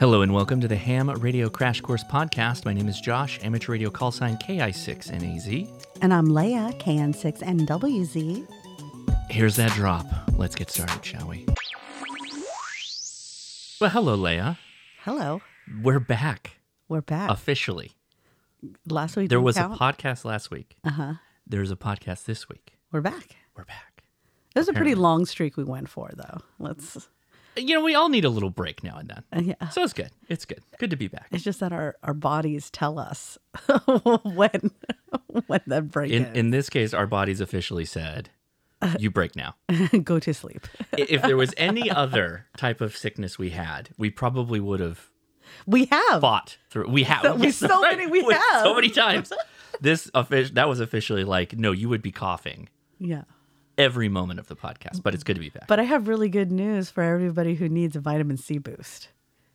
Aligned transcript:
Hello 0.00 0.22
and 0.22 0.32
welcome 0.32 0.60
to 0.60 0.68
the 0.68 0.76
Ham 0.76 1.10
Radio 1.10 1.48
Crash 1.48 1.80
Course 1.80 2.04
podcast. 2.04 2.64
My 2.64 2.72
name 2.72 2.88
is 2.88 3.00
Josh, 3.00 3.38
amateur 3.42 3.72
radio 3.72 3.90
call 3.90 4.12
sign 4.12 4.36
KI6NAZ. 4.38 5.68
And 6.02 6.14
I'm 6.14 6.28
Leia, 6.28 6.78
KN6NWZ. 6.80 8.46
Here's 9.30 9.56
that 9.56 9.72
drop. 9.72 10.06
Let's 10.36 10.54
get 10.54 10.70
started, 10.70 11.04
shall 11.04 11.28
we? 11.28 11.46
Well, 13.80 13.90
hello, 13.90 14.16
Leia. 14.16 14.56
Hello. 15.02 15.42
We're 15.82 16.00
back 16.00 16.58
We're 16.88 17.00
back. 17.02 17.30
officially. 17.30 17.92
Last 18.88 19.16
week 19.16 19.28
There 19.28 19.40
was 19.40 19.56
a 19.56 19.62
podcast 19.64 20.24
last 20.24 20.50
week. 20.50 20.76
Uh-huh. 20.84 21.14
There's 21.46 21.70
a 21.70 21.76
podcast 21.76 22.24
this 22.24 22.48
week. 22.48 22.74
We're 22.92 23.00
back. 23.00 23.36
We're 23.56 23.64
back. 23.64 24.02
It 24.54 24.58
was 24.58 24.68
a 24.68 24.72
pretty 24.72 24.94
long 24.94 25.26
streak 25.26 25.56
we 25.56 25.64
went 25.64 25.88
for, 25.88 26.10
though. 26.14 26.38
Let's. 26.58 27.08
You 27.58 27.74
know, 27.74 27.82
we 27.82 27.94
all 27.94 28.08
need 28.08 28.24
a 28.24 28.28
little 28.30 28.50
break 28.50 28.82
now 28.84 28.98
and 28.98 29.08
then. 29.08 29.22
Uh, 29.32 29.40
yeah. 29.60 29.68
So 29.70 29.82
it's 29.82 29.92
good. 29.92 30.10
It's 30.28 30.44
good. 30.44 30.60
Good 30.78 30.90
to 30.90 30.96
be 30.96 31.08
back. 31.08 31.28
It's 31.30 31.44
just 31.44 31.60
that 31.60 31.72
our, 31.72 31.96
our 32.02 32.14
bodies 32.14 32.70
tell 32.70 32.98
us 32.98 33.38
when 34.24 34.70
when 35.46 35.60
that 35.66 35.90
break 35.90 36.10
In 36.12 36.24
is. 36.26 36.36
in 36.36 36.50
this 36.50 36.68
case, 36.70 36.94
our 36.94 37.06
bodies 37.06 37.40
officially 37.40 37.84
said, 37.84 38.30
"You 38.98 39.10
break 39.10 39.34
now." 39.36 39.54
Go 40.04 40.18
to 40.20 40.32
sleep. 40.34 40.66
if 40.96 41.22
there 41.22 41.36
was 41.36 41.52
any 41.56 41.90
other 41.90 42.46
type 42.56 42.80
of 42.80 42.96
sickness 42.96 43.38
we 43.38 43.50
had, 43.50 43.90
we 43.98 44.10
probably 44.10 44.60
would 44.60 44.80
have 44.80 45.10
We 45.66 45.86
have. 45.86 46.20
fought 46.20 46.58
through. 46.70 46.88
We 46.90 47.04
have 47.04 47.22
So- 47.22 47.36
Yes, 47.36 47.56
so 47.56 47.80
many 47.82 48.06
we 48.06 48.22
have. 48.32 48.62
so 48.62 48.74
many 48.74 48.90
times. 48.90 49.32
This 49.80 50.10
offic- 50.10 50.54
that 50.54 50.68
was 50.68 50.80
officially 50.80 51.24
like, 51.24 51.56
no, 51.56 51.70
you 51.72 51.88
would 51.88 52.02
be 52.02 52.10
coughing 52.12 52.68
Yeah. 52.98 53.22
Every 53.78 54.08
moment 54.08 54.40
of 54.40 54.48
the 54.48 54.56
podcast, 54.56 55.02
but 55.02 55.14
it's 55.14 55.24
good 55.24 55.34
to 55.34 55.40
be 55.40 55.48
back. 55.50 55.68
But 55.68 55.80
I 55.80 55.84
have 55.84 56.08
really 56.08 56.28
good 56.28 56.50
news 56.52 56.90
for 56.90 57.02
everybody 57.02 57.54
who 57.54 57.68
needs 57.68 57.96
a 57.96 58.00
vitamin 58.00 58.36
C 58.36 58.58
boost. 58.58 59.08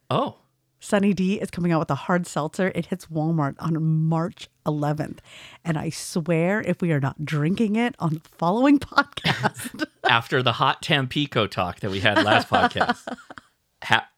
oh, 0.10 0.38
Sunny 0.80 1.14
D 1.14 1.36
is 1.40 1.50
coming 1.50 1.72
out 1.72 1.80
with 1.80 1.92
a 1.92 1.96
hard 1.96 2.28
seltzer. 2.28 2.70
It 2.76 2.88
hits 2.88 3.06
Walmart 3.06 3.56
on 3.58 3.82
March 3.82 4.50
11th. 4.66 5.20
And 5.64 5.78
I 5.78 5.90
swear, 5.90 6.60
if 6.60 6.82
we 6.82 6.92
are 6.92 7.00
not 7.00 7.24
drinking 7.24 7.78
it 7.78 7.96
on 8.00 8.16
the 8.16 8.22
following 8.38 8.80
podcast, 8.80 9.86
after 10.04 10.44
the 10.44 10.52
hot 10.52 10.82
Tampico 10.82 11.48
talk 11.48 11.80
that 11.80 11.90
we 11.90 12.02
had 12.02 12.22
last 12.22 12.50
podcast, 12.50 13.16
ha- 13.84 14.10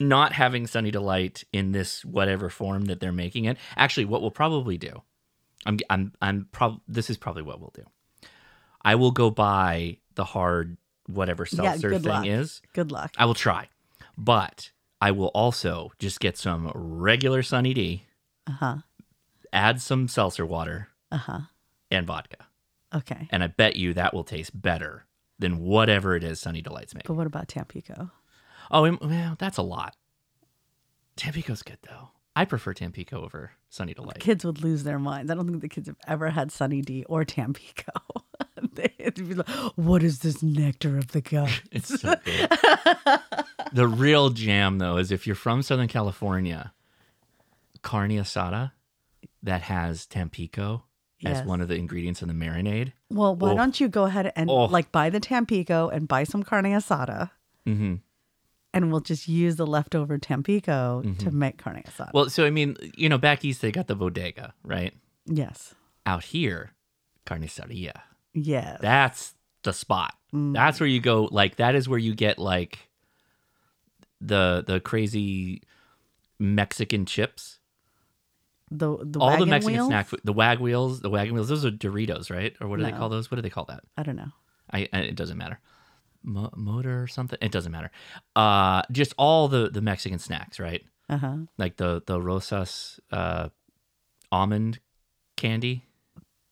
not 0.00 0.32
having 0.32 0.66
Sunny 0.66 0.90
Delight 0.90 1.44
in 1.52 1.70
this 1.70 2.04
whatever 2.04 2.50
form 2.50 2.86
that 2.86 2.98
they're 2.98 3.12
making 3.12 3.44
it. 3.44 3.56
Actually, 3.76 4.06
what 4.06 4.20
we'll 4.20 4.32
probably 4.32 4.78
do, 4.78 5.02
I'm, 5.64 5.78
I'm, 5.88 6.12
I'm 6.20 6.48
prob. 6.50 6.80
This 6.88 7.08
is 7.08 7.18
probably 7.18 7.42
what 7.42 7.60
we'll 7.60 7.72
do. 7.72 7.84
I 8.82 8.94
will 8.94 9.10
go 9.10 9.30
buy 9.30 9.98
the 10.14 10.24
hard 10.24 10.76
whatever 11.06 11.44
seltzer 11.46 11.90
good 11.90 12.02
thing 12.02 12.12
luck. 12.12 12.26
is. 12.26 12.62
Good 12.72 12.90
luck. 12.92 13.12
I 13.18 13.24
will 13.26 13.34
try, 13.34 13.68
but 14.16 14.70
I 15.00 15.10
will 15.10 15.28
also 15.28 15.92
just 15.98 16.20
get 16.20 16.36
some 16.38 16.70
regular 16.74 17.42
Sunny 17.42 17.74
D, 17.74 18.04
Uh 18.46 18.52
huh. 18.52 18.76
add 19.52 19.80
some 19.80 20.08
seltzer 20.08 20.46
water 20.46 20.88
Uh 21.10 21.16
huh. 21.18 21.40
and 21.90 22.06
vodka, 22.06 22.46
Okay. 22.94 23.28
and 23.30 23.42
I 23.42 23.48
bet 23.48 23.76
you 23.76 23.92
that 23.94 24.14
will 24.14 24.24
taste 24.24 24.60
better 24.60 25.06
than 25.38 25.58
whatever 25.58 26.14
it 26.16 26.22
is 26.24 26.38
Sunny 26.40 26.60
Delights 26.62 26.94
make. 26.94 27.04
But 27.04 27.14
what 27.14 27.26
about 27.26 27.48
Tampico? 27.48 28.10
Oh, 28.70 28.84
and- 28.84 29.00
well, 29.00 29.36
that's 29.38 29.56
a 29.58 29.62
lot. 29.62 29.96
Tampico's 31.16 31.62
good 31.62 31.78
though. 31.82 32.10
I 32.36 32.44
prefer 32.44 32.72
Tampico 32.72 33.22
over 33.24 33.52
Sunny 33.68 33.92
Delight. 33.94 34.20
Kids 34.20 34.44
would 34.44 34.62
lose 34.62 34.84
their 34.84 34.98
minds. 34.98 35.30
I 35.30 35.34
don't 35.34 35.46
think 35.48 35.60
the 35.60 35.68
kids 35.68 35.88
have 35.88 35.96
ever 36.06 36.30
had 36.30 36.52
Sunny 36.52 36.80
D 36.80 37.04
or 37.08 37.24
Tampico. 37.24 37.92
They'd 38.74 39.14
be 39.14 39.34
like, 39.34 39.48
what 39.76 40.02
is 40.02 40.20
this 40.20 40.42
nectar 40.42 40.98
of 40.98 41.08
the 41.12 41.20
gods? 41.20 41.60
It's 41.72 42.00
so 42.00 42.14
good. 42.24 42.48
the 43.72 43.86
real 43.88 44.30
jam 44.30 44.78
though 44.78 44.96
is 44.96 45.10
if 45.10 45.26
you're 45.26 45.36
from 45.36 45.62
Southern 45.62 45.88
California, 45.88 46.72
carne 47.82 48.10
asada 48.18 48.72
that 49.42 49.62
has 49.62 50.06
Tampico 50.06 50.84
as 51.24 51.38
Yes. 51.38 51.46
one 51.46 51.60
of 51.60 51.68
the 51.68 51.74
ingredients 51.76 52.22
in 52.22 52.28
the 52.28 52.34
marinade. 52.34 52.92
Well, 53.10 53.36
why 53.36 53.50
Oh. 53.52 53.56
don't 53.56 53.78
you 53.80 53.88
go 53.88 54.04
ahead 54.04 54.32
and 54.36 54.48
Oh. 54.50 54.64
like 54.66 54.90
buy 54.92 55.10
the 55.10 55.20
Tampico 55.20 55.88
and 55.88 56.08
buy 56.08 56.24
some 56.24 56.42
carne 56.42 56.64
asada? 56.72 57.30
hmm 57.66 57.96
And 58.72 58.90
we'll 58.92 59.00
just 59.00 59.26
use 59.28 59.56
the 59.56 59.66
leftover 59.66 60.16
Tampico 60.18 61.02
Mm-hmm. 61.04 61.18
to 61.24 61.30
make 61.30 61.58
carne 61.58 61.82
asada. 61.86 62.10
Well, 62.14 62.30
so 62.30 62.44
I 62.46 62.50
mean, 62.50 62.76
you 62.96 63.08
know, 63.08 63.18
back 63.18 63.44
east 63.44 63.60
they 63.62 63.72
got 63.72 63.86
the 63.86 63.96
bodega, 63.96 64.54
right? 64.64 64.94
yes. 65.26 65.74
Out 66.06 66.24
here, 66.24 66.72
carniceria. 67.26 68.00
Yes. 68.34 68.78
That's 68.80 69.34
the 69.62 69.72
spot. 69.72 70.14
Mm. 70.32 70.52
That's 70.54 70.80
where 70.80 70.88
you 70.88 71.00
go. 71.00 71.28
Like 71.30 71.56
that 71.56 71.74
is 71.74 71.88
where 71.88 71.98
you 71.98 72.14
get 72.14 72.38
like 72.38 72.78
the 74.20 74.62
the 74.66 74.80
crazy 74.80 75.62
Mexican 76.38 77.06
chips. 77.06 77.58
the 78.70 78.96
the 79.02 79.18
All 79.20 79.36
the 79.38 79.46
Mexican 79.46 79.76
wheels? 79.78 79.88
snack 79.88 80.06
food, 80.08 80.20
the 80.24 80.32
wag 80.32 80.60
wheels, 80.60 81.00
the 81.00 81.10
wagon 81.10 81.34
wheels. 81.34 81.48
Those 81.48 81.64
are 81.64 81.70
Doritos, 81.70 82.30
right? 82.30 82.54
Or 82.60 82.68
what 82.68 82.78
do 82.78 82.84
they 82.84 82.92
call 82.92 83.08
those? 83.08 83.30
What 83.30 83.36
do 83.36 83.42
they 83.42 83.50
call 83.50 83.64
that? 83.66 83.80
I 83.96 84.02
don't 84.02 84.16
know. 84.16 84.30
I, 84.72 84.88
I 84.92 84.98
it 85.00 85.16
doesn't 85.16 85.38
matter. 85.38 85.58
Mo- 86.22 86.52
motor 86.54 87.02
or 87.02 87.06
something. 87.08 87.38
It 87.42 87.50
doesn't 87.50 87.72
matter. 87.72 87.90
Uh, 88.36 88.82
just 88.92 89.14
all 89.18 89.48
the 89.48 89.70
the 89.70 89.80
Mexican 89.80 90.18
snacks, 90.18 90.60
right? 90.60 90.84
Uh 91.08 91.16
huh. 91.18 91.36
Like 91.58 91.76
the 91.76 92.02
the 92.06 92.20
Rosas 92.20 93.00
uh, 93.10 93.48
almond 94.30 94.78
candy, 95.36 95.84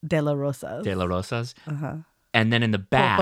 De 0.07 0.21
La 0.21 0.33
Rosas. 0.33 0.85
de 0.85 0.95
la 0.95 1.05
Rosas, 1.05 1.55
uh 1.67 1.75
huh. 1.75 1.97
and 2.33 2.53
then 2.53 2.63
in 2.63 2.71
the 2.71 2.79
back. 2.79 3.19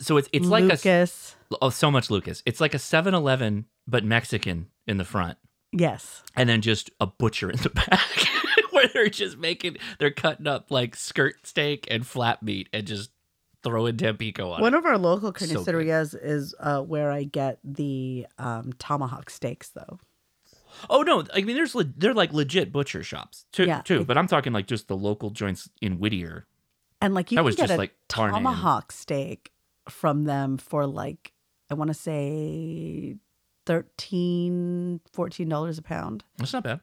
So 0.00 0.16
it's 0.16 0.28
it's 0.32 0.46
like 0.46 0.64
a 0.64 0.68
Lucas. 0.68 1.36
Oh, 1.60 1.70
so 1.70 1.90
much 1.90 2.10
Lucas. 2.10 2.42
It's 2.46 2.60
like 2.60 2.74
a 2.74 2.78
7 2.78 3.12
Eleven, 3.12 3.66
but 3.86 4.04
Mexican 4.04 4.68
in 4.86 4.98
the 4.98 5.04
front, 5.04 5.36
yes. 5.72 6.22
and 6.36 6.48
then 6.48 6.60
just 6.60 6.90
a 7.00 7.06
butcher 7.06 7.50
in 7.50 7.58
the 7.58 7.70
back 7.88 8.00
where 8.70 8.86
they're 8.88 9.08
just 9.08 9.36
making, 9.38 9.76
they're 9.98 10.10
cutting 10.10 10.46
up 10.46 10.70
like 10.70 10.94
skirt 10.94 11.46
steak 11.46 11.86
and 11.90 12.06
flat 12.06 12.42
meat 12.42 12.68
and 12.72 12.86
just 12.86 13.10
throwing 13.62 13.96
Tampico 13.96 14.52
on 14.52 14.60
One 14.60 14.74
it. 14.74 14.78
of 14.78 14.86
our 14.86 14.96
local 14.96 15.34
So 15.34 15.46
carnicerias 15.46 16.16
is 16.20 16.54
uh, 16.60 16.80
where 16.82 17.10
I 17.10 17.24
get 17.24 17.58
the 17.64 18.26
um, 18.38 18.72
tomahawk 18.78 19.28
steaks, 19.30 19.70
though. 19.70 19.98
Oh, 20.88 21.02
no. 21.02 21.24
I 21.34 21.42
mean, 21.42 21.56
there's, 21.56 21.74
le- 21.74 21.84
they're 21.96 22.14
like 22.14 22.32
legit 22.32 22.72
butcher 22.72 23.02
shops 23.02 23.44
too, 23.52 23.64
Yeah. 23.64 23.82
too, 23.82 24.04
but 24.04 24.16
I'm 24.18 24.26
talking 24.26 24.52
like 24.52 24.66
just 24.66 24.88
the 24.88 24.96
local 24.96 25.30
joints 25.30 25.68
in 25.80 25.98
Whittier. 25.98 26.46
And 27.00 27.14
like 27.14 27.30
you 27.30 27.36
That 27.36 27.40
can 27.40 27.44
was 27.46 27.56
get 27.56 27.62
just, 27.68 27.74
a 27.74 27.78
like, 27.78 27.94
tomahawk 28.08 28.92
steak 28.92 29.52
from 29.88 30.24
them 30.24 30.58
for 30.58 30.86
like 30.86 31.32
I 31.70 31.74
want 31.74 31.88
to 31.88 31.94
say 31.94 33.16
13 33.66 35.00
14 35.12 35.48
dollars 35.48 35.78
a 35.78 35.82
pound. 35.82 36.24
That's 36.38 36.52
not 36.52 36.64
bad. 36.64 36.80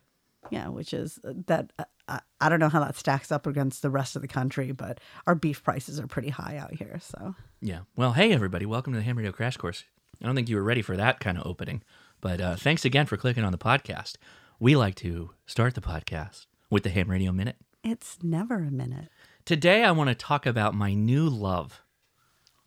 Yeah, 0.49 0.69
which 0.69 0.93
is 0.93 1.19
uh, 1.27 1.33
that 1.47 1.71
uh, 1.77 1.83
I, 2.07 2.19
I 2.39 2.49
don't 2.49 2.59
know 2.59 2.69
how 2.69 2.79
that 2.79 2.95
stacks 2.95 3.31
up 3.31 3.45
against 3.47 3.81
the 3.81 3.89
rest 3.89 4.15
of 4.15 4.21
the 4.21 4.27
country, 4.27 4.71
but 4.71 4.99
our 5.25 5.35
beef 5.35 5.61
prices 5.63 5.99
are 5.99 6.07
pretty 6.07 6.29
high 6.29 6.57
out 6.57 6.73
here. 6.73 6.99
So 7.01 7.35
Yeah. 7.61 7.79
Well, 7.95 8.13
hey, 8.13 8.31
everybody. 8.31 8.65
Welcome 8.65 8.93
to 8.93 8.99
the 8.99 9.03
Ham 9.03 9.17
Radio 9.17 9.31
Crash 9.31 9.57
Course. 9.57 9.83
I 10.21 10.25
don't 10.25 10.35
think 10.35 10.49
you 10.49 10.55
were 10.55 10.63
ready 10.63 10.81
for 10.81 10.95
that 10.97 11.19
kind 11.19 11.37
of 11.37 11.45
opening, 11.45 11.83
but 12.21 12.41
uh, 12.41 12.55
thanks 12.55 12.85
again 12.85 13.05
for 13.05 13.17
clicking 13.17 13.43
on 13.43 13.51
the 13.51 13.57
podcast. 13.57 14.15
We 14.59 14.75
like 14.75 14.95
to 14.95 15.31
start 15.45 15.75
the 15.75 15.81
podcast 15.81 16.45
with 16.69 16.83
the 16.83 16.89
Ham 16.89 17.09
Radio 17.09 17.31
Minute. 17.31 17.57
it's 17.83 18.17
never 18.23 18.55
a 18.57 18.71
minute. 18.71 19.09
Today, 19.45 19.83
I 19.83 19.91
want 19.91 20.09
to 20.09 20.15
talk 20.15 20.45
about 20.45 20.73
my 20.75 20.93
new 20.93 21.29
love 21.29 21.81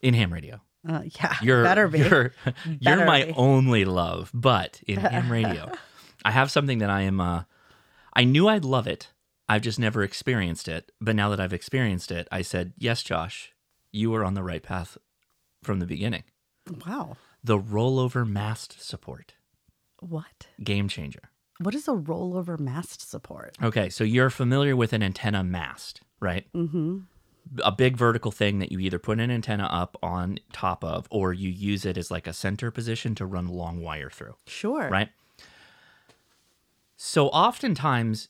in 0.01 0.15
ham 0.15 0.33
radio. 0.33 0.61
Uh, 0.89 1.03
yeah, 1.21 1.35
You're, 1.43 1.63
better 1.63 1.89
be. 1.89 1.99
You're, 1.99 2.33
you're 2.81 3.05
my 3.05 3.25
be. 3.27 3.33
only 3.37 3.85
love, 3.85 4.31
but 4.33 4.81
in 4.87 4.99
ham 4.99 5.31
radio, 5.33 5.71
I 6.25 6.31
have 6.31 6.51
something 6.51 6.79
that 6.79 6.89
I 6.89 7.03
am. 7.03 7.21
Uh, 7.21 7.43
I 8.15 8.25
knew 8.25 8.49
I'd 8.49 8.65
love 8.65 8.87
it. 8.87 9.09
I've 9.47 9.61
just 9.63 9.79
never 9.79 10.03
experienced 10.03 10.69
it. 10.69 10.91
But 11.01 11.17
now 11.17 11.29
that 11.29 11.41
I've 11.41 11.53
experienced 11.53 12.11
it, 12.11 12.27
I 12.33 12.41
said, 12.41 12.73
"Yes, 12.79 13.03
Josh, 13.03 13.53
you 13.93 14.11
were 14.11 14.25
on 14.25 14.33
the 14.35 14.43
right 14.43 14.63
path 14.63 14.97
from 15.63 15.81
the 15.81 15.87
beginning." 15.87 16.23
Wow, 16.87 17.17
The 17.45 17.59
rollover 17.59 18.27
mast 18.27 18.81
support, 18.83 19.35
what? 20.01 20.47
game 20.63 20.89
changer. 20.89 21.31
What 21.59 21.75
is 21.75 21.87
a 21.89 21.93
rollover 21.93 22.59
mast 22.59 23.09
support? 23.09 23.57
Okay, 23.63 23.91
so 23.91 24.03
you're 24.05 24.31
familiar 24.31 24.75
with 24.75 24.93
an 24.95 25.03
antenna 25.03 25.45
mast, 25.45 26.01
right? 26.21 26.47
Mm-hmm. 26.55 26.99
a 27.65 27.73
big 27.73 27.97
vertical 27.97 28.31
thing 28.31 28.59
that 28.61 28.71
you 28.73 28.79
either 28.79 28.99
put 28.99 29.19
an 29.21 29.31
antenna 29.31 29.65
up 29.65 29.97
on 30.03 30.39
top 30.53 30.83
of 30.85 31.07
or 31.11 31.33
you 31.33 31.49
use 31.51 31.85
it 31.85 31.97
as 31.99 32.11
like 32.11 32.27
a 32.27 32.33
center 32.33 32.71
position 32.71 33.15
to 33.17 33.27
run 33.27 33.47
long 33.49 33.81
wire 33.83 34.09
through, 34.11 34.37
Sure. 34.47 34.89
right? 34.89 35.09
So 36.97 37.29
oftentimes 37.29 38.29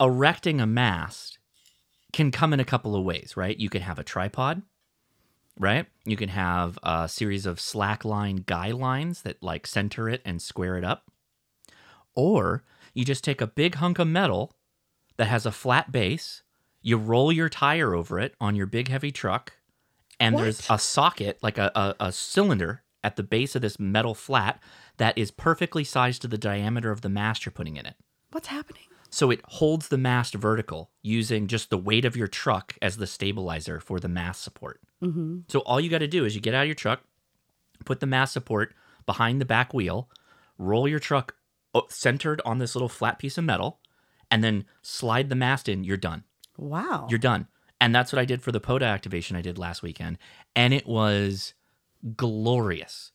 erecting 0.00 0.60
a 0.60 0.66
mast 0.66 1.38
can 2.12 2.30
come 2.30 2.52
in 2.52 2.60
a 2.60 2.64
couple 2.64 2.96
of 2.96 3.04
ways, 3.04 3.36
right? 3.36 3.58
You 3.58 3.68
can 3.70 3.82
have 3.82 3.98
a 3.98 4.04
tripod, 4.04 4.62
right? 5.58 5.86
You 6.04 6.16
can 6.16 6.28
have 6.30 6.78
a 6.82 7.08
series 7.08 7.46
of 7.46 7.58
slackline 7.58 8.46
guy 8.46 8.70
lines 8.70 9.22
that 9.22 9.42
like 9.42 9.66
center 9.66 10.08
it 10.08 10.22
and 10.24 10.40
square 10.40 10.76
it 10.76 10.84
up. 10.84 11.10
Or 12.14 12.64
you 12.94 13.04
just 13.04 13.24
take 13.24 13.40
a 13.40 13.46
big 13.46 13.76
hunk 13.76 13.98
of 13.98 14.08
metal 14.08 14.54
that 15.16 15.26
has 15.26 15.46
a 15.46 15.52
flat 15.52 15.92
base, 15.92 16.42
you 16.80 16.96
roll 16.96 17.32
your 17.32 17.48
tire 17.48 17.94
over 17.94 18.18
it 18.18 18.34
on 18.40 18.56
your 18.56 18.66
big 18.66 18.88
heavy 18.88 19.12
truck, 19.12 19.52
and 20.18 20.38
there's 20.38 20.68
a 20.70 20.78
socket, 20.78 21.38
like 21.42 21.58
a, 21.58 21.70
a, 21.74 22.06
a 22.08 22.12
cylinder 22.12 22.82
at 23.04 23.16
the 23.16 23.22
base 23.22 23.56
of 23.56 23.62
this 23.62 23.78
metal 23.80 24.14
flat 24.14 24.60
that 24.98 25.16
is 25.18 25.30
perfectly 25.30 25.84
sized 25.84 26.22
to 26.22 26.28
the 26.28 26.38
diameter 26.38 26.90
of 26.90 27.00
the 27.00 27.08
mast 27.08 27.44
you're 27.44 27.52
putting 27.52 27.76
in 27.76 27.86
it. 27.86 27.94
What's 28.30 28.48
happening? 28.48 28.84
So 29.12 29.30
it 29.30 29.42
holds 29.44 29.88
the 29.88 29.98
mast 29.98 30.34
vertical 30.34 30.90
using 31.02 31.46
just 31.46 31.68
the 31.68 31.76
weight 31.76 32.06
of 32.06 32.16
your 32.16 32.26
truck 32.26 32.74
as 32.80 32.96
the 32.96 33.06
stabilizer 33.06 33.78
for 33.78 34.00
the 34.00 34.08
mast 34.08 34.42
support. 34.42 34.80
Mm-hmm. 35.04 35.40
So 35.48 35.60
all 35.60 35.78
you 35.78 35.90
got 35.90 35.98
to 35.98 36.08
do 36.08 36.24
is 36.24 36.34
you 36.34 36.40
get 36.40 36.54
out 36.54 36.62
of 36.62 36.68
your 36.68 36.74
truck, 36.74 37.02
put 37.84 38.00
the 38.00 38.06
mast 38.06 38.32
support 38.32 38.74
behind 39.04 39.38
the 39.38 39.44
back 39.44 39.74
wheel, 39.74 40.08
roll 40.56 40.88
your 40.88 40.98
truck 40.98 41.34
centered 41.88 42.40
on 42.46 42.56
this 42.56 42.74
little 42.74 42.88
flat 42.88 43.18
piece 43.18 43.36
of 43.36 43.44
metal, 43.44 43.80
and 44.30 44.42
then 44.42 44.64
slide 44.80 45.28
the 45.28 45.34
mast 45.34 45.68
in. 45.68 45.84
You're 45.84 45.98
done. 45.98 46.24
Wow. 46.56 47.06
You're 47.10 47.18
done. 47.18 47.48
And 47.82 47.94
that's 47.94 48.12
what 48.12 48.18
I 48.18 48.24
did 48.24 48.40
for 48.40 48.50
the 48.50 48.60
POTA 48.60 48.86
activation 48.86 49.36
I 49.36 49.42
did 49.42 49.58
last 49.58 49.82
weekend. 49.82 50.16
And 50.56 50.72
it 50.72 50.86
was 50.86 51.52
glorious. 52.16 53.11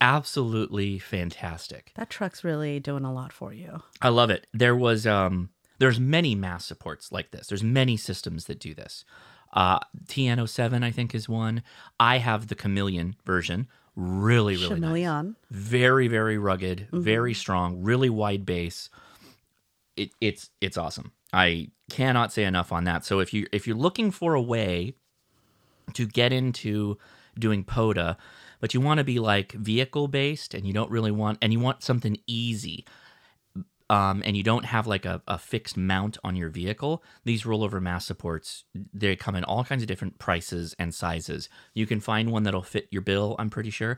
Absolutely 0.00 0.98
fantastic. 0.98 1.92
that 1.96 2.10
truck's 2.10 2.44
really 2.44 2.78
doing 2.80 3.04
a 3.04 3.12
lot 3.12 3.32
for 3.32 3.52
you. 3.52 3.82
I 4.00 4.08
love 4.10 4.30
it. 4.30 4.46
There 4.52 4.76
was 4.76 5.06
um 5.06 5.50
there's 5.78 5.98
many 6.00 6.34
mass 6.34 6.64
supports 6.64 7.12
like 7.12 7.30
this. 7.30 7.46
There's 7.48 7.62
many 7.64 7.96
systems 7.96 8.44
that 8.46 8.60
do 8.60 8.74
this. 8.74 9.04
Uh 9.52 9.80
TN07 10.06 10.84
I 10.84 10.90
think 10.90 11.14
is 11.14 11.28
one. 11.28 11.62
I 11.98 12.18
have 12.18 12.46
the 12.48 12.54
Chameleon 12.54 13.16
version. 13.24 13.66
Really, 13.96 14.54
really 14.54 14.68
nice. 14.68 14.78
Chameleon. 14.78 15.36
Very, 15.50 16.06
very 16.06 16.38
rugged, 16.38 16.86
very 16.92 17.34
strong, 17.34 17.82
really 17.82 18.08
wide 18.10 18.46
base. 18.46 18.90
It, 19.96 20.10
it's 20.20 20.50
it's 20.60 20.76
awesome. 20.78 21.10
I 21.32 21.70
cannot 21.90 22.32
say 22.32 22.44
enough 22.44 22.70
on 22.70 22.84
that. 22.84 23.04
So 23.04 23.18
if 23.18 23.34
you 23.34 23.48
if 23.50 23.66
you're 23.66 23.76
looking 23.76 24.12
for 24.12 24.34
a 24.34 24.40
way 24.40 24.94
to 25.94 26.06
get 26.06 26.32
into 26.32 26.96
doing 27.36 27.64
POTA, 27.64 28.16
but 28.60 28.74
you 28.74 28.80
want 28.80 28.98
to 28.98 29.04
be 29.04 29.18
like 29.18 29.52
vehicle 29.52 30.08
based 30.08 30.54
and 30.54 30.66
you 30.66 30.72
don't 30.72 30.90
really 30.90 31.10
want 31.10 31.38
and 31.42 31.52
you 31.52 31.60
want 31.60 31.82
something 31.82 32.16
easy. 32.26 32.84
Um, 33.90 34.22
and 34.26 34.36
you 34.36 34.42
don't 34.42 34.66
have 34.66 34.86
like 34.86 35.06
a, 35.06 35.22
a 35.26 35.38
fixed 35.38 35.74
mount 35.78 36.18
on 36.22 36.36
your 36.36 36.50
vehicle, 36.50 37.02
these 37.24 37.44
rollover 37.44 37.80
mass 37.80 38.04
supports, 38.04 38.64
they 38.92 39.16
come 39.16 39.34
in 39.34 39.44
all 39.44 39.64
kinds 39.64 39.80
of 39.82 39.88
different 39.88 40.18
prices 40.18 40.76
and 40.78 40.94
sizes. 40.94 41.48
You 41.72 41.86
can 41.86 41.98
find 41.98 42.30
one 42.30 42.42
that'll 42.42 42.62
fit 42.62 42.88
your 42.90 43.00
bill, 43.00 43.34
I'm 43.38 43.48
pretty 43.48 43.70
sure. 43.70 43.96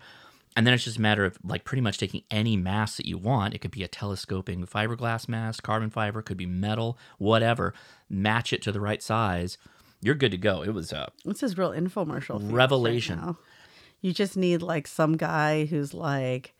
And 0.57 0.65
then 0.65 0.75
it's 0.75 0.85
just 0.85 0.99
a 0.99 1.01
matter 1.01 1.25
of 1.25 1.39
like 1.43 1.65
pretty 1.65 1.81
much 1.81 1.99
taking 1.99 2.23
any 2.31 2.57
mass 2.57 2.97
that 2.99 3.07
you 3.07 3.19
want. 3.19 3.53
It 3.55 3.59
could 3.59 3.73
be 3.73 3.83
a 3.83 3.89
telescoping 3.89 4.65
fiberglass 4.65 5.29
mass, 5.29 5.59
carbon 5.59 5.91
fiber, 5.91 6.23
could 6.23 6.37
be 6.37 6.47
metal, 6.47 6.97
whatever. 7.19 7.75
Match 8.09 8.53
it 8.53 8.63
to 8.63 8.71
the 8.71 8.81
right 8.81 9.03
size. 9.03 9.59
You're 10.01 10.15
good 10.15 10.31
to 10.31 10.39
go. 10.39 10.63
It 10.63 10.71
was 10.73 10.93
uh, 10.93 11.11
This 11.25 11.43
is 11.43 11.59
real 11.59 11.73
infomercial. 11.73 12.41
right 12.45 12.53
Revelation. 12.53 13.19
now. 13.19 13.39
You 14.01 14.13
just 14.13 14.37
need 14.37 14.63
like 14.63 14.87
some 14.87 15.17
guy 15.17 15.65
who's 15.67 15.93
like 15.95 16.55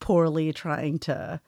poorly 0.00 0.52
trying 0.52 0.98
to 1.00 1.40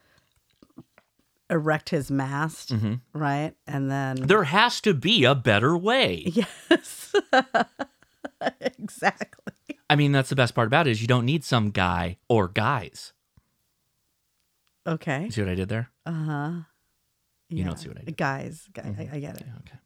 erect 1.48 1.88
his 1.90 2.10
mast, 2.10 2.70
Mm-hmm. 2.72 2.94
right? 3.12 3.54
And 3.66 3.90
then 3.90 4.16
there 4.16 4.44
has 4.44 4.80
to 4.82 4.94
be 4.94 5.24
a 5.24 5.34
better 5.34 5.76
way. 5.76 6.22
yes, 6.70 7.12
exactly. 8.60 9.52
I 9.88 9.96
mean, 9.96 10.12
that's 10.12 10.28
the 10.28 10.36
best 10.36 10.54
part 10.54 10.66
about 10.68 10.86
it 10.86 10.90
is 10.92 11.00
you 11.02 11.08
don't 11.08 11.24
need 11.26 11.42
some 11.44 11.70
guy 11.70 12.18
or 12.28 12.46
guys. 12.48 13.12
Okay. 14.86 15.28
See 15.30 15.40
what 15.42 15.50
I 15.50 15.54
did 15.56 15.68
there? 15.68 15.90
Uh 16.06 16.12
huh. 16.12 16.50
You 17.48 17.64
don't 17.64 17.76
see 17.78 17.88
what 17.88 17.98
I 17.98 18.02
did. 18.04 18.16
Guys, 18.16 18.68
guy, 18.72 18.94
I, 19.12 19.16
I 19.16 19.20
get 19.20 19.36
it. 19.36 19.44
Yeah, 19.46 19.54
okay. 19.66 19.78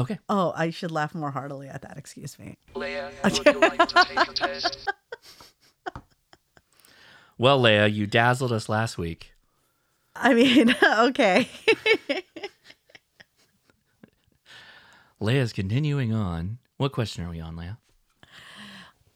Okay. 0.00 0.18
Oh, 0.30 0.54
I 0.56 0.70
should 0.70 0.90
laugh 0.90 1.14
more 1.14 1.30
heartily 1.30 1.68
at 1.68 1.82
that. 1.82 1.98
Excuse 1.98 2.38
me. 2.38 2.56
Leia, 2.74 3.10
would 3.24 3.54
you 3.54 3.60
like 3.60 3.86
to 3.86 4.04
take 4.04 4.28
a 4.28 4.32
test? 4.32 4.88
Well, 7.36 7.60
Leia, 7.60 7.92
you 7.92 8.06
dazzled 8.06 8.52
us 8.52 8.68
last 8.68 8.96
week. 8.96 9.32
I 10.16 10.32
mean, 10.34 10.74
okay. 10.82 11.48
Leia's 15.20 15.52
continuing 15.52 16.14
on. 16.14 16.58
What 16.78 16.92
question 16.92 17.24
are 17.24 17.30
we 17.30 17.40
on, 17.40 17.56
Leia? 17.56 17.76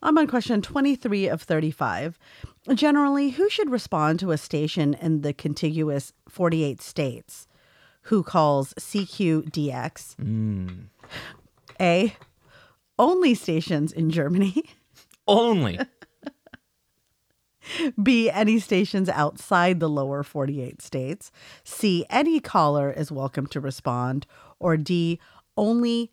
I'm 0.02 0.18
on 0.18 0.26
question 0.26 0.60
23 0.60 1.28
of 1.28 1.40
35. 1.40 2.18
Generally, 2.74 3.30
who 3.30 3.48
should 3.48 3.70
respond 3.70 4.20
to 4.20 4.32
a 4.32 4.38
station 4.38 4.92
in 4.94 5.22
the 5.22 5.32
contiguous 5.32 6.12
48 6.28 6.82
states? 6.82 7.46
Who 8.04 8.22
calls 8.22 8.74
CQDX? 8.74 10.16
Hmm. 10.16 10.68
A. 11.80 12.14
Only 12.98 13.34
stations 13.34 13.92
in 13.92 14.10
Germany. 14.10 14.62
Only. 15.26 15.80
B. 18.02 18.30
Any 18.30 18.60
stations 18.60 19.08
outside 19.08 19.80
the 19.80 19.88
lower 19.88 20.22
48 20.22 20.82
states. 20.82 21.32
C. 21.64 22.04
Any 22.10 22.40
caller 22.40 22.90
is 22.90 23.10
welcome 23.10 23.46
to 23.48 23.60
respond. 23.60 24.26
Or 24.60 24.76
D. 24.76 25.18
Only 25.56 26.12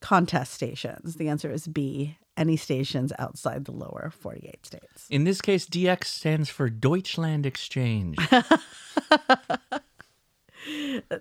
contest 0.00 0.52
stations. 0.52 1.14
The 1.14 1.28
answer 1.28 1.52
is 1.52 1.68
B. 1.68 2.18
Any 2.36 2.56
stations 2.56 3.12
outside 3.18 3.64
the 3.64 3.72
lower 3.72 4.12
48 4.16 4.66
states. 4.66 5.06
In 5.08 5.24
this 5.24 5.40
case, 5.40 5.66
DX 5.66 6.04
stands 6.04 6.50
for 6.50 6.68
Deutschland 6.68 7.46
Exchange. 7.46 8.16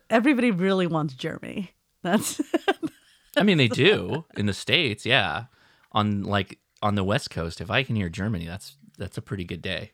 Everybody 0.10 0.52
really 0.52 0.88
wants 0.88 1.14
Germany. 1.16 1.72
That's 2.04 2.42
I 3.36 3.44
mean, 3.44 3.58
they 3.58 3.68
do 3.88 4.26
in 4.36 4.46
the 4.46 4.54
states, 4.54 5.06
yeah. 5.06 5.46
On 5.92 6.24
like 6.24 6.60
on 6.82 6.96
the 6.96 7.04
West 7.04 7.30
Coast, 7.30 7.62
if 7.62 7.72
I 7.72 7.84
can 7.84 7.96
hear 7.96 8.10
Germany, 8.10 8.46
that's 8.46 8.78
that's 8.98 9.18
a 9.18 9.22
pretty 9.22 9.44
good 9.46 9.62
day. 9.62 9.92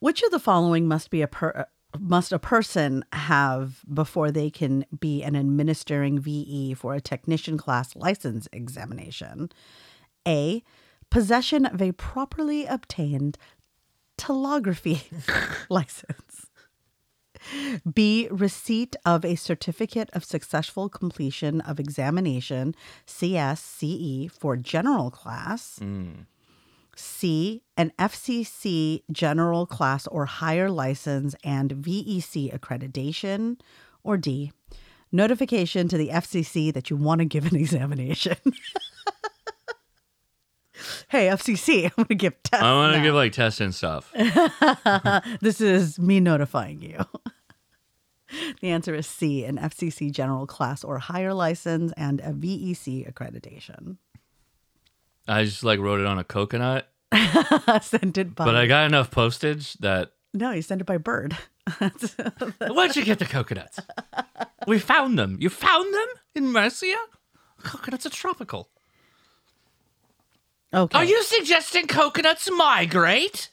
which 0.00 0.22
of 0.22 0.30
the 0.30 0.38
following 0.40 0.86
must 0.86 1.10
be 1.10 1.22
a 1.22 1.26
per 1.28 1.50
uh, 1.50 1.64
must 1.98 2.32
a 2.32 2.38
person 2.38 3.02
have 3.12 3.80
before 3.92 4.30
they 4.30 4.50
can 4.50 4.84
be 5.00 5.22
an 5.22 5.34
administering 5.34 6.18
VE 6.20 6.74
for 6.74 6.94
a 6.94 7.00
technician 7.00 7.56
class 7.56 7.96
license 7.96 8.46
examination? 8.52 9.50
A. 10.26 10.62
Possession 11.10 11.64
of 11.64 11.80
a 11.80 11.92
properly 11.92 12.66
obtained 12.66 13.38
telegraphy 14.18 15.00
license. 15.70 16.27
B. 17.92 18.28
Receipt 18.30 18.96
of 19.04 19.24
a 19.24 19.36
certificate 19.36 20.10
of 20.12 20.24
successful 20.24 20.88
completion 20.88 21.60
of 21.60 21.78
examination 21.80 22.74
CSCE 23.06 24.30
for 24.30 24.56
general 24.56 25.10
class. 25.10 25.78
Mm. 25.80 26.26
C, 26.98 27.62
an 27.76 27.92
FCC 27.98 29.02
general 29.12 29.66
class 29.66 30.06
or 30.08 30.26
higher 30.26 30.68
license 30.68 31.34
and 31.44 31.70
VEC 31.70 32.52
accreditation. 32.52 33.58
Or 34.02 34.16
D, 34.16 34.52
notification 35.12 35.88
to 35.88 35.96
the 35.96 36.08
FCC 36.08 36.72
that 36.72 36.90
you 36.90 36.96
want 36.96 37.20
to 37.20 37.24
give 37.24 37.46
an 37.46 37.56
examination. 37.60 38.36
hey, 41.08 41.28
FCC, 41.28 41.84
I'm 41.84 41.90
going 41.96 42.06
to 42.08 42.14
give 42.14 42.42
tests. 42.42 42.64
I 42.64 42.72
want 42.72 42.96
to 42.96 43.02
give 43.02 43.14
like 43.14 43.32
tests 43.32 43.60
and 43.60 43.74
stuff. 43.74 44.12
This 45.40 45.60
is 45.60 45.98
me 45.98 46.20
notifying 46.20 46.80
you. 46.82 47.04
the 48.60 48.70
answer 48.70 48.94
is 48.94 49.06
C, 49.06 49.44
an 49.44 49.58
FCC 49.58 50.10
general 50.10 50.46
class 50.46 50.84
or 50.84 50.98
higher 50.98 51.34
license 51.34 51.92
and 51.96 52.20
a 52.20 52.32
VEC 52.32 53.10
accreditation. 53.12 53.96
I 55.26 55.44
just 55.44 55.62
like 55.64 55.78
wrote 55.78 56.00
it 56.00 56.06
on 56.06 56.18
a 56.18 56.24
coconut, 56.24 56.88
Sent 57.82 58.18
it 58.18 58.34
by. 58.34 58.44
but 58.44 58.56
I 58.56 58.66
got 58.66 58.86
enough 58.86 59.10
postage 59.10 59.74
that 59.74 60.12
no, 60.34 60.50
you 60.52 60.62
sent 60.62 60.80
it 60.80 60.84
by 60.84 60.98
bird. 60.98 61.36
Where'd 61.78 62.96
you 62.96 63.04
get 63.04 63.18
the 63.18 63.26
coconuts? 63.26 63.80
We 64.66 64.78
found 64.78 65.18
them. 65.18 65.36
You 65.40 65.48
found 65.48 65.92
them 65.92 66.08
in 66.34 66.52
Mercia? 66.52 66.96
Coconuts 67.62 68.06
are 68.06 68.10
tropical. 68.10 68.68
Okay. 70.72 70.98
Are 70.98 71.04
you 71.04 71.22
suggesting 71.22 71.86
coconuts 71.86 72.50
migrate? 72.50 73.50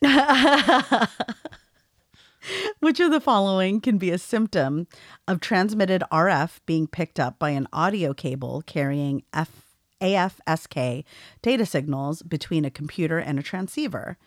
Which 2.80 3.00
of 3.00 3.12
the 3.12 3.22
following 3.22 3.82
can 3.82 3.98
be 3.98 4.12
a 4.12 4.18
symptom 4.18 4.88
of 5.28 5.40
transmitted 5.40 6.04
RF 6.12 6.60
being 6.66 6.88
picked 6.88 7.20
up 7.20 7.40
by 7.40 7.52
an 7.52 7.68
audio 7.74 8.14
cable 8.14 8.64
carrying 8.66 9.24
F- 9.34 9.75
AFSK 10.02 11.04
data 11.42 11.66
signals 11.66 12.22
between 12.22 12.66
a 12.66 12.72
computer 12.72 13.18
and 13.18 13.40
a 13.40 13.44
transceiver? 13.44 14.18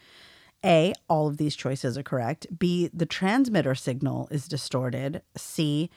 A, 0.64 0.92
all 1.08 1.28
of 1.28 1.36
these 1.36 1.54
choices 1.54 1.96
are 1.96 2.02
correct. 2.02 2.46
B, 2.58 2.90
the 2.92 3.06
transmitter 3.06 3.74
signal 3.74 4.28
is 4.30 4.48
distorted. 4.48 5.22
C, 5.36 5.90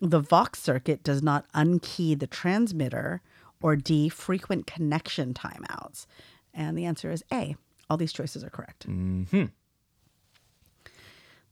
the 0.00 0.20
Vox 0.20 0.60
circuit 0.60 1.02
does 1.02 1.22
not 1.22 1.46
unkey 1.52 2.18
the 2.18 2.26
transmitter. 2.26 3.22
Or 3.60 3.76
D, 3.76 4.08
frequent 4.08 4.66
connection 4.66 5.34
timeouts. 5.34 6.06
And 6.54 6.76
the 6.76 6.84
answer 6.84 7.10
is 7.10 7.24
A. 7.32 7.56
All 7.90 7.96
these 7.96 8.12
choices 8.12 8.44
are 8.44 8.50
correct. 8.50 8.88
Mm-hmm. 8.88 9.46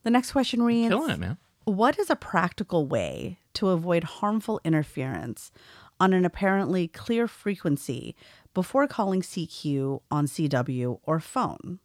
The 0.07 0.13
next 0.13 0.31
question 0.31 0.63
reads 0.63 0.91
Killing 0.91 1.11
it, 1.11 1.19
man. 1.19 1.37
What 1.65 1.99
is 1.99 2.11
a 2.11 2.15
practical 2.15 2.87
way 2.87 3.41
to 3.55 3.71
avoid 3.71 4.05
harmful 4.05 4.61
interference 4.63 5.51
on 5.99 6.13
an 6.13 6.25
apparently 6.25 6.87
clear 6.87 7.27
frequency 7.27 8.15
before 8.55 8.87
calling 8.87 9.21
CQ 9.21 10.03
on 10.09 10.27
CW 10.27 11.01
or 11.03 11.19
phone. 11.19 11.81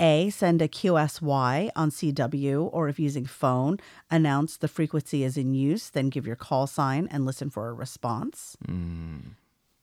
A. 0.00 0.30
Send 0.30 0.60
a 0.60 0.66
QSY 0.66 1.70
on 1.76 1.90
CW, 1.92 2.68
or 2.72 2.88
if 2.88 2.98
using 2.98 3.26
phone, 3.26 3.78
announce 4.10 4.56
the 4.56 4.66
frequency 4.66 5.22
is 5.22 5.36
in 5.36 5.54
use, 5.54 5.88
then 5.88 6.08
give 6.08 6.26
your 6.26 6.34
call 6.34 6.66
sign 6.66 7.06
and 7.12 7.24
listen 7.24 7.48
for 7.48 7.68
a 7.68 7.72
response. 7.72 8.56
Hmm. 8.66 9.18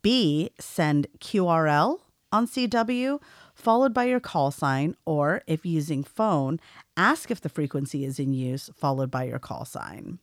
B. 0.02 0.50
Send 0.60 1.08
QRL 1.20 2.00
on 2.34 2.46
CW, 2.46 3.22
followed 3.58 3.94
by 3.94 4.06
your 4.06 4.20
call 4.20 4.52
sign, 4.52 4.96
or 5.04 5.42
if 5.48 5.66
using 5.66 6.04
phone, 6.04 6.60
ask 6.96 7.32
if 7.32 7.42
the 7.42 7.50
frequency 7.50 8.06
is 8.06 8.20
in 8.20 8.32
use, 8.34 8.70
followed 8.76 9.10
by 9.10 9.24
your 9.24 9.40
call 9.40 9.66
sign. 9.66 10.20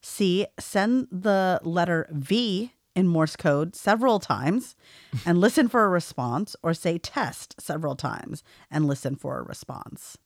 C. 0.00 0.46
Send 0.58 1.06
the 1.10 1.60
letter 1.62 2.08
V 2.10 2.72
in 2.96 3.06
Morse 3.06 3.36
code 3.36 3.76
several 3.76 4.18
times 4.18 4.74
and 5.26 5.40
listen 5.40 5.68
for 5.68 5.84
a 5.84 5.88
response, 5.88 6.56
or 6.62 6.74
say 6.74 6.98
test 6.98 7.54
several 7.60 7.94
times 7.94 8.42
and 8.70 8.86
listen 8.86 9.14
for 9.14 9.38
a 9.38 9.42
response. 9.42 10.18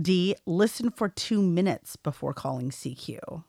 D. 0.00 0.36
Listen 0.46 0.90
for 0.90 1.08
two 1.08 1.42
minutes 1.42 1.96
before 1.96 2.32
calling 2.32 2.70
CQ. 2.70 3.42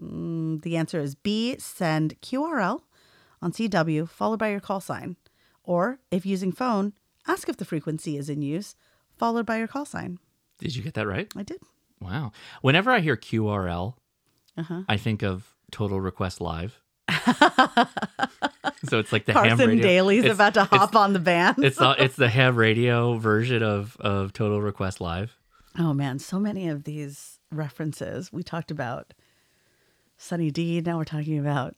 Mm, 0.00 0.62
the 0.62 0.76
answer 0.76 1.00
is 1.00 1.14
B. 1.14 1.56
Send 1.58 2.20
QRL 2.22 2.80
on 3.42 3.52
CW 3.52 4.08
followed 4.08 4.38
by 4.38 4.48
your 4.48 4.60
call 4.60 4.80
sign. 4.80 5.16
Or 5.68 5.98
if 6.10 6.24
using 6.24 6.50
phone, 6.50 6.94
ask 7.26 7.46
if 7.48 7.58
the 7.58 7.64
frequency 7.66 8.16
is 8.16 8.30
in 8.30 8.40
use 8.40 8.74
followed 9.18 9.44
by 9.44 9.58
your 9.58 9.68
call 9.68 9.84
sign. 9.84 10.18
Did 10.58 10.74
you 10.74 10.82
get 10.82 10.94
that 10.94 11.06
right? 11.06 11.30
I 11.36 11.42
did. 11.42 11.60
Wow. 12.00 12.32
Whenever 12.62 12.90
I 12.90 13.00
hear 13.00 13.16
QRL, 13.18 13.94
Uh-huh. 14.56 14.82
I 14.88 14.96
think 14.96 15.22
of 15.22 15.54
Total 15.70 16.00
Request 16.00 16.40
Live. 16.40 16.80
so 18.88 18.98
it's 18.98 19.12
like 19.12 19.26
the 19.26 19.32
ham 19.34 19.48
Carson 19.48 19.68
radio. 19.68 19.82
Daly's 19.82 20.18
It's- 20.24 20.34
about 20.34 20.54
to 20.54 20.64
hop 20.64 20.94
on 20.96 21.12
the 21.12 21.18
band. 21.18 21.62
It's 21.64 21.76
the 21.76 21.94
it's 21.98 22.16
the 22.24 22.28
ham 22.28 22.56
radio 22.56 23.18
version 23.18 23.62
of 23.62 23.96
of 24.00 24.32
Total 24.32 24.60
Request 24.60 25.00
Live. 25.00 25.36
oh 25.78 25.92
man, 25.92 26.18
so 26.18 26.38
many 26.38 26.68
of 26.68 26.84
these 26.84 27.38
references. 27.52 28.32
We 28.32 28.42
talked 28.42 28.70
about 28.70 29.12
Sunny 30.16 30.50
D. 30.50 30.80
Now 30.80 30.98
we're 30.98 31.04
talking 31.04 31.38
about 31.38 31.76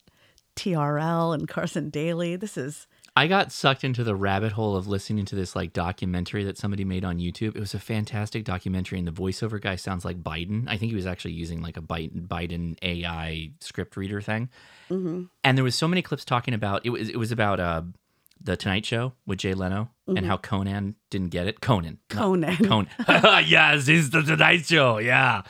TRL 0.57 1.35
and 1.35 1.49
Carson 1.49 1.91
Daly. 1.91 2.37
This 2.37 2.57
is 2.57 2.87
I 3.21 3.27
got 3.27 3.53
sucked 3.53 3.85
into 3.85 4.03
the 4.03 4.15
rabbit 4.15 4.53
hole 4.53 4.75
of 4.77 4.89
listening 4.89 5.27
to 5.27 5.37
this 5.37 5.55
like 5.55 5.75
documentary 5.75 6.43
that 6.45 6.57
somebody 6.57 6.87
made 6.87 7.05
on 7.05 7.19
YouTube. 7.19 7.55
It 7.55 7.61
was 7.61 7.75
a 7.75 7.79
fantastic 7.79 8.45
documentary, 8.45 8.99
and 8.99 9.07
the 9.07 9.12
voiceover 9.12 9.61
guy 9.61 9.77
sounds 9.77 10.07
like 10.07 10.23
Biden. 10.23 10.65
I 10.67 10.79
think 10.79 10.89
he 10.89 10.97
was 10.97 11.05
actually 11.05 11.33
using 11.33 11.61
like 11.61 11.77
a 11.77 11.83
Biden, 11.83 12.27
Biden 12.27 12.79
AI 12.81 13.50
script 13.61 13.99
reader 13.99 14.23
thing. 14.23 14.49
And 15.45 15.59
there 15.59 15.62
was 15.62 15.75
so 15.75 15.87
many 15.87 16.00
clips 16.00 16.25
talking 16.25 16.55
about 16.55 16.87
it 16.87 16.91
was 16.91 17.11
it 17.11 17.19
was 17.19 17.31
about 17.31 17.61
uh, 17.61 17.83
the 18.43 18.57
Tonight 18.57 18.87
Show 18.87 19.12
with 19.27 19.41
Jay 19.41 19.53
Leno 19.53 19.91
and 20.17 20.25
how 20.25 20.39
Conan 20.39 20.95
didn't 21.11 21.29
get 21.29 21.47
it. 21.47 21.61
Conan, 21.61 21.99
Conan. 22.09 22.57
Conan. 22.57 22.89
yes, 23.47 23.87
it's 23.87 24.09
the 24.09 24.23
Tonight 24.23 24.65
Show. 24.65 24.97
Yeah. 24.97 25.43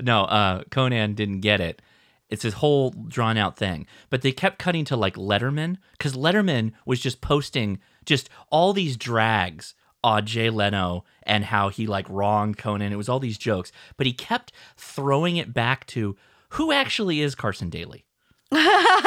No, 0.00 0.24
uh, 0.24 0.62
Conan 0.70 1.12
didn't 1.12 1.40
get 1.40 1.60
it. 1.60 1.82
It's 2.30 2.42
this 2.42 2.54
whole 2.54 2.90
drawn 2.90 3.36
out 3.36 3.56
thing. 3.56 3.86
But 4.10 4.22
they 4.22 4.32
kept 4.32 4.58
cutting 4.58 4.84
to 4.86 4.96
like 4.96 5.14
Letterman 5.14 5.78
because 5.92 6.14
Letterman 6.14 6.72
was 6.84 7.00
just 7.00 7.20
posting 7.20 7.78
just 8.04 8.28
all 8.50 8.72
these 8.72 8.96
drags 8.96 9.74
on 10.04 10.26
Jay 10.26 10.50
Leno 10.50 11.04
and 11.24 11.44
how 11.44 11.68
he 11.68 11.86
like 11.86 12.08
wronged 12.08 12.58
Conan. 12.58 12.92
It 12.92 12.96
was 12.96 13.08
all 13.08 13.20
these 13.20 13.38
jokes. 13.38 13.72
But 13.96 14.06
he 14.06 14.12
kept 14.12 14.52
throwing 14.76 15.36
it 15.36 15.52
back 15.54 15.86
to 15.88 16.16
who 16.50 16.72
actually 16.72 17.20
is 17.20 17.34
Carson 17.34 17.70
Daly? 17.70 18.04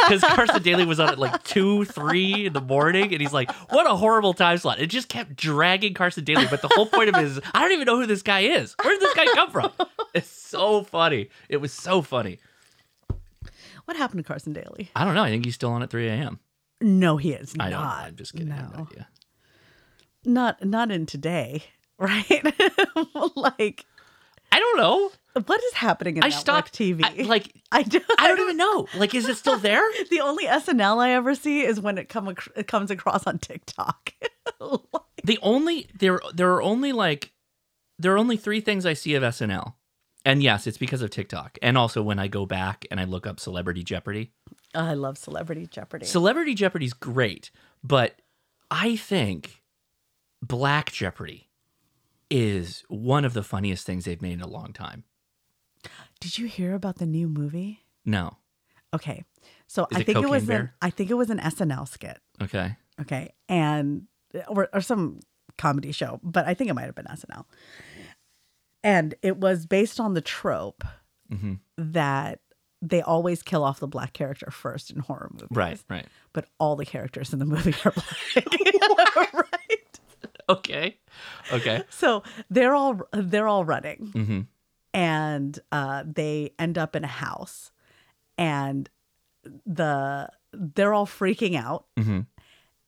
Because 0.02 0.22
Carson 0.22 0.62
Daly 0.62 0.84
was 0.84 1.00
on 1.00 1.10
at 1.10 1.20
like 1.20 1.42
two, 1.44 1.86
three 1.86 2.48
in 2.48 2.54
the 2.54 2.60
morning, 2.62 3.14
and 3.14 3.22
he's 3.22 3.32
like, 3.32 3.50
"What 3.70 3.90
a 3.90 3.96
horrible 3.96 4.34
time 4.34 4.58
slot!" 4.58 4.80
It 4.82 4.88
just 4.88 5.08
kept 5.08 5.36
dragging 5.38 5.94
Carson 5.94 6.26
Daly. 6.26 6.48
But 6.50 6.62
the 6.62 6.68
whole 6.74 6.86
point 6.86 7.08
of 7.10 7.16
it 7.16 7.24
is, 7.24 7.40
I 7.54 7.62
don't 7.62 7.72
even 7.72 7.86
know 7.86 7.98
who 7.98 8.06
this 8.08 8.24
guy 8.24 8.42
is. 8.42 8.76
Where 8.82 8.94
did 8.94 9.02
this 9.02 9.14
guy 9.14 9.26
come 9.34 9.52
from? 9.52 9.72
It's 10.14 10.28
so 10.28 10.84
funny. 10.84 11.30
It 11.48 11.58
was 11.58 11.72
so 11.72 12.02
funny. 12.02 12.40
What 13.86 13.98
happened 13.98 14.20
to 14.20 14.24
Carson 14.24 14.54
Daly? 14.54 14.90
I 14.96 15.04
don't 15.06 15.16
know. 15.16 15.24
I 15.24 15.30
think 15.30 15.46
he's 15.46 15.56
still 15.56 15.72
on 15.72 15.84
at 15.84 15.90
3 15.90 16.08
a.m. 16.08 16.40
No, 16.82 17.18
he 17.18 17.34
is 17.34 17.54
I 17.60 17.70
not. 17.70 17.72
don't 17.72 17.82
know. 17.82 17.88
I'm 18.08 18.16
just 18.16 18.34
kidding. 18.34 18.52
I 18.52 18.56
have 18.56 18.72
no 18.72 18.78
No. 18.80 18.88
idea. 18.92 19.08
Not 20.24 20.64
not 20.64 20.92
in 20.92 21.06
today, 21.06 21.64
right? 22.00 22.44
like 23.36 23.86
I 24.52 24.60
don't 24.60 24.78
know. 24.78 25.12
what 25.46 25.64
is 25.64 25.74
happening 25.74 26.18
in 26.18 26.24
I 26.24 26.30
stopped 26.30 26.74
TV? 26.74 27.04
I- 27.06 27.24
like, 27.24 27.54
I 27.72 27.84
don't, 27.84 28.04
I 28.20 28.28
don't 28.28 28.40
even 28.42 28.58
know. 28.58 28.86
Like, 28.96 29.16
is 29.16 29.28
it 29.30 29.38
still 29.38 29.58
there? 29.58 29.82
The 30.10 30.20
only 30.20 30.46
SNL 30.46 30.98
I 30.98 31.12
ever 31.12 31.36
see 31.36 31.62
is 31.62 31.80
when 31.80 31.98
it 31.98 32.10
come 32.10 32.28
ac- 32.30 32.52
it 32.56 32.68
comes 32.68 32.92
across 32.92 33.26
on 33.26 33.40
TikTok. 33.40 34.14
The 35.24 35.40
only 35.42 35.88
there 35.98 36.20
there 36.34 36.52
are 36.54 36.62
only 36.62 36.92
like 36.92 37.32
there 37.98 38.14
are 38.14 38.18
only 38.18 38.38
three 38.38 38.60
things 38.62 38.86
I 38.86 38.94
see 38.94 39.14
of 39.16 39.24
SNL. 39.24 39.74
And 40.24 40.44
yes, 40.44 40.68
it's 40.68 40.78
because 40.78 41.02
of 41.02 41.10
TikTok. 41.10 41.58
And 41.62 41.78
also 41.78 42.02
when 42.02 42.20
I 42.20 42.28
go 42.28 42.46
back 42.46 42.86
and 42.92 43.00
I 43.00 43.06
look 43.06 43.26
up 43.26 43.40
Celebrity 43.40 43.84
Jeopardy. 43.84 44.32
I 44.76 44.94
love 44.94 45.18
Celebrity 45.18 45.68
Jeopardy. 45.68 46.06
Celebrity 46.06 46.54
Jeopardy's 46.54 46.94
great, 46.94 47.52
but 47.84 48.22
I 48.70 48.96
think 48.96 49.62
Black 50.42 50.92
Jeopardy 50.92 51.50
is 52.30 52.84
one 52.88 53.26
of 53.26 53.34
the 53.34 53.44
funniest 53.44 53.86
things 53.86 54.06
they've 54.06 54.22
made 54.22 54.34
in 54.34 54.42
a 54.42 54.48
long 54.48 54.74
time. 54.74 55.04
Did 56.20 56.38
you 56.38 56.46
hear 56.48 56.76
about 56.76 56.98
the 56.98 57.06
new 57.06 57.28
movie? 57.28 57.82
No. 58.06 58.38
Okay, 58.94 59.24
so 59.68 59.88
Is 59.92 59.98
I 59.98 60.00
it 60.02 60.06
think 60.06 60.20
it 60.20 60.30
was 60.30 60.50
an, 60.50 60.70
I 60.82 60.90
think 60.90 61.10
it 61.10 61.16
was 61.16 61.30
an 61.30 61.40
SNL 61.40 61.88
skit. 61.88 62.20
Okay. 62.42 62.76
Okay, 63.00 63.34
and 63.50 64.04
or 64.48 64.70
or 64.74 64.82
some 64.82 65.22
comedy 65.58 65.92
show, 65.92 66.20
but 66.24 66.46
I 66.46 66.54
think 66.54 66.70
it 66.70 66.74
might 66.74 66.86
have 66.86 66.96
been 66.96 67.06
SNL. 67.06 67.46
And 68.84 69.14
it 69.22 69.38
was 69.38 69.66
based 69.66 70.00
on 70.00 70.14
the 70.14 70.22
trope 70.22 70.84
Mm-hmm. 71.32 71.54
that 71.78 72.40
they 72.82 73.02
always 73.02 73.42
kill 73.42 73.64
off 73.64 73.80
the 73.80 73.88
black 73.88 74.12
character 74.12 74.52
first 74.52 74.92
in 74.92 75.00
horror 75.00 75.30
movies. 75.32 75.48
Right, 75.52 75.80
right. 75.90 76.06
But 76.34 76.48
all 76.60 76.76
the 76.76 76.86
characters 76.86 77.32
in 77.32 77.40
the 77.40 77.46
movie 77.46 77.74
are 77.86 77.92
black. 77.94 78.36
right. 79.34 80.00
Okay. 80.50 80.98
Okay. 81.54 81.84
So 81.90 82.24
they're 82.50 82.76
all 82.76 83.02
they're 83.14 83.48
all 83.48 83.64
running, 83.64 84.12
Mm-hmm. 84.14 84.40
and 84.94 85.60
uh, 85.72 86.04
they 86.06 86.52
end 86.60 86.78
up 86.78 86.96
in 86.98 87.04
a 87.06 87.08
house, 87.08 87.72
and 88.38 88.90
the 89.66 90.28
they're 90.52 90.94
all 90.94 91.08
freaking 91.08 91.56
out, 91.56 91.86
Mm-hmm. 91.98 92.22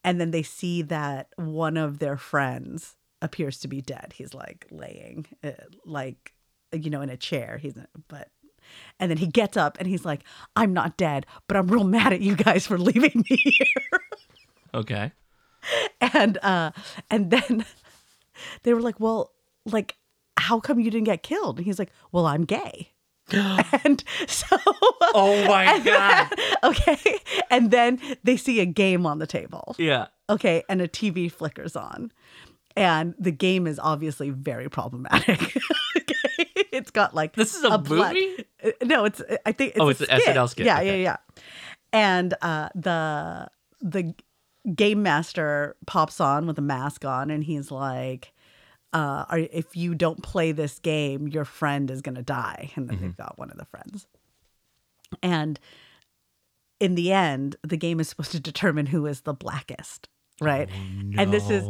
and 0.04 0.20
then 0.20 0.32
they 0.32 0.44
see 0.44 0.82
that 0.82 1.30
one 1.38 1.78
of 1.78 2.00
their 2.00 2.18
friends 2.18 2.96
appears 3.24 3.58
to 3.62 3.68
be 3.68 3.82
dead. 3.82 4.14
He's 4.16 4.34
like 4.36 4.68
laying, 4.70 5.26
uh, 5.44 5.52
like 5.86 6.34
you 6.72 6.90
know, 6.92 7.02
in 7.02 7.10
a 7.10 7.18
chair. 7.18 7.58
He's 7.60 7.74
but. 8.08 8.30
And 9.00 9.12
then 9.12 9.18
he 9.18 9.28
gets 9.28 9.58
up 9.58 9.78
and 9.80 9.88
he's 9.88 10.06
like, 10.06 10.22
I'm 10.56 10.72
not 10.74 10.96
dead, 10.96 11.26
but 11.48 11.58
I'm 11.58 11.68
real 11.68 11.84
mad 11.84 12.14
at 12.14 12.22
you 12.22 12.36
guys 12.36 12.66
for 12.66 12.78
leaving 12.90 13.24
me 13.30 13.36
here. 13.38 14.00
Okay. 14.74 15.12
and 16.14 16.38
uh 16.44 16.72
and 17.10 17.30
then 17.30 17.66
they 18.64 18.74
were 18.74 18.82
like 18.82 19.00
well 19.00 19.32
like 19.66 19.96
how 20.38 20.60
come 20.60 20.80
you 20.80 20.90
didn't 20.92 21.06
get 21.06 21.24
killed 21.24 21.58
and 21.58 21.66
he's 21.66 21.80
like 21.80 21.92
well 22.12 22.26
i'm 22.26 22.44
gay 22.44 22.90
and 23.32 24.04
so 24.28 24.58
Oh 25.14 25.46
my 25.48 25.80
god. 25.86 26.34
okay 26.64 27.20
and 27.50 27.72
then 27.72 28.00
they 28.24 28.36
see 28.36 28.60
a 28.60 28.66
game 28.66 29.06
on 29.06 29.20
the 29.20 29.28
table 29.28 29.76
Yeah. 29.78 30.08
okay 30.30 30.64
and 30.68 30.82
a 30.82 30.88
tv 30.88 31.32
flickers 31.32 31.76
on 31.78 32.12
and 32.76 33.14
the 33.20 33.32
game 33.32 33.68
is 33.68 33.80
obviously 33.80 34.30
very 34.30 34.70
problematic 34.70 35.56
okay 35.98 36.14
it's 36.72 36.92
got 36.92 37.14
like 37.14 37.36
This 37.36 37.56
is 37.56 37.64
a 37.64 37.78
black- 37.78 38.14
movie? 38.14 38.46
Uh, 38.64 38.72
no 38.84 39.06
it's 39.06 39.22
i 39.46 39.52
think 39.52 39.72
it's 39.72 39.80
Oh, 39.82 39.90
it's 39.90 40.02
an 40.02 40.08
SNL 40.08 40.50
skit. 40.50 40.66
yeah 40.66 40.78
Okay. 40.80 41.02
yeah 41.04 41.04
yeah 41.12 41.18
and 41.94 42.34
uh 42.42 42.70
the 42.76 43.48
the 43.82 44.14
game 44.76 45.04
master 45.04 45.76
pops 45.86 46.20
on 46.22 46.48
with 46.48 46.58
a 46.58 46.62
mask 46.62 47.04
on 47.06 47.30
and 47.30 47.44
he's 47.44 47.70
like 47.70 48.34
uh 48.94 49.26
are, 49.30 49.40
if 49.40 49.76
you 49.76 49.94
don't 49.94 50.24
play 50.24 50.52
this 50.52 50.80
game 50.80 51.28
your 51.28 51.46
friend 51.46 51.92
is 51.92 52.02
going 52.02 52.16
to 52.16 52.24
die 52.24 52.72
and 52.76 52.88
then 52.90 52.96
Mm-hmm. 52.98 53.06
they've 53.08 53.18
got 53.18 53.38
one 53.38 53.52
of 53.52 53.58
the 53.58 53.66
friends 53.66 54.08
and 55.22 55.60
in 56.80 56.96
the 56.96 57.12
end 57.12 57.56
the 57.62 57.78
game 57.78 58.00
is 58.00 58.10
supposed 58.10 58.32
to 58.32 58.40
determine 58.40 58.88
who 58.88 59.06
is 59.06 59.22
the 59.22 59.34
blackest 59.34 60.08
right 60.42 60.68
and 61.18 61.32
this 61.32 61.50
is 61.50 61.64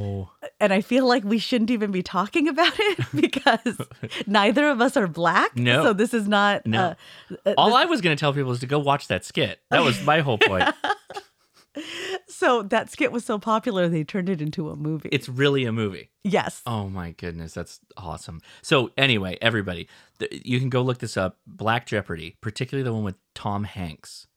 and 0.60 0.72
i 0.74 0.80
feel 0.82 1.06
like 1.06 1.24
we 1.24 1.38
shouldn't 1.38 1.70
even 1.70 1.92
be 1.92 2.02
talking 2.02 2.48
about 2.48 2.74
it 2.80 3.06
because 3.16 3.78
neither 4.26 4.70
of 4.70 4.82
us 4.82 4.96
are 4.96 5.08
black 5.08 5.56
No. 5.58 5.84
so 5.84 5.94
this 5.94 6.14
is 6.14 6.28
not 6.28 6.66
No. 6.66 6.96
uh, 7.30 7.36
uh, 7.46 7.54
All 7.58 7.76
I 7.76 7.86
was 7.86 8.00
going 8.02 8.16
to 8.16 8.20
tell 8.20 8.34
people 8.34 8.52
is 8.52 8.60
to 8.62 8.66
go 8.68 8.80
watch 8.80 9.08
that 9.10 9.26
skit. 9.26 9.60
That 9.70 9.84
was 9.84 10.02
my 10.04 10.22
whole 10.22 10.38
point. 10.38 10.64
so 12.28 12.62
that 12.64 12.90
skit 12.90 13.12
was 13.12 13.26
so 13.26 13.40
popular 13.40 13.90
they 13.90 14.04
turned 14.04 14.30
it 14.30 14.42
into 14.42 14.70
a 14.70 14.76
movie 14.76 15.10
It's 15.12 15.28
really 15.28 15.66
a 15.66 15.72
movie. 15.72 16.10
yes 16.24 16.62
Oh 16.66 16.88
my 16.88 17.12
goodness, 17.12 17.54
that's 17.54 17.80
awesome. 17.98 18.42
So 18.62 18.92
anyway, 18.98 19.38
everybody, 19.42 19.88
th- 20.20 20.42
you 20.46 20.60
can 20.60 20.70
go 20.70 20.82
look 20.82 21.00
this 21.00 21.18
up. 21.18 21.38
Black 21.48 21.86
Jeopardy, 21.88 22.38
particularly 22.42 22.84
the 22.84 22.94
one 22.94 23.04
with 23.04 23.16
Tom 23.34 23.64
Hanks. 23.66 24.28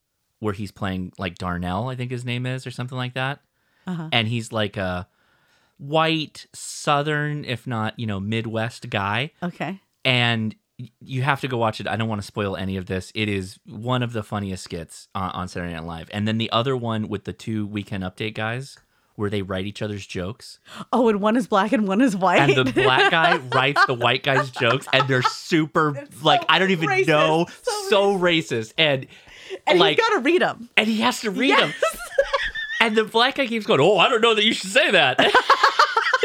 where 0.41 0.55
he's 0.55 0.73
playing 0.73 1.13
like 1.19 1.37
Darnell, 1.37 1.89
I 1.89 1.95
think 1.95 2.11
his 2.11 2.25
name 2.25 2.45
is, 2.47 2.67
or 2.67 2.71
something 2.71 2.97
like 2.99 3.15
that. 3.15 3.41
Uh-huh. 3.87 4.09
And 4.13 4.29
he's 4.29 4.53
like 4.53 4.77
a 4.77 5.07
white, 5.79 6.47
southern, 6.53 7.45
if 7.45 7.67
not, 7.67 7.99
you 7.99 8.07
know, 8.07 8.21
Midwest 8.21 8.89
guy. 8.91 9.31
Okay. 9.43 9.81
And 10.05 10.55
you 11.01 11.23
have 11.23 11.41
to 11.41 11.49
go 11.49 11.57
watch 11.57 11.81
it. 11.81 11.87
I 11.89 11.97
don't 11.97 12.09
want 12.09 12.21
to 12.21 12.27
spoil 12.27 12.57
any 12.57 12.77
of 12.77 12.87
this. 12.87 13.11
It 13.15 13.29
is 13.29 13.59
one 13.67 14.03
of 14.03 14.13
the 14.13 14.23
funniest 14.23 14.65
skits 14.65 15.09
on, 15.15 15.31
on 15.31 15.49
Saturday 15.49 15.73
Night 15.75 15.85
Live. 15.85 16.09
And 16.13 16.27
then 16.29 16.39
the 16.39 16.51
other 16.53 16.77
one 16.77 17.09
with 17.09 17.25
the 17.25 17.33
two 17.33 17.67
Weekend 17.67 18.05
Update 18.05 18.35
guys, 18.35 18.77
where 19.15 19.31
they 19.31 19.41
write 19.41 19.65
each 19.65 19.81
other's 19.81 20.07
jokes. 20.07 20.59
Oh, 20.93 21.09
and 21.09 21.23
one 21.23 21.37
is 21.39 21.47
black 21.47 21.73
and 21.73 21.89
one 21.89 22.03
is 22.03 22.15
white. 22.15 22.51
And 22.51 22.67
the 22.69 22.73
black 22.83 23.11
guy 23.11 23.39
writes 23.39 23.81
the 23.87 23.95
white 23.95 24.23
guy's 24.23 24.51
jokes, 24.51 24.87
and 24.93 25.09
they're 25.09 25.23
super, 25.23 26.07
like, 26.23 26.45
I 26.51 26.59
don't 26.59 26.71
even 26.71 26.89
racist, 26.91 27.07
know, 27.09 27.47
so 27.63 27.89
so, 27.89 28.19
racist. 28.19 28.75
And, 28.77 29.07
and 29.67 29.79
like, 29.79 29.97
you 29.97 30.03
got 30.03 30.15
to 30.17 30.21
read 30.21 30.43
them. 30.43 30.69
and 30.77 30.87
he 30.87 31.01
has 31.01 31.23
to 31.23 31.31
read 31.31 31.49
Yes. 31.49 31.61
them. 31.61 31.73
And 32.87 32.97
the 32.97 33.05
black 33.05 33.35
guy 33.37 33.47
keeps 33.47 33.67
going, 33.67 33.81
Oh, 33.81 33.99
I 33.99 34.09
don't 34.09 34.21
know 34.21 34.35
that 34.35 34.45
you 34.45 34.53
should 34.55 34.71
say 34.71 34.91
that. 34.91 35.21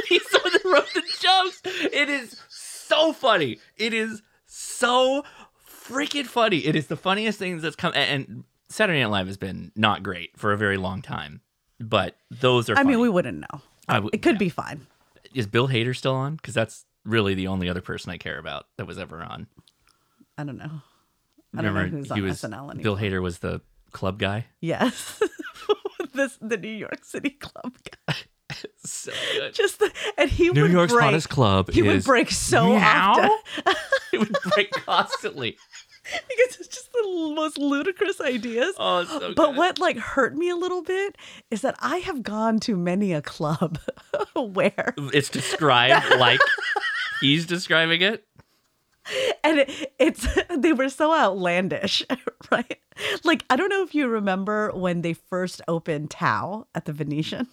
He's 0.07 0.23
the 0.29 0.39
one 0.43 0.53
that 0.53 0.65
wrote 0.65 0.93
the 0.93 1.01
jokes. 1.19 1.61
It 1.93 2.09
is 2.09 2.39
so 2.49 3.13
funny. 3.13 3.59
It 3.77 3.93
is 3.93 4.21
so 4.45 5.23
freaking 5.67 6.25
funny. 6.25 6.59
It 6.59 6.75
is 6.75 6.87
the 6.87 6.97
funniest 6.97 7.39
things 7.39 7.61
that's 7.61 7.75
come. 7.75 7.93
And 7.95 8.43
Saturday 8.69 8.99
Night 9.01 9.09
Live 9.09 9.27
has 9.27 9.37
been 9.37 9.71
not 9.75 10.03
great 10.03 10.37
for 10.37 10.53
a 10.53 10.57
very 10.57 10.77
long 10.77 11.01
time, 11.01 11.41
but 11.79 12.15
those 12.29 12.69
are. 12.69 12.77
I 12.77 12.83
mean, 12.83 12.99
we 12.99 13.09
wouldn't 13.09 13.39
know. 13.39 13.61
W- 13.87 14.09
It 14.13 14.21
could 14.21 14.35
yeah. 14.35 14.39
be 14.39 14.49
fine. 14.49 14.87
Is 15.33 15.47
Bill 15.47 15.67
Hader 15.67 15.95
still 15.95 16.15
on? 16.15 16.35
Because 16.35 16.53
that's 16.53 16.85
really 17.05 17.33
the 17.33 17.47
only 17.47 17.69
other 17.69 17.81
person 17.81 18.11
I 18.11 18.17
care 18.17 18.37
about 18.37 18.67
that 18.77 18.85
was 18.85 18.97
ever 18.99 19.21
on. 19.21 19.47
I 20.37 20.43
don't 20.43 20.57
know. 20.57 20.81
I 21.57 21.61
don't 21.61 21.73
know 21.73 21.85
who's 21.85 22.11
on 22.11 22.17
he 22.17 22.21
was 22.21 22.41
SNL 22.41 22.71
anymore. 22.71 22.75
Bill 22.83 22.97
Hader 22.97 23.21
was 23.21 23.39
the 23.39 23.61
club 23.91 24.19
guy. 24.19 24.45
Yes. 24.61 25.21
this 26.13 26.37
the 26.41 26.57
New 26.57 26.69
York 26.69 27.03
City 27.03 27.31
club 27.31 27.75
guy. 28.07 28.15
So 28.83 29.13
good. 29.33 29.53
Just 29.53 29.79
the, 29.79 29.89
and 30.17 30.29
he 30.29 30.49
New 30.49 30.63
would 30.63 30.71
York's 30.73 30.91
break, 30.91 31.05
hottest 31.05 31.29
club 31.29 31.71
He 31.71 31.81
would 31.83 32.03
break 32.03 32.29
so 32.31 32.67
Meow? 32.71 33.11
often 33.13 33.73
it 34.13 34.19
would 34.19 34.35
break 34.53 34.71
constantly. 34.71 35.57
because 36.03 36.59
it's 36.59 36.67
just 36.67 36.91
the 36.91 37.31
most 37.33 37.57
ludicrous 37.57 38.19
ideas. 38.19 38.75
Oh, 38.77 39.05
so 39.05 39.33
but 39.35 39.51
good. 39.51 39.55
what 39.55 39.79
like 39.79 39.97
hurt 39.97 40.35
me 40.35 40.49
a 40.49 40.57
little 40.57 40.81
bit 40.83 41.15
is 41.49 41.61
that 41.61 41.75
I 41.79 41.97
have 41.99 42.23
gone 42.23 42.59
to 42.61 42.75
many 42.75 43.13
a 43.13 43.21
club 43.21 43.79
where 44.35 44.93
It's 44.97 45.29
described 45.29 46.09
like 46.19 46.41
he's 47.21 47.45
describing 47.45 48.01
it. 48.01 48.25
and 49.43 49.59
it, 49.59 49.93
it's 49.99 50.27
they 50.57 50.73
were 50.73 50.89
so 50.89 51.13
outlandish, 51.13 52.03
right? 52.51 52.79
Like 53.23 53.45
I 53.49 53.55
don't 53.55 53.69
know 53.69 53.83
if 53.83 53.95
you 53.95 54.07
remember 54.07 54.71
when 54.71 55.01
they 55.01 55.13
first 55.13 55.61
opened 55.67 56.11
Tao 56.11 56.67
at 56.75 56.85
the 56.85 56.93
Venetian. 56.93 57.47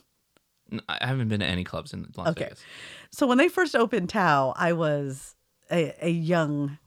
I 0.88 1.06
haven't 1.06 1.28
been 1.28 1.40
to 1.40 1.46
any 1.46 1.64
clubs 1.64 1.94
in 1.94 2.06
Las 2.16 2.28
Okay. 2.28 2.44
Vegas. 2.44 2.62
So 3.10 3.26
when 3.26 3.38
they 3.38 3.48
first 3.48 3.74
opened 3.74 4.10
Tao, 4.10 4.52
I 4.54 4.74
was 4.74 5.34
a, 5.70 5.94
a 6.02 6.10
young 6.10 6.78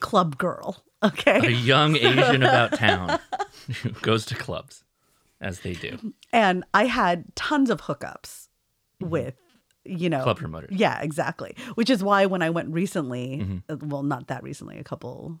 club 0.00 0.38
girl. 0.38 0.82
Okay. 1.02 1.46
A 1.46 1.50
young 1.50 1.96
Asian 1.96 2.42
about 2.42 2.72
town 2.72 3.18
who 3.82 3.90
goes 3.90 4.24
to 4.26 4.34
clubs, 4.34 4.82
as 5.38 5.60
they 5.60 5.74
do. 5.74 6.14
And 6.32 6.64
I 6.72 6.86
had 6.86 7.36
tons 7.36 7.68
of 7.68 7.82
hookups 7.82 8.48
mm-hmm. 9.02 9.10
with, 9.10 9.34
you 9.84 10.08
know. 10.10 10.22
Club 10.22 10.38
promoters. 10.38 10.70
Yeah, 10.72 11.00
exactly. 11.00 11.56
Which 11.74 11.90
is 11.90 12.02
why 12.02 12.26
when 12.26 12.42
I 12.42 12.50
went 12.50 12.72
recently, 12.72 13.38
Mm-hmm. 13.42 13.58
uh, 13.72 13.76
well, 13.86 14.02
not 14.02 14.28
that 14.28 14.42
recently, 14.42 14.78
a 14.78 14.84
couple, 14.84 15.40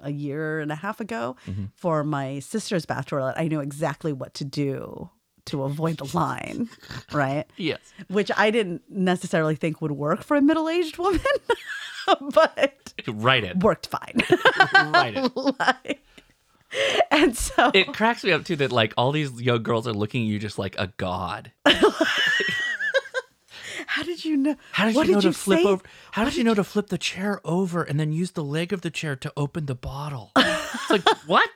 a 0.00 0.10
year 0.12 0.60
and 0.60 0.70
a 0.70 0.74
half 0.76 1.00
ago, 1.00 1.36
Mm-hmm. 1.46 1.64
for 1.76 2.04
my 2.04 2.38
sister's 2.40 2.86
bachelorette, 2.86 3.34
I 3.36 3.48
knew 3.48 3.60
exactly 3.60 4.12
what 4.12 4.34
to 4.34 4.44
do 4.44 5.10
to 5.46 5.62
avoid 5.62 5.96
the 5.96 6.16
line, 6.16 6.68
right? 7.12 7.46
Yes. 7.56 7.78
Which 8.08 8.30
I 8.36 8.50
didn't 8.50 8.82
necessarily 8.90 9.56
think 9.56 9.80
would 9.80 9.92
work 9.92 10.22
for 10.22 10.36
a 10.36 10.42
middle 10.42 10.68
aged 10.68 10.98
woman, 10.98 11.20
but 12.34 12.92
Write 13.06 13.44
it. 13.44 13.56
worked 13.60 13.86
fine. 13.86 14.22
Write 14.92 15.16
it. 15.16 15.32
like, 15.34 16.04
and 17.10 17.34
so 17.34 17.70
It 17.72 17.94
cracks 17.94 18.22
me 18.24 18.32
up 18.32 18.44
too 18.44 18.56
that 18.56 18.72
like 18.72 18.92
all 18.98 19.10
these 19.10 19.40
young 19.40 19.62
girls 19.62 19.88
are 19.88 19.94
looking 19.94 20.24
at 20.24 20.28
you 20.28 20.38
just 20.38 20.58
like 20.58 20.76
a 20.78 20.92
god. 20.98 21.50
How 23.98 24.04
did 24.04 24.24
you 24.24 24.36
know? 24.36 24.54
How 24.70 24.86
did 24.86 24.94
what 24.94 25.08
you 25.08 25.14
know 25.14 25.20
did 25.20 25.32
to 25.32 25.38
flip 25.38 25.58
say? 25.58 25.64
over? 25.64 25.82
How 26.12 26.24
did 26.24 26.36
you 26.36 26.44
know 26.44 26.54
to 26.54 26.62
flip 26.62 26.86
the 26.86 26.98
chair 26.98 27.40
over 27.44 27.82
and 27.82 27.98
then 27.98 28.12
use 28.12 28.30
the 28.30 28.44
leg 28.44 28.72
of 28.72 28.82
the 28.82 28.92
chair 28.92 29.16
to 29.16 29.32
open 29.36 29.66
the 29.66 29.74
bottle? 29.74 30.30
It's 30.36 30.88
like 30.90 31.02
what? 31.26 31.50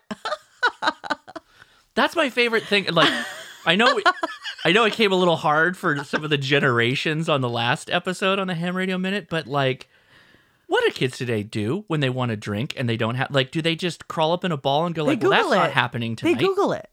That's 1.95 2.17
my 2.17 2.31
favorite 2.31 2.65
thing. 2.65 2.87
Like, 2.87 3.13
I 3.65 3.77
know, 3.77 4.01
I 4.65 4.73
know 4.73 4.85
it 4.87 4.93
came 4.93 5.13
a 5.13 5.15
little 5.15 5.37
hard 5.37 5.77
for 5.77 6.03
some 6.03 6.25
of 6.25 6.31
the 6.31 6.37
generations 6.39 7.29
on 7.29 7.43
the 7.43 7.49
last 7.49 7.89
episode 7.91 8.41
on 8.41 8.49
the 8.49 8.55
Ham 8.55 8.77
Radio 8.77 8.99
Minute, 8.99 9.29
but 9.31 9.47
like, 9.47 9.89
what 10.67 10.83
do 10.85 10.91
kids 10.91 11.17
today 11.19 11.45
do 11.45 11.85
when 11.87 12.01
they 12.01 12.11
want 12.11 12.31
to 12.31 12.37
drink 12.37 12.75
and 12.77 12.89
they 12.89 12.97
don't 12.97 13.15
have? 13.15 13.31
Like, 13.31 13.53
do 13.53 13.63
they 13.63 13.77
just 13.77 14.09
crawl 14.09 14.33
up 14.33 14.45
in 14.45 14.51
a 14.51 14.57
ball 14.57 14.85
and 14.87 14.97
go 14.97 15.05
They 15.05 15.13
like, 15.13 15.23
"Well, 15.23 15.31
that's 15.31 15.45
Google 15.45 15.59
not 15.59 15.71
it. 15.71 15.75
happening 15.75 16.17
They 16.17 16.33
tonight"? 16.33 16.41
Google 16.41 16.73
it. 16.73 16.91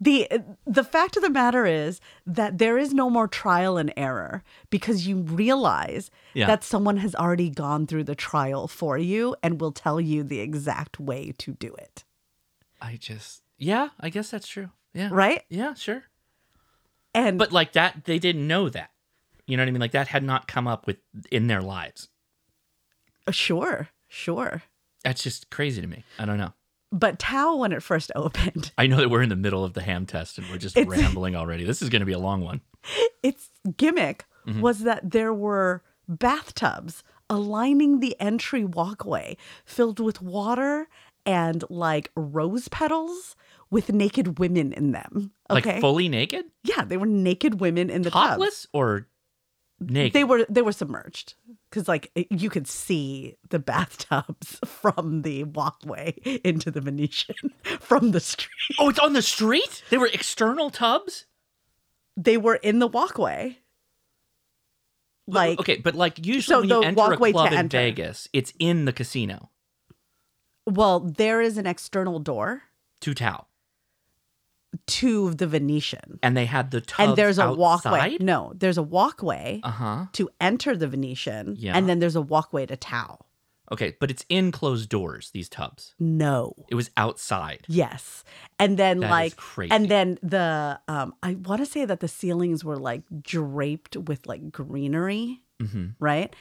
The 0.00 0.28
the 0.64 0.84
fact 0.84 1.16
of 1.16 1.22
the 1.24 1.30
matter 1.30 1.66
is 1.66 2.00
that 2.24 2.58
there 2.58 2.78
is 2.78 2.94
no 2.94 3.10
more 3.10 3.26
trial 3.26 3.76
and 3.76 3.92
error 3.96 4.44
because 4.70 5.08
you 5.08 5.22
realize 5.22 6.10
Yeah. 6.34 6.46
that 6.46 6.62
someone 6.62 6.98
has 6.98 7.14
already 7.16 7.50
gone 7.50 7.86
through 7.88 8.04
the 8.04 8.14
trial 8.14 8.68
for 8.68 8.96
you 8.96 9.34
and 9.42 9.60
will 9.60 9.72
tell 9.72 10.00
you 10.00 10.22
the 10.22 10.38
exact 10.38 11.00
way 11.00 11.32
to 11.38 11.52
do 11.54 11.74
it. 11.74 12.04
I 12.80 12.96
just, 12.96 13.42
yeah, 13.58 13.88
I 13.98 14.08
guess 14.10 14.30
that's 14.30 14.46
true. 14.46 14.70
Yeah, 14.94 15.08
Right? 15.12 15.42
Yeah, 15.48 15.74
sure. 15.74 16.04
And 17.14 17.36
But 17.38 17.50
like 17.52 17.72
that, 17.72 18.04
they 18.04 18.18
didn't 18.20 18.46
know 18.46 18.68
that. 18.68 18.90
You 19.46 19.56
know 19.56 19.62
what 19.62 19.68
I 19.68 19.72
mean? 19.72 19.80
Like 19.80 19.92
that 19.92 20.08
had 20.08 20.22
not 20.22 20.46
come 20.46 20.68
up 20.68 20.86
with 20.86 20.98
in 21.32 21.48
their 21.48 21.62
lives. 21.62 22.08
Uh, 23.26 23.32
sure, 23.32 23.88
sure. 24.06 24.62
That's 25.02 25.22
just 25.22 25.50
crazy 25.50 25.80
to 25.80 25.86
me. 25.88 26.04
I 26.18 26.24
don't 26.24 26.38
know. 26.38 26.52
But 26.90 27.18
Tao 27.18 27.56
when 27.56 27.72
it 27.72 27.82
first 27.82 28.10
opened, 28.16 28.72
I 28.78 28.86
know 28.86 28.96
that 28.96 29.10
we're 29.10 29.22
in 29.22 29.28
the 29.28 29.36
middle 29.36 29.64
of 29.64 29.74
the 29.74 29.82
ham 29.82 30.06
test 30.06 30.38
and 30.38 30.46
we're 30.50 30.58
just 30.58 30.76
It's- 30.76 30.90
rambling 31.00 31.36
already. 31.36 31.64
This 31.64 31.82
is 31.82 31.88
going 31.90 32.00
to 32.00 32.06
be 32.06 32.12
a 32.12 32.18
long 32.18 32.40
one. 32.42 32.60
its 33.22 33.50
gimmick 33.76 34.24
Mm-hmm. 34.46 34.60
was 34.62 34.78
that 34.80 35.10
there 35.10 35.34
were 35.34 35.82
bathtubs 36.08 37.02
aligning 37.28 38.00
the 38.00 38.16
entry 38.18 38.64
walkway 38.64 39.36
filled 39.66 40.00
with 40.00 40.22
water 40.22 40.88
and 41.26 41.64
like 41.68 42.10
rose 42.16 42.68
petals 42.68 43.36
with 43.70 43.92
naked 43.92 44.38
women 44.38 44.72
in 44.72 44.92
them. 44.92 45.32
Okay. 45.50 45.72
Like 45.72 45.80
fully 45.82 46.08
naked, 46.08 46.46
yeah, 46.64 46.84
they 46.84 46.96
were 46.96 47.04
naked 47.04 47.60
women 47.60 47.90
in 47.90 48.02
the 48.02 48.10
tubs. 48.10 48.30
topless, 48.30 48.66
or 48.72 49.06
naked. 49.80 50.14
They 50.14 50.24
were 50.24 50.46
they 50.48 50.62
were 50.62 50.72
submerged 50.72 51.34
because 51.70 51.88
like 51.88 52.10
you 52.30 52.48
could 52.50 52.66
see 52.66 53.36
the 53.50 53.58
bathtubs 53.58 54.58
from 54.64 55.22
the 55.22 55.44
walkway 55.44 56.14
into 56.44 56.70
the 56.70 56.80
Venetian 56.80 57.52
from 57.80 58.12
the 58.12 58.20
street. 58.20 58.50
oh, 58.78 58.88
it's 58.88 58.98
on 58.98 59.12
the 59.12 59.22
street. 59.22 59.82
They 59.90 59.98
were 59.98 60.06
external 60.12 60.70
tubs. 60.70 61.26
They 62.16 62.36
were 62.36 62.56
in 62.56 62.78
the 62.78 62.86
walkway. 62.88 63.58
Like 65.26 65.58
okay, 65.60 65.76
but 65.76 65.94
like 65.94 66.24
usually 66.24 66.42
So 66.42 66.60
when 66.60 66.68
you 66.70 66.82
enter 66.82 67.12
a 67.12 67.16
club 67.16 67.52
in 67.52 67.58
enter. 67.58 67.76
Vegas, 67.78 68.28
it's 68.32 68.52
in 68.58 68.86
the 68.86 68.92
casino. 68.94 69.50
well, 70.66 71.00
there 71.00 71.42
is 71.42 71.58
an 71.58 71.66
external 71.66 72.18
door 72.18 72.62
To 73.02 73.12
Tao, 73.12 73.46
to 74.86 75.32
the 75.34 75.46
Venetian. 75.46 76.18
and 76.22 76.36
they 76.36 76.44
had 76.46 76.70
the 76.70 76.80
tubs 76.80 77.08
and 77.08 77.16
there's 77.16 77.38
a 77.38 77.52
walkway. 77.52 78.16
No, 78.20 78.52
there's 78.56 78.78
a 78.78 78.82
walkway 78.82 79.60
Uh 79.62 79.70
huh. 79.70 80.06
to 80.12 80.28
enter 80.40 80.76
the 80.76 80.86
Venetian. 80.88 81.56
Yeah. 81.58 81.76
And 81.76 81.88
then 81.88 81.98
there's 82.00 82.16
a 82.16 82.22
walkway 82.22 82.66
to 82.66 82.76
Tao. 82.76 83.18
Okay, 83.70 83.96
but 84.00 84.10
it's 84.10 84.24
in 84.30 84.50
closed 84.50 84.88
doors. 84.88 85.30
These 85.32 85.48
tubs. 85.50 85.94
No. 85.98 86.54
It 86.70 86.74
was 86.74 86.90
outside. 86.96 87.66
Yes. 87.68 88.24
And 88.58 88.78
then 88.78 89.00
That 89.00 89.10
like 89.10 89.36
crazy. 89.36 89.72
and 89.72 89.88
then 89.90 90.18
the 90.22 90.80
um 90.88 91.14
I 91.22 91.34
want 91.34 91.60
to 91.60 91.66
say 91.66 91.84
that 91.84 92.00
the 92.00 92.08
ceilings 92.08 92.64
were 92.64 92.78
like 92.78 93.02
draped 93.22 93.96
with 93.96 94.26
like 94.26 94.50
greenery, 94.52 95.40
hmm 95.60 95.88
right? 96.00 96.34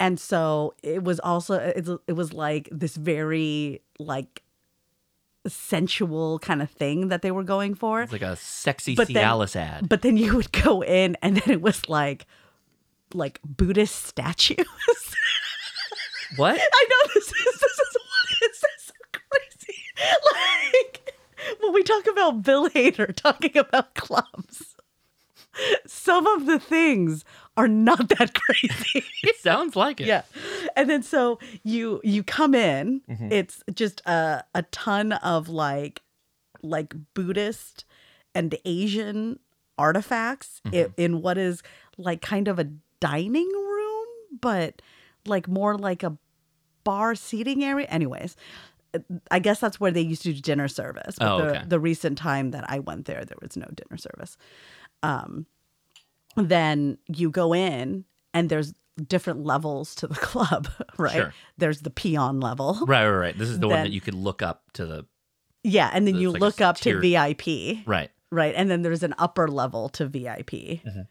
And 0.00 0.20
so 0.20 0.74
it 0.82 1.02
was 1.04 1.20
also 1.20 1.54
it, 1.54 1.88
it 2.06 2.12
was 2.12 2.32
like 2.34 2.68
this 2.70 2.96
very 2.96 3.80
like 3.98 4.42
sensual 5.50 6.38
kind 6.38 6.62
of 6.62 6.70
thing 6.70 7.08
that 7.08 7.22
they 7.22 7.30
were 7.30 7.44
going 7.44 7.74
for. 7.74 8.02
It's 8.02 8.12
like 8.12 8.22
a 8.22 8.36
sexy 8.36 8.94
But 8.94 9.08
then- 9.08 9.24
Cialis 9.24 9.56
ad. 9.56 9.88
But 9.88 10.02
then 10.02 10.16
you 10.16 10.36
would 10.36 10.52
go 10.52 10.82
in 10.82 11.16
and 11.22 11.36
then 11.36 11.50
it 11.50 11.60
was 11.62 11.88
like 11.88 12.26
like 13.12 13.40
Buddhist 13.44 14.04
statues. 14.06 14.66
What? 16.36 16.58
I 16.60 16.86
know 16.90 17.10
this 17.14 17.28
is 17.28 17.32
this 17.32 17.78
is 17.78 17.96
what 17.96 18.40
this 18.40 18.64
so 18.86 18.92
crazy. 19.12 19.80
Like 20.82 21.14
when 21.60 21.72
we 21.72 21.82
talk 21.84 22.06
about 22.08 22.42
Bill 22.42 22.68
Hader 22.70 23.14
talking 23.14 23.56
about 23.56 23.94
clubs, 23.94 24.74
some 25.86 26.26
of 26.26 26.46
the 26.46 26.58
things 26.58 27.24
are 27.56 27.68
not 27.68 28.08
that 28.18 28.34
crazy. 28.34 29.04
It 29.22 29.36
sounds 29.36 29.76
like 29.76 30.00
it. 30.00 30.06
yeah. 30.06 30.22
And 30.76 30.88
then 30.90 31.02
so 31.02 31.38
you 31.62 32.00
you 32.04 32.22
come 32.24 32.54
in, 32.54 33.00
Mm-hmm. 33.08 33.30
it's 33.32 33.62
just 33.74 34.00
a 34.06 34.44
a 34.54 34.62
ton 34.70 35.12
of 35.12 35.48
like 35.48 36.02
like 36.62 36.94
Buddhist 37.14 37.84
and 38.34 38.56
Asian 38.64 39.38
artifacts 39.78 40.60
i- 40.72 40.88
in 40.96 41.20
what 41.22 41.36
is 41.38 41.62
like 41.98 42.20
kind 42.22 42.48
of 42.48 42.58
a 42.58 42.64
dining 43.00 43.48
room, 43.52 44.06
but 44.40 44.80
like 45.26 45.46
more 45.48 45.76
like 45.76 46.02
a 46.02 46.16
bar 46.84 47.14
seating 47.14 47.62
area. 47.64 47.86
Anyways, 47.88 48.36
I 49.30 49.38
guess 49.40 49.58
that's 49.60 49.78
where 49.80 49.90
they 49.90 50.00
used 50.00 50.22
to 50.22 50.32
do 50.32 50.40
dinner 50.40 50.68
service. 50.68 51.16
But 51.18 51.28
Oh, 51.28 51.38
the, 51.52 51.64
the 51.66 51.80
recent 51.80 52.16
time 52.18 52.50
that 52.52 52.64
I 52.70 52.78
went 52.78 53.06
there, 53.06 53.24
there 53.24 53.36
was 53.42 53.56
no 53.56 53.66
dinner 53.74 53.96
service. 53.98 54.36
Um, 55.02 55.46
then 56.36 56.98
you 57.08 57.30
go 57.30 57.54
in 57.54 58.04
and 58.32 58.48
there's 58.48 58.74
different 59.08 59.44
levels 59.44 59.94
to 59.96 60.06
the 60.06 60.14
club, 60.30 60.68
right? 60.98 61.12
Sure. 61.12 61.34
There's 61.58 61.80
the 61.80 61.90
peon 61.90 62.40
level. 62.40 62.78
Right, 62.86 63.06
right, 63.08 63.16
right. 63.16 63.38
This 63.38 63.48
is 63.48 63.58
the 63.60 63.68
one 63.68 63.82
that 63.82 63.92
you 63.92 64.00
could 64.00 64.14
look 64.14 64.42
up 64.42 64.62
to 64.74 64.86
the 64.86 65.06
Yeah. 65.62 65.90
And 65.92 66.06
then 66.06 66.14
It's 66.16 66.22
you 66.22 66.30
like 66.32 66.40
look 66.40 66.60
up 66.60 66.76
to 66.78 67.00
VIP. 67.00 67.78
right. 67.86 68.10
right 68.30 68.54
and 68.56 68.70
then 68.70 68.82
there's 68.82 69.02
an 69.02 69.14
upper 69.18 69.48
level 69.48 69.88
to 69.90 70.06
vip 70.06 70.50
Mm-hmm. 70.50 71.02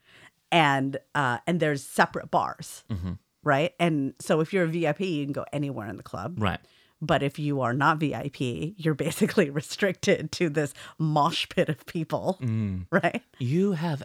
and 0.52 0.98
uh 1.16 1.38
and 1.48 1.60
there's 1.60 1.84
separate 1.84 2.30
bars 2.32 2.84
Mm-hmm. 2.90 3.14
right 3.44 3.74
and 3.80 4.14
so 4.20 4.40
if 4.42 4.54
you're 4.54 4.64
a 4.66 4.68
vip 4.68 5.00
you 5.00 5.24
can 5.26 5.34
go 5.34 5.46
anywhere 5.54 5.88
in 5.88 5.98
the 5.98 6.04
club 6.04 6.36
Right. 6.42 6.60
but 7.02 7.24
if 7.24 7.40
you 7.40 7.62
are 7.62 7.74
not 7.74 7.98
vip 8.00 8.36
you're 8.40 8.94
basically 9.08 9.50
restricted 9.50 10.32
to 10.34 10.50
this 10.50 10.74
mosh 11.00 11.48
pit 11.50 11.70
of 11.70 11.86
people 11.86 12.38
Mm. 12.42 12.88
right 12.92 13.22
You 13.40 13.74
have 13.74 14.04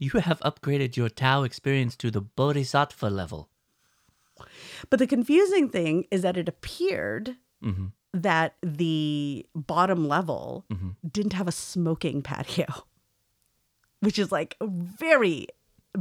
you 0.00 0.18
have 0.28 0.40
upgraded 0.40 0.96
your 0.96 1.08
Tao 1.08 1.42
experience 1.44 1.94
to 1.96 2.10
the 2.10 2.20
Bodhisattva 2.22 3.08
level. 3.10 3.48
but 4.88 4.98
the 4.98 5.06
confusing 5.06 5.68
thing 5.68 6.06
is 6.10 6.22
that 6.22 6.36
it 6.36 6.48
appeared 6.48 7.36
Mm-hmm. 7.62 7.88
that 8.14 8.54
the 8.62 9.44
bottom 9.54 10.08
level 10.08 10.64
didn't 11.16 11.34
have 11.34 11.46
a 11.46 11.52
smoking 11.52 12.22
patio 12.22 12.64
which 14.00 14.18
is 14.18 14.32
like 14.32 14.56
very 14.62 15.46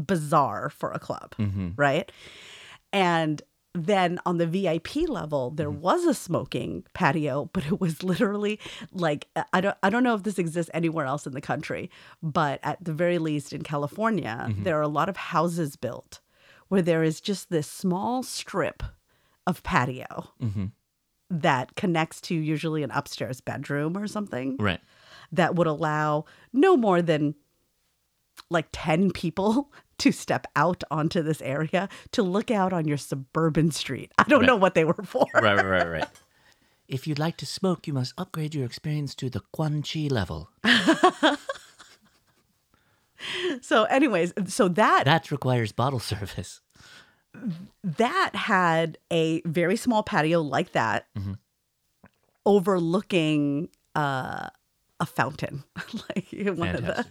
bizarre 0.08 0.70
for 0.70 0.92
a 0.92 1.00
club 1.00 1.36
Mm-hmm. 1.38 1.70
right? 1.76 2.10
And 2.94 3.42
then 3.86 4.20
on 4.26 4.38
the 4.38 4.48
VIP 4.48 5.08
level, 5.08 5.52
there 5.52 5.70
Mm-hmm. 5.70 5.82
was 5.82 6.06
a 6.06 6.14
smoking 6.14 6.84
patio, 6.94 7.50
but 7.54 7.66
it 7.66 7.80
was 7.80 8.04
literally 8.04 8.60
like 8.92 9.28
I 9.54 9.62
don't 9.62 9.78
I 9.84 9.90
don't 9.90 10.04
know 10.04 10.16
if 10.16 10.24
this 10.24 10.40
exists 10.40 10.72
anywhere 10.74 11.06
else 11.06 11.26
in 11.28 11.34
the 11.34 11.42
country, 11.42 11.90
but 12.24 12.60
at 12.64 12.84
the 12.84 12.94
very 12.94 13.18
least 13.20 13.54
in 13.54 13.62
California, 13.64 14.46
Mm-hmm. 14.48 14.64
there 14.64 14.78
are 14.78 14.82
a 14.82 14.88
lot 14.88 15.10
of 15.10 15.18
houses 15.18 15.76
built 15.76 16.20
where 16.70 16.82
there 16.82 17.04
is 17.04 17.20
just 17.22 17.50
this 17.50 17.68
small 17.68 18.22
strip 18.24 18.84
of 19.48 19.64
patio 19.64 20.32
Mm-hmm. 20.42 20.66
that 21.32 21.76
connects 21.76 22.22
to 22.22 22.36
usually 22.36 22.84
an 22.84 22.92
upstairs 22.92 23.42
bedroom 23.42 23.98
or 23.98 24.08
something 24.08 24.58
Right. 24.60 24.80
that 25.32 25.56
would 25.56 25.68
allow 25.68 26.26
no 26.54 26.76
more 26.78 27.02
than 27.02 27.36
like 28.50 28.68
10 28.72 29.12
people 29.12 29.72
to 30.00 30.12
step 30.12 30.48
out 30.56 30.84
onto 30.92 31.22
this 31.22 31.42
area 31.42 31.88
to 32.12 32.24
look 32.24 32.50
out 32.52 32.74
on 32.74 32.88
your 32.88 32.98
suburban 32.98 33.72
street. 33.72 34.12
I 34.18 34.24
don't 34.24 34.40
Right. 34.42 34.48
know 34.48 34.56
what 34.56 34.74
they 34.76 34.84
were 34.86 34.94
for. 35.06 35.28
Right, 35.34 35.56
right, 35.56 35.66
right, 35.66 35.88
right. 35.88 36.08
If 36.88 37.06
you'd 37.06 37.20
like 37.20 37.38
to 37.38 37.46
smoke, 37.46 37.86
you 37.86 37.94
must 37.94 38.16
upgrade 38.18 38.56
your 38.56 38.66
experience 38.66 39.14
to 39.16 39.30
the 39.30 39.42
Quan 39.52 39.84
Chi 39.84 40.08
level. 40.10 40.50
So 43.62 43.84
anyways, 43.84 44.34
so 44.48 44.70
that 44.70 45.04
That 45.06 45.30
requires 45.30 45.72
bottle 45.74 46.00
service. 46.14 46.62
that 47.84 48.32
had 48.34 48.98
a 49.12 49.42
very 49.46 49.76
small 49.76 50.04
patio 50.04 50.42
like 50.42 50.72
that 50.72 51.06
overlooking 52.46 53.70
uh 53.96 54.48
a 55.02 55.06
fountain. 55.06 55.64
like 56.10 56.28
one 56.58 56.70
of 56.76 56.86
the. 56.86 57.06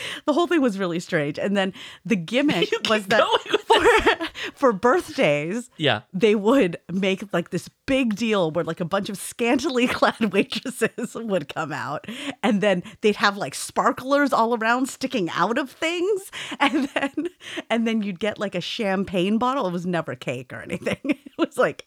the 0.26 0.32
whole 0.32 0.46
thing 0.46 0.60
was 0.60 0.78
really 0.78 1.00
strange. 1.00 1.38
And 1.38 1.56
then 1.56 1.72
the 2.04 2.16
gimmick 2.16 2.70
was 2.88 3.06
that 3.06 3.26
for, 3.66 4.26
for 4.54 4.72
birthdays, 4.72 5.70
Yeah. 5.76 6.02
they 6.12 6.34
would 6.34 6.76
make 6.92 7.32
like 7.32 7.50
this 7.50 7.68
big 7.86 8.16
deal 8.16 8.50
where 8.50 8.64
like 8.64 8.80
a 8.80 8.84
bunch 8.84 9.08
of 9.08 9.16
scantily 9.18 9.86
clad 9.86 10.32
waitresses 10.32 11.14
would 11.14 11.52
come 11.52 11.72
out. 11.72 12.06
And 12.42 12.60
then 12.60 12.82
they'd 13.00 13.16
have 13.16 13.36
like 13.36 13.54
sparklers 13.54 14.32
all 14.32 14.54
around 14.56 14.88
sticking 14.88 15.30
out 15.30 15.58
of 15.58 15.70
things. 15.70 16.30
And 16.60 16.88
then 16.94 17.28
and 17.70 17.86
then 17.86 18.02
you'd 18.02 18.20
get 18.20 18.38
like 18.38 18.54
a 18.54 18.60
champagne 18.60 19.38
bottle. 19.38 19.66
It 19.66 19.72
was 19.72 19.86
never 19.86 20.14
cake 20.14 20.52
or 20.52 20.60
anything. 20.60 20.98
It 21.04 21.18
was 21.38 21.56
like 21.56 21.86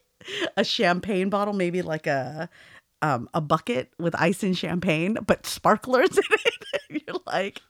a 0.56 0.64
champagne 0.64 1.30
bottle 1.30 1.54
maybe 1.54 1.82
like 1.82 2.06
a 2.08 2.48
um, 3.02 3.28
a 3.34 3.42
bucket 3.42 3.92
with 3.98 4.14
ice 4.20 4.44
and 4.44 4.56
champagne 4.56 5.18
but 5.26 5.46
sparklers 5.48 6.16
in 6.18 6.24
it. 6.32 7.04
You're 7.08 7.18
like 7.26 7.62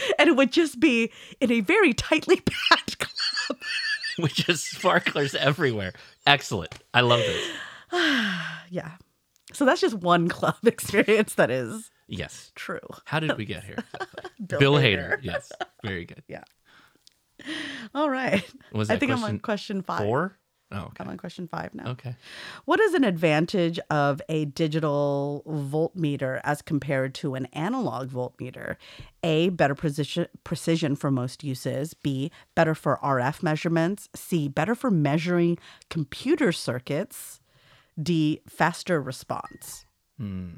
and 0.18 0.28
it 0.28 0.36
would 0.36 0.52
just 0.52 0.80
be 0.80 1.10
in 1.40 1.50
a 1.50 1.60
very 1.60 1.92
tightly 1.92 2.40
packed 2.70 2.98
club 2.98 3.58
Which 4.18 4.48
is 4.48 4.62
sparklers 4.62 5.34
everywhere. 5.34 5.92
Excellent. 6.26 6.74
I 6.94 7.02
love 7.02 7.20
this. 7.20 7.50
Yeah. 8.70 8.92
So 9.52 9.64
that's 9.64 9.80
just 9.80 9.94
one 9.94 10.28
club 10.28 10.56
experience 10.64 11.34
that 11.34 11.50
is 11.50 11.90
Yes. 12.08 12.50
true. 12.56 12.80
How 13.04 13.20
did 13.20 13.36
we 13.36 13.44
get 13.44 13.62
here? 13.62 13.76
Bill, 14.44 14.58
Bill 14.58 14.74
Hader. 14.74 15.12
Hader. 15.12 15.18
Yes. 15.22 15.52
Very 15.84 16.04
good. 16.04 16.22
Yeah. 16.26 16.42
All 17.94 18.10
right. 18.10 18.44
Was 18.72 18.90
I 18.90 18.98
think 18.98 19.12
I'm 19.12 19.18
on 19.22 19.38
question 19.38 19.82
question 19.82 19.82
five. 19.82 20.00
Four? 20.00 20.38
Oh, 20.72 20.78
okay. 20.78 20.96
I'm 20.98 21.08
on 21.08 21.16
question 21.16 21.46
five 21.46 21.74
now. 21.74 21.90
Okay. 21.90 22.16
What 22.64 22.80
is 22.80 22.94
an 22.94 23.04
advantage 23.04 23.78
of 23.88 24.20
a 24.28 24.46
digital 24.46 25.44
voltmeter 25.46 26.40
as 26.42 26.60
compared 26.60 27.14
to 27.16 27.36
an 27.36 27.46
analog 27.52 28.10
voltmeter? 28.10 28.76
A, 29.22 29.50
better 29.50 29.76
precision, 29.76 30.26
precision 30.42 30.96
for 30.96 31.10
most 31.10 31.44
uses. 31.44 31.94
B, 31.94 32.32
better 32.56 32.74
for 32.74 32.98
RF 33.02 33.44
measurements. 33.44 34.08
C, 34.14 34.48
better 34.48 34.74
for 34.74 34.90
measuring 34.90 35.56
computer 35.88 36.50
circuits. 36.50 37.40
D, 38.00 38.40
faster 38.48 39.00
response. 39.00 39.86
Hmm. 40.18 40.48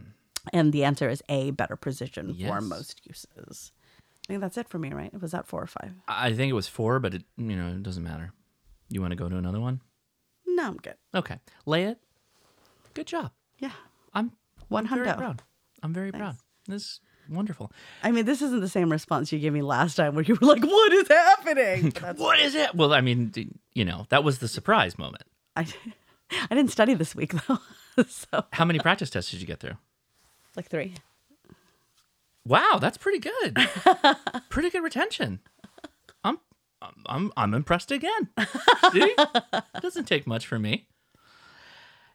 And 0.52 0.72
the 0.72 0.84
answer 0.84 1.10
is 1.10 1.22
A, 1.28 1.50
better 1.50 1.76
precision 1.76 2.34
for 2.34 2.60
most 2.62 3.06
uses. 3.06 3.72
I 4.28 4.32
think 4.32 4.40
that's 4.40 4.56
it 4.56 4.68
for 4.68 4.78
me, 4.78 4.90
right? 4.90 5.12
Was 5.20 5.32
that 5.32 5.46
four 5.46 5.62
or 5.62 5.66
five? 5.66 5.92
I 6.06 6.32
think 6.32 6.50
it 6.50 6.54
was 6.54 6.68
four, 6.68 6.98
but 6.98 7.14
it 7.14 7.24
you 7.36 7.56
know 7.56 7.68
it 7.68 7.82
doesn't 7.82 8.02
matter. 8.02 8.32
You 8.90 9.00
want 9.00 9.12
to 9.12 9.16
go 9.16 9.28
to 9.28 9.36
another 9.36 9.60
one? 9.60 9.80
No, 10.58 10.64
I'm 10.66 10.76
good. 10.76 10.96
Okay. 11.14 11.38
Leia. 11.68 11.94
Good 12.94 13.06
job. 13.06 13.30
Yeah. 13.60 13.70
I'm 14.12 14.32
One 14.68 14.88
I'm 14.88 14.94
very 14.96 15.06
hundo. 15.06 15.16
proud. 15.16 15.42
I'm 15.84 15.94
very 15.94 16.10
proud. 16.10 16.34
This 16.66 16.82
is 16.82 17.00
wonderful. 17.30 17.70
I 18.02 18.10
mean, 18.10 18.24
this 18.24 18.42
isn't 18.42 18.58
the 18.60 18.68
same 18.68 18.90
response 18.90 19.30
you 19.30 19.38
gave 19.38 19.52
me 19.52 19.62
last 19.62 19.94
time 19.94 20.16
where 20.16 20.24
you 20.24 20.34
were 20.40 20.48
like, 20.48 20.64
what 20.64 20.92
is 20.92 21.06
happening? 21.06 21.92
What 22.16 22.40
is 22.40 22.56
it? 22.56 22.74
Well, 22.74 22.92
I 22.92 23.00
mean, 23.00 23.32
you 23.72 23.84
know, 23.84 24.06
that 24.08 24.24
was 24.24 24.40
the 24.40 24.48
surprise 24.48 24.98
moment. 24.98 25.22
I, 25.54 25.66
I 26.50 26.54
didn't 26.56 26.72
study 26.72 26.94
this 26.94 27.14
week 27.14 27.34
though. 27.46 27.58
so, 28.08 28.44
How 28.52 28.64
many 28.64 28.80
practice 28.80 29.10
tests 29.10 29.30
did 29.30 29.40
you 29.40 29.46
get 29.46 29.60
through? 29.60 29.76
like 30.56 30.66
three. 30.66 30.94
Wow, 32.44 32.78
that's 32.80 32.98
pretty 32.98 33.20
good. 33.20 33.56
pretty 34.48 34.70
good 34.70 34.82
retention. 34.82 35.38
I'm 37.08 37.16
I'm 37.16 37.32
I'm, 37.36 37.44
I'm 37.44 37.54
impressed 37.54 37.90
again. 37.90 38.28
See? 38.92 39.14
it 39.18 39.64
Doesn't 39.82 40.06
take 40.06 40.26
much 40.26 40.46
for 40.46 40.58
me. 40.58 40.88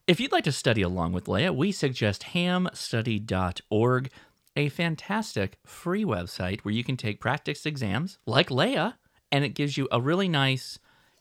If 0.08 0.20
you'd 0.20 0.32
like 0.32 0.44
to 0.44 0.52
study 0.52 0.82
along 0.82 1.14
with 1.14 1.26
Leia, 1.26 1.56
we 1.56 1.72
suggest 1.72 2.24
hamstudy.org, 2.34 4.10
a 4.56 4.70
fantastic 4.70 5.58
free 5.66 6.04
website 6.04 6.62
where 6.62 6.74
you 6.74 6.84
can 6.84 6.98
take 6.98 7.22
practice 7.22 7.66
exams 7.66 8.18
like 8.26 8.50
Leia, 8.50 8.96
and 9.32 9.46
it 9.46 9.56
gives 9.56 9.78
you 9.78 9.88
a 9.92 10.02
really 10.02 10.28
nice 10.28 10.78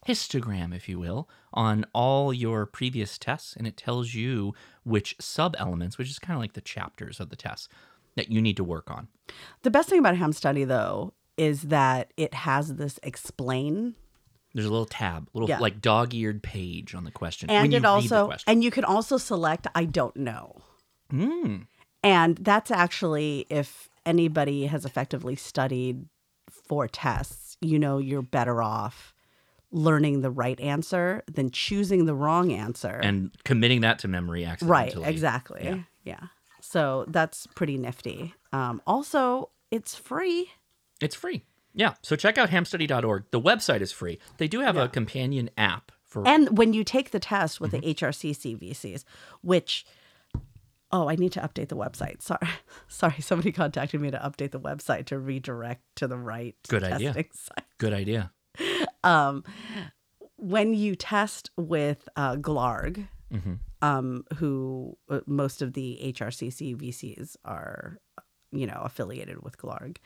histogram, 0.06 0.74
if 0.74 0.88
you 0.88 0.98
will, 0.98 1.28
on 1.54 1.86
all 1.92 2.32
your 2.32 2.66
previous 2.66 3.18
tests, 3.18 3.54
and 3.56 3.68
it 3.68 3.76
tells 3.76 4.14
you 4.14 4.52
which 4.82 5.14
sub 5.20 5.54
elements, 5.58 5.96
which 5.96 6.10
is 6.10 6.18
kind 6.18 6.36
of 6.36 6.40
like 6.40 6.54
the 6.54 6.60
chapters 6.60 7.20
of 7.20 7.30
the 7.30 7.36
tests, 7.36 7.68
that 8.16 8.32
you 8.32 8.42
need 8.42 8.56
to 8.56 8.64
work 8.64 8.90
on. 8.90 9.06
The 9.62 9.70
best 9.70 9.88
thing 9.88 10.00
about 10.00 10.16
Ham 10.16 10.32
Study 10.32 10.64
though 10.64 11.14
is 11.36 11.62
that 11.62 12.12
it 12.16 12.34
has 12.34 12.74
this 12.76 12.98
explain 13.02 13.94
There's 14.54 14.66
a 14.66 14.70
little 14.70 14.84
tab, 14.86 15.28
little 15.32 15.48
Yeah. 15.48 15.58
like 15.60 15.80
dog-eared 15.80 16.42
page 16.42 16.94
on 16.94 17.04
the 17.04 17.10
question. 17.10 17.48
and 17.50 17.62
when 17.62 17.72
you 17.72 17.78
it 17.78 17.84
also 17.86 18.26
question. 18.26 18.50
and 18.52 18.62
you 18.64 18.70
can 18.70 18.84
also 18.84 19.16
select 19.16 19.66
I 19.74 19.84
don't 19.86 20.16
know. 20.16 20.60
Mm. 21.12 21.66
And 22.04 22.36
that's 22.38 22.70
actually 22.70 23.46
if 23.48 23.88
anybody 24.04 24.66
has 24.66 24.84
effectively 24.84 25.36
studied 25.36 26.06
for 26.50 26.86
tests, 26.88 27.56
you 27.60 27.78
know 27.78 27.98
you're 27.98 28.22
better 28.22 28.62
off 28.62 29.14
learning 29.70 30.20
the 30.20 30.30
right 30.30 30.60
answer 30.60 31.22
than 31.32 31.50
choosing 31.50 32.04
the 32.04 32.14
wrong 32.14 32.52
answer. 32.52 33.00
and 33.02 33.30
committing 33.44 33.80
that 33.80 33.98
to 34.00 34.06
memory 34.08 34.46
right, 34.60 34.94
exactly. 35.02 35.62
Yeah. 35.64 35.78
Yeah. 36.04 36.20
So 36.60 37.06
that's 37.08 37.46
pretty 37.54 37.78
nifty. 37.78 38.34
Um, 38.52 38.82
also, 38.86 39.48
it's 39.70 39.94
free. 39.94 40.50
It's 41.02 41.14
free. 41.14 41.44
Yeah. 41.74 41.94
So 42.02 42.16
check 42.16 42.38
out 42.38 42.50
hamstudy.org. 42.50 43.24
The 43.30 43.40
website 43.40 43.80
is 43.80 43.92
free. 43.92 44.18
They 44.38 44.48
do 44.48 44.60
have 44.60 44.76
a 44.76 44.88
companion 44.88 45.50
app 45.56 45.90
for 46.04 46.26
And 46.28 46.58
when 46.58 46.72
you 46.74 46.84
take 46.84 47.10
the 47.10 47.18
test 47.20 47.60
with 47.60 47.72
Mm-hmm. 47.72 47.86
the 47.86 47.94
HRCC 47.94 48.58
VEs, 48.58 49.04
which 49.40 49.84
Oh, 50.94 51.08
I 51.08 51.16
need 51.16 51.32
to 51.32 51.40
update 51.40 51.68
the 51.68 51.76
website. 51.76 52.20
Sorry, 52.22 52.46
sorry. 52.86 53.20
Somebody 53.22 53.50
contacted 53.50 53.98
me 53.98 54.10
to 54.10 54.18
update 54.18 54.50
the 54.50 54.60
website 54.60 55.06
to 55.06 55.18
redirect 55.18 55.80
to 55.96 56.06
the 56.06 56.18
right 56.18 56.54
Good 56.68 56.84
idea. 56.84 57.14
site. 57.32 57.64
Good 57.78 57.94
idea. 57.94 58.30
Um, 59.02 59.42
when 60.36 60.74
you 60.74 60.94
test 60.94 61.50
with 61.56 62.06
uh, 62.16 62.36
GLAARG, 62.36 63.08
um, 63.80 64.24
who 64.36 64.98
uh, 65.08 65.20
most 65.26 65.62
of 65.62 65.72
the 65.72 65.98
HRCC 66.14 66.76
VEs 66.76 67.38
are, 67.46 67.98
you 68.52 68.66
know, 68.66 68.80
affiliated 68.84 69.42
with 69.42 69.56
GLAARG, 69.58 69.96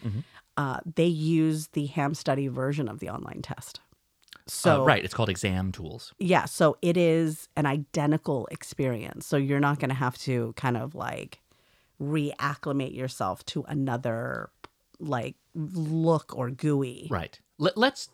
uh, 0.57 0.81
they 0.95 1.07
use 1.07 1.69
the 1.69 1.87
ham 1.87 2.15
study 2.15 2.49
version 2.49 2.89
of 2.89 3.01
the 3.01 3.09
online 3.11 3.43
test. 3.43 3.81
So 4.47 4.83
Uh, 4.83 4.87
right. 4.87 5.05
It's 5.05 5.13
called 5.15 5.29
exam 5.29 5.73
tools. 5.73 6.15
yeah, 6.19 6.45
so 6.45 6.77
it 6.81 6.97
is 6.97 7.49
an 7.57 7.67
identical 7.67 8.47
experience. 8.53 9.27
So 9.27 9.37
you're 9.37 9.61
not 9.61 9.81
going 9.81 9.89
to 9.89 9.95
have 9.97 10.17
to 10.19 10.53
kind 10.57 10.77
of 10.77 10.95
like 10.95 11.41
reacclimate 12.01 12.95
yourself 12.95 13.45
to 13.47 13.65
another 13.69 14.51
like 14.99 15.35
look 15.55 16.37
or 16.37 16.51
GUI. 16.51 17.09
Right. 17.11 17.39
Let, 17.59 17.77
let's 17.77 18.09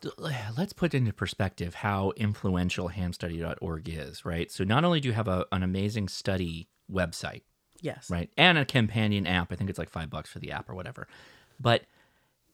let's 0.57 0.73
put 0.73 0.95
into 0.95 1.13
perspective 1.13 1.75
how 1.75 2.13
influential 2.17 2.89
hamstudy.org 2.91 3.89
is, 3.89 4.25
right? 4.25 4.51
So 4.51 4.63
not 4.65 4.85
only 4.85 5.01
do 5.01 5.09
you 5.09 5.15
have 5.15 5.29
a, 5.29 5.47
an 5.53 5.63
amazing 5.63 6.09
study 6.09 6.69
website, 6.91 7.43
Yes. 7.83 8.09
right, 8.09 8.31
and 8.39 8.57
a 8.57 8.65
companion 8.65 9.27
app. 9.27 9.53
I 9.53 9.57
think 9.57 9.69
it's 9.69 9.79
like 9.79 9.91
five 9.91 10.09
bucks 10.09 10.31
for 10.31 10.39
the 10.39 10.53
app 10.53 10.71
or 10.71 10.75
whatever. 10.75 11.07
But 11.61 11.83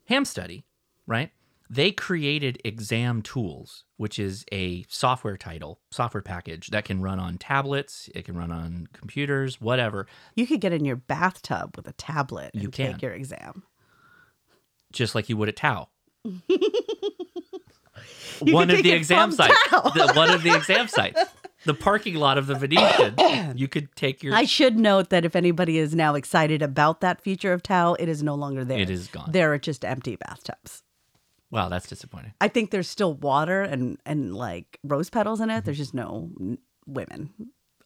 Ham 0.06 0.24
Study, 0.24 0.64
right? 1.06 1.30
They 1.70 1.92
created 1.92 2.58
Exam 2.64 3.20
Tools, 3.20 3.84
which 3.98 4.18
is 4.18 4.46
a 4.50 4.86
software 4.88 5.36
title, 5.36 5.80
software 5.90 6.22
package 6.22 6.68
that 6.68 6.86
can 6.86 7.02
run 7.02 7.20
on 7.20 7.36
tablets, 7.36 8.08
it 8.14 8.24
can 8.24 8.36
run 8.38 8.50
on 8.50 8.88
computers, 8.94 9.60
whatever. 9.60 10.06
You 10.34 10.46
could 10.46 10.62
get 10.62 10.72
in 10.72 10.86
your 10.86 10.96
bathtub 10.96 11.76
with 11.76 11.86
a 11.86 11.92
tablet 11.92 12.52
and 12.54 12.62
You 12.62 12.70
take 12.70 13.02
your 13.02 13.12
exam. 13.12 13.64
just 14.92 15.14
like 15.14 15.28
you 15.28 15.36
would 15.36 15.50
at 15.50 15.56
Tao. 15.56 15.88
You 18.44 18.54
one 18.54 18.68
can 18.68 18.76
of 18.76 18.82
the 18.84 18.92
exam 18.92 19.32
sites. 19.32 19.56
The, 19.70 20.12
one 20.14 20.30
of 20.30 20.44
the 20.44 20.54
exam 20.54 20.86
sites. 20.86 21.20
The 21.64 21.74
parking 21.74 22.14
lot 22.14 22.38
of 22.38 22.46
the 22.46 22.54
Venetian. 22.54 23.56
You 23.58 23.68
could 23.68 23.94
take 23.96 24.22
your. 24.22 24.34
I 24.34 24.44
should 24.44 24.78
note 24.78 25.10
that 25.10 25.24
if 25.24 25.34
anybody 25.34 25.78
is 25.78 25.94
now 25.94 26.14
excited 26.14 26.62
about 26.62 27.00
that 27.00 27.20
feature 27.20 27.52
of 27.52 27.62
Tao, 27.62 27.94
it 27.94 28.08
is 28.08 28.22
no 28.22 28.34
longer 28.34 28.64
there. 28.64 28.78
It 28.78 28.90
is 28.90 29.08
gone. 29.08 29.30
There 29.32 29.52
are 29.52 29.58
just 29.58 29.84
empty 29.84 30.16
bathtubs. 30.16 30.82
wow, 31.50 31.68
that's 31.68 31.88
disappointing. 31.88 32.32
I 32.40 32.48
think 32.48 32.70
there's 32.70 32.88
still 32.88 33.14
water 33.14 33.62
and 33.62 33.98
and 34.06 34.34
like 34.36 34.78
rose 34.84 35.10
petals 35.10 35.40
in 35.40 35.50
it. 35.50 35.64
There's 35.64 35.78
just 35.78 35.94
no 35.94 36.30
n- 36.40 36.58
women. 36.86 37.30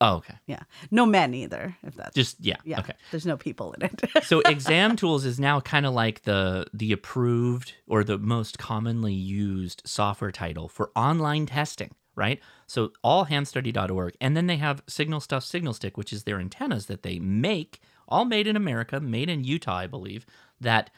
Oh, 0.04 0.16
okay. 0.16 0.34
Yeah, 0.48 0.64
no 0.90 1.06
men 1.06 1.32
either. 1.32 1.76
If 1.84 1.94
that's 1.94 2.12
Just 2.16 2.36
yeah. 2.40 2.56
yeah, 2.64 2.80
Okay. 2.80 2.94
there's 3.12 3.24
no 3.24 3.36
people 3.36 3.72
in 3.74 3.82
it. 3.82 4.02
So 4.24 4.40
exam 4.40 4.96
tools 4.96 5.24
is 5.24 5.38
now 5.38 5.60
kind 5.60 5.86
of 5.86 5.94
like 5.94 6.22
the 6.22 6.66
the 6.74 6.90
approved 6.92 7.74
or 7.86 8.02
the 8.04 8.18
most 8.18 8.58
commonly 8.58 9.14
used 9.14 9.80
software 9.86 10.32
title 10.32 10.66
for 10.68 10.90
online 10.96 11.46
testing, 11.46 11.94
right? 12.16 12.40
So 12.72 12.90
all 13.04 13.26
hamstudy.org 13.26 14.16
and 14.18 14.34
then 14.34 14.46
they 14.46 14.56
have 14.56 14.82
Signal 14.86 15.20
Stuff 15.20 15.44
Signal 15.44 15.74
Stick, 15.74 15.98
which 15.98 16.10
is 16.10 16.24
their 16.24 16.40
antennas 16.40 16.86
that 16.86 17.02
they 17.02 17.18
make, 17.18 17.82
all 18.08 18.24
made 18.24 18.46
in 18.46 18.56
America, 18.56 18.98
made 18.98 19.28
in 19.28 19.44
Utah, 19.44 19.76
I 19.76 19.86
believe, 19.86 20.24
that 20.58 20.88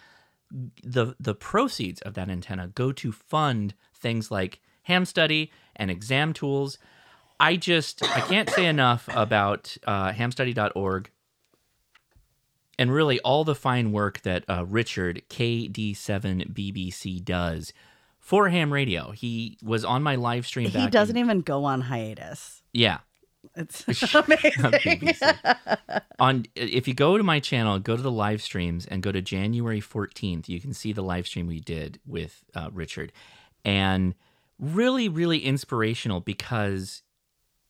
the 0.53 1.17
the 1.19 1.35
proceeds 1.35 2.01
of 2.03 2.15
that 2.15 2.31
antenna 2.31 2.69
go 2.69 2.93
to 2.93 3.11
fund 3.11 3.75
things 3.93 4.31
like 4.31 4.61
ham 4.85 5.05
study 5.05 5.51
and 5.75 5.91
exam 5.91 6.33
tools. 6.33 6.79
I 7.41 7.57
just 7.57 8.05
I 8.05 8.21
can't 8.21 8.49
say 8.51 8.67
enough 8.67 9.09
about 9.13 9.77
uh, 9.85 10.13
hamstudy.org 10.13 11.11
and 12.79 12.93
really 12.93 13.19
all 13.19 13.43
the 13.43 13.57
fine 13.57 13.91
work 13.91 14.23
that 14.23 14.45
uh, 14.49 14.65
Richard 14.65 15.23
KD7BBC 15.29 17.25
does 17.25 17.73
for 18.25 18.49
Ham 18.49 18.73
Radio. 18.73 19.11
He 19.11 19.59
was 19.63 19.85
on 19.85 20.03
my 20.03 20.15
live 20.17 20.47
stream. 20.47 20.71
he 20.71 20.89
doesn't 20.89 21.17
in- 21.17 21.25
even 21.25 21.43
go 21.43 21.65
on 21.65 21.83
hiatus. 21.83 22.63
yeah. 22.73 22.99
It's 23.55 23.85
amazing. 24.15 25.15
On 26.19 26.47
if 26.57 26.89
you 26.89 26.95
go 26.95 27.19
to 27.19 27.23
my 27.23 27.39
channel, 27.41 27.79
go 27.79 27.95
to 27.95 28.03
the 28.03 28.11
live 28.11 28.41
streams 28.41 28.87
and 28.87 29.03
go 29.03 29.13
to 29.13 29.21
January 29.21 29.83
14th, 29.83 30.49
you 30.49 30.59
can 30.61 30.73
see 30.73 30.93
the 30.95 31.03
live 31.03 31.27
stream 31.27 31.47
we 31.47 31.61
did 31.61 32.01
with 32.07 32.43
uh, 32.55 32.71
Richard. 32.73 33.13
And 33.65 34.15
really, 34.59 35.11
really 35.11 35.41
inspirational 35.41 36.21
because 36.21 37.03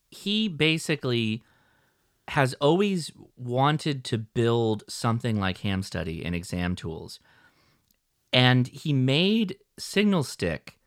he 0.09 0.47
basically 0.47 1.43
has 2.29 2.53
always 2.55 3.11
wanted 3.35 4.05
to 4.05 4.17
build 4.17 4.85
something 4.87 5.39
like 5.41 5.57
Ham 5.59 5.83
Study 5.83 6.23
and 6.25 6.33
exam 6.33 6.75
tools. 6.75 7.19
And 8.31 8.67
he 8.67 8.93
made 8.93 9.57
Signal 9.77 10.23
Stick 10.23 10.77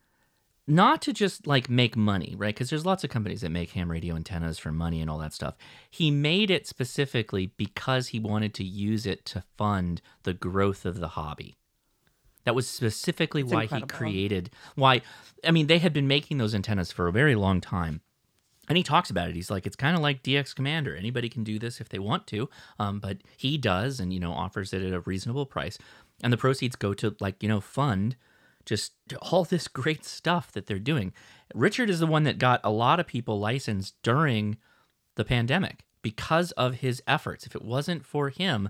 not 0.68 1.00
to 1.02 1.12
just 1.14 1.46
like 1.46 1.70
make 1.70 1.96
money, 1.96 2.34
right? 2.36 2.54
Because 2.54 2.68
there's 2.68 2.84
lots 2.84 3.02
of 3.02 3.10
companies 3.10 3.40
that 3.40 3.50
make 3.50 3.70
ham 3.70 3.90
radio 3.90 4.14
antennas 4.14 4.58
for 4.58 4.70
money 4.70 5.00
and 5.00 5.10
all 5.10 5.18
that 5.18 5.32
stuff. 5.32 5.56
He 5.90 6.10
made 6.10 6.50
it 6.50 6.66
specifically 6.66 7.46
because 7.56 8.08
he 8.08 8.20
wanted 8.20 8.52
to 8.54 8.64
use 8.64 9.06
it 9.06 9.24
to 9.26 9.42
fund 9.56 10.02
the 10.24 10.34
growth 10.34 10.84
of 10.84 11.00
the 11.00 11.08
hobby. 11.08 11.56
That 12.44 12.54
was 12.54 12.68
specifically 12.68 13.42
why 13.42 13.62
incredible. 13.62 13.88
he 13.94 13.98
created 13.98 14.50
why 14.74 15.00
I 15.42 15.50
mean 15.50 15.66
they 15.66 15.78
had 15.78 15.92
been 15.92 16.06
making 16.06 16.38
those 16.38 16.54
antennas 16.54 16.92
for 16.92 17.08
a 17.08 17.12
very 17.12 17.34
long 17.34 17.60
time. 17.60 18.02
And 18.68 18.76
he 18.76 18.82
talks 18.82 19.08
about 19.08 19.30
it. 19.30 19.34
He's 19.34 19.50
like, 19.50 19.66
it's 19.66 19.76
kind 19.76 19.96
of 19.96 20.02
like 20.02 20.22
DX 20.22 20.54
Commander. 20.54 20.94
Anybody 20.94 21.30
can 21.30 21.42
do 21.42 21.58
this 21.58 21.80
if 21.80 21.88
they 21.88 21.98
want 21.98 22.26
to, 22.26 22.50
um, 22.78 23.00
but 23.00 23.16
he 23.34 23.56
does, 23.56 23.98
and 23.98 24.12
you 24.12 24.20
know, 24.20 24.32
offers 24.32 24.74
it 24.74 24.82
at 24.82 24.92
a 24.92 25.00
reasonable 25.00 25.46
price. 25.46 25.78
And 26.22 26.30
the 26.30 26.36
proceeds 26.36 26.76
go 26.76 26.92
to 26.92 27.16
like 27.18 27.42
you 27.42 27.48
know 27.48 27.62
fund 27.62 28.16
just 28.68 28.92
all 29.22 29.44
this 29.44 29.66
great 29.66 30.04
stuff 30.04 30.52
that 30.52 30.66
they're 30.66 30.78
doing. 30.78 31.12
Richard 31.54 31.88
is 31.88 32.00
the 32.00 32.06
one 32.06 32.24
that 32.24 32.38
got 32.38 32.60
a 32.62 32.70
lot 32.70 33.00
of 33.00 33.06
people 33.06 33.40
licensed 33.40 33.94
during 34.02 34.58
the 35.16 35.24
pandemic 35.24 35.84
because 36.02 36.52
of 36.52 36.74
his 36.74 37.02
efforts. 37.06 37.46
If 37.46 37.54
it 37.56 37.64
wasn't 37.64 38.04
for 38.04 38.28
him, 38.28 38.68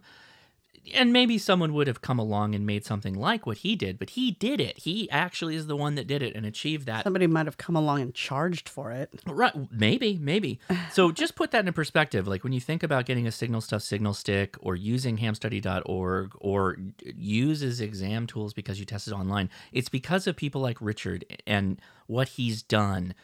and 0.94 1.12
maybe 1.12 1.38
someone 1.38 1.72
would 1.74 1.86
have 1.86 2.00
come 2.00 2.18
along 2.18 2.54
and 2.54 2.66
made 2.66 2.84
something 2.84 3.14
like 3.14 3.46
what 3.46 3.58
he 3.58 3.76
did, 3.76 3.98
but 3.98 4.10
he 4.10 4.32
did 4.32 4.60
it. 4.60 4.78
He 4.78 5.10
actually 5.10 5.54
is 5.54 5.66
the 5.66 5.76
one 5.76 5.94
that 5.96 6.06
did 6.06 6.22
it 6.22 6.34
and 6.34 6.44
achieved 6.44 6.86
that 6.86 7.04
Somebody 7.04 7.26
might 7.26 7.46
have 7.46 7.56
come 7.56 7.76
along 7.76 8.00
and 8.00 8.14
charged 8.14 8.68
for 8.68 8.92
it. 8.92 9.10
Right, 9.26 9.52
maybe, 9.70 10.18
maybe. 10.20 10.60
So 10.92 11.12
just 11.18 11.34
put 11.34 11.50
that 11.52 11.66
in 11.66 11.72
perspective. 11.72 12.26
Like 12.26 12.44
when 12.44 12.52
you 12.52 12.60
think 12.60 12.82
about 12.82 13.06
getting 13.06 13.26
a 13.26 13.32
signal 13.32 13.60
stuff 13.60 13.82
signal 13.82 14.14
stick 14.14 14.56
or 14.60 14.76
using 14.76 15.18
hamstudy.org 15.18 16.32
or 16.38 16.76
uses 17.14 17.80
exam 17.80 18.26
tools 18.26 18.52
because 18.52 18.78
you 18.78 18.84
tested 18.84 19.12
online, 19.12 19.50
it's 19.72 19.88
because 19.88 20.26
of 20.26 20.36
people 20.36 20.60
like 20.60 20.78
Richard 20.80 21.24
and 21.46 21.80
what 22.06 22.30
he's 22.30 22.62
done. 22.62 23.14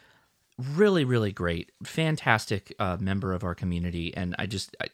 Really, 0.57 1.03
really 1.03 1.33
great, 1.33 1.73
fantastic 1.83 2.73
uh, 2.79 2.95
member 2.99 3.33
of 3.33 3.43
our 3.43 3.53
community, 3.53 4.15
and 4.15 4.33
I 4.39 4.45
just 4.45 4.73
I, 4.81 4.85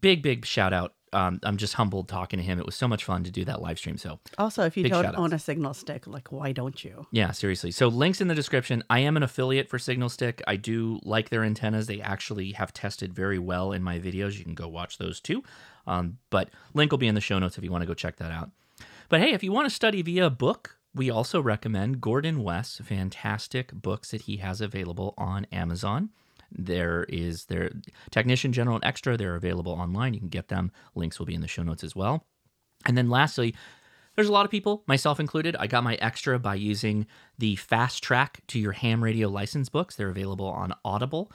big, 0.00 0.22
big 0.22 0.46
shout 0.46 0.72
out. 0.72 0.94
Um, 1.12 1.40
I'm 1.42 1.56
just 1.56 1.74
humbled 1.74 2.08
talking 2.08 2.38
to 2.38 2.44
him. 2.44 2.58
It 2.58 2.66
was 2.66 2.74
so 2.76 2.86
much 2.88 3.04
fun 3.04 3.24
to 3.24 3.30
do 3.30 3.44
that 3.46 3.60
live 3.62 3.78
stream. 3.78 3.96
So 3.98 4.18
Also, 4.36 4.64
if 4.64 4.76
you 4.76 4.88
don't 4.88 5.16
own 5.16 5.32
a 5.32 5.38
signal 5.38 5.74
stick, 5.74 6.06
like 6.06 6.30
why 6.30 6.52
don't 6.52 6.84
you? 6.84 7.06
yeah, 7.12 7.30
seriously. 7.30 7.70
So 7.70 7.88
links 7.88 8.20
in 8.20 8.28
the 8.28 8.34
description. 8.34 8.82
I 8.90 9.00
am 9.00 9.16
an 9.16 9.22
affiliate 9.22 9.68
for 9.68 9.78
Signal 9.78 10.08
Stick. 10.08 10.42
I 10.46 10.56
do 10.56 11.00
like 11.02 11.28
their 11.30 11.44
antennas. 11.44 11.86
They 11.86 12.00
actually 12.00 12.52
have 12.52 12.72
tested 12.72 13.12
very 13.14 13.38
well 13.38 13.72
in 13.72 13.82
my 13.82 13.98
videos. 13.98 14.38
You 14.38 14.44
can 14.44 14.54
go 14.54 14.68
watch 14.68 14.98
those 14.98 15.20
too. 15.20 15.42
Um, 15.86 16.18
but 16.30 16.50
link 16.74 16.90
will 16.90 16.98
be 16.98 17.08
in 17.08 17.14
the 17.14 17.20
show 17.20 17.38
notes 17.38 17.56
if 17.56 17.64
you 17.64 17.70
want 17.70 17.82
to 17.82 17.86
go 17.88 17.94
check 17.94 18.16
that 18.16 18.30
out. 18.32 18.50
But 19.08 19.20
hey, 19.20 19.32
if 19.32 19.42
you 19.42 19.52
want 19.52 19.68
to 19.68 19.74
study 19.74 20.02
via 20.02 20.28
book, 20.28 20.76
we 20.94 21.10
also 21.10 21.40
recommend 21.40 22.00
Gordon 22.00 22.42
West's 22.42 22.78
fantastic 22.80 23.72
books 23.72 24.10
that 24.10 24.22
he 24.22 24.36
has 24.38 24.60
available 24.60 25.14
on 25.16 25.46
Amazon. 25.52 26.10
There 26.50 27.04
is 27.04 27.44
their 27.46 27.70
Technician 28.10 28.52
General 28.52 28.76
and 28.76 28.84
Extra. 28.84 29.16
They're 29.16 29.36
available 29.36 29.72
online. 29.72 30.14
You 30.14 30.20
can 30.20 30.28
get 30.28 30.48
them. 30.48 30.72
Links 30.94 31.18
will 31.18 31.26
be 31.26 31.34
in 31.34 31.40
the 31.40 31.48
show 31.48 31.62
notes 31.62 31.84
as 31.84 31.94
well. 31.94 32.26
And 32.86 32.96
then 32.96 33.10
lastly, 33.10 33.54
there's 34.16 34.28
a 34.28 34.32
lot 34.32 34.44
of 34.44 34.50
people, 34.50 34.82
myself 34.86 35.20
included. 35.20 35.54
I 35.60 35.66
got 35.66 35.84
my 35.84 35.94
extra 35.96 36.38
by 36.38 36.56
using 36.56 37.06
the 37.38 37.56
fast 37.56 38.02
track 38.02 38.40
to 38.48 38.58
your 38.58 38.72
ham 38.72 39.02
radio 39.02 39.28
license 39.28 39.68
books. 39.68 39.94
They're 39.94 40.08
available 40.08 40.46
on 40.46 40.74
Audible. 40.84 41.30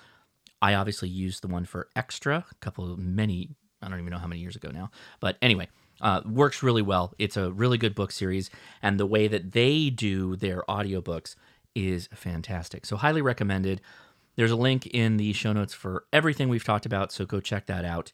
I 0.62 0.74
obviously 0.76 1.10
used 1.10 1.44
the 1.44 1.48
one 1.48 1.66
for 1.66 1.88
extra 1.96 2.46
a 2.50 2.56
couple 2.62 2.92
of 2.92 3.00
many, 3.00 3.56
I 3.82 3.90
don't 3.90 4.00
even 4.00 4.12
know 4.12 4.18
how 4.18 4.28
many 4.28 4.42
years 4.42 4.56
ago 4.56 4.70
now. 4.72 4.92
But 5.20 5.38
anyway, 5.42 5.70
uh, 6.02 6.22
works 6.26 6.64
really 6.64 6.82
well. 6.82 7.14
It's 7.20 7.38
a 7.38 7.52
really 7.52 7.78
good 7.78 7.96
book 7.96 8.12
series. 8.12 8.50
And 8.82 9.00
the 9.00 9.06
way 9.06 9.28
that 9.28 9.54
they 9.54 9.90
do 9.90 10.36
their 10.36 10.64
audiobooks 10.68 11.36
is 11.76 12.10
fantastic. 12.14 12.86
So, 12.86 12.98
highly 12.98 13.22
recommended. 13.22 13.82
There's 14.36 14.52
a 14.52 14.56
link 14.56 14.88
in 14.88 15.18
the 15.18 15.34
show 15.34 15.54
notes 15.54 15.74
for 15.74 16.06
everything 16.12 16.50
we've 16.50 16.64
talked 16.64 16.86
about. 16.86 17.12
So, 17.12 17.26
go 17.26 17.40
check 17.40 17.66
that 17.68 17.86
out 17.86 18.12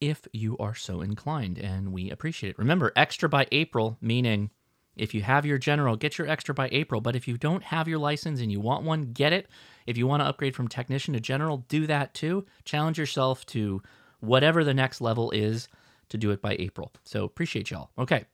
if 0.00 0.26
you 0.32 0.58
are 0.58 0.74
so 0.74 1.00
inclined. 1.00 1.58
And 1.58 1.92
we 1.92 2.10
appreciate 2.10 2.50
it. 2.50 2.58
Remember, 2.58 2.92
extra 2.96 3.28
by 3.28 3.46
April, 3.52 3.96
meaning 4.00 4.50
if 4.96 5.14
you 5.14 5.22
have 5.22 5.46
your 5.46 5.58
general, 5.58 5.96
get 5.96 6.18
your 6.18 6.28
extra 6.28 6.54
by 6.54 6.68
April. 6.72 7.00
But 7.00 7.16
if 7.16 7.26
you 7.26 7.38
don't 7.38 7.62
have 7.62 7.88
your 7.88 7.98
license 7.98 8.40
and 8.40 8.52
you 8.52 8.60
want 8.60 8.84
one, 8.84 9.12
get 9.12 9.32
it. 9.32 9.48
If 9.86 9.96
you 9.96 10.06
want 10.06 10.20
to 10.20 10.26
upgrade 10.26 10.54
from 10.54 10.68
technician 10.68 11.14
to 11.14 11.20
general, 11.20 11.64
do 11.68 11.86
that 11.86 12.14
too. 12.14 12.44
Challenge 12.64 12.98
yourself 12.98 13.46
to 13.46 13.82
whatever 14.20 14.64
the 14.64 14.74
next 14.74 15.00
level 15.00 15.30
is 15.30 15.68
to 16.10 16.18
do 16.18 16.30
it 16.30 16.42
by 16.42 16.56
April. 16.58 16.92
So 17.04 17.24
appreciate 17.24 17.70
y'all. 17.70 17.90
Okay. 17.98 18.24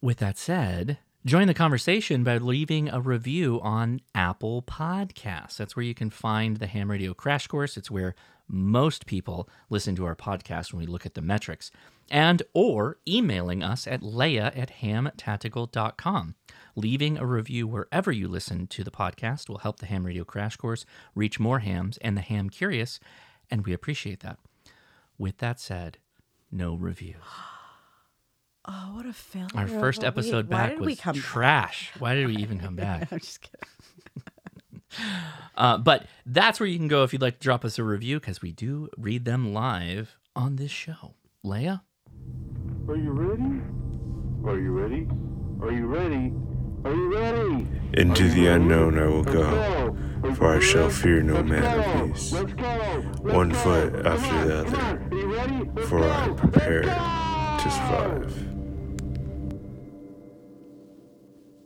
With 0.00 0.18
that 0.18 0.36
said, 0.36 0.98
join 1.26 1.46
the 1.46 1.54
conversation 1.54 2.22
by 2.22 2.36
leaving 2.36 2.88
a 2.88 3.00
review 3.00 3.58
on 3.62 4.00
Apple 4.14 4.62
Podcasts. 4.62 5.56
That's 5.56 5.74
where 5.74 5.84
you 5.84 5.94
can 5.94 6.10
find 6.10 6.58
the 6.58 6.66
Ham 6.66 6.90
Radio 6.90 7.14
Crash 7.14 7.46
Course. 7.46 7.76
It's 7.76 7.90
where 7.90 8.14
most 8.46 9.06
people 9.06 9.48
listen 9.70 9.96
to 9.96 10.04
our 10.04 10.14
podcast 10.14 10.72
when 10.72 10.80
we 10.80 10.86
look 10.86 11.06
at 11.06 11.14
the 11.14 11.22
metrics. 11.22 11.70
And 12.10 12.42
or 12.52 12.98
emailing 13.08 13.62
us 13.62 13.86
at 13.86 14.02
leia 14.02 14.56
at 14.56 14.80
hamtactical.com. 14.82 16.34
Leaving 16.76 17.16
a 17.16 17.24
review 17.24 17.66
wherever 17.66 18.12
you 18.12 18.28
listen 18.28 18.66
to 18.66 18.84
the 18.84 18.90
podcast 18.90 19.48
will 19.48 19.58
help 19.58 19.80
the 19.80 19.86
Ham 19.86 20.04
Radio 20.04 20.24
Crash 20.24 20.56
Course 20.56 20.84
reach 21.14 21.40
more 21.40 21.60
hams 21.60 21.96
and 21.98 22.16
the 22.16 22.20
ham 22.20 22.50
curious, 22.50 23.00
and 23.50 23.64
we 23.64 23.72
appreciate 23.72 24.20
that. 24.20 24.38
With 25.16 25.38
that 25.38 25.58
said, 25.58 25.96
no 26.50 26.74
reviews. 26.74 27.22
Oh, 28.66 28.92
what 28.94 29.04
a 29.06 29.12
failure! 29.12 29.48
Our 29.54 29.68
first 29.68 30.02
a 30.02 30.06
episode 30.06 30.46
week. 30.46 30.52
Why 30.52 30.58
back 30.58 30.70
did 30.70 30.80
was 30.80 30.86
we 30.86 30.96
come 30.96 31.16
trash. 31.16 31.92
Why 31.98 32.14
did 32.14 32.26
we 32.28 32.36
even 32.36 32.58
come 32.58 32.76
back? 32.86 33.12
I'm 33.12 33.18
just 33.20 33.40
kidding. 33.42 33.60
Uh, 35.56 35.76
but 35.76 36.06
that's 36.24 36.60
where 36.60 36.68
you 36.68 36.78
can 36.78 36.86
go 36.86 37.02
if 37.02 37.12
you'd 37.12 37.20
like 37.20 37.40
to 37.40 37.42
drop 37.42 37.64
us 37.64 37.80
a 37.80 37.82
review 37.82 38.20
because 38.20 38.40
we 38.40 38.52
do 38.52 38.88
read 38.96 39.24
them 39.24 39.52
live 39.52 40.16
on 40.36 40.54
this 40.54 40.70
show. 40.70 41.14
Leia? 41.44 41.80
Are 42.88 42.94
you 42.96 43.10
ready? 43.10 43.60
Are 44.46 44.56
you 44.60 44.70
ready? 44.70 45.08
Are 45.60 45.72
you 45.72 45.86
ready? 45.86 46.32
Are 46.84 46.94
you 46.94 47.12
ready? 47.12 47.66
Into 47.94 48.28
the 48.28 48.46
unknown 48.46 48.96
I 49.00 49.06
will 49.06 49.22
Let's 49.24 49.32
go, 49.34 49.96
Let's 50.22 50.38
for 50.38 50.50
I 50.52 50.54
go. 50.54 50.60
shall 50.60 50.90
fear 50.90 51.22
no 51.22 51.34
Let's 51.40 51.48
man 51.48 51.62
go. 51.62 52.04
of 52.04 52.12
peace. 52.14 52.32
Let's 52.32 52.52
go. 52.52 53.02
Let's 53.04 53.18
One 53.34 53.48
go. 53.48 53.54
foot 53.56 54.06
after 54.06 54.34
on, 54.34 54.46
the 54.48 54.58
other. 54.60 54.76
Are 54.76 55.16
you 55.18 55.34
ready? 55.34 55.70
Let's 55.74 55.88
for 55.88 56.04
I 56.08 56.26
go. 56.28 56.34
prepare 56.34 56.82
Let's 56.84 57.62
to 57.64 57.68
go. 57.68 57.74
survive. 57.74 58.53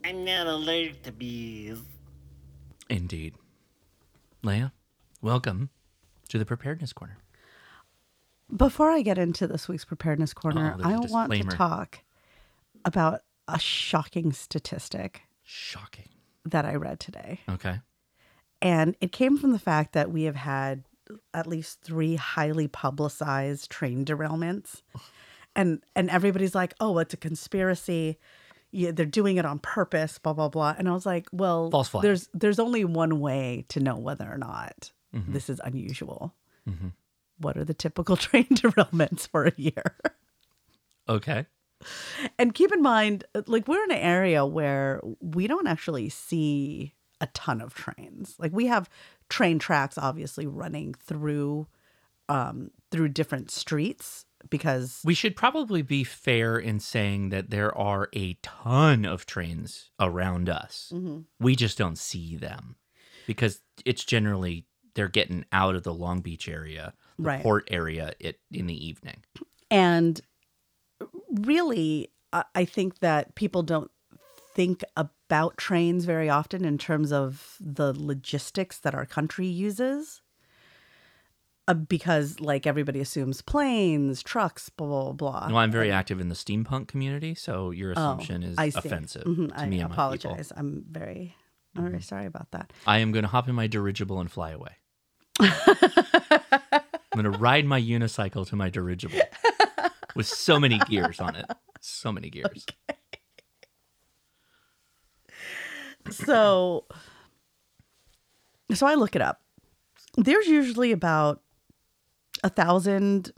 I'm 0.09 0.25
not 0.25 0.47
allergic 0.47 1.03
to 1.03 1.12
bees. 1.12 1.79
Indeed. 2.88 3.35
Leia, 4.42 4.73
welcome 5.21 5.68
to 6.31 6.38
the 6.38 6.47
Preparedness 6.47 6.94
Corner. 6.94 7.18
Before 8.57 8.90
I 8.90 9.03
get 9.03 9.18
into 9.18 9.47
this 9.47 9.68
week's 9.68 9.85
preparedness 9.85 10.33
corner, 10.33 10.73
Oh, 10.75 10.79
there's 10.79 11.12
a 11.12 11.14
I 11.14 11.27
want 11.27 11.33
to 11.33 11.42
talk 11.44 11.99
about 12.87 13.21
a 13.49 13.59
shocking 13.59 14.33
statistic 14.33 15.25
Shocking. 15.42 16.09
that 16.47 16.64
I 16.64 16.77
read 16.77 17.01
today. 17.01 17.40
Okay. 17.47 17.81
And 18.62 18.97
it 19.03 19.12
came 19.12 19.37
from 19.37 19.53
the 19.53 19.59
fact 19.59 19.92
that 19.92 20.11
we 20.11 20.23
have 20.23 20.37
had 20.37 20.85
at 21.35 21.47
least 21.47 21.83
three 21.83 22.16
highly 22.16 22.66
publicized 22.66 23.71
train 23.71 24.07
derailments. 24.07 24.81
And 25.55 25.83
and 25.94 26.09
everybody's 26.09 26.55
like, 26.55 26.73
"Oh, 26.81 26.97
it's 26.97 27.12
a 27.12 27.18
conspiracy. 27.18 28.18
Yeah, 28.70 28.90
they're 28.92 29.07
doing 29.07 29.37
it 29.38 29.44
on 29.46 29.59
purpose, 29.59 30.18
blah 30.18 30.33
blah 30.35 30.48
blah." 30.48 30.74
And 30.78 30.88
I 30.88 30.92
was 30.92 31.07
like, 31.07 31.28
"Well, 31.33 31.70
False 31.70 31.88
flag. 31.88 32.02
there's 32.02 32.28
there's 32.35 32.59
only 32.59 32.85
one 32.85 33.20
way 33.20 33.64
to 33.70 33.81
know 33.81 33.96
whether 33.96 34.31
or 34.31 34.38
not 34.38 34.92
Mm-hmm. 35.14 35.33
this 35.33 35.48
is 35.48 35.59
unusual. 35.64 36.35
What 37.38 37.57
are 37.57 37.64
the 37.64 37.72
typical 37.74 38.16
train 38.26 38.44
derailments 38.46 39.26
for 39.28 39.46
a 39.46 39.52
year?" 39.57 39.96
Okay. 41.09 41.46
And 42.38 42.52
keep 42.54 42.72
in 42.72 42.83
mind, 42.83 43.24
like 43.46 43.68
we're 43.68 43.85
in 43.85 43.92
an 43.92 43.98
area 43.98 44.44
where 44.44 45.00
we 45.20 45.46
don't 45.46 45.68
actually 45.68 46.09
see 46.09 46.94
a 47.20 47.28
ton 47.28 47.61
of 47.61 47.72
trains. 47.74 48.35
Like 48.38 48.52
we 48.52 48.66
have 48.66 48.90
train 49.28 49.59
tracks 49.59 49.96
obviously 49.96 50.46
running 50.46 50.94
through 50.94 51.66
um 52.28 52.70
through 52.90 53.09
different 53.09 53.50
streets 53.50 54.26
because 54.50 55.00
We 55.04 55.14
should 55.14 55.37
probably 55.37 55.82
be 55.82 56.04
fair 56.04 56.58
in 56.58 56.80
saying 56.80 57.30
that 57.30 57.50
there 57.50 57.76
are 57.76 58.08
a 58.14 58.34
ton 58.42 59.04
of 59.04 59.26
trains 59.26 59.90
around 60.00 60.48
us. 60.48 60.90
Mm-hmm. 60.94 61.20
We 61.40 61.56
just 61.56 61.78
don't 61.78 61.98
see 61.98 62.37
them 62.37 62.76
because 63.26 63.61
it's 63.84 64.04
generally 64.04 64.66
they're 64.94 65.08
getting 65.08 65.44
out 65.52 65.74
of 65.76 65.82
the 65.84 65.94
Long 65.94 66.20
Beach 66.20 66.48
area, 66.48 66.92
the 67.18 67.24
Right. 67.24 67.42
port 67.42 67.68
area 67.70 68.12
it, 68.20 68.40
in 68.50 68.66
the 68.66 68.87
evening. 68.87 69.24
and 69.70 70.20
really 71.30 72.11
I 72.32 72.44
I 72.54 72.64
think 72.64 72.98
that 73.00 73.34
people 73.34 73.62
don't 73.62 73.90
think 74.54 74.82
about 74.96 75.56
trains 75.56 76.04
very 76.04 76.28
often 76.28 76.64
in 76.64 76.78
terms 76.78 77.12
of 77.12 77.56
the 77.61 77.92
logistics 77.96 78.78
that 78.80 78.94
our 78.94 79.06
country 79.06 79.46
uses. 79.46 80.20
Uh, 81.68 81.74
because 81.74 82.40
like 82.40 82.66
everybody 82.66 82.98
assumes 82.98 83.42
planes, 83.42 84.22
trucks, 84.22 84.70
blah 84.70 84.87
blah 84.88 85.12
blah. 85.12 85.46
Well, 85.48 85.59
I'm 85.59 85.70
very 85.70 85.92
active 85.92 86.18
in 86.18 86.28
the 86.31 86.35
steampunk 86.35 86.88
community, 86.88 87.35
so 87.35 87.70
your 87.70 87.90
Oh, 87.90 87.92
assumption 87.92 88.42
is 88.42 88.57
I 88.59 88.70
see. 88.70 88.78
offensive 88.78 89.24
Mhm, 89.24 89.48
to 89.54 89.61
I 89.61 89.66
me. 89.66 89.78
Mm-hmm. 89.81 89.92
apologize. 89.92 90.50
I'm 90.57 90.85
very, 90.90 91.37
I'm 91.76 91.90
very 91.90 92.00
sorry 92.02 92.24
about 92.26 92.50
that. 92.52 92.72
I 92.87 92.98
am 92.98 93.12
going 93.12 93.22
to 93.24 93.28
hop 93.28 93.48
in 93.48 93.54
my 93.54 93.66
dirigible 93.66 94.18
and 94.18 94.31
fly 94.33 94.50
away. 94.52 94.76
I'm 95.40 97.22
going 97.22 97.31
to 97.33 97.38
ride 97.38 97.64
my 97.66 97.81
unicycle 97.81 98.46
to 98.48 98.57
my 98.57 98.70
dirigible 98.70 99.20
with 100.16 100.26
so 100.26 100.59
many 100.59 100.78
gears 100.78 101.20
on 101.20 101.37
it. 101.37 101.46
So 101.81 102.11
many 102.12 102.31
gears. 102.31 102.64
So, 106.11 106.87
so 108.72 108.87
I 108.87 108.94
look 108.94 109.14
it 109.14 109.22
up. 109.22 109.40
There's 110.16 110.46
usually 110.46 110.92
about 110.92 111.42
a 112.44 112.48
thousand, 112.48 113.33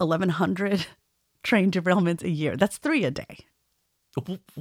eleven 0.00 0.28
hundred 0.28 0.86
train 1.42 1.70
derailments 1.70 2.22
a 2.22 2.30
year. 2.30 2.56
That's 2.56 2.78
three 2.78 3.04
a 3.04 3.10
day. 3.10 3.38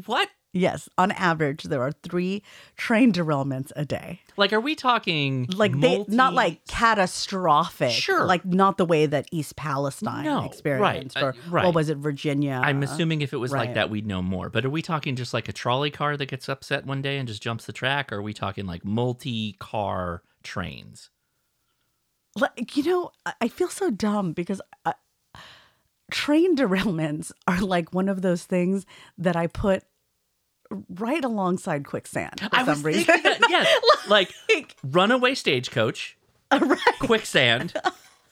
What? 0.06 0.30
Yes, 0.52 0.90
on 0.98 1.12
average, 1.12 1.64
there 1.64 1.82
are 1.84 1.92
three 1.92 2.42
train 2.76 3.14
derailments 3.14 3.72
a 3.76 3.86
day. 3.86 4.22
Like, 4.36 4.52
are 4.52 4.60
we 4.60 4.74
talking 4.74 5.48
Like 5.56 5.80
they, 5.80 6.04
not 6.08 6.34
like 6.34 6.66
catastrophic. 6.66 7.92
Sure. 7.92 8.26
Like 8.26 8.46
not 8.46 8.78
the 8.78 8.86
way 8.86 9.06
that 9.06 9.28
East 9.32 9.56
Palestine 9.56 10.26
No, 10.26 10.40
right, 10.40 10.46
experienced, 10.48 11.18
uh, 11.18 11.26
or 11.26 11.36
right. 11.50 11.66
what 11.66 11.76
was 11.76 11.90
it, 11.90 11.98
Virginia? 11.98 12.60
I'm 12.64 12.82
assuming 12.82 13.22
if 13.22 13.32
it 13.32 13.38
was 13.38 13.52
like 13.52 13.76
that, 13.76 13.92
we'd 13.92 14.08
know 14.08 14.24
more. 14.24 14.50
But 14.50 14.66
are 14.66 14.72
we 14.72 14.82
talking 14.82 15.16
just 15.16 15.36
like 15.36 15.50
a 15.50 15.54
trolley 15.54 15.92
car 15.92 16.18
that 16.18 16.26
gets 16.26 16.50
upset 16.50 16.86
one 16.86 17.04
day 17.04 17.18
and 17.20 17.28
just 17.28 17.44
jumps 17.44 17.66
the 17.66 17.74
track? 17.74 18.12
Or 18.12 18.18
are 18.18 18.22
we 18.24 18.34
talking 18.34 18.66
like 18.66 18.84
multi 18.84 19.54
car 19.60 20.24
trains? 20.42 21.12
Like 22.42 22.76
you 22.78 22.84
know 22.84 23.12
I- 23.42 23.48
feel 23.48 23.70
so 23.70 23.90
dumb 23.90 24.34
because 24.34 24.62
I, 24.86 24.94
train 26.12 26.56
derailments 26.56 27.32
are 27.48 27.60
like 27.62 27.94
one 27.94 28.10
of 28.10 28.22
those 28.22 28.44
things 28.44 28.86
that 29.18 29.36
i 29.36 29.46
put 29.48 29.84
right 30.90 31.24
alongside 31.24 31.86
quicksand 31.86 32.40
for 32.40 32.50
I 32.52 32.64
some 32.66 32.84
reason 32.84 33.06
that, 33.24 33.40
yes. 33.50 33.68
like 34.08 34.32
Like, 34.54 34.76
runaway 34.84 35.34
stagecoach, 35.36 36.18
right 36.52 36.80
quicksand, 37.00 37.74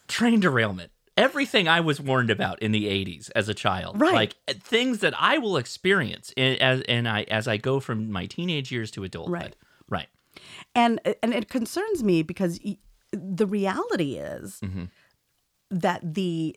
train 0.08 0.40
derailment. 0.40 0.92
Everything 1.16 1.68
I 1.68 1.80
was 1.80 2.00
warned 2.00 2.30
about 2.30 2.62
in 2.62 2.72
the 2.72 2.86
80s 2.86 3.32
as 3.36 3.50
a 3.50 3.56
child. 3.56 4.00
Right. 4.00 4.14
Like 4.14 4.36
uh, 4.48 4.54
things 4.62 5.00
that 5.00 5.16
I 5.20 5.40
will 5.40 5.58
experience 5.58 6.32
in, 6.38 6.58
as 6.58 6.82
and 6.82 7.08
I 7.10 7.24
as 7.24 7.48
I 7.48 7.58
go 7.58 7.80
from 7.80 8.12
my 8.12 8.28
teenage 8.28 8.72
years 8.72 8.92
to 8.92 9.04
adulthood. 9.04 9.34
Right. 9.34 9.56
Right. 9.90 10.08
and 10.76 11.00
and 11.24 11.34
it 11.34 11.50
concerns 11.50 12.04
me 12.04 12.22
because 12.22 12.60
the 13.12 13.46
reality 13.48 14.16
is 14.16 14.60
Mm-hmm. 14.64 14.86
that 15.72 16.14
the 16.14 16.56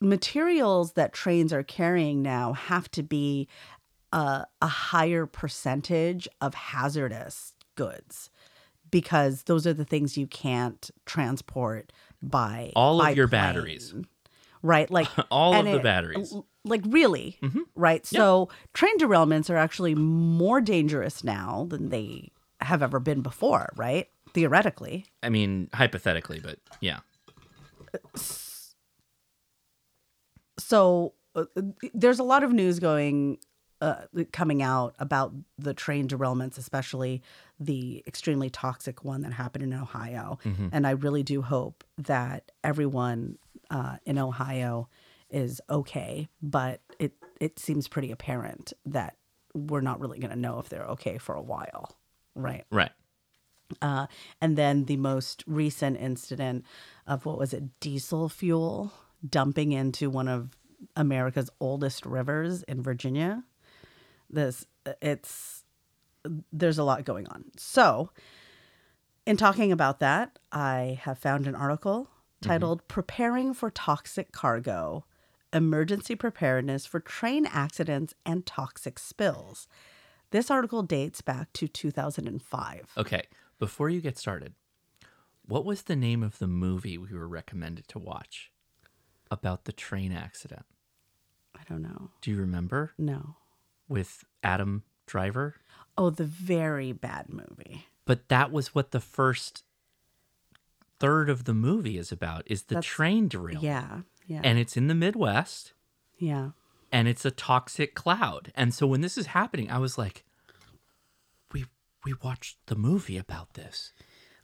materials 0.00 0.92
that 0.94 1.12
trains 1.12 1.52
are 1.52 1.62
carrying 1.62 2.22
now 2.22 2.52
have 2.54 2.90
to 2.92 3.02
be 3.02 3.48
a, 4.12 4.44
a 4.62 4.66
higher 4.66 5.26
percentage 5.26 6.26
of 6.40 6.54
hazardous 6.54 7.54
goods 7.76 8.30
because 8.90 9.44
those 9.44 9.66
are 9.66 9.74
the 9.74 9.84
things 9.84 10.16
you 10.16 10.26
can't 10.26 10.90
transport 11.06 11.92
by 12.22 12.72
All 12.74 13.00
of 13.00 13.06
by 13.06 13.10
your 13.10 13.28
plane. 13.28 13.40
batteries. 13.42 13.94
right 14.62 14.90
like 14.90 15.08
All 15.30 15.54
of 15.54 15.64
the 15.66 15.76
it- 15.76 15.82
batteries. 15.82 16.32
Mm-hmm. 16.32 16.40
like 16.68 16.82
really 16.88 17.38
right 17.74 18.04
so 18.06 18.48
train 18.74 18.98
derailments 18.98 19.50
are 19.50 19.56
actually 19.56 19.94
more 19.94 20.60
dangerous 20.60 21.22
now 21.22 21.66
than 21.70 21.90
they 21.90 22.30
have 22.62 22.82
ever 22.82 23.00
been 23.00 23.20
before 23.22 23.70
right 23.76 24.08
theoretically 24.32 25.06
I 25.22 25.28
mean, 25.28 25.68
hypothetically, 25.72 26.40
but 26.40 26.58
yeah. 26.80 27.00
so 30.58 31.14
uh, 31.34 31.44
there's 31.94 32.18
a 32.18 32.24
lot 32.24 32.42
of 32.42 32.52
news 32.52 32.78
going 32.78 33.38
uh, 33.80 34.02
coming 34.32 34.62
out 34.62 34.94
about 34.98 35.32
the 35.58 35.72
train 35.72 36.06
derailments 36.06 36.58
especially 36.58 37.22
the 37.58 38.02
extremely 38.06 38.50
toxic 38.50 39.04
one 39.04 39.22
that 39.22 39.32
happened 39.32 39.64
in 39.64 39.72
ohio 39.72 40.38
and 40.70 40.86
i 40.86 40.90
really 40.90 41.22
do 41.22 41.40
hope 41.40 41.82
that 41.96 42.52
everyone 42.62 43.38
uh, 43.70 43.96
in 44.04 44.18
ohio 44.18 44.86
is 45.30 45.62
okay 45.70 46.28
but 46.42 46.80
it 46.98 47.12
it 47.40 47.58
seems 47.58 47.88
pretty 47.88 48.10
apparent 48.10 48.74
that 48.84 49.16
we're 49.54 49.80
not 49.80 49.98
really 49.98 50.18
going 50.18 50.30
to 50.30 50.38
know 50.38 50.58
if 50.58 50.68
they're 50.68 50.84
okay 50.84 51.16
for 51.16 51.34
a 51.34 51.42
while 51.42 51.96
right 52.34 52.64
Right. 52.70 52.90
Uh, 53.80 54.06
and 54.40 54.56
then 54.56 54.84
the 54.84 54.96
most 54.96 55.44
recent 55.46 55.98
incident 55.98 56.64
of 57.06 57.26
what 57.26 57.38
was 57.38 57.52
it, 57.52 57.80
diesel 57.80 58.28
fuel 58.28 58.92
dumping 59.28 59.72
into 59.72 60.08
one 60.08 60.28
of 60.28 60.56
America's 60.96 61.50
oldest 61.60 62.06
rivers 62.06 62.62
in 62.64 62.82
Virginia. 62.82 63.44
This, 64.28 64.66
it's, 65.02 65.64
there's 66.52 66.78
a 66.78 66.84
lot 66.84 67.04
going 67.04 67.26
on. 67.28 67.44
So, 67.56 68.10
in 69.26 69.36
talking 69.36 69.70
about 69.72 70.00
that, 70.00 70.38
I 70.50 70.98
have 71.02 71.18
found 71.18 71.46
an 71.46 71.54
article 71.54 72.08
titled 72.40 72.86
Preparing 72.88 73.52
for 73.52 73.70
Toxic 73.70 74.32
Cargo 74.32 75.04
Emergency 75.52 76.14
Preparedness 76.14 76.86
for 76.86 77.00
Train 77.00 77.46
Accidents 77.46 78.14
and 78.24 78.46
Toxic 78.46 78.98
Spills. 78.98 79.68
This 80.30 80.50
article 80.50 80.82
dates 80.82 81.20
back 81.20 81.52
to 81.54 81.66
2005. 81.66 82.92
Okay, 82.96 83.22
before 83.60 83.88
you 83.88 84.00
get 84.00 84.18
started, 84.18 84.54
what 85.46 85.64
was 85.64 85.82
the 85.82 85.94
name 85.96 86.22
of 86.24 86.38
the 86.38 86.48
movie 86.48 86.98
we 86.98 87.12
were 87.16 87.28
recommended 87.28 87.86
to 87.88 87.98
watch 88.00 88.50
about 89.30 89.64
the 89.64 89.72
train 89.72 90.10
accident? 90.12 90.64
I 91.54 91.60
don't 91.68 91.82
know. 91.82 92.10
Do 92.20 92.30
you 92.32 92.38
remember? 92.38 92.92
No. 92.98 93.36
With 93.88 94.24
Adam 94.42 94.82
Driver? 95.06 95.56
Oh, 95.96 96.10
the 96.10 96.24
very 96.24 96.92
bad 96.92 97.28
movie. 97.28 97.86
But 98.06 98.28
that 98.28 98.50
was 98.50 98.74
what 98.74 98.90
the 98.90 99.00
first 99.00 99.62
third 100.98 101.28
of 101.28 101.44
the 101.44 101.54
movie 101.54 101.98
is 101.98 102.10
about 102.12 102.42
is 102.46 102.62
the 102.64 102.74
That's- 102.76 102.84
train 102.92 103.28
derailment. 103.28 103.62
Yeah. 103.64 104.00
Yeah. 104.26 104.40
And 104.44 104.58
it's 104.58 104.76
in 104.76 104.86
the 104.86 104.94
Midwest 104.94 105.72
yeah. 106.18 106.50
and 106.92 107.08
it's 107.08 107.24
a 107.24 107.30
toxic 107.32 107.94
cloud. 107.96 108.52
And 108.54 108.72
so 108.72 108.86
when 108.86 109.00
this 109.00 109.18
is 109.18 109.26
happening, 109.26 109.68
I 109.70 109.78
was 109.78 109.98
like, 109.98 110.24
we 112.04 112.14
watched 112.22 112.58
the 112.66 112.76
movie 112.76 113.16
about 113.18 113.54
this. 113.54 113.92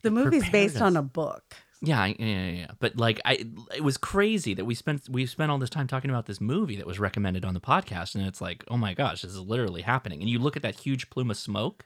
The 0.03 0.11
movie's 0.11 0.43
prepared 0.45 0.53
based 0.73 0.81
on 0.83 0.97
a 0.97 1.03
book. 1.03 1.55
Yeah, 1.83 2.07
yeah, 2.07 2.15
yeah, 2.19 2.49
yeah. 2.51 2.71
But 2.79 2.97
like, 2.97 3.21
I 3.25 3.45
it 3.75 3.83
was 3.85 3.97
crazy 3.97 4.55
that 4.55 4.65
we 4.65 4.75
spent 4.75 5.09
we 5.11 5.27
spent 5.27 5.51
all 5.51 5.59
this 5.59 5.71
time 5.71 5.87
talking 5.87 6.11
about 6.11 6.27
this 6.27 6.41
movie 6.41 6.77
that 6.77 6.87
was 6.87 6.99
recommended 6.99 7.45
on 7.45 7.55
the 7.55 7.61
podcast, 7.61 8.15
and 8.15 8.27
it's 8.27 8.41
like, 8.41 8.65
oh 8.69 8.77
my 8.77 8.95
gosh, 8.95 9.23
this 9.23 9.33
is 9.33 9.41
literally 9.41 9.83
happening. 9.83 10.21
And 10.21 10.31
you 10.31 10.39
look 10.39 10.57
at 10.57 10.63
that 10.63 10.81
huge 10.81 11.11
plume 11.11 11.31
of 11.31 11.37
smoke, 11.37 11.85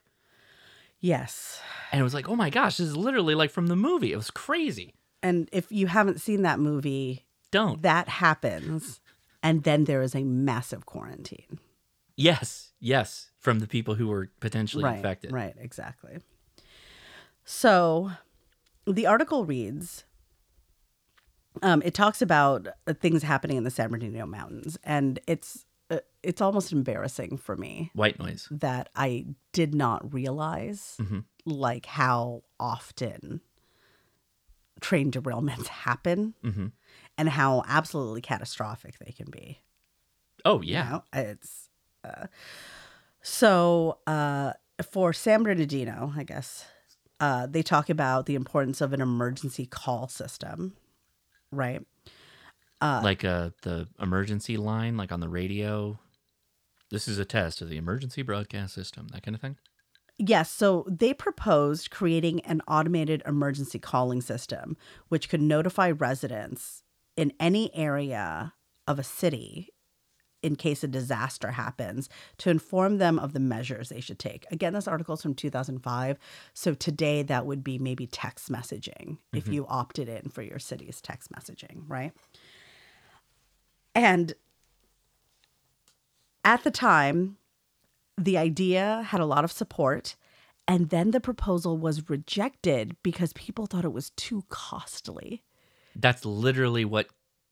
Yes. 0.99 1.61
and 1.91 1.99
it 1.99 2.03
was 2.03 2.13
like, 2.13 2.29
oh 2.29 2.35
my 2.35 2.49
gosh, 2.49 2.77
this 2.77 2.87
is 2.87 2.95
literally 2.97 3.35
like 3.35 3.49
from 3.51 3.67
the 3.67 3.75
movie. 3.75 4.11
It 4.13 4.17
was 4.17 4.31
crazy. 4.31 4.93
And 5.23 5.49
if 5.51 5.71
you 5.71 5.87
haven't 5.87 6.21
seen 6.21 6.43
that 6.43 6.59
movie, 6.59 7.25
Don't. 7.51 7.81
that 7.81 8.07
happens. 8.07 8.99
And 9.43 9.63
then 9.63 9.85
there 9.85 10.01
is 10.03 10.15
a 10.15 10.23
massive 10.23 10.85
quarantine. 10.85 11.59
Yes, 12.15 12.71
yes, 12.79 13.31
from 13.39 13.59
the 13.59 13.67
people 13.67 13.95
who 13.95 14.07
were 14.07 14.29
potentially 14.39 14.83
right, 14.83 14.95
infected. 14.97 15.31
Right, 15.31 15.55
exactly. 15.59 16.19
So 17.45 18.11
the 18.85 19.05
article 19.07 19.45
reads 19.45 20.03
um, 21.63 21.81
it 21.83 21.93
talks 21.93 22.21
about 22.21 22.67
uh, 22.87 22.93
things 22.93 23.23
happening 23.23 23.57
in 23.57 23.63
the 23.63 23.71
San 23.71 23.89
Bernardino 23.89 24.25
Mountains, 24.25 24.77
and 24.83 25.19
it's 25.27 25.65
uh, 25.89 25.99
it's 26.23 26.41
almost 26.41 26.71
embarrassing 26.71 27.37
for 27.37 27.57
me 27.57 27.91
White 27.93 28.19
noise. 28.19 28.47
that 28.49 28.89
I 28.95 29.25
did 29.51 29.75
not 29.75 30.13
realize 30.13 30.97
Mm-hmm. 31.01 31.19
like 31.45 31.85
how 31.85 32.43
often 32.59 33.41
train 34.79 35.11
derailments 35.11 35.67
happen 35.67 36.33
Mm-hmm. 36.43 36.67
and 37.17 37.29
how 37.29 37.63
absolutely 37.67 38.21
catastrophic 38.21 38.97
they 38.99 39.11
can 39.11 39.29
be. 39.29 39.59
Oh 40.45 40.61
you 40.61 40.73
yeah. 40.73 40.89
know? 40.89 41.03
it's 41.13 41.69
uh, 42.03 42.27
so 43.21 43.99
uh, 44.07 44.53
for 44.91 45.13
San 45.13 45.43
Bernardino, 45.43 46.13
I 46.15 46.23
guess 46.23 46.65
uh, 47.19 47.47
they 47.47 47.61
talk 47.61 47.89
about 47.89 48.25
the 48.25 48.35
importance 48.35 48.81
of 48.81 48.93
an 48.93 49.01
emergency 49.01 49.65
call 49.65 50.07
system, 50.07 50.73
right? 51.51 51.81
like 53.03 53.23
uh 53.23 53.51
the 53.61 53.87
emergency 54.01 54.57
line, 54.57 54.97
like 54.97 55.11
on 55.11 55.19
the 55.19 55.29
radio. 55.29 55.99
This 56.89 57.07
is 57.07 57.19
a 57.19 57.25
test 57.25 57.61
of 57.61 57.69
the 57.69 57.77
emergency 57.77 58.21
broadcast 58.21 58.73
system, 58.73 59.07
that 59.13 59.23
kind 59.23 59.35
of 59.35 59.41
thing. 59.41 59.55
Yes, 60.17 60.51
so 60.51 60.85
they 60.89 61.13
proposed 61.13 61.89
creating 61.89 62.41
an 62.41 62.61
automated 62.67 63.23
emergency 63.25 63.79
calling 63.79 64.21
system 64.21 64.77
which 65.07 65.29
could 65.29 65.41
notify 65.41 65.91
residents 65.91 66.83
in 67.15 67.33
any 67.39 67.73
area 67.75 68.53
of 68.87 68.99
a 68.99 69.03
city 69.03 69.69
in 70.43 70.55
case 70.55 70.83
a 70.83 70.87
disaster 70.87 71.51
happens 71.51 72.09
to 72.37 72.49
inform 72.49 72.97
them 72.97 73.19
of 73.19 73.33
the 73.33 73.39
measures 73.39 73.89
they 73.89 74.01
should 74.01 74.19
take. 74.19 74.45
Again, 74.51 74.73
this 74.73 74.87
article 74.87 75.13
is 75.13 75.21
from 75.21 75.35
2005, 75.35 76.17
so 76.53 76.73
today 76.73 77.23
that 77.23 77.45
would 77.45 77.63
be 77.63 77.77
maybe 77.77 78.07
text 78.07 78.51
messaging 78.51 79.17
if 79.33 79.45
mm-hmm. 79.45 79.53
you 79.53 79.67
opted 79.67 80.09
in 80.09 80.29
for 80.29 80.41
your 80.41 80.59
city's 80.59 81.01
text 81.01 81.31
messaging, 81.31 81.83
right? 81.87 82.11
And 83.93 84.33
at 86.43 86.63
the 86.63 86.71
time, 86.71 87.37
the 88.17 88.37
idea 88.37 89.05
had 89.07 89.21
a 89.21 89.25
lot 89.25 89.43
of 89.43 89.51
support 89.51 90.15
and 90.67 90.89
then 90.89 91.11
the 91.11 91.19
proposal 91.19 91.77
was 91.77 92.09
rejected 92.09 92.95
because 93.03 93.33
people 93.33 93.65
thought 93.65 93.83
it 93.83 93.93
was 93.93 94.11
too 94.11 94.43
costly. 94.49 95.43
That's 95.95 96.23
literally 96.23 96.85
what 96.85 97.07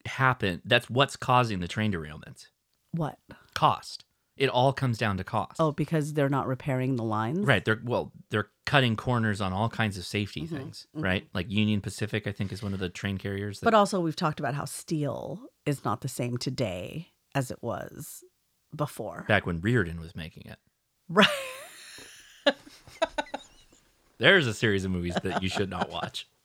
happened. 0.05 0.61
That's 0.63 0.89
what's 0.89 1.15
causing 1.15 1.59
the 1.59 1.67
train 1.67 1.91
derailments. 1.91 2.47
What? 2.91 3.17
Cost. 3.53 4.05
It 4.37 4.47
all 4.49 4.71
comes 4.71 4.97
down 4.97 5.17
to 5.17 5.23
cost. 5.25 5.57
Oh, 5.59 5.73
because 5.73 6.13
they're 6.13 6.29
not 6.29 6.47
repairing 6.47 6.95
the 6.95 7.03
lines? 7.03 7.39
Right. 7.39 7.63
They're 7.65 7.81
well, 7.83 8.13
they're 8.29 8.47
cutting 8.65 8.95
corners 8.95 9.41
on 9.41 9.51
all 9.51 9.67
kinds 9.67 9.97
of 9.97 10.05
safety 10.05 10.43
Mm-hmm, 10.43 10.55
things, 10.55 10.87
right? 10.93 11.27
Like 11.33 11.49
Union 11.51 11.81
Pacific, 11.81 12.25
I 12.25 12.31
think, 12.31 12.53
is 12.53 12.63
one 12.63 12.73
of 12.73 12.79
the 12.79 12.87
train 12.89 13.17
carriers. 13.17 13.59
That, 13.59 13.65
But 13.65 13.73
also, 13.73 13.99
we've 13.99 14.15
talked 14.15 14.39
about 14.39 14.53
how 14.53 14.63
steel 14.65 15.41
is 15.65 15.83
not 15.83 15.99
the 16.01 16.07
same 16.07 16.37
today 16.37 17.09
as 17.35 17.51
it 17.51 17.57
was 17.61 18.23
before. 18.73 19.25
back 19.27 19.45
when 19.45 19.59
Rearden 19.59 19.99
was 19.99 20.15
making 20.15 20.43
it. 20.45 20.57
Right. 21.09 21.27
There's 24.19 24.47
a 24.47 24.53
series 24.53 24.83
of 24.85 24.91
movies 24.91 25.15
that 25.23 25.41
you 25.43 25.49
should 25.49 25.69
not 25.69 25.89
watch. 25.89 26.27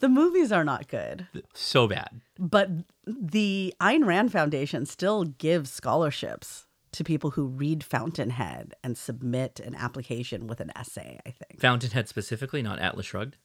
The 0.00 0.08
movies 0.08 0.52
are 0.52 0.64
not 0.64 0.88
good, 0.88 1.26
So 1.54 1.86
bad. 1.88 2.20
but 2.38 2.70
the 3.06 3.74
Ayn 3.80 4.04
Rand 4.06 4.32
Foundation 4.32 4.86
still 4.86 5.24
gives 5.24 5.70
scholarships 5.70 6.66
to 6.92 7.02
people 7.04 7.30
who 7.30 7.46
read 7.46 7.82
Fountainhead 7.82 8.74
and 8.84 8.96
submit 8.96 9.58
an 9.60 9.74
application 9.74 10.46
with 10.46 10.60
an 10.60 10.70
essay, 10.76 11.18
I 11.26 11.30
think. 11.30 11.60
Fountainhead 11.60 12.08
specifically, 12.08 12.62
not 12.62 12.78
Atlas 12.78 13.06
Shrugged. 13.06 13.36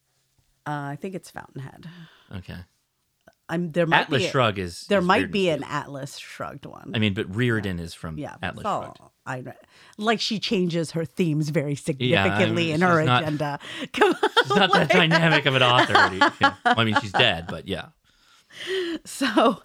Uh, 0.67 0.71
I 0.93 0.97
think 0.99 1.15
it's 1.15 1.31
Fountainhead. 1.31 1.87
Okay. 2.35 2.59
I'm 3.49 3.71
there 3.71 3.85
might 3.87 4.01
Atlas 4.01 4.21
be 4.21 4.27
a- 4.27 4.31
Shrug 4.31 4.59
is 4.59 4.85
there 4.87 4.99
is 4.99 5.05
might 5.05 5.31
be 5.31 5.49
an. 5.49 5.63
Atlas 5.63 6.17
shrugged 6.17 6.65
one. 6.65 6.91
I 6.93 6.99
mean, 6.99 7.13
but 7.13 7.31
Rearden 7.31 7.79
is 7.79 7.93
from 7.93 8.17
yeah, 8.17 8.35
Atlas 8.41 8.65
all 8.65 8.83
Shrugged. 8.83 8.99
Rand. 9.27 9.53
Like 9.97 10.21
she 10.21 10.39
changes 10.39 10.91
her 10.91 11.03
themes 11.05 11.49
very 11.49 11.71
I 11.71 11.75
significantly 11.75 12.65
mean, 12.67 12.75
in 12.75 12.81
her 12.81 13.03
not- 13.03 13.23
agenda. 13.23 13.59
Come 13.93 14.13
on. 14.13 14.29
She's 14.43 14.55
not 14.55 14.71
that 14.73 14.89
dynamic 14.89 15.45
of 15.45 15.55
an 15.55 15.63
author. 15.73 15.93
Yeah. 16.41 16.55
I 16.65 16.83
mean, 16.83 16.95
she's 17.01 17.11
dead, 17.11 17.45
but 17.49 17.67
yeah. 17.67 17.87
So, 19.05 19.61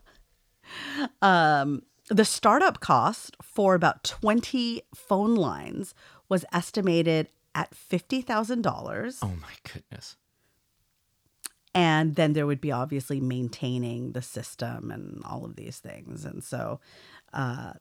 um, 1.22 1.82
the 2.08 2.24
startup 2.24 2.80
cost 2.80 3.36
for 3.42 3.74
about 3.74 4.04
20 4.04 4.82
phone 4.94 5.34
lines 5.34 5.94
was 6.28 6.44
estimated 6.52 7.28
at 7.54 7.70
$50,000. 7.74 9.18
Oh 9.22 9.26
my 9.28 9.54
goodness. 9.72 10.16
And 11.74 12.14
then 12.14 12.34
there 12.34 12.46
would 12.46 12.60
be 12.60 12.70
obviously 12.70 13.20
maintaining 13.20 14.12
the 14.12 14.22
system 14.22 14.90
and 14.92 15.20
all 15.24 15.44
of 15.44 15.56
these 15.56 15.78
things. 15.78 16.24
And 16.24 16.42
so 16.44 16.78
uh, 17.32 17.72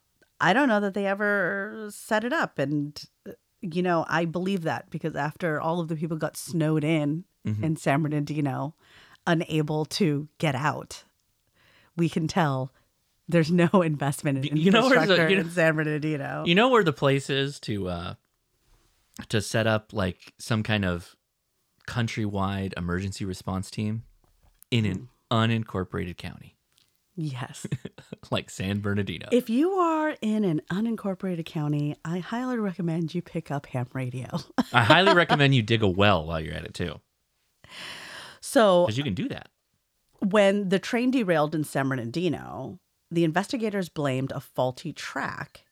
I 0.41 0.53
don't 0.53 0.67
know 0.67 0.79
that 0.79 0.93
they 0.95 1.05
ever 1.05 1.89
set 1.91 2.23
it 2.23 2.33
up. 2.33 2.57
And, 2.57 2.99
you 3.61 3.83
know, 3.83 4.03
I 4.09 4.25
believe 4.25 4.63
that 4.63 4.89
because 4.89 5.15
after 5.15 5.61
all 5.61 5.79
of 5.79 5.89
the 5.89 5.95
people 5.95 6.17
got 6.17 6.35
snowed 6.37 6.83
in 6.83 7.25
in 7.61 7.75
San 7.75 8.01
Bernardino, 8.01 8.73
unable 9.27 9.83
to 9.85 10.27
get 10.37 10.55
out, 10.55 11.03
we 11.97 12.07
can 12.09 12.25
tell 12.27 12.71
there's 13.27 13.51
no 13.51 13.67
investment 13.83 14.45
in 14.45 14.57
You 14.57 14.71
know, 14.71 14.89
where's 14.89 15.07
the- 15.07 15.29
you 15.29 15.35
know- 15.35 15.41
in 15.41 15.49
San 15.51 15.75
Bernardino. 15.75 16.43
You 16.47 16.55
know 16.55 16.69
where 16.69 16.83
the 16.85 16.93
place 16.93 17.29
is 17.29 17.59
to 17.61 17.89
uh 17.89 18.13
to 19.29 19.41
set 19.41 19.67
up 19.67 19.93
like 19.93 20.33
some 20.39 20.63
kind 20.63 20.83
of 20.85 21.15
countrywide 21.87 22.73
emergency 22.77 23.25
response 23.25 23.69
team 23.69 24.03
in 24.71 24.85
an 24.85 25.09
hmm. 25.31 25.35
unincorporated 25.35 26.17
county 26.17 26.55
yes. 27.15 27.67
like 28.31 28.49
San 28.49 28.79
Bernardino. 28.79 29.27
If 29.31 29.49
you 29.49 29.71
are 29.73 30.15
in 30.21 30.43
an 30.43 30.61
unincorporated 30.71 31.45
county, 31.45 31.95
I 32.03 32.19
highly 32.19 32.57
recommend 32.57 33.13
you 33.13 33.21
pick 33.21 33.51
up 33.51 33.65
ham 33.67 33.87
radio. 33.93 34.27
I 34.71 34.83
highly 34.83 35.13
recommend 35.15 35.55
you 35.55 35.61
dig 35.61 35.83
a 35.83 35.87
well 35.87 36.25
while 36.25 36.39
you're 36.39 36.55
at 36.55 36.65
it 36.65 36.73
too, 36.73 36.99
so, 38.41 38.85
because 38.85 38.97
you 38.97 39.03
can 39.03 39.13
do 39.13 39.27
that. 39.29 39.49
when 40.19 40.69
the 40.69 40.79
train 40.79 41.11
derailed 41.11 41.55
in 41.55 41.63
San 41.63 41.89
Bernardino, 41.89 42.79
the 43.11 43.23
investigators 43.23 43.89
blamed 43.89 44.31
a 44.31 44.39
faulty 44.39 44.93
track 44.93 45.65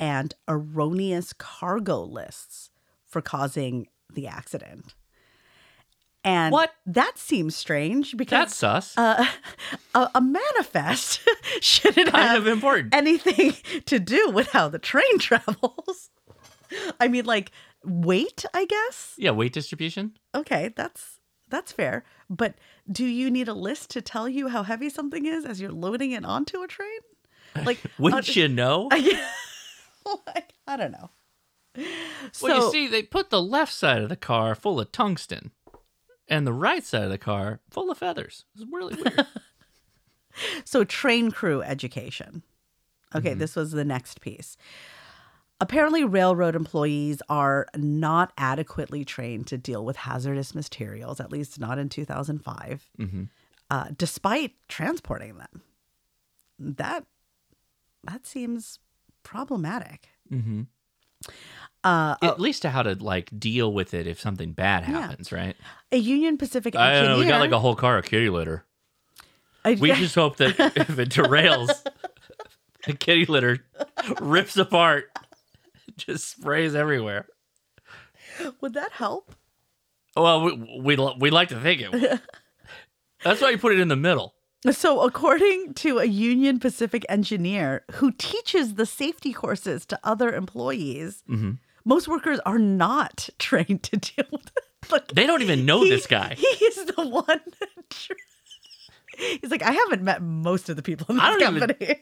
and 0.00 0.34
erroneous 0.46 1.32
cargo 1.32 2.02
lists 2.02 2.70
for 3.04 3.20
causing 3.20 3.88
the 4.12 4.26
accident. 4.26 4.94
And 6.28 6.52
What? 6.52 6.72
that 6.86 7.16
seems 7.18 7.56
strange 7.56 8.16
because 8.16 8.38
That's 8.38 8.56
sus. 8.56 8.96
uh, 8.98 9.24
a, 9.94 10.10
a 10.16 10.20
manifest 10.20 11.20
shouldn't 11.60 12.10
kind 12.10 12.28
have 12.28 12.42
of 12.42 12.46
important. 12.48 12.94
anything 12.94 13.54
to 13.86 13.98
do 13.98 14.30
with 14.30 14.48
how 14.48 14.68
the 14.68 14.78
train 14.78 15.18
travels. 15.28 16.10
I 17.00 17.08
mean, 17.08 17.24
like 17.24 17.50
weight, 17.84 18.44
I 18.52 18.66
guess. 18.66 19.14
yeah, 19.16 19.30
weight 19.30 19.52
distribution. 19.54 20.18
Okay, 20.34 20.72
that's 20.76 21.18
that's 21.48 21.72
fair. 21.72 22.04
But 22.28 22.56
do 22.92 23.06
you 23.06 23.30
need 23.30 23.48
a 23.48 23.54
list 23.54 23.88
to 23.90 24.02
tell 24.02 24.28
you 24.28 24.48
how 24.48 24.62
heavy 24.64 24.90
something 24.90 25.24
is 25.24 25.46
as 25.46 25.60
you're 25.62 25.72
loading 25.72 26.12
it 26.12 26.24
onto 26.26 26.60
a 26.62 26.66
train? 26.66 27.00
Like, 27.64 27.78
Wouldn't 27.98 28.28
uh, 28.28 28.32
you 28.32 28.48
know? 28.48 28.88
like, 30.26 30.52
I 30.66 30.76
don't 30.76 30.92
know. 30.92 31.10
So, 32.32 32.48
well, 32.48 32.66
you 32.66 32.72
see, 32.72 32.86
they 32.88 33.02
put 33.02 33.30
the 33.30 33.40
left 33.40 33.72
side 33.72 34.02
of 34.02 34.08
the 34.08 34.16
car 34.16 34.54
full 34.54 34.80
of 34.80 34.90
tungsten, 34.92 35.52
and 36.28 36.46
the 36.46 36.52
right 36.52 36.84
side 36.84 37.02
of 37.04 37.10
the 37.10 37.18
car 37.18 37.60
full 37.70 37.90
of 37.90 37.98
feathers. 37.98 38.44
It's 38.54 38.64
really 38.70 38.94
weird. 38.94 39.26
so 40.64 40.84
train 40.84 41.30
crew 41.30 41.62
education. 41.62 42.42
Okay, 43.14 43.30
Mm-hmm. 43.30 43.38
this 43.38 43.56
was 43.56 43.72
the 43.72 43.84
next 43.84 44.20
piece. 44.20 44.56
Apparently, 45.60 46.04
railroad 46.04 46.54
employees 46.54 47.20
are 47.28 47.66
not 47.74 48.32
adequately 48.38 49.04
trained 49.04 49.46
to 49.48 49.58
deal 49.58 49.84
with 49.84 49.96
hazardous 49.96 50.54
materials, 50.54 51.18
at 51.18 51.32
least 51.32 51.58
not 51.58 51.78
in 51.78 51.88
2005, 51.88 52.90
Mm-hmm. 52.98 53.22
uh, 53.70 53.86
despite 53.96 54.52
transporting 54.68 55.38
them. 55.38 55.62
That 56.58 57.06
that 58.04 58.26
seems 58.26 58.78
problematic. 59.24 60.08
mm-hmm. 60.30 60.62
Uh, 61.84 62.16
At 62.22 62.40
least 62.40 62.62
to 62.62 62.70
how 62.70 62.82
to 62.82 62.94
like 62.94 63.30
deal 63.38 63.72
with 63.72 63.94
it 63.94 64.06
if 64.06 64.20
something 64.20 64.52
bad 64.52 64.84
happens, 64.84 65.30
right? 65.32 65.56
a 65.92 65.96
Union 65.96 66.36
Pacific 66.36 66.74
I 66.76 66.88
engineer. 66.94 67.08
don't 67.08 67.18
know. 67.18 67.24
We 67.24 67.30
got 67.30 67.40
like 67.40 67.52
a 67.52 67.58
whole 67.60 67.76
car 67.76 67.98
of 67.98 68.04
kitty 68.04 68.28
litter. 68.28 68.64
a- 69.64 69.76
We 69.76 69.92
just 69.92 70.14
hope 70.14 70.36
that 70.38 70.58
if 70.76 70.98
it 70.98 71.08
derails, 71.10 71.70
the 72.86 72.92
kitty 72.94 73.26
litter 73.26 73.64
rips 74.20 74.56
apart, 74.56 75.10
just 75.96 76.28
sprays 76.28 76.74
everywhere. 76.74 77.26
would 78.60 78.74
that 78.74 78.92
help? 78.92 79.34
Well, 80.16 80.44
we 80.44 80.80
we 80.96 80.96
we 81.18 81.30
like 81.30 81.48
to 81.50 81.60
think 81.60 81.80
it. 81.80 81.92
would. 81.92 82.20
That's 83.24 83.40
why 83.40 83.50
you 83.50 83.58
put 83.58 83.72
it 83.72 83.80
in 83.80 83.88
the 83.88 83.96
middle. 83.96 84.34
So, 84.72 85.02
according 85.02 85.74
to 85.74 85.98
a 85.98 86.04
Union 86.04 86.58
Pacific 86.58 87.06
engineer 87.08 87.84
who 87.92 88.10
teaches 88.12 88.74
the 88.74 88.86
safety 88.86 89.32
courses 89.32 89.86
to 89.86 89.98
other 90.02 90.32
employees, 90.34 91.22
Mm-hmm. 91.28 91.52
Most 91.88 92.06
workers 92.06 92.38
are 92.46 92.58
not 92.58 93.28
trained 93.38 93.82
to 93.84 93.96
deal 93.96 94.26
with 94.30 94.46
it. 94.46 94.64
Like, 94.90 95.08
They 95.08 95.26
don't 95.26 95.42
even 95.42 95.66
know 95.66 95.82
he- 95.82 95.90
this 95.90 96.06
guy. 96.06 96.34
He 96.38 96.46
is 96.46 96.84
the 96.86 97.06
one. 97.06 97.40
He's 99.40 99.50
like, 99.50 99.62
I 99.62 99.72
haven't 99.72 100.00
met 100.02 100.22
most 100.22 100.70
of 100.70 100.76
the 100.76 100.82
people 100.82 101.06
in 101.10 101.20
I 101.20 101.32
this 101.34 101.40
don't 101.42 101.56
even- 101.56 101.68
company. 101.68 102.00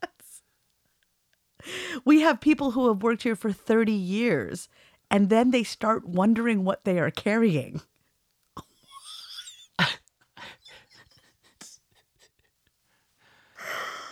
That's- 0.00 0.40
We 2.06 2.20
have 2.22 2.40
people 2.40 2.70
who 2.70 2.88
have 2.88 3.02
worked 3.02 3.24
here 3.24 3.36
for 3.36 3.52
30 3.52 3.92
years, 3.92 4.68
and 5.10 5.28
then 5.28 5.50
they 5.50 5.64
start 5.64 6.06
wondering 6.08 6.64
what 6.64 6.84
they 6.84 6.98
are 6.98 7.10
carrying. 7.10 7.82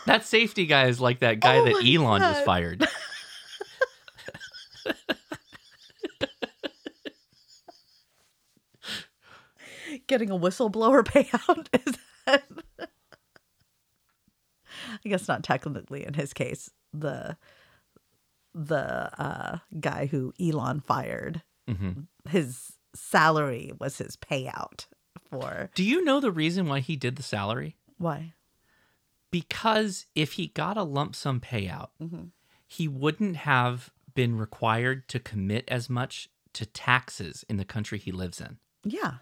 That 0.07 0.25
safety 0.25 0.67
guy 0.67 0.87
is 0.87 1.01
like 1.01 1.21
that 1.21 1.39
guy 1.41 1.59
Oh 1.59 1.65
that 1.65 1.87
Elon 1.87 2.21
just 2.21 2.45
fired. 2.45 2.85
Getting 10.13 10.31
a 10.31 10.39
whistleblower 10.39 11.03
payout 11.15 11.67
is 11.87 11.97
that 12.27 12.45
I 15.05 15.09
guess 15.09 15.27
not 15.29 15.43
technically 15.43 16.05
in 16.07 16.15
his 16.15 16.33
case 16.35 16.71
the 16.93 17.37
the 18.55 19.11
uh 19.19 19.59
guy 19.81 20.07
who 20.07 20.33
Elon 20.41 20.81
fired 20.81 21.43
Mhm. 21.69 22.09
his 22.29 22.73
salary 22.95 23.73
was 23.81 23.97
his 23.99 24.17
payout 24.17 24.87
for 25.31 25.71
Do 25.75 25.83
you 25.85 26.05
know 26.05 26.21
the 26.21 26.33
reason 26.33 26.67
why 26.67 26.81
he 26.81 26.97
did 26.97 27.17
the 27.17 27.23
salary? 27.23 27.77
why 27.97 28.35
Because 29.31 30.05
if 30.15 30.33
he 30.35 30.49
got 30.49 30.77
a 30.77 30.83
lump 30.83 31.15
sum 31.17 31.41
payout, 31.41 31.89
he 32.67 32.87
wouldn't 32.89 33.37
have 33.37 33.91
been 34.15 34.37
required 34.37 35.09
to 35.09 35.19
commit 35.19 35.65
as 35.69 35.89
much 35.89 36.29
to 36.53 36.67
taxes 36.67 37.45
in 37.49 37.57
the 37.57 37.65
country 37.65 37.99
he 37.99 38.13
lives 38.13 38.41
in. 38.41 38.59
yeah 38.85 39.15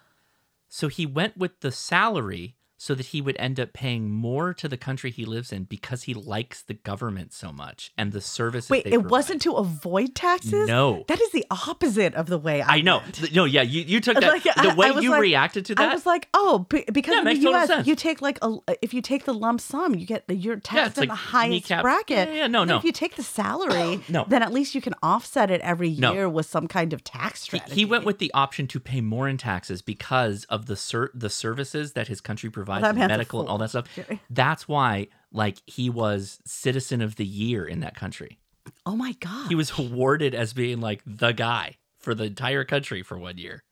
So 0.70 0.88
he 0.88 1.04
went 1.04 1.36
with 1.36 1.60
the 1.60 1.72
salary 1.72 2.56
so 2.82 2.94
that 2.94 3.06
he 3.06 3.20
would 3.20 3.36
end 3.38 3.60
up 3.60 3.74
paying 3.74 4.10
more 4.10 4.54
to 4.54 4.66
the 4.66 4.76
country 4.78 5.10
he 5.10 5.26
lives 5.26 5.52
in 5.52 5.64
because 5.64 6.04
he 6.04 6.14
likes 6.14 6.62
the 6.62 6.72
government 6.72 7.30
so 7.30 7.52
much 7.52 7.92
and 7.98 8.12
the 8.12 8.22
services. 8.22 8.70
wait 8.70 8.84
they 8.84 8.90
it 8.92 8.94
provide. 8.94 9.10
wasn't 9.10 9.42
to 9.42 9.52
avoid 9.52 10.14
taxes 10.14 10.66
No. 10.66 11.04
that 11.08 11.20
is 11.20 11.30
the 11.32 11.44
opposite 11.50 12.14
of 12.14 12.26
the 12.26 12.38
way 12.38 12.62
I, 12.62 12.76
I 12.76 12.80
know. 12.80 13.00
went. 13.00 13.34
No, 13.34 13.44
yeah, 13.44 13.60
you, 13.60 13.82
you 13.82 14.00
took 14.00 14.18
that. 14.18 14.26
Like, 14.32 14.44
the 14.44 14.74
way 14.74 14.88
you 15.02 15.10
like- 15.10 15.20
reacted 15.20 15.66
to 15.66 15.74
that. 15.74 15.90
I 15.90 15.92
was 15.92 16.06
like, 16.06 16.28
oh, 16.32 16.66
because 16.70 17.12
Yeah, 17.12 17.18
in 17.18 17.24
the 17.26 17.36
U.S. 17.50 17.86
you 17.86 17.94
take 17.94 18.22
like 18.22 18.38
a 18.40 18.56
if 18.80 18.94
you 18.94 19.02
take 19.02 19.24
the 19.26 19.34
lump 19.34 19.60
sum, 19.60 19.94
you 19.94 20.06
get 20.06 20.24
you're 20.28 20.56
taxed 20.56 20.92
it's 20.92 20.98
in 20.98 21.02
like 21.02 21.08
the 21.10 21.14
highest 21.16 21.50
kneecap- 21.68 21.82
bracket. 21.82 22.28
Yeah, 22.30 22.34
yeah, 22.34 22.46
no, 22.46 22.62
And 22.62 22.70
no. 22.70 22.76
If 22.78 22.84
you 22.84 22.92
take 22.92 23.16
the 23.16 23.22
salary, 23.22 24.00
No. 24.08 24.24
then 24.26 24.42
at 24.42 24.52
least 24.54 24.74
you 24.74 24.80
can 24.80 24.94
offset 25.02 25.50
it 25.50 25.60
every 25.60 25.90
No. 25.90 26.12
year 26.14 26.28
with 26.30 26.46
some 26.46 26.66
kind 26.66 26.94
of 26.94 27.04
tax 27.04 27.42
he, 27.44 27.58
strategy. 27.58 27.74
he 27.74 27.84
went 27.84 28.04
with 28.06 28.18
the 28.18 28.32
option 28.32 28.66
to 28.68 28.80
pay 28.80 29.02
more 29.02 29.28
in 29.28 29.36
taxes 29.36 29.82
because 29.82 30.44
of 30.44 30.64
the 30.64 30.76
ser- 30.76 31.10
the 31.14 31.28
services 31.28 31.92
that 31.92 32.08
his 32.08 32.20
country 32.22 32.48
provides, 32.48 32.69
man's 32.70 32.96
a 32.96 33.08
medical 33.08 33.40
and 33.40 33.48
all 33.48 33.58
that 33.58 33.70
stuff. 33.70 33.86
That's 34.30 34.66
why, 34.68 35.08
like, 35.32 35.58
he 35.66 35.90
was 35.90 36.38
citizen 36.44 37.00
of 37.02 37.16
the 37.16 37.26
year 37.26 37.64
in 37.66 37.80
that 37.80 37.94
country. 37.96 38.38
oh 38.86 38.96
my 38.96 39.12
god, 39.20 39.48
He 39.48 39.54
was 39.54 39.76
awarded 39.78 40.34
as 40.34 40.52
being 40.52 40.80
like 40.80 41.02
the 41.06 41.32
guy 41.32 41.76
for 41.98 42.14
the 42.14 42.24
entire 42.24 42.64
country 42.64 43.02
for 43.02 43.18
one 43.18 43.36
year. 43.38 43.62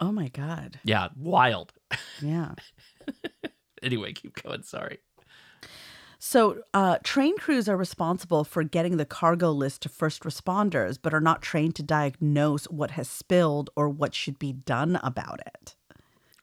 oh 0.00 0.12
my 0.12 0.28
god, 0.28 0.80
Yeah, 0.84 1.08
wild. 1.16 1.72
yeah. 2.20 2.54
Anyway, 3.82 4.12
keep 4.14 4.42
going. 4.42 4.62
Sorry. 4.62 4.98
So, 6.18 6.62
uh, 6.72 6.96
train 7.04 7.36
crews 7.36 7.68
are 7.68 7.76
responsible 7.76 8.42
for 8.42 8.64
getting 8.64 8.96
the 8.96 9.04
cargo 9.04 9.50
list 9.52 9.82
to 9.82 9.88
first 9.90 10.22
responders, 10.22 10.98
but 11.00 11.12
are 11.12 11.20
not 11.20 11.42
trained 11.42 11.74
to 11.76 11.82
diagnose 11.82 12.64
what 12.64 12.92
has 12.92 13.06
spilled 13.08 13.68
or 13.76 13.88
what 13.90 14.14
should 14.14 14.38
be 14.38 14.52
done 14.52 14.98
about 15.04 15.40
it. 15.46 15.76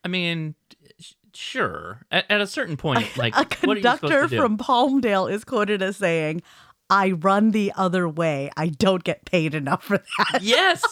I 0.03 0.07
mean, 0.09 0.53
sure. 1.35 2.01
At, 2.11 2.29
at 2.29 2.41
a 2.41 2.47
certain 2.47 2.77
point, 2.77 3.17
like, 3.17 3.35
a 3.35 3.39
what 3.39 3.49
are 3.49 3.67
you 3.67 3.75
conductor 3.75 4.27
from 4.27 4.57
Palmdale 4.57 5.31
is 5.31 5.43
quoted 5.43 5.81
as 5.81 5.97
saying, 5.97 6.41
I 6.89 7.11
run 7.11 7.51
the 7.51 7.71
other 7.75 8.07
way. 8.07 8.51
I 8.57 8.67
don't 8.67 9.03
get 9.03 9.25
paid 9.25 9.55
enough 9.55 9.83
for 9.83 9.97
that. 9.97 10.41
Yes. 10.41 10.83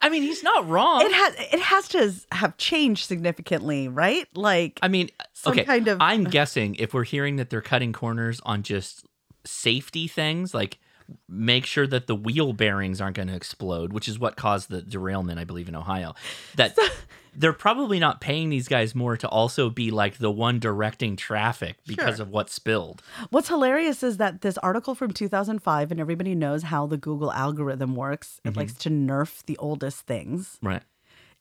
I 0.00 0.08
mean, 0.08 0.22
he's 0.22 0.42
not 0.42 0.68
wrong. 0.68 1.02
It 1.02 1.12
has 1.12 1.34
it 1.52 1.60
has 1.60 1.88
to 1.90 2.12
have 2.32 2.56
changed 2.56 3.06
significantly, 3.06 3.88
right? 3.88 4.26
Like 4.34 4.80
I 4.82 4.88
mean, 4.88 5.10
some 5.32 5.52
okay. 5.52 5.64
kind 5.64 5.86
of- 5.86 5.98
I'm 6.00 6.24
guessing 6.24 6.74
if 6.76 6.92
we're 6.92 7.04
hearing 7.04 7.36
that 7.36 7.50
they're 7.50 7.60
cutting 7.62 7.92
corners 7.92 8.40
on 8.44 8.64
just 8.64 9.04
safety 9.44 10.08
things, 10.08 10.54
like 10.54 10.78
make 11.28 11.66
sure 11.66 11.86
that 11.86 12.06
the 12.06 12.14
wheel 12.14 12.52
bearings 12.52 13.00
aren't 13.00 13.16
going 13.16 13.28
to 13.28 13.34
explode, 13.34 13.92
which 13.92 14.08
is 14.08 14.18
what 14.18 14.36
caused 14.36 14.70
the 14.70 14.82
derailment, 14.82 15.38
I 15.38 15.44
believe, 15.44 15.68
in 15.68 15.74
Ohio. 15.76 16.14
That 16.56 16.76
they're 17.34 17.52
probably 17.52 17.98
not 17.98 18.20
paying 18.20 18.50
these 18.50 18.68
guys 18.68 18.94
more 18.94 19.16
to 19.16 19.28
also 19.28 19.70
be 19.70 19.90
like 19.90 20.18
the 20.18 20.30
one 20.30 20.58
directing 20.58 21.16
traffic 21.16 21.76
because 21.86 22.16
Sure. 22.16 22.24
of 22.24 22.28
what 22.30 22.50
spilled. 22.50 23.02
What's 23.30 23.48
hilarious 23.48 24.02
is 24.02 24.18
that 24.18 24.42
this 24.42 24.58
article 24.58 24.94
from 24.94 25.12
2005 25.12 25.90
and 25.90 25.98
everybody 26.00 26.34
knows 26.34 26.64
how 26.64 26.86
the 26.86 26.98
Google 26.98 27.32
algorithm 27.32 27.96
works. 27.96 28.38
Mm-hmm. 28.44 28.48
It 28.48 28.56
likes 28.56 28.74
to 28.74 28.90
nerf 28.90 29.42
the 29.46 29.56
oldest 29.58 30.06
things. 30.06 30.58
Right. 30.62 30.82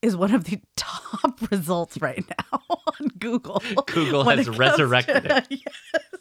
Is 0.02 0.16
one 0.16 0.34
of 0.34 0.46
the 0.46 0.60
top 0.78 1.52
results 1.52 2.02
right 2.02 2.24
now 2.28 2.60
on 2.70 3.08
Google. 3.20 3.62
Google 3.86 4.24
has 4.24 4.50
resurrected 4.50 5.24
to- 5.26 5.38
it. 5.38 5.48
yes. 5.52 6.21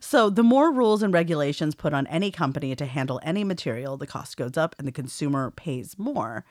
So, 0.00 0.30
the 0.30 0.42
more 0.42 0.72
rules 0.72 1.02
and 1.02 1.12
regulations 1.12 1.74
put 1.74 1.92
on 1.92 2.06
any 2.08 2.30
company 2.30 2.74
to 2.76 2.86
handle 2.86 3.20
any 3.22 3.44
material, 3.44 3.96
the 3.96 4.06
cost 4.06 4.36
goes 4.36 4.56
up 4.56 4.74
and 4.78 4.86
the 4.86 4.92
consumer 4.92 5.50
pays 5.50 5.98
more. 5.98 6.44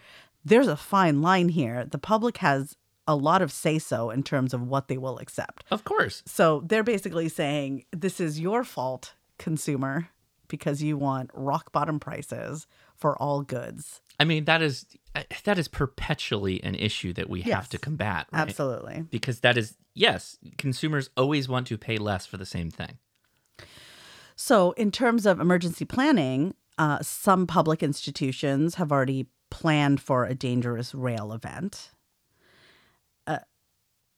There's 0.44 0.68
a 0.68 0.78
fine 0.78 1.22
line 1.22 1.50
here. 1.50 1.86
The 1.86 1.98
public 1.98 2.38
has 2.38 2.76
a 3.08 3.16
lot 3.16 3.42
of 3.42 3.52
say 3.52 3.80
so 3.80 4.10
in 4.10 4.24
terms 4.24 4.54
of 4.54 4.68
what 4.68 4.88
they 4.88 4.98
will 4.98 5.18
accept. 5.20 5.64
Of 5.72 5.84
course. 5.84 6.24
So, 6.26 6.64
they're 6.66 6.84
basically 6.84 7.30
saying 7.30 7.86
this 7.92 8.20
is 8.20 8.40
your 8.40 8.64
fault, 8.64 9.14
consumer, 9.38 10.10
because 10.48 10.82
you 10.82 10.98
want 10.98 11.32
rock 11.34 11.72
bottom 11.72 12.00
prices 12.00 12.68
for 12.96 13.22
all 13.22 13.42
goods. 13.42 14.02
I 14.20 14.26
mean, 14.26 14.46
that 14.46 14.62
is 14.62 14.86
eh, 15.16 15.24
that 15.44 15.58
is 15.58 15.68
perpetually 15.68 16.64
an 16.64 16.76
issue 16.76 17.14
that 17.14 17.30
we 17.30 17.42
have 17.42 17.70
to 17.70 17.78
combat. 17.78 18.28
Right? 18.32 18.42
Absolutely. 18.42 19.06
Because 19.10 19.42
that 19.42 19.58
is 19.58 19.76
yes, 19.94 20.38
consumers 20.58 21.10
always 21.16 21.48
want 21.48 21.68
to 21.68 21.78
pay 21.78 21.98
less 21.98 22.26
for 22.26 22.38
the 22.38 22.46
same 22.46 22.72
thing. 22.72 22.98
So, 24.40 24.72
in 24.74 24.92
terms 24.92 25.26
of 25.26 25.40
emergency 25.40 25.84
planning, 25.84 26.54
uh, 26.78 27.00
some 27.02 27.48
public 27.48 27.82
institutions 27.82 28.76
have 28.76 28.92
already 28.92 29.26
planned 29.50 30.00
for 30.00 30.26
a 30.26 30.36
dangerous 30.36 30.94
rail 30.94 31.34
event. 31.34 31.90
Uh, 33.26 33.40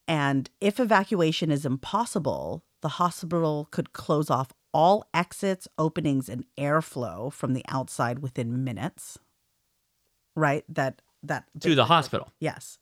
and 0.10 0.50
if 0.60 0.78
evacuation 0.78 1.52
is 1.52 1.66
impossible, 1.66 2.66
the 2.82 2.90
hospital 2.90 3.70
could 3.72 3.94
close 3.94 4.30
off 4.30 4.52
all 4.74 5.08
exits, 5.14 5.70
openings, 5.78 6.28
and 6.28 6.44
airflow 6.58 7.32
from 7.32 7.54
the 7.54 7.64
outside 7.70 8.20
within 8.20 8.62
minutes. 8.62 9.20
Right? 10.36 10.66
That 10.68 11.02
that 11.24 11.46
To 11.62 11.76
the 11.76 11.86
hospital. 11.86 12.34
Yes. 12.42 12.78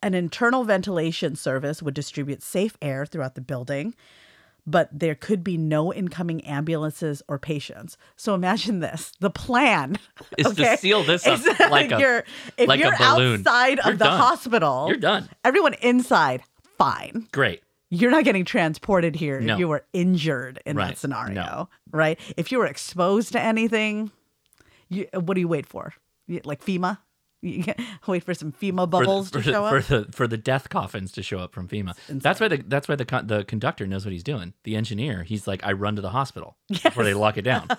An 0.00 0.14
internal 0.14 0.62
ventilation 0.62 1.34
service 1.34 1.82
would 1.82 1.94
distribute 1.94 2.42
safe 2.42 2.76
air 2.80 3.04
throughout 3.04 3.34
the 3.34 3.40
building, 3.40 3.96
but 4.66 4.88
there 4.92 5.14
could 5.14 5.44
be 5.44 5.56
no 5.56 5.92
incoming 5.92 6.44
ambulances 6.44 7.22
or 7.28 7.38
patients. 7.38 7.96
So 8.16 8.34
imagine 8.34 8.80
this: 8.80 9.12
the 9.20 9.30
plan 9.30 9.96
Is 10.38 10.54
to 10.54 10.76
seal 10.76 11.02
this 11.04 11.26
up 11.26 11.40
like 11.70 11.92
a- 11.92 11.98
you're, 12.00 12.24
if 12.56 12.68
like 12.68 12.80
a 12.80 12.84
you're 12.84 12.96
balloon. 12.98 13.40
outside 13.40 13.78
You're 13.84 13.92
of 13.94 13.98
the 13.98 14.04
done. 14.04 14.18
hospital, 14.20 14.86
You're 14.88 14.96
done. 14.98 15.28
Everyone 15.44 15.74
inside, 15.74 16.42
fine. 16.78 17.26
Great. 17.32 17.62
You're 17.88 18.10
not 18.10 18.24
getting 18.24 18.44
transported 18.44 19.14
here 19.14 19.40
No. 19.40 19.52
if 19.54 19.58
you 19.60 19.68
were 19.68 19.84
injured 19.92 20.60
in 20.66 20.76
Right. 20.76 20.88
that 20.88 20.98
scenario, 20.98 21.34
No. 21.34 21.68
right? 21.92 22.18
If 22.36 22.50
you 22.50 22.58
were 22.58 22.66
exposed 22.66 23.30
to 23.32 23.40
anything, 23.40 24.10
you, 24.88 25.06
what 25.14 25.34
do 25.34 25.40
you 25.40 25.46
wait 25.48 25.66
for? 25.66 25.94
Like 26.44 26.64
FEMA? 26.64 26.98
Wait 28.06 28.24
for 28.24 28.34
some 28.34 28.52
FEMA 28.52 28.60
For 28.70 28.72
the- 28.72 28.86
bubbles 28.86 29.28
for 29.30 29.32
to 29.34 29.38
the, 29.44 29.52
show 29.52 29.68
for 29.68 29.78
up. 29.78 29.86
the 30.06 30.12
for 30.12 30.26
the 30.26 30.36
death 30.38 30.68
coffins 30.68 31.12
to 31.12 31.22
show 31.22 31.38
up 31.38 31.52
from 31.52 31.68
FEMA. 31.68 31.94
That's 32.08 32.40
why 32.40 32.48
the 32.48 32.64
that's 32.66 32.88
why 32.88 32.96
the 32.96 33.04
con- 33.04 33.26
the 33.26 33.44
conductor 33.44 33.86
knows 33.86 34.04
what 34.04 34.12
he's 34.12 34.22
doing. 34.24 34.54
The 34.64 34.74
engineer, 34.76 35.22
he's 35.22 35.46
like, 35.46 35.64
I 35.64 35.72
run 35.72 35.96
to 35.96 36.02
the 36.02 36.10
hospital 36.10 36.56
before 36.68 37.04
they 37.04 37.14
lock 37.14 37.36
it 37.36 37.42
down. 37.42 37.68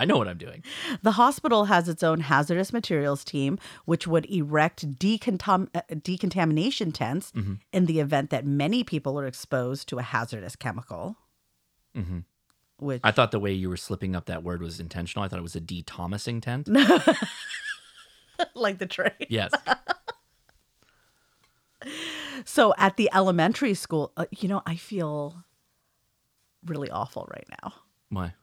I 0.00 0.04
know 0.04 0.16
what 0.16 0.28
I'm 0.28 0.38
doing. 0.38 0.62
The 1.02 1.10
hospital 1.12 1.64
has 1.64 1.88
its 1.88 2.04
own 2.04 2.20
hazardous 2.20 2.72
materials 2.72 3.24
team, 3.24 3.58
which 3.84 4.06
would 4.06 4.26
erect 4.30 4.96
decontam- 4.96 5.70
uh, 5.74 5.80
decontamination 6.00 6.92
tents 6.92 7.32
Mm-hmm. 7.32 7.54
in 7.72 7.86
the 7.86 7.98
event 7.98 8.30
that 8.30 8.46
many 8.46 8.84
people 8.84 9.18
are 9.18 9.26
exposed 9.26 9.88
to 9.88 9.98
a 9.98 10.02
hazardous 10.02 10.54
chemical. 10.54 11.16
Mm-hmm. 11.96 12.18
Which 12.78 13.00
I 13.02 13.10
thought 13.10 13.32
the 13.32 13.40
way 13.40 13.52
you 13.52 13.68
were 13.68 13.76
slipping 13.76 14.14
up 14.14 14.26
that 14.26 14.44
word 14.44 14.62
was 14.62 14.78
intentional. 14.78 15.24
I 15.24 15.28
thought 15.28 15.40
it 15.40 15.42
was 15.42 15.56
a 15.56 15.60
de-Thomasing 15.60 16.42
tent. 16.42 16.68
like 18.54 18.78
the 18.78 18.86
train. 18.86 19.12
Yes. 19.28 19.52
So 22.44 22.74
at 22.78 22.96
the 22.96 23.10
elementary 23.12 23.74
school, 23.74 24.12
uh, 24.16 24.26
you 24.30 24.48
know, 24.48 24.62
I 24.66 24.76
feel 24.76 25.44
really 26.64 26.90
awful 26.90 27.28
right 27.30 27.46
now. 27.62 27.74
Why? 28.10 28.34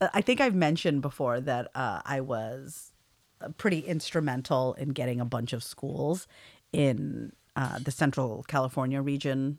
Uh, 0.00 0.08
I 0.14 0.20
think 0.20 0.40
I've 0.40 0.54
mentioned 0.54 1.02
before 1.02 1.40
that 1.40 1.70
uh, 1.74 2.00
I 2.04 2.20
was 2.20 2.92
uh, 3.40 3.48
pretty 3.56 3.80
instrumental 3.80 4.74
in 4.74 4.90
getting 4.90 5.20
a 5.20 5.24
bunch 5.24 5.52
of 5.52 5.62
schools 5.62 6.26
in 6.72 7.32
uh, 7.56 7.78
the 7.78 7.90
Central 7.90 8.44
California 8.44 9.02
region 9.02 9.58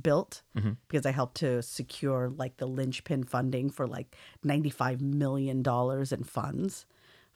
built 0.00 0.42
because 0.86 1.04
I 1.04 1.10
helped 1.10 1.36
to 1.38 1.62
secure 1.62 2.28
like 2.28 2.58
the 2.58 2.66
linchpin 2.66 3.24
funding 3.24 3.70
for 3.70 3.88
like 3.88 4.14
$95 4.46 5.00
million 5.00 5.64
in 5.66 6.24
funds 6.24 6.86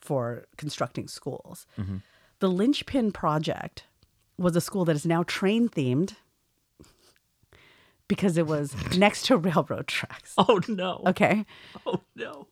for 0.04 0.44
constructing 0.56 1.08
schools. 1.08 1.66
Mm-hmm. 1.78 1.96
The 2.38 2.48
linchpin 2.48 3.10
project 3.10 3.84
was 4.36 4.54
a 4.54 4.60
school 4.60 4.84
that 4.84 4.94
is 4.94 5.06
now 5.06 5.22
train 5.22 5.68
themed 5.68 6.14
because 8.06 8.36
it 8.36 8.46
was 8.46 8.74
next 8.96 9.24
to 9.26 9.36
railroad 9.36 9.88
tracks. 9.88 10.34
Oh 10.36 10.60
no. 10.68 11.02
Okay. 11.06 11.46
Oh 11.86 12.02
no. 12.14 12.46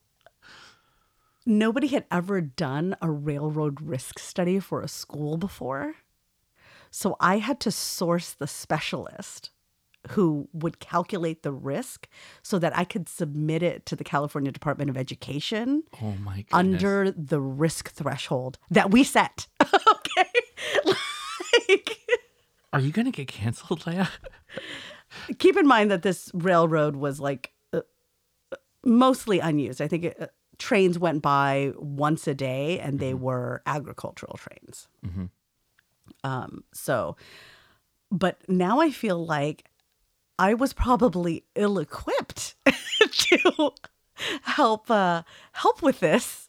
nobody 1.45 1.89
had 1.89 2.07
ever 2.11 2.41
done 2.41 2.97
a 3.03 3.11
railroad 3.11 3.81
risk 3.81 4.19
study 4.19 4.59
for 4.59 4.81
a 4.81 4.89
school 4.89 5.37
before. 5.37 5.95
So 6.91 7.17
I 7.21 7.39
had 7.39 7.61
to 7.61 7.71
source 7.71 8.33
the 8.33 8.47
specialist 8.47 9.51
who 10.11 10.49
would 10.53 10.81
calculate 10.81 11.43
the 11.43 11.53
risk 11.53 12.09
so 12.43 12.59
that 12.59 12.77
I 12.77 12.85
could 12.85 13.09
submit 13.09 13.63
it 13.63 13.87
to 13.87 13.97
the 13.97 14.05
California 14.05 14.51
Department 14.51 14.91
of 14.91 14.97
Education 14.97 15.85
Oh 16.03 16.13
my 16.25 16.37
goodness. 16.43 16.49
under 16.53 17.11
the 17.13 17.41
risk 17.41 17.91
threshold 17.93 18.59
that 18.71 18.91
we 18.91 19.05
set. 19.05 19.47
okay. 19.63 20.29
like, 21.69 21.99
Are 22.73 22.81
you 22.81 22.91
gonna 22.91 23.11
get 23.13 23.29
canceled, 23.29 23.81
Leia? 23.83 24.09
keep 25.39 25.57
in 25.57 25.67
mind 25.67 25.91
that 25.91 26.03
this 26.03 26.31
railroad 26.35 26.97
was 26.97 27.21
like 27.21 27.53
uh, 27.73 27.83
mostly 28.85 29.39
unused. 29.41 29.81
I 29.81 29.89
think 29.89 30.05
it, 30.05 30.17
uh, 30.21 30.27
trains 30.59 30.99
went 30.99 31.23
by 31.23 31.73
once 31.77 32.27
a 32.27 32.35
day, 32.35 32.79
and 32.81 32.99
they 32.99 33.15
were 33.15 33.63
agricultural 33.67 34.37
trains. 34.37 34.89
Um, 36.25 36.65
so, 36.73 37.17
but 38.11 38.39
now 38.49 38.81
I 38.81 38.91
feel 38.91 39.25
like 39.25 39.65
I 40.43 40.55
was 40.55 40.73
probably 40.73 41.45
ill-equipped 41.55 42.57
to 43.11 43.73
help 44.43 44.91
uh, 44.91 45.23
help 45.53 45.83
with 45.83 46.01
this. 46.01 46.49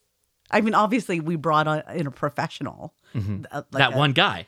I 0.50 0.62
mean, 0.62 0.74
obviously, 0.74 1.20
we 1.20 1.36
brought 1.36 1.68
on 1.68 1.84
in 1.94 2.08
a 2.08 2.12
professional. 2.12 2.94
uh, 3.16 3.20
like 3.52 3.70
that 3.72 3.94
a- 3.94 3.98
one 3.98 4.14
guy. 4.14 4.48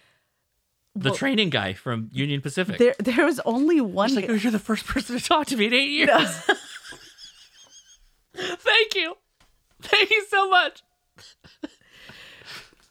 The 0.95 1.09
Well- 1.09 1.17
training 1.17 1.49
guy 1.51 1.73
from 1.73 2.09
Union 2.13 2.39
Pacific. 2.41 2.77
There, 2.77 2.95
there 2.99 3.25
was 3.25 3.39
only 3.45 3.81
one. 3.81 4.09
He's 4.09 4.15
like, 4.15 4.27
guy- 4.27 4.33
you're 4.35 4.51
the 4.51 4.59
first 4.59 4.85
person 4.87 5.17
to 5.19 5.23
talk 5.23 5.47
to 5.47 5.57
me 5.57 5.65
in 5.67 5.73
eight 5.73 5.89
years. 5.91 6.29
Thank 8.35 8.95
you. 8.95 9.15
Thank 9.81 10.09
you 10.09 10.25
so 10.29 10.49
much. 10.49 10.83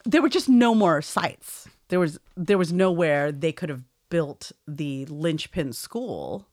there 0.05 0.21
were 0.21 0.29
just 0.29 0.49
no 0.49 0.73
more 0.75 1.01
sites. 1.01 1.67
There 1.89 1.99
was 1.99 2.19
there 2.37 2.57
was 2.57 2.71
nowhere 2.73 3.31
they 3.31 3.51
could 3.51 3.69
have 3.69 3.83
built 4.09 4.51
the 4.67 5.05
linchpin 5.07 5.73
school, 5.73 6.47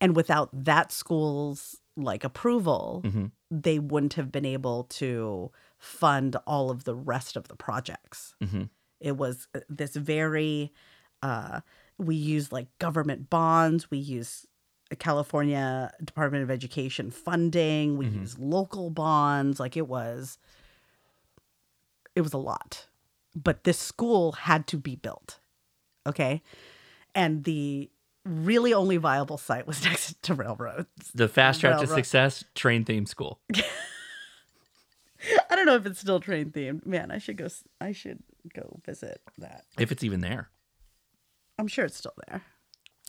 and 0.00 0.16
without 0.16 0.50
that 0.52 0.92
school's 0.92 1.80
like 1.96 2.24
approval, 2.24 3.02
they 3.50 3.78
wouldn't 3.78 4.14
have 4.14 4.32
been 4.32 4.44
able 4.44 4.84
to 4.84 5.50
fund 5.78 6.36
all 6.46 6.70
of 6.70 6.84
the 6.84 6.94
rest 6.94 7.36
of 7.36 7.48
the 7.48 7.56
projects. 7.56 8.34
It 9.00 9.16
was 9.16 9.46
uh, 9.54 9.60
this 9.68 9.94
very 9.96 10.72
uh, 11.22 11.60
we 11.98 12.16
used 12.16 12.52
like 12.52 12.66
government 12.78 13.30
bonds. 13.30 13.90
We 13.90 13.98
used 13.98 14.46
California 14.98 15.92
Department 16.02 16.42
of 16.42 16.50
Education 16.50 17.10
funding. 17.10 17.96
We 17.96 18.06
used 18.06 18.38
local 18.38 18.90
bonds. 18.90 19.58
Like 19.60 19.76
it 19.76 19.88
was 19.88 20.38
it 22.14 22.20
was 22.20 22.32
a 22.32 22.38
lot. 22.38 22.86
But 23.34 23.64
this 23.64 23.78
school 23.78 24.32
had 24.32 24.66
to 24.68 24.76
be 24.76 24.96
built. 24.96 25.40
Okay. 26.06 26.42
And 27.14 27.44
the 27.44 27.90
really 28.24 28.72
only 28.74 28.96
viable 28.96 29.38
site 29.38 29.66
was 29.66 29.84
next 29.84 30.22
to 30.24 30.34
railroads. 30.34 30.88
The 31.14 31.28
fast 31.28 31.60
track 31.60 31.80
to 31.80 31.86
success 31.86 32.44
train 32.54 32.84
theme 32.84 33.06
school. 33.06 33.40
I 35.50 35.56
don't 35.56 35.64
know 35.66 35.76
if 35.76 35.86
it's 35.86 36.00
still 36.00 36.20
train 36.20 36.50
themed. 36.50 36.84
Man, 36.86 37.10
I 37.10 37.18
should 37.18 37.36
go 37.36 37.48
I 37.80 37.92
should 37.92 38.22
go 38.54 38.80
visit 38.84 39.20
that. 39.38 39.64
If 39.78 39.90
it's 39.92 40.04
even 40.04 40.20
there. 40.20 40.50
I'm 41.58 41.68
sure 41.68 41.84
it's 41.84 41.96
still 41.96 42.14
there. 42.28 42.42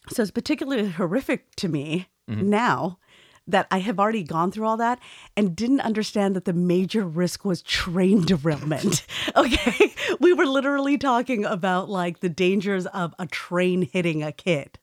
So 0.10 0.22
it's 0.22 0.32
particularly 0.32 0.89
horrific 0.89 1.56
to 1.58 1.68
me 1.68 2.08
Mm-hmm. 2.28 2.49
now 2.49 2.97
that 3.48 3.68
I 3.70 3.80
have 3.80 4.00
already 4.00 4.24
gone 4.24 4.52
through 4.52 4.66
all 4.66 4.78
that 4.78 5.00
and 5.38 5.56
didn't 5.56 5.82
understand 5.82 6.36
that 6.36 6.46
the 6.46 6.54
major 6.54 7.04
risk 7.04 7.46
was 7.46 7.62
train 7.62 8.22
derailment. 8.26 9.06
okay. 9.36 9.93
We 10.20 10.34
were 10.34 10.46
literally 10.46 10.98
talking 10.98 11.46
about 11.46 11.89
like 11.89 12.20
the 12.20 12.30
dangers 12.30 12.86
of 12.88 13.14
a 13.20 13.28
train 13.28 13.84
hitting 13.84 14.24
a 14.24 14.32
kid, 14.32 14.80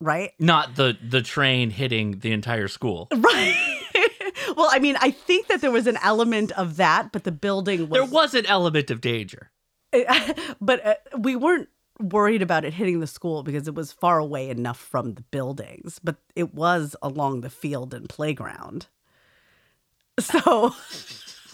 right? 0.00 0.32
Not 0.38 0.76
the 0.76 0.96
the 1.02 1.22
train 1.22 1.70
hitting 1.70 2.20
the 2.20 2.32
entire 2.32 2.68
school. 2.68 3.08
Right. 3.20 4.56
well, 4.56 4.68
I 4.70 4.78
mean, 4.78 4.96
I 5.00 5.10
think 5.10 5.48
that 5.48 5.60
there 5.60 5.70
was 5.70 5.86
an 5.86 5.98
element 6.02 6.52
of 6.52 6.76
that, 6.76 7.12
but 7.12 7.24
the 7.24 7.32
building 7.32 7.88
was. 7.88 7.90
There 7.90 8.04
was 8.04 8.34
an 8.34 8.46
element 8.46 8.90
of 8.90 9.00
danger. 9.00 9.50
but 10.60 10.86
uh, 10.86 10.94
we 11.18 11.34
weren't 11.36 11.68
worried 12.00 12.42
about 12.42 12.64
it 12.64 12.74
hitting 12.74 13.00
the 13.00 13.06
school 13.06 13.42
because 13.42 13.68
it 13.68 13.74
was 13.74 13.92
far 13.92 14.18
away 14.18 14.50
enough 14.50 14.78
from 14.78 15.14
the 15.14 15.22
buildings, 15.22 15.98
but 16.02 16.16
it 16.34 16.54
was 16.54 16.96
along 17.02 17.40
the 17.42 17.50
field 17.50 17.94
and 17.94 18.08
playground. 18.08 18.86
So, 20.18 20.74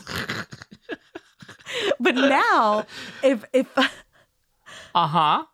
but 2.01 2.15
now, 2.15 2.87
if 3.23 3.45
if 3.53 3.69
Uh-huh. 4.95 5.45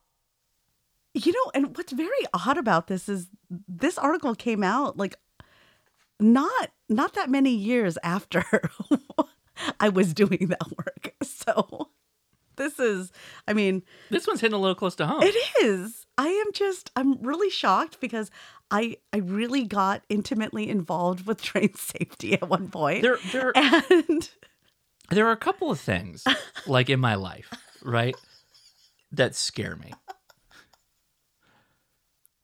you 1.14 1.32
know, 1.32 1.50
and 1.54 1.76
what's 1.76 1.92
very 1.92 2.10
odd 2.32 2.58
about 2.58 2.86
this 2.86 3.08
is 3.08 3.28
this 3.68 3.98
article 3.98 4.34
came 4.34 4.62
out 4.62 4.96
like 4.96 5.16
not 6.20 6.70
not 6.88 7.14
that 7.14 7.28
many 7.30 7.50
years 7.54 7.98
after 8.02 8.44
I 9.80 9.88
was 9.88 10.14
doing 10.14 10.48
that 10.48 10.76
work. 10.78 11.14
So, 11.22 11.90
this 12.62 12.78
is, 12.78 13.12
I 13.48 13.52
mean, 13.52 13.82
This 14.10 14.26
one's 14.26 14.40
hitting 14.40 14.54
a 14.54 14.58
little 14.58 14.74
close 14.74 14.94
to 14.96 15.06
home. 15.06 15.22
It 15.22 15.34
is. 15.62 16.06
I 16.18 16.28
am 16.28 16.52
just 16.52 16.90
I'm 16.94 17.20
really 17.22 17.50
shocked 17.50 17.98
because 18.00 18.30
I 18.70 18.96
I 19.12 19.18
really 19.18 19.64
got 19.64 20.02
intimately 20.08 20.68
involved 20.68 21.26
with 21.26 21.42
train 21.50 21.74
safety 21.74 22.34
at 22.34 22.48
one 22.48 22.68
point. 22.70 23.02
There, 23.02 23.18
there, 23.32 23.52
and 23.56 24.30
there 25.10 25.26
are 25.26 25.32
a 25.32 25.36
couple 25.36 25.70
of 25.70 25.80
things 25.80 26.24
like 26.66 26.88
in 26.90 27.00
my 27.00 27.14
life, 27.16 27.50
right, 27.82 28.14
that 29.10 29.34
scare 29.34 29.76
me. 29.76 29.92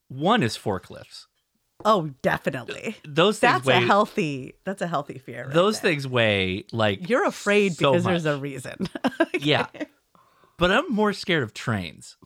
One 0.08 0.42
is 0.42 0.56
forklifts. 0.56 1.26
oh, 1.84 2.10
definitely. 2.22 2.96
Those 3.06 3.38
things 3.38 3.52
That's 3.52 3.66
weigh. 3.66 3.76
a 3.76 3.86
healthy 3.86 4.54
that's 4.64 4.82
a 4.82 4.86
healthy 4.86 5.18
fear. 5.18 5.44
right 5.44 5.52
those 5.54 5.80
there. 5.80 5.90
things 5.92 6.08
weigh 6.08 6.64
like 6.72 7.08
You're 7.08 7.26
afraid 7.26 7.74
so 7.74 7.92
because 7.92 8.04
there's 8.04 8.24
a 8.26 8.32
much. 8.32 8.42
reason. 8.42 8.88
Yeah. 9.38 9.66
But 10.58 10.70
I'm 10.70 10.92
more 10.92 11.12
scared 11.12 11.42
of 11.42 11.54
trains. 11.54 12.16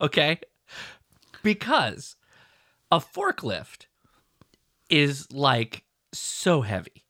Okay? 0.00 0.38
Because 1.42 2.16
a 2.90 3.00
forklift 3.00 3.86
is 4.90 5.30
like 5.32 5.84
so 6.12 6.62
heavy. 6.62 7.04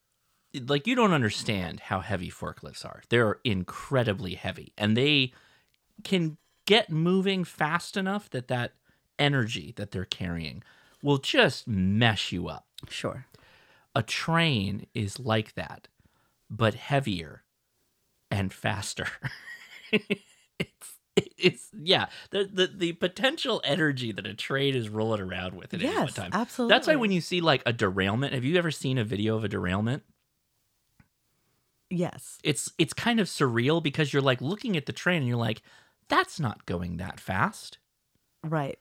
Like 0.66 0.86
you 0.86 0.94
don't 0.94 1.12
understand 1.12 1.80
how 1.80 2.00
heavy 2.00 2.30
forklifts 2.30 2.84
are. 2.84 3.02
They're 3.08 3.38
incredibly 3.44 4.34
heavy 4.34 4.72
and 4.78 4.96
they 4.96 5.32
can 6.04 6.38
get 6.66 6.90
moving 6.90 7.44
fast 7.44 7.96
enough 7.96 8.30
that 8.30 8.48
that 8.48 8.72
energy 9.18 9.72
that 9.76 9.90
they're 9.90 10.04
carrying 10.04 10.62
will 11.02 11.18
just 11.18 11.66
mess 11.66 12.32
you 12.32 12.48
up 12.48 12.66
sure. 12.88 13.26
a 13.94 14.02
train 14.02 14.86
is 14.94 15.18
like 15.18 15.54
that, 15.54 15.88
but 16.50 16.74
heavier 16.74 17.42
and 18.30 18.52
faster. 18.52 19.06
it's 19.92 20.98
it's 21.36 21.68
yeah, 21.76 22.06
the, 22.30 22.44
the 22.44 22.66
the 22.66 22.92
potential 22.92 23.60
energy 23.64 24.12
that 24.12 24.26
a 24.26 24.34
train 24.34 24.74
is 24.74 24.88
rolling 24.88 25.20
around 25.20 25.54
with 25.54 25.74
at 25.74 25.80
any 25.80 25.88
one 25.94 26.06
Yes, 26.06 26.14
time. 26.14 26.30
absolutely. 26.32 26.74
That's 26.74 26.86
why 26.86 26.96
when 26.96 27.10
you 27.10 27.20
see 27.20 27.40
like 27.40 27.62
a 27.66 27.72
derailment, 27.72 28.34
have 28.34 28.44
you 28.44 28.56
ever 28.56 28.70
seen 28.70 28.98
a 28.98 29.04
video 29.04 29.36
of 29.36 29.44
a 29.44 29.48
derailment? 29.48 30.02
Yes. 31.90 32.38
It's 32.44 32.72
it's 32.78 32.92
kind 32.92 33.20
of 33.20 33.26
surreal 33.26 33.82
because 33.82 34.12
you're 34.12 34.22
like 34.22 34.40
looking 34.40 34.76
at 34.76 34.86
the 34.86 34.92
train 34.92 35.18
and 35.18 35.28
you're 35.28 35.36
like, 35.36 35.62
that's 36.08 36.38
not 36.38 36.66
going 36.66 36.98
that 36.98 37.20
fast. 37.20 37.78
Right. 38.44 38.78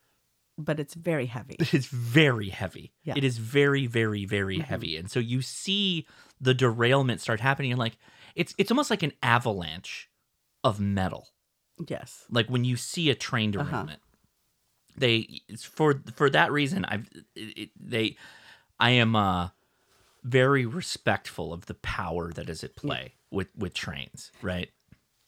But 0.57 0.79
it's 0.79 0.95
very 0.95 1.27
heavy. 1.27 1.55
It's 1.59 1.85
very 1.85 2.49
heavy. 2.49 2.91
Yeah. 3.03 3.13
It 3.15 3.23
is 3.23 3.37
very, 3.37 3.85
very, 3.85 4.25
very 4.25 4.57
mm-hmm. 4.57 4.63
heavy. 4.65 4.97
And 4.97 5.09
so 5.09 5.19
you 5.19 5.41
see 5.41 6.07
the 6.41 6.53
derailment 6.53 7.21
start 7.21 7.39
happening 7.39 7.71
and 7.71 7.77
you're 7.77 7.85
like 7.85 7.97
it's 8.35 8.53
it's 8.57 8.71
almost 8.71 8.89
like 8.89 9.03
an 9.03 9.13
avalanche 9.23 10.09
of 10.63 10.79
metal. 10.79 11.29
Yes. 11.87 12.25
Like 12.29 12.47
when 12.47 12.63
you 12.65 12.75
see 12.77 13.09
a 13.09 13.15
train 13.15 13.55
Uh-huh. 13.55 13.65
derailment. 13.69 14.01
They 14.97 15.41
it's 15.47 15.63
for 15.63 16.01
for 16.15 16.27
that 16.31 16.51
reason 16.51 16.83
I've 16.85 17.07
it, 17.35 17.57
it- 17.57 17.71
they 17.79 18.15
I 18.79 18.91
am 18.91 19.15
uh 19.15 19.49
very 20.23 20.65
respectful 20.65 21.53
of 21.53 21.67
the 21.67 21.75
power 21.75 22.31
that 22.33 22.49
is 22.49 22.63
at 22.63 22.75
play 22.75 23.13
with 23.31 23.49
with 23.55 23.73
trains, 23.75 24.31
right? 24.41 24.69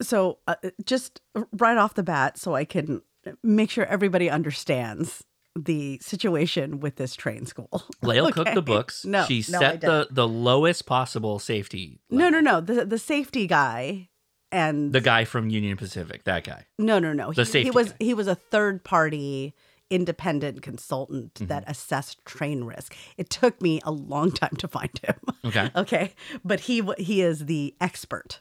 So, 0.02 0.40
uh, 0.48 0.56
just 0.86 1.22
right 1.52 1.78
off 1.78 1.94
the 1.94 2.04
bat, 2.04 2.38
so 2.38 2.56
I 2.56 2.66
can 2.66 3.02
make 3.44 3.70
sure 3.70 3.86
everybody 3.86 4.30
understands 4.30 5.24
the 5.58 6.00
situation 6.02 6.80
with 6.80 6.96
this 6.98 7.16
train 7.16 7.46
school. 7.46 7.84
Lael 8.02 8.32
cooked 8.32 8.54
the 8.56 8.62
books. 8.62 9.06
No, 9.06 9.26
she 9.26 9.44
no, 9.50 9.60
set 9.60 9.82
the 9.82 10.08
the 10.12 10.28
lowest 10.28 10.86
possible 10.86 11.40
safety. 11.40 12.00
No, 12.10 12.26
level. 12.26 12.42
no, 12.42 12.52
no. 12.54 12.62
The 12.62 12.86
the 12.86 13.00
safety 13.00 13.48
guy 13.48 14.10
and 14.52 14.94
The 14.94 15.02
guy 15.02 15.26
from 15.26 15.50
Union 15.50 15.78
Pacific, 15.78 16.24
that 16.24 16.44
guy. 16.44 16.66
no, 16.78 17.00
no, 17.00 17.14
no. 17.14 17.32
the 17.34 17.42
he, 17.44 17.46
safety 17.46 17.64
he 17.64 17.72
was 17.72 17.90
guy. 17.90 17.96
he 18.00 18.14
was 18.14 18.28
a 18.28 18.36
third 18.36 18.84
party 18.84 19.54
independent 19.92 20.62
consultant 20.62 21.34
Mm-hmm. 21.34 21.48
that 21.48 21.64
assessed 21.68 22.24
train 22.26 22.64
risk. 22.64 22.96
It 23.18 23.30
took 23.32 23.60
me 23.62 23.82
a 23.84 23.92
long 23.92 24.32
time 24.32 24.56
to 24.60 24.68
find 24.68 24.92
him. 25.04 25.16
Okay. 25.46 25.72
okay, 25.76 26.14
but 26.46 26.60
he 26.62 26.84
he 26.98 27.22
is 27.22 27.46
the 27.48 27.76
expert 27.82 28.40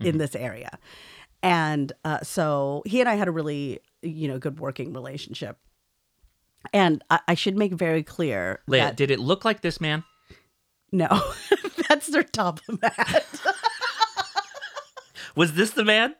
Mm-hmm. 0.00 0.06
in 0.06 0.18
this 0.18 0.34
area, 0.36 0.78
and 1.42 1.92
uh, 2.04 2.20
so 2.22 2.82
he 2.86 3.00
and 3.00 3.08
I 3.08 3.14
had 3.16 3.26
a 3.28 3.30
really 3.32 3.80
you 4.02 4.28
know 4.28 4.38
good 4.38 4.58
working 4.60 4.92
relationship. 4.92 5.58
And 6.72 7.02
I, 7.10 7.20
I 7.28 7.34
should 7.34 7.56
make 7.56 7.72
very 7.72 8.02
clear 8.02 8.60
Leia, 8.68 8.78
that 8.78 8.96
did 8.96 9.10
it 9.10 9.20
look 9.20 9.44
like 9.44 9.60
this 9.60 9.80
man? 9.80 10.04
no, 10.92 11.08
that's 11.88 12.08
their 12.08 12.22
top 12.22 12.60
of 12.68 12.80
the 12.80 12.88
hat. 12.90 13.26
Was 15.36 15.54
this 15.54 15.70
the 15.70 15.84
man? 15.84 16.14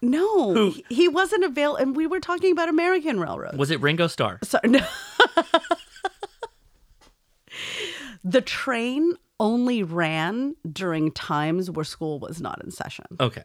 No, 0.00 0.54
Who- 0.54 0.70
he, 0.70 0.84
he 0.88 1.08
wasn't 1.08 1.44
available. 1.44 1.76
And 1.76 1.94
we 1.94 2.06
were 2.06 2.20
talking 2.20 2.52
about 2.52 2.68
American 2.68 3.20
Railroad. 3.20 3.56
Was 3.56 3.70
it 3.70 3.80
Ringo 3.80 4.06
Starr? 4.08 4.38
So 4.42 4.58
no. 4.64 4.80
the 8.24 8.40
train 8.40 9.14
only 9.38 9.82
ran 9.82 10.56
during 10.70 11.12
times 11.12 11.70
where 11.70 11.84
school 11.84 12.18
was 12.18 12.40
not 12.40 12.62
in 12.64 12.70
session. 12.70 13.04
Okay. 13.20 13.44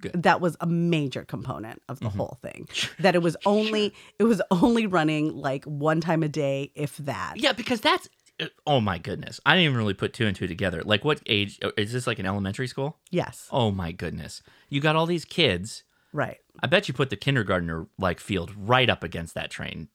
Good. 0.00 0.22
That 0.22 0.40
was 0.40 0.56
a 0.60 0.66
major 0.66 1.24
component 1.24 1.82
of 1.88 2.00
the 2.00 2.06
Mm-hmm. 2.06 2.18
whole 2.18 2.38
thing. 2.42 2.68
That 2.98 3.14
it 3.14 3.22
was 3.22 3.36
only 3.46 3.92
it 4.18 4.24
was 4.24 4.40
only 4.50 4.86
running 4.86 5.36
like 5.36 5.64
one 5.64 6.00
time 6.00 6.22
a 6.22 6.28
day, 6.28 6.72
if 6.74 6.96
that. 6.98 7.34
Yeah, 7.36 7.52
because 7.52 7.80
that's 7.80 8.08
uh, 8.40 8.46
oh 8.66 8.80
my 8.80 8.98
goodness. 8.98 9.38
I 9.44 9.54
didn't 9.54 9.64
even 9.66 9.76
really 9.76 9.94
put 9.94 10.12
two 10.12 10.26
and 10.26 10.34
two 10.34 10.46
together. 10.46 10.82
Like 10.82 11.04
what 11.04 11.20
age 11.26 11.58
uh, 11.62 11.70
is 11.76 11.92
this 11.92 12.06
like 12.06 12.18
an 12.18 12.26
elementary 12.26 12.66
school? 12.66 12.98
Yes. 13.10 13.48
Oh 13.50 13.70
my 13.70 13.92
goodness. 13.92 14.42
You 14.68 14.80
got 14.80 14.96
all 14.96 15.06
these 15.06 15.24
kids. 15.24 15.84
Right. 16.12 16.38
I 16.62 16.66
bet 16.66 16.88
you 16.88 16.94
put 16.94 17.10
the 17.10 17.16
kindergartner 17.16 17.86
like 17.98 18.18
field 18.18 18.52
right 18.56 18.90
up 18.90 19.04
against 19.04 19.34
that 19.34 19.50
train. 19.50 19.88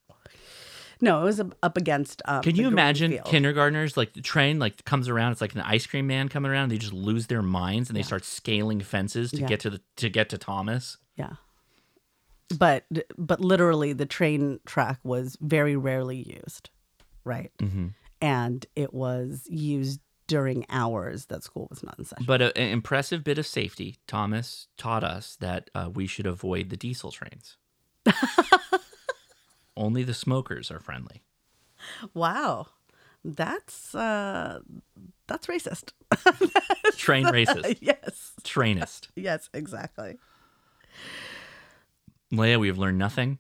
No, 1.02 1.22
it 1.22 1.24
was 1.26 1.40
up- 1.40 1.78
against. 1.78 2.22
Um, 2.26 2.42
Can 2.42 2.56
you 2.56 2.68
imagine 2.68 3.12
field. 3.12 3.26
kindergartners 3.26 3.98
like 3.98 4.14
the 4.14 4.22
train 4.22 4.60
like 4.60 4.84
comes 4.86 5.10
around? 5.10 5.34
It's 5.34 5.42
like 5.42 5.54
an 5.56 5.62
ice 5.62 5.86
cream 5.86 6.08
man 6.08 6.30
coming 6.30 6.52
around. 6.52 6.70
They 6.70 6.78
just 6.78 6.94
lose 6.94 7.28
their 7.28 7.42
minds 7.42 7.90
and 7.90 7.98
they 7.98 8.04
start 8.04 8.24
scaling 8.26 8.80
fences 8.82 9.32
to 9.32 9.38
Yeah. 9.42 9.48
get 9.48 9.60
to 9.62 9.70
the 9.70 9.82
to 9.98 10.10
get 10.10 10.30
to 10.30 10.38
Thomas. 10.38 10.98
Yeah. 11.16 11.34
But 12.58 12.86
but 13.18 13.42
literally, 13.42 13.94
the 13.94 14.06
train 14.06 14.60
track 14.66 15.00
was 15.04 15.38
very 15.42 15.76
rarely 15.76 16.18
used, 16.18 16.70
right? 17.24 17.52
Mm-hmm. 17.60 17.88
And 18.22 18.66
it 18.76 18.94
was 18.94 19.46
used 19.50 20.00
during 20.28 20.66
hours 20.70 21.26
that 21.26 21.44
school 21.44 21.68
was 21.70 21.84
not 21.84 21.98
in 22.00 22.06
session. 22.06 22.26
But 22.26 22.42
a, 22.42 22.58
an 22.58 22.70
impressive 22.70 23.24
bit 23.24 23.38
of 23.38 23.46
safety. 23.46 23.98
Thomas 24.08 24.68
taught 24.78 25.04
us 25.04 25.36
that 25.40 25.70
uh, 25.76 25.90
we 25.94 26.08
should 26.08 26.26
avoid 26.26 26.70
the 26.70 26.78
diesel 26.78 27.12
trains. 27.12 27.58
Only 29.78 30.04
the 30.04 30.14
smokers 30.14 30.72
are 30.72 30.80
friendly. 30.80 31.24
wow, 32.14 32.68
that's 33.24 33.94
uh, 33.96 34.60
that's 35.28 35.48
racist. 35.48 35.92
Train 36.98 37.26
racist. 37.26 37.78
yes, 37.82 38.34
Trainist. 38.44 39.10
yes, 39.16 39.50
exactly. 39.54 40.18
Leia, 42.32 42.60
we 42.60 42.68
have 42.68 42.78
learned 42.78 42.98
nothing. 42.98 43.40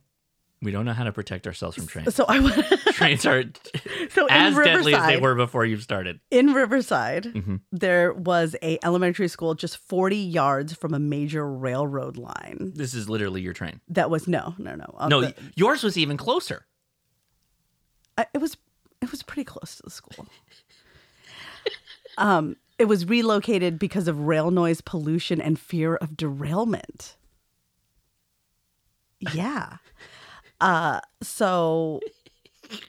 We 0.61 0.71
don't 0.71 0.85
know 0.85 0.93
how 0.93 1.03
to 1.03 1.11
protect 1.11 1.45
ourselves 1.45 1.75
from 1.75 1.85
trains. 1.85 2.15
So 2.15 2.25
I. 2.27 2.39
Trains 2.93 3.25
are 3.25 3.43
so 4.09 4.25
as 4.29 4.55
deadly 4.55 4.95
as 4.95 5.05
they 5.05 5.17
were 5.17 5.35
before 5.35 5.65
you 5.65 5.77
started. 5.77 6.19
in 6.31 6.53
Riverside, 6.53 7.25
Mm-hmm. 7.25 7.55
there 7.71 8.13
was 8.13 8.55
a 8.63 8.79
elementary 8.83 9.27
school 9.27 9.53
just 9.53 9.77
forty 9.77 10.15
yards 10.17 10.73
from 10.73 10.93
a 10.93 10.99
major 10.99 11.45
railroad 11.47 12.17
line. 12.17 12.71
This 12.75 12.93
is 12.93 13.09
literally 13.09 13.41
your 13.41 13.53
train. 13.53 13.81
That 13.89 14.09
was 14.09 14.27
no, 14.27 14.55
no, 14.57 14.75
no. 14.75 14.95
Uh, 14.97 15.07
No, 15.09 15.21
the- 15.21 15.35
yours 15.55 15.83
was 15.83 15.97
even 15.97 16.15
closer. 16.17 16.65
I- 18.17 18.27
it 18.33 18.39
was 18.39 18.55
it 19.01 19.11
was 19.11 19.21
pretty 19.23 19.43
close 19.43 19.75
to 19.75 19.83
the 19.83 19.91
school. 19.91 20.25
um, 22.17 22.55
it 22.79 22.85
was 22.85 23.05
relocated 23.05 23.77
because 23.77 24.07
of 24.07 24.19
rail 24.21 24.51
noise 24.51 24.81
pollution 24.81 25.41
and 25.41 25.59
fear 25.59 25.95
of 25.97 26.15
derailment. 26.17 27.17
Yeah. 29.33 29.77
Uh, 30.61 30.99
so 31.21 31.99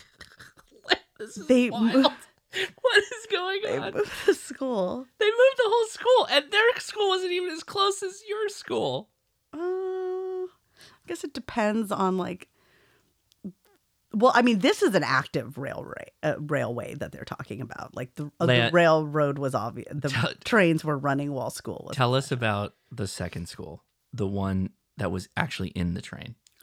They 1.49 1.71
wild. 1.71 1.93
moved- 1.95 2.09
What 2.81 2.99
is 2.99 3.27
going 3.31 3.61
they 3.65 3.77
on? 3.79 3.93
moved 3.95 4.11
the 4.27 4.33
school. 4.35 5.07
They 5.19 5.27
moved 5.27 5.57
the 5.59 5.65
whole 5.67 5.87
school, 5.89 6.27
and 6.31 6.51
their 6.51 6.81
school 6.81 7.09
wasn't 7.09 7.33
even 7.33 7.51
as 7.51 7.63
close 7.63 8.03
as 8.03 8.23
your 8.27 8.49
school. 8.49 9.11
Uh, 9.53 9.59
I 9.59 10.47
guess 11.07 11.23
it 11.23 11.35
depends 11.35 11.93
on 11.93 12.17
like. 12.17 12.49
Well, 14.15 14.33
I 14.35 14.41
mean, 14.41 14.61
this 14.61 14.81
is 14.83 14.95
an 14.95 15.03
active 15.05 15.59
railway 15.59 16.07
uh, 16.23 16.37
railway 16.41 16.95
that 16.95 17.13
they're 17.13 17.25
talking 17.27 17.61
about. 17.61 17.95
Like 17.95 18.15
the, 18.15 18.31
uh, 18.41 18.47
Leia- 18.47 18.67
the 18.71 18.73
railroad 18.73 19.39
was 19.39 19.55
obvious. 19.55 19.89
The 19.93 20.09
Tell- 20.09 20.33
trains 20.45 20.83
were 20.83 20.97
running 20.97 21.33
while 21.33 21.51
school 21.51 21.85
was. 21.87 21.95
Tell 21.97 22.15
us 22.15 22.33
about 22.33 22.75
the 22.91 23.07
second 23.07 23.51
school, 23.51 23.85
the 24.15 24.27
one 24.27 24.71
that 24.97 25.11
was 25.13 25.29
actually 25.37 25.69
in 25.71 25.93
the 25.93 26.01
train. 26.01 26.37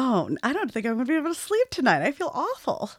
Oh, 0.00 0.30
I 0.44 0.52
don't 0.52 0.72
think 0.72 0.86
I'm 0.86 0.94
going 0.94 1.06
to 1.06 1.10
be 1.12 1.16
able 1.16 1.34
to 1.34 1.38
sleep 1.40 1.70
tonight. 1.70 2.02
I 2.02 2.12
feel 2.12 2.30
awful. 2.32 2.90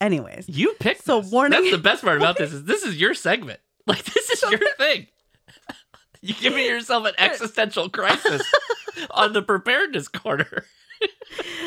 Anyways, 0.00 0.48
You 0.48 0.74
picked 0.78 1.04
So 1.04 1.20
this. 1.20 1.32
warning- 1.32 1.60
That's 1.60 1.72
the 1.74 1.82
best 1.82 2.04
part 2.04 2.18
about 2.18 2.36
this 2.38 2.52
is 2.52 2.64
this 2.64 2.84
is 2.84 2.96
your 3.00 3.14
segment. 3.14 3.60
Like 3.88 4.04
this 4.04 4.30
is 4.30 4.42
your 4.50 4.58
thing. 4.78 5.06
You're 6.20 6.36
giving 6.40 6.64
yourself 6.66 7.06
an 7.06 7.14
existential 7.18 7.88
crisis 7.88 8.42
on 9.12 9.32
the 9.32 9.42
preparedness 9.42 10.08
corner. 10.08 10.64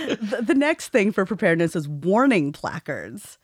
the, 0.10 0.43
the 0.45 0.54
next 0.54 0.89
thing 0.89 1.12
for 1.14 1.26
preparedness 1.26 1.76
is 1.78 1.88
warning 1.88 2.52
placards. 2.52 3.38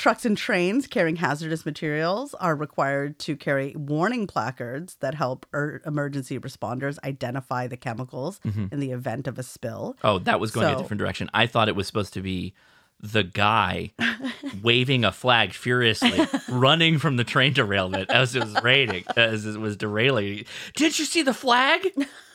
Trucks 0.00 0.24
and 0.24 0.34
trains 0.34 0.86
carrying 0.86 1.16
hazardous 1.16 1.66
materials 1.66 2.32
are 2.32 2.56
required 2.56 3.18
to 3.18 3.36
carry 3.36 3.74
warning 3.76 4.26
placards 4.26 4.94
that 5.00 5.14
help 5.14 5.44
er- 5.52 5.82
emergency 5.84 6.38
responders 6.38 6.98
identify 7.04 7.66
the 7.66 7.76
chemicals 7.76 8.40
in 8.72 8.80
the 8.80 8.92
event 8.92 9.28
of 9.28 9.38
a 9.38 9.42
spill. 9.42 9.98
Oh, 10.02 10.18
that 10.20 10.40
was 10.40 10.52
going 10.52 10.72
a 10.72 10.78
different 10.78 11.00
direction. 11.00 11.28
I 11.34 11.46
thought 11.46 11.68
it 11.68 11.76
was 11.76 11.86
supposed 11.86 12.14
to 12.14 12.22
be 12.22 12.54
the 12.98 13.22
guy 13.22 13.92
waving 14.62 15.04
a 15.04 15.12
flag 15.12 15.52
furiously, 15.52 16.26
running 16.48 16.98
from 16.98 17.16
the 17.16 17.24
train 17.24 17.52
derailment 17.52 18.10
as 18.10 18.34
it 18.34 18.42
was 18.42 18.54
raining, 18.62 19.04
as 19.18 19.44
it 19.44 19.60
was 19.60 19.76
derailing. 19.76 20.46
Did 20.76 20.98
you 20.98 21.04
see 21.04 21.20
the 21.20 21.34
flag? 21.34 21.86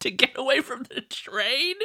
to 0.00 0.10
get 0.10 0.30
away 0.36 0.60
from 0.60 0.84
the 0.84 1.00
train? 1.02 1.76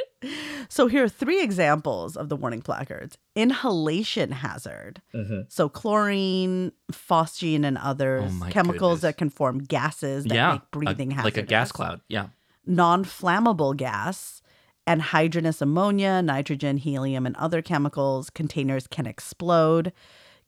So 0.68 0.86
here 0.88 1.04
are 1.04 1.08
three 1.08 1.42
examples 1.42 2.16
of 2.16 2.28
the 2.28 2.36
warning 2.36 2.62
placards. 2.62 3.16
Inhalation 3.34 4.32
hazard. 4.32 5.00
Mm-hmm. 5.14 5.40
So 5.48 5.68
chlorine, 5.68 6.72
phosgene, 6.92 7.64
and 7.64 7.78
others 7.78 8.32
Oh 8.42 8.46
chemicals 8.50 9.00
goodness. 9.00 9.00
that 9.02 9.16
can 9.18 9.30
form 9.30 9.58
gases 9.58 10.24
that 10.24 10.34
yeah, 10.34 10.52
make 10.52 10.70
breathing 10.70 11.12
a- 11.12 11.14
hazardous. 11.16 11.36
like 11.36 11.44
a 11.44 11.46
gas 11.46 11.72
cloud. 11.72 12.00
Yeah. 12.08 12.28
non-flammable 12.66 13.76
gas 13.76 14.42
and 14.86 15.02
anhydrous 15.02 15.60
ammonia, 15.60 16.22
nitrogen, 16.22 16.76
helium, 16.78 17.26
and 17.26 17.36
other 17.36 17.60
chemicals. 17.62 18.30
Containers 18.30 18.86
can 18.86 19.06
explode. 19.06 19.92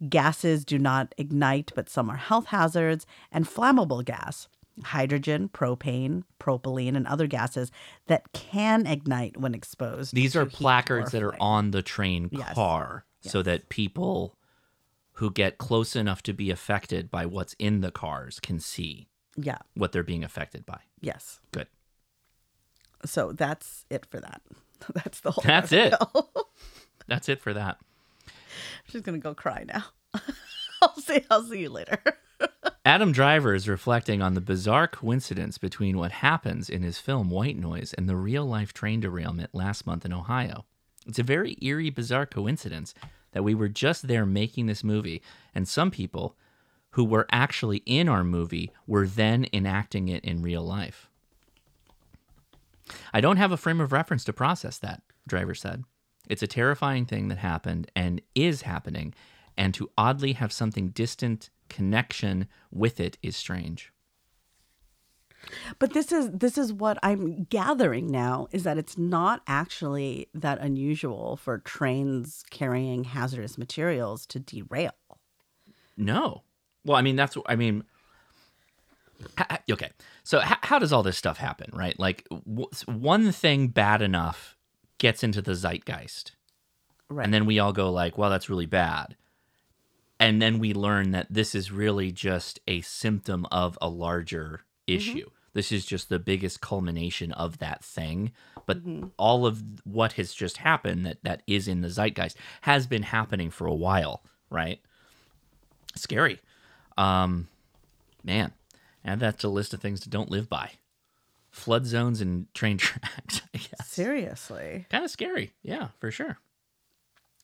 Gases 0.09 0.65
do 0.65 0.79
not 0.79 1.13
ignite, 1.19 1.73
but 1.75 1.89
some 1.91 2.09
are 2.09 2.17
health 2.17 2.47
hazards. 2.47 3.05
And 3.33 3.47
flammable 3.47 4.05
gas, 4.05 4.47
hydrogen, 4.85 5.49
propane, 5.49 6.23
propylene, 6.41 6.97
and 6.97 7.07
other 7.07 7.27
gases 7.27 7.71
that 8.07 8.33
can 8.33 8.87
ignite 8.87 9.37
when 9.37 9.55
exposed. 9.55 10.15
These 10.15 10.35
are 10.37 10.47
placards 10.47 11.13
that 11.13 11.23
are 11.23 11.35
on 11.41 11.71
the 11.73 11.83
train 11.83 12.29
Yes. 12.33 12.55
car 12.55 13.05
so 13.21 13.43
that 13.43 13.69
people 13.69 14.37
who 15.15 15.31
get 15.31 15.59
close 15.59 15.97
enough 15.97 16.23
to 16.23 16.33
be 16.33 16.51
affected 16.51 17.11
by 17.11 17.27
what's 17.27 17.55
in 17.59 17.81
the 17.81 17.91
cars 17.91 18.39
can 18.41 18.61
see 18.61 19.09
Yeah. 19.37 19.59
what 19.75 19.93
they're 19.93 20.03
being 20.05 20.23
affected 20.25 20.65
by. 20.65 20.81
Yes. 21.01 21.41
Good. 21.53 21.67
So 23.05 23.33
that's 23.33 23.85
it 23.91 24.07
for 24.07 24.21
that. 24.21 24.43
That's 24.95 25.21
the 25.21 25.33
whole. 25.33 25.43
That's 25.45 25.73
it. 25.73 25.93
That's 27.09 27.29
it 27.29 27.41
for 27.41 27.53
that. 27.55 27.79
She's 28.89 29.03
gonna 29.03 29.19
go 29.19 29.35
cry 29.35 29.65
now. 29.67 29.85
I'll 30.83 30.95
see. 31.01 31.25
I'll 31.31 31.43
see 31.43 31.61
you 31.63 31.71
later. 31.71 31.99
Adam 32.89 33.13
Driver 33.13 33.55
is 33.55 33.69
reflecting 33.69 34.23
on 34.23 34.33
the 34.33 34.41
bizarre 34.41 34.89
coincidence 34.89 35.59
between 35.59 35.99
what 35.99 36.11
happens 36.11 36.71
in 36.71 36.83
his 36.83 36.97
film 36.97 37.29
White 37.29 37.59
Noise 37.59 37.93
and 37.93 38.09
the 38.09 38.17
real 38.17 38.47
life 38.47 38.73
train 38.73 38.99
derailment 38.99 39.55
last 39.55 39.87
month 39.87 40.07
in 40.07 40.13
Ohio. 40.15 40.65
It's 41.07 41.19
a 41.19 41.23
very 41.23 41.59
eerie, 41.61 41.91
bizarre 41.91 42.25
coincidence 42.25 42.95
that 43.33 43.45
we 43.45 43.55
were 43.55 43.69
just 43.69 44.09
there 44.09 44.25
making 44.25 44.69
this 44.69 44.83
movie, 44.83 45.21
and 45.55 45.69
some 45.69 45.91
people 45.91 46.35
who 46.93 47.05
were 47.05 47.27
actually 47.31 47.83
in 47.85 48.09
our 48.09 48.25
movie 48.25 48.73
were 48.87 49.07
then 49.07 49.47
enacting 49.53 50.09
it 50.09 50.25
in 50.25 50.41
real 50.41 50.63
life. 50.63 51.11
I 53.13 53.21
don't 53.21 53.37
have 53.37 53.53
a 53.53 53.59
frame 53.59 53.83
of 53.83 53.93
reference 53.93 54.25
to 54.25 54.33
process 54.33 54.79
that, 54.79 55.03
Driver 55.29 55.55
said. 55.55 55.85
It's 56.27 56.43
a 56.43 56.47
terrifying 56.47 57.05
thing 57.05 57.29
that 57.29 57.37
happened 57.37 57.91
and 57.95 58.23
is 58.35 58.63
happening, 58.63 59.13
and 59.59 59.75
to 59.75 59.91
oddly 59.99 60.33
have 60.33 60.55
something 60.55 60.89
distant 60.89 61.51
connection 61.69 62.49
with 62.71 63.01
it 63.01 63.19
is 63.23 63.37
strange. 63.37 63.93
But 65.79 65.93
this 65.93 66.11
is 66.11 66.31
this 66.33 66.59
is 66.59 66.73
what 66.73 66.99
I'm 67.03 67.45
gathering 67.45 68.09
now 68.09 68.49
is 68.51 68.65
that 68.65 68.77
it's 68.77 68.99
not 68.99 69.43
actually 69.47 70.29
that 70.35 70.59
unusual 70.59 71.37
for 71.37 71.59
trains 71.59 72.45
carrying 72.51 73.05
hazardous 73.05 73.57
materials 73.57 74.27
to 74.27 74.41
derail. 74.41 74.95
No. 75.97 76.43
Well, 76.85 76.97
I 76.97 77.03
mean, 77.03 77.17
that's, 77.17 77.37
I 77.47 77.57
mean, 77.57 77.85
okay. 79.71 79.91
So, 80.23 80.41
h- 80.41 80.59
how 80.63 80.79
does 80.79 80.93
all 80.93 81.03
this 81.03 81.19
stuff 81.19 81.37
happen, 81.37 81.71
right? 81.73 81.99
Like, 81.99 82.27
w- 82.31 82.71
one 82.87 83.33
thing 83.33 83.69
bad 83.69 84.01
enough 84.01 84.57
gets 84.99 85.23
into 85.23 85.43
the 85.43 85.55
zeitgeist. 85.55 86.33
Right. 87.11 87.25
And 87.25 87.35
then 87.35 87.47
we 87.47 87.59
all 87.59 87.73
go, 87.73 87.91
like, 87.91 88.17
well, 88.17 88.31
that's 88.31 88.49
really 88.49 88.67
bad. 88.67 89.17
And 90.21 90.43
then 90.43 90.59
we 90.59 90.75
learn 90.75 91.13
that 91.13 91.29
this 91.31 91.55
is 91.55 91.71
really 91.71 92.11
just 92.11 92.59
a 92.67 92.81
symptom 92.81 93.47
of 93.53 93.79
a 93.81 93.89
larger 93.89 94.63
issue. 94.87 95.31
This 95.55 95.73
is 95.73 95.85
just 95.87 96.09
the 96.09 96.19
biggest 96.19 96.61
culmination 96.61 97.33
of 97.33 97.59
that 97.59 97.85
thing. 97.85 98.33
But 98.67 98.79
all 99.17 99.47
of 99.47 99.63
what 99.85 100.13
has 100.15 100.35
just 100.35 100.59
happened 100.59 101.07
that, 101.07 101.19
that 101.23 101.43
is 101.47 101.69
in 101.69 101.81
the 101.81 101.89
zeitgeist 101.89 102.37
has 102.63 102.87
been 102.87 103.03
happening 103.03 103.51
for 103.51 103.67
a 103.67 103.75
while, 103.75 104.23
right? 104.51 104.81
Scary. 105.95 106.41
Um, 106.97 107.49
man, 108.25 108.53
add 109.05 109.21
that 109.21 109.39
to 109.41 109.47
a 109.47 109.49
list 109.49 109.73
of 109.73 109.81
things 109.81 110.01
to 110.01 110.11
don't 110.11 110.31
live 110.31 110.49
by. 110.49 110.73
Flood 111.51 111.87
zones 111.87 112.21
and 112.21 112.53
train 112.55 112.77
tracks, 112.77 113.41
I 113.55 113.59
guess. 113.59 113.89
Seriously. 113.89 114.87
Kind 114.91 115.05
of 115.05 115.11
scary. 115.11 115.53
Yeah, 115.63 115.89
for 115.99 116.11
sure. 116.11 116.39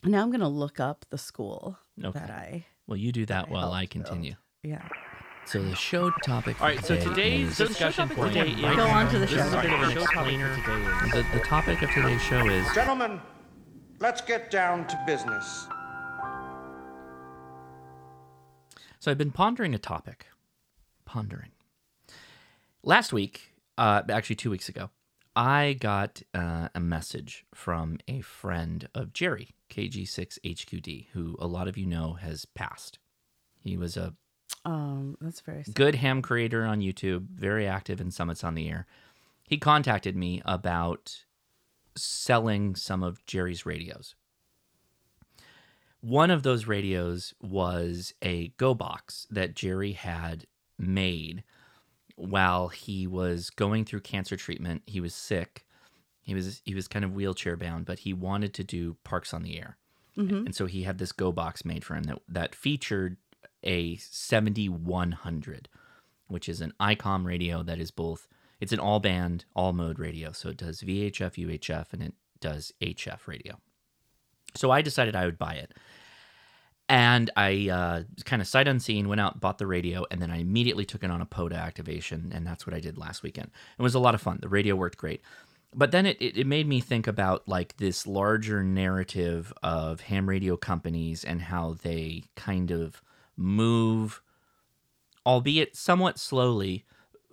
Now 0.05 0.23
I'm 0.23 0.31
gonna 0.31 0.49
look 0.49 0.81
up 0.81 1.05
the 1.11 1.19
school 1.19 1.79
Okay. 2.03 2.19
that 2.19 2.31
I 2.31 2.67
Well, 2.87 2.97
you 2.97 3.13
do 3.13 3.25
that 3.27 3.49
while 3.49 3.73
I 3.73 3.81
helped 3.81 3.95
build. 3.95 4.05
continue. 4.07 4.35
yeah. 4.63 4.87
So 5.47 5.63
the 5.63 5.75
show 5.77 6.11
topic. 6.25 6.61
All 6.61 6.67
right. 6.69 6.83
So 6.85 6.99
today's 6.99 7.57
So 7.57 7.67
discussion 7.67 8.09
show 8.09 8.15
point. 8.15 8.35
topic 8.35 8.55
today 8.57 8.69
is- 8.71 8.77
Go 8.77 8.87
on 8.87 9.07
to 9.11 9.19
the 9.19 9.27
This 9.27 9.33
is 9.33 9.51
show. 9.53 9.59
a 9.59 9.63
bit 9.63 9.73
of 9.73 9.81
an 9.83 9.91
show 9.91 10.01
topic 10.07 10.17
explainer. 10.17 10.55
for 10.55 10.61
today 10.63 11.07
is- 11.07 11.13
The, 11.33 11.39
the 11.39 11.45
topic 11.45 11.83
of 11.83 11.91
today's 11.91 12.23
show 12.23 12.47
is 12.49 12.75
Gentlemen, 12.75 13.21
let's 14.01 14.21
get 14.23 14.51
down 14.51 14.87
to 14.87 15.03
business. 15.07 15.67
So 19.01 19.11
I've 19.11 19.19
been 19.19 19.33
pondering 19.33 19.75
a 19.75 19.79
topic. 19.79 20.27
Pondering. 21.05 21.51
Last 22.83 23.13
week, 23.13 23.55
uh, 23.77 24.03
actually 24.09 24.37
two 24.37 24.51
weeks 24.51 24.69
ago, 24.71 24.91
I 25.37 25.77
got 25.81 26.23
uh, 26.33 26.69
a 26.75 26.81
message 26.81 27.45
from 27.55 27.99
a 28.07 28.21
friend 28.21 28.89
of 28.95 29.13
Jerry, 29.13 29.51
KG6HQD, 29.71 31.09
who 31.13 31.37
a 31.39 31.47
lot 31.47 31.67
of 31.67 31.77
you 31.77 31.87
know 31.87 32.15
has 32.15 32.45
passed. 32.45 32.99
He 33.61 33.77
was 33.77 33.97
a 33.97 34.15
Um, 34.65 35.17
that's 35.21 35.41
very 35.41 35.65
sad. 35.65 35.75
good 35.75 35.97
ham 35.97 36.23
creator 36.23 36.65
on 36.65 36.81
YouTube, 36.81 37.27
very 37.31 37.67
active 37.67 38.01
in 38.01 38.11
Summits 38.11 38.45
on 38.45 38.55
the 38.55 38.69
Air. 38.69 38.87
He 39.49 39.59
contacted 39.59 40.17
me 40.17 40.41
about 40.45 41.25
selling 41.97 42.75
some 42.77 43.03
of 43.03 43.25
Jerry's 43.27 43.67
radios. 43.67 44.15
One 46.01 46.31
of 46.31 46.43
those 46.43 46.67
radios 46.67 47.35
was 47.41 48.13
a 48.23 48.49
Go 48.57 48.75
box 48.75 49.27
that 49.31 49.55
Jerry 49.55 49.93
had 49.93 50.47
made 50.79 51.43
while 52.17 52.69
he 52.69 53.07
was 53.07 53.51
going 53.51 53.85
through 53.85 54.01
cancer 54.01 54.37
treatment. 54.37 54.83
He 54.87 55.01
was 55.01 55.15
sick. 55.15 55.67
He 56.23 56.35
was 56.35 56.63
he 56.65 56.75
was 56.75 56.89
kind 56.89 57.05
of 57.05 57.15
wheelchair 57.15 57.57
bound, 57.57 57.85
but 57.85 58.01
he 58.01 58.13
wanted 58.13 58.55
to 58.55 58.65
do 58.65 58.97
Parks 59.05 59.35
on 59.35 59.43
the 59.43 59.59
Air. 59.59 59.77
Mm-hmm. 60.17 60.47
And 60.47 60.55
so 60.55 60.67
he 60.67 60.85
had 60.85 60.99
this 60.99 61.13
Go 61.13 61.33
box 61.33 61.65
made 61.65 61.85
for 61.85 61.95
him 61.95 62.05
that 62.05 62.21
that 62.29 62.55
featured 62.55 63.17
a 63.63 63.97
7100, 63.97 65.69
which 66.29 66.49
is 66.49 66.61
an 66.61 66.73
ICOM 66.81 67.25
radio 67.25 67.63
that 67.63 67.79
is 67.79 67.91
both 67.91 68.29
it's 68.61 68.73
an 68.73 68.79
all 68.79 69.01
band, 69.01 69.45
all 69.55 69.73
mode 69.73 69.99
radio. 69.99 70.33
So 70.33 70.49
it 70.49 70.57
does 70.57 70.81
VHF, 70.81 71.35
UHF, 71.35 71.93
and 71.93 72.03
it 72.03 72.15
does 72.41 72.73
HF 72.81 73.27
radio. 73.27 73.59
So 74.55 74.71
I 74.71 74.83
decided 74.83 75.17
I 75.17 75.27
would 75.27 75.39
buy 75.39 75.55
it. 75.55 75.73
And 76.89 77.31
I 77.37 77.71
uh, 77.71 78.03
kind 78.25 78.43
of 78.43 78.49
sight 78.49 78.69
unseen 78.69 79.09
went 79.09 79.21
out, 79.21 79.41
bought 79.41 79.59
the 79.59 79.67
radio, 79.67 80.05
and 80.11 80.21
then 80.21 80.31
I 80.31 80.37
immediately 80.39 80.85
took 80.85 81.03
it 81.03 81.11
on 81.11 81.23
a 81.23 81.27
POTA 81.27 81.57
activation. 81.57 82.31
And 82.35 82.47
that's 82.47 82.67
what 82.67 82.75
I 82.75 82.81
did 82.81 82.99
last 82.99 83.23
weekend. 83.23 83.51
It 83.79 83.83
was 83.83 83.95
a 83.95 83.99
lot 83.99 84.15
of 84.15 84.21
fun. 84.21 84.39
The 84.43 84.51
radio 84.51 84.77
worked 84.77 84.99
great. 84.99 85.23
But 85.75 85.91
then 85.93 86.05
it, 86.07 86.21
it, 86.21 86.37
it 86.37 86.47
made 86.47 86.69
me 86.69 86.81
think 86.81 87.07
about 87.07 87.49
like 87.49 87.79
this 87.79 88.07
larger 88.07 88.63
narrative 88.63 89.53
of 89.63 90.03
ham 90.03 90.29
radio 90.29 90.57
companies 90.57 91.25
and 91.25 91.41
how 91.43 91.77
they 91.83 92.25
kind 92.37 92.71
of 92.71 93.03
move, 93.37 94.23
albeit 95.27 95.75
somewhat 95.75 96.19
slowly, 96.19 96.85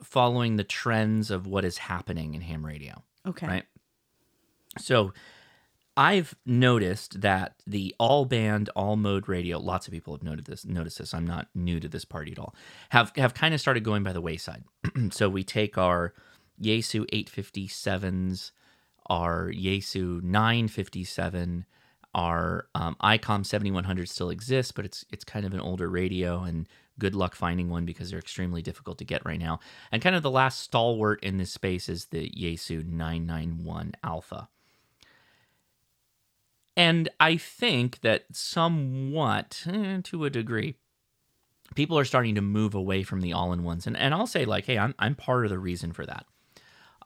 following 0.02 0.56
the 0.56 0.64
trends 0.64 1.30
of 1.30 1.46
what 1.46 1.64
is 1.66 1.78
happening 1.78 2.34
in 2.34 2.42
ham 2.42 2.66
radio 2.66 3.04
Okay. 3.28 3.46
right? 3.46 3.64
So 4.80 5.14
I've 5.98 6.36
noticed 6.46 7.22
that 7.22 7.56
the 7.68 7.94
all 8.00 8.26
band, 8.26 8.70
all 8.76 8.96
mode 8.96 9.28
radio, 9.28 9.60
lots 9.60 9.88
of 9.88 9.94
people 9.94 10.14
have 10.14 10.24
noted 10.24 10.46
this, 10.46 10.66
noticed 10.66 11.00
this. 11.00 11.14
I'm 11.14 11.28
not 11.28 11.50
new 11.54 11.80
to 11.80 11.90
this 11.90 12.06
party 12.06 12.32
at 12.32 12.40
all. 12.40 12.56
Have 12.90 13.12
have 13.18 13.34
kind 13.34 13.54
of 13.54 13.60
started 13.60 13.84
going 13.84 14.04
by 14.04 14.14
the 14.14 14.22
wayside. 14.22 14.64
so 15.12 15.28
we 15.28 15.44
take 15.44 15.78
our 15.78 16.14
Yaesu 16.62 17.06
857s, 17.12 18.52
our 19.08 19.52
Yaesu 19.52 20.22
957, 20.24 21.66
our 22.16 22.68
um, 22.74 22.96
ICOM 23.02 23.46
7100 23.46 24.08
still 24.08 24.30
exists, 24.30 24.72
but 24.72 24.86
it's 24.86 25.06
it's 25.12 25.26
kind 25.26 25.46
of 25.46 25.54
an 25.54 25.60
older 25.60 25.90
radio, 25.90 26.44
and 26.44 26.70
good 27.00 27.16
luck 27.16 27.36
finding 27.36 27.70
one 27.70 27.86
because 27.86 28.10
they're 28.10 28.20
extremely 28.20 28.62
difficult 28.62 28.98
to 29.00 29.06
get 29.06 29.26
right 29.26 29.40
now. 29.40 29.60
And 29.92 30.02
kind 30.02 30.16
of 30.16 30.24
the 30.24 30.32
last 30.32 30.62
stalwart 30.62 31.22
in 31.24 31.38
this 31.38 31.52
space 31.52 31.90
is 31.90 32.06
the 32.06 32.30
Yaesu 32.30 32.86
991 32.86 33.94
Alpha. 34.04 34.48
And 36.78 37.10
I 37.20 37.38
think 37.38 38.02
that 38.02 38.26
somewhat, 38.32 39.64
eh, 39.68 40.00
to 40.04 40.26
a 40.26 40.30
degree, 40.30 40.76
people 41.76 41.98
are 41.98 42.06
starting 42.06 42.36
to 42.36 42.42
move 42.42 42.74
away 42.76 43.04
from 43.04 43.22
the 43.22 43.34
all-in-ones, 43.34 43.88
and 43.88 43.98
and 43.98 44.14
I'll 44.14 44.28
say 44.28 44.46
like, 44.46 44.66
hey, 44.66 44.78
I'm 44.78 44.96
I'm 45.00 45.16
part 45.16 45.46
of 45.46 45.52
the 45.52 45.60
reason 45.60 45.92
for 45.92 46.06
that. 46.06 46.26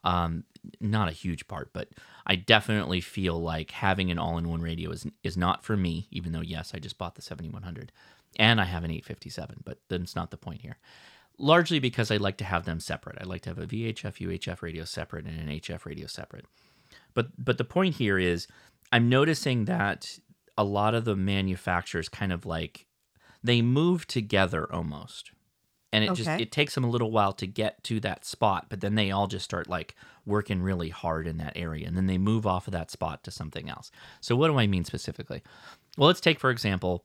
Um, 0.04 0.44
not 0.80 1.08
a 1.08 1.12
huge 1.12 1.48
part, 1.48 1.72
but 1.74 1.90
I 2.28 2.36
definitely 2.36 3.02
feel 3.02 3.42
like 3.42 3.72
having 3.72 4.12
an 4.12 4.20
all-in-one 4.20 4.62
radio 4.62 4.92
is 4.92 5.08
is 5.24 5.36
not 5.38 5.64
for 5.64 5.76
me. 5.76 6.08
Even 6.12 6.32
though 6.32 6.42
yes, 6.42 6.72
I 6.74 6.80
just 6.80 6.98
bought 6.98 7.16
the 7.16 7.22
7100, 7.22 7.92
and 8.38 8.62
I 8.62 8.66
have 8.66 8.84
an 8.84 8.92
857, 8.92 9.62
but 9.64 9.80
that's 9.90 10.16
not 10.16 10.32
the 10.32 10.38
point 10.38 10.62
here. 10.62 10.78
Largely 11.38 11.80
because 11.80 12.12
I 12.12 12.18
like 12.18 12.38
to 12.38 12.46
have 12.46 12.66
them 12.66 12.80
separate. 12.80 13.18
I 13.20 13.26
like 13.26 13.42
to 13.42 13.50
have 13.50 13.58
a 13.60 13.68
VHF 13.68 14.20
UHF 14.20 14.62
radio 14.62 14.86
separate 14.86 15.26
and 15.26 15.40
an 15.40 15.60
HF 15.60 15.86
radio 15.86 16.08
separate. 16.08 16.46
But 17.14 17.28
but 17.44 17.58
the 17.58 17.64
point 17.64 17.96
here 17.96 18.20
is 18.20 18.48
I'm 18.96 19.10
noticing 19.10 19.66
that 19.66 20.20
a 20.58 20.64
lot 20.64 20.96
of 20.96 21.04
the 21.04 21.18
manufacturers 21.18 22.08
kind 22.08 22.32
of 22.32 22.46
like 22.46 22.86
they 23.44 23.62
move 23.62 24.08
together 24.08 24.72
almost. 24.72 25.32
And 25.92 26.06
it 26.06 26.14
just 26.14 26.30
it 26.30 26.50
takes 26.50 26.76
them 26.76 26.86
a 26.86 26.90
little 26.90 27.12
while 27.12 27.34
to 27.34 27.46
get 27.46 27.84
to 27.86 28.00
that 28.00 28.24
spot, 28.24 28.68
but 28.70 28.80
then 28.80 28.96
they 28.96 29.12
all 29.12 29.28
just 29.28 29.44
start 29.44 29.68
like 29.68 29.96
working 30.26 30.62
really 30.62 30.88
hard 30.88 31.28
in 31.28 31.36
that 31.40 31.52
area 31.58 31.86
and 31.86 31.98
then 31.98 32.06
they 32.06 32.18
move 32.18 32.48
off 32.48 32.68
of 32.68 32.72
that 32.72 32.90
spot 32.90 33.22
to 33.26 33.32
something 33.32 33.70
else. 33.70 33.92
So 34.22 34.34
what 34.34 34.48
do 34.48 34.58
I 34.58 34.66
mean 34.66 34.86
specifically? 34.86 35.44
Well, 35.98 36.08
let's 36.08 36.22
take 36.22 36.40
for 36.40 36.50
example 36.50 37.04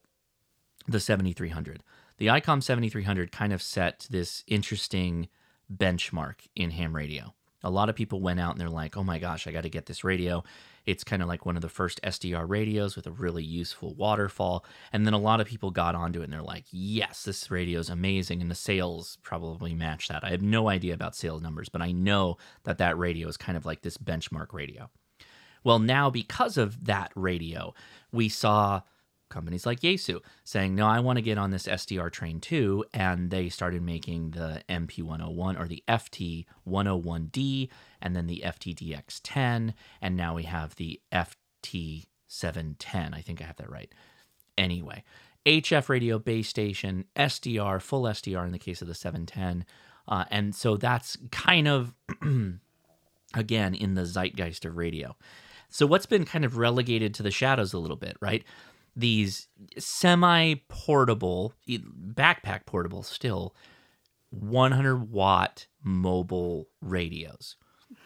the 0.87 1.01
7300. 1.01 1.83
The 2.19 2.29
ICOM 2.29 2.63
7300 2.63 3.33
kind 3.33 3.53
of 3.53 3.63
set 3.63 4.07
this 4.11 4.45
interesting 4.47 5.29
benchmark 5.73 6.47
in 6.55 6.71
ham 6.71 6.95
radio. 6.95 7.35
A 7.65 7.71
lot 7.71 7.89
of 7.89 7.97
people 7.97 8.21
went 8.21 8.39
out 8.39 8.53
and 8.53 8.61
they're 8.61 8.71
like, 8.71 8.97
oh 8.97 9.05
my 9.05 9.19
gosh, 9.19 9.49
I 9.49 9.51
got 9.51 9.65
to 9.65 9.69
get 9.69 9.87
this 9.87 10.05
radio. 10.05 10.45
It's 10.91 11.05
kind 11.05 11.23
of 11.23 11.29
like 11.29 11.47
one 11.47 11.57
of 11.57 11.63
the 11.63 11.69
first 11.69 12.01
SDR 12.03 12.49
radios 12.49 12.97
with 12.97 13.07
a 13.07 13.13
really 13.13 13.45
useful 13.45 13.95
waterfall. 13.95 14.65
And 14.93 15.07
then 15.07 15.15
a 15.15 15.19
lot 15.19 15.41
of 15.41 15.47
people 15.47 15.71
got 15.71 15.95
onto 15.95 16.21
it 16.21 16.25
and 16.25 16.33
they're 16.33 16.43
like, 16.43 16.65
yes, 16.71 17.25
this 17.25 17.51
radio 17.51 17.79
is 17.79 17.89
amazing. 17.89 18.41
And 18.41 18.51
the 18.51 18.57
sales 18.57 19.19
probably 19.23 19.75
match 19.75 20.09
that. 20.09 20.25
I 20.25 20.31
have 20.31 20.43
no 20.43 20.69
idea 20.69 20.95
about 20.95 21.15
sales 21.15 21.43
numbers, 21.43 21.69
but 21.69 21.83
I 21.83 21.93
know 21.93 22.39
that 22.65 22.79
that 22.79 22.99
radio 22.99 23.29
is 23.29 23.37
kind 23.37 23.57
of 23.57 23.65
like 23.65 23.83
this 23.83 23.99
benchmark 23.99 24.53
radio. 24.53 24.91
Well, 25.63 25.79
now 25.79 26.11
because 26.11 26.57
of 26.57 26.87
that 26.87 27.13
radio, 27.15 27.75
we 28.13 28.29
saw 28.29 28.83
companies 29.31 29.65
like 29.65 29.81
Yaesu 29.81 30.21
saying, 30.45 30.75
"No, 30.75 30.87
I 30.87 31.01
want 31.01 31.17
to 31.17 31.23
get 31.23 31.39
on 31.39 31.51
this 31.51 31.67
SDR 31.67 32.11
train 32.11 32.41
too," 32.41 32.85
and 32.93 33.31
they 33.31 33.49
started 33.49 33.81
making 33.83 34.33
the 34.33 34.63
MP101 34.69 35.59
or 35.59 35.67
the 35.67 35.83
FT101D, 35.89 37.71
and 38.03 38.15
then 38.15 38.27
the 38.27 38.43
FTDX10, 38.45 39.73
and 40.03 40.17
now 40.17 40.35
we 40.35 40.43
have 40.43 40.77
the 40.77 41.01
FT710. 41.13 43.15
I 43.15 43.23
think 43.23 43.41
I 43.41 43.45
have 43.45 43.57
that 43.57 43.71
right. 43.71 43.91
Anyway, 44.59 45.05
HF 45.47 45.89
radio 45.89 46.19
base 46.19 46.49
station, 46.49 47.07
SDR, 47.17 47.81
full 47.81 48.03
SDR 48.03 48.45
in 48.45 48.53
the 48.53 48.59
case 48.59 48.83
of 48.83 48.89
the 48.89 48.95
710, 48.95 49.65
uh, 50.07 50.27
and 50.31 50.55
so 50.55 50.77
that's 50.77 51.17
kind 51.31 51.67
of 51.67 51.95
again 53.35 53.75
in 53.75 53.95
the 53.95 54.05
zeitgeist 54.05 54.65
of 54.65 54.77
radio. 54.77 55.17
So 55.71 55.87
what's 55.87 56.07
been 56.07 56.25
kind 56.25 56.45
of 56.45 56.57
relegated 56.57 57.15
to 57.15 57.23
the 57.23 57.31
shadows 57.31 57.73
a 57.73 57.79
little 57.79 57.97
bit, 57.97 58.17
right? 58.21 58.45
These 59.01 59.49
semi-portable, 59.79 61.55
e- 61.67 61.79
backpack 61.79 62.67
portable 62.67 63.03
still 63.03 63.55
100 64.31 65.11
watt 65.11 65.67
mobile 65.83 66.69
radios. 66.81 67.57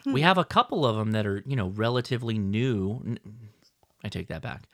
Hmm. 0.05 0.13
We 0.13 0.21
have 0.23 0.39
a 0.39 0.45
couple 0.45 0.87
of 0.87 0.97
them 0.97 1.13
that 1.13 1.27
are, 1.27 1.43
you 1.47 1.57
know, 1.57 1.69
relatively 1.69 2.39
new. 2.39 3.17
I 4.03 4.09
take 4.09 4.29
that 4.29 4.43
back. 4.43 4.69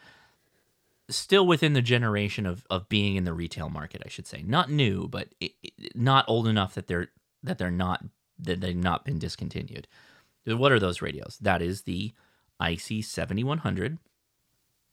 Still 1.09 1.47
within 1.47 1.73
the 1.73 1.83
generation 1.83 2.47
of, 2.47 2.65
of 2.71 2.89
being 2.89 3.17
in 3.17 3.25
the 3.25 3.33
retail 3.35 3.69
market, 3.69 4.03
I 4.05 4.09
should 4.09 4.27
say. 4.29 4.43
Not 4.43 4.71
new, 4.71 5.09
but 5.09 5.29
i 5.43 5.51
i- 5.65 5.89
not 5.95 6.25
old 6.29 6.47
enough 6.47 6.75
that 6.75 6.87
they're 6.87 7.09
that 7.43 7.59
they're 7.59 7.71
not 7.71 8.05
that 8.39 8.61
they've 8.61 8.77
not 8.77 9.05
been 9.05 9.19
discontinued. 9.19 9.89
What 10.47 10.71
are 10.73 10.79
those 10.79 11.03
radios? 11.03 11.37
That 11.41 11.63
is 11.63 11.83
the 11.83 12.13
IC 12.63 13.03
7100 13.05 13.99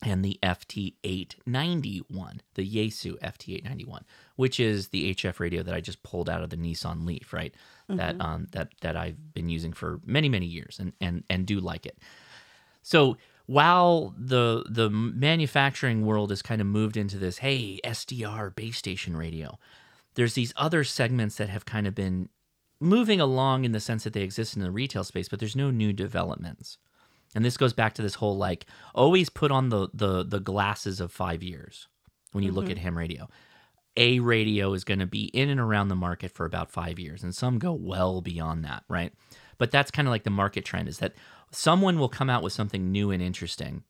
and 0.03 0.23
the 0.23 0.39
FT891, 0.43 2.39
the 2.53 2.69
Yaesu 2.69 3.17
FT891, 3.19 4.01
which 4.35 4.59
is 4.59 4.89
the 4.89 5.13
HF 5.15 5.39
radio 5.39 5.63
that 5.63 5.73
I 5.73 5.81
just 5.81 6.03
pulled 6.03 6.29
out 6.29 6.43
of 6.43 6.49
the 6.49 6.57
Nissan 6.57 7.05
Leaf, 7.05 7.33
right? 7.33 7.53
That 7.89 8.19
um 8.21 8.47
that 8.51 8.69
that 8.81 8.95
I've 8.95 9.33
been 9.33 9.49
using 9.49 9.73
for 9.73 9.99
many 10.05 10.29
many 10.29 10.45
years 10.45 10.77
and 10.79 10.93
and 11.01 11.23
and 11.29 11.45
do 11.45 11.59
like 11.59 11.85
it. 11.85 11.97
So 12.83 13.17
while 13.47 14.13
the 14.17 14.65
the 14.69 14.89
manufacturing 14.89 16.05
world 16.05 16.29
has 16.29 16.41
kind 16.41 16.61
of 16.61 16.67
moved 16.67 16.97
into 16.97 17.17
this, 17.17 17.39
hey, 17.39 17.79
SDR 17.83 18.53
base 18.55 18.77
station 18.77 19.15
radio, 19.15 19.57
there's 20.15 20.33
these 20.33 20.53
other 20.57 20.83
segments 20.83 21.37
that 21.37 21.49
have 21.49 21.65
kind 21.65 21.87
of 21.87 21.95
been 21.95 22.29
moving 22.79 23.19
along 23.19 23.65
in 23.65 23.71
the 23.71 23.79
sense 23.79 24.03
that 24.03 24.13
they 24.13 24.21
exist 24.21 24.55
in 24.55 24.61
the 24.61 24.69
retail 24.69 25.03
space, 25.03 25.29
but 25.29 25.39
there's 25.39 25.55
no 25.55 25.71
new 25.71 25.93
developments. 25.93 26.77
And 27.35 27.43
this 27.43 27.57
goes 27.57 27.73
back 27.73 27.93
to 27.95 28.01
this 28.01 28.15
whole 28.15 28.37
like 28.37 28.65
always 28.95 29.29
put 29.29 29.51
on 29.51 29.69
the 29.69 29.89
the 29.93 30.23
the 30.23 30.39
glasses 30.39 30.99
of 30.99 31.11
five 31.11 31.43
years 31.43 31.87
when 32.31 32.43
you 32.43 32.51
look 32.51 32.65
mm-hmm. 32.65 32.73
at 32.73 32.77
ham 32.79 32.97
radio. 32.97 33.27
A 33.95 34.19
radio 34.19 34.73
is 34.73 34.83
going 34.83 34.99
to 34.99 35.07
be 35.07 35.25
in 35.25 35.49
and 35.49 35.59
around 35.59 35.87
the 35.87 35.95
market 35.95 36.31
for 36.31 36.45
about 36.45 36.69
five 36.69 36.99
years, 36.99 37.23
and 37.23 37.33
some 37.33 37.57
go 37.57 37.73
well 37.73 38.21
beyond 38.21 38.63
that, 38.63 38.83
right? 38.87 39.11
But 39.57 39.71
that's 39.71 39.89
kind 39.89 40.07
of 40.07 40.11
like 40.11 40.23
the 40.23 40.29
market 40.29 40.65
trend 40.65 40.87
is 40.87 40.99
that 40.99 41.13
someone 41.51 41.97
will 41.97 42.09
come 42.09 42.29
out 42.29 42.43
with 42.43 42.53
something 42.53 42.91
new 42.91 43.09
and 43.09 43.23
interesting, 43.23 43.83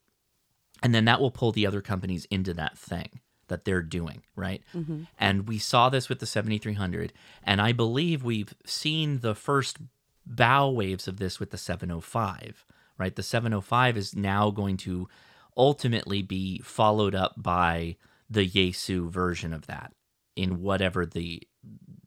and 0.81 0.95
then 0.95 1.05
that 1.05 1.19
will 1.19 1.31
pull 1.31 1.51
the 1.51 1.67
other 1.67 1.81
companies 1.81 2.25
into 2.31 2.53
that 2.53 2.77
thing 2.77 3.19
that 3.47 3.65
they're 3.65 3.81
doing, 3.81 4.23
right? 4.35 4.61
Mm-hmm. 4.73 5.03
And 5.19 5.47
we 5.47 5.57
saw 5.59 5.89
this 5.89 6.09
with 6.09 6.19
the 6.19 6.25
7300, 6.25 7.13
and 7.43 7.61
I 7.61 7.71
believe 7.71 8.23
we've 8.23 8.53
seen 8.65 9.19
the 9.19 9.35
first 9.35 9.77
bow 10.25 10.69
waves 10.69 11.07
of 11.07 11.17
this 11.17 11.39
with 11.39 11.51
the 11.51 11.57
705, 11.57 12.65
right? 12.97 13.15
The 13.15 13.23
705 13.23 13.97
is 13.97 14.15
now 14.15 14.51
going 14.51 14.77
to 14.77 15.07
ultimately 15.55 16.21
be 16.21 16.59
followed 16.59 17.15
up 17.15 17.33
by 17.37 17.95
the 18.29 18.47
Yaesu 18.47 19.09
version 19.09 19.53
of 19.53 19.67
that 19.67 19.93
in 20.35 20.61
whatever 20.61 21.05
the 21.05 21.41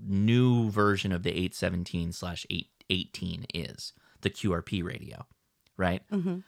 new 0.01 0.71
version 0.71 1.13
of 1.13 1.23
the 1.23 1.31
817 1.31 2.13
slash 2.13 2.47
818 2.51 3.47
is, 3.55 3.93
the 4.21 4.31
QRP 4.31 4.85
radio, 4.85 5.27
right? 5.77 6.03
Mm-hmm. 6.13 6.39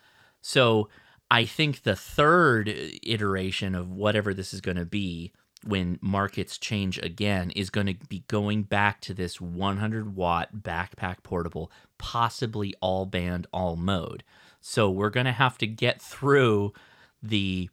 So 0.41 0.89
I 1.31 1.45
think 1.45 1.83
the 1.83 1.97
third 1.97 2.69
iteration 3.03 3.75
of 3.75 3.91
whatever 3.91 4.35
this 4.35 4.53
is 4.53 4.61
going 4.61 4.77
to 4.77 4.85
be 4.85 5.33
when 5.65 5.99
markets 6.01 6.59
change 6.59 6.99
again 6.99 7.51
is 7.53 7.71
going 7.71 7.87
to 7.87 7.95
be 8.09 8.25
going 8.29 8.63
back 8.63 9.01
to 9.03 9.15
this 9.15 9.41
100 9.41 10.17
watt 10.17 10.49
backpack 10.57 11.23
portable, 11.23 11.71
possibly 11.99 12.75
all 12.81 13.07
band, 13.07 13.47
all 13.53 13.77
mode. 13.77 14.25
So 14.61 14.91
we're 14.91 15.11
going 15.11 15.27
to 15.27 15.33
have 15.33 15.59
to 15.59 15.67
get 15.67 16.01
through 16.01 16.73
the 17.23 17.69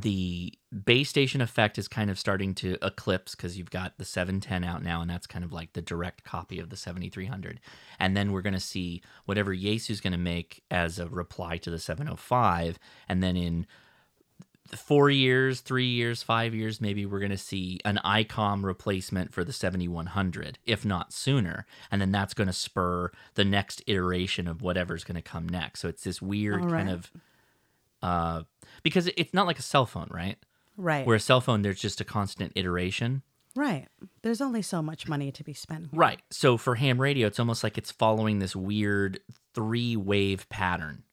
the 0.00 0.52
base 0.84 1.08
station 1.08 1.40
effect 1.40 1.78
is 1.78 1.86
kind 1.86 2.10
of 2.10 2.18
starting 2.18 2.54
to 2.54 2.76
eclipse 2.82 3.34
because 3.34 3.56
you've 3.56 3.70
got 3.70 3.96
the 3.96 4.04
710 4.04 4.64
out 4.64 4.82
now, 4.82 5.00
and 5.00 5.08
that's 5.08 5.26
kind 5.26 5.44
of 5.44 5.52
like 5.52 5.72
the 5.72 5.82
direct 5.82 6.24
copy 6.24 6.58
of 6.58 6.70
the 6.70 6.76
7300. 6.76 7.60
And 8.00 8.16
then 8.16 8.32
we're 8.32 8.42
going 8.42 8.54
to 8.54 8.60
see 8.60 9.02
whatever 9.24 9.54
Yaesu's 9.54 10.00
going 10.00 10.12
to 10.12 10.18
make 10.18 10.62
as 10.70 10.98
a 10.98 11.06
reply 11.06 11.58
to 11.58 11.70
the 11.70 11.78
705. 11.78 12.78
And 13.08 13.22
then 13.22 13.36
in 13.36 13.66
four 14.68 15.10
years, 15.10 15.60
three 15.60 15.86
years, 15.88 16.22
five 16.22 16.54
years, 16.54 16.80
maybe 16.80 17.04
we're 17.06 17.18
going 17.18 17.30
to 17.30 17.38
see 17.38 17.80
an 17.84 18.00
ICOM 18.04 18.64
replacement 18.64 19.32
for 19.32 19.44
the 19.44 19.52
7100, 19.52 20.58
if 20.64 20.84
not 20.84 21.12
sooner. 21.12 21.66
And 21.90 22.00
then 22.00 22.12
that's 22.12 22.34
going 22.34 22.46
to 22.46 22.52
spur 22.52 23.10
the 23.34 23.44
next 23.44 23.82
iteration 23.86 24.48
of 24.48 24.62
whatever's 24.62 25.04
going 25.04 25.16
to 25.16 25.22
come 25.22 25.48
next. 25.48 25.80
So 25.80 25.88
it's 25.88 26.04
this 26.04 26.22
weird 26.22 26.62
All 26.62 26.70
kind 26.70 26.88
of. 26.90 27.10
Uh, 28.02 28.42
because 28.82 29.08
it's 29.16 29.32
not 29.32 29.46
like 29.46 29.58
a 29.58 29.62
cell 29.62 29.86
phone, 29.86 30.08
right? 30.10 30.36
Right. 30.76 31.06
Where 31.06 31.16
a 31.16 31.20
cell 31.20 31.40
phone, 31.40 31.62
there's 31.62 31.80
just 31.80 32.00
a 32.00 32.04
constant 32.04 32.52
iteration. 32.54 33.22
right. 33.54 33.86
There's 34.22 34.40
only 34.40 34.62
so 34.62 34.82
much 34.82 35.06
money 35.06 35.30
to 35.32 35.44
be 35.44 35.52
spent. 35.52 35.88
Right. 35.92 36.20
So 36.30 36.56
for 36.56 36.74
ham 36.74 37.00
radio, 37.00 37.26
it's 37.26 37.38
almost 37.38 37.62
like 37.62 37.78
it's 37.78 37.90
following 37.90 38.38
this 38.38 38.56
weird 38.56 39.20
three 39.54 39.96
wave 39.96 40.48
pattern 40.48 41.04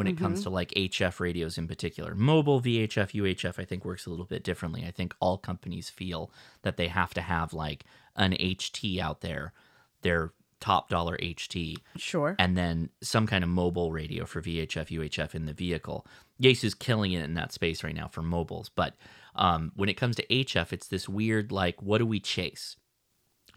when 0.00 0.06
it 0.08 0.18
comes 0.18 0.42
to 0.42 0.50
like 0.50 0.70
HF 0.72 1.20
radios 1.20 1.56
in 1.58 1.68
particular. 1.68 2.14
Mobile 2.14 2.60
VHF, 2.60 3.12
UHF, 3.12 3.58
I 3.58 3.64
think 3.64 3.84
works 3.84 4.06
a 4.06 4.10
little 4.10 4.24
bit 4.24 4.42
differently. 4.42 4.84
I 4.86 4.90
think 4.90 5.14
all 5.20 5.38
companies 5.38 5.88
feel 5.88 6.32
that 6.62 6.76
they 6.76 6.88
have 6.88 7.14
to 7.14 7.20
have 7.20 7.52
like 7.52 7.84
an 8.16 8.32
HT 8.32 8.98
out 8.98 9.20
there. 9.20 9.52
They're 10.02 10.32
top 10.60 10.90
dollar 10.90 11.16
HT 11.18 11.76
Sure. 11.96 12.36
and 12.38 12.56
then 12.56 12.90
some 13.02 13.26
kind 13.26 13.42
of 13.42 13.48
mobile 13.48 13.92
radio 13.92 14.26
for 14.26 14.42
VHF, 14.42 14.88
UHF 14.88 15.34
in 15.34 15.46
the 15.46 15.54
vehicle. 15.54 16.06
Yaesu's 16.42 16.74
killing 16.74 17.12
it 17.12 17.24
in 17.24 17.34
that 17.34 17.52
space 17.52 17.82
right 17.82 17.94
now 17.94 18.08
for 18.08 18.22
mobiles. 18.22 18.68
But 18.68 18.94
um, 19.36 19.72
when 19.74 19.88
it 19.88 19.94
comes 19.96 20.16
to 20.16 20.26
HF, 20.26 20.72
it's 20.72 20.88
this 20.88 21.08
weird 21.08 21.50
like, 21.52 21.80
what 21.82 21.98
do 21.98 22.06
we 22.06 22.20
chase? 22.20 22.76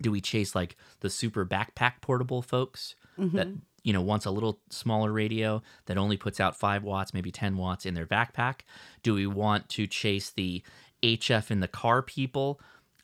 Do 0.02 0.12
we 0.12 0.22
chase 0.22 0.56
like 0.56 0.76
the 1.02 1.10
super 1.10 1.46
backpack 1.46 2.02
portable 2.02 2.42
folks 2.42 2.96
that 3.18 3.48
you 3.84 3.94
know 3.94 4.02
wants 4.02 4.26
a 4.26 4.32
little 4.32 4.60
smaller 4.70 5.12
radio 5.12 5.62
that 5.86 5.98
only 5.98 6.18
puts 6.18 6.40
out 6.40 6.56
five 6.56 6.84
watts, 6.84 7.14
maybe 7.14 7.32
ten 7.32 7.58
watts 7.58 7.86
in 7.86 7.94
their 7.94 8.06
backpack? 8.06 8.62
Do 9.04 9.14
we 9.14 9.28
want 9.28 9.70
to 9.70 9.88
chase 9.88 10.30
the 10.32 10.64
HF 11.04 11.52
in 11.52 11.60
the 11.60 11.68
car 11.68 12.02
people 12.02 12.60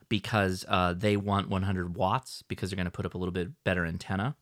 because 0.07 0.65
uh, 0.67 0.93
they 0.93 1.15
want 1.17 1.49
100 1.49 1.95
watts 1.95 2.41
because 2.47 2.69
they're 2.69 2.75
going 2.77 2.85
to 2.85 2.91
put 2.91 3.05
up 3.05 3.13
a 3.13 3.17
little 3.17 3.33
bit 3.33 3.49
better 3.63 3.85
antenna? 3.85 4.35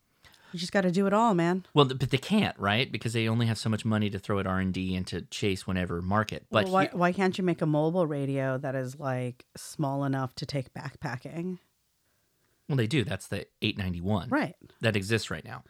You 0.54 0.60
just 0.60 0.72
got 0.72 0.82
to 0.82 0.92
do 0.92 1.08
it 1.08 1.14
all, 1.14 1.34
man. 1.34 1.66
Well, 1.74 1.86
but 1.86 2.10
they 2.10 2.18
can't, 2.18 2.58
right? 2.58 2.90
Because 2.90 3.12
they 3.12 3.28
only 3.28 3.48
have 3.48 3.58
so 3.58 3.70
much 3.70 3.84
money 3.84 4.10
to 4.12 4.18
throw 4.18 4.40
at 4.40 4.48
R 4.48 4.60
and 4.60 4.74
D 4.74 4.96
and 4.96 5.06
to 5.08 5.24
chase 5.24 5.68
whenever 5.68 6.02
market. 6.02 6.46
But 6.50 6.66
Well, 6.66 6.74
why, 6.74 6.86
he- 6.86 6.96
why 6.98 7.12
can't 7.12 7.38
you 7.38 7.44
make 7.44 7.62
a 7.62 7.66
mobile 7.66 8.08
radio 8.08 8.58
that 8.60 8.74
is 8.74 8.98
like 8.98 9.46
small 9.58 10.06
enough 10.06 10.34
to 10.36 10.46
take 10.46 10.74
backpacking? 10.74 11.58
well, 12.70 12.78
they 12.78 12.88
do. 12.88 13.04
That's 13.04 13.28
the 13.28 13.46
891, 13.62 14.30
Right. 14.30 14.56
That 14.82 14.96
exists 14.96 15.30
right 15.32 15.44
now. 15.44 15.64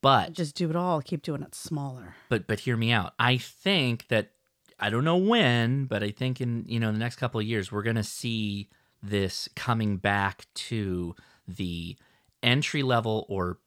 But 0.00 0.32
Just 0.32 0.54
do 0.54 0.70
it 0.70 0.76
all. 0.76 1.00
Keep 1.02 1.22
doing 1.22 1.42
it 1.42 1.54
smaller. 1.54 2.14
but 2.28 2.46
but 2.46 2.60
hear 2.60 2.76
me 2.76 2.92
out. 2.92 3.14
I 3.18 3.36
think 3.38 4.06
that 4.08 4.30
I 4.78 4.90
don't 4.90 5.04
know 5.04 5.16
when, 5.16 5.86
but 5.86 6.02
I 6.04 6.10
think 6.10 6.40
in 6.40 6.64
you 6.68 6.78
know 6.78 6.92
the 6.92 6.98
next 6.98 7.16
couple 7.16 7.40
of 7.40 7.46
years 7.46 7.72
we're 7.72 7.82
gonna 7.82 8.04
see 8.04 8.68
this 9.02 9.48
coming 9.56 9.96
back 9.96 10.46
to 10.54 11.14
the 11.46 11.96
entry 12.42 12.82
level 12.82 13.26
or 13.28 13.58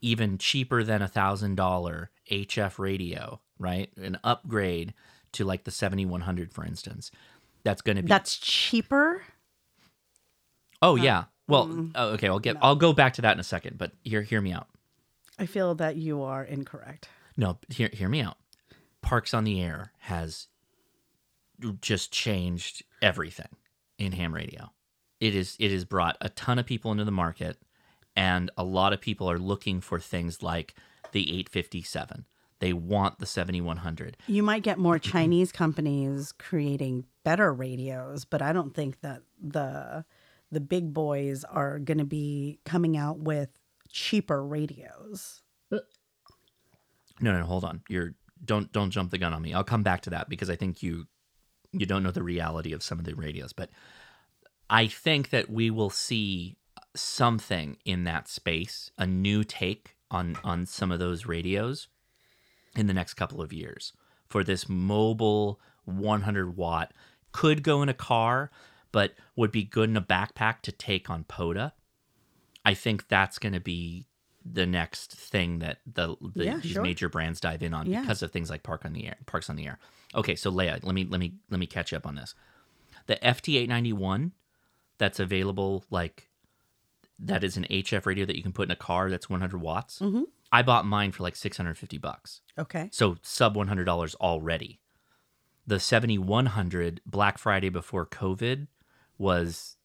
even 0.00 0.38
cheaper 0.38 0.82
than 0.84 1.02
a 1.02 1.08
thousand 1.08 1.56
dollar 1.56 2.10
HF 2.30 2.78
radio, 2.78 3.40
right? 3.58 3.90
An 3.96 4.18
upgrade 4.22 4.94
to 5.32 5.44
like 5.44 5.64
the 5.64 5.70
seventy 5.72 6.06
one 6.06 6.20
hundred, 6.22 6.52
for 6.52 6.64
instance. 6.64 7.10
That's 7.64 7.82
gonna 7.82 8.02
be 8.02 8.08
That's 8.08 8.36
cheaper. 8.38 9.22
Oh 10.82 10.94
yeah. 10.96 11.24
Well, 11.48 11.66
Mm. 11.66 11.90
oh, 11.96 12.08
okay. 12.10 12.28
I'll 12.28 12.38
get. 12.38 12.56
I'll 12.62 12.76
go 12.76 12.92
back 12.92 13.14
to 13.14 13.22
that 13.22 13.32
in 13.34 13.40
a 13.40 13.44
second. 13.44 13.76
But 13.76 13.90
hear 14.04 14.22
hear 14.22 14.40
me 14.40 14.52
out. 14.52 14.68
I 15.40 15.46
feel 15.46 15.74
that 15.76 15.96
you 15.96 16.22
are 16.22 16.44
incorrect. 16.44 17.08
No, 17.36 17.58
hear 17.68 17.88
hear 17.92 18.08
me 18.08 18.20
out. 18.20 18.36
Parks 19.00 19.32
on 19.32 19.44
the 19.44 19.60
Air 19.62 19.92
has 20.00 20.48
just 21.80 22.12
changed 22.12 22.84
everything 23.00 23.48
in 23.98 24.12
ham 24.12 24.34
radio. 24.34 24.70
It 25.18 25.34
is 25.34 25.56
it 25.58 25.70
has 25.70 25.84
brought 25.86 26.18
a 26.20 26.28
ton 26.28 26.58
of 26.58 26.66
people 26.66 26.92
into 26.92 27.04
the 27.04 27.10
market, 27.10 27.56
and 28.14 28.50
a 28.58 28.64
lot 28.64 28.92
of 28.92 29.00
people 29.00 29.30
are 29.30 29.38
looking 29.38 29.80
for 29.80 29.98
things 29.98 30.42
like 30.42 30.74
the 31.12 31.22
857. 31.22 32.26
They 32.58 32.74
want 32.74 33.18
the 33.18 33.26
7100. 33.26 34.18
You 34.26 34.42
might 34.42 34.62
get 34.62 34.78
more 34.78 34.98
Chinese 34.98 35.50
companies 35.50 36.32
creating 36.32 37.06
better 37.24 37.54
radios, 37.54 38.26
but 38.26 38.42
I 38.42 38.52
don't 38.52 38.74
think 38.74 39.00
that 39.00 39.22
the 39.40 40.04
the 40.52 40.60
big 40.60 40.92
boys 40.92 41.44
are 41.44 41.78
going 41.78 41.98
to 41.98 42.04
be 42.04 42.58
coming 42.64 42.96
out 42.96 43.18
with 43.18 43.48
cheaper 43.92 44.44
radios. 44.44 45.42
No, 45.70 47.38
no, 47.38 47.44
hold 47.44 47.64
on. 47.64 47.82
You're 47.88 48.14
don't 48.44 48.72
don't 48.72 48.90
jump 48.90 49.10
the 49.10 49.18
gun 49.18 49.34
on 49.34 49.42
me. 49.42 49.52
I'll 49.52 49.64
come 49.64 49.82
back 49.82 50.00
to 50.02 50.10
that 50.10 50.28
because 50.28 50.48
I 50.48 50.56
think 50.56 50.82
you 50.82 51.06
you 51.72 51.86
don't 51.86 52.02
know 52.02 52.10
the 52.10 52.22
reality 52.22 52.72
of 52.72 52.82
some 52.82 52.98
of 52.98 53.04
the 53.04 53.14
radios, 53.14 53.52
but 53.52 53.70
I 54.68 54.86
think 54.86 55.30
that 55.30 55.50
we 55.50 55.70
will 55.70 55.90
see 55.90 56.56
something 56.94 57.76
in 57.84 58.04
that 58.04 58.28
space, 58.28 58.90
a 58.98 59.06
new 59.06 59.44
take 59.44 59.96
on 60.10 60.36
on 60.42 60.66
some 60.66 60.90
of 60.90 60.98
those 60.98 61.26
radios 61.26 61.88
in 62.76 62.86
the 62.86 62.94
next 62.94 63.14
couple 63.14 63.40
of 63.42 63.52
years 63.52 63.92
for 64.28 64.44
this 64.44 64.68
mobile 64.68 65.60
100 65.84 66.56
watt 66.56 66.92
could 67.32 67.62
go 67.62 67.82
in 67.82 67.88
a 67.88 67.94
car 67.94 68.50
but 68.92 69.14
would 69.36 69.52
be 69.52 69.64
good 69.64 69.88
in 69.88 69.96
a 69.96 70.02
backpack 70.02 70.60
to 70.62 70.72
take 70.72 71.08
on 71.08 71.24
POTA. 71.24 71.72
I 72.70 72.74
think 72.74 73.08
that's 73.08 73.38
going 73.38 73.52
to 73.54 73.60
be 73.60 74.06
the 74.44 74.66
next 74.66 75.12
thing 75.12 75.58
that 75.58 75.78
the, 75.86 76.16
the 76.34 76.44
Yeah, 76.44 76.56
these 76.62 76.72
sure. 76.72 76.82
major 76.82 77.08
brands 77.08 77.40
dive 77.40 77.62
in 77.62 77.74
on 77.74 77.86
Yeah. 77.86 78.00
because 78.00 78.22
of 78.22 78.30
things 78.30 78.48
like 78.50 78.62
Park 78.62 78.84
on 78.84 78.92
the 78.92 79.06
Air, 79.06 79.16
Parks 79.26 79.50
on 79.50 79.56
the 79.56 79.66
Air. 79.66 79.78
Okay, 80.14 80.34
so 80.36 80.50
Leia, 80.50 80.82
let 80.82 80.94
me 80.94 81.04
let 81.04 81.20
me 81.20 81.34
let 81.50 81.60
me 81.60 81.66
catch 81.66 81.92
up 81.92 82.06
on 82.06 82.14
this. 82.14 82.34
The 83.06 83.16
FT891 83.16 84.30
that's 84.98 85.20
available 85.20 85.84
like 85.90 86.28
that 87.18 87.44
is 87.44 87.56
an 87.56 87.66
HF 87.70 88.06
radio 88.06 88.24
that 88.24 88.36
you 88.36 88.42
can 88.42 88.52
put 88.52 88.68
in 88.68 88.70
a 88.70 88.76
car 88.76 89.10
that's 89.10 89.28
100 89.28 89.60
watts. 89.60 89.98
Mm-hmm. 89.98 90.22
I 90.52 90.62
bought 90.62 90.86
mine 90.86 91.12
for 91.12 91.22
like 91.22 91.36
650 91.36 91.98
bucks. 91.98 92.40
Okay. 92.58 92.88
So 92.92 93.16
sub 93.22 93.54
$100 93.56 94.14
already. 94.16 94.80
The 95.66 95.78
7100 95.78 97.00
Black 97.06 97.38
Friday 97.38 97.68
before 97.68 98.06
COVID 98.06 98.66
was 99.18 99.76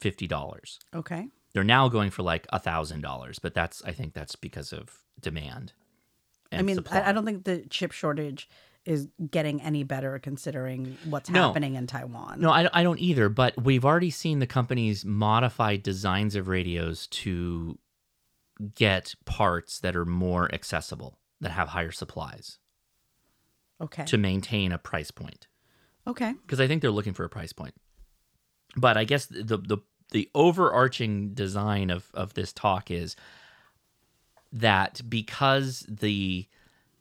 $750. 0.00 0.78
Okay. 0.94 1.28
They're 1.52 1.64
now 1.64 1.88
going 1.88 2.10
for 2.10 2.22
like 2.22 2.46
$1,000, 2.48 3.38
but 3.42 3.54
that's 3.54 3.82
I 3.84 3.92
think 3.92 4.14
that's 4.14 4.36
because 4.36 4.72
of 4.72 4.98
demand. 5.20 5.72
I 6.52 6.62
mean, 6.62 6.76
supply. 6.76 7.02
I 7.04 7.12
don't 7.12 7.24
think 7.24 7.44
the 7.44 7.64
chip 7.70 7.92
shortage 7.92 8.48
is 8.84 9.08
getting 9.30 9.60
any 9.62 9.82
better 9.84 10.18
considering 10.18 10.96
what's 11.04 11.28
No. 11.30 11.48
happening 11.48 11.74
in 11.74 11.86
Taiwan. 11.86 12.40
No, 12.40 12.50
I, 12.50 12.68
I 12.72 12.82
don't 12.82 12.98
either. 12.98 13.28
But 13.28 13.62
we've 13.62 13.84
already 13.84 14.10
seen 14.10 14.38
the 14.38 14.46
companies 14.46 15.04
modify 15.04 15.76
designs 15.76 16.34
of 16.34 16.48
radios 16.48 17.06
to 17.08 17.78
get 18.74 19.14
parts 19.26 19.78
that 19.80 19.94
are 19.96 20.04
more 20.06 20.52
accessible, 20.54 21.18
that 21.40 21.50
have 21.50 21.68
higher 21.68 21.92
supplies 21.92 22.58
Okay. 23.80 24.04
to 24.04 24.18
maintain 24.18 24.72
a 24.72 24.78
price 24.78 25.10
point. 25.10 25.46
Okay. 26.06 26.32
Because 26.42 26.60
I 26.60 26.66
think 26.66 26.82
they're 26.82 26.90
looking 26.90 27.14
for 27.14 27.24
a 27.24 27.28
price 27.30 27.52
point. 27.52 27.74
But 28.76 28.96
I 28.96 29.04
guess 29.04 29.26
the 29.26 29.56
the 29.58 29.78
the 30.10 30.28
overarching 30.34 31.34
design 31.34 31.90
of 31.90 32.10
of 32.14 32.34
this 32.34 32.52
talk 32.52 32.90
is 32.90 33.16
that 34.52 35.00
because 35.08 35.86
the 35.88 36.46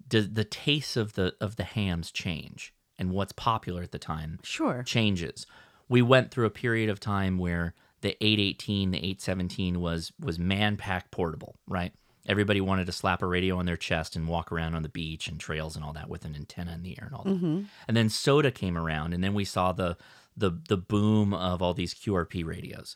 the, 0.07 0.21
the 0.21 0.43
taste 0.43 0.97
of 0.97 1.13
the 1.13 1.35
of 1.39 1.55
the 1.55 1.63
hams 1.63 2.11
change 2.11 2.73
and 2.97 3.11
what's 3.11 3.31
popular 3.31 3.83
at 3.83 3.91
the 3.91 3.99
time 3.99 4.39
Sure. 4.43 4.83
changes. 4.83 5.45
We 5.87 6.01
went 6.01 6.31
through 6.31 6.45
a 6.45 6.51
period 6.51 6.89
of 6.89 6.99
time 6.99 7.37
where 7.37 7.73
the 8.01 8.15
818, 8.23 8.91
the 8.91 8.97
817 8.97 9.79
was 9.81 10.11
was 10.19 10.37
man 10.39 10.77
pack 10.77 11.11
portable, 11.11 11.55
right? 11.67 11.93
Everybody 12.27 12.61
wanted 12.61 12.85
to 12.85 12.91
slap 12.91 13.21
a 13.23 13.25
radio 13.25 13.57
on 13.57 13.65
their 13.65 13.77
chest 13.77 14.15
and 14.15 14.27
walk 14.27 14.51
around 14.51 14.75
on 14.75 14.83
the 14.83 14.89
beach 14.89 15.27
and 15.27 15.39
trails 15.39 15.75
and 15.75 15.83
all 15.83 15.93
that 15.93 16.09
with 16.09 16.25
an 16.25 16.35
antenna 16.35 16.73
in 16.73 16.83
the 16.83 16.97
air 16.99 17.05
and 17.07 17.15
all 17.15 17.23
that. 17.23 17.33
Mm-hmm. 17.35 17.61
And 17.87 17.97
then 17.97 18.09
SOTA 18.09 18.51
came 18.53 18.77
around, 18.77 19.13
and 19.13 19.23
then 19.23 19.33
we 19.33 19.45
saw 19.45 19.71
the 19.71 19.97
the 20.39 20.51
the 20.67 20.77
boom 20.77 21.33
of 21.33 21.61
all 21.61 21.73
these 21.73 21.93
QRP 21.93 22.45
radios, 22.45 22.95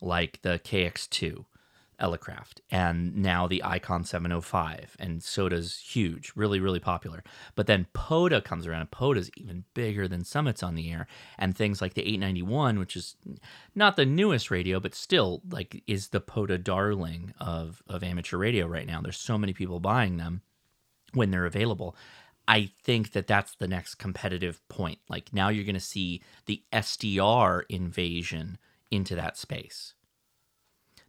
like 0.00 0.40
the 0.42 0.58
KX2, 0.58 1.44
Elecraft, 2.00 2.60
and 2.70 3.16
now 3.16 3.46
the 3.46 3.62
ICOM 3.64 4.06
705. 4.06 4.96
And 4.98 5.22
SOTA's 5.22 5.78
huge, 5.78 6.32
really, 6.34 6.58
really 6.60 6.80
popular. 6.80 7.22
But 7.54 7.66
then 7.66 7.86
POTA 7.92 8.40
comes 8.42 8.66
around, 8.66 8.80
and 8.80 8.90
POTA's 8.90 9.30
even 9.36 9.64
bigger 9.74 10.08
than 10.08 10.24
Summits 10.24 10.62
on 10.62 10.74
the 10.74 10.90
air. 10.90 11.06
And 11.38 11.56
things 11.56 11.80
like 11.80 11.94
the 11.94 12.02
891, 12.02 12.78
which 12.78 12.96
is 12.96 13.16
not 13.74 13.96
the 13.96 14.06
newest 14.06 14.50
radio, 14.50 14.80
but 14.80 14.94
still 14.94 15.42
like 15.50 15.82
is 15.86 16.08
the 16.08 16.20
POTA 16.20 16.58
darling 16.58 17.34
of, 17.38 17.82
of 17.86 18.02
amateur 18.02 18.38
radio 18.38 18.66
right 18.66 18.86
now. 18.86 19.00
There's 19.00 19.18
so 19.18 19.38
many 19.38 19.52
people 19.52 19.80
buying 19.80 20.16
them 20.16 20.42
when 21.12 21.30
they're 21.30 21.46
available. 21.46 21.96
I 22.50 22.70
think 22.82 23.12
that 23.12 23.26
that's 23.28 23.54
the 23.54 23.68
next 23.68 23.94
competitive 23.94 24.60
point. 24.68 24.98
Like 25.08 25.32
now 25.32 25.48
you're 25.50 25.64
going 25.64 25.74
to 25.74 25.80
see 25.80 26.20
the 26.46 26.62
SDR 26.72 27.62
invasion 27.68 28.58
into 28.90 29.14
that 29.14 29.36
space. 29.36 29.94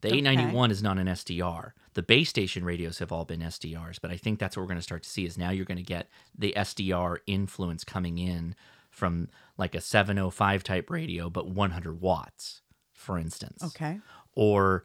The 0.02 0.10
Okay. 0.10 0.18
891 0.20 0.72
is 0.72 0.84
not 0.84 0.98
an 1.00 1.08
SDR. 1.08 1.72
The 1.94 2.04
base 2.04 2.30
station 2.30 2.64
radios 2.64 3.00
have 3.00 3.12
all 3.12 3.26
been 3.26 3.42
SDRs, 3.42 3.98
but 4.02 4.12
I 4.12 4.18
think 4.18 4.40
that's 4.40 4.56
what 4.56 4.62
we're 4.64 4.68
going 4.68 4.78
to 4.78 4.84
start 4.84 5.04
to 5.04 5.10
see 5.10 5.26
is 5.26 5.38
now 5.38 5.50
you're 5.50 5.66
going 5.66 5.78
to 5.78 5.84
get 5.84 6.10
the 6.38 6.54
SDR 6.56 7.18
influence 7.28 7.84
coming 7.84 8.18
in 8.20 8.56
from 8.92 9.28
like 9.58 9.74
a 9.76 9.82
705 9.82 10.64
type 10.64 10.90
radio, 10.90 11.30
but 11.30 11.48
100 11.50 12.02
watts, 12.02 12.62
for 12.94 13.18
instance 13.18 13.64
Okay. 13.64 14.00
or 14.36 14.84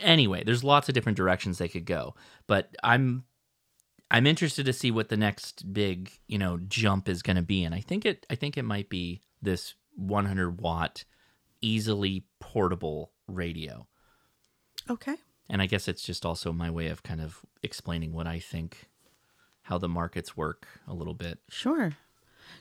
anyway 0.00 0.42
there's 0.44 0.64
lots 0.64 0.88
of 0.88 0.94
different 0.94 1.16
directions 1.16 1.58
they 1.58 1.68
could 1.68 1.84
go 1.86 2.12
but 2.48 2.74
i'm 2.82 3.24
i'm 4.10 4.26
interested 4.26 4.64
to 4.66 4.72
see 4.72 4.90
what 4.90 5.08
the 5.08 5.16
next 5.16 5.72
big 5.72 6.10
you 6.26 6.38
know 6.38 6.58
jump 6.68 7.08
is 7.08 7.22
going 7.22 7.36
to 7.36 7.42
be 7.42 7.64
and 7.64 7.74
i 7.74 7.80
think 7.80 8.04
it 8.04 8.26
i 8.30 8.34
think 8.34 8.56
it 8.56 8.62
might 8.64 8.88
be 8.88 9.20
this 9.42 9.74
100 9.96 10.60
watt 10.60 11.04
easily 11.60 12.24
portable 12.40 13.12
radio 13.26 13.86
Okay. 14.90 15.14
and 15.48 15.62
i 15.62 15.66
guess 15.66 15.88
it's 15.88 16.02
just 16.02 16.24
also 16.26 16.52
my 16.52 16.70
way 16.70 16.88
of 16.88 17.02
kind 17.02 17.20
of 17.20 17.40
explaining 17.62 18.12
what 18.12 18.26
i 18.26 18.38
think 18.38 18.88
how 19.62 19.78
the 19.78 19.88
markets 19.88 20.36
work 20.36 20.66
a 20.86 20.92
little 20.94 21.14
bit 21.14 21.38
Sure. 21.48 21.92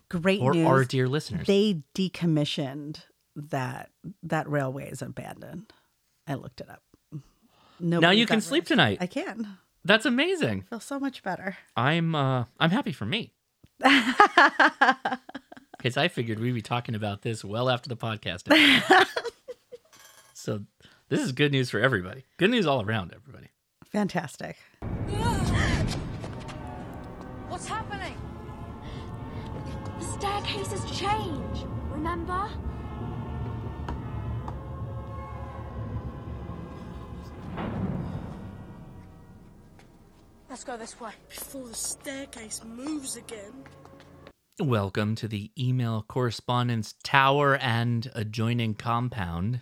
Great 0.09 0.39
or 0.41 0.53
news. 0.53 0.65
our 0.67 0.83
dear 0.85 1.07
listeners 1.09 1.45
They 1.47 1.81
decommissioned 1.95 3.01
that 3.35 3.89
that 4.21 4.47
railway 4.47 4.89
is 4.89 5.01
abandoned. 5.01 5.73
I 6.27 6.35
looked 6.35 6.61
it 6.61 6.69
up. 6.69 6.83
Nobody 7.79 8.01
now 8.01 8.11
you 8.11 8.25
can 8.25 8.37
rid 8.37 8.43
sleep 8.43 8.65
tonight. 8.65 8.99
I 9.01 9.07
can. 9.07 9.57
That's 9.85 10.05
amazing. 10.05 10.63
Feel 10.69 10.79
so 10.79 10.99
much 10.99 11.23
better. 11.23 11.57
I'm 11.75 12.15
uh 12.15 12.45
I'm 12.59 12.71
happy 12.71 12.91
for 12.91 13.05
me. 13.05 13.33
Because 15.83 15.97
I 15.97 16.07
figured 16.07 16.39
we'd 16.39 16.53
be 16.53 16.61
talking 16.61 16.95
about 16.95 17.23
this 17.23 17.43
well 17.43 17.69
after 17.69 17.89
the 17.89 17.97
podcast. 17.97 18.47
so 20.33 20.61
this 21.09 21.19
is 21.19 21.33
good 21.33 21.51
news 21.51 21.69
for 21.69 21.81
everybody. 21.81 22.23
Good 22.37 22.51
news 22.51 22.65
all 22.65 22.81
around, 22.81 23.13
everybody. 23.13 23.49
Fantastic. 23.91 24.55
What's 27.49 27.67
happening? 27.67 28.15
The 29.99 30.05
staircases 30.05 30.85
change, 30.97 31.65
remember? 31.91 32.49
Let's 40.53 40.63
go 40.63 40.77
this 40.77 41.01
way. 41.01 41.09
Before 41.29 41.67
the 41.67 41.73
staircase 41.73 42.61
moves 42.63 43.15
again. 43.15 43.63
Welcome 44.59 45.15
to 45.15 45.27
the 45.27 45.49
email 45.57 46.05
correspondence 46.07 46.93
tower 47.03 47.55
and 47.55 48.11
adjoining 48.13 48.75
compound. 48.75 49.61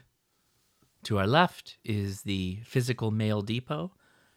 To 1.04 1.18
our 1.18 1.28
left 1.28 1.78
is 1.86 2.24
the 2.24 2.60
physical 2.66 3.10
mail 3.10 3.42
depot. 3.42 3.94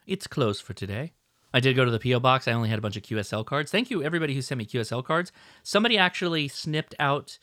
It's 0.06 0.28
closed 0.28 0.62
for 0.62 0.74
today. 0.74 1.14
I 1.52 1.58
did 1.58 1.74
go 1.74 1.84
to 1.84 1.90
the 1.90 1.98
P.O. 1.98 2.20
box. 2.20 2.46
I 2.46 2.52
only 2.52 2.68
had 2.68 2.78
a 2.78 2.82
bunch 2.82 2.96
of 2.96 3.02
QSL 3.02 3.44
cards. 3.44 3.72
Thank 3.72 3.90
you, 3.90 4.04
everybody 4.04 4.32
who 4.32 4.40
sent 4.40 4.60
me 4.60 4.64
QSL 4.64 5.04
cards. 5.04 5.32
Somebody 5.64 5.98
actually 5.98 6.46
snipped 6.46 6.94
out 7.00 7.40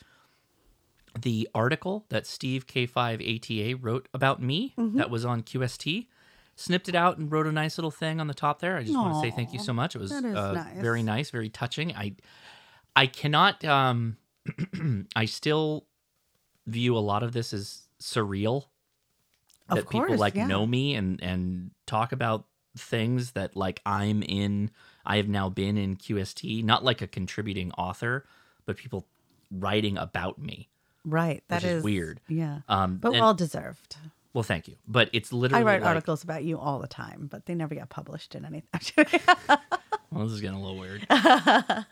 the 1.22 1.50
article 1.54 2.06
that 2.08 2.26
Steve 2.26 2.66
K5ATA 2.66 3.78
wrote 3.78 4.08
about 4.14 4.42
me 4.42 4.74
mm-hmm. 4.78 4.98
that 5.00 5.10
was 5.10 5.26
on 5.26 5.44
QST. 5.44 6.08
Snipped 6.56 6.90
it 6.90 6.96
out 6.96 7.18
and 7.18 7.32
wrote 7.32 7.48
a 7.48 7.52
nice 7.52 7.78
little 7.78 7.92
thing 7.92 8.20
on 8.20 8.28
the 8.28 8.34
top 8.34 8.60
there. 8.60 8.78
I 8.78 8.84
just 8.84 8.96
want 8.96 9.16
to 9.16 9.22
say 9.22 9.36
thank 9.36 9.54
you 9.54 9.60
so 9.60 9.74
much. 9.74 9.96
It 9.96 10.00
was 10.00 10.12
uh, 10.12 10.20
nice. 10.54 10.78
very 10.78 11.02
nice, 11.02 11.30
very 11.30 11.50
touching. 11.50 11.96
I 11.96 12.16
I 12.96 13.08
cannot 13.08 13.64
um 13.66 14.18
I 15.16 15.26
still 15.26 15.86
view 16.68 16.98
a 16.98 17.00
lot 17.00 17.24
of 17.24 17.32
this 17.32 17.54
as 17.54 17.88
surreal 18.00 18.66
Of 19.70 19.78
that 19.78 19.90
people 19.90 20.08
course, 20.08 20.20
like 20.20 20.36
yeah. 20.36 20.48
know 20.48 20.66
me 20.66 20.96
and 20.96 21.22
and 21.24 21.72
talk 21.86 22.12
about 22.12 22.46
things 22.78 23.32
that 23.32 23.56
like 23.56 23.82
I'm 23.86 24.24
in 24.24 24.72
I 25.06 25.18
have 25.18 25.28
now 25.28 25.50
been 25.50 25.78
in 25.78 25.96
QST 25.96 26.64
not 26.64 26.84
like 26.84 27.02
a 27.02 27.08
contributing 27.08 27.72
author 27.74 28.26
but 28.66 28.78
people 28.78 29.08
writing 29.52 29.98
about 29.98 30.40
me 30.40 30.70
Right. 31.04 31.44
That 31.48 31.64
Which 31.64 31.72
is 31.72 31.78
is 31.78 31.84
weird. 31.84 32.22
Yeah. 32.28 32.60
um 32.70 32.98
But 32.98 33.14
well 33.14 33.34
deserved. 33.34 33.96
Well 34.34 34.44
thank 34.44 34.68
you 34.68 34.76
but 34.88 35.10
it's 35.14 35.32
literally. 35.34 35.62
I 35.62 35.66
write 35.66 35.82
like- 35.82 35.88
articles 35.90 36.24
about 36.24 36.44
you 36.44 36.58
all 36.60 36.80
the 36.80 36.88
time, 36.88 37.28
but 37.32 37.46
they 37.46 37.56
never 37.56 37.76
get 37.76 37.90
published 37.90 38.36
in 38.36 38.46
anything. 38.46 39.06
Well, 40.14 40.26
this 40.26 40.34
is 40.34 40.42
getting 40.42 40.58
a 40.58 40.62
little 40.62 40.78
weird. 40.78 41.08
it, 41.10 41.86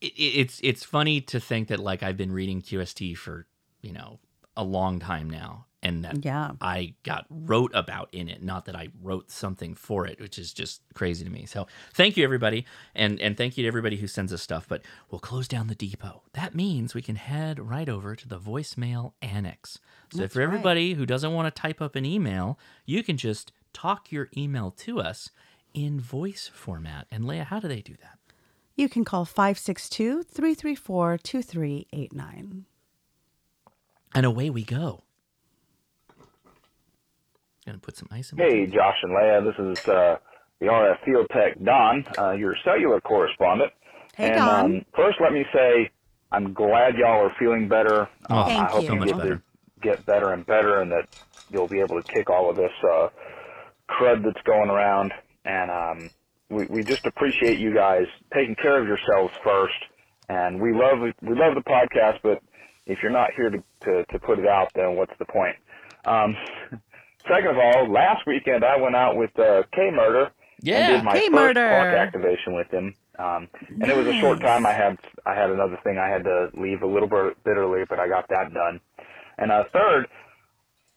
it- 0.00 0.12
it's 0.16 0.60
it's 0.62 0.84
funny 0.84 1.20
to 1.22 1.40
think 1.40 1.68
that 1.68 1.80
like 1.80 2.02
I've 2.02 2.16
been 2.16 2.32
reading 2.32 2.60
QST 2.62 3.16
for 3.16 3.46
you 3.80 3.92
know 3.92 4.18
a 4.56 4.64
long 4.64 4.98
time 5.00 5.30
now, 5.30 5.66
and 5.82 6.04
that 6.04 6.24
Yeah. 6.24 6.52
I 6.60 6.94
got 7.02 7.26
wrote 7.28 7.72
about 7.74 8.08
in 8.12 8.28
it. 8.28 8.42
Not 8.42 8.66
that 8.66 8.76
I 8.76 8.88
wrote 9.02 9.30
something 9.30 9.74
for 9.74 10.06
it, 10.06 10.20
which 10.20 10.38
is 10.38 10.52
just 10.52 10.82
crazy 10.94 11.24
to 11.24 11.30
me. 11.30 11.44
So 11.46 11.66
thank 11.92 12.16
you 12.16 12.24
everybody, 12.24 12.64
and 12.94 13.20
and 13.20 13.36
thank 13.36 13.56
you 13.56 13.62
to 13.64 13.68
everybody 13.68 13.96
who 13.96 14.06
sends 14.06 14.32
us 14.32 14.42
stuff. 14.42 14.66
But 14.68 14.82
we'll 15.10 15.18
close 15.18 15.48
down 15.48 15.66
the 15.66 15.74
depot. 15.74 16.22
That 16.34 16.54
means 16.54 16.94
we 16.94 17.02
can 17.02 17.16
head 17.16 17.58
right 17.58 17.88
over 17.88 18.14
to 18.14 18.28
the 18.28 18.38
voicemail 18.38 19.12
annex. 19.20 19.78
So 20.12 20.18
That's 20.18 20.34
for 20.34 20.40
right. 20.40 20.44
everybody 20.44 20.94
who 20.94 21.06
doesn't 21.06 21.32
want 21.32 21.54
to 21.54 21.60
type 21.60 21.80
up 21.80 21.96
an 21.96 22.04
email, 22.04 22.58
you 22.86 23.02
can 23.02 23.16
just 23.16 23.52
talk 23.72 24.12
your 24.12 24.28
email 24.36 24.70
to 24.70 25.00
us 25.00 25.30
in 25.74 25.98
voice 26.00 26.50
format. 26.52 27.06
And 27.10 27.24
Leia, 27.24 27.44
how 27.44 27.58
do 27.60 27.68
they 27.68 27.80
do 27.80 27.94
that? 28.02 28.18
you 28.74 28.88
can 28.88 29.04
call 29.04 29.24
562 29.26 30.22
334 30.22 31.18
2389. 31.18 32.64
And 34.14 34.26
away 34.26 34.50
we 34.50 34.64
go. 34.64 35.04
Gonna 37.66 37.78
put 37.78 37.96
some 37.96 38.08
ice 38.10 38.32
in 38.32 38.38
my 38.38 38.44
Hey, 38.44 38.66
Josh 38.66 38.96
and 39.02 39.12
Leia, 39.12 39.44
this 39.44 39.54
is 39.58 39.88
uh, 39.88 40.16
the 40.60 40.66
RF 40.66 41.04
Field 41.04 41.26
Tech 41.32 41.62
Don, 41.62 42.04
uh, 42.18 42.32
your 42.32 42.56
cellular 42.64 43.00
correspondent. 43.00 43.72
Hey, 44.16 44.26
and 44.30 44.36
Don. 44.36 44.64
Um, 44.76 44.84
first, 44.96 45.18
let 45.22 45.32
me 45.32 45.44
say 45.54 45.90
I'm 46.32 46.52
glad 46.54 46.96
y'all 46.96 47.24
are 47.24 47.32
feeling 47.38 47.68
better. 47.68 48.08
Oh, 48.30 48.36
Uh, 48.38 48.46
Thank 48.46 48.60
I 48.60 48.64
hope 48.66 48.82
you. 48.82 48.94
you, 48.94 49.00
So 49.00 49.04
get 49.06 49.16
better. 49.18 49.42
get 49.80 50.06
better 50.06 50.32
and 50.32 50.44
better, 50.44 50.80
and 50.80 50.90
that 50.90 51.06
you'll 51.50 51.68
be 51.68 51.80
able 51.80 52.02
to 52.02 52.12
kick 52.12 52.30
all 52.30 52.50
of 52.50 52.56
this 52.56 52.72
uh, 52.84 53.08
crud 53.88 54.24
that's 54.24 54.42
going 54.44 54.70
around. 54.70 55.12
And 55.44 55.70
um, 55.70 56.10
we, 56.50 56.66
we 56.66 56.82
just 56.82 57.04
appreciate 57.06 57.58
you 57.60 57.72
guys 57.74 58.06
taking 58.34 58.56
care 58.56 58.80
of 58.80 58.86
yourselves 58.88 59.32
first. 59.44 59.74
And 60.28 60.60
we 60.60 60.72
love 60.72 60.98
we 61.00 61.34
love 61.34 61.54
the 61.54 61.62
podcast, 61.62 62.18
but 62.24 62.42
if 62.86 62.98
you're 63.02 63.12
not 63.12 63.30
here 63.36 63.50
to, 63.50 63.62
to, 63.84 64.04
to 64.06 64.18
put 64.18 64.40
it 64.40 64.46
out, 64.48 64.68
then 64.74 64.96
what's 64.96 65.12
the 65.20 65.26
point? 65.26 65.54
Um, 66.04 66.34
second 67.28 67.50
of 67.50 67.58
all, 67.58 67.90
last 67.92 68.26
weekend 68.26 68.64
I 68.64 68.76
went 68.80 68.96
out 68.96 69.16
with 69.16 69.30
uh, 69.38 69.62
K 69.74 69.90
Murder 69.92 70.30
Yeah, 70.62 70.78
and 70.78 70.96
did 70.98 71.04
my 71.04 71.12
first 71.12 71.24
K-Murder. 71.24 71.68
clock 71.68 71.86
activation 71.94 72.54
with 72.54 72.70
him. 72.70 72.94
Um, 73.18 73.48
and 73.68 73.84
it 73.90 73.96
was 73.96 74.06
a 74.06 74.18
short 74.20 74.40
time. 74.40 74.64
I 74.66 74.72
had 74.72 74.96
I 75.26 75.34
had 75.34 75.50
another 75.50 75.78
thing 75.84 75.98
I 75.98 76.08
had 76.08 76.24
to 76.24 76.48
leave 76.54 76.82
a 76.82 76.86
little 76.86 77.08
bit, 77.08 77.42
bit 77.44 77.56
early, 77.56 77.84
but 77.88 77.98
I 78.00 78.08
got 78.08 78.28
that 78.28 78.52
done. 78.54 78.80
And 79.38 79.52
uh, 79.52 79.64
third, 79.72 80.06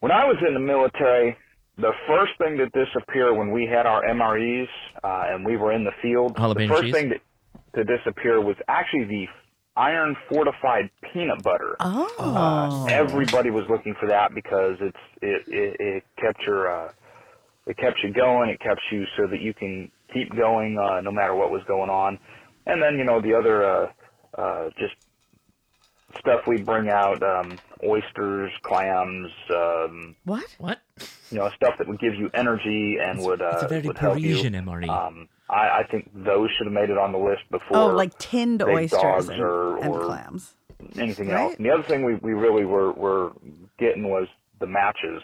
when 0.00 0.12
I 0.12 0.24
was 0.24 0.36
in 0.46 0.54
the 0.54 0.60
military, 0.60 1.36
the 1.76 1.92
first 2.08 2.32
thing 2.38 2.56
to 2.56 2.66
disappear 2.70 3.34
when 3.34 3.50
we 3.52 3.66
had 3.66 3.84
our 3.86 4.02
MREs 4.02 4.66
uh, 5.04 5.24
and 5.28 5.44
we 5.44 5.56
were 5.56 5.72
in 5.72 5.84
the 5.84 5.92
field, 6.00 6.36
the 6.36 6.66
first 6.68 6.84
cheese? 6.84 6.94
thing 6.94 7.10
to, 7.10 7.84
to 7.84 7.96
disappear 7.98 8.40
was 8.40 8.56
actually 8.66 9.04
the 9.04 9.26
iron 9.76 10.16
fortified 10.28 10.90
peanut 11.12 11.42
butter. 11.42 11.76
Oh. 11.80 12.14
Uh, 12.18 12.86
everybody 12.86 13.50
was 13.50 13.64
looking 13.68 13.94
for 13.98 14.08
that 14.08 14.34
because 14.34 14.76
it's 14.80 14.96
it 15.22 15.42
it, 15.48 15.76
it 15.80 16.04
kept 16.16 16.42
your 16.46 16.70
uh, 16.70 16.92
it 17.66 17.76
kept 17.76 18.02
you 18.02 18.12
going. 18.12 18.50
It 18.50 18.60
kept 18.60 18.80
you 18.90 19.04
so 19.16 19.26
that 19.26 19.40
you 19.40 19.54
can 19.54 19.90
keep 20.12 20.34
going 20.34 20.78
uh, 20.78 21.00
no 21.00 21.10
matter 21.10 21.34
what 21.34 21.50
was 21.50 21.62
going 21.66 21.90
on. 21.90 22.18
And 22.66 22.82
then 22.82 22.98
you 22.98 23.04
know 23.04 23.20
the 23.20 23.34
other 23.34 23.64
uh, 23.64 23.92
uh, 24.36 24.70
just 24.78 24.94
stuff 26.18 26.46
we 26.46 26.62
bring 26.62 26.88
out 26.88 27.22
um, 27.22 27.58
oysters, 27.84 28.50
clams, 28.62 29.30
um, 29.50 30.16
what? 30.24 30.44
What? 30.58 30.80
you 31.30 31.38
know 31.38 31.50
stuff 31.56 31.74
that 31.78 31.88
would 31.88 32.00
give 32.00 32.14
you 32.14 32.30
energy 32.34 32.96
and 33.00 33.20
would 33.20 33.42
uh, 33.42 33.50
it's 33.54 33.62
a 33.64 33.68
very 33.68 33.86
would 33.86 33.98
help 33.98 34.14
Parisian 34.14 34.54
you. 34.54 34.60
MRE. 34.60 34.88
Um, 34.88 35.28
I, 35.48 35.80
I 35.80 35.82
think 35.90 36.10
those 36.14 36.50
should 36.56 36.66
have 36.66 36.72
made 36.74 36.90
it 36.90 36.98
on 36.98 37.12
the 37.12 37.18
list 37.18 37.42
before 37.50 37.76
Oh, 37.76 37.86
like 37.88 38.16
tinned 38.18 38.62
oysters 38.62 39.28
and, 39.28 39.40
or- 39.40 39.76
and 39.78 39.88
or- 39.94 40.04
clams. 40.04 40.54
anything 40.98 41.28
Right? 41.28 41.40
else. 41.40 41.54
And 41.56 41.64
the 41.66 41.70
other 41.70 41.82
thing 41.84 42.04
we, 42.04 42.14
we 42.16 42.32
really 42.34 42.64
were, 42.64 42.92
were 42.92 43.32
getting 43.78 44.08
was 44.10 44.26
the 44.60 44.66
matches 44.66 45.22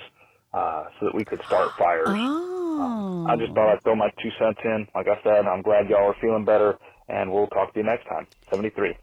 uh, 0.55 0.85
so 1.01 1.07
that 1.07 1.15
we 1.15 1.24
could 1.24 1.43
start 1.44 1.70
fires. 1.78 2.07
Oh. 2.09 3.27
I 3.28 3.36
just 3.36 3.53
thought 3.53 3.73
I'd 3.73 3.82
throw 3.82 3.94
my 3.97 4.11
two 4.23 4.31
cents 4.39 4.59
in. 4.65 4.86
Like 4.94 5.07
I 5.09 5.20
said, 5.23 5.47
I'm 5.47 5.62
glad 5.62 5.89
y'all 5.89 6.09
are 6.11 6.16
feeling 6.20 6.44
better, 6.44 6.78
and 7.09 7.32
we'll 7.32 7.47
talk 7.49 7.73
to 7.74 7.81
you 7.81 7.86
next 7.86 8.07
time. 8.07 8.27
73. 8.51 8.97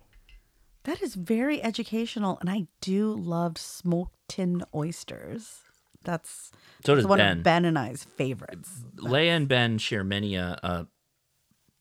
That 0.83 1.01
is 1.01 1.15
very 1.15 1.61
educational, 1.63 2.37
and 2.39 2.49
I 2.49 2.67
do 2.81 3.13
love 3.13 3.57
smoked 3.57 4.15
tin 4.27 4.63
oysters. 4.73 5.59
That's 6.03 6.51
So 6.85 6.95
does 6.95 7.03
that's 7.03 7.09
one 7.09 7.17
Ben. 7.19 7.37
of 7.39 7.43
Ben 7.43 7.65
and 7.65 7.77
I's 7.77 8.03
favorites. 8.05 8.83
Leia 8.95 9.35
and 9.35 9.47
Ben 9.47 9.77
share 9.77 10.03
many 10.03 10.35
a, 10.35 10.57
a 10.63 10.87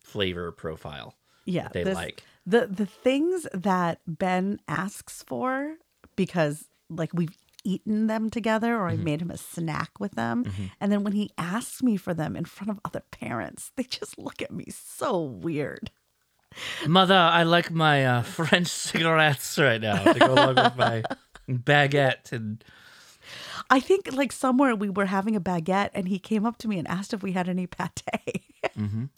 flavor 0.09 0.51
profile. 0.53 1.15
Yeah, 1.45 1.65
that 1.65 1.73
they 1.73 1.85
this- 1.85 1.95
like. 1.95 2.23
the 2.47 2.67
the 2.67 2.87
things 2.87 3.47
that 3.55 4.01
Ben 4.07 4.59
asks 4.69 5.23
for 5.27 5.77
because 6.17 6.69
like 6.91 7.11
we've 7.15 7.37
eaten 7.65 8.07
them 8.07 8.31
together 8.31 8.77
or 8.77 8.89
Mm-hmm. 8.91 9.01
I 9.01 9.05
made 9.05 9.21
him 9.23 9.31
a 9.31 9.37
snack 9.37 9.91
with 10.01 10.13
them, 10.13 10.45
and 10.81 10.91
then 10.93 11.05
when 11.05 11.13
he 11.13 11.31
asks 11.37 11.83
me 11.83 11.97
for 11.97 12.15
them 12.15 12.37
in 12.37 12.45
front 12.45 12.71
of 12.71 12.81
other 12.85 13.03
parents, 13.11 13.73
they 13.77 13.83
just 13.85 14.19
look 14.19 14.41
at 14.43 14.51
me 14.51 14.67
so 14.71 15.21
weird. 15.21 15.91
Mother, 16.87 17.15
I 17.15 17.43
like 17.43 17.71
my 17.71 18.07
uh, 18.07 18.23
French 18.37 18.69
cigarettes 18.69 19.59
right 19.59 19.81
now 19.81 20.03
to 20.13 20.19
go 20.19 20.33
along 20.33 20.55
with 20.57 20.77
my 20.77 21.03
baguette 21.49 22.33
and 22.33 22.65
I 23.69 23.81
think 23.81 24.13
like 24.13 24.33
somewhere 24.33 24.75
we 24.75 24.89
were 24.89 25.05
having 25.07 25.37
a 25.37 25.41
baguette 25.41 25.91
and 25.93 26.09
he 26.09 26.19
came 26.19 26.47
up 26.47 26.57
to 26.59 26.69
me 26.69 26.79
and 26.79 26.89
asked 26.89 27.13
if 27.13 27.23
we 27.23 27.33
had 27.33 27.49
any 27.49 27.67
pate. 27.67 28.45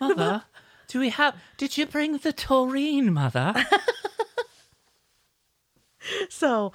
Mother, 0.00 0.44
do 0.88 1.00
we 1.00 1.10
have? 1.10 1.36
Did 1.56 1.76
you 1.76 1.86
bring 1.86 2.18
the 2.18 2.32
terrine, 2.32 3.12
Mother? 3.12 3.54
So 6.28 6.72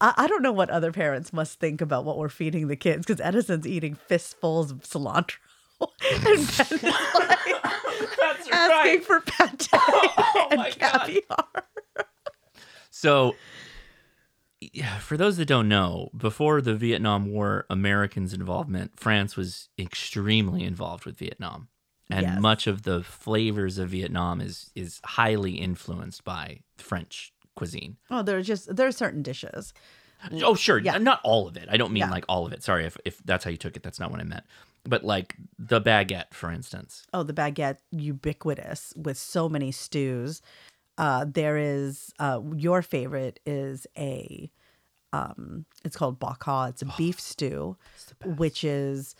I, 0.00 0.14
I 0.16 0.26
don't 0.26 0.42
know 0.42 0.52
what 0.52 0.70
other 0.70 0.92
parents 0.92 1.32
must 1.32 1.60
think 1.60 1.80
about 1.80 2.04
what 2.04 2.18
we're 2.18 2.28
feeding 2.28 2.68
the 2.68 2.76
kids 2.76 3.06
because 3.06 3.20
Edison's 3.20 3.66
eating 3.66 3.94
fistfuls 3.94 4.70
of 4.70 4.78
cilantro. 4.82 5.36
and 5.80 6.56
Ben 6.56 6.78
is 6.78 6.82
like 6.82 8.52
asking 8.52 9.00
for 9.02 9.20
pate 9.20 9.68
oh 9.74 10.48
and 10.50 10.62
caviar. 10.74 11.46
So, 12.90 13.34
yeah, 14.60 14.98
for 14.98 15.18
those 15.18 15.36
that 15.36 15.44
don't 15.44 15.68
know, 15.68 16.08
before 16.16 16.62
the 16.62 16.74
Vietnam 16.74 17.30
War, 17.30 17.66
Americans' 17.68 18.32
involvement, 18.32 18.98
France 18.98 19.36
was 19.36 19.68
extremely 19.78 20.64
involved 20.64 21.04
with 21.04 21.18
Vietnam, 21.18 21.68
and 22.10 22.22
Yes. 22.22 22.40
much 22.40 22.66
of 22.66 22.82
the 22.82 23.02
flavors 23.02 23.78
of 23.78 23.90
Vietnam 23.90 24.40
is 24.40 24.70
is 24.74 25.00
highly 25.04 25.52
influenced 25.54 26.24
by 26.24 26.60
French 26.76 27.32
cuisine. 27.56 27.96
Oh, 28.10 28.22
there's 28.22 28.46
just 28.46 28.74
there 28.76 28.86
are 28.86 28.92
certain 28.92 29.22
dishes. 29.22 29.72
Oh, 30.42 30.54
sure, 30.54 30.78
Yeah. 30.78 30.98
not 30.98 31.20
all 31.24 31.46
of 31.46 31.56
it. 31.56 31.68
I 31.70 31.76
don't 31.76 31.92
mean 31.92 32.00
Yeah. 32.00 32.10
like 32.10 32.24
all 32.28 32.46
of 32.46 32.52
it. 32.52 32.62
Sorry 32.62 32.84
if 32.86 32.96
if 33.04 33.18
that's 33.24 33.44
how 33.44 33.50
you 33.50 33.56
took 33.56 33.76
it. 33.76 33.82
That's 33.82 34.00
not 34.00 34.10
what 34.10 34.20
I 34.20 34.24
meant. 34.24 34.44
But 34.84 35.04
like 35.04 35.36
the 35.58 35.80
baguette, 35.80 36.32
for 36.32 36.50
instance. 36.50 37.06
Oh, 37.12 37.22
the 37.24 37.32
baguette 37.34 37.78
ubiquitous 37.90 38.92
with 38.96 39.18
so 39.18 39.48
many 39.48 39.72
stews. 39.72 40.42
Uh, 40.98 41.26
there 41.28 41.58
is 41.58 42.12
uh, 42.18 42.40
your 42.54 42.82
favorite 42.82 43.40
is 43.44 43.86
a 43.98 44.50
um, 45.12 45.64
it's 45.84 45.96
called 45.96 46.18
bo 46.18 46.28
kho. 46.40 46.68
It's 46.70 46.82
a 46.82 46.92
beef 46.96 47.20
stew, 47.20 47.76
which 48.24 48.64
is 48.64 49.14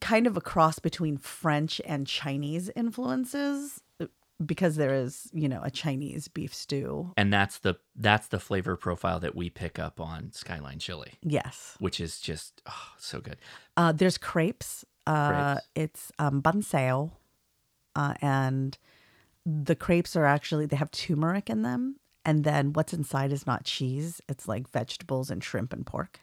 kind 0.00 0.26
of 0.26 0.36
a 0.36 0.40
cross 0.40 0.78
between 0.78 1.16
French 1.18 1.80
and 1.84 2.06
Chinese 2.06 2.70
influences 2.74 3.80
uh, 4.00 4.06
because 4.44 4.76
there 4.76 4.94
is 4.94 5.28
you 5.32 5.48
know 5.48 5.60
a 5.62 5.70
Chinese 5.70 6.28
beef 6.28 6.54
stew. 6.54 7.12
and 7.16 7.32
that's 7.32 7.58
the 7.58 7.74
that's 7.96 8.28
the 8.28 8.40
flavor 8.40 8.76
profile 8.76 9.20
that 9.20 9.34
we 9.34 9.50
pick 9.50 9.78
up 9.78 10.00
on 10.00 10.32
Skyline 10.32 10.78
Chili, 10.78 11.12
Yes. 11.22 11.76
which 11.78 12.00
is 12.00 12.20
just 12.20 12.62
oh, 12.66 12.88
so 12.98 13.20
good. 13.20 13.36
Uh, 13.76 13.92
there's 13.92 14.18
crepes. 14.18 14.84
Uh, 15.06 15.54
Crepes. 15.54 15.66
It's 15.74 16.12
um, 16.18 16.40
banh 16.42 16.62
xeo, 16.62 17.10
uh, 17.96 18.14
and 18.22 18.78
the 19.44 19.74
crepes 19.74 20.14
are 20.16 20.24
actually 20.26 20.66
they 20.66 20.76
have 20.76 20.90
turmeric 20.92 21.50
in 21.50 21.62
them, 21.62 21.96
and 22.24 22.44
then 22.44 22.72
what's 22.72 22.92
inside 22.94 23.32
is 23.32 23.44
not 23.46 23.64
cheese. 23.64 24.20
It's 24.28 24.46
like 24.46 24.68
vegetables 24.70 25.28
and 25.30 25.42
shrimp 25.42 25.72
and 25.72 25.84
pork. 25.84 26.20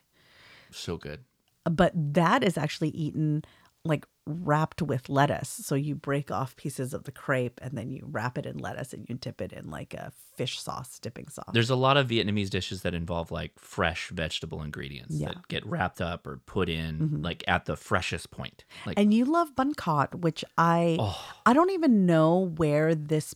So 0.71 0.95
good. 0.97 1.25
But 1.65 1.91
that 1.95 2.43
is 2.43 2.57
actually 2.57 2.89
eaten 2.89 3.43
like 3.85 4.05
wrapped 4.25 4.81
with 4.81 5.07
lettuce. 5.09 5.49
So 5.49 5.73
you 5.73 5.95
break 5.95 6.29
off 6.31 6.55
pieces 6.57 6.93
of 6.93 7.05
the 7.05 7.11
crepe 7.13 7.59
and 7.63 7.77
then 7.77 7.89
you 7.89 8.05
wrap 8.11 8.37
it 8.37 8.45
in 8.45 8.57
lettuce 8.57 8.93
and 8.93 9.05
you 9.07 9.15
dip 9.15 9.41
it 9.41 9.53
in 9.53 9.69
like 9.71 9.93
a 9.93 10.11
fish 10.35 10.61
sauce 10.61 10.99
dipping 10.99 11.29
sauce. 11.29 11.49
There's 11.53 11.69
a 11.69 11.75
lot 11.77 11.95
of 11.95 12.07
Vietnamese 12.09 12.49
dishes 12.49 12.81
that 12.81 12.93
involve 12.93 13.31
like 13.31 13.57
fresh 13.57 14.09
vegetable 14.09 14.61
ingredients 14.61 15.15
Yeah. 15.15 15.29
that 15.29 15.47
get 15.47 15.65
wrapped 15.65 16.01
up 16.01 16.27
or 16.27 16.37
put 16.45 16.67
in 16.69 16.99
Mhm. 16.99 17.23
like 17.23 17.43
at 17.47 17.65
the 17.65 17.77
freshest 17.77 18.31
point. 18.31 18.65
Like 18.85 18.99
and 18.99 19.13
you 19.13 19.23
love 19.25 19.55
banh 19.55 19.73
khot, 19.75 20.13
which 20.15 20.43
I 20.57 20.97
Oh. 20.99 21.33
I 21.45 21.53
don't 21.53 21.71
even 21.71 22.05
know 22.05 22.51
where 22.57 22.93
this 22.93 23.33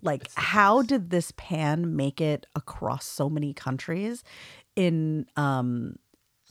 like 0.00 0.30
how 0.36 0.82
did 0.82 1.10
this 1.10 1.32
pan 1.36 1.96
make 1.96 2.20
it 2.20 2.46
across 2.54 3.04
so 3.04 3.28
many 3.28 3.52
countries 3.52 4.22
in 4.76 5.26
um 5.36 5.96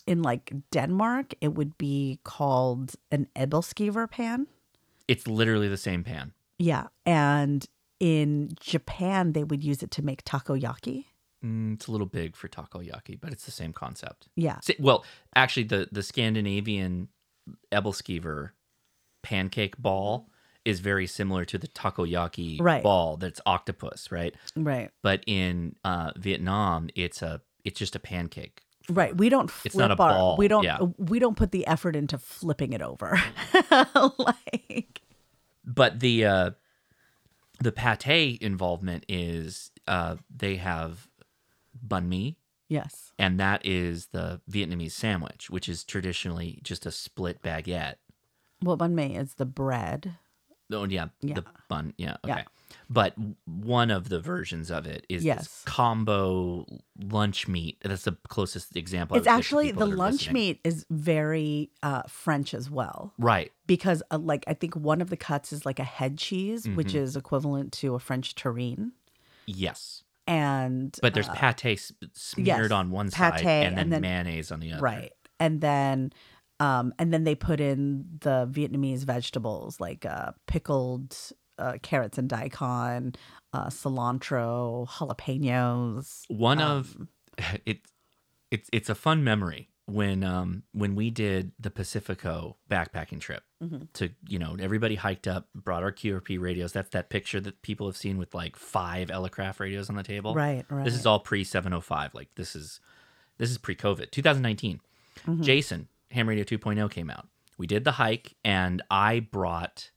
in 0.07 0.21
like 0.21 0.53
Denmark 0.71 1.33
it 1.41 1.53
would 1.55 1.77
be 1.77 2.19
called 2.23 2.95
an 3.11 3.27
ebelskiver 3.35 4.09
pan 4.09 4.47
it's 5.07 5.27
literally 5.27 5.67
the 5.67 5.77
same 5.77 6.03
pan. 6.03 6.33
yeah 6.59 6.87
and 7.05 7.65
in 7.99 8.49
Japan 8.59 9.33
they 9.33 9.43
would 9.43 9.63
use 9.63 9.83
it 9.83 9.91
to 9.91 10.01
make 10.01 10.23
takoyaki 10.23 11.05
Mm, 11.43 11.73
it's 11.73 11.87
a 11.87 11.91
little 11.91 12.05
big 12.05 12.35
for 12.35 12.47
takoyaki, 12.47 13.19
but 13.19 13.31
it's 13.31 13.45
the 13.45 13.51
same 13.51 13.73
concept. 13.73 14.27
yeah 14.35 14.59
Well, 14.79 15.03
actually, 15.35 15.63
the 15.63 15.87
the 15.91 16.03
Scandinavian 16.03 17.07
Ebelskiver 17.71 18.51
pancake 19.23 19.75
ball 19.77 20.29
is 20.65 20.79
very 20.81 21.07
similar 21.07 21.43
to 21.45 21.57
the 21.57 21.67
takoyaki 21.67 22.61
Right. 22.61 22.83
ball 22.83 23.17
that's 23.17 23.41
octopus, 23.47 24.11
right? 24.11 24.35
right 24.55 24.91
But 25.01 25.23
in 25.25 25.75
uh, 25.83 26.11
Vietnam, 26.15 26.89
it's 26.95 27.23
a 27.23 27.41
it's 27.65 27.79
just 27.79 27.95
a 27.95 27.99
pancake. 27.99 28.61
Right. 28.89 29.15
We 29.15 29.29
don't 29.29 29.49
flip 29.49 29.67
It's 29.67 29.75
not 29.75 29.91
a 29.91 30.01
our 30.01 30.09
ball, 30.09 30.37
we 30.37 30.47
don't 30.47 30.63
yeah. 30.63 30.79
we 30.97 31.19
don't 31.19 31.37
put 31.37 31.51
the 31.51 31.65
effort 31.67 31.95
into 31.95 32.17
flipping 32.17 32.73
it 32.73 32.81
over. 32.81 33.21
like 34.17 35.01
But 35.65 35.99
the 35.99 36.25
uh, 36.25 36.51
the 37.59 37.71
pate 37.71 38.41
involvement 38.41 39.05
is 39.07 39.71
uh, 39.87 40.15
they 40.35 40.55
have 40.55 41.07
banh 41.87 42.07
mi, 42.07 42.37
yes. 42.69 43.13
and 43.19 43.39
that 43.39 43.65
is 43.65 44.07
the 44.07 44.41
Vietnamese 44.49 44.91
sandwich, 44.91 45.49
which 45.49 45.69
is 45.69 45.83
traditionally 45.83 46.59
just 46.63 46.85
a 46.85 46.91
split 46.91 47.41
baguette. 47.41 47.95
Well, 48.63 48.77
banh 48.77 48.93
mi 48.93 49.15
is 49.15 49.35
the 49.35 49.45
bread. 49.45 50.15
Oh 50.71 50.85
yeah, 50.85 51.09
Yeah. 51.21 51.35
the 51.35 51.45
bun. 51.69 51.93
Yeah, 51.97 52.17
Yeah. 52.25 52.43
But 52.93 53.13
one 53.45 53.89
of 53.89 54.09
the 54.09 54.19
versions 54.19 54.69
of 54.69 54.85
it 54.85 55.05
is 55.07 55.23
Yes. 55.23 55.39
this 55.39 55.63
combo 55.65 56.65
lunch 57.01 57.47
meat. 57.47 57.77
That's 57.83 58.03
the 58.03 58.17
closest 58.27 58.75
example. 58.75 59.15
It's 59.15 59.27
actually 59.27 59.71
the 59.71 59.85
lunch 59.85 60.23
listening. 60.27 60.33
meat 60.33 60.59
is 60.65 60.85
very 60.89 61.71
uh, 61.81 62.03
French 62.09 62.53
as 62.53 62.69
well. 62.69 63.13
Right. 63.17 63.51
Because 63.65 64.03
uh, 64.11 64.17
like 64.17 64.43
I 64.45 64.53
think 64.55 64.75
one 64.75 64.99
of 64.99 65.09
the 65.09 65.15
cuts 65.15 65.53
is 65.53 65.65
like 65.65 65.79
a 65.79 65.85
head 65.85 66.17
cheese, 66.17 66.67
which 66.67 66.89
Mhm. 66.93 66.95
is 67.03 67.15
equivalent 67.15 67.71
to 67.73 67.95
a 67.95 67.99
French 67.99 68.35
terrine. 68.35 68.91
Yes. 69.45 70.03
And 70.27 70.97
But 71.01 71.13
there's 71.13 71.29
uh, 71.29 71.33
pate 71.53 71.91
smeared 72.13 72.47
yes, 72.47 72.71
on 72.71 72.91
one 72.91 73.07
pate, 73.07 73.13
side 73.39 73.45
and 73.45 73.77
then, 73.77 73.79
and 73.83 73.93
then- 73.93 74.01
mayonnaise 74.01 74.51
on 74.51 74.59
the 74.59 74.73
other. 74.73 74.81
Right. 74.81 75.13
And 75.39 75.61
then 75.61 76.11
um 76.59 76.93
and 76.99 77.11
then 77.13 77.23
they 77.23 77.35
put 77.35 77.59
in 77.59 78.05
the 78.19 78.47
Vietnamese 78.51 79.03
vegetables 79.03 79.79
like 79.79 80.05
uh 80.05 80.33
pickled 80.45 81.15
uh, 81.57 81.73
carrots 81.81 82.17
and 82.17 82.29
daikon, 82.29 83.13
uh, 83.53 83.67
cilantro, 83.67 84.87
jalapenos. 84.87 86.23
One 86.29 86.59
um, 86.61 86.77
of 86.77 87.07
it 87.65 87.79
it's 88.49 88.69
it's 88.73 88.89
a 88.89 88.95
fun 88.95 89.23
memory 89.23 89.69
when 89.85 90.23
um 90.23 90.63
when 90.73 90.95
we 90.95 91.09
did 91.09 91.51
the 91.59 91.69
Pacifico 91.71 92.55
backpacking 92.69 93.19
trip 93.19 93.43
Mhm. 93.63 93.87
to 93.93 94.09
you 94.27 94.39
know 94.39 94.55
everybody 94.59 94.95
hiked 94.95 95.27
up 95.27 95.47
brought 95.53 95.83
our 95.83 95.91
QRP 95.91 96.39
radios 96.39 96.71
that's 96.71 96.89
that 96.91 97.09
picture 97.09 97.39
that 97.41 97.61
people 97.61 97.87
have 97.87 97.97
seen 97.97 98.17
with 98.17 98.33
like 98.33 98.55
five 98.55 99.09
Elecraft 99.09 99.59
radios 99.59 99.89
on 99.89 99.95
the 99.95 100.03
table 100.03 100.33
Right, 100.33 100.65
right. 100.69 100.85
this 100.85 100.93
is 100.95 101.05
all 101.05 101.19
pre 101.19 101.43
705 101.43 102.13
like 102.13 102.29
this 102.35 102.55
is 102.55 102.79
this 103.37 103.49
is 103.49 103.57
pre 103.57 103.75
COVID 103.75 104.11
2019 104.11 104.79
Mhm. 105.25 105.43
Jason 105.43 105.87
Ham 106.11 106.29
Radio 106.29 106.43
2.0 106.43 106.89
came 106.89 107.09
out 107.09 107.27
we 107.57 107.67
did 107.67 107.83
the 107.83 107.93
hike 107.93 108.35
and 108.45 108.81
I 108.89 109.19
brought 109.19 109.91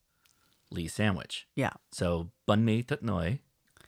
Lee's 0.74 0.92
sandwich 0.92 1.46
Yeah. 1.56 1.72
so 1.92 2.30
banh 2.48 2.62
mi 2.62 2.82
thit 2.82 3.02
nguoi 3.02 3.38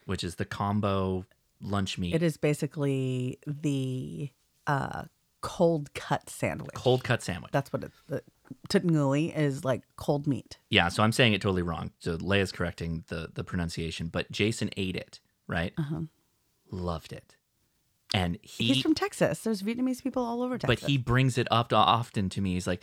which 0.06 0.22
is 0.24 0.36
the 0.36 0.44
combo 0.44 1.24
lunch 1.60 1.98
meat 1.98 2.14
It 2.14 2.22
is 2.22 2.36
basically 2.36 3.38
the 3.46 4.30
uh, 4.66 5.04
cold 5.40 5.92
cut 5.94 6.28
sandwich. 6.30 6.74
cold 6.74 7.02
cut 7.04 7.22
sandwich. 7.22 7.52
That's 7.52 7.72
what 7.72 7.84
it. 7.84 7.92
The 8.08 8.22
tutngui 8.68 9.36
is 9.36 9.64
like 9.64 9.82
cold 9.96 10.26
meat. 10.26 10.58
Yeah, 10.70 10.88
so 10.88 11.02
I'm 11.02 11.12
saying 11.12 11.32
it 11.34 11.40
totally 11.40 11.62
wrong. 11.62 11.90
So 12.00 12.16
Leia's 12.18 12.52
correcting 12.52 13.04
the 13.08 13.30
the 13.34 13.44
pronunciation, 13.44 14.08
but 14.08 14.30
Jason 14.30 14.70
ate 14.76 14.96
it, 14.96 15.20
right? 15.46 15.72
Uh-huh. 15.78 16.02
Loved 16.70 17.12
it, 17.12 17.36
and 18.12 18.38
he. 18.42 18.64
He's 18.72 18.82
from 18.82 18.94
Texas. 18.94 19.40
There's 19.40 19.62
Vietnamese 19.62 20.02
people 20.02 20.24
all 20.24 20.42
over 20.42 20.58
Texas. 20.58 20.80
but 20.82 20.88
he 20.90 20.98
brings 20.98 21.38
it 21.38 21.46
up 21.50 21.68
to, 21.68 21.76
often 21.76 22.28
to 22.30 22.40
me. 22.40 22.54
He's 22.54 22.66
like, 22.66 22.82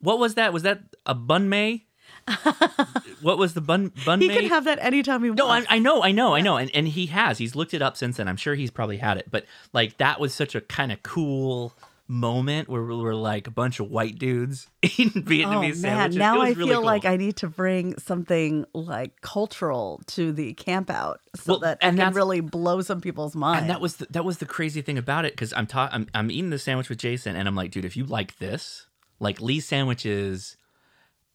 "What 0.00 0.18
was 0.20 0.34
that? 0.34 0.52
Was 0.52 0.62
that 0.62 0.82
a 1.06 1.14
bun 1.14 1.48
may? 1.48 1.85
what 3.20 3.38
was 3.38 3.54
the 3.54 3.60
bun 3.60 3.92
bun 4.04 4.20
he 4.20 4.28
may?" 4.28 4.36
can 4.40 4.48
have 4.48 4.64
that 4.64 4.78
anytime 4.80 5.22
he 5.22 5.30
wants. 5.30 5.38
no. 5.38 5.48
I, 5.48 5.64
I 5.68 5.78
know, 5.78 6.02
I 6.02 6.12
know, 6.12 6.34
I 6.34 6.40
know, 6.40 6.56
and 6.56 6.70
and 6.74 6.88
he 6.88 7.06
has. 7.06 7.38
He's 7.38 7.54
looked 7.54 7.74
it 7.74 7.82
up 7.82 7.96
since 7.96 8.16
then. 8.16 8.28
I'm 8.28 8.36
sure 8.36 8.54
he's 8.54 8.70
probably 8.70 8.98
had 8.98 9.16
it, 9.16 9.26
but 9.30 9.46
like 9.72 9.98
that 9.98 10.20
was 10.20 10.34
such 10.34 10.54
a 10.54 10.60
kind 10.60 10.92
of 10.92 11.02
cool 11.02 11.74
moment 12.08 12.68
where 12.68 12.82
we 12.82 12.94
were 12.94 13.16
like 13.16 13.48
a 13.48 13.50
bunch 13.50 13.80
of 13.80 13.90
white 13.90 14.16
dudes 14.16 14.68
eating 14.82 15.10
oh, 15.16 15.20
Vietnamese 15.20 15.46
oh 15.46 15.60
man! 15.60 15.74
sandwiches. 15.74 16.16
Now 16.16 16.40
I 16.40 16.50
really 16.50 16.54
feel 16.54 16.76
cool. 16.78 16.84
like 16.84 17.04
I 17.04 17.16
need 17.16 17.36
to 17.38 17.48
bring 17.48 17.98
something 17.98 18.64
like 18.74 19.20
cultural 19.22 20.00
to 20.08 20.32
the 20.32 20.54
camp 20.54 20.88
out 20.90 21.20
so 21.34 21.54
Well, 21.54 21.60
that 21.60 21.78
I 21.82 21.88
and 21.88 21.98
can 21.98 22.12
really 22.14 22.40
blow 22.40 22.80
some 22.82 23.00
people's 23.00 23.34
mind. 23.34 23.62
And 23.62 23.70
that 23.70 23.80
was 23.80 23.96
the, 23.96 24.06
that 24.10 24.24
was 24.24 24.38
the 24.38 24.46
crazy 24.46 24.82
thing 24.82 24.98
about 24.98 25.24
it 25.24 25.32
because 25.32 25.52
I'm, 25.54 25.66
ta- 25.66 25.90
I'm 25.92 26.06
I'm 26.14 26.30
eating 26.30 26.50
the 26.50 26.58
sandwich 26.58 26.88
with 26.88 26.98
Jason 26.98 27.34
and 27.34 27.48
I'm 27.48 27.56
like, 27.56 27.70
dude, 27.72 27.84
if 27.84 27.96
you 27.96 28.04
like 28.04 28.38
this, 28.38 28.86
like 29.18 29.40
Lee's 29.40 29.66
sandwiches, 29.66 30.56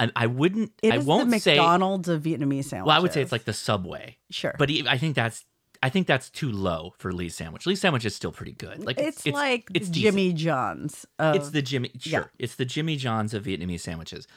I, 0.02 0.12
I 0.16 0.28
wouldn't, 0.28 0.72
It 0.84 0.94
I 0.94 0.98
won't 0.98 1.30
the 1.32 1.40
say. 1.40 1.52
McDonald's 1.56 2.10
of 2.10 2.24
Vietnamese 2.24 2.66
sandwiches. 2.66 2.88
Well, 2.88 2.98
I 2.98 3.00
would 3.00 3.14
say 3.14 3.22
it's 3.22 3.32
like 3.32 3.46
the 3.46 3.54
Subway, 3.54 4.18
sure, 4.32 4.56
but 4.58 4.70
I 4.88 4.98
think 4.98 5.16
that's 5.16 5.46
I 5.84 5.90
think 5.90 6.06
that's 6.08 6.30
too 6.30 6.52
low 6.52 6.94
for 7.00 7.12
Lee's 7.12 7.36
sandwich. 7.36 7.66
Lee's 7.66 7.82
sandwich 7.82 8.06
is 8.06 8.16
still 8.16 8.32
pretty 8.32 8.52
good. 8.52 8.84
Like 8.86 9.00
it's, 9.00 9.26
like 9.26 9.68
it's 9.74 9.90
decent. 9.90 10.14
Jimmy 10.16 10.34
John's. 10.34 11.06
Of, 11.18 11.36
It's 11.38 11.50
the 11.52 11.62
Jimmy 11.64 11.92
sure. 12.00 12.12
Yeah. 12.22 12.26
It's 12.38 12.56
the 12.56 12.66
Jimmy 12.66 12.98
John's 12.98 13.34
of 13.34 13.46
Vietnamese 13.46 13.80
sandwiches. 13.80 14.28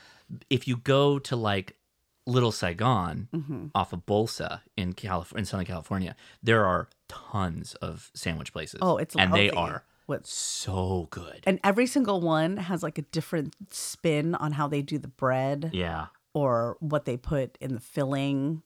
If 0.48 0.66
you 0.66 0.76
go 0.78 1.18
to 1.18 1.36
like 1.36 1.76
Little 2.26 2.50
Saigon 2.52 3.28
Mhm. 3.34 3.70
off 3.74 3.92
of 3.92 4.06
Bolsa 4.06 4.60
in 4.78 4.94
Calif- 4.94 5.34
in 5.36 5.44
Southern 5.44 5.66
California, 5.66 6.16
there 6.42 6.64
are 6.64 6.88
tons 7.10 7.74
of 7.74 8.10
sandwich 8.14 8.50
places. 8.54 8.78
Oh, 8.80 8.96
it's 8.96 9.14
and 9.14 9.34
they 9.34 9.50
are 9.50 9.84
With- 10.06 10.26
so 10.26 11.09
good. 11.10 11.40
and 11.47 11.59
every 11.64 11.86
single 11.86 12.20
one 12.20 12.56
has 12.59 12.82
like 12.82 12.98
a 12.98 13.02
different 13.02 13.55
spin 13.72 14.35
on 14.35 14.52
how 14.52 14.68
they 14.68 14.82
do 14.82 14.98
the 14.98 15.09
bread 15.09 15.70
Yeah. 15.72 16.06
or 16.35 16.76
what 16.81 17.05
they 17.06 17.16
put 17.16 17.56
in 17.60 17.74
the 17.74 17.81
filling. 17.81 18.62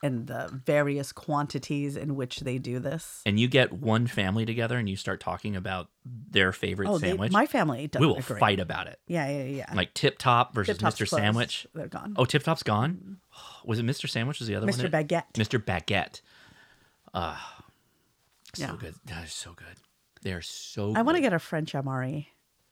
and 0.00 0.28
the 0.28 0.48
various 0.64 1.10
quantities 1.10 1.96
in 1.96 2.14
which 2.14 2.38
they 2.38 2.56
do 2.56 2.78
this. 2.78 3.20
And 3.26 3.40
you 3.40 3.48
get 3.48 3.72
one 3.72 4.06
family 4.06 4.46
together 4.46 4.78
and 4.78 4.88
you 4.88 4.94
start 4.94 5.18
talking 5.18 5.56
about 5.56 5.88
their 6.04 6.52
favorite 6.52 6.88
Oh, 6.88 6.98
they- 6.98 7.08
sandwich. 7.08 7.32
my 7.32 7.46
family 7.46 7.88
doesn't 7.88 8.00
We 8.00 8.06
will 8.06 8.20
agree. 8.20 8.38
fight 8.38 8.60
about 8.60 8.86
it. 8.86 9.00
Yeah, 9.08 9.28
yeah, 9.28 9.42
yeah. 9.42 9.74
Like 9.74 9.94
Tip 9.94 10.16
Top 10.18 10.54
versus 10.54 10.78
Tip 10.78 10.86
Mr. 10.86 10.98
closed. 10.98 11.10
Sandwich. 11.10 11.66
They're 11.74 11.88
gone. 11.88 12.14
Oh, 12.16 12.24
Tip 12.26 12.44
Top's 12.44 12.62
gone. 12.62 13.16
Was 13.64 13.80
it 13.80 13.86
Mr. 13.86 14.08
Sandwich? 14.08 14.38
Was 14.38 14.46
the 14.46 14.54
other 14.54 14.66
one? 14.66 14.72
Mr. 14.76 14.88
Baguette. 14.88 15.32
Mr. 15.34 15.58
Baguette. 15.60 16.20
Uh, 17.12 17.36
so 18.54 18.62
Yeah. 18.66 18.76
good. 18.78 18.94
That 19.06 19.24
is 19.24 19.32
so 19.32 19.52
good. 19.52 19.78
They're 20.22 20.42
so. 20.42 20.94
I 20.94 21.02
want 21.02 21.16
to 21.16 21.22
get 21.22 21.32
a 21.32 21.38
French 21.38 21.72
MRE. 21.72 22.26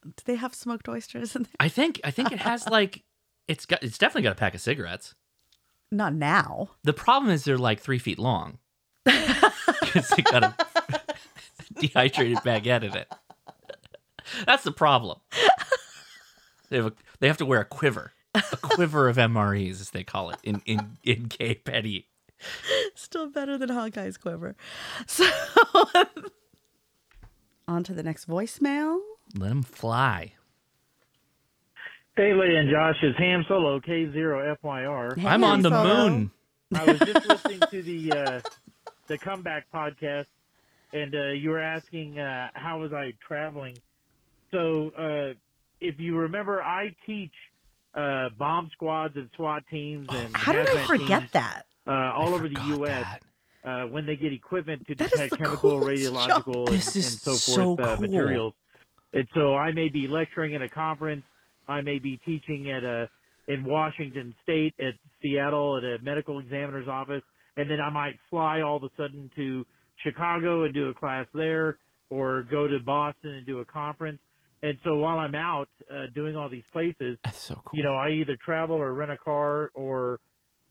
Do 0.04 0.22
they 0.24 0.36
have 0.36 0.54
smoked 0.54 0.88
oysters 0.88 1.34
in 1.34 1.42
there? 1.44 1.52
I 1.60 1.68
think. 1.68 2.00
I 2.04 2.10
think 2.10 2.32
it 2.32 2.38
has 2.40 2.68
like. 2.68 3.02
It's 3.48 3.66
got. 3.66 3.82
It's 3.82 3.98
definitely 3.98 4.22
got 4.22 4.32
a 4.32 4.36
pack 4.36 4.54
of 4.54 4.60
cigarettes. 4.60 5.14
Not 5.90 6.14
now. 6.14 6.70
The 6.82 6.92
problem 6.92 7.32
is 7.32 7.44
they're 7.44 7.58
like 7.58 7.80
three 7.80 7.98
feet 7.98 8.18
long. 8.18 8.58
Because 9.80 10.08
they 10.10 10.22
got 10.22 10.42
a 10.42 10.54
dehydrated 11.80 12.38
baguette 12.38 12.82
in 12.82 12.94
it. 12.96 13.10
That's 14.44 14.64
the 14.64 14.72
problem. 14.72 15.20
They 16.68 16.76
have, 16.76 16.86
a, 16.86 16.92
they 17.20 17.28
have 17.28 17.36
to 17.38 17.46
wear 17.46 17.60
a 17.60 17.64
quiver, 17.64 18.12
a 18.34 18.42
quiver 18.60 19.08
of 19.08 19.16
MREs, 19.16 19.80
as 19.80 19.90
they 19.90 20.02
call 20.02 20.30
it 20.30 20.38
in 20.42 20.60
in 20.66 20.98
in 21.04 21.24
gay 21.24 21.54
petty. 21.54 22.08
Still 22.94 23.30
better 23.30 23.56
than 23.56 23.68
Hawkeye's 23.70 24.16
quiver. 24.18 24.56
So, 25.06 25.24
on 27.68 27.82
to 27.84 27.92
the 27.92 28.02
next 28.02 28.28
voicemail. 28.28 28.98
Let 29.36 29.50
him 29.50 29.62
fly. 29.62 30.32
Hey, 32.16 32.30
Leia 32.30 32.60
and 32.60 32.70
Josh, 32.70 32.96
it's 33.02 33.18
Ham 33.18 33.44
Solo 33.46 33.78
K0FYR. 33.80 35.22
I'm 35.24 35.44
on 35.44 35.60
the 35.62 35.70
moon. 35.70 36.30
I 36.74 36.84
was 36.84 36.98
just 37.00 37.26
listening 37.28 37.60
to 37.70 37.82
the 37.82 38.12
uh, 38.12 38.40
the 39.06 39.18
comeback 39.18 39.66
podcast, 39.72 40.26
and 40.92 41.14
uh, 41.14 41.26
you 41.28 41.50
were 41.50 41.60
asking 41.60 42.18
uh, 42.18 42.48
how 42.54 42.80
was 42.80 42.92
I 42.92 43.12
traveling. 43.26 43.76
So, 44.50 44.90
uh, 44.96 45.34
if 45.80 46.00
you 46.00 46.16
remember, 46.16 46.62
I 46.62 46.94
teach 47.04 47.32
uh, 47.94 48.30
bomb 48.38 48.70
squads 48.72 49.16
and 49.16 49.28
SWAT 49.36 49.64
teams 49.70 50.08
and 50.10 50.34
How 50.34 50.52
did 50.52 50.68
I 50.68 50.84
forget 50.86 51.20
teams, 51.20 51.32
that? 51.32 51.66
uh, 51.86 51.90
all 52.16 52.32
over 52.34 52.48
the 52.48 52.60
U.S. 52.78 53.04
Uh, 53.66 53.82
when 53.86 54.06
they 54.06 54.14
get 54.14 54.32
equipment 54.32 54.86
to 54.86 54.94
That 54.94 55.10
detect 55.10 55.36
chemical, 55.38 55.80
radiological, 55.80 56.68
and, 56.68 56.74
and 56.76 56.82
so 56.82 57.32
so 57.32 57.76
forth 57.76 57.80
uh, 57.80 57.96
cool. 57.96 58.06
materials. 58.06 58.54
And 59.12 59.26
so 59.34 59.56
I 59.56 59.72
may 59.72 59.88
be 59.88 60.06
lecturing 60.06 60.54
at 60.54 60.62
a 60.62 60.68
conference. 60.68 61.24
I 61.66 61.80
may 61.80 61.98
be 61.98 62.18
teaching 62.24 62.70
at 62.70 62.84
a 62.84 63.08
in 63.48 63.64
Washington 63.64 64.34
State, 64.44 64.74
at 64.78 64.94
Seattle, 65.20 65.78
at 65.78 65.84
a 65.84 66.02
medical 66.02 66.38
examiner's 66.38 66.86
office, 66.88 67.22
and 67.56 67.68
then 67.70 67.80
I 67.80 67.90
might 67.90 68.14
fly 68.30 68.60
all 68.60 68.76
of 68.76 68.84
a 68.84 68.90
sudden 68.96 69.30
to 69.36 69.64
Chicago 70.04 70.64
and 70.64 70.72
do 70.74 70.88
a 70.88 70.94
class 70.94 71.26
there, 71.34 71.78
or 72.10 72.44
go 72.50 72.68
to 72.68 72.78
Boston 72.84 73.30
and 73.30 73.46
do 73.46 73.60
a 73.60 73.64
conference. 73.64 74.20
And 74.62 74.78
so 74.84 74.96
while 74.96 75.18
I'm 75.18 75.34
out 75.34 75.68
uh, 75.90 76.06
doing 76.14 76.36
all 76.36 76.48
these 76.48 76.64
places, 76.72 77.18
so 77.32 77.60
you 77.72 77.82
know, 77.82 77.94
I 77.94 78.10
either 78.10 78.36
travel 78.44 78.76
or 78.76 78.92
rent 78.94 79.10
a 79.10 79.16
car 79.16 79.70
or 79.74 80.20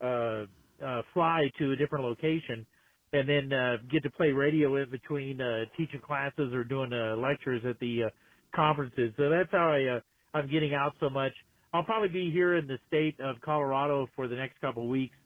uh, 0.02 0.44
uh, 0.84 1.02
fly 1.14 1.50
to 1.58 1.72
a 1.72 1.76
different 1.76 2.04
location, 2.04 2.66
and 3.12 3.28
then 3.28 3.52
uh, 3.52 3.76
get 3.90 4.02
to 4.02 4.10
play 4.10 4.30
radio 4.30 4.76
in 4.76 4.90
between 4.90 5.40
uh, 5.40 5.64
teaching 5.76 6.00
classes 6.00 6.52
or 6.52 6.64
doing 6.64 6.92
uh, 6.92 7.16
lectures 7.16 7.62
at 7.68 7.78
the 7.80 8.04
uh, 8.04 8.08
conferences. 8.54 9.12
So 9.16 9.30
that's 9.30 9.50
how 9.52 9.72
I 9.72 9.96
uh, 9.96 10.00
I'm 10.34 10.50
getting 10.50 10.74
out 10.74 10.94
so 11.00 11.08
much. 11.08 11.32
I'll 11.72 11.84
probably 11.84 12.08
be 12.08 12.30
here 12.30 12.56
in 12.56 12.66
the 12.66 12.78
state 12.88 13.18
of 13.20 13.36
Colorado 13.40 14.08
for 14.16 14.28
the 14.28 14.36
next 14.36 14.60
couple 14.60 14.84
of 14.84 14.88
weeks, 14.88 15.16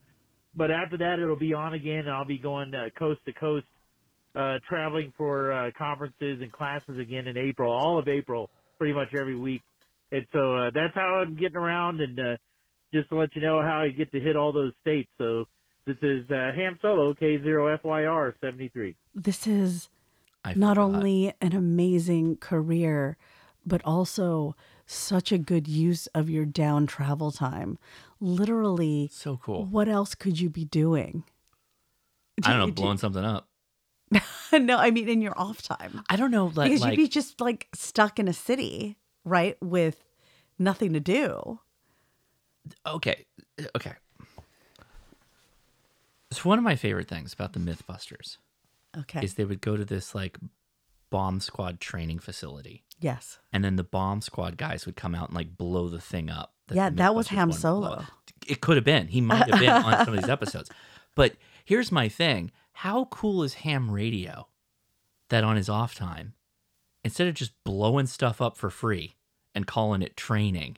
but 0.55 0.71
after 0.71 0.97
that 0.99 1.19
it'll 1.21 1.39
be 1.39 1.55
on 1.55 1.75
again, 1.75 2.01
and 2.01 2.11
I'll 2.11 2.25
be 2.25 2.39
going 2.39 2.75
uh, 2.75 2.89
coast 2.99 3.21
to 3.27 3.33
coast, 3.33 3.67
uh, 4.35 4.59
traveling 4.69 5.13
for 5.17 5.53
uh, 5.53 5.71
conferences 5.77 6.41
and 6.41 6.53
classes 6.53 6.99
again 6.99 7.27
in 7.27 7.37
April, 7.37 7.73
all 7.73 7.99
of 7.99 8.09
April, 8.09 8.51
pretty 8.79 8.95
much 8.95 9.09
every 9.19 9.37
week. 9.37 9.63
And 10.13 10.27
so 10.33 10.57
uh, 10.57 10.71
that's 10.75 10.95
how 10.95 11.23
I'm 11.23 11.37
getting 11.37 11.57
around, 11.57 12.01
and 12.01 12.19
uh, 12.19 12.37
just 12.93 13.09
to 13.11 13.17
let 13.17 13.35
you 13.37 13.43
know 13.43 13.63
how 13.63 13.83
I 13.83 13.91
get 13.91 14.11
to 14.13 14.21
hit 14.21 14.37
all 14.37 14.53
those 14.53 14.73
states. 14.83 15.11
So 15.19 15.45
this 15.87 15.97
is 16.03 16.31
uh, 16.31 16.53
Ham 16.55 16.79
Solo 16.83 17.15
K0FYR 17.15 18.35
73. 18.41 18.97
This 19.15 19.47
is 19.47 19.89
I 20.45 20.55
not 20.55 20.79
only 20.79 21.33
an 21.41 21.55
amazing 21.55 22.37
career, 22.37 23.17
but 23.67 23.83
also 23.85 24.55
such 24.87 25.33
a 25.33 25.39
good 25.39 25.69
use 25.69 26.07
of 26.09 26.29
your 26.29 26.45
down 26.45 26.87
travel 26.87 27.31
time. 27.31 27.79
Literally, 28.21 29.09
so 29.13 29.39
cool. 29.43 29.65
What 29.67 29.89
else 29.89 30.15
could 30.15 30.41
you 30.41 30.51
be 30.51 30.65
doing? 30.65 31.25
I 32.45 32.51
don't 32.51 32.59
know, 32.59 32.67
Do- 32.67 32.73
blowing 32.73 32.99
something 32.99 33.25
up. 33.25 33.49
no, 34.53 34.77
I 34.77 34.91
mean 34.91 35.09
in 35.09 35.23
your 35.23 35.39
off 35.39 35.63
time. 35.63 36.03
I 36.11 36.17
don't 36.17 36.31
know, 36.31 36.47
like, 36.47 36.71
because 36.71 36.81
like 36.81 36.97
you'd 36.99 37.05
be 37.05 37.09
just 37.09 37.41
like 37.41 37.69
stuck 37.75 38.19
in 38.19 38.27
a 38.27 38.33
city, 38.33 38.97
right, 39.25 39.57
with 39.63 40.05
nothing 40.59 40.93
to 40.95 41.01
do. 41.01 41.61
okay, 42.87 43.25
okay. 43.77 43.93
So 46.33 46.49
one 46.49 46.59
of 46.59 46.65
my 46.65 46.77
favorite 46.77 47.09
things 47.09 47.33
about 47.33 47.53
the 47.55 47.61
MythBusters, 47.61 48.37
Okay. 48.97 49.21
is 49.23 49.35
they 49.35 49.45
would 49.45 49.61
go 49.61 49.77
to 49.77 49.85
this 49.85 50.15
like 50.15 50.39
bomb 51.11 51.41
squad 51.41 51.81
training 51.81 52.19
facility, 52.21 52.85
Yes. 53.01 53.39
and 53.53 53.65
then 53.65 53.77
the 53.77 53.83
bomb 53.85 54.21
squad 54.21 54.57
guys 54.57 54.87
would 54.87 54.97
come 54.97 55.15
out 55.15 55.29
and 55.29 55.35
like 55.37 55.57
blow 55.57 55.89
the 55.89 56.01
thing 56.01 56.31
up. 56.31 56.55
Yeah, 56.73 56.91
that 56.91 57.15
was 57.17 57.29
Ham 57.29 57.49
wanted 57.49 57.55
to 57.55 57.61
blow 57.61 57.81
Solo. 57.91 58.05
It 58.47 58.61
could 58.61 58.77
have 58.77 58.85
been. 58.85 59.09
He 59.09 59.21
might 59.21 59.51
have 59.51 59.59
been 59.61 59.71
on 59.71 60.05
some 60.05 60.15
of 60.15 60.21
these 60.21 60.31
episodes. 60.39 60.71
But 61.17 61.35
here's 61.65 61.91
my 61.91 62.09
thing: 62.09 62.53
How 62.73 63.07
cool 63.07 63.43
is 63.43 63.55
Ham 63.55 63.91
Radio? 63.91 64.47
That 65.31 65.43
on 65.45 65.57
his 65.57 65.69
off 65.69 65.95
time, 65.95 66.35
instead 67.05 67.27
of 67.29 67.35
just 67.35 67.53
blowing 67.65 68.07
stuff 68.07 68.41
up 68.41 68.57
for 68.57 68.71
free 68.71 69.17
and 69.55 69.67
calling 69.67 70.01
it 70.03 70.17
training, 70.17 70.77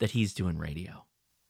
that 0.00 0.10
he's 0.10 0.34
doing 0.34 0.58
radio. 0.58 1.05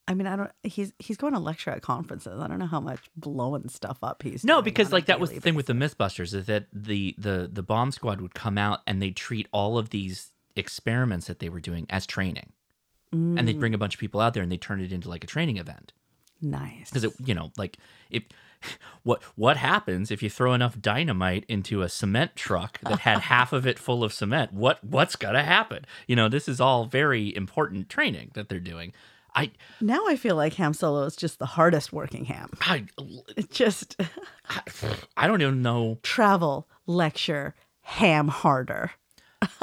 I 0.09 0.15
mean, 0.15 0.27
I 0.27 0.37
don't. 0.37 0.51
He's 0.63 0.93
he's 0.99 1.17
going 1.17 1.33
to 1.33 1.41
lecture 1.41 1.71
at 1.71 1.83
conferences. 1.83 2.41
I 2.41 2.47
don't 2.47 2.59
know 2.59 2.67
how 2.67 2.81
much 2.81 3.01
blowing 3.17 3.69
stuff 3.69 3.99
up 4.03 4.23
he's. 4.23 4.45
No, 4.45 4.63
because 4.63 4.93
like 4.93 5.07
that 5.07 5.19
was 5.19 5.31
the 5.33 5.41
thing 5.41 5.55
with 5.57 5.67
the 5.67 5.73
MythBusters 5.73 6.33
is 6.35 6.47
that 6.47 6.67
the 6.73 7.15
the 7.19 7.49
the 7.53 7.63
bomb 7.63 7.91
squad 7.91 8.21
would 8.21 8.35
come 8.35 8.57
out 8.57 8.81
and 8.87 9.03
they'd 9.03 9.17
treat 9.17 9.49
all 9.53 9.79
of 9.79 9.91
these 9.91 10.33
experiments 10.55 11.27
that 11.27 11.39
they 11.41 11.49
were 11.49 11.61
doing 11.61 11.87
as 11.91 12.07
training, 12.07 12.53
and 13.13 13.39
they'd 13.49 13.57
Mm. 13.57 13.61
bring 13.61 13.75
a 13.75 13.79
bunch 13.79 13.95
of 13.95 14.01
people 14.01 14.21
out 14.21 14.35
there 14.35 14.43
and 14.43 14.51
they 14.53 14.57
turn 14.57 14.81
it 14.81 14.93
into 14.93 15.09
like 15.09 15.25
a 15.25 15.27
training 15.27 15.57
event. 15.57 15.93
Nice. 16.41 16.91
because 16.91 17.03
it 17.05 17.15
you 17.25 17.35
know 17.35 17.51
like 17.57 17.79
if 18.11 18.25
what 19.05 19.23
what 19.37 19.57
happens 19.57 20.11
if 20.11 20.23
you 20.23 20.29
throw 20.29 20.53
enough 20.53 20.79
dynamite 20.81 21.45
into 21.49 21.81
a 21.81 21.89
cement 21.89 22.37
truck 22.37 22.79
that 22.81 23.01
had 23.01 23.19
half 23.33 23.55
of 23.55 23.67
it 23.67 23.79
full 23.79 24.05
of 24.05 24.13
cement 24.13 24.53
what 24.53 24.85
what's 24.85 25.17
gonna 25.17 25.43
happen 25.43 25.87
you 26.07 26.15
know 26.15 26.29
this 26.29 26.47
is 26.47 26.61
all 26.61 26.85
very 26.85 27.35
important 27.35 27.89
training 27.89 28.31
that 28.35 28.51
they're 28.51 28.61
doing 28.61 28.93
i 29.37 29.51
Now 29.81 30.07
I 30.09 30.17
feel 30.17 30.35
like 30.35 30.55
Ham 30.55 30.73
Solo 30.75 31.05
is 31.05 31.15
just 31.15 31.39
the 31.39 31.47
hardest 31.47 31.93
working 31.93 32.25
ham. 32.25 32.51
i 32.63 32.85
It 33.37 33.51
just 33.51 33.97
i 35.17 35.27
don't 35.29 35.41
even 35.43 35.63
know 35.63 35.99
travel, 36.03 36.67
lecture, 36.87 37.55
ham 37.83 38.29
harder. 38.29 38.91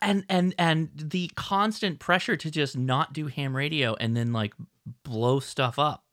and 0.00 0.24
and 0.28 0.54
and 0.58 0.90
the 0.94 1.30
constant 1.34 1.98
pressure 1.98 2.36
to 2.36 2.50
just 2.50 2.76
not 2.76 3.12
do 3.12 3.26
ham 3.26 3.54
radio 3.56 3.94
and 3.94 4.16
then 4.16 4.32
like 4.32 4.54
blow 5.02 5.40
stuff 5.40 5.78
up 5.78 6.04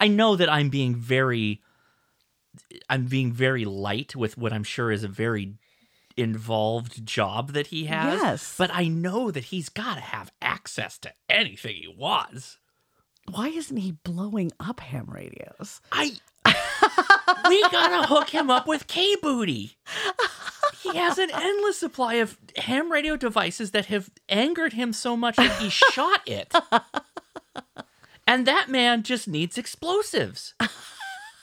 i 0.00 0.08
know 0.08 0.34
that 0.36 0.50
i'm 0.52 0.68
being 0.68 0.94
very 0.96 1.62
i'm 2.90 3.04
being 3.06 3.32
very 3.32 3.64
light 3.64 4.16
with 4.16 4.36
what 4.36 4.52
i'm 4.52 4.64
sure 4.64 4.90
is 4.90 5.04
a 5.04 5.08
very 5.08 5.54
involved 6.16 7.04
job 7.06 7.52
that 7.52 7.68
he 7.68 7.84
has 7.86 8.20
Yes. 8.20 8.54
but 8.56 8.70
i 8.72 8.88
know 8.88 9.30
that 9.30 9.44
he's 9.44 9.68
got 9.68 9.94
to 9.96 10.00
have 10.00 10.32
access 10.40 10.98
to 10.98 11.12
anything 11.28 11.76
he 11.76 11.88
wants 11.88 12.58
Why 13.30 13.48
isn't 13.48 13.76
he 13.76 13.92
blowing 13.92 14.52
up 14.60 14.80
ham 14.80 15.06
radios? 15.08 15.80
I 15.92 16.12
we 17.48 17.60
gotta 17.70 18.06
hook 18.06 18.30
him 18.30 18.50
up 18.50 18.66
with 18.68 18.86
K 18.86 19.16
Booty. 19.20 19.76
He 20.82 20.96
has 20.96 21.18
an 21.18 21.30
endless 21.32 21.76
supply 21.78 22.14
of 22.14 22.38
ham 22.56 22.90
radio 22.92 23.16
devices 23.16 23.72
that 23.72 23.86
have 23.86 24.10
angered 24.28 24.72
him 24.74 24.92
so 24.92 25.16
much 25.16 25.34
that 25.36 25.60
he 25.60 25.68
shot 25.92 26.20
it. 26.26 26.54
And 28.28 28.46
that 28.46 28.68
man 28.68 29.02
just 29.02 29.26
needs 29.26 29.58
explosives. 29.58 30.54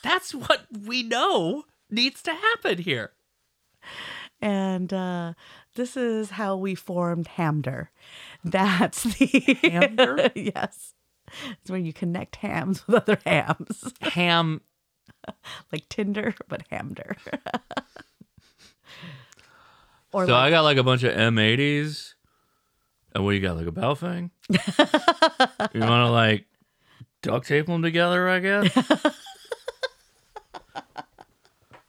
That's 0.02 0.34
what 0.34 0.62
we 0.86 1.02
know 1.02 1.64
needs 1.90 2.22
to 2.22 2.32
happen 2.32 2.78
here. 2.78 3.12
And 4.44 4.92
uh, 4.92 5.32
this 5.74 5.96
is 5.96 6.28
how 6.32 6.56
we 6.58 6.74
formed 6.74 7.28
Hamder. 7.28 7.90
That's 8.44 9.04
the 9.04 9.58
Hamder? 9.62 10.30
yes. 10.34 10.92
It's 11.52 11.70
where 11.70 11.80
you 11.80 11.94
connect 11.94 12.36
hams 12.36 12.86
with 12.86 12.96
other 12.96 13.18
hams. 13.24 13.94
Ham 14.02 14.60
like 15.72 15.88
Tinder, 15.88 16.34
but 16.46 16.60
Hamder. 16.70 17.16
or 20.12 20.26
so 20.26 20.32
like, 20.32 20.42
I 20.42 20.50
got 20.50 20.60
like 20.60 20.76
a 20.76 20.82
bunch 20.82 21.04
of 21.04 21.14
M80s. 21.14 22.12
And 23.14 23.24
what 23.24 23.30
you 23.30 23.40
got, 23.40 23.56
like 23.56 23.66
a 23.66 23.72
Baofeng? 23.72 24.28
you 24.50 25.80
want 25.80 26.06
to 26.06 26.10
like 26.10 26.44
duct 27.22 27.46
tape 27.46 27.64
them 27.64 27.80
together, 27.80 28.28
I 28.28 28.40
guess. 28.40 28.76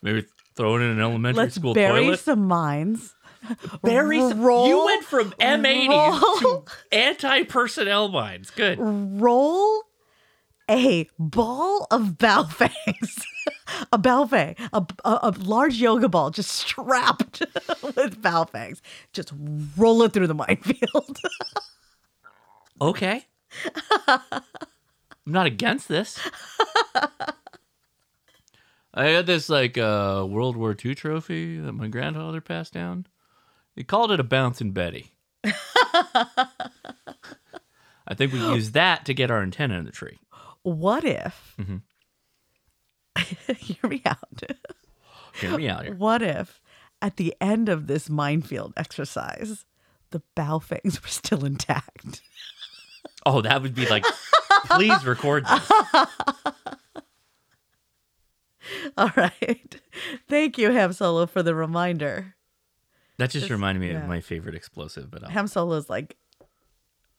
Maybe 0.02 0.26
throw 0.56 0.76
it 0.76 0.82
in 0.82 0.90
an 0.92 1.02
elementary 1.02 1.44
Let's 1.44 1.56
school 1.56 1.74
bury 1.74 2.04
toilet. 2.04 2.20
some 2.20 2.48
mines. 2.48 3.14
Bury 3.84 4.20
some- 4.22 4.42
roll, 4.42 4.68
you 4.68 4.84
went 4.86 5.04
from 5.04 5.30
M80 5.34 5.88
roll, 5.90 6.40
to 6.64 6.72
anti-personnel 6.98 8.08
mines. 8.10 8.50
Good. 8.50 8.80
roll 8.80 9.84
a 10.68 11.08
ball 11.20 11.86
of 11.92 12.18
Baofengs, 12.18 13.22
a 13.94 14.00
Baofeng, 14.00 14.58
a, 14.74 14.84
a, 15.08 15.20
a 15.30 15.32
large 15.44 15.76
yoga 15.76 16.10
ball 16.10 16.32
just 16.32 16.50
strapped 16.50 17.42
with 17.84 18.20
Baofengs. 18.20 18.82
Just 19.14 19.32
roll 19.78 20.02
it 20.02 20.12
through 20.14 20.26
the 20.26 20.34
minefield. 20.34 21.20
Okay. 22.82 23.26
I'm 24.08 24.42
not 25.28 25.46
against 25.46 25.88
this. 25.88 26.20
I 28.96 29.08
had 29.08 29.26
this 29.26 29.50
like 29.50 29.78
uh, 29.78 30.26
World 30.28 30.56
War 30.56 30.74
II 30.84 30.96
trophy 30.96 31.60
that 31.60 31.74
my 31.74 31.88
grandfather 31.88 32.40
passed 32.40 32.74
down. 32.74 33.06
He 33.76 33.84
called 33.84 34.12
it 34.12 34.22
a 34.22 34.24
bouncing 34.24 34.72
Betty. 34.72 35.12
I 38.08 38.14
think 38.14 38.32
we 38.32 38.40
use 38.40 38.72
that 38.72 39.06
to 39.06 39.14
get 39.14 39.30
our 39.32 39.42
antenna 39.42 39.78
in 39.78 39.86
the 39.86 39.92
tree. 39.92 40.20
what 40.64 41.04
if? 41.04 41.56
Mhm. 41.60 41.82
hear 43.58 43.90
me 43.90 44.02
out. 44.06 44.42
Hear 45.40 45.58
me 45.58 45.68
out 45.68 45.84
here. 45.86 45.96
What 45.96 46.22
if 46.22 46.62
at 47.02 47.18
the 47.18 47.36
end 47.42 47.68
of 47.68 47.88
this 47.88 48.10
minefield 48.10 48.74
exercise, 48.78 49.66
the 50.12 50.22
Baofengs 50.38 51.02
were 51.02 51.08
still 51.10 51.44
intact? 51.46 52.22
Oh, 53.26 53.42
that 53.42 53.62
would 53.62 53.76
be 53.76 53.88
like, 53.88 54.06
please 54.66 55.04
record 55.06 55.46
this. 55.46 55.72
All 58.98 59.12
right. 59.16 59.82
Thank 60.28 60.58
you, 60.58 60.72
Ham 60.72 60.94
Solo, 60.94 61.26
for 61.26 61.44
the 61.44 61.56
reminder. 61.56 62.36
That 63.18 63.30
just 63.30 63.44
Just- 63.44 63.52
reminded 63.52 63.82
me 63.82 63.92
yeah. 63.92 64.02
of 64.02 64.08
my 64.08 64.22
favorite 64.22 64.56
explosive. 64.56 65.10
But 65.10 65.24
I'll... 65.24 65.30
Ham 65.30 65.48
Solo's 65.48 65.90
like 65.90 66.18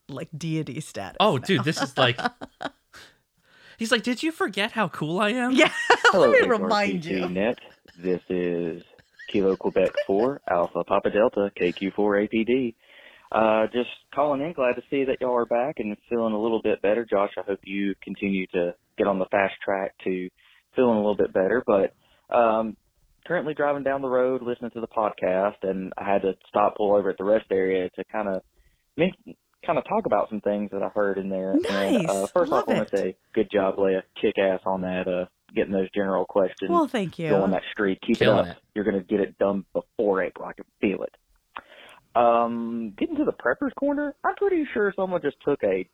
like 0.09 0.29
deity 0.37 0.81
status. 0.81 1.17
oh, 1.21 1.37
now. 1.37 1.45
dude, 1.45 1.65
this 1.65 1.81
is 1.81 1.97
like. 1.97 2.19
He's 3.79 3.93
like, 3.93 4.03
did 4.03 4.23
you 4.23 4.33
forget 4.33 4.73
how 4.73 4.89
cool 4.89 5.21
I 5.21 5.31
am? 5.31 5.53
Yeah. 5.53 5.71
Hello, 6.07 6.31
Let 6.31 6.43
me 6.43 6.49
remind 6.49 7.03
HRCC 7.03 7.11
you. 7.11 7.29
Net. 7.29 7.59
This 7.99 8.23
is 8.31 8.83
Kilo 9.31 9.55
Quebec 9.57 9.91
4, 10.07 10.41
Alpha 10.49 10.83
Papa 10.85 11.11
Delta, 11.11 11.51
KQ4 11.61 11.93
APD. 12.27 12.75
Uh, 13.33 13.67
just 13.73 13.91
calling 14.15 14.41
in, 14.41 14.53
glad 14.53 14.77
to 14.77 14.83
see 14.89 15.05
that 15.05 15.21
y'all 15.21 15.37
are 15.37 15.45
back 15.45 15.75
and 15.79 15.97
feeling 16.09 16.33
a 16.33 16.41
little 16.41 16.63
bit 16.63 16.81
better. 16.81 17.05
Josh, 17.05 17.33
I 17.37 17.43
hope 17.43 17.61
you 17.65 17.95
continue 18.03 18.47
to 18.55 18.75
get 18.97 19.07
on 19.07 19.19
the 19.19 19.27
fast 19.27 19.55
track 19.63 19.93
to 20.05 20.31
feeling 20.77 20.95
a 20.95 21.01
little 21.01 21.17
bit 21.17 21.33
better. 21.33 21.65
But 21.67 21.95
um, 22.35 22.77
currently 23.27 23.55
driving 23.55 23.83
down 23.83 24.03
the 24.03 24.09
road, 24.09 24.43
listening 24.43 24.71
to 24.73 24.81
the 24.81 24.87
podcast, 24.87 25.57
and 25.63 25.93
I 25.99 26.05
had 26.05 26.23
to 26.23 26.35
stop, 26.49 26.77
pull 26.77 26.95
over 26.95 27.11
at 27.11 27.19
the 27.19 27.25
rest 27.25 27.47
area 27.51 27.91
to 27.97 28.05
kind 28.05 28.29
of 28.29 28.43
kind 29.67 29.79
of 29.79 29.85
talk 29.89 30.07
about 30.07 30.29
some 30.29 30.41
things 30.41 30.71
that 30.71 30.83
I 30.83 30.89
heard 30.89 31.19
in 31.19 31.29
there. 31.29 31.53
And, 31.53 31.67
uh, 31.67 31.71
Nice. 31.71 32.31
first 32.31 32.53
off, 32.53 32.69
I 32.69 32.75
want 32.75 32.89
to 32.91 32.97
say 32.97 33.17
good 33.35 33.51
job, 33.51 33.77
Leia, 33.77 34.03
Kick 34.21 34.39
ass 34.39 34.61
on 34.65 34.83
that, 34.83 35.09
uh, 35.09 35.27
getting 35.55 35.73
those 35.73 35.91
general 35.95 36.25
questions 36.25 36.71
Well, 36.71 36.87
thank 36.87 37.19
you. 37.19 37.31
going 37.31 37.51
that 37.51 37.63
streak. 37.73 38.01
Keep 38.03 38.19
Killing 38.19 38.47
it 38.47 38.51
up. 38.51 38.57
it. 38.59 38.63
You're 38.75 38.85
going 38.85 38.99
to 38.99 39.05
get 39.05 39.21
it 39.21 39.37
done 39.39 39.65
before 39.73 40.23
April. 40.23 40.47
I 40.49 40.53
can 40.53 40.65
feel 40.81 41.03
it. 41.03 41.15
Um, 42.15 42.95
getting 42.97 43.17
to 43.17 43.25
the 43.25 43.33
preppers 43.33 43.75
corner, 43.79 44.15
I'm 44.25 44.35
pretty 44.37 44.65
sure 44.73 44.93
someone 44.97 45.21
just 45.21 45.37
took 45.45 45.63
a 45.65 45.87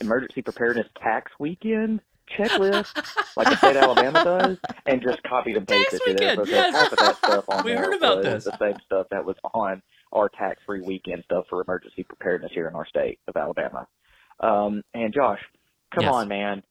emergency 0.00 0.42
preparedness 0.42 0.86
tax 1.02 1.30
weekend 1.38 2.00
checklist 2.38 2.94
like 3.36 3.48
the 3.48 3.56
state 3.56 3.76
of 3.76 3.82
Alabama 3.84 4.24
does 4.24 4.58
and 4.86 5.02
just 5.02 5.22
copied 5.24 5.56
and 5.56 5.66
pasted 5.68 6.00
it 6.06 6.16
because 6.18 6.48
yes. 6.48 6.72
half 6.74 6.92
of 6.92 6.98
that 6.98 7.16
stuff 7.18 7.44
on 7.48 7.64
We 7.64 7.72
there 7.72 7.84
heard 7.84 7.94
about 7.96 8.16
was 8.18 8.24
this. 8.26 8.44
the 8.44 8.58
same 8.58 8.76
stuff 8.86 9.06
that 9.10 9.24
was 9.24 9.36
on 9.52 9.82
our 10.12 10.28
tax-free 10.28 10.82
weekend 10.82 11.22
stuff 11.24 11.44
for 11.50 11.62
emergency 11.62 12.04
preparedness 12.04 12.52
here 12.54 12.68
in 12.68 12.74
our 12.74 12.86
state 12.86 13.18
of 13.28 13.36
Alabama. 13.36 13.86
Um, 14.40 14.82
and 14.94 15.12
Josh, 15.14 15.40
come 15.94 16.04
Yes. 16.04 16.12
on, 16.14 16.28
man. 16.28 16.62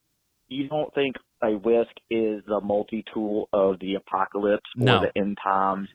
You 0.48 0.68
don't 0.70 0.94
think 0.94 1.16
a 1.44 1.52
whisk 1.52 1.92
is 2.10 2.44
the 2.48 2.62
multi-tool 2.62 3.50
of 3.54 3.80
the 3.80 3.96
apocalypse 3.96 4.70
or 4.80 4.84
No. 4.86 5.02
the 5.02 5.20
end 5.20 5.38
times? 5.44 5.90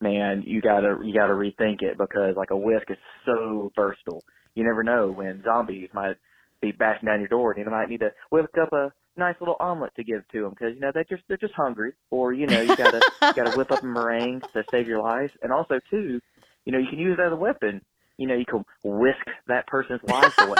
Man, 0.00 0.42
you 0.46 0.60
gotta 0.60 0.98
you 1.04 1.12
gotta 1.12 1.32
rethink 1.34 1.82
it 1.82 1.98
because 1.98 2.36
like 2.36 2.50
a 2.50 2.56
whisk 2.56 2.88
is 2.90 2.96
so 3.26 3.72
versatile. 3.74 4.22
You 4.54 4.64
never 4.64 4.82
know 4.84 5.10
when 5.10 5.42
zombies 5.44 5.88
might 5.92 6.16
be 6.60 6.72
bashing 6.72 7.06
down 7.06 7.20
your 7.20 7.28
door, 7.28 7.52
and 7.52 7.64
you 7.64 7.70
might 7.70 7.88
need 7.88 8.00
to 8.00 8.12
whip 8.30 8.46
up 8.60 8.72
a 8.72 8.92
nice 9.16 9.34
little 9.40 9.56
omelet 9.60 9.94
to 9.96 10.04
give 10.04 10.26
to 10.28 10.42
them 10.42 10.50
because 10.50 10.74
you 10.74 10.80
know 10.80 10.90
they're 10.92 11.04
just 11.04 11.22
they're 11.28 11.36
just 11.36 11.54
hungry, 11.54 11.92
or 12.10 12.32
you 12.32 12.46
know 12.46 12.60
you 12.60 12.76
gotta 12.76 13.00
you 13.22 13.32
gotta 13.34 13.56
whip 13.56 13.70
up 13.70 13.82
a 13.82 13.86
meringue 13.86 14.40
to 14.52 14.64
save 14.70 14.86
your 14.88 15.02
life, 15.02 15.30
and 15.42 15.52
also 15.52 15.80
too, 15.90 16.20
you 16.64 16.72
know 16.72 16.78
you 16.78 16.88
can 16.88 16.98
use 16.98 17.16
it 17.18 17.22
as 17.22 17.32
a 17.32 17.36
weapon. 17.36 17.80
You 18.16 18.26
know 18.26 18.34
you 18.34 18.44
can 18.46 18.64
whisk 18.82 19.24
that 19.46 19.66
person's 19.66 20.02
life 20.04 20.36
away. 20.38 20.58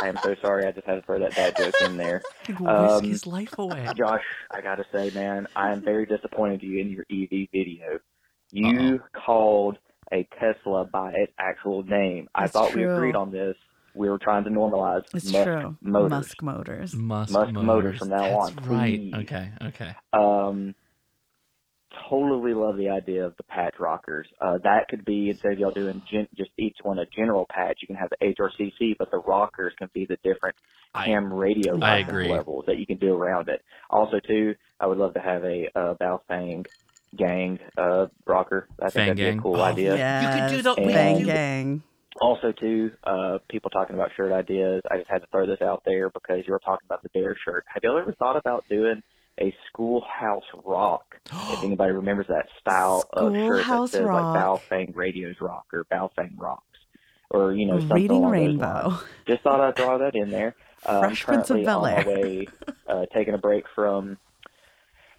I 0.00 0.08
am 0.08 0.18
so 0.22 0.34
sorry, 0.42 0.66
I 0.66 0.72
just 0.72 0.86
had 0.86 0.96
to 0.96 1.02
throw 1.02 1.18
that 1.20 1.34
bad 1.34 1.56
joke 1.56 1.74
in 1.84 1.96
there. 1.96 2.22
Can 2.44 2.66
Um, 2.66 2.92
whisk 2.92 3.04
his 3.04 3.26
life 3.26 3.58
away. 3.58 3.86
Josh, 3.96 4.22
I 4.50 4.60
gotta 4.60 4.84
say, 4.92 5.10
man, 5.14 5.46
I 5.56 5.72
am 5.72 5.80
very 5.80 6.06
disappointed 6.06 6.62
in 6.62 6.70
you 6.70 6.80
in 6.80 6.90
your 6.90 7.04
EV 7.10 7.48
video. 7.50 7.98
You 8.52 9.00
called 9.12 9.78
a 10.12 10.26
Tesla 10.38 10.84
by 10.84 11.12
its 11.12 11.32
actual 11.38 11.82
name. 11.82 12.28
I 12.34 12.44
It's 12.44 12.52
thought 12.52 12.74
we 12.74 12.84
agreed 12.84 13.14
on 13.16 13.30
this. 13.30 13.56
We 13.98 14.08
were 14.08 14.18
trying 14.18 14.44
to 14.44 14.50
normalize 14.50 15.02
It's 15.12 15.32
Musk 15.32 15.44
true. 15.44 15.76
motors. 15.82 16.10
Musk 16.10 16.42
motors. 16.42 16.94
Musk, 16.94 17.32
Musk 17.32 17.52
Motors 17.52 17.98
from 17.98 18.08
now 18.10 18.18
That's 18.22 18.58
on, 18.58 18.64
Right. 18.68 19.00
please. 19.00 19.14
Okay. 19.14 19.50
Okay. 19.62 19.92
Um, 20.12 20.74
totally 22.08 22.54
love 22.54 22.76
the 22.76 22.90
idea 22.90 23.24
of 23.26 23.36
the 23.36 23.42
patch 23.42 23.74
rockers. 23.80 24.28
Uh, 24.40 24.58
that 24.62 24.88
could 24.88 25.04
be 25.04 25.30
instead 25.30 25.52
of 25.52 25.58
y'all 25.58 25.70
doing 25.72 26.00
gen- 26.10 26.28
just 26.36 26.50
each 26.58 26.76
one 26.82 26.98
a 26.98 27.06
general 27.06 27.46
patch, 27.50 27.78
you 27.80 27.86
can 27.86 27.96
have 27.96 28.10
the 28.10 28.24
HRCC, 28.24 28.94
but 28.98 29.10
the 29.10 29.18
rockers 29.18 29.72
can 29.78 29.90
be 29.92 30.04
the 30.06 30.16
different 30.22 30.54
I- 30.94 31.06
ham 31.06 31.32
radio 31.32 31.78
I 31.80 31.98
agree. 31.98 32.28
levels 32.28 32.64
that 32.66 32.78
you 32.78 32.86
can 32.86 32.98
do 32.98 33.14
around 33.14 33.48
it. 33.48 33.62
Also, 33.90 34.20
too, 34.20 34.54
I 34.78 34.86
would 34.86 34.98
love 34.98 35.14
to 35.14 35.20
have 35.20 35.44
a 35.44 35.68
uh, 35.74 35.94
Baofeng 35.94 36.66
gang 37.16 37.58
uh, 37.76 38.06
rocker. 38.26 38.68
I 38.78 38.90
think 38.90 38.92
Fang 38.92 39.06
that'd 39.16 39.16
be 39.34 39.38
a 39.38 39.42
cool 39.42 39.56
Oh, 39.56 39.62
idea. 39.62 39.96
Yes. 39.96 40.22
You 40.22 40.40
could 40.40 40.56
do 40.56 40.62
the- 40.62 40.86
we 40.86 40.92
Bang 40.92 41.24
gang. 41.24 41.82
Also, 42.20 42.52
too, 42.52 42.90
uh, 43.04 43.38
people 43.48 43.70
talking 43.70 43.94
about 43.94 44.10
shirt 44.16 44.32
ideas. 44.32 44.82
I 44.90 44.98
just 44.98 45.10
had 45.10 45.18
to 45.22 45.26
throw 45.30 45.46
this 45.46 45.60
out 45.62 45.82
there 45.84 46.10
because 46.10 46.44
you 46.46 46.52
were 46.52 46.58
talking 46.60 46.84
about 46.86 47.02
the 47.02 47.08
bear 47.10 47.36
shirt. 47.44 47.64
Have 47.72 47.82
you 47.82 47.96
ever 47.96 48.12
thought 48.18 48.36
about 48.36 48.64
doing 48.68 49.02
a 49.40 49.54
schoolhouse 49.68 50.42
rock? 50.64 51.16
if 51.32 51.62
anybody 51.64 51.92
remembers 51.92 52.26
that 52.28 52.46
style 52.60 53.04
of 53.12 53.32
shirt 53.34 53.66
that 53.66 53.88
says 53.90 54.02
rock. 54.02 54.34
like 54.34 54.42
Baofeng 54.44 54.96
Radios 54.96 55.36
Rock 55.40 55.66
or 55.72 55.84
Baofeng 55.84 56.38
Rocks, 56.38 56.62
or 57.30 57.52
you 57.52 57.66
know 57.66 57.78
something 57.78 57.96
Reading 57.96 58.16
along 58.18 58.32
those 58.32 58.40
Rainbow. 58.40 58.88
lines. 58.88 59.02
Just 59.26 59.42
thought 59.42 59.60
I'd 59.60 59.76
throw 59.76 59.98
that 59.98 60.14
in 60.14 60.30
there. 60.30 60.54
Um, 60.86 61.00
Fresh 61.00 61.24
Prince 61.24 61.50
of 61.50 61.56
currently 61.56 61.66
on 61.66 61.82
my 61.82 62.02
Bel-Air. 62.04 62.20
way, 62.22 62.46
uh, 62.88 63.06
taking 63.14 63.34
a 63.34 63.38
break 63.38 63.64
from 63.74 64.16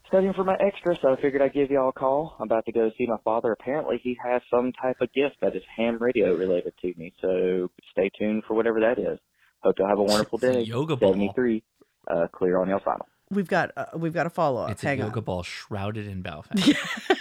studying 0.10 0.34
for 0.34 0.44
my 0.44 0.56
extra, 0.60 0.98
so 1.02 1.14
I 1.14 1.22
figured 1.22 1.42
I'd 1.42 1.54
give 1.54 1.72
y'all 1.72 1.90
a 1.90 1.94
call. 1.94 2.36
I'm 2.40 2.46
about 2.46 2.66
to 2.66 2.72
go 2.72 2.92
see 2.98 3.06
my 3.08 3.18
father. 3.24 3.52
Apparently, 3.54 4.00
he 4.04 4.18
has 4.24 4.42
some 4.52 4.74
type 4.74 4.98
of 5.00 5.14
gift 5.14 5.38
that 5.42 5.56
is 5.56 5.64
ham 5.78 5.98
radio 6.00 6.36
related 6.36 6.74
to 6.82 6.94
me, 6.98 7.14
so 7.22 7.70
stay 7.92 8.10
tuned 8.20 8.44
for 8.48 8.56
whatever 8.56 8.80
that 8.82 9.00
is. 9.00 9.20
Hope 9.62 9.76
y'all 9.80 9.88
have 9.88 10.00
a 10.00 10.04
wonderful 10.12 10.38
It's 10.40 10.48
a 10.48 10.54
day. 10.54 10.62
yoga 10.62 10.96
ball. 10.96 11.14
73, 11.14 11.64
uh, 12.10 12.28
clear 12.34 12.58
on 12.60 12.70
y'all 12.70 12.82
final. 12.84 13.08
We've 13.32 13.48
got 13.48 13.72
uh, 13.78 13.86
we've 13.96 14.14
got 14.14 14.26
a 14.26 14.32
follow 14.32 14.64
up. 14.64 14.72
It's 14.72 14.84
a 14.84 14.96
yoga 14.96 15.20
on. 15.20 15.24
ball 15.24 15.44
shrouded 15.44 16.08
in 16.08 16.24
Baofeng. 16.24 16.76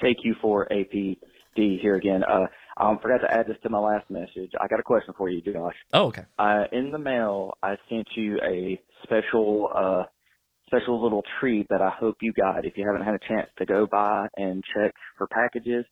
KQ4APD 0.00 1.80
here 1.80 1.96
again. 1.96 2.22
Uh, 2.22 2.46
I 2.76 2.90
um, 2.90 2.98
forgot 3.02 3.18
to 3.18 3.32
add 3.32 3.48
this 3.48 3.56
to 3.64 3.70
my 3.70 3.80
last 3.80 4.08
message. 4.08 4.52
I 4.60 4.68
got 4.68 4.78
a 4.78 4.84
question 4.84 5.14
for 5.18 5.28
you, 5.28 5.40
Josh. 5.40 5.74
Oh, 5.92 6.06
okay. 6.06 6.22
Uh, 6.38 6.64
in 6.70 6.92
the 6.92 6.98
mail, 6.98 7.54
I 7.60 7.74
sent 7.88 8.06
you 8.14 8.38
a 8.48 8.80
special, 9.02 9.68
uh, 9.74 10.04
special 10.68 11.02
little 11.02 11.22
treat 11.40 11.66
that 11.70 11.82
I 11.82 11.90
hope 11.90 12.16
you 12.20 12.32
got. 12.32 12.64
If 12.64 12.76
you 12.76 12.86
haven't 12.86 13.04
had 13.04 13.14
a 13.14 13.28
chance 13.28 13.48
to 13.58 13.66
go 13.66 13.86
by 13.86 14.28
and 14.36 14.62
check 14.74 14.94
for 15.16 15.26
packages, 15.26 15.84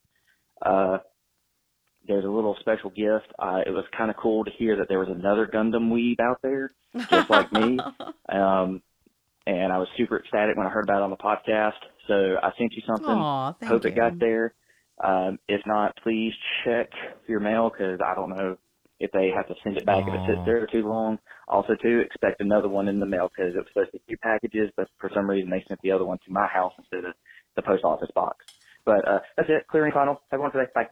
uh, 0.64 0.98
there's 2.06 2.24
a 2.24 2.28
little 2.28 2.56
special 2.60 2.90
gift. 2.90 3.26
Uh, 3.38 3.60
it 3.66 3.70
was 3.70 3.84
kind 3.96 4.10
of 4.10 4.16
cool 4.16 4.44
to 4.44 4.50
hear 4.58 4.76
that 4.76 4.88
there 4.88 5.00
was 5.00 5.08
another 5.08 5.46
Gundam 5.52 5.90
weeb 5.90 6.20
out 6.20 6.38
there, 6.42 6.70
just 7.10 7.30
like 7.30 7.52
me. 7.52 7.78
Um, 8.28 8.82
and 9.46 9.72
I 9.72 9.78
was 9.78 9.86
super 9.96 10.18
ecstatic 10.18 10.56
when 10.56 10.66
I 10.66 10.70
heard 10.70 10.82
about 10.84 10.98
it 10.98 11.04
on 11.04 11.10
the 11.10 11.16
podcast. 11.16 11.78
So 12.08 12.36
I 12.42 12.50
sent 12.58 12.72
you 12.72 12.82
something. 12.86 13.08
Aw, 13.08 13.52
thank 13.52 13.70
Hope 13.70 13.84
it 13.86 13.94
got 13.94 14.18
there. 14.18 14.52
Um, 15.02 15.38
if 15.48 15.60
not, 15.64 15.96
please 16.02 16.32
check 16.64 16.90
your 17.28 17.38
mail 17.38 17.70
because 17.70 18.00
I 18.04 18.16
don't 18.16 18.30
know 18.30 18.56
if 18.98 19.10
they 19.12 19.30
have 19.34 19.46
to 19.48 19.54
send 19.62 19.76
it 19.76 19.84
back 19.86 20.04
if 20.06 20.14
it 20.14 20.20
sits 20.26 20.40
there 20.46 20.66
too 20.66 20.88
long. 20.88 21.18
Also, 21.48 21.74
too, 21.80 22.00
expect 22.00 22.40
another 22.40 22.68
one 22.68 22.88
in 22.88 22.98
the 22.98 23.06
mail 23.06 23.28
because 23.28 23.54
it 23.54 23.58
was 23.58 23.66
supposed 23.72 23.92
to 23.92 23.98
be 23.98 24.14
two 24.14 24.18
packages, 24.18 24.70
but 24.76 24.88
for 24.98 25.10
some 25.14 25.28
reason 25.28 25.50
they 25.50 25.64
sent 25.68 25.80
the 25.82 25.92
other 25.92 26.04
one 26.04 26.18
to 26.26 26.32
my 26.32 26.46
house 26.46 26.72
instead 26.78 27.04
of 27.04 27.14
the 27.56 27.62
post 27.62 27.84
office 27.84 28.10
box. 28.14 28.44
But 28.84 29.06
uh, 29.06 29.20
that's 29.36 29.48
it. 29.50 29.66
Clearing 29.68 29.92
final. 29.92 30.20
Everyone 30.32 30.52
today. 30.52 30.70
Bye. 30.74 30.88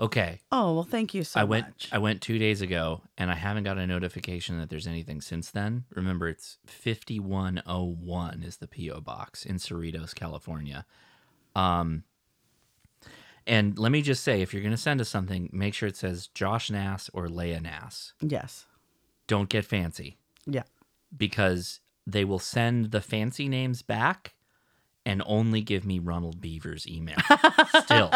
Okay. 0.00 0.40
Oh 0.50 0.74
well, 0.74 0.84
thank 0.84 1.12
you 1.14 1.22
so 1.22 1.40
I 1.40 1.44
went 1.44 1.66
much. 1.66 1.88
I 1.92 1.98
went 1.98 2.22
2 2.22 2.38
days 2.38 2.62
ago 2.62 3.02
and 3.18 3.30
I 3.30 3.34
haven't 3.34 3.64
got 3.64 3.78
a 3.78 3.86
notification 3.86 4.58
that 4.58 4.70
there's 4.70 4.86
anything 4.86 5.20
since 5.20 5.50
then. 5.50 5.84
Remember 5.94 6.28
it's 6.28 6.58
5101 6.66 8.42
is 8.42 8.56
the 8.56 8.66
PO 8.66 9.00
box 9.02 9.44
in 9.44 9.56
Cerritos, 9.56 10.14
California. 10.14 10.86
Um 11.54 12.04
and 13.46 13.78
let 13.78 13.92
me 13.92 14.02
just 14.02 14.22
say 14.24 14.42
if 14.42 14.52
you're 14.52 14.62
going 14.62 14.70
to 14.74 14.76
send 14.80 15.00
us 15.00 15.08
something, 15.08 15.48
make 15.52 15.74
sure 15.74 15.88
it 15.88 15.96
says 15.96 16.28
Josh 16.28 16.70
Nass 16.70 17.10
or 17.12 17.28
Leia 17.28 17.60
Nass. 17.62 18.12
Yes. 18.20 18.66
Don't 19.26 19.48
get 19.48 19.64
fancy 19.64 20.16
Yeah. 20.46 20.62
because 21.16 21.80
they 22.06 22.24
will 22.24 22.38
send 22.38 22.90
the 22.90 23.00
fancy 23.00 23.48
names 23.48 23.82
back 23.82 24.34
and 25.04 25.20
only 25.26 25.60
give 25.62 25.84
me 25.84 25.98
Ronald 25.98 26.40
Beaver's 26.40 26.86
email. 26.86 27.16
Still. 27.82 28.10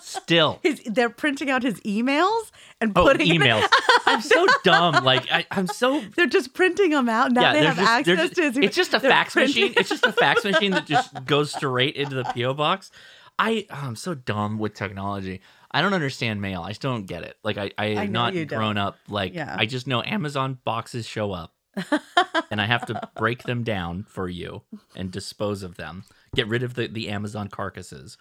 Still. 0.00 0.58
His, 0.64 0.82
they're 0.84 1.08
printing 1.10 1.48
out 1.48 1.62
his 1.62 1.80
emails 1.82 2.50
and 2.80 2.92
Oh, 2.96 3.04
putting 3.04 3.28
emails. 3.28 3.64
I'm 4.06 4.20
so 4.20 4.44
dumb. 4.64 5.04
Like 5.04 5.30
I, 5.30 5.46
I'm 5.52 5.68
so 5.68 6.00
They're 6.16 6.26
just 6.26 6.52
printing 6.52 6.90
them 6.90 7.08
out. 7.08 7.30
Now 7.32 7.52
they 7.52 7.60
they're 7.60 7.68
have 7.72 7.76
just- 7.76 7.88
access 7.90 8.18
just- 8.18 8.34
to 8.34 8.42
his. 8.42 8.56
email. 8.56 8.66
It's 8.66 8.76
just 8.76 8.94
a 8.94 8.98
they're 9.00 9.10
fax 9.10 9.32
printing- 9.34 9.62
machine. 9.62 9.74
It's 9.76 9.88
just 9.88 10.04
a 10.06 10.12
fax 10.12 10.44
machine 10.44 10.72
that 10.72 10.86
just 10.86 11.24
goes 11.24 11.52
straight 11.52 11.94
into 11.96 12.16
the 12.16 12.24
PO 12.24 12.54
box. 12.54 12.90
I 13.38 13.66
oh, 13.70 13.74
I'm 13.74 13.96
so 13.96 14.14
dumb 14.14 14.58
with 14.58 14.74
technology. 14.74 15.40
I 15.70 15.82
don't 15.82 15.94
understand 15.94 16.40
mail. 16.40 16.62
I 16.62 16.68
just 16.68 16.82
don't 16.82 17.06
get 17.06 17.24
it. 17.24 17.36
Like 17.42 17.58
I, 17.58 17.70
I 17.76 17.96
I 17.96 18.06
not 18.06 18.34
you 18.34 18.46
don't. 18.46 18.58
grown 18.58 18.78
up. 18.78 18.98
Like 19.08 19.34
Yeah. 19.34 19.54
I 19.58 19.66
just 19.66 19.86
know 19.86 20.02
Amazon 20.02 20.58
boxes 20.64 21.06
show 21.06 21.32
up, 21.32 21.54
and 22.50 22.60
I 22.60 22.66
have 22.66 22.86
to 22.86 23.10
break 23.16 23.42
them 23.42 23.64
down 23.64 24.04
for 24.04 24.28
you 24.28 24.62
and 24.94 25.10
dispose 25.10 25.62
of 25.62 25.76
them. 25.76 26.04
Get 26.34 26.48
rid 26.48 26.62
of 26.62 26.74
the 26.74 26.86
the 26.86 27.08
Amazon 27.08 27.48
carcasses. 27.48 28.16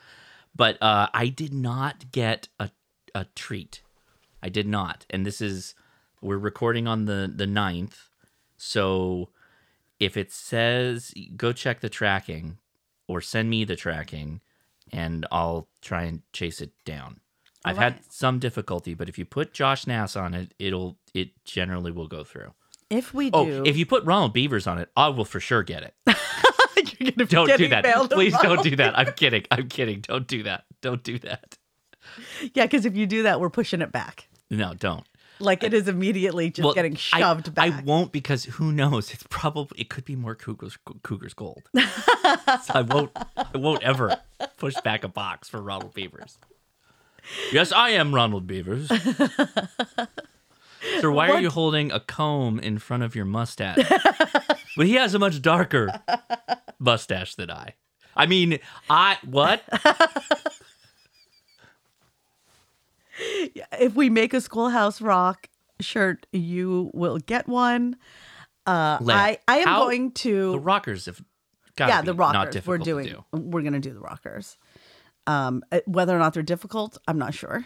But 0.56 0.82
uh, 0.82 1.08
I 1.14 1.28
did 1.28 1.54
not 1.54 2.12
get 2.12 2.48
a 2.60 2.72
a 3.14 3.26
treat. 3.36 3.82
I 4.42 4.50
did 4.50 4.68
not. 4.68 5.06
And 5.10 5.26
this 5.26 5.40
is 5.40 5.76
we're 6.22 6.38
recording 6.38 6.88
on 6.88 7.06
the 7.06 7.32
the 7.34 7.46
9th. 7.46 8.10
So 8.58 9.30
if 10.00 10.18
it 10.18 10.32
says 10.32 11.14
go 11.36 11.54
check 11.54 11.82
the 11.82 11.90
tracking 11.90 12.58
or 13.08 13.22
send 13.22 13.50
me 13.50 13.64
the 13.64 13.76
tracking 13.76 14.42
and 14.92 15.26
I'll 15.32 15.70
try 15.82 16.04
and 16.04 16.22
chase 16.34 16.62
it 16.62 16.72
down. 16.86 17.20
I've 17.66 17.78
had 17.78 18.00
some 18.10 18.40
difficulty, 18.40 18.94
but 18.94 19.08
if 19.08 19.18
you 19.18 19.24
put 19.24 19.54
Josh 19.54 19.88
Nass 19.88 20.16
on 20.18 20.34
it, 20.34 20.54
it'll 20.60 20.98
it 21.14 21.30
generally 21.46 21.92
will 21.92 22.08
go 22.08 22.24
through. 22.26 22.54
If 22.90 23.14
we 23.14 23.30
Oh, 23.34 23.46
do, 23.46 23.64
if 23.66 23.78
you 23.78 23.86
put 23.86 24.04
Ronald 24.04 24.34
Beavers 24.34 24.68
on 24.68 24.80
it, 24.80 24.90
I 24.98 25.08
will 25.08 25.24
for 25.26 25.40
sure 25.40 25.64
get 25.64 25.84
it. 25.84 25.94
you're 27.00 27.12
gonna 27.12 27.26
Don't 27.26 27.58
do 27.58 27.70
that. 27.70 27.86
Please 28.12 28.36
don't 28.42 28.62
do 28.62 28.76
that. 28.76 28.98
I'm 28.98 29.14
kidding. 29.14 29.46
I'm 29.50 29.70
kidding. 29.70 30.02
Don't 30.02 30.28
do 30.28 30.44
that. 30.44 30.66
Don't 30.82 31.04
do 31.04 31.18
that. 31.20 31.58
Yeah, 32.54 32.66
because 32.66 32.86
if 32.86 32.98
you 32.98 33.08
do 33.08 33.24
that, 33.24 33.40
we're 33.40 33.50
pushing 33.50 33.82
it 33.82 33.92
back. 33.94 34.28
No, 34.52 34.74
don't. 34.74 35.08
Like 35.44 35.64
it 35.64 35.74
is 35.74 35.88
immediately 35.88 36.50
just 36.50 36.64
Well, 36.64 36.74
getting 36.74 36.94
I- 36.94 37.20
shoved 37.20 37.54
back. 37.54 37.72
I 37.72 37.82
won't 37.82 38.12
because 38.12 38.46
who 38.46 38.72
knows? 38.72 39.14
It's 39.14 39.26
probably 39.30 39.82
it 39.82 39.90
could 39.90 40.06
be 40.06 40.16
more 40.16 40.36
Cougars 40.36 40.78
Cougars 41.04 41.34
gold. 41.34 41.64
so 41.76 42.74
I 42.74 42.82
won't 42.82 43.12
I 43.36 43.58
won't 43.58 43.84
ever 43.84 44.18
push 44.58 44.76
back 44.84 45.04
a 45.04 45.08
box 45.10 45.50
for 45.50 45.62
Ronald 45.62 45.94
Beavers. 45.94 46.38
Yes, 47.52 47.72
I 47.72 47.90
am 47.92 48.14
Ronald 48.14 48.48
Beavers. 48.48 48.88
Sir, 51.00 51.12
why 51.12 51.30
are 51.30 51.40
you 51.40 51.50
holding 51.50 51.92
a 51.92 52.00
comb 52.02 52.60
in 52.60 52.78
front 52.78 53.04
of 53.04 53.16
your 53.16 53.24
mustache? 53.26 53.78
but 54.76 54.86
he 54.86 54.96
has 54.96 55.14
a 55.14 55.20
much 55.20 55.42
darker 55.42 55.90
mustache 56.80 57.36
than 57.36 57.50
I. 57.50 57.76
I 58.16 58.26
mean, 58.26 58.60
I 58.90 59.18
what? 59.24 59.64
If 63.18 63.96
we 63.96 64.10
make 64.10 64.34
a 64.34 64.42
Schoolhouse 64.42 65.02
Rock 65.02 65.50
shirt, 65.80 66.26
you 66.32 66.92
will 66.94 67.18
get 67.20 67.48
one. 67.48 67.98
Uh, 68.66 68.98
Let- 69.02 69.16
I 69.18 69.38
I 69.48 69.58
am 69.60 69.66
going 69.66 70.12
to 70.12 70.52
The 70.54 70.60
rockers 70.60 71.08
If 71.08 71.22
got 71.76 71.90
yeah 71.90 72.02
the 72.02 72.14
not 72.14 72.34
rockers. 72.34 72.66
We're 72.66 72.78
doing 72.78 73.08
to 73.08 73.12
do. 73.14 73.24
we're 73.38 73.62
gonna 73.62 73.80
do 73.80 73.94
the 73.94 74.00
rockers. 74.00 74.58
Um, 75.26 75.64
uh, 75.72 75.80
whether 75.86 76.16
or 76.16 76.20
not 76.20 76.34
they're 76.34 76.44
difficult, 76.44 76.98
I'm 77.08 77.18
not 77.18 77.34
sure. 77.34 77.66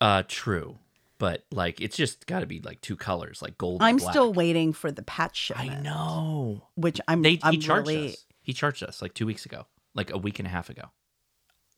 Uh, 0.00 0.22
true, 0.26 0.78
but 1.18 1.44
like 1.50 1.80
it's 1.80 1.96
just 1.96 2.26
got 2.26 2.40
to 2.40 2.46
be 2.46 2.60
like 2.60 2.80
two 2.80 2.96
colors, 2.96 3.42
like 3.42 3.58
gold. 3.58 3.82
I'm 3.82 3.98
black. 3.98 4.12
still 4.12 4.32
waiting 4.32 4.72
for 4.72 4.90
the 4.90 5.02
patch 5.02 5.36
shipment. 5.36 5.70
I 5.70 5.80
know. 5.80 6.62
Which 6.76 7.00
I'm. 7.06 7.20
They 7.22 7.38
I'm 7.42 7.54
he 7.54 7.58
charged 7.58 7.88
really, 7.88 8.08
us. 8.10 8.24
He 8.42 8.52
charged 8.54 8.82
us 8.82 9.02
like 9.02 9.12
two 9.12 9.26
weeks 9.26 9.44
ago, 9.44 9.66
like 9.94 10.10
a 10.10 10.16
week 10.18 10.38
and 10.38 10.48
a 10.48 10.50
half 10.50 10.70
ago. 10.70 10.84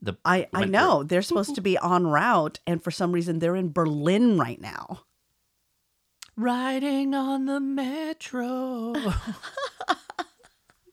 The 0.03 0.15
I 0.25 0.49
I 0.53 0.65
know 0.65 0.99
through. 0.99 1.09
they're 1.09 1.23
supposed 1.23 1.55
to 1.55 1.61
be 1.61 1.79
en 1.83 2.07
route, 2.09 2.59
and 2.67 2.83
for 2.83 2.91
some 2.91 3.13
reason 3.13 3.39
they're 3.39 3.55
in 3.57 3.71
Berlin 3.73 4.37
right 4.37 4.61
now. 4.61 5.05
Riding 6.37 7.15
on 7.15 7.47
the 7.47 7.61
metro. 7.61 8.95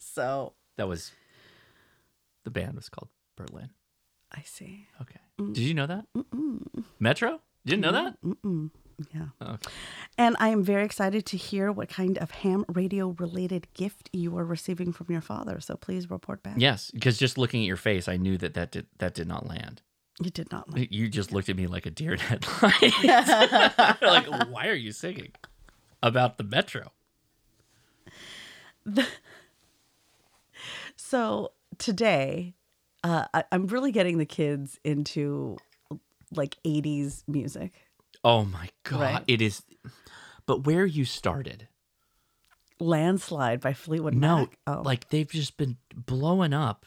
So 0.02 0.54
that 0.76 0.88
was 0.88 1.12
the 2.44 2.50
band 2.52 2.76
was 2.76 2.90
called 2.90 3.08
Berlin. 3.38 3.70
I 4.36 4.42
see. 4.42 4.88
Okay. 5.02 5.20
Mm. 5.40 5.54
Did 5.54 5.64
you 5.64 5.74
know 5.74 5.88
that? 5.88 6.06
Metro? 7.00 7.40
You 7.64 7.78
didn't 7.78 7.82
know 7.82 7.92
that? 7.94 8.22
Mm-mm. 8.22 8.70
Yeah. 9.14 9.28
Okay. 9.42 9.72
And 10.18 10.36
I 10.40 10.50
am 10.50 10.64
very 10.64 10.84
excited 10.84 11.26
to 11.28 11.38
hear 11.38 11.72
what 11.72 11.90
kind 11.90 12.18
of 12.18 12.32
ham 12.32 12.66
radio 12.68 13.16
related 13.20 13.68
gift 13.74 14.10
you 14.14 14.38
are 14.38 14.46
receiving 14.46 14.92
from 14.92 15.08
your 15.10 15.22
father. 15.22 15.60
So 15.60 15.76
please 15.76 16.10
report 16.10 16.44
back. 16.44 16.56
Yes, 16.58 16.92
because 16.92 17.18
just 17.18 17.38
looking 17.38 17.62
at 17.62 17.68
your 17.68 17.78
face, 17.78 18.08
I 18.08 18.18
knew 18.18 18.38
that 18.38 18.54
that 18.56 18.72
did 18.72 18.88
that 18.98 19.14
did 19.14 19.28
not 19.28 19.48
land. 19.48 19.82
You 20.22 20.30
did 20.30 20.52
not 20.52 20.70
like. 20.74 20.92
You 20.92 21.08
just 21.08 21.32
looked 21.32 21.48
at 21.50 21.56
me 21.56 21.68
like 21.68 21.86
a 21.86 21.92
deer 21.92 22.14
in 22.14 22.20
headlights. 22.20 23.04
like, 24.02 24.28
why 24.50 24.68
are 24.68 24.74
you 24.74 24.92
singing 24.92 25.32
about 26.04 26.38
the 26.38 26.44
metro? 26.44 26.92
The... 28.86 29.08
So 30.98 31.54
today, 31.78 32.56
uh, 33.04 33.26
I, 33.34 33.46
I'm 33.52 33.68
really 33.68 33.92
getting 33.92 34.18
the 34.18 34.26
kids 34.26 34.78
into 34.84 35.58
like 36.32 36.58
80s 36.66 37.24
music. 37.28 37.74
Oh 38.24 38.44
my 38.46 38.70
god, 38.84 39.00
Right. 39.00 39.24
it 39.28 39.42
is. 39.42 39.64
But 40.46 40.66
where 40.66 40.86
you 40.86 41.06
started? 41.06 41.68
Landslide 42.80 43.60
by 43.60 43.74
Fleetwood 43.74 44.14
No, 44.16 44.38
Mac. 44.38 44.58
Oh. 44.68 44.82
like 44.86 45.10
they've 45.10 45.30
just 45.30 45.58
been 45.58 45.78
blowing 45.96 46.54
up. 46.54 46.86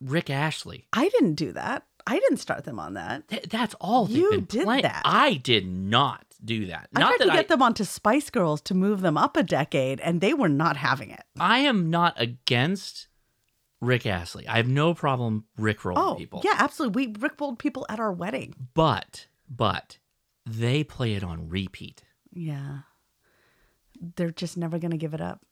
Rick 0.00 0.30
Astley. 0.30 0.86
I 0.92 1.08
didn't 1.10 1.34
do 1.36 1.52
that. 1.52 1.86
I 2.04 2.18
didn't 2.18 2.38
start 2.38 2.64
them 2.64 2.80
on 2.80 2.94
that. 2.94 3.28
Th- 3.28 3.44
that's 3.48 3.74
all 3.80 4.10
You 4.10 4.40
did 4.40 4.64
playing. 4.64 4.82
that. 4.82 5.02
I 5.04 5.34
did 5.34 5.66
not 5.68 6.24
do 6.44 6.66
that. 6.66 6.88
I 6.96 7.00
not 7.00 7.16
tried 7.16 7.26
to 7.26 7.32
I, 7.32 7.36
get 7.36 7.46
them 7.48 7.62
onto 7.62 7.84
Spice 7.84 8.28
Girls 8.28 8.60
to 8.62 8.74
move 8.74 9.02
them 9.02 9.16
up 9.16 9.36
a 9.36 9.44
decade, 9.44 10.00
and 10.00 10.20
they 10.20 10.34
were 10.34 10.48
not 10.48 10.76
having 10.76 11.10
it. 11.10 11.22
I 11.38 11.58
am 11.60 11.88
not 11.90 12.14
against 12.20 13.06
Rick 13.80 14.04
Astley. 14.06 14.48
I 14.48 14.56
have 14.56 14.66
no 14.66 14.94
problem 14.94 15.44
Rick 15.56 15.84
rolling 15.84 16.02
Oh, 16.04 16.14
people. 16.16 16.40
yeah, 16.44 16.56
absolutely. 16.58 17.06
We 17.06 17.14
Rick 17.20 17.40
rolled 17.40 17.60
people 17.60 17.86
at 17.88 18.00
our 18.00 18.12
wedding. 18.12 18.56
But 18.74 19.28
but 19.48 19.98
they 20.46 20.84
play 20.84 21.14
it 21.14 21.22
on 21.22 21.48
repeat. 21.48 22.02
Yeah. 22.32 22.80
They're 24.16 24.30
just 24.30 24.56
never 24.56 24.78
going 24.78 24.90
to 24.90 24.96
give 24.96 25.14
it 25.14 25.20
up. 25.20 25.44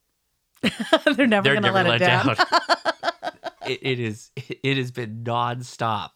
They're 1.17 1.27
never 1.27 1.49
going 1.49 1.63
to 1.63 1.73
let, 1.73 1.87
let 1.87 1.97
it 1.97 2.05
down. 2.05 2.27
down. 2.27 2.37
it, 3.67 3.79
it 3.83 4.01
is 4.01 4.31
it 4.37 4.77
has 4.77 4.91
been 4.91 5.25
nonstop. 5.25 6.11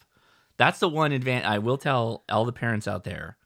That's 0.56 0.78
the 0.78 0.88
one 0.88 1.12
advantage 1.12 1.46
I 1.46 1.59
will 1.59 1.78
tell 1.78 2.24
all 2.28 2.44
the 2.44 2.52
parents 2.52 2.86
out 2.86 3.05
there. 3.05 3.36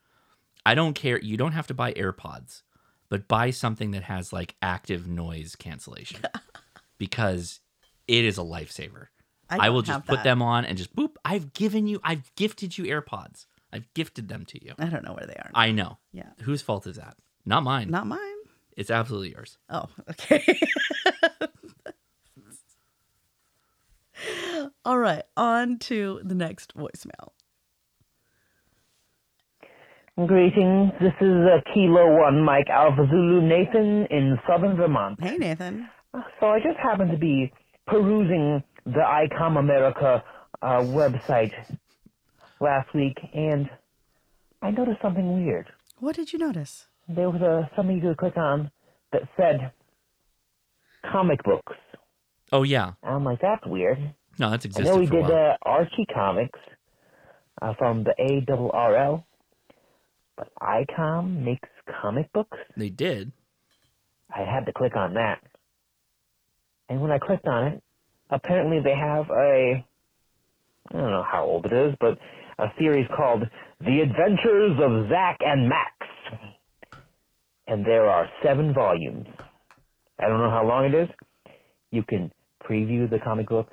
I 0.67 0.75
don't 0.75 0.95
care. 0.95 1.19
You 1.21 1.37
don't 1.37 1.53
have 1.53 1.67
to 1.69 1.75
buy 1.75 1.93
AirPods, 1.95 2.63
but 3.09 3.29
buy 3.29 3.51
something 3.51 3.93
that 3.93 4.05
has 4.05 4.33
like 4.33 4.57
active 4.61 5.07
noise 5.07 5.57
cancellation 5.57 6.21
because 6.99 7.61
it 8.07 8.25
is 8.25 8.39
a 8.39 8.43
lifesaver. 8.43 9.07
I 9.49 9.67
I, 9.67 9.71
will 9.71 9.83
just 9.83 10.05
put 10.05 10.17
that. 10.17 10.25
them 10.25 10.43
on 10.43 10.67
and 10.67 10.77
just 10.77 10.95
boop. 10.95 11.13
I've 11.25 11.55
given 11.55 11.87
you. 11.87 12.01
I've 12.05 12.35
gifted 12.35 12.77
you 12.77 12.85
AirPods. 12.85 13.47
I've 13.73 13.93
gifted 13.95 14.29
them 14.29 14.45
to 14.47 14.65
you. 14.65 14.75
I 14.79 14.87
don't 14.87 15.05
know 15.05 15.13
where 15.13 15.27
they 15.27 15.35
are. 15.35 15.51
I 15.55 15.73
know. 15.73 15.99
Yeah. 16.13 16.31
Whose 16.43 16.63
fault 16.63 16.87
is 16.87 16.97
that? 16.97 17.17
Not 17.45 17.63
mine. 17.63 17.91
Not 17.91 18.07
mine. 18.07 18.21
It's 18.77 18.91
absolutely 18.91 19.31
yours. 19.33 19.59
Oh, 19.69 19.87
okay. 20.11 20.45
All 24.85 24.99
right, 24.99 25.23
on 25.37 25.79
to 25.81 26.21
the 26.25 26.35
next 26.35 26.75
voicemail. 26.77 27.31
Greetings. 30.27 30.93
This 31.01 31.13
is 31.21 31.47
uh, 31.47 31.61
Kilo 31.73 32.19
One 32.21 32.43
Mike 32.43 32.69
Alpha 32.69 33.07
Zulu 33.09 33.41
Nathan 33.41 34.07
in 34.11 34.37
southern 34.49 34.77
Vermont. 34.77 35.19
Hey, 35.23 35.37
Nathan. 35.37 35.89
So 36.41 36.47
I 36.47 36.59
just 36.59 36.77
happened 36.83 37.13
to 37.13 37.17
be 37.19 37.53
perusing 37.87 38.63
the 38.85 39.01
ICOM 39.01 39.59
America 39.59 40.25
uh, 40.61 40.81
website 40.81 41.53
last 42.61 42.93
week, 42.95 43.17
and 43.35 43.69
I 44.63 44.71
noticed 44.71 45.01
something 45.03 45.45
weird. 45.45 45.67
What 45.99 46.17
did 46.17 46.33
you 46.33 46.39
notice? 46.39 46.87
There 47.09 47.31
was 47.31 47.41
a 47.41 47.71
something 47.77 47.97
you 47.97 48.03
could 48.03 48.17
click 48.19 48.37
on 48.37 48.71
that 49.13 49.23
said 49.37 49.73
comic 51.11 51.43
books. 51.43 51.73
Oh 52.53 52.63
yeah. 52.63 52.93
I'm 53.03 53.25
like, 53.25 53.41
that's 53.41 53.65
weird. 53.67 53.99
No, 54.39 54.51
that's 54.51 54.65
existed. 54.65 54.89
I 54.91 54.95
know 54.95 55.01
we 55.01 55.07
did 55.07 55.25
uh, 55.25 55.57
Archie 55.63 56.07
comics, 56.13 56.59
uh, 57.61 57.75
from 57.79 58.05
the 58.05 58.15
ARRL. 58.21 59.25
But 60.37 60.53
ICOM 60.63 61.43
makes 61.45 61.69
comic 62.01 62.33
books. 62.33 62.59
They 62.77 62.91
did. 62.91 63.33
I 64.35 64.41
had 64.45 64.67
to 64.67 64.73
click 64.73 64.95
on 64.95 65.15
that. 65.15 65.41
And 66.89 67.01
when 67.01 67.11
I 67.11 67.19
clicked 67.19 67.47
on 67.47 67.67
it, 67.73 67.83
apparently 68.31 68.79
they 68.81 68.95
have 68.95 69.29
a, 69.31 69.85
I 70.89 70.93
don't 70.93 71.11
know 71.11 71.25
how 71.29 71.45
old 71.45 71.67
it 71.67 71.73
is, 71.73 71.95
but 72.01 72.19
a 72.59 72.67
series 72.79 73.07
called 73.17 73.43
The 73.81 74.01
Adventures 74.01 74.79
of 74.83 75.09
Zack 75.09 75.39
and 75.41 75.69
Max. 75.69 75.93
And 77.67 77.85
there 77.85 78.07
are 78.09 78.29
seven 78.45 78.75
volumes. 78.75 79.27
I 80.19 80.29
don't 80.29 80.41
know 80.41 80.51
how 80.51 80.67
long 80.67 80.87
it 80.87 80.95
is. 80.95 81.09
You 81.91 82.03
can 82.03 82.33
preview 82.69 83.09
the 83.09 83.19
comic 83.19 83.49
book. 83.49 83.69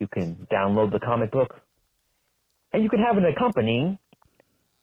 You 0.00 0.08
can 0.12 0.46
download 0.52 0.92
the 0.92 0.98
comic 0.98 1.30
book. 1.30 1.54
And 2.72 2.82
you 2.82 2.88
can 2.88 2.98
have 2.98 3.16
an 3.16 3.24
accompanying 3.24 3.98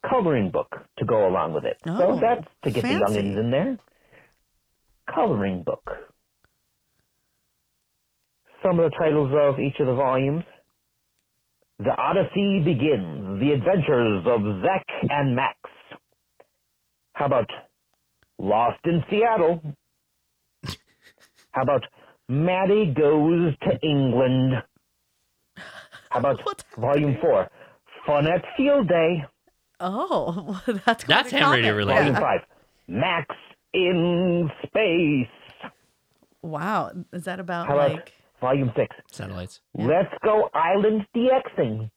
coloring 0.08 0.50
book 0.50 0.68
to 0.98 1.04
go 1.04 1.28
along 1.28 1.52
with 1.52 1.64
it. 1.64 1.76
Oh, 1.86 1.98
so 1.98 2.20
that's 2.20 2.46
to 2.64 2.70
get 2.70 2.82
fancy. 2.82 2.98
the 2.98 3.04
youngins 3.04 3.40
in 3.40 3.50
there. 3.50 3.78
Coloring 5.12 5.62
book. 5.64 5.84
Some 8.64 8.78
of 8.78 8.90
the 8.90 8.96
titles 8.96 9.30
of 9.34 9.60
each 9.60 9.78
of 9.80 9.86
the 9.86 9.94
volumes. 9.94 10.44
The 11.78 11.90
Odyssey 11.96 12.60
Begins, 12.64 13.40
The 13.40 13.52
Adventures 13.52 14.24
of 14.26 14.62
Zack 14.62 14.84
and 15.10 15.34
Max. 15.34 15.56
How 17.14 17.26
about 17.26 17.48
Lost 18.38 18.78
in 18.84 19.02
Seattle? 19.10 19.60
How 21.52 21.62
about 21.62 21.84
Maddie 22.28 22.94
Goes 22.96 23.54
to 23.62 23.78
England? 23.82 24.54
How 26.10 26.20
about 26.20 26.40
Volume 26.78 27.16
4, 27.20 27.48
Fun 28.06 28.26
at 28.26 28.44
Field 28.56 28.88
Day? 28.88 29.24
Oh, 29.80 30.60
that's 30.86 31.04
That's 31.04 31.30
ham 31.30 31.50
radio 31.52 31.74
related. 31.74 32.14
Volume 32.14 32.14
5, 32.16 32.40
Max 32.88 33.34
in 33.74 34.50
Space. 34.66 35.72
Wow, 36.42 36.92
is 37.12 37.24
that 37.24 37.40
about 37.40 37.66
How 37.66 37.74
about 37.74 37.92
like? 37.92 38.12
Volume 38.42 38.72
6, 38.76 38.96
Satellites. 39.12 39.60
Let's 39.72 40.12
Go 40.24 40.50
Island 40.52 41.06
DXing. 41.16 41.90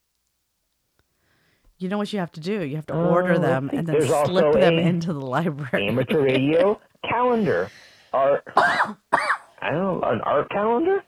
You 1.80 1.90
know 1.90 1.98
what 1.98 2.14
you 2.14 2.20
have 2.20 2.32
to 2.34 2.40
do? 2.40 2.64
You 2.64 2.76
have 2.78 2.86
to 2.86 2.94
oh, 2.94 3.10
order 3.10 3.34
Oh, 3.34 3.40
them 3.40 3.70
and 3.74 3.86
then 3.86 4.00
slip 4.26 4.54
them 4.54 4.78
into 4.78 5.12
the 5.12 5.20
library. 5.20 5.90
Amateur 5.90 6.22
Radio 6.22 6.80
Calendar. 7.10 7.70
Art, 8.14 8.44
I 8.56 8.96
don't 9.72 9.74
know, 9.74 10.02
an 10.04 10.22
art 10.22 10.50
calendar? 10.52 11.04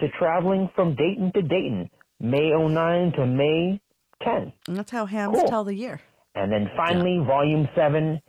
To 0.00 0.08
traveling 0.18 0.70
from 0.74 0.94
Dayton 0.94 1.32
to 1.34 1.42
Dayton, 1.42 1.90
May 2.20 2.52
09 2.56 3.12
to 3.16 3.26
May 3.26 3.80
10. 4.22 4.52
And 4.68 4.76
that's 4.76 4.92
how 4.92 5.06
hams 5.06 5.36
Cool. 5.36 5.48
tell 5.48 5.64
the 5.64 5.74
year. 5.74 6.00
And 6.36 6.50
then 6.50 6.70
finally, 6.76 7.18
Volume 7.26 7.68
7, 7.74 8.20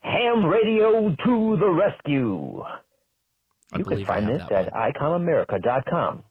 Ham 0.00 0.44
Radio 0.46 1.14
to 1.24 1.56
the 1.60 1.70
Rescue. 1.70 2.64
I 3.72 3.78
you 3.78 3.84
can 3.84 4.06
find 4.06 4.26
have 4.28 4.38
this 4.38 4.48
that 4.50 4.66
at 4.68 4.94
icomamerica.com 4.96 6.24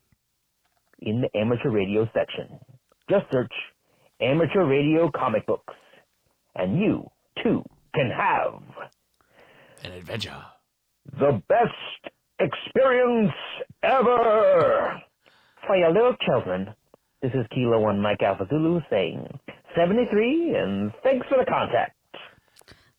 in 1.00 1.22
the 1.22 1.38
amateur 1.38 1.70
radio 1.72 2.08
section. 2.14 2.60
Just 3.10 3.26
search 3.32 3.52
amateur 4.22 4.66
radio 4.66 5.10
comic 5.12 5.46
books, 5.46 5.74
and 6.56 6.80
you 6.80 7.10
too 7.44 7.64
can 7.96 8.10
have 8.12 8.62
An 9.84 9.92
adventure. 9.94 10.44
the 11.20 11.42
best 11.48 12.14
experience 12.40 13.32
ever. 13.84 15.02
For 15.68 15.76
your 15.78 15.92
little 15.94 16.16
children, 16.26 16.74
this 17.22 17.32
is 17.34 17.46
Kilo 17.54 17.80
One 17.80 18.02
Mike 18.02 18.22
Alpha 18.22 18.48
Zulu 18.50 18.82
saying 18.90 19.28
73, 19.76 20.56
and 20.56 20.92
thanks 21.04 21.28
for 21.28 21.38
the 21.38 21.46
contact. 21.46 21.96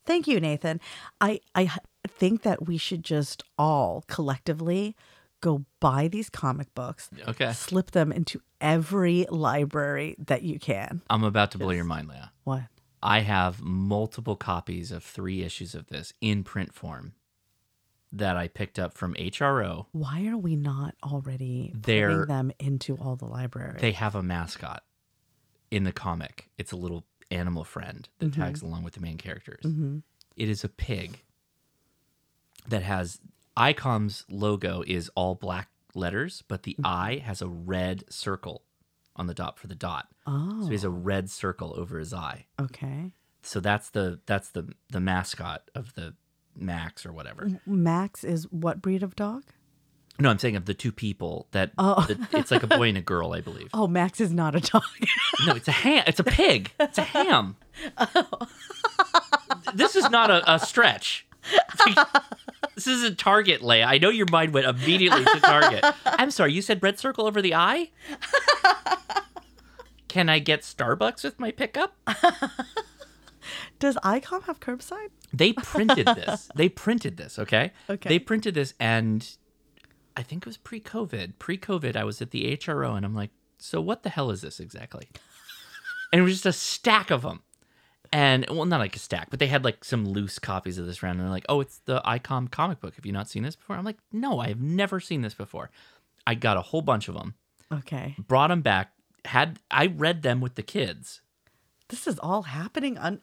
Thank 0.06 0.26
you, 0.26 0.40
Nathan. 0.40 0.80
I 1.20 1.40
I 1.54 1.62
h- 1.62 1.70
think 2.20 2.42
that 2.42 2.66
we 2.66 2.76
should 2.76 3.02
just 3.02 3.42
all 3.58 4.04
collectively 4.06 4.94
go 5.40 5.64
buy 5.80 6.06
these 6.06 6.28
comic 6.30 6.72
books, 6.74 7.08
Okay. 7.26 7.52
slip 7.54 7.90
them 7.92 8.12
into 8.12 8.40
every 8.60 9.26
library 9.30 10.14
that 10.18 10.42
you 10.42 10.58
can. 10.60 11.00
I'm 11.10 11.24
about 11.24 11.50
to 11.52 11.58
blow 11.58 11.70
your 11.70 11.84
mind, 11.84 12.08
Leia. 12.10 12.28
What? 12.44 12.64
I 13.02 13.20
have 13.20 13.62
multiple 13.62 14.36
copies 14.36 14.92
of 14.92 15.02
three 15.02 15.42
issues 15.42 15.74
of 15.74 15.86
this 15.86 16.12
in 16.20 16.44
print 16.44 16.74
form 16.74 17.14
that 18.12 18.36
I 18.36 18.48
picked 18.48 18.78
up 18.78 18.92
from 18.92 19.14
HRO. 19.14 19.86
Why 19.92 20.26
are 20.26 20.36
we 20.36 20.56
not 20.56 20.94
already 21.02 21.72
They're- 21.74 22.10
putting 22.10 22.26
them 22.26 22.52
into 22.58 22.96
all 22.98 23.16
the 23.16 23.24
libraries? 23.24 23.80
They 23.80 23.92
have 23.92 24.14
a 24.14 24.22
mascot 24.22 24.84
in 25.70 25.84
the 25.84 25.92
comic. 25.92 26.50
It's 26.58 26.72
a 26.72 26.76
little 26.76 27.06
animal 27.30 27.64
friend 27.64 28.06
that 28.18 28.32
Mhm. 28.32 28.34
tags 28.34 28.60
along 28.60 28.82
with 28.82 28.94
the 28.94 29.00
main 29.00 29.16
characters. 29.16 29.62
Mhm. 29.64 30.02
It 30.36 30.48
is 30.50 30.64
a 30.64 30.68
pig 30.68 31.22
that 32.68 32.82
has 32.82 33.20
ICOM's 33.56 34.24
logo 34.30 34.82
is 34.86 35.10
all 35.14 35.34
black 35.34 35.68
letters, 35.94 36.42
but 36.48 36.62
Mm-hmm. 36.62 36.82
the 36.82 36.88
eye 36.88 37.22
has 37.24 37.42
a 37.42 37.48
red 37.48 38.04
circle 38.12 38.62
on 39.16 39.26
the 39.26 39.34
dot 39.34 39.58
for 39.58 39.66
the 39.66 39.74
dot. 39.74 40.08
Oh. 40.26 40.60
So 40.62 40.66
he 40.68 40.72
has 40.74 40.84
a 40.84 40.90
red 40.90 41.28
circle 41.30 41.74
over 41.76 41.98
his 41.98 42.14
eye. 42.14 42.46
Okay. 42.60 43.12
So 43.42 43.58
that's 43.60 43.90
the 43.90 44.20
that's 44.26 44.50
the 44.50 44.72
the 44.90 45.00
mascot 45.00 45.70
of 45.74 45.94
the 45.94 46.14
Max 46.56 47.06
or 47.06 47.12
whatever. 47.12 47.48
Max 47.66 48.22
is 48.24 48.44
what 48.50 48.82
breed 48.82 49.02
of 49.02 49.16
dog? 49.16 49.44
No, 50.18 50.28
I'm 50.28 50.38
saying 50.38 50.56
of 50.56 50.66
the 50.66 50.74
two 50.74 50.92
people 50.92 51.46
that 51.52 51.72
Oh. 51.78 52.04
the- 52.06 52.38
it's 52.38 52.50
like 52.50 52.62
a 52.62 52.66
boy 52.66 52.88
and 52.90 52.98
a 52.98 53.00
girl, 53.02 53.32
I 53.32 53.40
believe. 53.40 53.68
Oh, 53.74 53.86
Max 53.88 54.20
is 54.20 54.32
not 54.32 54.54
a 54.54 54.60
dog. 54.60 54.82
No, 55.46 55.54
it's 55.54 55.68
a 55.68 55.72
ham. 55.72 56.04
It's 56.06 56.20
a 56.20 56.24
pig. 56.24 56.70
It's 56.78 56.98
a 56.98 57.02
ham. 57.02 57.56
This 59.74 59.94
is 59.96 60.10
not 60.10 60.30
a, 60.30 60.54
a 60.54 60.58
stretch. 60.58 61.26
This 62.74 62.86
is 62.86 63.02
a 63.02 63.14
target, 63.14 63.60
Leia. 63.60 63.84
I 63.84 63.98
know 63.98 64.08
your 64.08 64.26
mind 64.30 64.54
went 64.54 64.64
immediately 64.64 65.22
to 65.22 65.40
target. 65.40 65.84
I'm 66.06 66.30
sorry, 66.30 66.54
you 66.54 66.62
said 66.62 66.82
red 66.82 66.98
circle 66.98 67.26
over 67.26 67.42
the 67.42 67.54
eye? 67.54 67.90
Can 70.08 70.30
I 70.30 70.38
get 70.38 70.62
Starbucks 70.62 71.22
with 71.22 71.38
my 71.38 71.50
pickup? 71.50 71.94
Does 73.78 73.96
ICOM 73.96 74.44
have 74.44 74.60
curbside? 74.60 75.08
They 75.30 75.52
printed 75.52 76.06
this. 76.06 76.48
They 76.54 76.70
printed 76.70 77.18
this, 77.18 77.38
okay? 77.38 77.72
Okay. 77.90 78.08
They 78.08 78.18
printed 78.18 78.54
this 78.54 78.72
and 78.80 79.28
I 80.16 80.22
think 80.22 80.44
it 80.44 80.46
was 80.46 80.56
pre-COVID. 80.56 81.34
Pre-COVID, 81.38 81.96
I 81.96 82.04
was 82.04 82.22
at 82.22 82.30
the 82.30 82.56
HRO 82.56 82.96
and 82.96 83.04
I'm 83.04 83.14
like, 83.14 83.30
"So 83.58 83.80
what 83.80 84.04
the 84.04 84.08
hell 84.10 84.30
is 84.30 84.40
this 84.40 84.58
exactly?" 84.58 85.08
And 86.12 86.20
it 86.20 86.22
was 86.22 86.32
just 86.32 86.46
a 86.46 86.52
stack 86.52 87.10
of 87.10 87.22
them. 87.22 87.42
And 88.12 88.44
well, 88.50 88.64
not 88.64 88.80
like 88.80 88.96
a 88.96 88.98
stack, 88.98 89.30
but 89.30 89.38
they 89.38 89.46
had 89.46 89.64
like 89.64 89.84
some 89.84 90.04
loose 90.08 90.38
copies 90.40 90.78
of 90.78 90.86
this 90.86 91.02
round 91.02 91.18
and 91.18 91.26
they're 91.26 91.32
like, 91.32 91.46
"Oh, 91.48 91.60
it's 91.60 91.78
the 91.84 92.00
ICOM 92.04 92.50
comic 92.50 92.80
book. 92.80 92.96
Have 92.96 93.06
you 93.06 93.12
not 93.12 93.28
seen 93.28 93.44
this 93.44 93.54
before?" 93.54 93.76
I'm 93.76 93.84
like, 93.84 93.98
"No, 94.12 94.40
I 94.40 94.48
have 94.48 94.60
never 94.60 94.98
seen 94.98 95.22
this 95.22 95.34
before." 95.34 95.70
I 96.26 96.34
got 96.34 96.56
a 96.56 96.60
whole 96.62 96.82
bunch 96.82 97.08
of 97.08 97.14
them, 97.14 97.34
Okay. 97.72 98.16
brought 98.18 98.48
them 98.48 98.62
back, 98.62 98.92
had 99.26 99.58
I 99.70 99.86
read 99.86 100.22
them 100.22 100.40
with 100.40 100.56
the 100.56 100.62
kids. 100.62 101.20
This 101.88 102.06
is 102.08 102.18
all 102.18 102.42
happening 102.42 102.98
on 102.98 103.20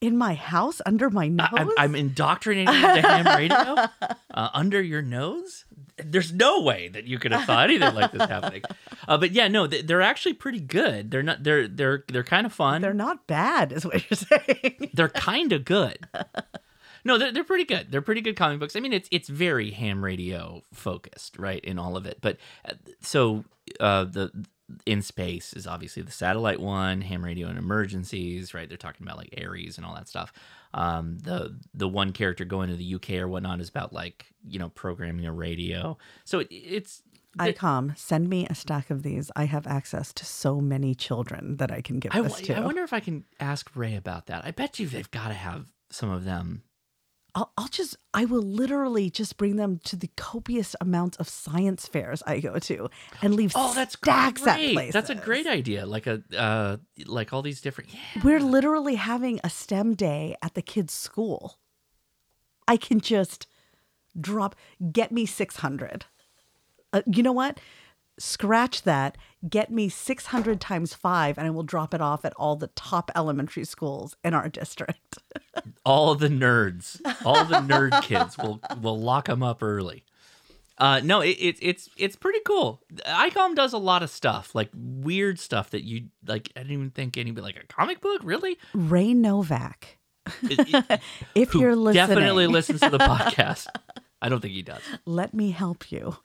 in 0.00 0.16
my 0.16 0.34
house 0.34 0.80
under 0.84 1.10
my 1.10 1.28
nose. 1.28 1.48
I, 1.52 1.60
I'm, 1.60 1.70
I'm 1.78 1.94
indoctrinating 1.94 2.66
the 2.74 3.00
ham 3.02 3.26
radio 3.36 3.86
uh, 4.34 4.48
under 4.54 4.82
your 4.82 5.02
nose. 5.02 5.64
There's 5.96 6.32
no 6.32 6.60
way 6.62 6.88
that 6.88 7.04
you 7.04 7.18
could 7.18 7.32
have 7.32 7.44
thought 7.44 7.70
anything 7.70 7.94
like 7.94 8.10
this 8.12 8.22
happening. 8.28 8.62
Uh, 9.06 9.16
but 9.18 9.32
yeah, 9.32 9.48
no, 9.48 9.66
they- 9.66 9.82
they're 9.82 10.02
actually 10.02 10.34
pretty 10.34 10.60
good. 10.60 11.10
They're 11.10 11.22
not. 11.22 11.44
They're 11.44 11.68
they're 11.68 12.04
they're 12.08 12.24
kind 12.24 12.46
of 12.46 12.52
fun. 12.52 12.82
They're 12.82 12.92
not 12.94 13.26
bad, 13.26 13.70
is 13.72 13.84
what 13.86 14.02
you're 14.10 14.16
saying. 14.16 14.90
They're 14.94 15.08
kind 15.08 15.52
of 15.52 15.64
good. 15.64 15.98
No, 17.06 17.18
they're, 17.18 17.30
they're 17.32 17.44
pretty 17.44 17.64
good. 17.66 17.88
They're 17.92 18.00
pretty 18.00 18.22
good 18.22 18.34
comic 18.34 18.60
books. 18.60 18.76
I 18.76 18.80
mean, 18.80 18.94
it's 18.94 19.10
it's 19.12 19.28
very 19.28 19.72
ham 19.72 20.02
radio 20.02 20.62
focused, 20.72 21.38
right, 21.38 21.62
in 21.62 21.78
all 21.78 21.98
of 21.98 22.06
it. 22.06 22.16
But 22.22 22.38
uh, 22.66 22.72
so 23.02 23.44
uh, 23.78 24.04
the 24.04 24.30
in 24.86 25.02
space 25.02 25.52
is 25.52 25.66
obviously 25.66 26.02
the 26.02 26.10
satellite 26.10 26.60
one, 26.60 27.02
ham 27.02 27.22
radio 27.22 27.48
and 27.48 27.58
emergencies, 27.58 28.54
right? 28.54 28.70
They're 28.70 28.78
talking 28.78 29.06
about 29.06 29.18
like 29.18 29.34
ARES 29.36 29.76
and 29.76 29.84
all 29.84 29.94
that 29.96 30.08
stuff. 30.08 30.32
Um, 30.76 31.18
the 31.18 31.56
the 31.72 31.88
one 31.88 32.12
character 32.12 32.44
going 32.44 32.68
to 32.68 32.76
the 32.76 32.94
UK 32.96 33.10
or 33.12 33.28
whatnot 33.28 33.60
is 33.60 33.68
about 33.68 33.92
like 33.92 34.26
you 34.46 34.58
know 34.58 34.70
programming 34.70 35.24
a 35.24 35.32
radio. 35.32 35.96
So 36.24 36.40
it, 36.40 36.48
it's 36.50 37.02
ICOM, 37.38 37.96
send 37.96 38.28
me 38.28 38.46
a 38.48 38.54
stack 38.54 38.90
of 38.90 39.02
these. 39.02 39.30
I 39.36 39.44
have 39.44 39.66
access 39.66 40.12
to 40.14 40.24
so 40.24 40.60
many 40.60 40.94
children 40.94 41.56
that 41.56 41.70
I 41.70 41.80
can 41.80 41.98
give 41.98 42.14
I, 42.14 42.20
this 42.20 42.40
to. 42.42 42.56
I 42.56 42.60
wonder 42.60 42.82
if 42.82 42.92
I 42.92 43.00
can 43.00 43.24
ask 43.40 43.70
Ray 43.74 43.94
about 43.94 44.26
that. 44.26 44.44
I 44.44 44.50
bet 44.50 44.78
you 44.78 44.86
they've 44.86 45.10
got 45.10 45.28
to 45.28 45.34
have 45.34 45.66
some 45.90 46.10
of 46.10 46.24
them. 46.24 46.62
I'll, 47.36 47.52
I'll 47.58 47.68
just, 47.68 47.96
I 48.12 48.24
will 48.26 48.42
literally 48.42 49.10
just 49.10 49.36
bring 49.36 49.56
them 49.56 49.80
to 49.84 49.96
the 49.96 50.08
copious 50.16 50.76
amounts 50.80 51.16
of 51.16 51.28
science 51.28 51.88
fairs 51.88 52.22
I 52.26 52.38
go 52.40 52.58
to 52.60 52.88
and 53.22 53.34
leave 53.34 53.52
Oh, 53.56 53.74
that's 53.74 53.94
stacks 53.96 54.46
at 54.46 54.56
great. 54.56 54.72
places. 54.74 54.92
That's 54.92 55.10
a 55.10 55.16
great 55.16 55.46
idea. 55.48 55.84
Like 55.84 56.06
a 56.06 56.22
uh, 56.36 56.76
like 57.06 57.32
all 57.32 57.42
these 57.42 57.60
different. 57.60 57.92
Yeah. 57.92 58.22
We're 58.22 58.40
literally 58.40 58.94
having 58.94 59.40
a 59.42 59.50
STEM 59.50 59.94
day 59.94 60.36
at 60.42 60.54
the 60.54 60.62
kids' 60.62 60.92
school. 60.94 61.58
I 62.68 62.76
can 62.76 63.00
just 63.00 63.46
drop, 64.18 64.54
get 64.92 65.10
me 65.12 65.26
600. 65.26 66.06
Uh, 66.92 67.02
you 67.06 67.22
know 67.22 67.32
what? 67.32 67.58
Scratch 68.18 68.82
that, 68.82 69.16
get 69.48 69.70
me 69.70 69.88
600 69.88 70.60
times 70.60 70.94
five, 70.94 71.38
and 71.38 71.46
I 71.46 71.50
will 71.50 71.62
drop 71.62 71.94
it 71.94 72.00
off 72.00 72.24
at 72.24 72.32
all 72.36 72.56
the 72.56 72.68
top 72.68 73.10
elementary 73.14 73.64
schools 73.64 74.16
in 74.24 74.34
our 74.34 74.48
district. 74.48 75.18
all 75.84 76.14
the 76.14 76.28
nerds, 76.28 77.00
all 77.24 77.44
the 77.44 77.56
nerd 77.56 78.02
kids 78.02 78.38
will 78.38 78.60
will 78.80 78.98
lock 78.98 79.26
them 79.26 79.42
up 79.42 79.62
early. 79.62 80.04
Uh, 80.76 81.00
no, 81.04 81.20
it, 81.20 81.36
it, 81.38 81.56
it's 81.62 81.88
it's 81.96 82.16
pretty 82.16 82.40
cool. 82.44 82.82
ICOM 83.06 83.54
does 83.54 83.72
a 83.72 83.78
lot 83.78 84.02
of 84.02 84.10
stuff, 84.10 84.54
like 84.54 84.70
weird 84.74 85.38
stuff 85.38 85.70
that 85.70 85.84
you 85.84 86.06
like. 86.26 86.50
I 86.56 86.60
didn't 86.60 86.72
even 86.72 86.90
think 86.90 87.16
anybody 87.16 87.44
like 87.44 87.56
a 87.62 87.66
comic 87.66 88.00
book, 88.00 88.20
really. 88.24 88.58
Ray 88.72 89.14
Novak. 89.14 89.98
if 91.34 91.54
you're 91.54 91.76
listening, 91.76 92.06
definitely 92.06 92.46
listens 92.46 92.80
to 92.80 92.90
the 92.90 92.98
podcast. 92.98 93.66
I 94.20 94.30
don't 94.30 94.40
think 94.40 94.54
he 94.54 94.62
does. 94.62 94.80
let 95.04 95.34
me 95.34 95.50
help 95.50 95.92
you. 95.92 96.16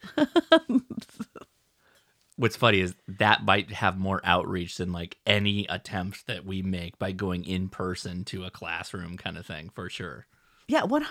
What's 2.39 2.55
funny 2.55 2.79
is 2.79 2.95
that 3.05 3.43
might 3.43 3.69
have 3.69 3.97
more 3.97 4.21
outreach 4.23 4.77
than 4.77 4.93
like 4.93 5.17
any 5.25 5.65
attempt 5.67 6.25
that 6.27 6.45
we 6.45 6.61
make 6.61 6.97
by 6.97 7.11
going 7.11 7.43
in 7.43 7.67
person 7.67 8.23
to 8.25 8.45
a 8.45 8.49
classroom 8.49 9.17
kind 9.17 9.37
of 9.37 9.45
thing, 9.45 9.69
for 9.75 9.89
sure. 9.89 10.25
Yeah, 10.65 10.83
100%. 10.83 11.01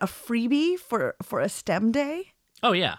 A 0.00 0.06
freebie 0.06 0.78
for 0.78 1.16
for 1.24 1.40
a 1.40 1.48
STEM 1.48 1.90
day? 1.90 2.34
Oh 2.62 2.70
yeah, 2.70 2.98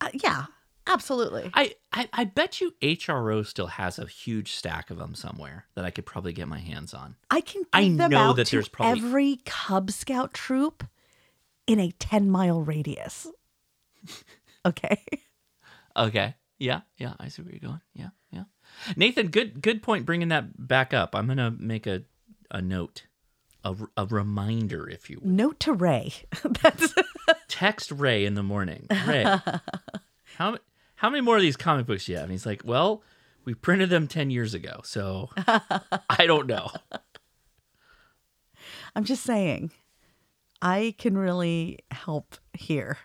Uh, 0.00 0.08
yeah, 0.14 0.46
absolutely. 0.88 1.48
I, 1.54 1.74
I 1.92 2.08
I 2.12 2.24
bet 2.24 2.60
you 2.60 2.74
HRO 2.82 3.46
still 3.46 3.68
has 3.68 4.00
a 4.00 4.06
huge 4.06 4.52
stack 4.54 4.90
of 4.90 4.98
them 4.98 5.14
somewhere 5.14 5.66
that 5.76 5.84
I 5.84 5.90
could 5.90 6.06
probably 6.06 6.32
get 6.32 6.48
my 6.48 6.58
hands 6.58 6.92
on. 6.92 7.14
I 7.30 7.40
can 7.40 7.62
I 7.72 7.88
them 7.90 8.10
know 8.10 8.18
out 8.30 8.36
that 8.36 8.46
to 8.48 8.56
there's 8.56 8.68
probably- 8.68 8.98
every 9.00 9.36
Cub 9.46 9.92
Scout 9.92 10.34
troop 10.34 10.82
in 11.68 11.78
a 11.78 11.92
10 11.92 12.30
mile 12.30 12.60
radius. 12.62 13.28
okay. 14.66 15.04
Okay. 15.96 16.34
Yeah, 16.62 16.82
yeah, 16.96 17.14
I 17.18 17.26
see 17.26 17.42
where 17.42 17.50
you're 17.50 17.58
going. 17.58 17.80
Yeah, 17.92 18.10
yeah. 18.30 18.44
Nathan, 18.94 19.28
good 19.28 19.60
good 19.60 19.82
point 19.82 20.06
bringing 20.06 20.28
that 20.28 20.68
back 20.68 20.94
up. 20.94 21.12
I'm 21.12 21.26
gonna 21.26 21.50
make 21.58 21.88
a 21.88 22.04
a 22.52 22.62
note, 22.62 23.06
a, 23.64 23.74
a 23.96 24.06
reminder, 24.06 24.88
if 24.88 25.10
you 25.10 25.18
will. 25.20 25.28
Note 25.28 25.58
to 25.58 25.72
Ray. 25.72 26.12
That's 26.62 26.94
Text 27.48 27.90
Ray 27.90 28.24
in 28.24 28.34
the 28.34 28.44
morning. 28.44 28.86
Ray, 29.08 29.24
how 30.36 30.56
how 30.94 31.10
many 31.10 31.20
more 31.20 31.34
of 31.34 31.42
these 31.42 31.56
comic 31.56 31.84
books 31.86 32.04
do 32.04 32.12
you 32.12 32.18
have? 32.18 32.26
And 32.26 32.32
he's 32.32 32.46
like, 32.46 32.62
well, 32.64 33.02
we 33.44 33.54
printed 33.54 33.90
them 33.90 34.06
ten 34.06 34.30
years 34.30 34.54
ago, 34.54 34.82
so 34.84 35.30
I 35.36 36.26
don't 36.28 36.46
know. 36.46 36.70
I'm 38.94 39.02
just 39.02 39.24
saying, 39.24 39.72
I 40.62 40.94
can 40.96 41.18
really 41.18 41.80
help 41.90 42.36
here 42.52 42.98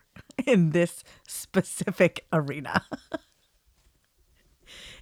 in 0.45 0.69
this 0.69 1.03
specific 1.27 2.27
arena. 2.31 2.85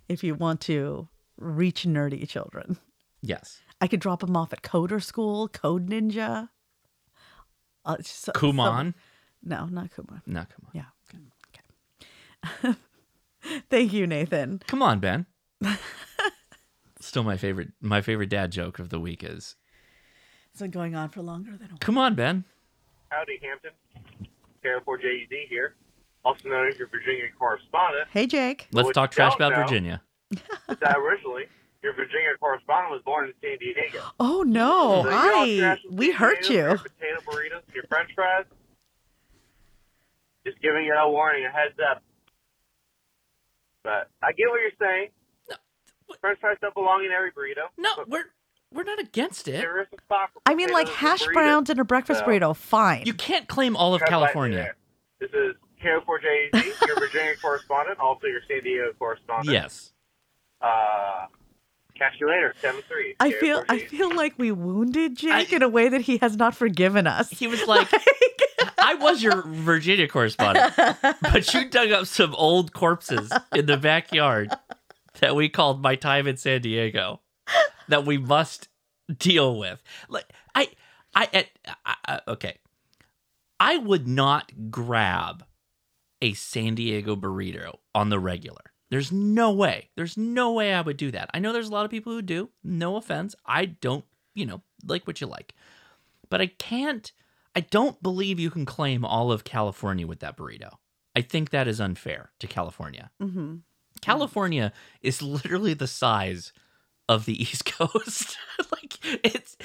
If 0.08 0.24
you 0.24 0.36
want 0.36 0.62
to 0.62 1.08
reach 1.38 1.84
nerdy 1.84 2.28
children, 2.28 2.78
Yes, 3.22 3.62
I 3.82 3.88
could 3.88 4.00
drop 4.00 4.20
them 4.22 4.36
off 4.38 4.54
at 4.54 4.62
Coder 4.62 5.02
School, 5.04 5.48
Code 5.48 5.90
Ninja. 5.90 6.50
Uh, 7.84 7.98
so- 8.02 8.32
Kumon. 8.34 8.94
so- 8.94 9.00
no, 9.44 9.66
not 9.66 9.90
Kumon. 9.92 10.22
No, 10.26 10.42
come 10.46 10.68
on. 10.68 10.72
Yeah. 10.74 10.86
Okay. 12.64 12.76
Thank 13.70 13.94
you, 13.94 14.08
Nathan. 14.08 14.62
Come 14.68 14.82
on, 14.82 15.00
Ben. 15.00 15.26
Still, 17.00 17.24
my 17.24 17.38
favorite 17.38 17.70
my 17.82 18.02
favorite 18.02 18.30
dad 18.30 18.52
joke 18.52 18.80
of 18.80 18.90
the 18.90 19.00
week 19.00 19.24
is, 19.24 19.56
It's 20.52 20.62
been 20.62 20.72
going 20.72 20.96
on 20.96 21.10
for 21.10 21.22
longer 21.22 21.56
than 21.58 21.72
a 21.74 21.78
"Come 21.78 21.98
on, 21.98 22.16
Ben." 22.16 22.46
Howdy, 23.10 23.40
Hampton. 23.44 23.72
K4JED 24.64 25.32
E 25.32 25.46
here, 25.48 25.76
also 26.26 26.50
known 26.50 26.68
as 26.68 26.78
your 26.78 26.88
Virginia 26.90 27.24
correspondent. 27.38 28.08
Hey, 28.12 28.26
Jake. 28.28 28.68
Let's 28.72 28.92
talk 28.92 29.12
trash 29.12 29.36
about 29.36 29.52
know 29.54 29.62
Virginia. 29.64 30.02
is 30.32 30.40
that 30.82 30.98
originally, 30.98 31.44
your 31.84 31.94
Virginia 31.94 32.30
correspondent 32.40 32.92
was 32.92 33.02
born 33.06 33.28
in 33.28 33.34
San 33.42 33.58
Diego. 33.60 34.00
Oh 34.20 34.42
no, 34.44 35.04
So 35.04 35.10
I 35.12 35.78
we 35.92 36.12
hurt 36.12 36.40
potatoes, 36.42 36.50
Your 36.50 36.70
you. 36.72 36.78
potato 36.78 37.22
burritos, 37.62 37.74
your 37.76 37.84
French 37.88 38.10
fries. 38.16 38.46
Just 40.46 40.62
giving 40.62 40.84
you 40.86 40.94
a 40.94 41.10
warning, 41.10 41.46
a 41.46 41.50
heads 41.50 41.76
up. 41.92 42.02
But 43.84 44.10
I 44.24 44.32
get 44.32 44.50
what 44.50 44.60
you're 44.62 44.72
saying. 44.80 45.10
No. 45.50 45.56
French 46.22 46.40
fries 46.40 46.58
don't 46.62 46.74
belong 46.74 47.06
in 47.06 47.12
every 47.12 47.32
burrito. 47.32 47.68
No, 47.78 47.90
we're 48.08 48.26
we're 48.74 48.84
not 48.84 49.00
against 49.00 49.48
it. 49.48 49.62
There 49.62 49.82
is 49.82 49.88
a 49.98 50.02
spot 50.02 50.30
for 50.34 50.42
I 50.46 50.56
mean, 50.56 50.70
like 50.70 50.90
hash 50.90 51.24
burritos. 51.24 51.34
browns 51.34 51.70
in 51.70 51.80
a 51.80 51.84
breakfast 51.86 52.22
So, 52.22 52.26
burrito, 52.26 52.56
fine. 52.56 53.04
You 53.06 53.14
can't 53.14 53.48
claim 53.48 53.76
all 53.76 53.94
of 53.94 54.02
California. 54.02 54.74
This 55.20 55.30
is 55.32 55.56
KO4JZ, 55.86 56.88
your 56.88 57.00
Virginia 57.00 57.34
correspondent, 57.42 58.00
also 58.00 58.28
your 58.28 58.42
San 58.48 58.64
Diego 58.64 58.92
correspondent. 58.98 59.54
Yes. 59.54 59.92
Uh, 60.62 61.28
catch 61.96 62.14
you 62.20 62.28
later, 62.28 62.54
7 62.62 62.82
3. 62.88 63.16
I 63.20 63.32
feel 63.32 63.64
I 63.70 63.80
feel 63.80 64.14
like 64.16 64.34
we 64.38 64.52
wounded 64.52 65.16
Jake 65.16 65.54
in 65.54 65.62
a 65.62 65.70
way 65.70 65.90
that 65.90 66.02
he 66.02 66.18
has 66.18 66.36
not 66.36 66.56
forgiven 66.56 67.08
us. 67.08 67.30
He 67.30 67.48
was 67.48 67.66
like, 67.68 67.88
I 68.78 68.96
was 68.96 69.22
your 69.22 69.44
Virginia 69.44 70.08
correspondent, 70.08 70.74
but 71.22 71.54
you 71.54 71.70
dug 71.70 71.92
up 71.92 72.08
some 72.08 72.34
old 72.36 72.74
corpses 72.74 73.32
in 73.54 73.66
the 73.66 73.78
backyard 73.78 74.52
that 75.20 75.36
we 75.36 75.50
called 75.50 75.82
my 75.82 75.96
time 75.96 76.28
in 76.28 76.38
San 76.38 76.62
Diego 76.62 77.22
that 77.88 78.06
we 78.06 78.18
must 78.18 78.68
deal 79.18 79.58
with. 79.58 79.82
Like 80.10 80.26
I, 80.54 80.70
I, 81.14 81.48
I, 81.86 81.96
I 82.06 82.22
okay, 82.28 82.58
I 83.60 83.78
would 83.78 84.08
not 84.08 84.72
grab 84.72 85.46
a 86.26 86.34
San 86.34 86.74
Diego 86.74 87.16
burrito 87.16 87.76
on 87.94 88.10
the 88.10 88.20
regular. 88.20 88.74
There's 88.90 89.12
no 89.12 89.52
way. 89.52 89.90
There's 89.96 90.18
no 90.18 90.54
way 90.54 90.74
I 90.74 90.82
would 90.82 90.98
do 90.98 91.12
that. 91.12 91.30
I 91.34 91.40
know 91.40 91.54
there's 91.54 91.70
a 91.70 91.72
lot 91.72 91.86
of 91.86 91.92
people 91.92 92.14
who 92.14 92.22
do. 92.22 92.50
No 92.64 92.96
offense. 92.96 93.36
I 93.46 93.66
don't, 93.66 94.06
you 94.34 94.46
know, 94.46 94.62
like 94.86 95.06
what 95.06 95.22
you 95.22 95.28
like. 95.28 95.54
But 96.30 96.42
I 96.42 96.48
can't 96.48 97.12
I 97.56 97.62
don't 97.62 98.02
believe 98.04 98.40
you 98.40 98.50
can 98.50 98.66
claim 98.66 99.06
all 99.06 99.32
of 99.32 99.46
California 99.46 100.06
with 100.06 100.20
that 100.20 100.36
burrito. 100.36 100.74
I 101.16 101.22
think 101.22 101.52
that 101.52 101.68
is 101.68 101.80
unfair 101.80 102.32
to 102.40 102.48
California. 102.48 103.12
Mm-hmm. 103.22 103.58
California 104.02 104.74
is 105.02 105.22
literally 105.22 105.74
the 105.74 105.88
size 105.88 106.52
of 107.08 107.26
the 107.26 107.42
East 107.42 107.66
Coast. 107.66 108.38
like 108.72 108.98
it's 109.24 109.56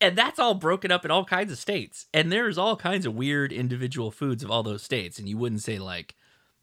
and 0.00 0.16
that's 0.16 0.38
all 0.38 0.54
broken 0.54 0.90
up 0.90 1.04
in 1.04 1.10
all 1.10 1.24
kinds 1.24 1.50
of 1.52 1.58
states. 1.58 2.06
And 2.14 2.30
there's 2.30 2.58
all 2.58 2.76
kinds 2.76 3.06
of 3.06 3.14
weird 3.14 3.52
individual 3.52 4.10
foods 4.10 4.42
of 4.44 4.50
all 4.50 4.62
those 4.62 4.82
states 4.82 5.18
and 5.18 5.28
you 5.28 5.36
wouldn't 5.38 5.62
say 5.62 5.78
like 5.78 6.14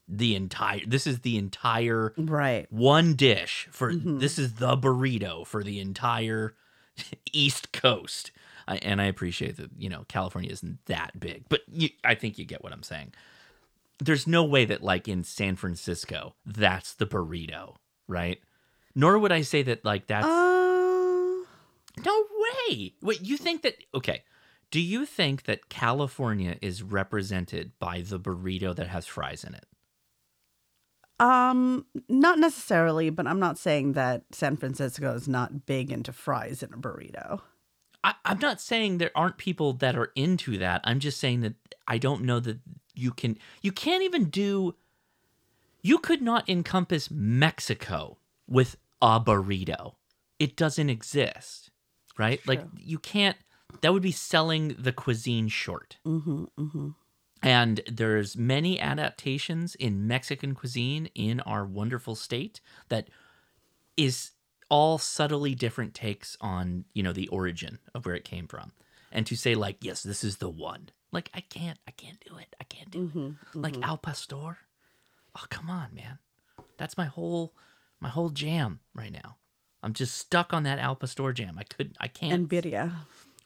the 0.08 0.36
entire 0.36 0.82
this 0.86 1.08
is 1.08 1.20
the 1.20 1.38
entire 1.38 2.14
right 2.18 2.68
one 2.72 3.14
dish 3.16 3.68
for 3.72 3.94
Mhm. 3.94 4.20
this 4.20 4.38
is 4.38 4.56
the 4.56 4.76
burrito 4.76 5.46
for 5.48 5.64
the 5.64 5.80
entire 5.80 6.56
East 7.32 7.72
Coast. 7.72 8.32
I, 8.68 8.78
and 8.78 9.02
I 9.02 9.06
appreciate 9.06 9.58
that 9.58 9.72
you 9.78 9.90
know 9.90 10.06
California 10.08 10.52
isn't 10.52 10.80
that 10.86 11.20
big, 11.20 11.46
but 11.50 11.62
you, 11.72 11.90
I 12.04 12.16
think 12.16 12.38
you 12.38 12.46
get 12.46 12.64
what 12.64 12.74
I'm 12.74 12.84
saying. 12.84 13.14
There's 14.00 14.28
no 14.28 14.44
way 14.44 14.66
that 14.66 14.84
like 14.84 15.08
in 15.08 15.24
San 15.24 15.56
Francisco 15.56 16.36
that's 16.46 16.94
the 16.94 17.06
burrito, 17.06 17.76
right? 18.08 18.40
Nor 18.96 19.20
would 19.20 19.32
I 19.32 19.42
say 19.42 19.64
that 19.64 19.86
like 19.86 20.08
that's 20.08 20.26
Uh, 20.26 21.46
no 22.06 22.26
way. 22.70 22.94
Wait, 23.02 23.22
you 23.22 23.38
think 23.38 23.62
that 23.64 23.76
okay? 23.94 24.24
Do 24.70 24.80
you 24.80 25.06
think 25.06 25.44
that 25.44 25.70
California 25.70 26.58
is 26.62 26.82
represented 26.82 27.72
by 27.80 28.02
the 28.02 28.20
burrito 28.20 28.76
that 28.76 28.88
has 28.88 29.06
fries 29.06 29.44
in 29.44 29.54
it? 29.54 29.66
Um, 31.20 31.86
not 32.10 32.40
necessarily, 32.40 33.10
but 33.12 33.28
I'm 33.28 33.40
not 33.40 33.58
saying 33.60 33.94
that 33.94 34.24
San 34.32 34.58
Francisco 34.58 35.14
is 35.14 35.28
not 35.28 35.66
big 35.66 35.92
into 35.92 36.12
fries 36.12 36.64
in 36.64 36.74
a 36.74 36.78
burrito. 36.78 37.42
I, 38.04 38.16
I'm 38.26 38.40
not 38.40 38.60
saying 38.60 38.98
there 38.98 39.12
aren't 39.14 39.38
people 39.38 39.74
that 39.74 39.96
are 39.96 40.12
into 40.16 40.58
that. 40.58 40.82
I'm 40.84 41.00
just 41.00 41.20
saying 41.20 41.42
that 41.42 41.54
I 41.88 42.00
don't 42.00 42.24
know 42.24 42.40
that 42.40 42.60
you 42.96 43.12
can. 43.12 43.38
You 43.62 43.72
can't 43.72 44.04
even 44.04 44.26
do. 44.30 44.76
You 45.84 46.00
could 46.00 46.22
not 46.22 46.50
encompass 46.50 47.12
Mexico 47.12 48.18
with 48.48 48.78
a 49.02 49.20
burrito. 49.20 49.96
It 50.40 50.56
doesn't 50.56 50.90
exist, 50.90 51.72
right? 52.18 52.46
Like 52.48 52.64
you 52.78 53.00
can't. 53.00 53.38
That 53.82 53.94
would 53.94 54.02
be 54.04 54.12
selling 54.12 54.76
the 54.78 54.92
cuisine 54.92 55.48
short. 55.48 55.98
Mm-hmm. 56.06 56.44
Mm-hmm. 56.60 56.90
And 57.44 57.82
there's 57.92 58.38
many 58.38 58.80
adaptations 58.80 59.76
in 59.76 60.08
Mexican 60.08 60.54
cuisine 60.54 61.10
in 61.16 61.40
our 61.42 61.66
wonderful 61.66 62.16
state 62.16 62.62
that 62.90 63.10
is 63.98 64.32
all 64.70 64.98
subtly 64.98 65.56
different 65.56 65.94
takes 65.94 66.38
on, 66.40 66.86
you 66.94 67.02
know, 67.02 67.14
the 67.14 67.28
origin 67.30 67.80
of 67.96 68.06
where 68.06 68.16
it 68.16 68.24
came 68.24 68.48
from. 68.48 68.74
And 69.12 69.26
to 69.28 69.36
say 69.36 69.56
like, 69.56 69.78
yes, 69.82 70.04
this 70.04 70.24
is 70.24 70.38
the 70.38 70.50
one. 70.50 70.90
Like 71.12 71.30
I 71.34 71.42
can't 71.42 71.80
I 71.88 71.92
can't 71.92 72.24
do 72.26 72.38
it. 72.38 72.56
I 72.60 72.64
can't 72.64 72.92
do 72.92 73.36
it. 73.54 73.58
Like 73.58 73.82
Al 73.82 73.98
Pastor? 73.98 74.58
Oh, 75.36 75.46
come 75.50 75.70
on, 75.70 75.94
man. 75.94 76.20
That's 76.78 76.98
my 76.98 77.06
whole 77.06 77.54
my 78.02 78.10
whole 78.10 78.30
jam 78.30 78.80
right 78.94 79.12
now. 79.12 79.38
I'm 79.84 79.94
just 79.94 80.16
stuck 80.18 80.54
on 80.54 80.64
that 80.64 80.78
Al 80.80 80.96
Pastor 80.96 81.32
jam. 81.34 81.58
I 81.58 81.64
could 81.64 81.96
I 82.00 82.08
can't 82.08 82.34
And 82.34 82.50
birria. 82.50 82.92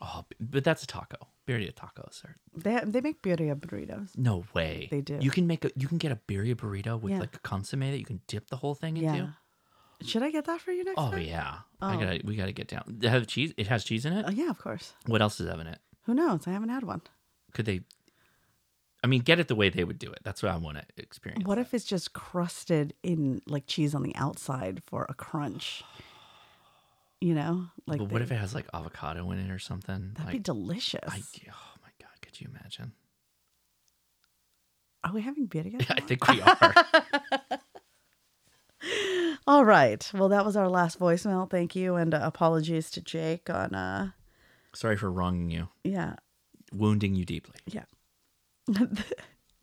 Oh, 0.02 0.26
but 0.40 0.64
that's 0.64 0.84
a 0.84 0.88
taco. 0.88 1.28
birria 1.48 1.72
tacos 1.74 2.24
are 2.26 2.36
They 2.56 2.80
they 2.86 3.02
make 3.02 3.22
birria 3.22 3.56
burritos. 3.56 4.18
no 4.18 4.44
way. 4.54 4.88
They 4.92 5.02
do. 5.02 5.18
You 5.22 5.32
can 5.32 5.46
make 5.48 5.64
a 5.66 5.72
you 5.76 5.88
can 5.88 5.98
get 5.98 6.12
a 6.12 6.20
birria 6.28 6.56
burrito 6.56 7.00
with 7.00 7.12
Yeah. 7.14 7.20
like 7.20 7.36
a 7.36 7.40
consomme 7.40 7.82
that 7.92 8.00
you 8.00 8.06
can 8.06 8.22
dip 8.28 8.50
the 8.50 8.58
whole 8.58 8.76
thing 8.76 8.98
into. 8.98 9.16
Yeah. 9.18 9.28
Should 10.02 10.24
I 10.24 10.32
get 10.32 10.44
that 10.46 10.60
for 10.60 10.72
you 10.74 10.84
next 10.84 11.00
Oh 11.00 11.12
time? 11.12 11.22
yeah. 11.22 11.60
I 11.82 11.96
Oh. 11.96 12.00
gotta 12.00 12.22
we 12.26 12.36
gotta 12.36 12.52
get 12.52 12.68
down. 12.68 12.84
They 12.88 13.08
have 13.08 13.26
cheese. 13.28 13.54
It 13.58 13.68
has 13.68 13.84
cheese 13.86 14.06
in 14.06 14.12
it. 14.14 14.26
Oh, 14.28 14.32
yeah, 14.32 14.50
of 14.50 14.60
course. 14.60 14.94
What 15.06 15.22
else 15.22 15.40
is 15.40 15.48
in 15.48 15.68
it? 15.68 15.80
Who 16.06 16.14
knows? 16.14 16.48
I 16.48 16.52
haven't 16.52 16.70
had 16.70 16.84
one. 16.84 17.02
Could 17.54 17.66
they? 17.66 17.82
I 19.06 19.08
mean, 19.08 19.22
get 19.22 19.40
it 19.40 19.48
the 19.48 19.54
way 19.56 19.70
they 19.70 19.84
would 19.84 20.00
do 20.00 20.12
it. 20.12 20.18
That's 20.24 20.42
what 20.42 20.52
I 20.52 20.58
want 20.58 20.78
to 20.78 20.84
experience. 20.98 21.46
What 21.46 21.60
if 21.60 21.76
it's 21.76 21.86
just 21.86 22.14
crusted 22.14 22.96
in 23.04 23.40
like 23.46 23.68
cheese 23.68 23.94
on 23.94 24.02
the 24.02 24.16
outside 24.16 24.82
for 24.84 25.06
a 25.08 25.14
crunch? 25.14 25.84
You 27.22 27.36
know, 27.36 27.68
like 27.86 28.00
but 28.00 28.12
what 28.12 28.18
they- 28.18 28.24
if 28.24 28.32
it 28.32 28.38
has 28.38 28.56
like 28.56 28.66
avocado 28.74 29.30
in 29.30 29.38
it 29.38 29.52
or 29.52 29.60
something? 29.60 30.14
that'd 30.14 30.26
like, 30.26 30.32
be 30.32 30.40
delicious. 30.40 31.02
I, 31.08 31.20
oh 31.20 31.78
my 31.84 31.90
god, 32.02 32.20
could 32.24 32.42
you 32.42 32.48
imagine? 32.50 32.94
Are 35.04 35.14
we 35.14 35.22
having 35.22 35.48
birria? 35.48 35.86
I 35.92 36.00
think 36.00 36.28
we 36.28 36.42
are. 36.42 36.74
All 39.46 39.66
right. 39.66 40.10
Well, 40.16 40.30
that 40.30 40.44
was 40.44 40.58
our 40.58 40.68
last 40.68 41.00
voicemail. 41.00 41.48
Thank 41.48 41.76
you, 41.76 41.94
and 41.96 42.12
uh, 42.16 42.22
apologies 42.24 42.90
to 42.90 43.02
Jake 43.02 43.52
on. 43.52 43.76
uh 43.76 44.10
Sorry 44.74 44.98
for 44.98 45.12
wronging 45.12 45.52
you, 45.52 45.70
Yeah, 45.84 46.16
wounding 46.74 47.14
you 47.14 47.24
deeply. 47.24 47.60
yeah. 47.68 47.84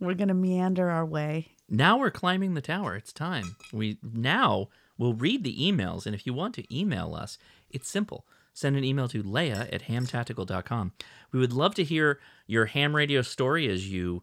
We're 0.01 0.15
gonna 0.15 0.35
meander 0.35 0.91
our 0.91 1.07
way. 1.07 1.49
Now 1.69 1.99
we're 1.99 2.11
climbing 2.11 2.55
the 2.55 2.61
tower. 2.61 2.97
It's 2.97 3.13
time. 3.13 3.57
We 3.73 3.99
now 4.03 4.69
will 4.99 5.15
read 5.15 5.45
the 5.45 5.57
emails, 5.57 6.07
and 6.07 6.15
if 6.15 6.27
you 6.27 6.35
want 6.35 6.55
to 6.57 6.77
email 6.77 7.15
us, 7.15 7.39
it's 7.71 7.89
simple. 7.89 8.27
Send 8.53 8.77
an 8.77 8.85
email 8.85 9.09
to 9.09 9.23
Leia 9.23 9.73
at 9.73 9.85
hamtactical.com. 9.85 10.93
We 11.33 11.39
would 11.39 11.53
love 11.53 11.75
to 11.77 11.85
hear 11.85 12.21
your 12.47 12.67
ham 12.67 12.95
radio 12.95 13.23
story 13.23 13.69
as 13.69 13.91
you 13.91 14.23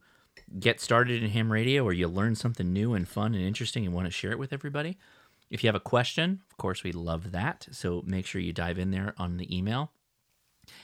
get 0.59 0.79
started 0.79 1.23
in 1.23 1.31
ham 1.31 1.51
radio 1.51 1.83
or 1.83 1.93
you 1.93 2.07
learn 2.07 2.35
something 2.35 2.71
new 2.71 2.93
and 2.93 3.07
fun 3.07 3.33
and 3.33 3.43
interesting 3.43 3.85
and 3.85 3.93
want 3.93 4.05
to 4.05 4.11
share 4.11 4.31
it 4.31 4.39
with 4.39 4.53
everybody. 4.53 4.97
If 5.49 5.63
you 5.63 5.67
have 5.67 5.75
a 5.75 5.79
question, 5.79 6.41
of 6.51 6.57
course, 6.57 6.83
we 6.83 6.91
love 6.91 7.31
that. 7.31 7.67
So 7.71 8.03
make 8.05 8.25
sure 8.25 8.39
you 8.39 8.53
dive 8.53 8.77
in 8.77 8.91
there 8.91 9.15
on 9.17 9.37
the 9.37 9.55
email. 9.55 9.91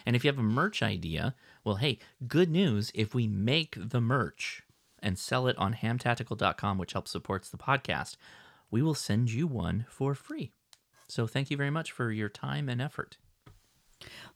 And 0.05 0.15
if 0.15 0.23
you 0.23 0.29
have 0.29 0.39
a 0.39 0.43
merch 0.43 0.81
idea, 0.81 1.35
well, 1.65 1.75
hey, 1.75 1.97
good 2.27 2.49
news 2.49 2.91
if 2.93 3.13
we 3.13 3.27
make 3.27 3.75
the 3.77 3.99
merch 3.99 4.63
and 4.99 5.19
sell 5.19 5.47
it 5.47 5.57
on 5.57 5.73
hamtactical.com, 5.73 6.77
which 6.77 6.93
helps 6.93 7.11
supports 7.11 7.49
the 7.49 7.57
podcast, 7.57 8.15
we 8.71 8.81
will 8.81 8.95
send 8.95 9.31
you 9.31 9.47
one 9.47 9.85
for 9.89 10.13
free. 10.13 10.51
So 11.07 11.27
thank 11.27 11.51
you 11.51 11.57
very 11.57 11.69
much 11.69 11.91
for 11.91 12.11
your 12.11 12.29
time 12.29 12.69
and 12.69 12.81
effort. 12.81 13.17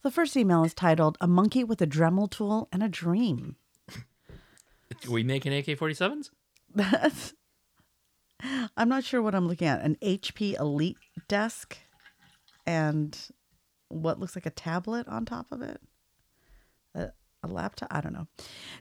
The 0.01 0.11
first 0.11 0.35
email 0.35 0.63
is 0.63 0.73
titled 0.73 1.17
"A 1.21 1.27
Monkey 1.27 1.63
with 1.63 1.81
a 1.81 1.87
Dremel 1.87 2.29
Tool 2.29 2.67
and 2.71 2.81
a 2.81 2.89
Dream." 2.89 3.55
Are 3.89 5.09
we 5.11 5.23
making 5.23 5.53
AK 5.53 5.65
47s? 5.65 6.29
That's. 6.73 7.33
I'm 8.77 8.87
not 8.89 9.03
sure 9.03 9.21
what 9.21 9.35
I'm 9.35 9.47
looking 9.47 9.67
at. 9.67 9.81
An 9.81 9.97
HP 10.01 10.57
Elite 10.59 10.97
desk 11.27 11.77
and 12.65 13.17
what 13.89 14.19
looks 14.19 14.35
like 14.35 14.45
a 14.45 14.51
tablet 14.51 15.07
on 15.07 15.25
top 15.25 15.47
of 15.51 15.61
it. 15.61 15.81
A, 16.95 17.09
a 17.43 17.47
laptop? 17.47 17.89
I 17.91 18.01
don't 18.01 18.13
know. 18.13 18.27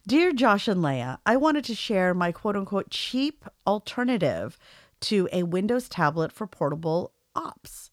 Dear 0.07 0.33
Josh 0.33 0.69
and 0.69 0.83
Leia, 0.83 1.19
I 1.27 1.37
wanted 1.37 1.65
to 1.65 1.75
share 1.75 2.15
my 2.15 2.33
quote 2.33 2.57
unquote 2.57 2.91
cheap 2.91 3.45
alternative 3.67 4.59
to 5.01 5.29
a 5.33 5.45
Windows 5.45 5.89
tablet 5.89 6.33
for 6.33 6.47
portable 6.47 7.13
ops. 7.35 7.91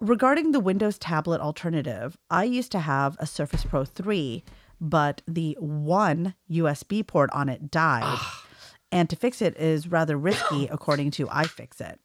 Regarding 0.00 0.52
the 0.52 0.60
Windows 0.60 0.98
tablet 0.98 1.40
alternative, 1.40 2.16
I 2.30 2.44
used 2.44 2.72
to 2.72 2.80
have 2.80 3.16
a 3.18 3.26
Surface 3.26 3.64
Pro 3.64 3.84
3, 3.84 4.42
but 4.80 5.20
the 5.28 5.56
one 5.60 6.34
USB 6.50 7.06
port 7.06 7.30
on 7.32 7.48
it 7.48 7.70
died. 7.70 8.18
and 8.92 9.10
to 9.10 9.16
fix 9.16 9.42
it 9.42 9.56
is 9.56 9.88
rather 9.88 10.16
risky, 10.16 10.66
according 10.68 11.10
to 11.12 11.26
iFixit. 11.26 11.96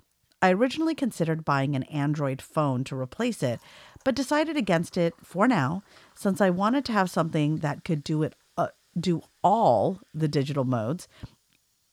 I 0.45 0.53
originally 0.53 0.93
considered 0.93 1.43
buying 1.43 1.76
an 1.76 1.81
Android 1.84 2.39
phone 2.39 2.84
to 2.84 2.95
replace 2.95 3.41
it, 3.41 3.59
but 4.03 4.13
decided 4.13 4.55
against 4.55 4.95
it 4.95 5.15
for 5.23 5.47
now, 5.47 5.81
since 6.13 6.39
I 6.39 6.51
wanted 6.51 6.85
to 6.85 6.91
have 6.93 7.09
something 7.09 7.57
that 7.57 7.84
could 7.84 8.03
do 8.03 8.22
it, 8.22 8.35
uh, 8.55 8.67
do 8.99 9.23
all 9.43 10.01
the 10.13 10.27
digital 10.27 10.63
modes. 10.63 11.07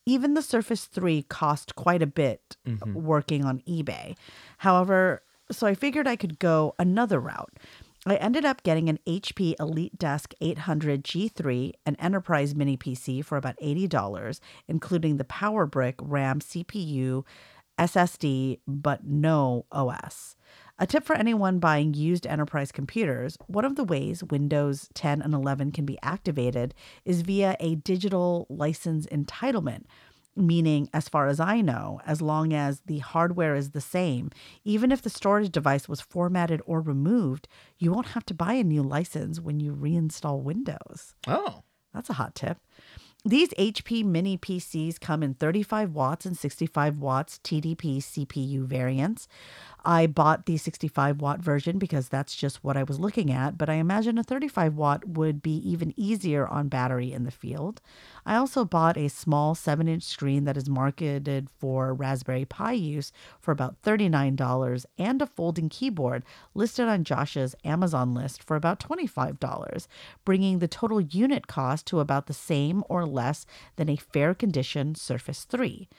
Even 0.05 0.35
the 0.35 0.43
Surface 0.43 0.85
3 0.85 1.23
cost 1.23 1.75
quite 1.75 2.03
a 2.03 2.05
bit 2.07 2.55
Mhm. 2.67 2.93
working 2.93 3.43
on 3.43 3.61
eBay. 3.61 4.15
However, 4.59 5.23
so 5.51 5.65
I 5.65 5.73
figured 5.73 6.07
I 6.07 6.15
could 6.15 6.37
go 6.37 6.75
another 6.77 7.19
route. 7.19 7.57
I 8.05 8.17
ended 8.17 8.45
up 8.45 8.61
getting 8.63 8.87
an 8.87 8.99
HP 9.07 9.55
Elite 9.59 9.97
Desk 9.97 10.33
800 10.41 11.03
G3, 11.03 11.73
an 11.87 11.95
enterprise 11.95 12.53
mini 12.53 12.77
PC 12.77 13.21
for 13.23 13.35
about 13.37 13.55
$80, 13.61 14.41
including 14.67 15.17
the 15.17 15.23
power 15.23 15.65
brick, 15.65 15.95
RAM, 15.99 16.39
CPU, 16.41 17.23
SSD, 17.77 18.59
but 18.67 19.05
no 19.05 19.65
OS. 19.71 20.35
A 20.79 20.87
tip 20.87 21.03
for 21.03 21.15
anyone 21.15 21.59
buying 21.59 21.93
used 21.93 22.25
enterprise 22.25 22.71
computers 22.71 23.37
one 23.47 23.65
of 23.65 23.75
the 23.75 23.83
ways 23.83 24.23
Windows 24.23 24.89
10 24.95 25.21
and 25.21 25.33
11 25.33 25.71
can 25.71 25.85
be 25.85 25.99
activated 26.01 26.73
is 27.05 27.21
via 27.21 27.55
a 27.59 27.75
digital 27.75 28.47
license 28.49 29.05
entitlement 29.07 29.83
meaning, 30.35 30.89
as 30.93 31.07
far 31.07 31.27
as 31.27 31.39
I 31.39 31.61
know, 31.61 32.01
as 32.07 32.21
long 32.21 32.53
as 32.53 32.81
the 32.87 32.99
hardware 32.99 33.55
is 33.55 33.69
the 33.69 33.79
same, 33.79 34.31
even 34.63 34.91
if 34.91 35.01
the 35.01 35.09
storage 35.09 35.51
device 35.51 35.87
was 35.87 36.01
formatted 36.01 36.59
or 36.65 36.81
removed, 36.81 37.47
you 37.77 37.91
won't 37.91 38.07
have 38.07 38.25
to 38.25 38.33
buy 38.33 38.53
a 38.53 38.63
new 38.63 38.81
license 38.81 39.39
when 39.39 39.59
you 39.59 39.75
reinstall 39.75 40.41
Windows. 40.41 41.13
Oh. 41.27 41.61
That's 41.93 42.09
a 42.09 42.13
hot 42.13 42.33
tip. 42.35 42.57
These 43.25 43.51
HP 43.51 44.03
mini 44.03 44.37
PCs 44.37 44.99
come 44.99 45.23
in 45.23 45.35
35 45.35 45.91
watts 45.91 46.25
and 46.25 46.37
65 46.37 46.97
watts 46.97 47.39
TDP 47.41 47.99
CPU 47.99 48.65
variants. 48.65 49.29
I 49.85 50.07
bought 50.07 50.45
the 50.45 50.55
65 50.55 51.19
watt 51.19 51.41
version 51.41 51.77
because 51.77 52.07
that's 52.07 52.35
just 52.35 52.63
what 52.63 52.77
I 52.77 52.83
was 52.83 52.99
looking 52.99 53.31
at, 53.31 53.57
but 53.57 53.69
I 53.69 53.73
imagine 53.73 54.17
a 54.17 54.23
35 54.23 54.75
watt 54.75 55.05
would 55.07 55.41
be 55.41 55.57
even 55.69 55.93
easier 55.97 56.47
on 56.47 56.69
battery 56.69 57.11
in 57.11 57.25
the 57.25 57.31
field. 57.31 57.81
I 58.25 58.35
also 58.35 58.63
bought 58.63 58.95
a 58.95 59.09
small 59.09 59.55
7 59.55 59.89
inch 59.89 60.03
screen 60.03 60.45
that 60.45 60.55
is 60.55 60.69
marketed 60.69 61.49
for 61.59 61.93
Raspberry 61.93 62.45
Pi 62.45 62.71
use 62.71 63.11
for 63.41 63.51
about 63.51 63.81
$39 63.81 64.85
and 64.97 65.21
a 65.21 65.27
folding 65.27 65.67
keyboard 65.67 66.23
listed 66.53 66.87
on 66.87 67.03
Josh's 67.03 67.53
Amazon 67.65 68.13
list 68.13 68.41
for 68.41 68.55
about 68.55 68.79
$25, 68.79 69.87
bringing 70.23 70.59
the 70.59 70.67
total 70.69 71.01
unit 71.01 71.47
cost 71.47 71.85
to 71.87 71.99
about 71.99 72.27
the 72.27 72.33
same 72.33 72.85
or 72.87 73.05
less 73.05 73.45
than 73.75 73.89
a 73.89 73.97
fair 73.97 74.33
condition 74.33 74.95
Surface 74.95 75.43
3. 75.43 75.89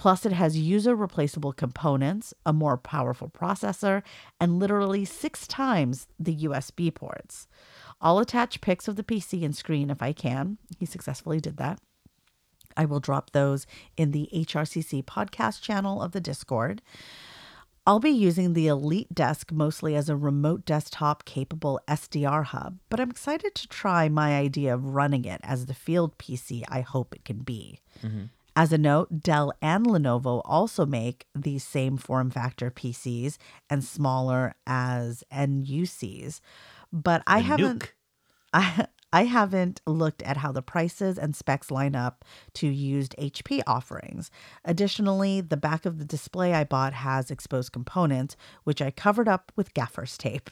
Plus, 0.00 0.24
it 0.24 0.32
has 0.32 0.56
user 0.56 0.96
replaceable 0.96 1.52
components, 1.52 2.32
a 2.46 2.54
more 2.54 2.78
powerful 2.78 3.28
processor, 3.28 4.02
and 4.40 4.58
literally 4.58 5.04
six 5.04 5.46
times 5.46 6.06
the 6.18 6.34
USB 6.36 6.92
ports. 6.94 7.46
I'll 8.00 8.18
attach 8.18 8.62
pics 8.62 8.88
of 8.88 8.96
the 8.96 9.02
PC 9.02 9.44
and 9.44 9.54
screen 9.54 9.90
if 9.90 10.00
I 10.00 10.14
can. 10.14 10.56
He 10.78 10.86
successfully 10.86 11.38
did 11.38 11.58
that. 11.58 11.80
I 12.78 12.86
will 12.86 13.00
drop 13.00 13.32
those 13.32 13.66
in 13.98 14.12
the 14.12 14.30
HRCC 14.32 15.04
podcast 15.04 15.60
channel 15.60 16.00
of 16.00 16.12
the 16.12 16.20
Discord. 16.22 16.80
I'll 17.86 18.00
be 18.00 18.08
using 18.08 18.54
the 18.54 18.68
Elite 18.68 19.14
Desk 19.14 19.52
mostly 19.52 19.94
as 19.96 20.08
a 20.08 20.16
remote 20.16 20.64
desktop 20.64 21.26
capable 21.26 21.78
SDR 21.86 22.44
hub, 22.44 22.78
but 22.88 23.00
I'm 23.00 23.10
excited 23.10 23.54
to 23.54 23.68
try 23.68 24.08
my 24.08 24.38
idea 24.38 24.72
of 24.72 24.94
running 24.94 25.26
it 25.26 25.42
as 25.44 25.66
the 25.66 25.74
field 25.74 26.16
PC 26.16 26.62
I 26.70 26.80
hope 26.80 27.14
it 27.14 27.26
can 27.26 27.40
be. 27.40 27.80
Mm-hmm. 28.02 28.24
As 28.56 28.72
a 28.72 28.78
note, 28.78 29.22
Dell 29.22 29.52
and 29.62 29.86
Lenovo 29.86 30.42
also 30.44 30.84
make 30.84 31.26
these 31.34 31.64
same 31.64 31.96
form 31.96 32.30
factor 32.30 32.70
PCs 32.70 33.36
and 33.68 33.84
smaller 33.84 34.54
as 34.66 35.24
NUCs, 35.32 36.40
but 36.92 37.22
I 37.26 37.38
haven't 37.38 37.82
nuke. 37.82 37.88
I 38.52 38.86
I 39.12 39.24
haven't 39.24 39.80
looked 39.86 40.22
at 40.22 40.36
how 40.36 40.52
the 40.52 40.62
prices 40.62 41.18
and 41.18 41.34
specs 41.34 41.70
line 41.70 41.96
up 41.96 42.24
to 42.54 42.68
used 42.68 43.14
HP 43.18 43.60
offerings. 43.66 44.30
Additionally, 44.64 45.40
the 45.40 45.56
back 45.56 45.84
of 45.84 45.98
the 45.98 46.04
display 46.04 46.54
I 46.54 46.64
bought 46.64 46.92
has 46.92 47.30
exposed 47.30 47.72
components, 47.72 48.36
which 48.62 48.80
I 48.80 48.92
covered 48.92 49.26
up 49.26 49.50
with 49.56 49.74
gaffer's 49.74 50.16
tape. 50.16 50.50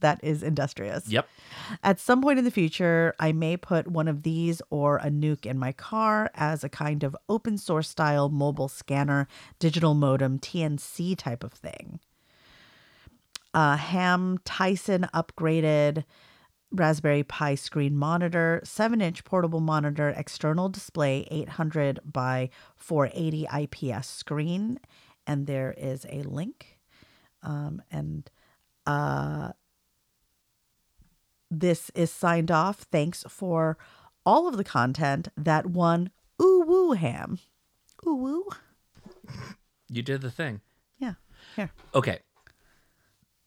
That 0.00 0.20
is 0.22 0.42
industrious. 0.42 1.08
Yep. 1.08 1.28
At 1.82 2.00
some 2.00 2.22
point 2.22 2.38
in 2.38 2.44
the 2.44 2.50
future, 2.50 3.14
I 3.18 3.32
may 3.32 3.56
put 3.56 3.88
one 3.88 4.08
of 4.08 4.22
these 4.22 4.60
or 4.70 4.96
a 4.98 5.10
NUC 5.10 5.46
in 5.46 5.58
my 5.58 5.72
car 5.72 6.30
as 6.34 6.64
a 6.64 6.68
kind 6.68 7.02
of 7.04 7.16
open 7.28 7.58
source 7.58 7.88
style 7.88 8.28
mobile 8.28 8.68
scanner, 8.68 9.28
digital 9.58 9.94
modem, 9.94 10.38
TNC 10.38 11.16
type 11.16 11.44
of 11.44 11.52
thing. 11.52 12.00
Uh, 13.52 13.76
Hamtysan 13.76 15.10
upgraded 15.10 16.04
Raspberry 16.72 17.24
Pi 17.24 17.56
screen 17.56 17.96
monitor, 17.96 18.60
7 18.62 19.00
inch 19.00 19.24
portable 19.24 19.60
monitor, 19.60 20.10
external 20.16 20.68
display, 20.68 21.26
800 21.30 22.00
by 22.04 22.50
480 22.76 23.46
IPS 23.62 24.08
screen. 24.08 24.78
And 25.26 25.46
there 25.46 25.74
is 25.76 26.06
a 26.08 26.22
link. 26.22 26.78
Um, 27.42 27.82
and 27.90 28.30
uh, 28.86 29.50
this 31.50 31.90
is 31.94 32.10
signed 32.10 32.50
off. 32.50 32.86
Thanks 32.92 33.24
for 33.28 33.76
all 34.24 34.46
of 34.48 34.56
the 34.56 34.64
content 34.64 35.28
that 35.36 35.66
won 35.66 36.10
ooh 36.40 36.64
woo 36.66 36.92
ham. 36.92 37.38
Ooh 38.06 38.14
woo. 38.14 38.48
You 39.88 40.02
did 40.02 40.20
the 40.20 40.30
thing. 40.30 40.60
Yeah. 40.98 41.14
Here. 41.56 41.70
Okay. 41.94 42.20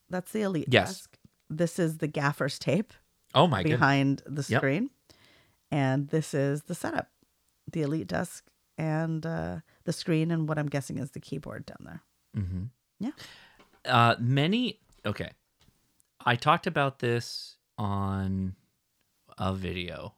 That's 0.09 0.31
the 0.31 0.41
elite 0.41 0.67
Yes. 0.69 0.89
desk. 0.89 1.17
This 1.49 1.79
is 1.79 1.97
the 1.99 2.07
gaffer's 2.07 2.59
tape 2.59 2.93
Oh 3.33 3.47
my 3.47 3.63
goodness. 3.63 3.79
behind 3.79 4.21
the 4.25 4.45
Yep. 4.47 4.59
screen. 4.59 4.89
And 5.71 6.09
this 6.09 6.33
is 6.33 6.63
the 6.63 6.75
setup. 6.75 7.09
The 7.71 7.81
elite 7.81 8.07
desk 8.07 8.45
and 8.77 9.25
uh, 9.25 9.59
the 9.85 9.93
screen 9.93 10.29
and 10.31 10.47
what 10.47 10.59
I'm 10.59 10.67
guessing 10.69 10.97
is 10.97 11.11
the 11.11 11.19
keyboard 11.19 11.65
down 11.65 11.77
there. 11.81 12.01
Mm-hmm. 12.37 12.63
Yeah. 12.99 13.11
Uh, 13.85 14.15
many. 14.19 14.79
Okay. 15.05 15.31
I 16.25 16.35
talked 16.35 16.67
about 16.67 16.99
this 16.99 17.57
on 17.83 18.55
a 19.37 19.53
video. 19.53 20.15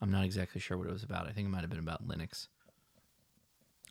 I'm 0.00 0.10
not 0.10 0.24
exactly 0.24 0.60
sure 0.60 0.76
what 0.76 0.88
it 0.88 0.92
was 0.92 1.02
about. 1.02 1.26
I 1.26 1.32
think 1.32 1.46
it 1.46 1.50
might 1.50 1.60
have 1.60 1.70
been 1.70 1.78
about 1.78 2.06
Linux. 2.06 2.48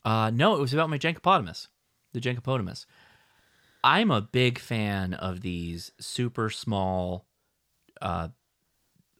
Uh, 0.03 0.31
no, 0.33 0.55
it 0.55 0.59
was 0.59 0.73
about 0.73 0.89
my 0.89 0.97
Jenkopotamus, 0.97 1.67
the 2.13 2.19
Jenkopotamus. 2.19 2.85
I'm 3.83 4.11
a 4.11 4.21
big 4.21 4.59
fan 4.59 5.13
of 5.13 5.41
these 5.41 5.91
super 5.99 6.49
small, 6.49 7.25
uh, 8.01 8.29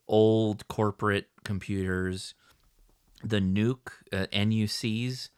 old 0.06 0.68
corporate 0.68 1.28
computers, 1.44 2.34
the 3.24 3.40
NUC 3.40 3.92
uh, 4.12 4.26
NUCs 4.32 5.30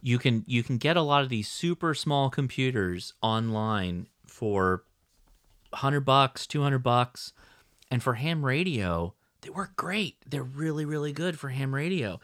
you 0.00 0.18
can 0.18 0.44
you 0.46 0.62
can 0.62 0.78
get 0.78 0.96
a 0.96 1.02
lot 1.02 1.22
of 1.22 1.28
these 1.28 1.48
super 1.48 1.94
small 1.94 2.30
computers 2.30 3.14
online 3.22 4.06
for 4.26 4.84
100 5.70 6.00
bucks 6.00 6.46
200 6.46 6.78
bucks 6.78 7.32
and 7.90 8.02
for 8.02 8.14
ham 8.14 8.44
radio 8.44 9.14
they 9.42 9.50
work 9.50 9.76
great. 9.76 10.16
They're 10.28 10.42
really 10.42 10.84
really 10.84 11.12
good 11.12 11.38
for 11.38 11.50
ham 11.50 11.74
radio. 11.74 12.20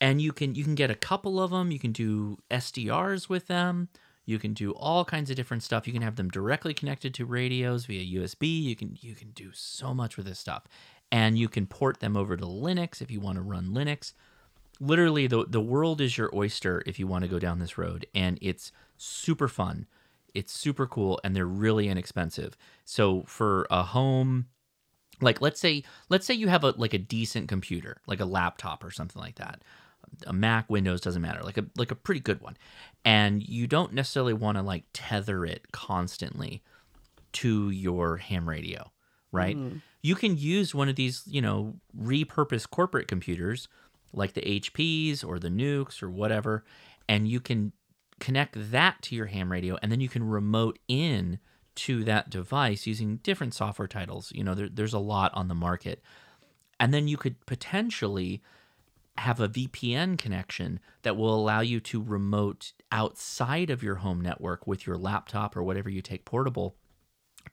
And 0.00 0.22
you 0.22 0.32
can 0.32 0.54
you 0.54 0.64
can 0.64 0.74
get 0.74 0.90
a 0.90 0.94
couple 0.94 1.40
of 1.40 1.50
them 1.50 1.70
you 1.70 1.78
can 1.78 1.92
do 1.92 2.38
sdrs 2.50 3.28
with 3.28 3.46
them. 3.46 3.88
You 4.24 4.38
can 4.38 4.52
do 4.52 4.72
all 4.72 5.04
kinds 5.04 5.30
of 5.30 5.36
different 5.36 5.62
stuff. 5.62 5.86
You 5.86 5.92
can 5.92 6.02
have 6.02 6.16
them 6.16 6.28
directly 6.28 6.74
connected 6.74 7.14
to 7.14 7.24
radios 7.24 7.86
via 7.86 8.20
usb 8.20 8.62
you 8.62 8.76
can 8.76 8.96
you 9.00 9.14
can 9.14 9.30
do 9.30 9.50
so 9.52 9.92
much 9.94 10.16
with 10.16 10.26
this 10.26 10.38
stuff. 10.38 10.64
And 11.10 11.38
you 11.38 11.48
can 11.48 11.66
port 11.66 12.00
them 12.00 12.16
over 12.16 12.36
to 12.36 12.44
linux 12.44 13.00
if 13.00 13.10
you 13.10 13.20
want 13.20 13.36
to 13.36 13.42
run 13.42 13.68
linux. 13.68 14.12
Literally 14.80 15.26
the 15.26 15.44
the 15.46 15.60
world 15.60 16.00
is 16.00 16.16
your 16.16 16.34
oyster 16.34 16.82
if 16.86 16.98
you 16.98 17.06
want 17.06 17.22
to 17.24 17.28
go 17.28 17.38
down 17.38 17.58
this 17.58 17.76
road. 17.76 18.06
And 18.14 18.38
it's 18.40 18.72
super 18.96 19.48
fun. 19.48 19.86
It's 20.34 20.52
super 20.52 20.86
cool 20.86 21.20
and 21.24 21.34
they're 21.34 21.46
really 21.46 21.88
inexpensive. 21.88 22.56
So 22.84 23.24
for 23.26 23.66
a 23.70 23.82
home 23.82 24.46
like 25.20 25.40
let's 25.40 25.60
say 25.60 25.82
let's 26.08 26.26
say 26.26 26.34
you 26.34 26.48
have 26.48 26.64
a 26.64 26.70
like 26.76 26.94
a 26.94 26.98
decent 26.98 27.48
computer 27.48 28.00
like 28.06 28.20
a 28.20 28.24
laptop 28.24 28.84
or 28.84 28.90
something 28.90 29.20
like 29.20 29.36
that. 29.36 29.62
A 30.26 30.32
mac 30.32 30.70
windows 30.70 31.00
doesn't 31.00 31.20
matter. 31.22 31.42
Like 31.42 31.58
a 31.58 31.66
like 31.76 31.90
a 31.90 31.94
pretty 31.94 32.20
good 32.20 32.40
one. 32.40 32.56
And 33.04 33.46
you 33.46 33.66
don't 33.66 33.92
necessarily 33.92 34.32
want 34.32 34.56
to 34.58 34.62
like 34.62 34.84
tether 34.92 35.44
it 35.44 35.70
constantly 35.72 36.62
to 37.32 37.70
your 37.70 38.16
ham 38.16 38.48
radio 38.48 38.90
right? 39.30 39.56
Mhm. 39.58 39.82
you 40.00 40.14
can 40.14 40.38
use 40.38 40.74
one 40.74 40.88
of 40.88 40.96
these 40.96 41.22
you 41.26 41.42
know 41.42 41.74
repurposed 42.00 42.70
corporate 42.70 43.06
computers 43.08 43.68
like 44.14 44.32
the 44.32 44.40
HPs 44.40 45.22
or 45.22 45.38
the 45.38 45.50
NUCs 45.50 46.02
or 46.02 46.08
whatever, 46.08 46.64
and 47.08 47.28
you 47.28 47.40
can 47.40 47.72
connect 48.20 48.54
that 48.70 49.02
to 49.02 49.14
your 49.14 49.26
ham 49.26 49.52
radio, 49.52 49.76
and 49.82 49.92
then 49.92 50.00
you 50.00 50.08
can 50.08 50.24
remote 50.24 50.78
in 50.88 51.38
to 51.78 52.04
that 52.04 52.30
device 52.30 52.86
using 52.86 53.16
different 53.18 53.54
software 53.54 53.88
titles. 53.88 54.32
You 54.34 54.44
know, 54.44 54.54
there, 54.54 54.68
there's 54.68 54.94
a 54.94 54.98
lot 54.98 55.32
on 55.34 55.48
the 55.48 55.54
market, 55.54 56.02
and 56.80 56.92
then 56.92 57.08
you 57.08 57.16
could 57.16 57.44
potentially 57.46 58.42
have 59.18 59.40
a 59.40 59.48
VPN 59.48 60.16
connection 60.18 60.80
that 61.02 61.16
will 61.16 61.34
allow 61.34 61.60
you 61.60 61.80
to 61.80 62.02
remote 62.02 62.72
outside 62.92 63.70
of 63.70 63.82
your 63.82 63.96
home 63.96 64.20
network 64.20 64.66
with 64.66 64.86
your 64.86 64.96
laptop 64.96 65.56
or 65.56 65.62
whatever 65.62 65.90
you 65.90 66.00
take 66.00 66.24
portable 66.24 66.76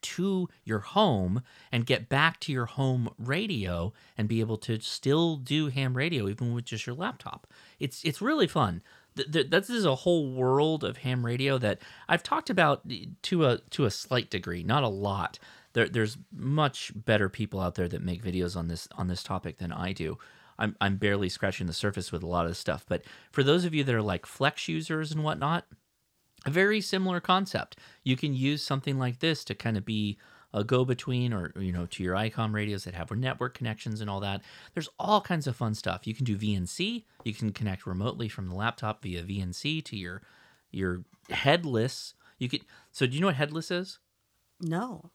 to 0.02 0.48
your 0.64 0.80
home 0.80 1.42
and 1.72 1.86
get 1.86 2.10
back 2.10 2.40
to 2.42 2.52
your 2.52 2.66
home 2.66 3.10
radio 3.18 3.94
and 4.18 4.28
be 4.28 4.40
able 4.40 4.58
to 4.58 4.80
still 4.80 5.38
do 5.38 5.68
ham 5.68 5.96
radio 5.96 6.28
even 6.28 6.54
with 6.54 6.66
just 6.66 6.86
your 6.86 6.96
laptop. 6.96 7.48
It's 7.80 8.04
it's 8.04 8.22
really 8.22 8.48
fun. 8.48 8.82
Th- 9.16 9.32
th- 9.32 9.50
This 9.50 9.70
is 9.70 9.86
a 9.86 9.96
whole 9.96 10.32
world 10.32 10.84
of 10.84 10.98
ham 10.98 11.26
radio 11.26 11.58
that 11.58 11.80
I've 12.08 12.24
talked 12.24 12.50
about 12.50 12.84
to 13.24 13.46
a 13.46 13.60
to 13.72 13.86
a 13.86 13.92
slight 13.92 14.30
degree, 14.30 14.64
not 14.64 14.84
a 14.84 14.88
lot. 14.90 15.40
There, 15.74 15.90
there's 15.90 16.18
much 16.34 16.92
better 16.96 17.28
people 17.30 17.60
out 17.60 17.76
there 17.76 17.88
that 17.88 18.02
make 18.02 18.24
videos 18.24 18.56
on 18.56 18.68
this 18.68 18.88
on 18.98 19.08
this 19.08 19.24
topic 19.24 19.58
than 19.58 19.72
I 19.72 19.94
do. 19.94 20.18
I'm 20.58 20.76
I'm 20.80 20.98
barely 20.98 21.30
scratching 21.30 21.68
the 21.68 21.74
surface 21.74 22.12
with 22.12 22.24
a 22.24 22.28
lot 22.28 22.46
of 22.46 22.52
this 22.52 22.60
stuff. 22.60 22.86
But 22.88 23.04
for 23.32 23.44
those 23.44 23.66
of 23.66 23.74
you 23.74 23.84
that 23.84 23.96
are 23.96 24.02
like 24.02 24.26
Flex 24.26 24.68
users 24.68 25.12
and 25.12 25.24
whatnot, 25.24 25.66
a 26.46 26.50
very 26.50 26.80
similar 26.82 27.20
concept. 27.20 27.78
You 28.04 28.16
can 28.16 28.34
use 28.34 28.64
something 28.64 28.98
like 28.98 29.20
this 29.20 29.44
to 29.46 29.56
kind 29.56 29.78
of 29.78 29.86
be 29.86 30.18
a 30.56 30.64
go-between 30.64 31.34
or 31.34 31.52
you 31.60 31.72
know 31.72 31.86
to 31.86 32.02
your 32.04 32.16
ICOM 32.16 32.54
radios 32.54 32.86
that 32.86 32.94
have 32.96 33.12
network 33.12 33.54
connections 33.56 34.02
and 34.02 34.10
all 34.10 34.22
that. 34.22 34.42
There's 34.74 34.90
all 34.98 35.22
kinds 35.22 35.46
of 35.48 35.56
fun 35.56 35.76
stuff. 35.76 36.08
You 36.08 36.16
can 36.16 36.26
do 36.26 36.38
VNC. 36.38 37.04
You 37.24 37.34
can 37.34 37.52
connect 37.52 37.86
remotely 37.86 38.30
from 38.30 38.48
the 38.48 38.56
laptop 38.56 39.04
via 39.04 39.22
VNC 39.24 39.84
to 39.86 39.96
your 39.98 40.22
your 40.72 41.04
headless. 41.30 42.14
You 42.40 42.50
could 42.50 42.62
So 42.92 43.06
do 43.06 43.14
you 43.14 43.22
know 43.22 43.28
what 43.28 43.36
headless 43.36 43.70
is? 43.70 44.00
No. 44.60 45.12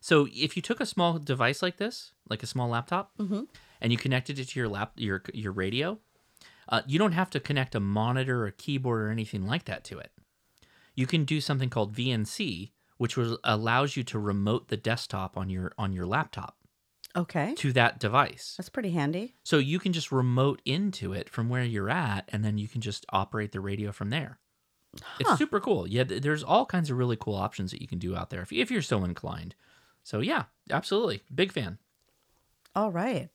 So 0.00 0.28
if 0.32 0.54
you 0.56 0.62
took 0.62 0.80
a 0.80 0.86
small 0.86 1.18
device 1.18 1.60
like 1.62 1.76
this, 1.78 2.12
like 2.28 2.42
a 2.42 2.46
small 2.46 2.68
laptop, 2.68 3.10
Mhm. 3.18 3.48
and 3.80 3.90
you 3.92 3.98
connected 3.98 4.38
it 4.38 4.48
to 4.48 4.60
your 4.60 4.68
lap 4.68 4.92
your 4.96 5.22
your 5.32 5.52
radio, 5.52 5.98
uh, 6.68 6.82
you 6.86 6.98
don't 6.98 7.12
have 7.12 7.30
to 7.30 7.40
connect 7.40 7.74
a 7.74 7.80
monitor 7.80 8.46
or 8.46 8.50
keyboard 8.52 9.02
or 9.02 9.08
anything 9.10 9.46
like 9.46 9.64
that 9.64 9.82
to 9.84 9.98
it. 9.98 10.12
You 10.94 11.06
can 11.06 11.24
do 11.24 11.40
something 11.40 11.70
called 11.70 11.94
VNC, 11.96 12.72
which 13.04 13.18
will, 13.18 13.38
allows 13.44 13.98
you 13.98 14.02
to 14.02 14.18
remote 14.18 14.68
the 14.68 14.78
desktop 14.78 15.36
on 15.36 15.50
your 15.50 15.72
on 15.76 15.92
your 15.92 16.06
laptop 16.06 16.56
Okay. 17.14 17.54
to 17.56 17.70
that 17.74 18.00
device. 18.00 18.54
That's 18.56 18.70
pretty 18.70 18.92
handy. 18.92 19.34
So 19.44 19.58
you 19.58 19.78
can 19.78 19.92
just 19.92 20.10
remote 20.10 20.62
into 20.64 21.12
it 21.12 21.28
from 21.28 21.50
where 21.50 21.62
you're 21.64 21.90
at, 21.90 22.22
and 22.32 22.42
then 22.42 22.56
you 22.56 22.66
can 22.66 22.80
just 22.80 23.04
operate 23.10 23.52
the 23.52 23.60
radio 23.60 23.92
from 23.92 24.08
there. 24.08 24.38
It's 25.20 25.36
super 25.36 25.60
cool. 25.60 25.86
Yeah, 25.86 26.04
there's 26.04 26.42
all 26.42 26.64
kinds 26.64 26.88
of 26.90 26.96
really 26.96 27.16
cool 27.20 27.34
options 27.34 27.72
that 27.72 27.82
you 27.82 27.88
can 27.88 27.98
do 27.98 28.16
out 28.16 28.30
there 28.30 28.40
if, 28.40 28.50
if 28.52 28.70
you're 28.70 28.80
so 28.80 29.04
inclined. 29.04 29.54
So 30.02 30.20
yeah, 30.20 30.44
absolutely, 30.70 31.22
big 31.34 31.52
fan. 31.52 31.76
All 32.74 32.90
right. 32.90 33.28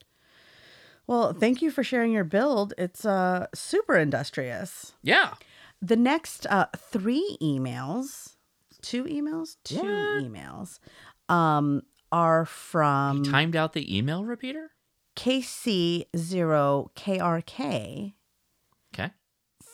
Well, 1.05 1.33
thank 1.33 1.61
you 1.61 1.69
for 1.69 1.83
sharing 1.83 2.11
your 2.11 2.23
build. 2.23 2.73
It's 2.77 3.05
uh 3.05 3.47
super 3.53 3.95
industrious. 3.95 4.93
Yeah. 5.03 5.35
The 5.81 5.95
next 5.95 6.47
uh 6.49 6.67
three 6.75 7.37
emails, 7.41 8.35
two 8.81 9.03
emails, 9.05 9.55
two 9.63 9.81
emails, 9.81 10.79
um, 11.27 11.81
are 12.11 12.45
from 12.45 13.23
Timed 13.23 13.55
out 13.55 13.73
the 13.73 13.97
email 13.97 14.25
repeater. 14.25 14.71
KC0KRK. 15.15 18.13
Okay. 18.93 19.11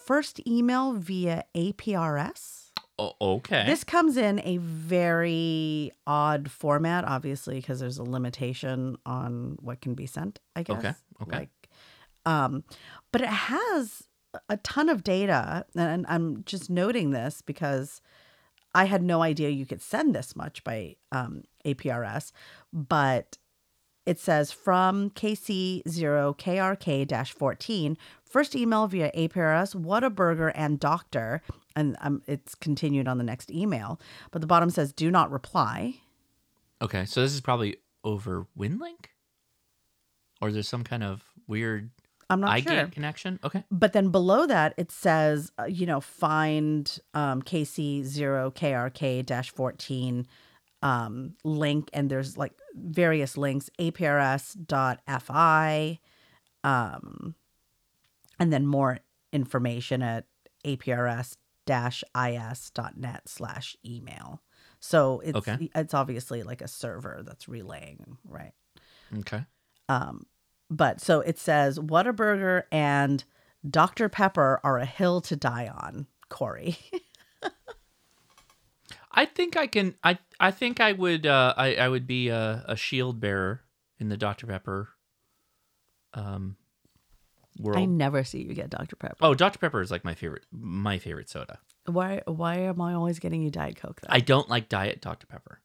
First 0.06 0.40
email 0.48 0.94
via 0.94 1.44
APRS. 1.56 2.61
Oh, 2.98 3.11
okay. 3.19 3.65
This 3.65 3.84
comes 3.84 4.15
in 4.15 4.40
a 4.45 4.56
very 4.57 5.91
odd 6.07 6.49
format, 6.49 7.03
obviously, 7.03 7.56
because 7.56 7.82
there's 7.82 7.98
a 7.98 8.03
limitation 8.03 8.95
on 9.06 9.57
what 9.60 9.82
can 9.82 9.95
be 9.95 10.06
sent, 10.06 10.40
I 10.56 10.64
guess. 10.64 10.77
Okay, 10.77 10.94
okay. 11.23 11.38
Like, 11.40 11.49
um, 12.26 12.64
but 13.11 13.19
it 13.22 13.27
has 13.27 14.03
a 14.49 14.57
ton 14.57 14.90
of 14.90 15.03
data, 15.03 15.65
and 15.76 16.06
I'm 16.07 16.44
just 16.45 16.69
noting 16.69 17.11
this 17.11 17.41
because 17.41 18.02
I 18.76 18.85
had 18.85 19.02
no 19.02 19.23
idea 19.23 19.49
you 19.49 19.65
could 19.65 19.81
send 19.81 20.14
this 20.14 20.35
much 20.35 20.64
by 20.64 20.97
um, 21.11 21.45
APRS, 21.65 22.31
but 22.73 23.39
it 24.06 24.19
says 24.19 24.52
from 24.52 25.10
KC0KRK 25.11 27.27
14, 27.27 27.97
first 28.23 28.56
email 28.56 28.88
via 28.88 29.11
APRS, 29.14 29.76
Whataburger 29.76 30.52
and 30.53 30.80
doctor. 30.80 31.41
And 31.76 31.97
um, 32.02 32.22
it's 32.27 32.53
continued 32.53 33.07
on 33.07 33.18
the 33.18 33.23
next 33.23 33.49
email. 33.49 33.99
But 34.31 34.41
the 34.41 34.47
bottom 34.47 34.69
says, 34.69 34.93
do 34.93 35.10
not 35.10 35.31
reply. 35.31 36.02
Okay, 36.81 37.06
so 37.06 37.22
this 37.22 37.34
is 37.34 37.41
probably 37.41 37.77
over 38.03 38.45
WinLink, 38.57 39.07
or 40.41 40.49
is 40.49 40.53
there 40.53 40.64
some 40.64 40.84
kind 40.84 41.03
of 41.03 41.23
weird 41.47 41.89
I'm 42.30 42.41
not 42.41 42.57
iGate 42.57 42.64
sure. 42.64 42.88
connection? 42.88 43.39
Okay. 43.43 43.64
But 43.69 43.93
then 43.93 44.10
below 44.10 44.47
that, 44.47 44.73
it 44.77 44.91
says, 44.91 45.52
uh, 45.60 45.65
you 45.65 45.85
know, 45.85 46.02
find 46.02 46.97
um, 47.14 47.43
KC0KRK 47.43 49.52
14 49.52 50.27
um, 50.81 51.35
link, 51.43 51.89
and 51.93 52.10
there's 52.10 52.35
like 52.38 52.53
various 52.76 53.38
links 53.38 53.69
aprs.fi, 53.80 54.39
um, 56.64 57.35
and 58.39 58.53
then 58.53 58.65
more 58.65 58.99
information 59.31 60.02
at 60.02 60.26
aprs 60.65 61.35
is.net 61.68 63.27
slash 63.27 63.76
email. 63.85 64.41
So 64.80 65.19
it's 65.22 65.38
Okay. 65.38 65.69
it's 65.73 65.93
obviously 65.93 66.43
like 66.43 66.61
a 66.61 66.68
server 66.68 67.23
that's 67.26 67.47
relaying, 67.47 68.18
right? 68.23 68.53
Okay. 69.19 69.45
Um, 69.89 70.26
but 70.69 71.01
so 71.01 71.21
it 71.21 71.37
says 71.37 71.79
Whataburger 71.79 72.63
and 72.71 73.23
Dr. 73.67 74.09
Pepper 74.09 74.59
are 74.63 74.77
a 74.77 74.85
hill 74.85 75.21
to 75.21 75.35
die 75.35 75.67
on, 75.67 76.07
Corey. 76.29 76.77
I 79.11 79.25
think 79.25 79.55
I 79.55 79.67
can. 79.67 79.95
I 80.03 80.19
I 80.39 80.51
think 80.51 80.79
I 80.79 80.91
would. 80.91 81.25
Uh, 81.25 81.53
I 81.55 81.75
I 81.75 81.87
would 81.87 82.05
be 82.05 82.27
a, 82.27 82.65
a 82.67 82.75
shield 82.75 83.19
bearer 83.19 83.61
in 83.97 84.09
the 84.09 84.17
Dr 84.17 84.45
Pepper. 84.45 84.89
Um, 86.13 86.57
world. 87.59 87.77
I 87.77 87.85
never 87.85 88.23
see 88.23 88.41
you 88.41 88.53
get 88.53 88.69
Dr. 88.69 88.95
Pepper. 88.95 89.17
oh, 89.21 89.33
Dr 89.33 89.59
Pepper 89.59 89.81
is 89.81 89.91
like 89.91 90.03
my 90.03 90.15
favorite. 90.15 90.43
My 90.51 90.97
favorite 90.97 91.29
soda. 91.29 91.59
Why 91.85 92.21
why 92.25 92.57
am 92.57 92.81
I 92.81 92.93
always 92.93 93.19
getting 93.19 93.41
you 93.41 93.49
Diet 93.49 93.77
Coke 93.77 94.01
then? 94.01 94.11
I 94.11 94.19
don't 94.19 94.49
like 94.49 94.69
Diet 94.69 95.01
Dr 95.01 95.27
Pepper. 95.27 95.59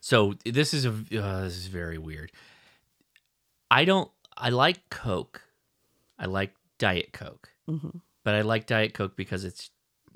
So 0.00 0.34
this 0.44 0.72
is 0.74 0.86
a 0.86 0.90
uh, 0.90 1.42
this 1.42 1.56
is 1.56 1.66
very 1.66 1.98
weird. 1.98 2.32
I 3.70 3.84
don't. 3.84 4.10
I 4.36 4.50
like 4.50 4.88
Coke. 4.90 5.42
I 6.18 6.26
like 6.26 6.54
Diet 6.78 7.12
Coke, 7.12 7.50
Mhm. 7.68 8.00
but 8.24 8.34
I 8.34 8.42
like 8.42 8.66
Diet 8.66 8.94
Coke 8.94 9.16
because 9.16 9.44
it's 9.44 9.70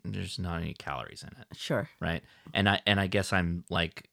there's 0.07 0.39
not 0.39 0.61
any 0.61 0.75
calories 0.75 1.23
in 1.23 1.31
it. 1.41 1.57
Sure. 1.57 1.89
right 1.99 2.23
and 2.53 2.69
i 2.69 2.79
and 2.87 3.01
i 3.01 3.07
guess 3.07 3.33
i'm 3.33 3.65
like 3.71 4.11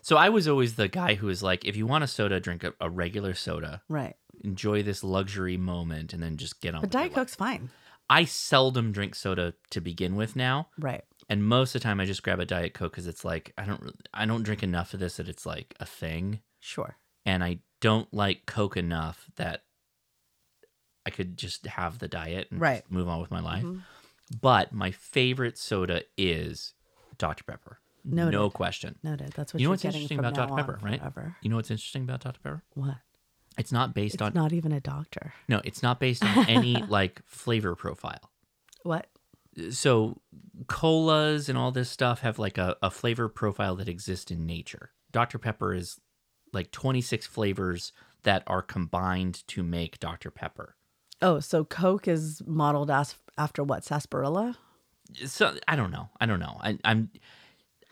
so 0.00 0.16
i 0.16 0.30
was 0.30 0.48
always 0.48 0.76
the 0.76 0.88
guy 0.88 1.16
who 1.16 1.26
was 1.26 1.42
like 1.42 1.66
if 1.66 1.76
you 1.76 1.86
want 1.86 2.02
a 2.02 2.06
soda 2.06 2.40
drink 2.40 2.64
a, 2.64 2.72
a 2.80 2.88
regular 2.88 3.34
soda 3.34 3.82
Right. 3.90 4.16
enjoy 4.42 4.82
this 4.82 5.04
luxury 5.04 5.58
moment 5.58 6.14
and 6.14 6.22
then 6.22 6.38
just 6.38 6.62
get 6.62 6.74
on 6.74 6.80
But 6.80 6.90
Diet 6.90 7.08
life. 7.08 7.14
Coke's 7.14 7.34
fine. 7.34 7.68
i 8.08 8.24
seldom 8.24 8.90
drink 8.90 9.14
soda 9.14 9.52
to 9.68 9.82
begin 9.82 10.16
with 10.16 10.34
now 10.34 10.68
Right. 10.78 11.04
and 11.28 11.44
most 11.44 11.74
of 11.74 11.82
the 11.82 11.84
time 11.84 12.00
i 12.00 12.06
just 12.06 12.22
grab 12.22 12.40
a 12.40 12.46
diet 12.46 12.72
coke 12.72 12.92
because 12.92 13.06
it's 13.06 13.22
like 13.24 13.52
i 13.58 13.66
don't 13.66 13.94
i 14.14 14.24
don't 14.24 14.44
drink 14.44 14.62
enough 14.62 14.94
of 14.94 15.00
this 15.00 15.18
that 15.18 15.28
it's 15.28 15.44
like 15.44 15.74
a 15.78 15.84
thing 15.84 16.40
Sure. 16.60 16.96
and 17.26 17.44
i 17.44 17.58
don't 17.82 18.12
like 18.14 18.46
coke 18.46 18.76
enough 18.78 19.26
that 19.36 19.64
i 21.04 21.10
could 21.10 21.36
just 21.36 21.66
have 21.66 21.98
the 21.98 22.08
diet 22.08 22.48
and 22.50 22.60
Right. 22.60 22.82
move 22.90 23.08
on 23.08 23.20
with 23.20 23.30
my 23.30 23.40
life 23.40 23.64
Mhm. 23.64 23.82
but 24.40 24.72
my 24.72 24.90
favorite 24.90 25.58
soda 25.58 26.04
is 26.16 26.72
dr 27.18 27.42
pepper 27.44 27.80
Noted. 28.04 28.32
no 28.32 28.50
question 28.50 28.98
Noted. 29.02 29.32
That's 29.32 29.52
what 29.54 29.60
you 29.60 29.66
know 29.66 29.70
what's 29.72 29.84
interesting 29.84 30.18
about 30.18 30.34
Dr. 30.34 30.54
Pepper, 30.56 30.78
right? 30.82 30.98
forever. 30.98 31.36
You 31.40 31.50
know 31.50 31.56
what's 31.56 31.70
interesting 31.70 32.02
about 32.02 32.20
Dr. 32.20 32.40
Pepper? 32.42 32.64
What? 32.74 32.96
It's 33.56 33.70
not 33.70 33.94
based 33.94 34.14
It's 34.16 34.22
on 34.22 34.32
not 34.34 34.52
even 34.52 34.72
a 34.72 34.80
doctor. 34.80 35.34
no, 35.46 35.60
it's 35.64 35.84
not 35.84 36.00
based 36.00 36.24
on 36.24 36.48
any 36.48 36.82
like 36.88 37.22
flavor 37.26 37.76
profile. 37.76 38.32
What? 38.82 39.06
So 39.70 40.20
colas 40.66 41.48
and 41.48 41.56
all 41.56 41.70
this 41.70 41.90
stuff 41.90 42.22
have 42.22 42.40
like 42.40 42.58
a, 42.58 42.76
a 42.82 42.90
flavor 42.90 43.28
profile 43.28 43.76
that 43.76 43.88
exists 43.88 44.30
in 44.32 44.46
nature. 44.46 44.90
Dr. 45.12 45.38
Pepper 45.38 45.72
is 45.74 46.00
like 46.52 46.70
26 46.70 47.26
flavors 47.26 47.92
that 48.22 48.42
are 48.46 48.62
combined 48.62 49.46
to 49.48 49.62
make 49.62 49.98
Dr. 49.98 50.30
Pepper. 50.30 50.76
Oh, 51.20 51.40
so 51.40 51.64
Coke 51.64 52.08
is 52.08 52.42
modeled 52.46 52.90
as 52.90 53.14
after 53.38 53.62
what? 53.62 53.84
Sarsaparilla? 53.84 54.56
So 55.24 55.54
I 55.68 55.76
don't 55.76 55.90
know. 55.90 56.08
I 56.20 56.26
don't 56.26 56.40
know. 56.40 56.58
I, 56.60 56.78
I'm 56.84 57.10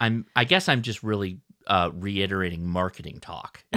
I'm 0.01 0.27
I 0.35 0.45
guess 0.45 0.69
I'm 0.69 0.82
just 0.82 1.03
really 1.03 1.39
uh, 1.66 1.91
reiterating 1.95 2.66
marketing 2.66 3.20
talk. 3.20 3.65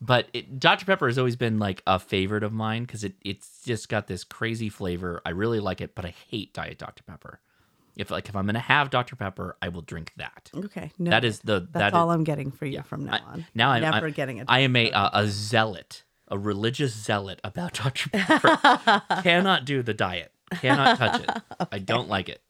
but 0.00 0.28
it, 0.32 0.58
Dr. 0.58 0.86
Pepper 0.86 1.06
has 1.06 1.18
always 1.18 1.36
been 1.36 1.58
like 1.58 1.82
a 1.86 1.98
favorite 1.98 2.44
of 2.44 2.52
mine 2.52 2.84
because 2.84 3.04
it 3.04 3.14
it's 3.22 3.62
just 3.64 3.88
got 3.88 4.06
this 4.06 4.24
crazy 4.24 4.68
flavor. 4.68 5.20
I 5.26 5.30
really 5.30 5.60
like 5.60 5.80
it, 5.80 5.94
but 5.94 6.04
I 6.04 6.14
hate 6.28 6.54
Diet 6.54 6.78
Dr. 6.78 7.02
Pepper. 7.02 7.40
If 7.98 8.10
like 8.10 8.28
if 8.28 8.36
I'm 8.36 8.46
gonna 8.46 8.58
have 8.60 8.88
Dr. 8.90 9.16
Pepper, 9.16 9.56
I 9.60 9.68
will 9.68 9.82
drink 9.82 10.12
that. 10.16 10.50
Okay. 10.54 10.92
that 10.98 11.00
noted. 11.00 11.24
is 11.26 11.40
the 11.40 11.60
That's 11.60 11.72
that 11.92 11.94
all 11.94 12.10
is- 12.10 12.14
I'm 12.14 12.24
getting 12.24 12.50
for 12.50 12.64
you 12.64 12.82
from 12.82 13.04
now 13.04 13.14
I- 13.14 13.18
on. 13.32 13.46
now 13.54 13.70
I'm 13.70 13.82
never 13.82 14.06
I'm- 14.06 14.12
getting 14.12 14.38
it. 14.38 14.46
I 14.48 14.60
am 14.60 14.74
a 14.76 14.90
uh, 14.92 15.10
a 15.12 15.26
zealot, 15.26 16.04
a 16.28 16.38
religious 16.38 16.94
zealot 16.94 17.40
about 17.44 17.72
Dr. 17.82 18.08
Pepper. 18.10 19.02
Cannot 19.22 19.64
do 19.66 19.82
the 19.82 19.94
diet. 19.94 20.32
Cannot 20.60 20.96
touch 20.96 21.22
it. 21.22 21.30
I 21.72 21.78
don't 21.80 22.08
like 22.08 22.28
it. 22.28 22.40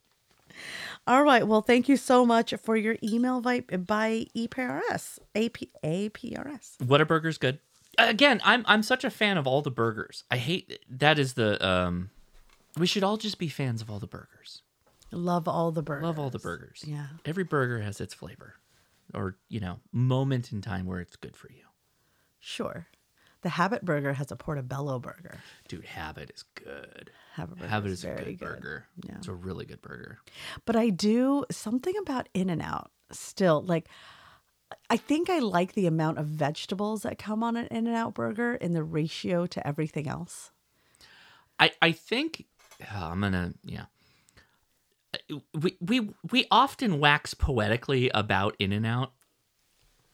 All 1.07 1.25
right. 1.25 1.47
Well, 1.49 1.63
thank 1.63 1.89
you 1.89 1.97
so 1.97 2.27
much 2.27 2.53
for 2.63 2.77
your 2.77 2.97
email 3.03 3.41
by, 3.41 3.61
by 3.61 4.27
EPRS. 4.37 5.19
AP, 5.35 5.57
APRS. 5.83 6.77
Whataburger's 6.85 7.39
good. 7.39 7.59
Again, 7.97 8.41
I'm 8.45 8.65
I'm 8.69 8.83
such 8.83 9.03
a 9.03 9.11
fan 9.11 9.39
of 9.39 9.47
all 9.47 9.63
the 9.63 9.71
burgers. 9.71 10.23
I 10.31 10.37
hate 10.37 10.79
that 10.91 11.19
is 11.19 11.33
the 11.33 11.65
um 11.67 12.11
we 12.77 12.87
should 12.87 13.03
all 13.03 13.17
just 13.17 13.39
be 13.39 13.49
fans 13.49 13.81
of 13.83 13.91
all 13.91 13.99
the 13.99 14.07
burgers. 14.07 14.63
Love 15.11 15.49
all 15.49 15.71
the 15.73 15.83
burgers. 15.83 16.05
Love 16.05 16.19
all 16.19 16.31
the 16.31 16.39
burgers. 16.39 16.85
Yeah. 16.87 17.07
Every 17.25 17.45
burger 17.45 17.81
has 17.81 18.01
its 18.01 18.15
flavor 18.15 18.55
or, 19.15 19.37
you 19.49 19.61
know, 19.61 19.81
moment 19.93 20.53
in 20.53 20.61
time 20.61 20.87
where 20.87 21.01
it's 21.01 21.17
good 21.17 21.37
for 21.37 21.51
you. 21.51 21.65
Sure. 22.39 22.87
The 23.43 23.51
Habit 23.51 23.85
Burger 23.85 24.15
has 24.15 24.33
a 24.33 24.37
portobello 24.37 24.99
burger. 24.99 25.39
Dude, 25.69 25.85
Habit 25.85 26.33
is 26.35 26.43
good. 26.55 27.11
Habit 27.35 27.57
Burger 27.57 27.69
Habit 27.69 27.91
is 27.93 27.99
is 28.01 28.05
a 28.05 28.15
good, 28.17 28.25
good. 28.25 28.39
burger. 28.39 28.87
Yeah. 29.07 29.15
It's 29.17 29.29
a 29.29 29.33
really 29.33 29.65
good 29.65 29.81
burger. 29.81 30.19
But 30.65 30.75
I 30.77 30.91
do 30.91 31.45
something 31.51 31.95
about 31.99 32.29
In 32.35 32.51
and 32.51 32.61
Out 32.61 32.91
still. 33.13 33.63
Like, 33.63 33.89
I 34.91 34.97
think 34.97 35.31
I 35.31 35.39
like 35.39 35.75
the 35.75 35.87
amount 35.87 36.19
of 36.19 36.27
vegetables 36.27 37.03
that 37.03 37.17
come 37.19 37.45
on 37.45 37.57
an 37.57 37.67
In 37.71 37.87
and 37.87 37.97
Out 37.97 38.15
burger 38.15 38.55
in 38.55 38.73
the 38.73 38.83
ratio 38.83 39.47
to 39.47 39.67
everything 39.67 40.09
else. 40.09 40.51
I 41.61 41.71
I 41.81 41.93
think 41.93 42.45
uh, 42.83 42.97
I'm 43.07 43.21
gonna 43.21 43.55
yeah. 43.65 43.85
We 45.55 45.77
we 45.81 46.11
we 46.31 46.47
often 46.51 47.01
wax 47.01 47.35
poetically 47.35 48.11
about 48.15 48.57
In 48.59 48.73
and 48.73 48.87
Out, 48.87 49.13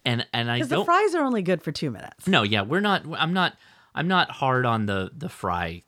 and 0.04 0.26
and 0.32 0.50
I 0.50 0.56
Because 0.58 0.68
the 0.70 0.84
fries 0.84 1.14
are 1.14 1.22
only 1.22 1.42
good 1.42 1.62
for 1.62 1.72
two 1.72 1.90
minutes. 1.90 2.26
no, 2.26 2.42
yeah, 2.42 2.62
we're 2.62 2.80
not. 2.80 3.02
I'm 3.16 3.32
not. 3.32 3.56
I'm 3.94 4.08
not 4.08 4.30
hard 4.30 4.66
on 4.66 4.86
the 4.86 5.10
the 5.16 5.28
fry. 5.28 5.82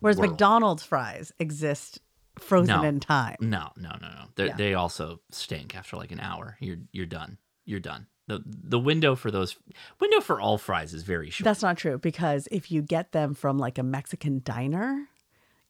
Whereas 0.00 0.16
world. 0.16 0.30
McDonald's 0.30 0.82
fries 0.82 1.32
exist 1.38 2.00
frozen 2.38 2.80
No. 2.80 2.84
in 2.88 3.00
time. 3.00 3.36
No, 3.40 3.70
no, 3.76 3.90
no, 4.00 4.08
no. 4.08 4.24
They 4.36 4.46
Yeah. 4.46 4.56
they 4.56 4.74
also 4.74 5.20
stink 5.30 5.76
after 5.76 5.96
like 5.96 6.12
an 6.12 6.20
hour. 6.20 6.56
You're 6.60 6.78
you're 6.92 7.06
done. 7.06 7.38
You're 7.66 7.80
done. 7.80 8.06
the 8.28 8.40
The 8.46 8.78
window 8.78 9.14
for 9.16 9.30
those 9.30 9.56
window 10.00 10.20
for 10.20 10.40
all 10.40 10.56
fries 10.56 10.94
is 10.94 11.02
very 11.02 11.30
short. 11.30 11.44
That's 11.44 11.62
not 11.62 11.76
true 11.76 11.98
because 11.98 12.46
if 12.50 12.70
you 12.70 12.80
get 12.80 13.12
them 13.12 13.34
from 13.34 13.58
like 13.58 13.76
a 13.78 13.82
Mexican 13.82 14.40
diner, 14.44 15.08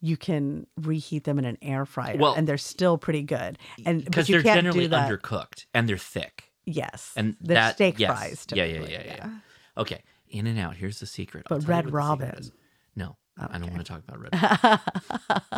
you 0.01 0.17
can 0.17 0.67
reheat 0.77 1.25
them 1.25 1.39
in 1.39 1.45
an 1.45 1.59
air 1.63 1.85
fryer 1.85 2.17
Well- 2.19 2.35
and 2.35 2.47
they're 2.47 2.59
still 2.59 2.99
pretty 2.99 3.23
good. 3.23 3.59
And 3.85 4.05
because 4.05 4.27
they're 4.29 4.43
generally 4.43 4.89
undercooked 4.89 5.67
and 5.75 5.89
they're 5.89 5.97
thick. 5.99 6.45
Yes, 6.65 7.13
and 7.17 7.35
they're 7.41 7.55
that 7.55 7.75
steak 7.77 7.99
yes. 7.99 8.11
fries. 8.11 8.47
Yeah, 8.53 8.65
yeah, 8.65 8.81
yeah, 8.81 8.89
yeah, 8.89 9.03
yeah. 9.17 9.31
Okay, 9.79 10.03
In 10.29 10.47
and 10.47 10.59
Out. 10.59 10.77
Here's 10.77 11.01
the 11.01 11.07
secret. 11.07 11.47
But 11.49 11.67
Red 11.67 11.67
what 11.67 11.67
the 11.67 11.87
secret 11.89 11.95
Robin. 11.95 12.53
No, 12.95 13.17
I 13.39 13.59
don't 13.59 13.71
want 13.71 13.87
to 13.87 13.91
talk 13.91 14.03
about 14.07 14.21
Red. 14.21 14.33
Robin. 15.33 15.51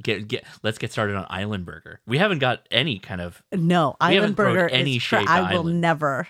get 0.00 0.28
get. 0.28 0.44
Let's 0.62 0.78
get 0.78 0.92
started 0.92 1.16
on 1.16 1.26
Island 1.28 1.66
Burger. 1.66 2.00
We 2.06 2.18
haven't 2.18 2.38
got 2.38 2.66
any 2.70 3.00
kind 3.00 3.20
of. 3.20 3.42
No, 3.52 3.96
Island 4.00 4.36
Burger 4.36 4.68
any 4.68 4.96
is. 4.96 5.02
Tra- 5.02 5.24
I 5.26 5.52
will 5.52 5.60
Island. 5.62 5.80
never. 5.80 6.28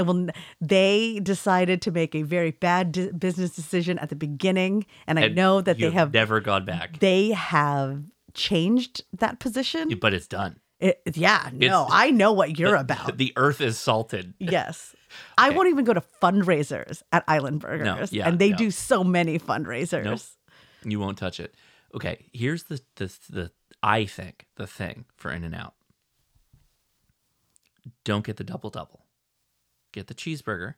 I 0.00 0.02
will. 0.02 0.28
They 0.60 1.20
decided 1.22 1.82
to 1.82 1.90
make 1.90 2.14
a 2.14 2.22
very 2.22 2.50
bad 2.50 3.18
business 3.18 3.50
decision 3.54 3.98
at 3.98 4.08
the 4.08 4.16
beginning, 4.16 4.86
and 5.06 5.18
I 5.18 5.22
and 5.26 5.34
know 5.36 5.60
that 5.60 5.78
they 5.78 5.90
have. 5.90 6.12
never 6.12 6.40
gone 6.40 6.64
back. 6.64 6.98
They 6.98 7.30
have 7.30 8.02
changed 8.34 9.04
that 9.12 9.38
position. 9.40 9.98
but 10.00 10.14
it's 10.14 10.26
done. 10.26 10.58
It, 10.80 11.02
yeah, 11.14 11.50
no, 11.52 11.82
It's- 11.82 11.88
I 11.92 12.10
know 12.10 12.32
what 12.32 12.58
you're 12.58 12.76
about. 12.76 13.18
The 13.18 13.34
earth 13.36 13.60
is 13.60 13.78
salted. 13.78 14.32
Yes. 14.38 14.94
I 15.38 15.50
won't 15.50 15.68
even 15.68 15.84
go 15.84 15.92
to 15.92 16.02
fundraisers 16.22 17.02
at 17.12 17.22
Island 17.28 17.60
Burgers. 17.60 18.12
yeah, 18.12 18.26
and 18.26 18.38
they 18.38 18.50
no. 18.50 18.56
do 18.56 18.70
so 18.70 19.04
many 19.04 19.38
fundraisers. 19.38 20.04
Nope. 20.04 20.20
You 20.84 20.98
won't 20.98 21.18
touch 21.18 21.38
it. 21.40 21.54
Okay, 21.94 22.24
here's 22.32 22.62
the 22.64 22.80
the 22.96 23.12
the 23.28 23.50
I 23.82 24.06
think 24.06 24.46
the 24.56 24.66
thing 24.66 25.04
for 25.16 25.30
In 25.30 25.44
and 25.44 25.54
Out. 25.54 25.74
Don't 28.04 28.24
get 28.24 28.36
the 28.36 28.44
double 28.44 28.70
double. 28.70 28.99
Get 29.92 30.06
the 30.06 30.14
cheeseburger, 30.14 30.74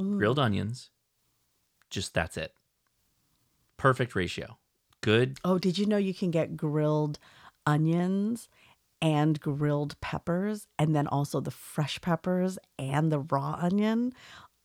Mm. 0.00 0.16
grilled 0.18 0.38
onions. 0.38 0.90
Just 1.90 2.14
that's 2.14 2.36
it. 2.36 2.54
Perfect 3.76 4.14
ratio. 4.14 4.58
Good. 5.00 5.38
Oh, 5.44 5.58
did 5.58 5.76
you 5.78 5.86
know 5.86 5.96
you 5.98 6.14
can 6.14 6.30
get 6.30 6.56
grilled 6.56 7.18
onions 7.66 8.48
and 9.02 9.38
grilled 9.40 10.00
peppers 10.00 10.66
and 10.78 10.94
then 10.96 11.06
also 11.06 11.40
the 11.40 11.50
fresh 11.50 12.00
peppers 12.00 12.58
and 12.78 13.12
the 13.12 13.20
raw 13.20 13.58
onion 13.60 14.12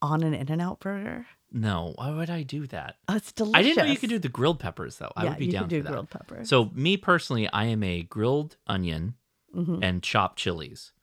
on 0.02 0.24
an 0.24 0.34
In-N-Out 0.34 0.80
burger? 0.80 1.28
No, 1.52 1.94
why 1.98 2.12
would 2.12 2.30
I 2.30 2.44
do 2.44 2.68
that? 2.68 2.98
Oh, 3.08 3.16
it's 3.16 3.32
delicious. 3.32 3.56
I 3.58 3.62
didn't 3.64 3.78
know 3.86 3.92
you 3.92 3.98
could 3.98 4.10
do 4.10 4.20
the 4.20 4.30
grilled 4.30 4.60
peppers 4.60 4.98
though. 4.98 5.12
I 5.16 5.24
Yeah, 5.24 5.30
would 5.32 5.40
be 5.40 5.46
you 5.48 5.52
down 5.52 5.64
could 5.64 5.70
do 5.70 5.80
for 5.80 5.84
that. 5.84 5.92
grilled 5.92 6.10
peppers. 6.10 6.48
So 6.50 6.70
me 6.74 6.96
personally, 6.96 7.50
I 7.52 7.66
am 7.66 7.84
a 7.84 8.04
grilled 8.04 8.56
onion 8.68 9.16
Mhm. 9.56 9.80
and 9.84 10.02
chopped 10.04 10.38
chilies. 10.40 10.94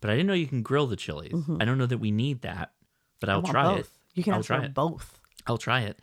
But 0.00 0.10
I 0.10 0.14
didn't 0.14 0.26
know 0.28 0.34
you 0.34 0.46
can 0.46 0.62
grill 0.62 0.86
the 0.86 0.96
chilies. 0.96 1.32
Mhm. 1.32 1.60
I 1.60 1.64
don't 1.64 1.78
know 1.78 1.86
that 1.86 1.98
we 1.98 2.10
need 2.10 2.42
that, 2.42 2.72
but 3.20 3.28
I'll 3.28 3.42
try 3.42 3.62
both. 3.76 3.80
it. 3.80 3.88
You 4.14 4.22
can 4.24 4.34
I'll 4.34 4.42
try 4.42 4.64
it. 4.64 4.74
both. 4.74 5.20
I'll 5.46 5.58
try 5.58 5.80
it. 5.82 5.98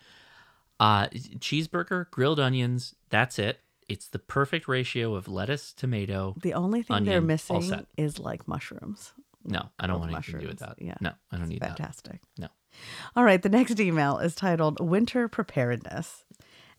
Uh, 0.80 1.06
cheeseburger, 1.08 2.10
grilled 2.10 2.40
onions. 2.40 2.94
That's 3.10 3.38
it. 3.38 3.60
it's 3.86 4.08
the 4.08 4.18
perfect 4.18 4.66
ratio 4.66 5.14
of 5.14 5.28
lettuce, 5.28 5.72
tomato. 5.74 6.34
The 6.40 6.54
only 6.54 6.80
thing 6.82 6.96
onion, 6.96 7.10
they're 7.12 7.20
missing 7.20 7.86
is 7.98 8.18
like 8.18 8.48
mushrooms. 8.48 9.12
No, 9.44 9.68
I 9.78 9.86
don't 9.86 10.00
want 10.00 10.12
anything 10.12 10.36
to 10.36 10.40
do 10.40 10.46
with 10.48 10.58
that. 10.60 10.70
mushrooms, 10.80 10.88
yeah. 10.88 10.96
No, 11.02 11.12
I 11.30 11.36
don't 11.36 11.48
need 11.48 11.60
Fantastic. 11.60 11.78
that. 12.04 12.10
Fantastic. 12.10 12.20
No. 12.38 12.48
All 13.14 13.24
right, 13.24 13.42
the 13.42 13.50
next 13.50 13.78
email 13.78 14.18
is 14.18 14.34
titled 14.34 14.80
Winter 14.80 15.28
Preparedness. 15.28 16.23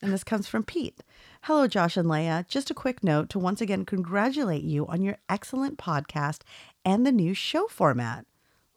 And 0.05 0.13
this 0.13 0.23
comes 0.23 0.47
from 0.47 0.63
Pete. 0.63 1.01
Hello, 1.41 1.65
Josh 1.65 1.97
and 1.97 2.07
Leia. 2.07 2.47
Just 2.47 2.69
a 2.69 2.75
quick 2.75 3.03
note 3.03 3.27
to 3.31 3.39
once 3.39 3.59
again 3.59 3.85
congratulate 3.85 4.61
you 4.61 4.85
on 4.85 5.01
your 5.01 5.17
excellent 5.27 5.79
podcast 5.79 6.41
and 6.85 7.07
the 7.07 7.11
new 7.11 7.33
show 7.33 7.65
format. 7.65 8.27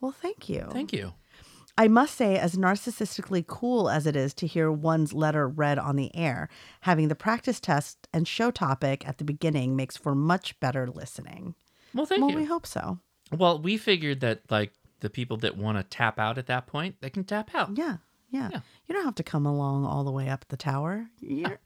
Well, 0.00 0.12
thank 0.12 0.48
you. 0.48 0.68
Thank 0.72 0.94
you. 0.94 1.12
I 1.76 1.86
must 1.86 2.14
say, 2.14 2.38
as 2.38 2.56
narcissistically 2.56 3.46
cool 3.46 3.90
as 3.90 4.06
it 4.06 4.16
is 4.16 4.32
to 4.34 4.46
hear 4.46 4.72
one's 4.72 5.12
letter 5.12 5.46
read 5.46 5.78
on 5.78 5.96
the 5.96 6.10
air, 6.16 6.48
having 6.80 7.08
the 7.08 7.14
practice 7.14 7.60
test 7.60 8.08
and 8.10 8.26
show 8.26 8.50
topic 8.50 9.06
at 9.06 9.18
the 9.18 9.24
beginning 9.24 9.76
makes 9.76 9.98
for 9.98 10.14
much 10.14 10.58
better 10.60 10.86
listening. 10.86 11.54
Well, 11.92 12.06
thank 12.06 12.22
well, 12.22 12.30
you. 12.30 12.38
we 12.38 12.44
hope 12.46 12.66
so. 12.66 13.00
Well, 13.36 13.60
we 13.60 13.76
figured 13.76 14.20
that 14.20 14.40
like 14.50 14.72
the 15.00 15.10
people 15.10 15.36
that 15.36 15.58
want 15.58 15.76
to 15.76 15.84
tap 15.84 16.18
out 16.18 16.38
at 16.38 16.46
that 16.46 16.66
point, 16.66 16.96
they 17.02 17.10
can 17.10 17.24
tap 17.24 17.54
out. 17.54 17.76
Yeah, 17.76 17.98
yeah. 18.30 18.50
You 18.86 18.94
don't 18.94 19.04
have 19.04 19.14
to 19.16 19.22
come 19.22 19.46
along 19.46 19.84
all 19.86 20.04
the 20.04 20.10
way 20.12 20.28
up 20.28 20.44
the 20.48 20.56
tower. 20.56 21.08
You're, 21.20 21.58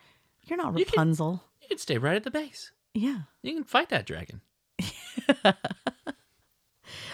you're 0.44 0.56
not 0.56 0.78
You 0.78 0.84
can- 0.84 0.92
Rapunzel. 0.92 1.42
You 1.60 1.68
can 1.68 1.78
stay 1.78 1.98
right 1.98 2.16
at 2.16 2.24
the 2.24 2.30
base. 2.30 2.72
Yeah. 2.94 3.20
You 3.42 3.54
can 3.54 3.64
fight 3.64 3.88
that 3.90 4.06
dragon. 4.06 4.40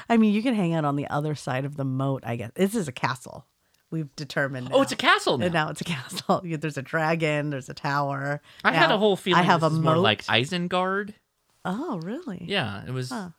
I 0.09 0.17
mean, 0.17 0.33
you 0.33 0.43
can 0.43 0.55
hang 0.55 0.73
out 0.75 0.85
on 0.85 0.97
the 0.97 1.07
other 1.09 1.35
side 1.35 1.65
of 1.65 1.77
the 1.77 1.85
moat, 1.85 2.23
I 2.27 2.37
guess. 2.37 2.51
This 2.55 2.75
is 2.75 2.89
a 2.89 2.93
castle. 2.93 3.47
We've 3.91 4.15
determined. 4.17 4.71
Oh, 4.73 4.83
it's 4.83 4.93
a 4.93 4.97
castle 4.97 5.35
And 5.35 5.53
now. 5.53 5.65
now 5.67 5.71
it's 5.71 5.81
a 5.81 5.85
castle. 5.97 6.41
There's 6.45 6.79
a 6.79 6.83
dragon, 6.83 7.51
there's 7.51 7.69
a 7.69 7.75
tower. 7.75 8.41
I 8.65 8.73
had 8.73 8.91
a 8.91 8.99
whole 8.99 9.17
feeling 9.17 9.41
I 9.41 9.45
have 9.45 9.63
a 9.63 9.71
moat. 9.71 9.83
more 9.85 9.97
like 9.99 10.25
Isengard. 10.25 11.15
Oh, 11.65 11.99
really? 12.03 12.45
Yeah, 12.47 12.83
it 12.87 12.91
was. 12.91 13.11
Huh. 13.11 13.31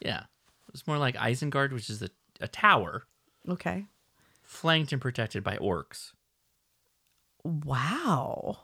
Yeah, 0.00 0.20
it 0.20 0.72
was 0.72 0.86
more 0.86 0.98
like 0.98 1.16
Isengard, 1.16 1.72
which 1.72 1.88
is 1.90 2.02
a, 2.02 2.08
a 2.40 2.48
tower 2.48 3.04
Okay. 3.48 3.84
Flanked 4.54 4.92
and 4.92 5.02
protected 5.02 5.42
by 5.42 5.56
orcs. 5.56 6.12
Wow. 7.42 8.58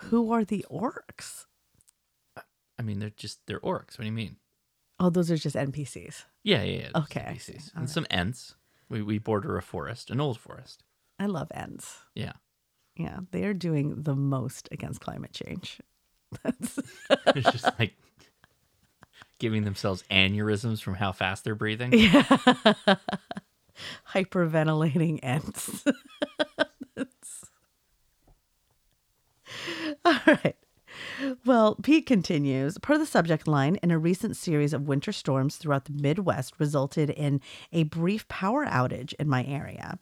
Who 0.00 0.30
are 0.30 0.44
the 0.44 0.66
orcs? 0.70 1.46
I 2.78 2.82
mean, 2.82 2.98
they're 2.98 3.10
just 3.16 3.40
they're 3.46 3.60
orcs. 3.60 3.98
What 3.98 4.00
do 4.00 4.04
you 4.04 4.12
mean? 4.12 4.36
Oh, 5.00 5.08
those 5.08 5.30
are 5.30 5.38
just 5.38 5.56
NPCs. 5.56 6.24
Yeah, 6.44 6.62
yeah, 6.62 6.80
yeah. 6.80 7.00
Okay, 7.02 7.20
NPCs. 7.20 7.72
and 7.72 7.82
right. 7.82 7.88
some 7.88 8.06
ents. 8.10 8.56
We 8.90 9.02
we 9.02 9.18
border 9.18 9.56
a 9.56 9.62
forest, 9.62 10.10
an 10.10 10.20
old 10.20 10.38
forest. 10.38 10.84
I 11.18 11.26
love 11.26 11.48
ents. 11.54 12.00
Yeah. 12.14 12.32
Yeah, 12.94 13.20
they 13.30 13.44
are 13.44 13.54
doing 13.54 14.02
the 14.02 14.14
most 14.14 14.68
against 14.70 15.00
climate 15.00 15.32
change. 15.32 15.80
That's 16.42 16.78
It's 17.34 17.50
just 17.52 17.70
like 17.78 17.94
giving 19.38 19.64
themselves 19.64 20.04
aneurysms 20.10 20.82
from 20.82 20.94
how 20.94 21.12
fast 21.12 21.42
they're 21.44 21.54
breathing. 21.54 21.94
Yeah. 21.94 22.38
Hyperventilating 24.14 25.20
ants. 25.22 25.84
All 30.04 30.18
right. 30.26 30.56
Well, 31.44 31.76
Pete 31.76 32.06
continues. 32.06 32.78
Per 32.78 32.96
the 32.98 33.06
subject 33.06 33.46
line, 33.46 33.76
in 33.82 33.90
a 33.90 33.98
recent 33.98 34.36
series 34.36 34.72
of 34.72 34.88
winter 34.88 35.12
storms 35.12 35.56
throughout 35.56 35.84
the 35.86 35.92
Midwest 35.92 36.54
resulted 36.58 37.10
in 37.10 37.40
a 37.72 37.84
brief 37.84 38.26
power 38.28 38.64
outage 38.66 39.12
in 39.18 39.28
my 39.28 39.44
area. 39.44 39.98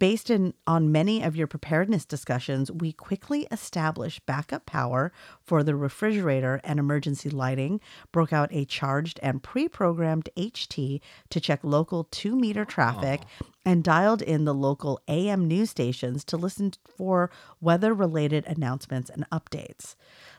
Based 0.00 0.30
in, 0.30 0.54
on 0.66 0.90
many 0.90 1.22
of 1.22 1.36
your 1.36 1.46
preparedness 1.46 2.06
discussions, 2.06 2.72
we 2.72 2.90
quickly 2.90 3.46
established 3.52 4.24
backup 4.24 4.64
power 4.64 5.12
for 5.42 5.62
the 5.62 5.76
refrigerator 5.76 6.58
and 6.64 6.78
emergency 6.78 7.28
lighting, 7.28 7.82
broke 8.10 8.32
out 8.32 8.48
a 8.50 8.64
charged 8.64 9.20
and 9.22 9.42
pre 9.42 9.68
programmed 9.68 10.30
HT 10.38 11.02
to 11.28 11.40
check 11.40 11.60
local 11.62 12.04
two 12.04 12.34
meter 12.34 12.64
traffic, 12.64 13.20
and 13.66 13.84
dialed 13.84 14.22
in 14.22 14.46
the 14.46 14.54
local 14.54 14.98
AM 15.06 15.46
news 15.46 15.68
stations 15.68 16.24
to 16.24 16.38
listen 16.38 16.72
for 16.96 17.30
weather 17.60 17.92
related 17.92 18.46
announcements 18.46 19.10
and 19.10 19.28
updates. 19.30 19.96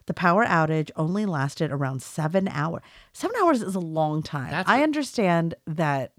The 0.07 0.15
power 0.15 0.43
outage 0.43 0.89
only 0.95 1.27
lasted 1.27 1.71
around 1.71 2.01
seven 2.01 2.47
hours. 2.47 2.81
Seven 3.13 3.35
hours 3.43 3.61
is 3.61 3.75
a 3.75 3.79
long 3.79 4.23
time. 4.23 4.49
That's 4.49 4.67
I 4.67 4.81
understand 4.81 5.53
that 5.67 6.13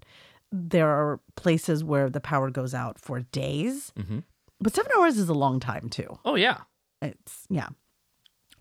there 0.55 0.87
are 0.87 1.19
places 1.35 1.83
where 1.83 2.09
the 2.09 2.21
power 2.21 2.49
goes 2.51 2.73
out 2.73 2.99
for 2.99 3.21
days, 3.21 3.91
hmm 3.97 4.19
but 4.63 4.73
seven 4.73 4.91
hours 4.97 5.17
is 5.17 5.27
a 5.27 5.33
long 5.33 5.59
time 5.59 5.89
too. 5.89 6.19
Oh 6.23 6.35
yeah. 6.35 6.59
It's, 7.01 7.45
yeah. 7.49 7.67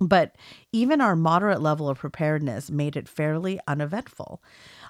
But 0.00 0.34
even 0.72 1.00
our 1.00 1.14
moderate 1.14 1.62
level 1.62 1.88
of 1.88 1.98
preparedness 1.98 2.72
made 2.72 2.96
it 2.96 3.08
fairly 3.08 3.60
uneventful. 3.68 4.42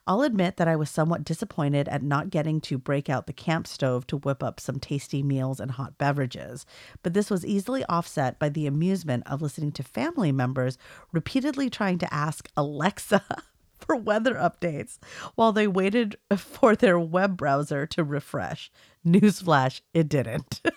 I'll 0.07 0.23
admit 0.23 0.57
that 0.57 0.69
I 0.69 0.75
was 0.75 0.89
somewhat 0.89 1.23
disappointed 1.23 1.87
at 1.89 2.03
not 2.03 2.31
getting 2.31 2.63
to 2.63 2.79
break 2.79 3.11
out 3.11 3.27
the 3.27 3.35
camp 3.35 3.67
stove 3.67 4.07
to 4.07 4.17
whip 4.17 4.43
up 4.43 4.59
some 4.59 4.81
tasty 4.81 5.23
meals 5.23 5.61
and 5.61 5.73
hot 5.73 5.99
beverages, 5.99 6.65
but 7.03 7.13
this 7.13 7.31
was 7.31 7.45
easily 7.45 7.85
offset 7.91 8.39
by 8.39 8.49
the 8.49 8.67
amusement 8.67 9.23
of 9.27 9.43
listening 9.43 9.73
to 9.73 9.83
family 9.83 10.33
members 10.33 10.79
repeatedly 11.13 11.69
trying 11.69 11.99
to 11.99 12.15
ask 12.15 12.49
Alexa 12.57 13.23
for 13.83 13.97
weather 13.97 14.35
updates 14.35 14.99
while 15.35 15.53
they 15.53 15.67
waited 15.67 16.17
for 16.37 16.75
their 16.77 16.99
web 16.99 17.37
browser 17.37 17.87
to 17.87 18.05
refresh. 18.05 18.71
Newsflash, 19.07 19.81
it 19.93 20.09
didn't. 20.09 20.61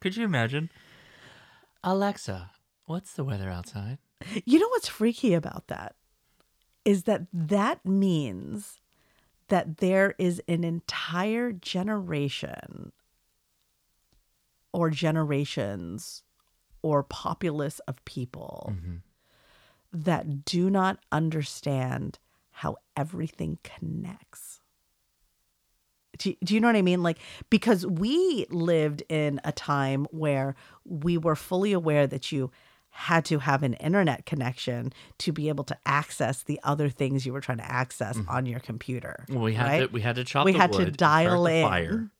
Could 0.00 0.16
you 0.16 0.24
imagine? 0.24 0.70
Alexa, 1.84 2.50
what's 2.86 3.12
the 3.14 3.24
weather 3.24 3.50
outside? 3.50 3.98
You 4.44 4.58
know 4.58 4.68
what's 4.68 4.88
freaky 4.88 5.34
about 5.34 5.68
that? 5.68 5.94
Is 6.84 7.04
that 7.04 7.22
that 7.32 7.84
means 7.84 8.80
that 9.48 9.78
there 9.78 10.14
is 10.18 10.42
an 10.48 10.64
entire 10.64 11.52
generation 11.52 12.92
or 14.72 14.90
generations 14.90 16.22
or 16.82 17.02
populace 17.02 17.78
of 17.80 18.02
people 18.04 18.72
mm-hmm. 18.74 18.96
That 19.92 20.44
do 20.44 20.70
not 20.70 20.98
understand 21.10 22.18
how 22.50 22.76
everything 22.96 23.58
connects. 23.62 24.60
Do, 26.18 26.34
do 26.44 26.54
you 26.54 26.60
know 26.60 26.68
what 26.68 26.76
I 26.76 26.82
mean? 26.82 27.02
Like, 27.02 27.18
because 27.48 27.86
we 27.86 28.46
lived 28.50 29.02
in 29.08 29.40
a 29.44 29.52
time 29.52 30.06
where 30.10 30.54
we 30.84 31.16
were 31.16 31.36
fully 31.36 31.72
aware 31.72 32.06
that 32.06 32.30
you 32.30 32.50
had 32.90 33.24
to 33.24 33.38
have 33.38 33.62
an 33.62 33.74
internet 33.74 34.26
connection 34.26 34.92
to 35.18 35.32
be 35.32 35.48
able 35.48 35.64
to 35.64 35.78
access 35.86 36.42
the 36.42 36.60
other 36.62 36.88
things 36.88 37.24
you 37.24 37.32
were 37.32 37.40
trying 37.40 37.58
to 37.58 37.70
access 37.70 38.18
on 38.28 38.46
your 38.46 38.60
computer. 38.60 39.24
Well, 39.28 39.40
we 39.40 39.54
had 39.54 39.66
right? 39.66 39.78
to 39.80 39.86
we 39.86 40.00
had 40.00 40.16
to 40.16 40.24
chop 40.24 40.44
we 40.44 40.52
the 40.52 40.58
had 40.58 40.72
wood, 40.72 40.86
to 40.86 40.90
dial 40.90 41.46
in 41.46 41.66
fire, 41.66 42.10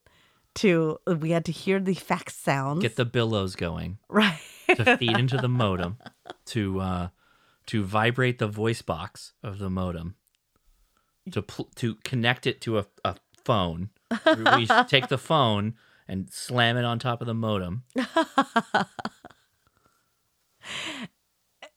to 0.54 0.98
we 1.06 1.32
had 1.32 1.44
to 1.46 1.52
hear 1.52 1.80
the 1.80 1.94
fax 1.94 2.36
sounds 2.36 2.82
get 2.82 2.96
the 2.96 3.04
billows 3.04 3.56
going, 3.56 3.98
right 4.08 4.38
to 4.68 4.96
feed 4.96 5.18
into 5.18 5.36
the 5.36 5.48
modem, 5.48 5.98
to 6.46 6.80
uh, 6.80 7.08
to 7.70 7.82
vibrate 7.84 8.38
the 8.38 8.46
voice 8.48 8.82
box 8.82 9.32
of 9.42 9.58
the 9.58 9.70
modem, 9.70 10.14
to 11.32 11.42
pl- 11.42 11.68
to 11.76 11.94
connect 12.04 12.46
it 12.46 12.60
to 12.62 12.78
a, 12.78 12.86
a 13.04 13.16
phone. 13.44 13.90
we 14.56 14.66
take 14.88 15.08
the 15.08 15.18
phone 15.18 15.74
and 16.08 16.30
slam 16.32 16.76
it 16.76 16.84
on 16.84 16.98
top 16.98 17.20
of 17.20 17.26
the 17.26 17.34
modem. 17.34 17.84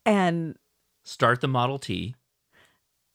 and 0.05 0.55
Start 1.03 1.41
the 1.41 1.47
Model 1.47 1.79
T. 1.79 2.15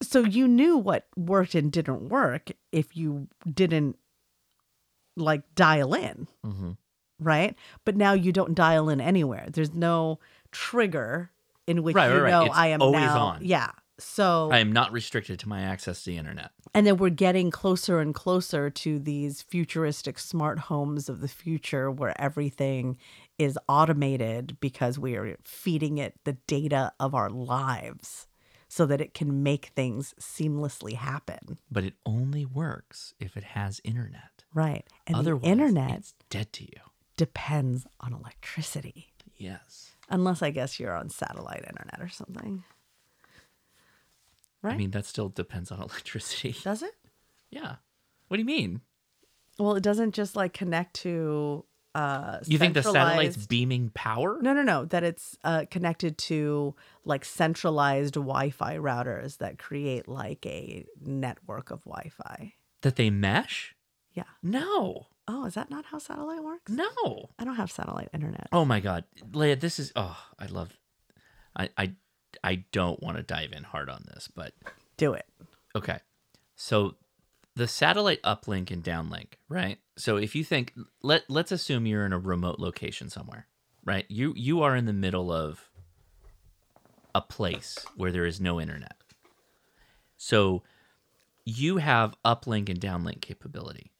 so 0.02 0.24
you 0.24 0.46
knew 0.46 0.76
what 0.76 1.06
worked 1.16 1.54
and 1.54 1.72
didn't 1.72 2.08
work 2.08 2.50
if 2.70 2.96
you 2.96 3.28
didn't 3.52 3.96
like 5.16 5.42
dial 5.54 5.94
in 5.94 6.28
Mm-hmm. 6.44 6.72
right 7.18 7.56
but 7.84 7.96
now 7.96 8.12
you 8.12 8.30
don't 8.30 8.54
dial 8.54 8.88
in 8.88 9.00
anywhere 9.00 9.46
there's 9.52 9.74
no 9.74 10.20
trigger 10.52 11.30
in 11.68 11.82
which 11.82 11.94
Right, 11.94 12.08
you 12.08 12.14
right, 12.14 12.22
right. 12.22 12.30
know 12.30 12.44
It's 12.46 12.56
i 12.56 12.66
am 12.68 12.82
always 12.82 13.02
now 13.02 13.18
on. 13.26 13.38
yeah 13.44 13.70
so 14.00 14.48
I 14.52 14.58
am 14.60 14.70
not 14.70 14.92
restricted 14.92 15.40
to 15.40 15.48
my 15.48 15.62
access 15.62 16.04
to 16.04 16.10
the 16.10 16.18
internet. 16.18 16.50
and 16.72 16.86
then 16.86 16.98
we're 16.98 17.10
getting 17.10 17.50
closer 17.50 17.98
and 17.98 18.14
closer 18.14 18.70
to 18.70 18.98
these 19.00 19.42
futuristic 19.42 20.20
smart 20.20 20.58
homes 20.60 21.08
of 21.08 21.20
the 21.20 21.26
future 21.26 21.90
where 21.90 22.14
everything 22.20 22.96
is 23.38 23.58
automated 23.68 24.56
because 24.60 25.00
we 25.00 25.16
are 25.16 25.36
feeding 25.42 25.98
it 25.98 26.14
the 26.22 26.34
data 26.46 26.92
of 27.00 27.12
our 27.12 27.28
lives 27.28 28.28
so 28.68 28.86
that 28.86 29.00
it 29.00 29.14
can 29.14 29.42
make 29.42 29.72
things 29.74 30.14
seamlessly 30.20 30.92
happen. 30.94 31.58
But 31.68 31.82
it 31.84 31.94
only 32.06 32.44
works 32.44 33.14
if 33.18 33.36
it 33.36 33.42
has 33.44 33.80
internet. 33.82 34.44
Right. 34.54 34.86
And 35.08 35.16
Otherwise, 35.16 35.42
the 35.42 35.48
internet 35.48 35.90
it's 35.98 36.14
dead 36.30 36.52
to 36.52 36.64
you. 36.64 36.82
depends 37.16 37.84
on 37.98 38.12
electricity. 38.12 39.08
Yes. 39.36 39.87
Unless 40.10 40.42
I 40.42 40.50
guess 40.50 40.80
you're 40.80 40.94
on 40.96 41.10
satellite 41.10 41.64
internet 41.66 42.00
or 42.00 42.08
something. 42.08 42.64
Right? 44.62 44.74
I 44.74 44.76
mean, 44.76 44.90
that 44.92 45.06
still 45.06 45.28
depends 45.28 45.70
on 45.70 45.78
electricity. 45.82 46.56
Does 46.64 46.82
it? 46.82 46.94
Yeah. 47.50 47.76
What 48.28 48.36
do 48.36 48.40
you 48.40 48.46
mean? 48.46 48.80
Well, 49.58 49.74
it 49.74 49.82
doesn't 49.82 50.14
just 50.14 50.36
like 50.36 50.52
connect 50.52 50.94
to 51.02 51.64
uh 51.94 52.38
You 52.46 52.58
think 52.58 52.74
the 52.74 52.82
satellite's 52.82 53.46
beaming 53.46 53.90
power? 53.94 54.38
No, 54.40 54.52
no, 54.52 54.62
no. 54.62 54.84
That 54.84 55.04
it's 55.04 55.36
uh, 55.44 55.64
connected 55.70 56.18
to 56.18 56.74
like 57.04 57.24
centralized 57.24 58.14
Wi-Fi 58.14 58.76
routers 58.76 59.38
that 59.38 59.58
create 59.58 60.06
like 60.08 60.44
a 60.46 60.84
network 61.00 61.70
of 61.70 61.82
Wi-Fi. 61.84 62.54
That 62.82 62.96
they 62.96 63.10
mesh? 63.10 63.74
Yeah. 64.12 64.24
No. 64.42 65.06
Oh, 65.28 65.44
is 65.44 65.54
that 65.54 65.70
not 65.70 65.84
how 65.84 65.98
satellite 65.98 66.42
works? 66.42 66.72
No. 66.72 67.28
I 67.38 67.44
don't 67.44 67.56
have 67.56 67.70
satellite 67.70 68.08
internet. 68.14 68.48
Oh 68.50 68.64
my 68.64 68.80
god. 68.80 69.04
Leia, 69.30 69.60
this 69.60 69.78
is 69.78 69.92
oh, 69.94 70.18
I 70.38 70.46
love 70.46 70.72
I 71.54 71.68
I 71.76 71.92
I 72.42 72.64
don't 72.72 73.02
want 73.02 73.16
to 73.18 73.22
dive 73.22 73.52
in 73.52 73.62
hard 73.64 73.90
on 73.90 74.04
this, 74.08 74.28
but 74.34 74.52
Do 74.96 75.12
it. 75.12 75.26
Okay. 75.76 75.98
So 76.56 76.96
the 77.54 77.68
satellite 77.68 78.22
uplink 78.22 78.70
and 78.70 78.82
downlink, 78.82 79.34
right? 79.48 79.78
So 79.96 80.16
if 80.16 80.34
you 80.34 80.44
think 80.44 80.72
let 81.02 81.24
let's 81.28 81.52
assume 81.52 81.86
you're 81.86 82.06
in 82.06 82.12
a 82.12 82.18
remote 82.18 82.58
location 82.58 83.10
somewhere, 83.10 83.46
right? 83.84 84.06
You 84.08 84.32
you 84.36 84.62
are 84.62 84.74
in 84.76 84.86
the 84.86 84.92
middle 84.92 85.30
of 85.32 85.68
a 87.14 87.20
place 87.20 87.84
where 87.96 88.12
there 88.12 88.26
is 88.26 88.40
no 88.40 88.60
internet. 88.60 88.94
So 90.16 90.62
you 91.44 91.78
have 91.78 92.14
uplink 92.24 92.68
and 92.68 92.80
downlink 92.80 93.20
capability, 93.20 93.92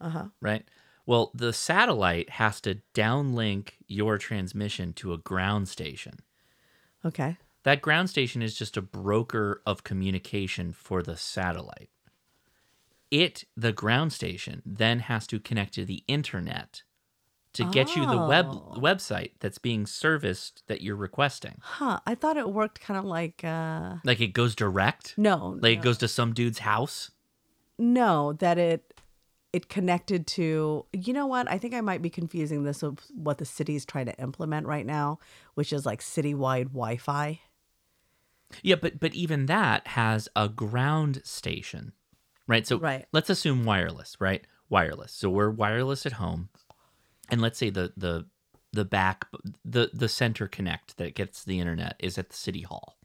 Uh-huh. 0.00 0.26
right? 0.40 0.64
Well, 1.06 1.30
the 1.34 1.52
satellite 1.52 2.30
has 2.30 2.60
to 2.62 2.80
downlink 2.94 3.70
your 3.86 4.18
transmission 4.18 4.92
to 4.94 5.12
a 5.12 5.18
ground 5.18 5.68
station. 5.68 6.18
Okay. 7.04 7.36
That 7.62 7.80
ground 7.80 8.10
station 8.10 8.42
is 8.42 8.54
just 8.56 8.76
a 8.76 8.82
broker 8.82 9.62
of 9.64 9.84
communication 9.84 10.72
for 10.72 11.02
the 11.02 11.16
satellite. 11.16 11.90
It, 13.10 13.44
the 13.56 13.72
ground 13.72 14.12
station, 14.12 14.62
then 14.66 14.98
has 15.00 15.26
to 15.28 15.38
connect 15.38 15.74
to 15.74 15.84
the 15.84 16.02
internet 16.08 16.82
to 17.52 17.64
get 17.70 17.96
you 17.96 18.04
the 18.04 18.18
web 18.26 18.46
Oh. 18.50 18.74
website 18.76 19.30
that's 19.40 19.56
being 19.58 19.86
serviced 19.86 20.62
that 20.66 20.82
you're 20.82 20.96
requesting. 20.96 21.56
Huh. 21.62 22.00
I 22.04 22.14
thought 22.14 22.36
it 22.36 22.50
worked 22.50 22.80
kind 22.80 22.98
of 22.98 23.04
like 23.06 23.42
uh 23.44 23.96
Like 24.04 24.20
it 24.20 24.34
goes 24.34 24.54
direct? 24.54 25.14
No, 25.16 25.56
Like 25.62 25.78
it 25.78 25.82
goes 25.82 25.98
to 25.98 26.08
some 26.08 26.34
dude's 26.34 26.58
house? 26.58 27.12
no, 27.78 28.32
that 28.34 28.58
it 28.58 28.95
it 29.56 29.68
connected 29.70 30.26
to 30.26 30.84
you 30.92 31.12
know 31.14 31.26
what? 31.26 31.50
I 31.50 31.56
think 31.56 31.72
I 31.74 31.80
might 31.80 32.02
be 32.02 32.10
confusing 32.10 32.64
this 32.64 32.82
with 32.82 33.00
what 33.14 33.38
the 33.38 33.44
city's 33.46 33.86
trying 33.86 34.06
to 34.06 34.20
implement 34.20 34.66
right 34.66 34.84
now, 34.84 35.18
which 35.54 35.72
is 35.72 35.86
like 35.86 36.00
citywide 36.00 36.66
Wi-Fi. 36.66 37.40
Yeah, 38.62 38.76
but 38.76 39.00
but 39.00 39.14
even 39.14 39.46
that 39.46 39.86
has 39.88 40.28
a 40.36 40.48
ground 40.48 41.22
station. 41.24 41.92
Right? 42.46 42.66
So 42.66 42.78
Right. 42.78 43.06
let's 43.12 43.30
assume 43.30 43.64
wireless, 43.64 44.16
right? 44.20 44.46
Wireless. 44.68 45.12
So 45.12 45.28
we're 45.30 45.50
wireless 45.50 46.06
at 46.06 46.12
home. 46.12 46.50
And 47.30 47.40
let's 47.40 47.58
say 47.58 47.70
the 47.70 47.92
the 47.96 48.26
the 48.72 48.84
back 48.84 49.26
the 49.64 49.90
the 49.94 50.08
center 50.08 50.46
connect 50.46 50.98
that 50.98 51.14
gets 51.14 51.42
the 51.44 51.58
internet 51.60 51.96
is 51.98 52.18
at 52.18 52.28
the 52.28 52.36
city 52.36 52.62
hall. 52.62 52.98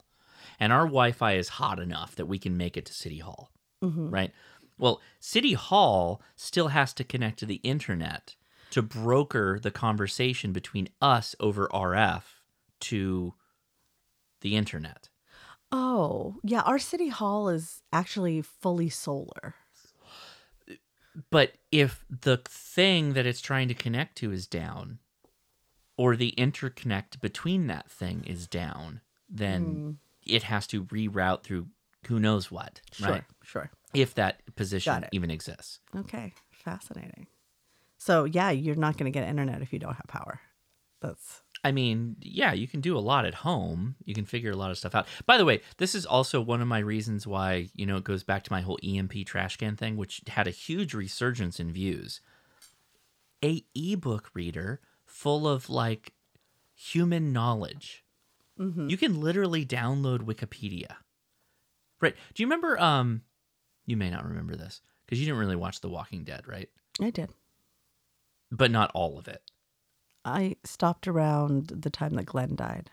And 0.60 0.72
our 0.72 0.84
Wi-Fi 0.84 1.32
is 1.32 1.48
hot 1.48 1.80
enough 1.80 2.14
that 2.16 2.26
we 2.26 2.38
can 2.38 2.56
make 2.56 2.76
it 2.76 2.84
to 2.86 2.92
city 2.92 3.18
hall. 3.18 3.50
Mhm. 3.82 4.12
Right? 4.12 4.32
Well, 4.82 5.00
city 5.20 5.52
hall 5.52 6.20
still 6.34 6.68
has 6.68 6.92
to 6.94 7.04
connect 7.04 7.38
to 7.38 7.46
the 7.46 7.60
internet 7.62 8.34
to 8.70 8.82
broker 8.82 9.60
the 9.62 9.70
conversation 9.70 10.52
between 10.52 10.88
us 11.00 11.36
over 11.38 11.68
RF 11.72 12.22
to 12.80 13.34
the 14.40 14.56
internet. 14.56 15.08
Oh, 15.70 16.34
yeah, 16.42 16.62
our 16.62 16.80
city 16.80 17.10
hall 17.10 17.48
is 17.48 17.82
actually 17.92 18.42
fully 18.42 18.88
solar. 18.88 19.54
But 21.30 21.52
if 21.70 22.04
the 22.10 22.38
thing 22.38 23.12
that 23.12 23.24
it's 23.24 23.40
trying 23.40 23.68
to 23.68 23.74
connect 23.74 24.16
to 24.16 24.32
is 24.32 24.48
down, 24.48 24.98
or 25.96 26.16
the 26.16 26.34
interconnect 26.36 27.20
between 27.20 27.68
that 27.68 27.88
thing 27.88 28.24
is 28.24 28.48
down, 28.48 29.00
then 29.28 29.62
Mm. 29.62 29.96
it 30.26 30.42
has 30.44 30.66
to 30.68 30.86
reroute 30.86 31.44
through 31.44 31.68
who 32.08 32.18
knows 32.18 32.50
what, 32.50 32.80
Sure, 32.90 33.08
right? 33.10 33.24
sure. 33.44 33.70
If 33.94 34.14
that 34.14 34.40
position 34.56 35.04
even 35.12 35.30
exists. 35.30 35.80
Okay, 35.96 36.32
fascinating. 36.50 37.26
So, 37.98 38.24
yeah, 38.24 38.50
you're 38.50 38.74
not 38.74 38.96
going 38.96 39.12
to 39.12 39.16
get 39.16 39.28
internet 39.28 39.62
if 39.62 39.72
you 39.72 39.78
don't 39.78 39.94
have 39.94 40.06
power. 40.08 40.40
That's 41.00 41.42
I 41.64 41.70
mean, 41.70 42.16
yeah, 42.20 42.52
you 42.52 42.66
can 42.66 42.80
do 42.80 42.96
a 42.96 43.00
lot 43.00 43.24
at 43.24 43.34
home. 43.34 43.94
You 44.04 44.14
can 44.14 44.24
figure 44.24 44.50
a 44.50 44.56
lot 44.56 44.72
of 44.72 44.78
stuff 44.78 44.94
out. 44.96 45.06
By 45.26 45.38
the 45.38 45.44
way, 45.44 45.60
this 45.76 45.94
is 45.94 46.04
also 46.04 46.40
one 46.40 46.60
of 46.60 46.66
my 46.66 46.80
reasons 46.80 47.24
why, 47.26 47.68
you 47.74 47.86
know, 47.86 47.96
it 47.96 48.04
goes 48.04 48.24
back 48.24 48.42
to 48.44 48.52
my 48.52 48.62
whole 48.62 48.78
EMP 48.82 49.24
trash 49.26 49.56
can 49.56 49.76
thing, 49.76 49.96
which 49.96 50.22
had 50.26 50.48
a 50.48 50.50
huge 50.50 50.92
resurgence 50.92 51.60
in 51.60 51.72
views. 51.72 52.20
A 53.44 53.64
ebook 53.74 54.30
reader 54.34 54.80
full 55.04 55.46
of 55.46 55.70
like 55.70 56.14
human 56.74 57.32
knowledge. 57.32 58.04
Mhm. 58.58 58.90
You 58.90 58.96
can 58.96 59.20
literally 59.20 59.64
download 59.64 60.22
Wikipedia. 60.22 60.96
Right. 62.00 62.16
Do 62.34 62.42
you 62.42 62.46
remember 62.46 62.78
um 62.80 63.22
you 63.86 63.96
may 63.96 64.10
not 64.10 64.26
remember 64.26 64.56
this 64.56 64.80
because 65.04 65.18
you 65.20 65.26
didn't 65.26 65.40
really 65.40 65.56
watch 65.56 65.80
The 65.80 65.88
Walking 65.88 66.24
Dead, 66.24 66.46
right? 66.46 66.68
I 67.00 67.10
did. 67.10 67.30
But 68.50 68.70
not 68.70 68.90
all 68.94 69.18
of 69.18 69.28
it. 69.28 69.42
I 70.24 70.56
stopped 70.64 71.08
around 71.08 71.68
the 71.68 71.90
time 71.90 72.14
that 72.14 72.26
Glenn 72.26 72.54
died. 72.54 72.90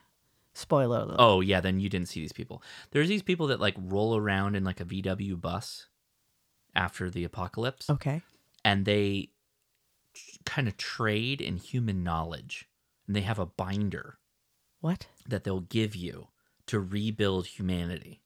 Spoiler 0.54 1.00
alert. 1.02 1.18
Oh 1.20 1.42
yeah, 1.42 1.62
then 1.62 1.80
you 1.80 1.90
didn't 1.90 2.08
see 2.10 2.22
these 2.22 2.32
people. 2.34 2.64
There's 2.92 3.08
these 3.10 3.22
people 3.22 3.48
that 3.48 3.60
like 3.60 3.76
roll 3.78 4.18
around 4.18 4.56
in 4.56 4.64
like 4.64 4.80
a 4.80 4.86
VW 4.86 5.40
bus 5.40 5.88
after 6.76 7.10
the 7.10 7.24
apocalypse. 7.24 7.90
Okay. 7.90 8.22
And 8.66 8.86
they 8.86 9.30
kind 10.46 10.68
of 10.68 10.76
trade 10.76 11.40
in 11.40 11.58
human 11.58 12.04
knowledge. 12.04 12.68
And 13.08 13.16
they 13.16 13.22
have 13.22 13.40
a 13.40 13.46
binder 13.46 14.18
What? 14.82 15.08
that 15.28 15.44
they'll 15.44 15.62
give 15.62 15.96
you 15.96 16.28
to 16.68 16.80
rebuild 16.80 17.48
humanity. 17.48 18.22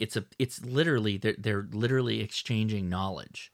It's 0.00 0.16
a 0.16 0.24
it's 0.38 0.64
literally 0.64 1.16
they're 1.18 1.36
they're 1.38 1.68
literally 1.72 2.20
exchanging 2.20 2.88
knowledge. 2.88 3.52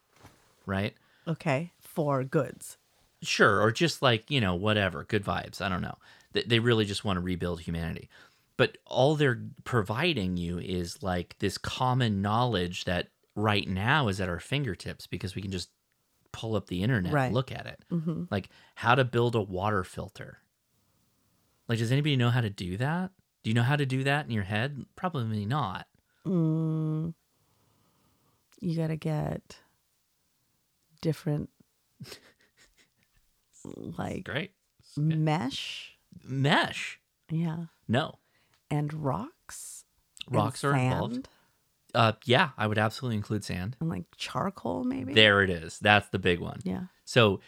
Right? 0.65 0.95
Okay. 1.29 1.73
For 1.81 2.25
goods. 2.25 2.79
Sure, 3.23 3.61
or 3.61 3.73
just 3.73 4.03
like, 4.03 4.31
you 4.31 4.41
know, 4.41 4.55
whatever, 4.55 5.05
good 5.05 5.25
vibes. 5.25 5.61
I 5.61 5.69
don't 5.69 5.81
know. 5.83 5.97
They, 6.33 6.43
they 6.43 6.59
really 6.61 6.85
just 6.85 7.05
want 7.05 7.17
to 7.17 7.21
rebuild 7.21 7.61
humanity. 7.61 8.09
But 8.57 8.79
all 8.87 9.17
they're 9.17 9.43
providing 9.65 10.37
you 10.37 10.59
is 10.59 11.03
like 11.03 11.37
this 11.41 11.59
common 11.59 12.23
knowledge 12.23 12.85
that 12.85 13.09
right 13.35 13.69
now 13.69 14.09
is 14.09 14.21
at 14.21 14.29
our 14.29 14.39
fingertips 14.41 15.07
because 15.07 15.35
we 15.35 15.43
can 15.43 15.51
just 15.51 15.71
pull 16.33 16.55
up 16.57 16.67
the 16.69 16.83
internet 16.83 17.13
Right. 17.13 17.27
and 17.27 17.35
look 17.35 17.51
at 17.53 17.67
it. 17.67 17.85
Mhm. 17.91 18.29
Like 18.31 18.49
how 18.77 18.95
to 18.95 19.05
build 19.05 19.35
a 19.35 19.43
water 19.43 19.83
filter. 19.85 20.39
Like, 21.69 21.79
does 21.79 21.91
anybody 21.93 22.17
know 22.17 22.31
how 22.31 22.41
to 22.43 22.51
do 22.51 22.77
that? 22.77 23.11
Do 23.43 23.51
you 23.51 23.55
know 23.55 23.63
how 23.63 23.77
to 23.77 23.87
do 23.87 24.05
that 24.05 24.25
in 24.27 24.31
your 24.31 24.45
head? 24.45 24.85
Probably 24.95 25.45
not. 25.47 25.87
Mm, 26.27 27.15
you 28.61 28.77
got 28.77 28.89
to 28.89 28.97
get 28.97 29.57
different, 31.01 31.51
like, 33.65 34.25
Great. 34.25 34.53
mesh. 34.97 35.97
Mesh. 36.25 37.01
Yeah. 37.31 37.67
No. 37.89 38.19
And 38.71 38.93
rocks. 38.93 39.85
and 40.27 40.37
Rocks 40.37 40.65
are 40.65 40.77
involved. 40.77 41.15
sand, 41.15 41.29
Uh, 41.95 42.13
yeah, 42.25 42.51
I 42.59 42.67
would 42.67 42.79
absolutely 42.79 43.17
include 43.17 43.45
sand. 43.45 43.77
And 43.81 43.89
like 43.89 44.05
charcoal, 44.17 44.85
maybe? 44.85 45.15
There 45.15 45.43
it 45.43 45.51
is. 45.51 45.79
That's 45.79 46.09
the 46.09 46.19
big 46.19 46.41
one. 46.41 46.61
Yeah. 46.65 46.85
So 47.05 47.41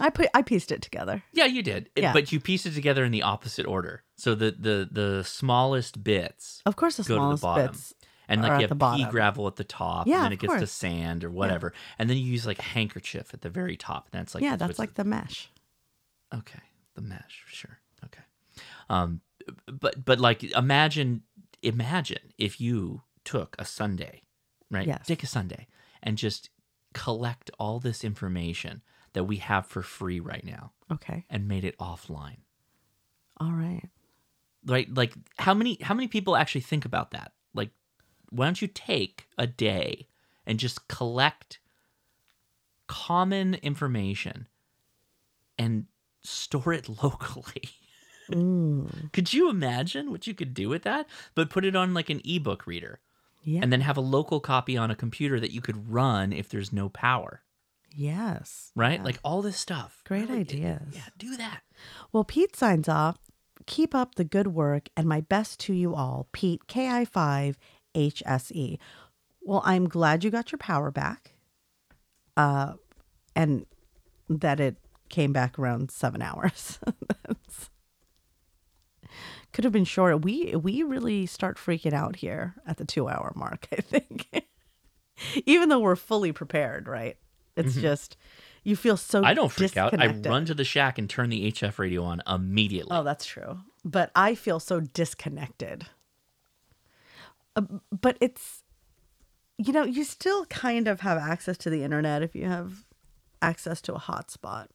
I 0.00 0.10
put 0.10 0.28
I 0.34 0.42
pieced 0.42 0.72
it 0.72 0.82
together. 0.82 1.22
yeah, 1.32 1.44
you 1.46 1.62
did, 1.62 1.88
It- 1.94 2.02
Yeah. 2.02 2.12
but 2.12 2.32
you 2.32 2.40
pieced 2.40 2.66
it 2.66 2.72
together 2.74 3.04
in 3.04 3.12
the 3.12 3.22
opposite 3.22 3.66
order. 3.66 4.02
So 4.16 4.34
the 4.34 4.50
the 4.58 4.88
the 4.90 5.22
smallest 5.24 6.02
bits, 6.02 6.62
Of 6.66 6.74
course, 6.76 6.96
the 6.96 7.04
smallest 7.04 7.42
the 7.42 7.54
bits 7.54 7.94
and 8.28 8.42
like 8.42 8.60
you 8.60 8.66
have 8.68 8.78
pea 8.96 9.04
gravel 9.10 9.46
at 9.46 9.56
the 9.56 9.64
top, 9.64 10.06
Yeah, 10.06 10.16
and 10.16 10.24
then 10.26 10.32
it 10.32 10.38
gets 10.38 10.54
to 10.54 10.66
sand 10.66 11.24
or 11.24 11.30
whatever, 11.30 11.72
and 11.98 12.08
then 12.08 12.16
you 12.16 12.24
use 12.24 12.46
like 12.46 12.58
a 12.58 12.62
handkerchief 12.62 13.32
at 13.34 13.42
the 13.42 13.50
very 13.50 13.76
top, 13.76 14.08
and 14.12 14.20
that's 14.20 14.34
like 14.34 14.42
yeah, 14.42 14.56
that's 14.56 14.78
like 14.78 14.94
the 14.94 15.04
mesh. 15.04 15.50
Okay, 16.34 16.60
the 16.94 17.02
mesh, 17.02 17.44
sure. 17.48 17.78
Okay. 18.04 18.22
Um 18.88 19.20
but 19.66 20.04
but 20.04 20.18
like 20.20 20.42
imagine 20.42 21.22
imagine 21.62 22.32
if 22.38 22.60
you 22.60 23.02
took 23.24 23.56
a 23.58 23.64
Sunday, 23.64 24.22
right? 24.70 24.86
Yes. 24.86 25.06
Take 25.06 25.22
a 25.22 25.26
Sunday 25.26 25.66
and 26.02 26.16
just 26.18 26.50
collect 26.94 27.50
all 27.58 27.78
this 27.80 28.04
information 28.04 28.82
that 29.12 29.24
we 29.24 29.36
have 29.36 29.66
for 29.66 29.82
free 29.82 30.20
right 30.20 30.44
now 30.44 30.72
Okay. 30.90 31.24
and 31.30 31.46
made 31.46 31.64
it 31.64 31.76
offline. 31.78 32.38
All 33.38 33.52
right. 33.52 33.88
Right? 34.66 34.92
Like 34.92 35.14
how 35.38 35.54
many 35.54 35.78
how 35.82 35.94
many 35.94 36.08
people 36.08 36.36
actually 36.36 36.62
think 36.62 36.84
about 36.84 37.10
that? 37.12 37.32
Why 38.34 38.46
don't 38.46 38.62
you 38.62 38.68
take 38.68 39.26
a 39.38 39.46
day 39.46 40.08
and 40.46 40.58
just 40.58 40.88
collect 40.88 41.58
common 42.86 43.54
information 43.54 44.48
and 45.58 45.86
store 46.22 46.72
it 46.72 46.88
locally? 47.02 47.70
Mm. 48.30 49.12
Could 49.12 49.32
you 49.32 49.50
imagine 49.50 50.10
what 50.10 50.26
you 50.26 50.34
could 50.34 50.54
do 50.54 50.68
with 50.68 50.82
that? 50.82 51.06
But 51.34 51.50
put 51.50 51.64
it 51.64 51.76
on 51.76 51.94
like 51.94 52.10
an 52.10 52.20
ebook 52.24 52.66
reader. 52.66 53.00
Yeah. 53.44 53.60
And 53.62 53.70
then 53.70 53.82
have 53.82 53.98
a 53.98 54.02
local 54.02 54.40
copy 54.40 54.76
on 54.76 54.90
a 54.90 54.96
computer 54.96 55.38
that 55.38 55.52
you 55.52 55.60
could 55.60 55.92
run 55.92 56.32
if 56.32 56.48
there's 56.48 56.72
no 56.72 56.88
power. 56.88 57.42
Yes. 57.94 58.72
right? 58.74 58.98
Yeah. 58.98 59.04
Like 59.04 59.18
all 59.22 59.42
this 59.42 59.58
stuff. 59.58 60.02
Great 60.06 60.30
ideas. 60.30 60.82
Yeah, 60.92 61.02
do 61.16 61.36
that. 61.36 61.60
Well, 62.12 62.24
Pete 62.24 62.56
signs 62.56 62.88
off. 62.88 63.18
Keep 63.66 63.94
up 63.94 64.16
the 64.16 64.24
good 64.24 64.48
work 64.48 64.88
and 64.96 65.06
my 65.06 65.20
best 65.20 65.60
to 65.60 65.72
you 65.72 65.94
all. 65.94 66.28
Pete, 66.32 66.66
KI5 66.66 67.54
HSE. 67.94 68.78
Well, 69.42 69.62
I'm 69.64 69.88
glad 69.88 70.24
you 70.24 70.30
got 70.30 70.52
your 70.52 70.58
power 70.58 70.90
back. 70.90 71.32
Uh, 72.36 72.74
and 73.36 73.66
that 74.28 74.58
it 74.60 74.76
came 75.08 75.32
back 75.32 75.58
around 75.58 75.90
seven 75.90 76.22
hours. 76.22 76.78
Could 79.52 79.64
have 79.64 79.72
been 79.72 79.84
shorter. 79.84 80.16
We 80.16 80.56
we 80.56 80.82
really 80.82 81.26
start 81.26 81.56
freaking 81.58 81.92
out 81.92 82.16
here 82.16 82.54
at 82.66 82.76
the 82.78 82.84
two 82.84 83.08
hour 83.08 83.32
mark, 83.36 83.68
I 83.72 83.80
think. 83.80 84.28
Even 85.46 85.68
though 85.68 85.78
we're 85.78 85.94
fully 85.94 86.32
prepared, 86.32 86.88
right? 86.88 87.16
It's 87.56 87.76
Mhm. 87.76 87.80
just 87.82 88.16
you 88.64 88.74
feel 88.74 88.96
so 88.96 89.22
I 89.22 89.32
don't 89.34 89.52
freak 89.52 89.76
out. 89.76 89.94
I 90.00 90.08
run 90.08 90.44
to 90.46 90.54
the 90.54 90.64
shack 90.64 90.98
and 90.98 91.08
turn 91.08 91.30
the 91.30 91.46
HF 91.52 91.78
radio 91.78 92.02
on 92.02 92.20
immediately. 92.26 92.96
Oh, 92.96 93.04
that's 93.04 93.24
true. 93.26 93.60
But 93.84 94.10
I 94.16 94.34
feel 94.34 94.58
so 94.58 94.80
disconnected. 94.80 95.86
Uh, 97.56 97.62
but 97.90 98.16
it's, 98.20 98.62
you 99.58 99.72
know, 99.72 99.84
you 99.84 100.04
still 100.04 100.44
kind 100.46 100.88
of 100.88 101.00
have 101.00 101.18
access 101.18 101.56
to 101.58 101.70
the 101.70 101.82
internet 101.84 102.22
if 102.22 102.34
you 102.34 102.44
have 102.46 102.84
access 103.40 103.80
to 103.82 103.94
a 103.94 103.98
hotspot. 104.00 104.68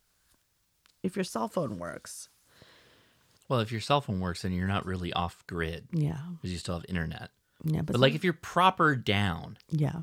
If 1.04 1.16
your 1.16 1.24
cell 1.26 1.48
phone 1.48 1.78
works. 1.80 2.30
Well, 3.48 3.60
if 3.62 3.72
your 3.72 3.82
cell 3.82 4.02
phone 4.02 4.20
works, 4.20 4.44
then 4.44 4.52
you're 4.52 4.68
not 4.68 4.86
really 4.86 5.12
off 5.14 5.46
grid. 5.48 5.88
Yeah. 5.92 6.18
Because 6.36 6.52
you 6.52 6.58
still 6.60 6.76
have 6.76 6.86
internet. 6.88 7.32
Yeah, 7.64 7.82
But, 7.82 7.94
but 7.94 8.00
like 8.02 8.14
if 8.16 8.24
you're 8.24 8.34
proper 8.34 8.96
down, 8.96 9.58
Yeah. 9.70 10.02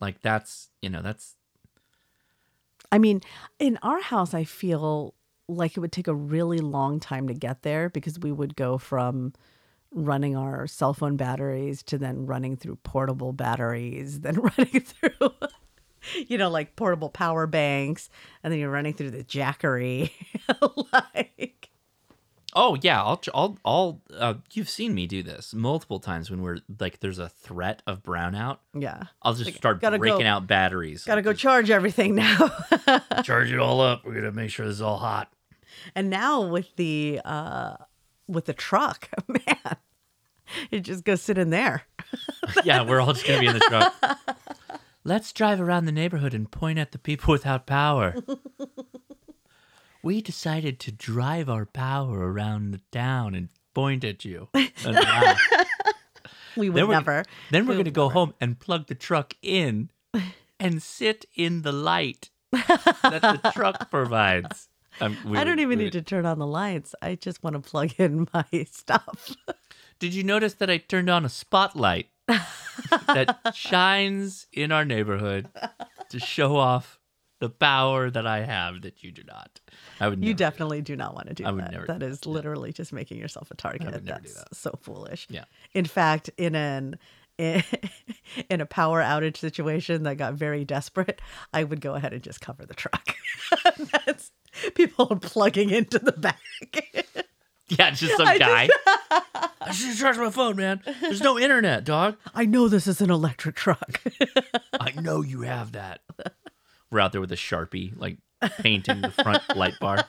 like 0.00 0.20
that's, 0.22 0.70
you 0.82 0.88
know, 0.90 1.02
that's 1.02 1.34
I 2.90 2.98
mean, 2.98 3.20
in 3.58 3.78
our 3.82 4.00
house, 4.00 4.32
I 4.32 4.44
feel 4.44 5.14
like 5.46 5.76
it 5.76 5.80
would 5.80 5.92
take 5.92 6.08
a 6.08 6.14
really 6.14 6.58
long 6.58 7.00
time 7.00 7.28
to 7.28 7.34
get 7.34 7.62
there 7.62 7.90
because 7.90 8.18
we 8.18 8.32
would 8.32 8.56
go 8.56 8.78
from 8.78 9.34
running 9.92 10.36
our 10.36 10.66
cell 10.66 10.94
phone 10.94 11.16
batteries 11.16 11.82
to 11.84 11.98
then 11.98 12.26
running 12.26 12.56
through 12.56 12.76
portable 12.82 13.32
batteries, 13.32 14.20
then 14.20 14.36
running 14.58 14.80
through, 14.80 15.30
you 16.28 16.38
know, 16.38 16.50
like 16.50 16.76
portable 16.76 17.08
power 17.10 17.46
banks, 17.46 18.10
and 18.42 18.52
then 18.52 18.60
you're 18.60 18.70
running 18.70 18.92
through 18.94 19.10
the 19.10 19.24
jackery. 19.24 20.10
like, 20.92 21.70
Oh 22.54 22.76
yeah, 22.80 23.02
I'll 23.02 23.20
I'll 23.34 23.58
I'll 23.64 24.00
uh, 24.16 24.34
you've 24.54 24.70
seen 24.70 24.94
me 24.94 25.06
do 25.06 25.22
this 25.22 25.52
multiple 25.54 26.00
times 26.00 26.30
when 26.30 26.40
we're 26.42 26.58
like 26.80 26.98
there's 27.00 27.18
a 27.18 27.28
threat 27.28 27.82
of 27.86 28.02
brownout. 28.02 28.58
Yeah. 28.74 29.04
I'll 29.22 29.34
just 29.34 29.46
Like, 29.50 29.56
start 29.56 29.80
breaking 29.80 30.20
go- 30.20 30.26
out 30.26 30.46
batteries. 30.46 31.04
gotta 31.04 31.20
go 31.22 31.34
charge 31.34 31.70
everything 31.70 32.14
now. 32.14 32.50
Charge 33.22 33.52
it 33.52 33.58
all 33.58 33.80
up. 33.82 34.04
We're 34.04 34.14
gonna 34.14 34.32
make 34.32 34.50
sure 34.50 34.66
this 34.66 34.76
is 34.76 34.80
all 34.82 34.96
hot. 34.96 35.30
and 35.94 36.08
now 36.08 36.40
with 36.40 36.74
the 36.76 37.20
uh 37.24 37.76
with 38.28 38.44
the 38.44 38.52
truck, 38.52 39.08
man, 39.28 39.76
you 40.70 40.80
just 40.80 41.04
go 41.04 41.14
sit 41.14 41.38
in 41.38 41.50
there. 41.50 41.84
yeah, 42.64 42.82
we're 42.82 43.00
all 43.00 43.12
just 43.12 43.26
gonna 43.26 43.40
be 43.40 43.46
in 43.46 43.54
the 43.54 43.60
truck. 43.60 43.94
Let's 45.04 45.32
drive 45.32 45.60
around 45.60 45.86
the 45.86 45.92
neighborhood 45.92 46.34
and 46.34 46.50
point 46.50 46.78
at 46.78 46.92
the 46.92 46.98
people 46.98 47.32
without 47.32 47.66
power. 47.66 48.14
we 50.02 50.20
decided 50.20 50.78
to 50.80 50.92
drive 50.92 51.48
our 51.48 51.64
power 51.64 52.30
around 52.30 52.72
the 52.72 52.80
town 52.92 53.34
and 53.34 53.48
point 53.74 54.04
at 54.04 54.24
you. 54.24 54.48
And. 54.84 55.36
We 56.56 56.70
would 56.70 56.82
Then 56.82 56.90
never. 56.90 57.24
Then 57.50 57.66
we're 57.66 57.72
we 57.72 57.76
going 57.76 57.84
to 57.84 57.90
go 57.90 58.08
home 58.08 58.34
and 58.40 58.58
plug 58.58 58.88
the 58.88 58.94
truck 58.94 59.34
in 59.42 59.90
and 60.58 60.82
sit 60.82 61.24
in 61.36 61.62
the 61.62 61.72
light 61.72 62.30
that 62.50 63.40
the 63.42 63.50
truck 63.54 63.90
provides. 63.90 64.67
Um, 65.00 65.16
I 65.34 65.44
don't 65.44 65.56
would- 65.56 65.60
even 65.60 65.78
need 65.78 65.84
would- 65.86 65.92
to 65.94 66.02
turn 66.02 66.26
on 66.26 66.38
the 66.38 66.46
lights. 66.46 66.94
I 67.02 67.14
just 67.14 67.42
want 67.42 67.54
to 67.54 67.60
plug 67.60 67.92
in 67.98 68.26
my 68.34 68.44
stuff. 68.70 69.34
Did 69.98 70.14
you 70.14 70.22
notice 70.24 70.54
that 70.54 70.70
I 70.70 70.78
turned 70.78 71.10
on 71.10 71.24
a 71.24 71.28
spotlight 71.28 72.06
that 73.06 73.52
shines 73.54 74.46
in 74.52 74.70
our 74.72 74.84
neighborhood 74.84 75.48
to 76.10 76.18
show 76.20 76.56
off 76.56 76.98
the 77.40 77.48
power 77.50 78.10
that 78.10 78.26
I 78.26 78.44
have 78.44 78.82
that 78.82 79.02
you 79.02 79.10
do 79.12 79.22
not? 79.26 79.60
I 80.00 80.08
would 80.08 80.24
You 80.24 80.34
definitely 80.34 80.82
do 80.82 80.94
not 80.96 81.14
want 81.14 81.28
to 81.28 81.34
do 81.34 81.44
I 81.44 81.50
would 81.50 81.64
that. 81.64 81.72
never 81.72 81.86
That 81.86 82.00
do 82.00 82.06
is 82.06 82.26
literally 82.26 82.72
just 82.72 82.92
making 82.92 83.18
yourself 83.18 83.50
a 83.50 83.54
target. 83.54 83.82
would 83.84 84.04
never 84.04 84.20
do 84.20 84.28
That's 84.34 84.58
so 84.58 84.78
foolish. 84.82 85.26
Yeah. 85.30 85.44
In 85.74 85.84
fact, 85.84 86.30
in 86.36 86.54
an 86.54 86.98
in 87.38 88.60
a 88.60 88.66
power 88.66 89.00
outage 89.00 89.36
situation 89.36 90.02
that 90.02 90.16
got 90.16 90.34
very 90.34 90.64
desperate, 90.64 91.20
I 91.52 91.62
would 91.62 91.80
go 91.80 91.94
ahead 91.94 92.12
and 92.12 92.20
just 92.22 92.40
cover 92.40 92.66
the 92.66 92.74
truck. 92.74 93.14
People 94.74 95.08
are 95.10 95.16
plugging 95.18 95.70
into 95.70 95.98
the 95.98 96.12
back. 96.12 96.40
Yeah, 97.70 97.90
just 97.90 98.16
some 98.16 98.26
I 98.26 98.38
just- 98.38 98.48
guy. 98.50 98.68
I 99.60 99.72
should 99.72 99.94
charge 99.98 100.16
my 100.16 100.30
phone, 100.30 100.56
man. 100.56 100.80
There's 101.02 101.20
no 101.20 101.38
internet, 101.38 101.84
dog. 101.84 102.16
I 102.34 102.46
know 102.46 102.66
this 102.66 102.86
is 102.86 103.02
an 103.02 103.10
electric 103.10 103.56
truck. 103.56 104.00
I 104.80 104.92
know 104.98 105.20
you 105.20 105.42
have 105.42 105.72
that. 105.72 106.00
We're 106.90 107.00
out 107.00 107.12
there 107.12 107.20
with 107.20 107.30
a 107.30 107.36
sharpie, 107.36 107.92
like 107.94 108.16
painting 108.60 109.02
the 109.02 109.10
front 109.10 109.54
light 109.54 109.74
bar. 109.80 110.06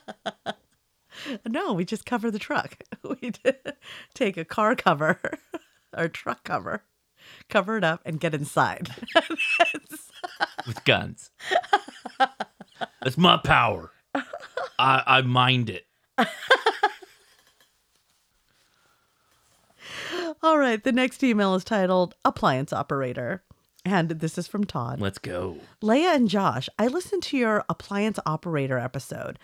no, 1.46 1.74
we 1.74 1.84
just 1.84 2.06
cover 2.06 2.32
the 2.32 2.40
truck. 2.40 2.78
We 3.04 3.34
take 4.14 4.38
a 4.38 4.46
car 4.46 4.74
cover 4.78 5.20
or 5.98 6.08
truck 6.08 6.46
cover, 6.46 6.84
cover 7.50 7.76
it 7.76 7.84
up, 7.84 8.00
and 8.06 8.22
get 8.22 8.34
inside. 8.34 8.90
with 10.66 10.82
guns. 10.86 11.32
That's 13.02 13.18
my 13.18 13.36
power. 13.36 13.92
I, 14.80 15.04
I 15.06 15.22
mind 15.22 15.70
it. 15.70 15.86
All 20.42 20.58
right, 20.58 20.82
the 20.84 20.94
next 20.94 21.24
email 21.24 21.54
is 21.56 21.64
titled 21.66 22.16
Appliance 22.24 22.72
Operator. 22.72 23.44
And 23.86 24.10
this 24.10 24.38
is 24.38 24.48
from 24.48 24.66
Todd. 24.66 25.00
Let's 25.00 25.18
go. 25.18 25.58
Leia 25.82 26.16
and 26.16 26.30
Josh, 26.30 26.70
I 26.78 26.88
listened 26.88 27.24
to 27.24 27.38
your 27.38 27.64
appliance 27.70 28.20
operator 28.26 28.78
episode. 28.78 29.40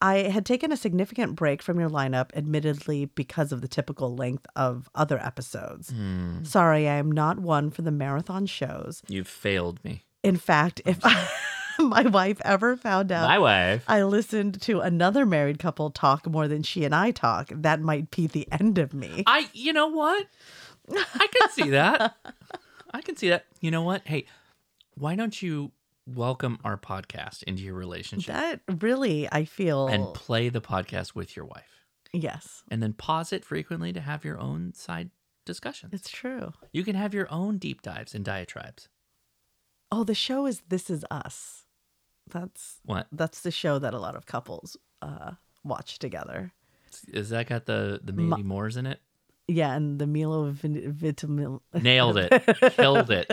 I 0.00 0.18
had 0.30 0.46
taken 0.46 0.72
a 0.72 0.76
significant 0.76 1.36
break 1.36 1.62
from 1.62 1.78
your 1.78 1.90
lineup, 1.90 2.30
admittedly, 2.34 3.06
because 3.06 3.52
of 3.52 3.60
the 3.60 3.68
typical 3.68 4.16
length 4.16 4.46
of 4.56 4.88
other 4.94 5.18
episodes. 5.18 5.90
Hmm. 5.90 6.42
Sorry, 6.42 6.88
I 6.88 6.94
am 6.94 7.12
not 7.12 7.38
one 7.38 7.70
for 7.70 7.82
the 7.82 7.92
marathon 7.92 8.46
shows. 8.46 9.02
You've 9.08 9.28
failed 9.28 9.82
me. 9.84 10.02
In 10.24 10.36
fact, 10.36 10.80
if 10.84 10.98
my 11.78 12.02
wife 12.02 12.40
ever 12.44 12.76
found 12.76 13.10
out 13.12 13.26
My 13.28 13.38
wife. 13.38 13.84
I 13.88 14.02
listened 14.02 14.60
to 14.62 14.80
another 14.80 15.24
married 15.26 15.58
couple 15.58 15.90
talk 15.90 16.26
more 16.26 16.48
than 16.48 16.62
she 16.62 16.84
and 16.84 16.94
I 16.94 17.10
talk, 17.10 17.48
that 17.54 17.80
might 17.80 18.10
be 18.10 18.26
the 18.26 18.46
end 18.52 18.78
of 18.78 18.92
me. 18.94 19.24
I, 19.26 19.48
you 19.52 19.72
know 19.72 19.88
what? 19.88 20.26
I 20.90 21.26
can 21.38 21.50
see 21.50 21.70
that. 21.70 22.16
I 22.94 23.00
can 23.02 23.16
see 23.16 23.28
that. 23.30 23.46
You 23.60 23.70
know 23.70 23.82
what? 23.82 24.02
Hey, 24.06 24.26
why 24.94 25.14
don't 25.16 25.40
you 25.40 25.72
welcome 26.06 26.58
our 26.64 26.76
podcast 26.76 27.42
into 27.44 27.62
your 27.62 27.74
relationship 27.74 28.34
That 28.34 28.60
really, 28.82 29.28
I 29.30 29.44
feel. 29.44 29.86
and 29.88 30.12
play 30.14 30.48
the 30.48 30.60
podcast 30.60 31.14
with 31.14 31.36
your 31.36 31.44
wife? 31.46 31.86
yes, 32.12 32.62
And 32.70 32.82
then 32.82 32.92
pause 32.92 33.32
it 33.32 33.42
frequently 33.44 33.92
to 33.94 34.00
have 34.00 34.22
your 34.24 34.38
own 34.38 34.74
side 34.74 35.10
discussions. 35.46 35.92
it's 35.94 36.10
true. 36.10 36.52
You 36.72 36.84
can 36.84 36.94
have 36.94 37.14
your 37.14 37.26
own 37.32 37.56
deep 37.58 37.80
dives 37.82 38.14
and 38.14 38.22
diatribes. 38.24 38.88
Oh, 39.92 40.04
the 40.04 40.14
show 40.14 40.46
is 40.46 40.62
This 40.68 40.88
Is 40.88 41.04
Us. 41.10 41.66
That's 42.30 42.80
What? 42.86 43.08
That's 43.12 43.40
the 43.42 43.50
show 43.50 43.78
that 43.78 43.92
a 43.92 43.98
lot 43.98 44.16
of 44.16 44.24
couples 44.24 44.74
uh, 45.02 45.32
watch 45.64 45.98
together. 45.98 46.52
Is 47.08 47.28
that 47.28 47.46
got 47.48 47.66
the 47.66 48.00
the 48.02 48.12
Ma- 48.14 48.38
Moores 48.38 48.76
in 48.78 48.86
it? 48.86 49.00
Yeah, 49.48 49.74
and 49.74 49.98
the 49.98 50.06
Milo 50.06 50.50
Vin- 50.50 50.94
Vitamil. 50.94 51.60
Nailed 51.82 52.16
it. 52.16 52.32
Killed 52.72 53.10
it. 53.10 53.30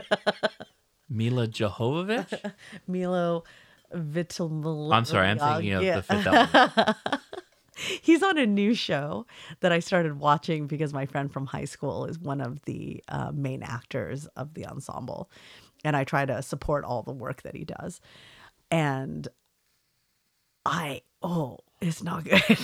Milla 1.10 1.48
Jovovich? 1.48 2.52
Milo 2.88 3.45
Vitamil. 3.94 4.94
I'm 4.94 5.06
sorry, 5.06 5.30
I'm 5.30 5.40
thinking 5.40 5.73
of 5.73 5.81
the 5.84 6.03
Fifth 6.03 6.27
Element. 6.27 6.98
He's 8.02 8.22
on 8.22 8.38
a 8.38 8.45
new 8.45 8.73
show 8.73 9.26
that 9.61 9.72
I 9.72 9.80
started 9.80 10.19
watching 10.19 10.68
because 10.68 10.94
my 10.94 11.06
friend 11.06 11.31
from 11.31 11.45
high 11.45 11.64
school 11.64 12.06
is 12.06 12.19
one 12.19 12.41
of 12.41 12.61
the 12.65 13.02
uh, 13.07 13.31
main 13.34 13.64
actors 13.64 14.27
of 14.36 14.53
the 14.56 14.65
ensemble. 14.65 15.30
And 15.84 15.96
I 15.96 16.04
try 16.04 16.26
to 16.26 16.42
support 16.42 16.84
all 16.86 17.04
the 17.04 17.12
work 17.14 17.42
that 17.44 17.56
he 17.56 17.64
does. 17.66 18.02
And 18.72 19.28
I, 20.66 21.02
oh, 21.22 21.60
it's 21.82 22.04
not 22.04 22.24
good. 22.26 22.42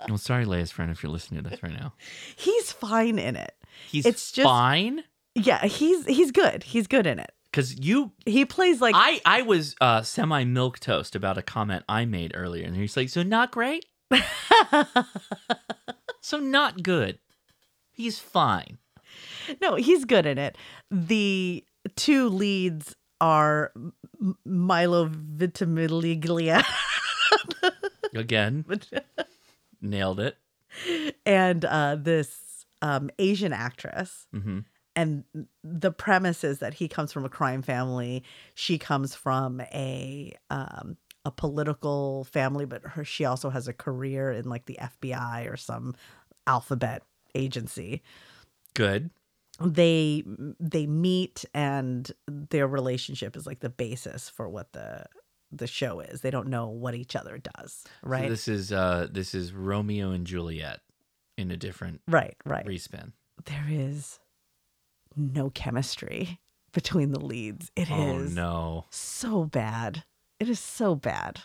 I'm 0.00 0.16
sorry, 0.16 0.44
Leia's 0.44 0.70
friend, 0.72 0.90
if 0.90 1.02
you're 1.02 1.12
listening 1.12 1.42
to 1.44 1.50
this 1.50 1.62
right 1.62 1.72
now. 1.72 1.92
he's 2.36 2.72
fine 2.72 3.18
in 3.18 3.36
it. 3.36 3.54
He's 3.86 4.06
It's 4.06 4.32
just- 4.32 4.44
fine 4.44 5.04
Yeah, 5.34 5.64
he's 5.64 6.04
he's 6.06 6.32
good. 6.32 6.64
He's 6.64 6.86
good 6.88 7.06
in 7.06 7.18
it. 7.20 7.30
because 7.52 7.78
you. 7.78 8.12
He 8.26 8.44
plays 8.44 8.80
like 8.80 8.94
I 8.96 9.20
I 9.24 9.42
was 9.42 9.76
uh, 9.80 10.02
semi 10.02 10.44
milk 10.44 10.80
toast 10.80 11.14
about 11.14 11.38
a 11.38 11.42
comment 11.42 11.84
I 11.88 12.04
made 12.06 12.32
earlier, 12.34 12.66
and 12.66 12.74
he's 12.76 12.96
like, 12.96 13.08
"So 13.10 13.22
not 13.22 13.52
great, 13.52 13.84
so 16.20 16.38
not 16.38 16.82
good." 16.82 17.18
He's 17.92 18.18
fine. 18.18 18.78
No, 19.60 19.74
he's 19.76 20.04
good 20.04 20.26
in 20.26 20.38
it. 20.38 20.56
The 20.90 21.64
two 21.96 22.28
leads 22.28 22.94
are 23.20 23.72
Milo 24.44 25.10
Vitamiglia 25.12 26.62
Again, 28.14 28.64
nailed 29.80 30.20
it. 30.20 30.36
and 31.26 31.64
uh, 31.64 31.96
this 31.96 32.66
um, 32.82 33.10
Asian 33.18 33.52
actress. 33.52 34.26
hmm 34.32 34.60
And 34.96 35.24
the 35.62 35.92
premise 35.92 36.42
is 36.44 36.58
that 36.58 36.74
he 36.74 36.88
comes 36.88 37.12
from 37.12 37.24
a 37.24 37.28
crime 37.28 37.62
family. 37.62 38.24
She 38.54 38.78
comes 38.78 39.14
from 39.14 39.60
a 39.60 40.32
um, 40.50 40.96
a 41.24 41.30
political 41.30 42.24
family, 42.24 42.64
but 42.64 42.82
her 42.84 43.04
she 43.04 43.24
also 43.24 43.50
has 43.50 43.68
a 43.68 43.72
career 43.72 44.32
in 44.32 44.48
like 44.48 44.64
the 44.66 44.78
FBI 44.80 45.50
or 45.52 45.56
some 45.56 45.94
alphabet 46.46 47.02
agency. 47.34 48.02
Good. 48.74 49.10
They 49.62 50.24
they 50.58 50.86
meet, 50.86 51.44
and 51.54 52.10
their 52.26 52.66
relationship 52.66 53.36
is 53.36 53.46
like 53.46 53.60
the 53.60 53.68
basis 53.70 54.28
for 54.28 54.48
what 54.48 54.72
the 54.72 55.04
the 55.52 55.66
show 55.66 56.00
is. 56.00 56.20
They 56.20 56.30
don't 56.30 56.48
know 56.48 56.68
what 56.68 56.94
each 56.94 57.14
other 57.16 57.38
does, 57.38 57.84
So 57.84 57.90
right? 58.02 58.28
this 58.28 58.48
is 58.48 58.72
uh 58.72 59.08
this 59.10 59.34
is 59.34 59.52
Romeo 59.52 60.12
and 60.12 60.26
Juliet 60.26 60.80
in 61.36 61.50
a 61.50 61.56
different 61.56 62.00
right, 62.08 62.36
right. 62.44 62.64
respin. 62.66 63.12
There 63.46 63.66
is 63.68 64.18
no 65.16 65.50
chemistry 65.50 66.38
between 66.72 67.10
the 67.12 67.20
leads. 67.20 67.70
It 67.76 67.90
is 67.90 67.90
Oh 67.90 68.18
no. 68.18 68.84
so 68.90 69.44
bad. 69.44 70.04
It 70.38 70.48
is 70.48 70.60
so 70.60 70.94
bad. 70.94 71.40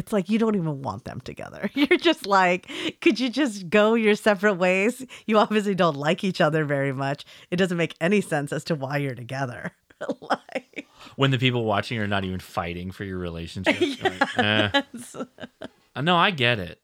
It's 0.00 0.14
like 0.14 0.30
you 0.30 0.38
don't 0.38 0.54
even 0.56 0.80
want 0.80 1.04
them 1.04 1.20
together. 1.20 1.68
You're 1.74 1.98
just 1.98 2.26
like, 2.26 2.70
could 3.02 3.20
you 3.20 3.28
just 3.28 3.68
go 3.68 3.92
your 3.92 4.14
separate 4.14 4.54
ways? 4.54 5.04
You 5.26 5.36
obviously 5.36 5.74
don't 5.74 5.94
like 5.94 6.24
each 6.24 6.40
other 6.40 6.64
very 6.64 6.90
much. 6.94 7.26
It 7.50 7.56
doesn't 7.56 7.76
make 7.76 7.94
any 8.00 8.22
sense 8.22 8.50
as 8.50 8.64
to 8.64 8.74
why 8.74 8.96
you're 8.96 9.14
together. 9.14 9.72
like, 10.22 10.86
When 11.16 11.32
the 11.32 11.38
people 11.38 11.66
watching 11.66 11.98
are 11.98 12.06
not 12.06 12.24
even 12.24 12.40
fighting 12.40 12.92
for 12.92 13.04
your 13.04 13.18
relationship. 13.18 13.78
You're 13.80 14.10
like, 14.10 14.38
eh. 14.38 14.82
yes. 14.94 15.16
Uh, 15.16 16.00
No, 16.00 16.16
I 16.16 16.30
get 16.30 16.58
it. 16.58 16.80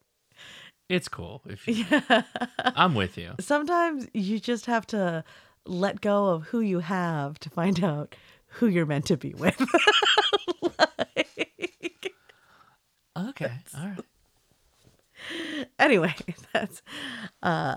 It's 0.87 1.07
cool. 1.07 1.41
If 1.47 1.67
you, 1.67 1.85
I'm 2.59 2.93
with 2.93 3.17
you. 3.17 3.33
Sometimes 3.39 4.07
you 4.13 4.39
just 4.39 4.67
have 4.67 4.85
to 4.87 5.23
let 5.65 6.01
go 6.01 6.27
of 6.27 6.43
who 6.43 6.59
you 6.59 6.79
have 6.81 7.39
to 7.39 7.49
find 7.49 7.83
out 7.83 8.15
who 8.45 8.67
you're 8.67 8.85
meant 8.85 9.05
to 9.07 9.17
be 9.17 9.33
with. 9.33 9.59
Okay. 13.17 13.51
All 13.77 13.85
right. 13.87 15.67
anyway, 15.79 16.13
that's 16.53 16.81
uh 17.41 17.75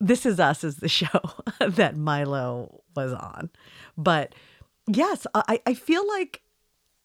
this 0.00 0.26
is 0.26 0.40
us 0.40 0.64
is 0.64 0.76
the 0.76 0.88
show 0.88 1.20
that 1.66 1.96
Milo 1.96 2.82
was 2.96 3.12
on. 3.12 3.50
But 3.96 4.34
yes, 4.88 5.26
I, 5.34 5.60
I 5.64 5.74
feel 5.74 6.06
like 6.08 6.42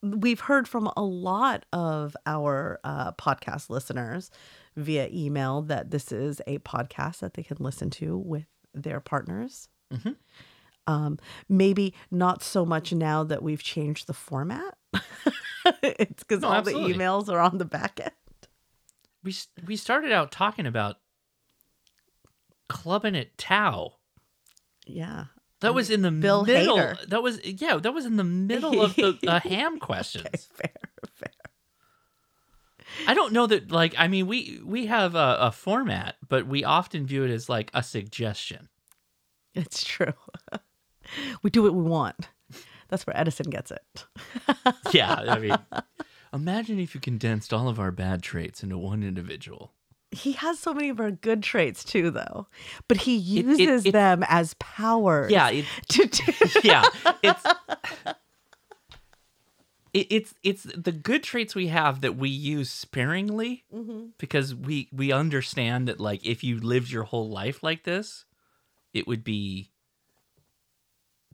we've 0.01 0.39
heard 0.39 0.67
from 0.67 0.89
a 0.97 1.03
lot 1.03 1.65
of 1.73 2.15
our 2.25 2.79
uh, 2.83 3.11
podcast 3.13 3.69
listeners 3.69 4.31
via 4.75 5.09
email 5.11 5.61
that 5.63 5.91
this 5.91 6.11
is 6.11 6.41
a 6.47 6.57
podcast 6.59 7.19
that 7.19 7.35
they 7.35 7.43
can 7.43 7.57
listen 7.59 7.89
to 7.91 8.17
with 8.17 8.45
their 8.73 8.99
partners. 8.99 9.69
Mhm. 9.93 10.15
Um, 10.87 11.19
maybe 11.49 11.93
not 12.09 12.41
so 12.41 12.65
much 12.65 12.93
now 12.93 13.23
that 13.23 13.43
we've 13.43 13.61
changed 13.61 14.07
the 14.07 14.13
format. 14.13 14.76
it's 15.83 16.23
because 16.23 16.41
No, 16.41 16.49
all 16.49 16.53
absolutely. 16.55 16.93
the 16.93 16.99
emails 16.99 17.29
are 17.29 17.39
on 17.39 17.57
the 17.57 17.65
back 17.65 17.99
end. 18.01 18.11
We 19.23 19.35
we 19.65 19.75
started 19.75 20.11
out 20.11 20.31
talking 20.31 20.65
about 20.65 20.97
clubbing 22.69 23.15
at 23.15 23.37
Tao. 23.37 23.93
Yeah. 24.85 25.25
That 25.61 25.73
was 25.73 25.89
in 25.89 26.03
the 26.03 26.11
Bill 26.11 26.45
middle. 26.45 26.77
Hader. 26.77 27.07
That 27.07 27.23
was 27.23 27.43
yeah. 27.43 27.77
That 27.77 27.93
was 27.93 28.05
in 28.05 28.15
the 28.17 28.23
middle 28.23 28.81
of 28.81 28.95
the, 28.95 29.17
the 29.21 29.39
ham 29.43 29.79
questions. 29.79 30.47
fair, 30.53 30.71
fair. 31.15 31.31
I 33.07 33.13
don't 33.15 33.33
know 33.33 33.47
that. 33.47 33.71
Like, 33.71 33.95
I 33.97 34.07
mean, 34.07 34.27
we 34.27 34.61
we 34.63 34.85
have 34.85 35.15
a, 35.15 35.37
a 35.41 35.51
format, 35.51 36.15
but 36.27 36.45
we 36.47 36.63
often 36.63 37.07
view 37.07 37.23
it 37.23 37.31
as 37.31 37.49
like 37.49 37.71
a 37.73 37.81
suggestion. 37.81 38.69
It's 39.55 39.83
true. 39.83 40.13
we 41.41 41.49
do 41.49 41.63
what 41.63 41.73
we 41.73 41.81
want. 41.81 42.29
That's 42.89 43.05
where 43.07 43.17
Edison 43.17 43.49
gets 43.49 43.71
it. 43.71 44.05
Yeah, 44.93 45.13
I 45.13 45.39
mean, 45.39 45.57
imagine 46.33 46.79
if 46.79 46.95
you 46.95 47.01
condensed 47.01 47.53
all 47.53 47.67
of 47.67 47.79
our 47.79 47.91
bad 47.91 48.21
traits 48.23 48.63
into 48.63 48.77
one 48.77 49.03
individual. 49.03 49.73
He 50.11 50.31
has 50.33 50.57
so 50.59 50.73
many 50.73 50.87
of 50.89 50.99
our 51.01 51.11
good 51.11 51.43
traits 51.43 51.83
too, 51.83 52.09
though. 52.11 52.47
But 52.87 52.97
he 52.97 53.17
it- 53.17 53.45
uses 53.45 53.85
it- 53.85 53.91
them 53.91 54.23
as 54.27 54.53
powers. 54.55 55.31
Yeah, 55.31 55.49
it, 55.49 55.65
to 55.89 56.05
do. 56.07 56.33
yeah, 56.63 56.83
it's 57.21 57.43
it's 59.93 60.33
it's 60.43 60.63
the 60.63 60.91
good 60.91 61.23
traits 61.23 61.55
we 61.55 61.67
have 61.67 62.01
that 62.01 62.15
we 62.15 62.29
use 62.29 62.69
sparingly 62.69 63.63
Mhm. 63.73 64.11
because 64.17 64.53
we 64.53 64.87
we 64.91 65.11
understand 65.11 65.87
that 65.87 65.99
like 65.99 66.25
if 66.25 66.43
you 66.43 66.59
lived 66.59 66.91
your 66.91 67.03
whole 67.03 67.29
life 67.29 67.63
like 67.63 67.83
this, 67.83 68.25
it 68.93 69.07
would 69.07 69.23
be 69.23 69.71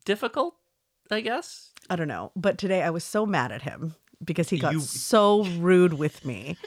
difficult. 0.06 0.56
I 1.12 1.22
guess. 1.22 1.72
I 1.90 1.96
don't 1.96 2.08
know. 2.08 2.32
But 2.36 2.58
today 2.58 2.82
I 2.84 2.90
was 2.90 3.04
so 3.04 3.26
mad 3.26 3.52
at 3.52 3.64
him 3.64 3.96
because 4.24 4.50
he 4.50 4.58
got 4.58 4.74
You- 4.74 4.80
so 4.80 5.44
rude 5.44 5.94
with 5.94 6.24
me. 6.26 6.58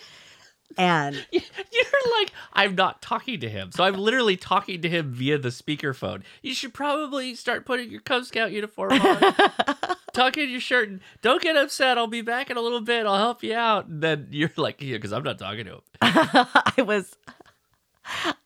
And 0.78 1.14
You're 1.32 2.18
like, 2.18 2.32
I'm 2.52 2.74
not 2.74 3.00
talking 3.00 3.40
to 3.40 3.48
him. 3.48 3.70
So 3.72 3.82
I'm 3.84 3.94
literally 3.94 4.36
talking 4.36 4.82
to 4.82 4.88
him 4.88 5.12
via 5.12 5.38
the 5.38 5.48
speakerphone. 5.48 6.22
You 6.42 6.54
should 6.54 6.74
probably 6.74 7.34
start 7.34 7.64
putting 7.64 7.90
your 7.90 8.00
Cub 8.02 8.24
Scout 8.26 8.52
uniform 8.52 8.92
on. 8.92 9.34
Tuck 10.12 10.36
in 10.36 10.50
your 10.50 10.60
shirt 10.60 10.88
and 10.88 11.00
don't 11.22 11.40
get 11.40 11.56
upset. 11.56 11.96
I'll 11.98 12.06
be 12.08 12.20
back 12.20 12.50
in 12.50 12.56
a 12.56 12.60
little 12.60 12.80
bit. 12.80 13.06
I'll 13.06 13.16
help 13.18 13.42
you 13.42 13.54
out. 13.54 13.86
And 13.86 14.02
then 14.02 14.28
you're 14.30 14.50
like, 14.56 14.80
yeah, 14.82 14.96
because 14.96 15.12
I'm 15.12 15.22
not 15.22 15.38
talking 15.38 15.64
to 15.66 15.72
him. 15.74 15.80
I 16.02 16.82
was 16.86 17.16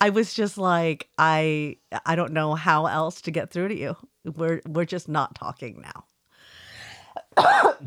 I 0.01 0.11
was 0.11 0.33
just 0.35 0.57
like 0.59 1.09
I 1.19 1.77
I 2.07 2.17
don't 2.17 2.33
know 2.33 2.55
how 2.55 2.87
else 2.87 3.21
to 3.23 3.31
get 3.31 3.51
through 3.51 3.69
to 3.69 3.77
you. 3.77 3.97
We're 4.25 4.61
we're 4.69 4.85
just 4.85 5.09
not 5.09 5.35
talking 5.35 5.83
now. 5.83 6.05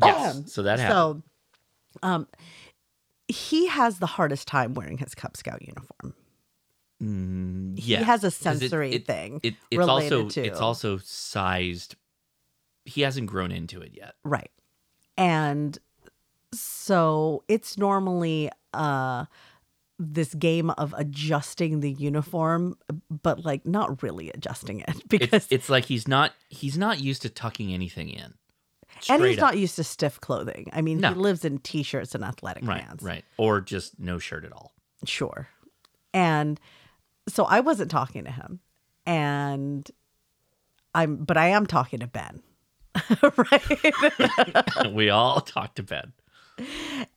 Yes. 0.02 0.52
So 0.52 0.62
that 0.62 0.78
happened. 0.78 1.22
So 2.02 2.08
um 2.08 2.26
he 3.28 3.66
has 3.68 3.98
the 3.98 4.06
hardest 4.06 4.46
time 4.48 4.74
wearing 4.74 4.98
his 4.98 5.14
Cub 5.14 5.36
Scout 5.36 5.62
uniform. 5.62 6.14
Mm, 7.02 7.78
He 7.78 7.92
yeah, 7.92 8.02
has 8.04 8.22
a 8.22 8.26
'cause 8.28 8.34
it- 8.36 8.60
sensory 8.60 8.92
it- 8.92 9.06
thing 9.06 9.40
It, 9.42 9.54
it's 9.70 9.78
related 9.78 10.12
also 10.12 10.28
to 10.30 10.44
it's 10.44 10.60
also 10.60 10.98
sized. 10.98 11.96
He 12.84 13.00
hasn't 13.00 13.26
grown 13.28 13.50
into 13.50 13.80
it 13.80 13.92
yet. 13.94 14.14
Right. 14.24 14.50
And 15.16 15.78
so 16.52 17.44
it's 17.48 17.76
normally 17.78 18.50
uh 18.72 19.24
this 19.98 20.34
game 20.34 20.70
of 20.70 20.92
adjusting 20.96 21.80
the 21.80 21.90
uniform, 21.92 22.76
but 23.22 23.44
like 23.44 23.64
not 23.64 24.02
really 24.02 24.30
adjusting 24.30 24.80
it 24.80 25.02
because 25.08 25.28
It's, 25.32 25.46
it's 25.50 25.68
like 25.68 25.84
he's 25.84 26.08
not 26.08 26.32
he's 26.48 26.76
not 26.76 27.00
used 27.00 27.22
to 27.22 27.28
tucking 27.28 27.72
anything 27.72 28.08
in. 28.10 28.34
and 29.08 29.22
he's 29.24 29.38
up. 29.38 29.42
not 29.42 29.58
used 29.58 29.76
to 29.76 29.84
stiff 29.84 30.20
clothing. 30.20 30.68
I 30.72 30.82
mean, 30.82 30.98
No. 30.98 31.10
he 31.10 31.14
lives 31.14 31.44
in 31.44 31.58
t-shirts 31.58 32.14
and 32.14 32.24
athletic 32.24 32.66
right, 32.66 32.84
pants. 32.86 33.04
right, 33.04 33.24
or 33.38 33.60
just 33.60 33.98
no 34.00 34.18
shirt 34.18 34.44
at 34.44 34.52
all. 34.52 34.72
Sure. 35.04 35.48
And 36.12 36.58
so 37.28 37.44
I 37.44 37.60
wasn't 37.60 37.90
talking 37.90 38.24
to 38.24 38.30
him. 38.30 38.60
And 39.06 39.88
I'm 40.94 41.16
but 41.16 41.36
I 41.36 41.48
am 41.48 41.66
talking 41.66 42.00
to 42.00 42.06
Ben. 42.06 42.42
right? 43.36 44.92
we 44.92 45.10
all 45.10 45.40
talk 45.40 45.74
to 45.76 45.82
Ben. 45.82 46.12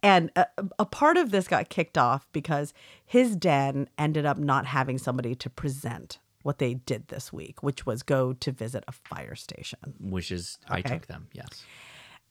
And 0.02 0.32
a, 0.36 0.46
a 0.80 0.86
part 0.86 1.18
of 1.18 1.32
this 1.32 1.48
got 1.48 1.70
kicked 1.70 1.98
off 1.98 2.28
because 2.32 2.74
his 3.06 3.36
den 3.36 3.88
ended 3.98 4.26
up 4.26 4.38
not 4.38 4.66
having 4.66 4.98
somebody 4.98 5.36
to 5.36 5.50
present 5.50 6.20
what 6.44 6.60
they 6.60 6.76
did 6.76 7.08
this 7.10 7.32
week, 7.34 7.62
which 7.62 7.86
was 7.86 8.04
go 8.04 8.34
to 8.34 8.52
visit 8.52 8.84
a 8.88 8.92
fire 8.92 9.36
station. 9.36 9.80
which 10.00 10.32
is 10.32 10.58
I 10.70 10.80
Okay. 10.80 10.90
took 10.96 11.08
them. 11.08 11.28
Yes. 11.34 11.64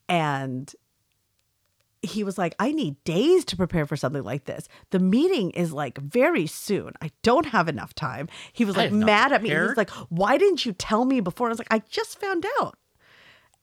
And 0.09 0.73
he 2.03 2.23
was 2.23 2.39
like, 2.39 2.55
I 2.59 2.73
need 2.73 3.03
days 3.05 3.45
to 3.47 3.57
prepare 3.57 3.85
for 3.85 3.97
something 3.97 4.23
like 4.23 4.45
this. 4.45 4.69
The 4.91 5.01
meeting 5.01 5.51
is 5.51 5.73
like 5.73 5.99
very 5.99 6.47
soon. 6.47 6.93
I 7.03 7.11
don't 7.23 7.47
have 7.47 7.69
enough 7.69 7.95
time. 7.95 8.29
He 8.53 8.65
was 8.65 8.77
I 8.77 8.85
like 8.85 8.93
mad 8.93 9.33
at 9.33 9.43
me. 9.43 9.49
He 9.51 9.57
was 9.57 9.77
like, 9.77 9.91
Why 10.09 10.39
didn't 10.39 10.65
you 10.65 10.73
tell 10.73 11.05
me 11.05 11.21
before? 11.21 11.49
I 11.49 11.51
was 11.51 11.59
like, 11.59 11.73
I 11.73 11.81
just 11.89 12.21
found 12.21 12.47
out. 12.61 12.77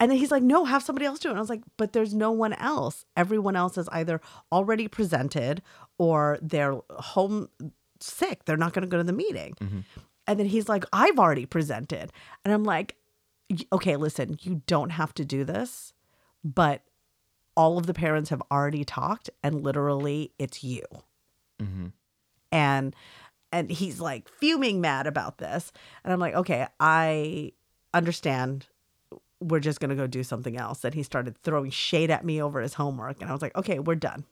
And 0.04 0.12
then 0.12 0.18
he's 0.18 0.32
like, 0.32 0.44
No, 0.44 0.66
have 0.66 0.84
somebody 0.84 1.06
else 1.06 1.20
do 1.20 1.30
it. 1.30 1.32
And 1.32 1.40
I 1.40 1.42
was 1.42 1.50
like, 1.50 1.64
But 1.78 1.94
there's 1.94 2.14
no 2.14 2.30
one 2.32 2.52
else. 2.52 3.06
Everyone 3.16 3.56
else 3.56 3.78
is 3.78 3.88
either 3.88 4.20
already 4.52 4.90
presented 4.90 5.62
or 5.98 6.38
they're 6.42 6.78
home 6.90 7.48
sick. 8.02 8.44
They're 8.44 8.58
not 8.58 8.74
going 8.74 8.82
to 8.82 8.90
go 8.90 8.98
to 8.98 9.04
the 9.06 9.14
meeting. 9.14 9.56
And 10.28 10.38
then 10.38 10.46
he's 10.46 10.68
like, 10.68 10.84
I've 10.92 11.18
already 11.18 11.46
presented. 11.46 12.12
And 12.44 12.54
I'm 12.54 12.66
like, 12.66 12.98
okay, 13.72 13.96
listen, 13.96 14.38
you 14.42 14.62
don't 14.68 14.90
have 14.90 15.14
to 15.14 15.24
do 15.24 15.46
this, 15.46 15.94
but 16.44 16.82
all 17.56 17.78
of 17.78 17.86
the 17.86 17.94
parents 17.94 18.30
have 18.30 18.44
already 18.52 18.84
talked 18.84 19.30
and 19.42 19.64
literally 19.64 20.34
it's 20.38 20.66
you. 20.66 20.84
Mm-hmm. 21.62 21.88
And 22.52 22.94
and 23.54 23.72
he's 23.72 24.02
like 24.02 24.28
fuming 24.28 24.82
mad 24.82 25.08
about 25.08 25.38
this. 25.38 25.72
And 26.04 26.12
I'm 26.12 26.20
like, 26.20 26.34
okay, 26.34 26.68
I 26.82 27.54
understand 27.94 28.68
we're 29.44 29.60
just 29.60 29.80
going 29.80 29.90
to 29.90 29.96
go 29.96 30.08
do 30.08 30.24
something 30.24 30.58
else. 30.58 30.80
Then 30.80 30.94
he 30.94 31.04
started 31.04 31.38
throwing 31.44 31.70
shade 31.70 32.10
at 32.12 32.24
me 32.26 32.42
over 32.42 32.62
his 32.62 32.74
homework. 32.76 33.22
And 33.22 33.30
I 33.30 33.34
was 33.34 33.42
like, 33.42 33.56
okay, 33.56 33.80
we're 33.80 33.96
done. 33.96 34.26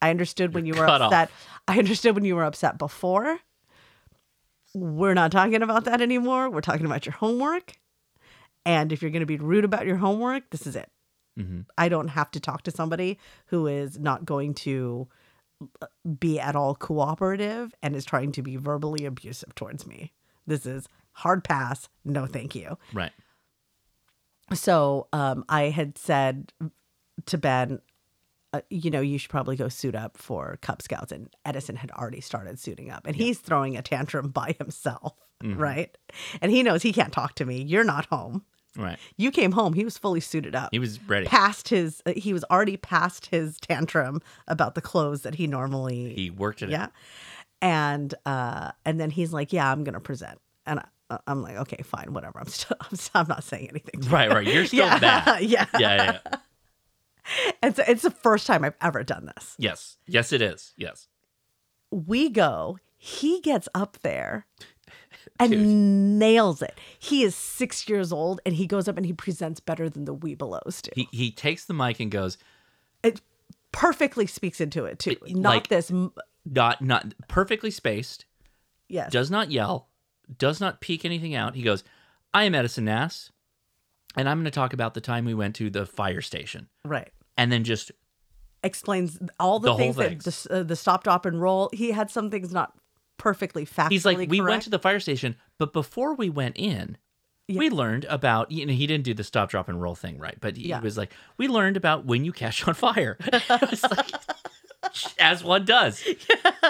I 0.00 0.10
understood 0.10 0.54
when 0.54 0.66
you 0.66 0.74
were 0.74 0.86
cut 0.86 1.02
off. 1.02 1.12
upset. 1.12 1.30
I 1.68 1.78
understood 1.78 2.14
when 2.14 2.24
you 2.24 2.34
were 2.34 2.44
upset 2.44 2.78
before. 2.78 3.38
We're 4.74 5.14
not 5.14 5.30
talking 5.32 5.62
about 5.62 5.84
that 5.84 6.00
anymore. 6.00 6.48
We're 6.50 6.60
talking 6.62 6.86
about 6.86 7.04
your 7.06 7.12
homework. 7.12 7.74
And 8.64 8.92
if 8.92 9.02
you're 9.02 9.10
going 9.10 9.20
to 9.20 9.26
be 9.26 9.36
rude 9.36 9.64
about 9.64 9.86
your 9.86 9.96
homework, 9.96 10.50
this 10.50 10.66
is 10.66 10.76
it. 10.76 10.90
Mhm. 11.38 11.66
I 11.78 11.88
don't 11.88 12.08
have 12.08 12.30
to 12.32 12.40
talk 12.40 12.62
to 12.64 12.70
somebody 12.70 13.18
who 13.46 13.66
is 13.66 13.98
not 13.98 14.24
going 14.24 14.54
to 14.54 15.08
uh, 15.80 15.86
be 16.18 16.38
at 16.40 16.56
all 16.56 16.74
cooperative 16.74 17.74
and 17.82 17.94
is 17.94 18.04
trying 18.04 18.32
to 18.32 18.42
be 18.42 18.56
verbally 18.56 19.04
abusive 19.04 19.54
towards 19.54 19.86
me. 19.86 20.12
This 20.46 20.66
is 20.66 20.88
hard 21.12 21.44
pass. 21.44 21.88
No, 22.04 22.26
thank 22.26 22.54
you. 22.54 22.76
Right. 22.92 23.12
So 24.52 25.08
um, 25.12 25.44
I 25.48 25.64
had 25.64 25.96
said 25.98 26.52
to 27.26 27.38
Ben, 27.38 27.80
uh, 28.52 28.60
you 28.68 28.90
know, 28.90 29.00
you 29.00 29.18
should 29.18 29.30
probably 29.30 29.56
go 29.56 29.68
suit 29.68 29.94
up 29.94 30.18
for 30.18 30.58
Cub 30.60 30.82
Scouts. 30.82 31.12
And 31.12 31.34
Edison 31.44 31.76
had 31.76 31.90
already 31.92 32.20
started 32.20 32.58
suiting 32.58 32.90
up 32.90 33.06
and 33.06 33.16
he's 33.16 33.38
throwing 33.38 33.76
a 33.76 33.82
tantrum 33.82 34.28
by 34.30 34.54
himself. 34.58 35.14
Mhm. 35.42 35.58
Right. 35.58 35.96
And 36.40 36.52
he 36.52 36.62
knows 36.62 36.82
he 36.82 36.92
can't 36.92 37.12
talk 37.12 37.34
to 37.36 37.44
me. 37.46 37.62
You're 37.62 37.84
not 37.84 38.06
home. 38.06 38.44
Right. 38.76 38.98
You 39.16 39.30
came 39.30 39.52
home. 39.52 39.72
He 39.74 39.84
was 39.84 39.98
fully 39.98 40.20
suited 40.20 40.54
up. 40.54 40.68
He 40.72 40.78
was 40.78 41.02
ready. 41.08 41.26
Past 41.26 41.68
his, 41.68 42.02
uh, 42.06 42.12
he 42.16 42.32
was 42.32 42.44
already 42.44 42.76
past 42.76 43.26
his 43.26 43.58
tantrum 43.58 44.20
about 44.48 44.74
the 44.74 44.80
clothes 44.80 45.22
that 45.22 45.34
he 45.34 45.46
normally. 45.46 46.14
He 46.14 46.30
worked 46.30 46.62
it 46.62 46.70
Yeah. 46.70 46.84
out. 46.84 46.92
And 47.60 48.14
uh, 48.26 48.72
and 48.84 48.98
then 48.98 49.10
he's 49.10 49.32
like, 49.32 49.52
"Yeah, 49.52 49.70
I'm 49.70 49.84
gonna 49.84 50.00
present." 50.00 50.40
And 50.66 50.80
I, 50.80 50.84
Uh, 51.12 51.18
I'm 51.26 51.42
like, 51.42 51.56
"Okay, 51.56 51.82
fine, 51.84 52.12
whatever. 52.12 52.38
I'm 52.40 52.46
still, 52.58 52.76
I'm, 52.80 52.96
still, 52.96 53.20
I'm 53.20 53.28
not 53.28 53.44
saying 53.44 53.68
anything." 53.68 54.00
Right, 54.10 54.30
right. 54.30 54.46
You're 54.46 54.66
still 54.66 54.86
yeah, 54.86 54.98
bad. 54.98 55.42
Yeah, 55.54 55.66
Yeah, 55.78 56.18
yeah. 56.28 56.36
And 57.62 57.76
so 57.76 57.84
it's 57.88 58.02
the 58.02 58.10
first 58.10 58.46
time 58.46 58.64
I've 58.64 58.76
ever 58.80 59.02
done 59.04 59.30
this. 59.36 59.54
Yes. 59.58 59.96
Yes, 60.06 60.32
it 60.32 60.42
is. 60.42 60.72
Yes. 60.76 61.08
We 61.90 62.30
go. 62.30 62.78
He 62.96 63.40
gets 63.40 63.68
up 63.74 63.98
there 64.02 64.46
and 65.38 66.18
nails 66.18 66.62
it. 66.62 66.78
He 66.98 67.22
is 67.24 67.34
six 67.34 67.88
years 67.88 68.12
old, 68.12 68.40
and 68.46 68.54
he 68.54 68.66
goes 68.66 68.88
up 68.88 68.96
and 68.96 69.04
he 69.04 69.12
presents 69.12 69.60
better 69.60 69.88
than 69.90 70.04
the 70.04 70.14
Webelos 70.14 70.82
do. 70.82 70.90
He 70.94 71.08
he 71.12 71.30
takes 71.30 71.64
the 71.64 71.74
mic 71.74 72.00
and 72.00 72.10
goes, 72.10 72.38
It 73.02 73.20
perfectly 73.72 74.26
speaks 74.26 74.60
into 74.60 74.84
it 74.84 74.98
too. 74.98 75.16
Not 75.28 75.50
like- 75.50 75.68
this. 75.68 75.90
m- 75.90 76.12
not 76.44 76.80
not 76.82 77.14
perfectly 77.28 77.70
spaced, 77.70 78.24
Yes. 78.88 79.12
does 79.12 79.30
not 79.30 79.50
yell, 79.50 79.88
does 80.38 80.60
not 80.60 80.80
peek 80.80 81.04
anything 81.04 81.34
out. 81.34 81.54
He 81.54 81.62
goes, 81.62 81.84
I 82.34 82.44
am 82.44 82.54
Edison 82.54 82.84
Nass, 82.86 83.30
and 84.16 84.28
I'm 84.28 84.38
going 84.38 84.44
to 84.44 84.50
talk 84.50 84.72
about 84.72 84.94
the 84.94 85.00
time 85.00 85.24
we 85.24 85.34
went 85.34 85.54
to 85.56 85.70
the 85.70 85.86
fire 85.86 86.20
station. 86.20 86.68
right. 86.84 87.10
And 87.38 87.50
then 87.50 87.64
just 87.64 87.90
explains 88.62 89.18
all 89.40 89.58
the, 89.58 89.72
The 89.72 89.76
things 89.78 89.96
that 89.96 90.08
things. 90.08 90.24
the, 90.44 90.54
uh, 90.54 90.62
the 90.62 90.76
stop, 90.76 91.02
drop, 91.04 91.24
and 91.26 91.40
roll. 91.40 91.70
He 91.72 91.90
had 91.92 92.10
some 92.10 92.30
things 92.30 92.52
not 92.52 92.72
perfectly 93.18 93.64
factually 93.64 93.90
he's 93.90 94.04
like, 94.04 94.30
we 94.30 94.40
went 94.40 94.62
to 94.64 94.70
the 94.70 94.78
fire 94.78 95.00
station, 95.00 95.36
but 95.58 95.72
before 95.72 96.14
we 96.14 96.28
went 96.28 96.56
in, 96.58 96.96
we 97.48 97.70
learned 97.70 98.04
about, 98.06 98.50
you 98.50 98.64
know, 98.66 98.72
he 98.72 98.86
didn't 98.86 99.04
do 99.04 99.14
the 99.14 99.24
stop, 99.24 99.50
drop, 99.50 99.68
and 99.68 99.80
roll 99.80 99.94
thing 99.94 100.18
right, 100.18 100.36
but 100.40 100.56
he 100.56 100.68
Yeah. 100.68 100.80
was 100.80 100.96
like, 100.96 101.12
we 101.38 101.48
learned 101.48 101.76
about 101.76 102.04
when 102.04 102.24
you 102.24 102.32
catch 102.32 102.66
on 102.66 102.74
fire. 102.74 103.16
It 103.32 103.70
was 103.70 103.82
like, 103.82 104.10
as 105.18 105.42
one 105.44 105.64
does. 105.64 106.02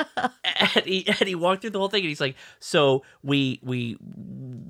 and, 0.45 0.85
he, 0.87 1.07
and 1.07 1.29
he 1.29 1.35
walked 1.35 1.63
through 1.63 1.71
the 1.71 1.79
whole 1.79 1.89
thing 1.89 2.01
and 2.03 2.09
he's 2.09 2.21
like, 2.21 2.37
so 2.61 3.03
we 3.23 3.61
we 3.63 3.97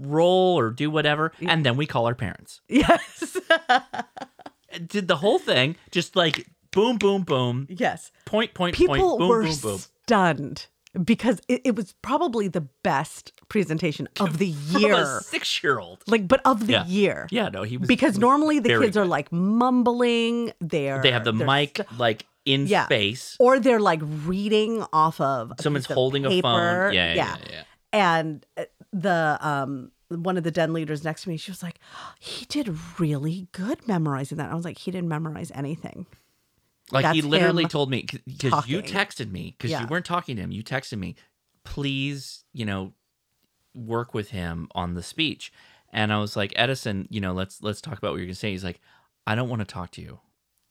roll 0.01 0.59
or 0.59 0.71
do 0.71 0.91
whatever, 0.91 1.33
and 1.41 1.65
then 1.65 1.77
we 1.77 1.87
call 1.87 2.07
our 2.07 2.15
parents. 2.15 2.61
Yes. 2.69 3.37
Did 4.87 5.07
the 5.09 5.17
whole 5.17 5.39
thing 5.39 5.77
just 5.91 6.17
like 6.17 6.47
boom, 6.71 6.97
boom, 6.97 7.23
boom. 7.23 7.67
Yes. 7.69 8.11
Point, 8.25 8.55
point, 8.55 8.75
People 8.75 8.95
point, 8.97 9.19
boom, 9.19 9.29
were 9.29 9.43
boom, 9.43 9.57
boom. 9.61 9.79
stunned 10.05 10.67
because 11.05 11.41
it, 11.49 11.61
it 11.65 11.77
was 11.77 11.93
probably 12.01 12.49
the 12.49 12.63
best 12.83 13.33
presentation 13.49 14.09
of 14.19 14.39
the 14.39 14.47
year. 14.71 14.95
a 14.95 15.21
six 15.23 15.63
year 15.63 15.79
old. 15.79 16.03
Like, 16.07 16.27
but 16.27 16.41
of 16.47 16.67
the 16.67 16.73
Yeah. 16.73 16.87
year. 16.87 17.29
Yeah, 17.31 17.49
no, 17.51 17.63
he 17.65 17.77
was 17.77 17.87
because 17.87 18.19
normally 18.19 18.61
the 18.61 18.71
kids 18.81 18.97
are 18.97 19.05
like 19.05 19.31
mumbling. 19.31 20.53
They're 20.61 21.03
They 21.03 21.13
have 21.13 21.25
the 21.25 21.33
mic 21.35 21.77
st- 21.77 21.99
like 21.99 22.25
in 22.45 22.67
Yeah. 22.67 22.85
space. 22.87 23.37
or 23.39 23.61
they're 23.61 23.81
like 23.81 24.01
reading 24.03 24.85
off 24.93 25.21
of 25.21 25.53
a 25.59 25.63
Someone's 25.63 25.87
holding 25.87 26.25
a 26.27 26.29
paper. 26.29 26.43
phone. 26.43 26.93
Yeah, 26.95 27.15
yeah, 27.15 27.15
yeah, 27.15 27.37
yeah. 27.51 27.63
And 27.93 28.47
uh, 28.57 28.65
the 28.93 29.39
um 29.41 29.93
one 30.09 30.37
of 30.37 30.45
the 30.45 30.51
den 30.51 30.73
leaders 30.75 31.05
next 31.05 31.23
to 31.23 31.29
me, 31.31 31.37
she 31.39 31.51
was 31.51 31.63
like, 31.63 31.79
"He 32.21 32.45
did 32.47 32.69
really 32.99 33.49
good 33.53 33.87
memorizing 33.89 34.39
that." 34.39 34.51
I 34.51 34.55
was 34.55 34.65
like, 34.65 34.77
"He 34.79 34.91
didn't 34.91 35.09
memorize 35.09 35.51
anything." 35.55 36.07
Like 36.91 37.15
he 37.15 37.23
literally 37.23 37.67
told 37.67 37.89
me 37.91 38.07
because 38.27 38.69
you 38.69 38.83
texted 38.83 39.31
me 39.31 39.55
because 39.57 39.71
Yeah. 39.71 39.81
you 39.83 39.87
weren't 39.87 40.05
talking 40.05 40.37
to 40.37 40.43
him. 40.43 40.53
You 40.53 40.63
texted 40.63 40.99
me, 40.99 41.15
please, 41.65 42.45
you 42.53 42.67
know, 42.67 42.93
work 43.75 44.13
with 44.13 44.31
him 44.31 44.69
on 44.75 44.93
the 44.95 45.03
speech. 45.03 45.53
And 45.91 46.13
I 46.13 46.19
was 46.19 46.37
like, 46.37 46.53
Edison, 46.57 47.07
you 47.11 47.21
know, 47.21 47.33
let's 47.33 47.63
let's 47.63 47.81
talk 47.81 47.97
about 47.99 48.11
what 48.13 48.17
you're 48.19 48.27
gonna 48.27 48.35
say. 48.35 48.51
He's 48.51 48.65
like, 48.65 48.81
I 49.27 49.35
don't 49.35 49.49
want 49.49 49.61
to 49.61 49.65
talk 49.67 49.91
to 49.93 50.03
you 50.03 50.21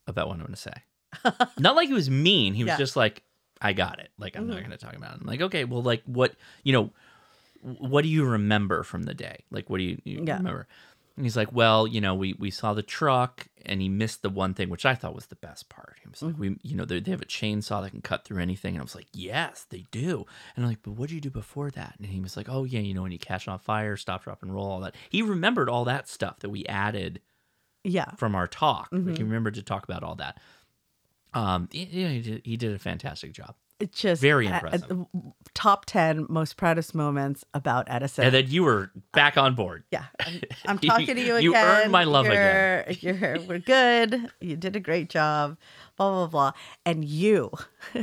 about 0.06 0.28
what 0.28 0.34
I'm 0.34 0.42
gonna 0.44 0.56
say. 0.56 0.72
not 1.58 1.76
like 1.76 1.88
he 1.88 1.94
was 1.94 2.10
mean. 2.10 2.54
He 2.54 2.64
was 2.64 2.72
Yeah. 2.72 2.78
just 2.78 2.96
like, 2.96 3.22
I 3.60 3.72
got 3.72 3.98
it. 4.00 4.10
Like 4.18 4.36
I'm 4.36 4.46
not 4.48 4.58
Mhm. 4.58 4.62
gonna 4.64 4.76
talk 4.76 4.94
about 4.96 5.14
it. 5.14 5.20
I'm 5.20 5.26
like, 5.26 5.40
okay, 5.42 5.64
well, 5.64 5.82
like 5.82 6.02
what 6.06 6.34
you 6.64 6.72
know, 6.72 6.90
what 7.62 8.02
do 8.02 8.08
you 8.08 8.24
remember 8.24 8.82
from 8.82 9.04
the 9.04 9.14
day? 9.14 9.44
Like, 9.50 9.70
what 9.70 9.78
do 9.78 9.84
you, 9.84 10.00
you 10.04 10.22
Yeah. 10.24 10.38
remember? 10.38 10.66
And 11.16 11.26
he's 11.26 11.36
like, 11.36 11.52
well, 11.52 11.86
you 11.86 12.00
know, 12.00 12.14
we 12.14 12.32
we 12.32 12.50
saw 12.50 12.72
the 12.72 12.82
truck, 12.82 13.46
and 13.66 13.82
he 13.82 13.88
missed 13.90 14.22
the 14.22 14.30
one 14.30 14.54
thing, 14.54 14.70
which 14.70 14.86
I 14.86 14.94
thought 14.94 15.14
was 15.14 15.26
the 15.26 15.36
best 15.36 15.68
part. 15.68 15.98
He 16.02 16.08
was 16.08 16.22
like, 16.22 16.38
we, 16.38 16.56
you 16.62 16.74
know, 16.74 16.86
they, 16.86 17.00
they 17.00 17.10
have 17.10 17.20
a 17.20 17.26
chainsaw 17.26 17.82
that 17.82 17.90
can 17.90 18.00
cut 18.00 18.24
through 18.24 18.40
anything, 18.40 18.74
and 18.74 18.80
I 18.80 18.82
was 18.82 18.94
like, 18.94 19.08
yes, 19.12 19.66
they 19.68 19.84
do. 19.90 20.24
And 20.56 20.64
I'm 20.64 20.70
like, 20.70 20.82
but 20.82 20.92
what 20.92 21.10
did 21.10 21.16
you 21.16 21.20
do 21.20 21.30
before 21.30 21.70
that? 21.72 21.96
And 21.98 22.06
he 22.08 22.18
was 22.20 22.34
like, 22.36 22.48
oh 22.48 22.64
yeah, 22.64 22.80
you 22.80 22.94
know, 22.94 23.02
when 23.02 23.12
you 23.12 23.18
catch 23.18 23.46
on 23.46 23.58
fire, 23.58 23.96
stop, 23.98 24.24
drop, 24.24 24.42
and 24.42 24.54
roll, 24.54 24.64
all 24.70 24.80
that. 24.80 24.94
He 25.10 25.20
remembered 25.20 25.68
all 25.68 25.84
that 25.84 26.08
stuff 26.08 26.38
that 26.40 26.48
we 26.48 26.64
added 26.64 27.20
Yeah. 27.84 28.10
from 28.16 28.34
our 28.34 28.46
talk. 28.48 28.88
Like, 28.90 29.18
he 29.18 29.22
Mhm. 29.22 29.26
remembered 29.26 29.54
to 29.54 29.62
talk 29.62 29.84
about 29.84 30.02
all 30.02 30.14
that. 30.16 30.38
Um, 31.34 31.68
he, 31.72 31.84
he 31.86 32.20
did, 32.20 32.42
he 32.44 32.56
did 32.56 32.74
a 32.74 32.78
fantastic 32.78 33.32
job. 33.32 33.54
It 33.80 33.92
just 33.92 34.22
Very 34.22 34.46
uh, 34.46 34.54
impressive. 34.54 35.06
top 35.54 35.86
ten 35.86 36.24
most 36.28 36.56
proudest 36.56 36.94
moments 36.94 37.44
about 37.52 37.86
Edison. 37.90 38.24
And 38.26 38.32
then 38.34 38.44
you 38.48 38.62
were 38.62 38.92
back 39.12 39.36
on 39.36 39.56
board. 39.56 39.82
Yeah, 39.90 40.04
I'm, 40.20 40.40
I'm 40.66 40.78
You- 40.80 40.88
talking 40.88 41.16
to 41.16 41.20
you 41.20 41.34
again. 41.36 41.42
you 41.42 41.56
earned 41.56 41.90
my 41.90 42.04
love 42.04 42.26
you're, 42.26 42.34
again. 42.86 42.96
You're, 43.00 43.40
we're 43.40 43.58
good. 43.58 44.30
You 44.40 44.54
did 44.56 44.76
a 44.76 44.80
great 44.80 45.08
job. 45.10 45.56
Blah 45.96 46.10
blah 46.10 46.26
blah. 46.28 46.52
And 46.86 47.04
you, 47.04 47.50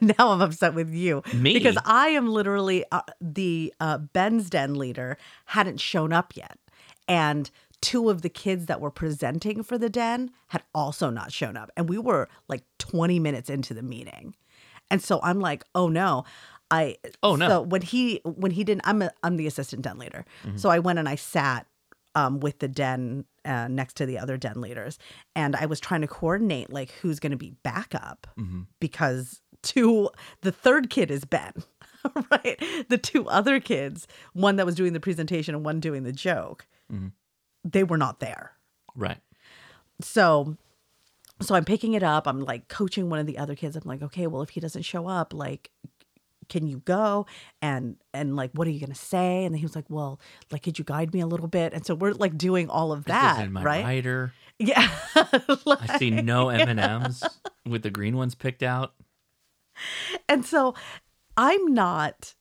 now 0.00 0.30
I'm 0.30 0.40
upset 0.40 0.72
with 0.72 0.90
you 0.90 1.22
Me? 1.34 1.52
because 1.52 1.76
I 1.84 2.08
am 2.08 2.28
literally 2.28 2.86
uh, 2.90 3.02
the 3.20 3.74
uh, 3.78 3.98
Ben's 3.98 4.48
Den 4.48 4.74
leader 4.76 5.18
hadn't 5.46 5.80
shown 5.80 6.14
up 6.14 6.34
yet, 6.34 6.58
and 7.08 7.50
two 7.82 8.10
of 8.10 8.22
the 8.22 8.28
kids 8.28 8.66
that 8.66 8.80
were 8.80 8.90
presenting 8.90 9.62
for 9.62 9.78
the 9.78 9.88
den 9.90 10.30
had 10.48 10.62
also 10.74 11.10
not 11.10 11.32
shown 11.32 11.56
up, 11.56 11.70
and 11.76 11.88
we 11.88 11.98
were 11.98 12.28
like 12.48 12.64
20 12.78 13.18
minutes 13.20 13.50
into 13.50 13.74
the 13.74 13.82
meeting, 13.82 14.34
and 14.90 15.02
so 15.02 15.20
I'm 15.22 15.40
like, 15.40 15.64
oh 15.74 15.88
no. 15.88 16.24
I 16.68 16.96
Oh, 17.22 17.36
no. 17.36 17.48
So 17.48 17.60
when 17.62 17.80
he 17.82 18.20
when 18.24 18.50
he 18.50 18.64
didn't, 18.64 18.82
I'm 18.88 19.00
a, 19.00 19.10
I'm 19.22 19.36
the 19.36 19.46
assistant 19.46 19.82
den 19.82 19.98
leader. 19.98 20.24
Mhm. 20.44 20.58
So 20.58 20.68
I 20.68 20.80
went 20.80 20.98
and 20.98 21.08
I 21.08 21.14
sat 21.14 21.68
um, 22.16 22.40
with 22.40 22.58
the 22.58 22.66
den 22.66 23.24
uh, 23.44 23.68
next 23.68 23.94
to 23.98 24.06
the 24.06 24.18
other 24.18 24.36
den 24.36 24.60
leaders, 24.60 24.98
and 25.36 25.54
I 25.54 25.66
was 25.66 25.78
trying 25.78 26.00
to 26.00 26.08
coordinate 26.08 26.72
like 26.72 26.90
who's 27.00 27.20
going 27.20 27.30
to 27.30 27.36
be 27.36 27.52
backup 27.62 28.26
Mhm. 28.36 28.66
because 28.80 29.40
two 29.62 30.10
the 30.40 30.50
third 30.50 30.90
kid 30.90 31.08
is 31.12 31.24
Ben, 31.24 31.52
right? 32.32 32.60
The 32.88 32.98
two 32.98 33.28
other 33.28 33.60
kids, 33.60 34.08
one 34.32 34.56
that 34.56 34.66
was 34.66 34.74
doing 34.74 34.92
the 34.92 34.98
presentation 34.98 35.54
and 35.54 35.64
one 35.64 35.78
doing 35.78 36.02
the 36.02 36.10
joke, 36.12 36.66
Mhm. 36.92 37.12
They 37.72 37.84
were 37.84 37.98
not 37.98 38.20
there. 38.20 38.52
Right. 38.94 39.18
So 40.00 40.56
so 41.40 41.54
I'm 41.54 41.64
picking 41.64 41.94
it 41.94 42.02
up. 42.02 42.26
I'm 42.26 42.40
like 42.40 42.68
coaching 42.68 43.10
one 43.10 43.18
of 43.18 43.26
the 43.26 43.38
other 43.38 43.54
kids. 43.54 43.76
I'm 43.76 43.82
like, 43.84 44.02
okay, 44.02 44.26
well, 44.26 44.42
if 44.42 44.50
he 44.50 44.60
doesn't 44.60 44.82
show 44.82 45.06
up, 45.06 45.34
like, 45.34 45.70
can 46.48 46.66
you 46.66 46.78
go? 46.84 47.26
And 47.60 47.96
and 48.14 48.36
like, 48.36 48.52
what 48.52 48.66
are 48.66 48.70
you 48.70 48.80
gonna 48.80 48.94
say? 48.94 49.44
And 49.44 49.54
then 49.54 49.58
he 49.58 49.64
was 49.64 49.76
like, 49.76 49.88
well, 49.88 50.20
like, 50.50 50.62
could 50.62 50.78
you 50.78 50.84
guide 50.84 51.12
me 51.12 51.20
a 51.20 51.26
little 51.26 51.48
bit? 51.48 51.74
And 51.74 51.84
so 51.84 51.94
we're 51.94 52.12
like 52.12 52.38
doing 52.38 52.70
all 52.70 52.92
of 52.92 53.04
that, 53.04 53.52
right? 53.52 53.84
writer. 53.84 54.32
Yeah. 54.58 54.88
I 55.16 55.96
see 55.98 56.10
no 56.10 56.48
M 56.48 56.68
and 56.68 56.80
M's 56.80 57.22
with 57.66 57.82
the 57.82 57.90
green 57.90 58.16
ones 58.16 58.34
picked 58.34 58.62
out. 58.62 58.94
And 60.28 60.46
so 60.46 60.74
I'm 61.36 61.74
not 61.74 62.34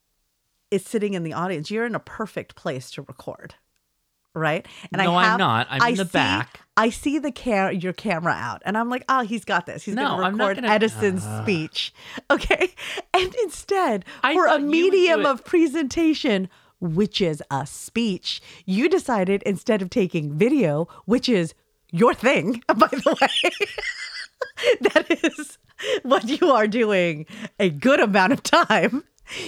is 0.72 0.86
sitting 0.86 1.14
in 1.14 1.24
the 1.24 1.34
audience. 1.34 1.70
You're 1.70 1.86
in 1.86 1.96
a 1.96 2.00
perfect 2.00 2.56
place 2.56 2.90
to 2.92 3.02
record. 3.02 3.56
Right? 4.36 4.68
And 4.92 5.02
No, 5.02 5.14
I 5.16 5.24
I'm 5.24 5.30
have, 5.32 5.40
not. 5.40 5.68
I'm 5.70 5.82
I 5.82 5.90
in 5.90 5.96
the 5.96 6.06
see- 6.06 6.12
back. 6.12 6.60
I 6.78 6.90
see 6.90 7.20
the 7.20 7.32
car 7.32 7.72
your 7.72 7.94
camera 7.94 8.34
out 8.34 8.62
and 8.66 8.78
I'm 8.78 8.90
like, 8.90 9.06
oh, 9.08 9.22
he's 9.22 9.46
got 9.46 9.66
this. 9.66 9.84
He's 9.86 9.96
No, 9.96 10.04
gonna 10.10 10.24
I'm 10.24 10.36
not 10.38 10.48
record 10.50 10.64
gonna- 10.64 10.74
Edison's 10.76 11.24
Ah. 11.26 11.42
speach. 11.42 11.94
Okay. 12.30 12.74
And 13.14 13.34
instead, 13.44 14.04
I 14.24 14.34
for 14.34 14.46
a 14.46 14.50
thought 14.50 14.60
you 14.60 14.66
would 14.66 14.72
do 14.74 14.92
medium 14.92 15.26
of 15.26 15.46
presentation, 15.46 16.50
which 16.82 17.22
is 17.22 17.42
a 17.50 17.66
speech, 17.66 18.42
you 18.66 18.90
decided 18.90 19.42
instead 19.44 19.82
of 19.82 19.90
taking 19.90 20.38
video, 20.38 20.90
which 21.06 21.30
is 21.30 21.54
your 21.92 22.14
thing, 22.14 22.62
by 22.76 22.88
the 22.88 23.18
way, 23.22 23.68
that 24.82 25.06
is 25.24 25.58
what 26.04 26.26
you 26.42 26.52
are 26.52 26.68
doing 26.68 27.26
a 27.60 27.70
good 27.70 28.02
amount 28.02 28.34
of 28.34 28.44
time, 28.44 29.04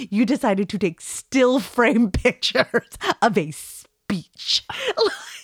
you 0.10 0.26
decided 0.26 0.70
to 0.70 0.78
take 0.78 1.02
still 1.02 1.60
frame 1.60 2.10
pictures 2.10 2.98
of 3.22 3.38
a 3.38 3.52
speech. 4.10 4.64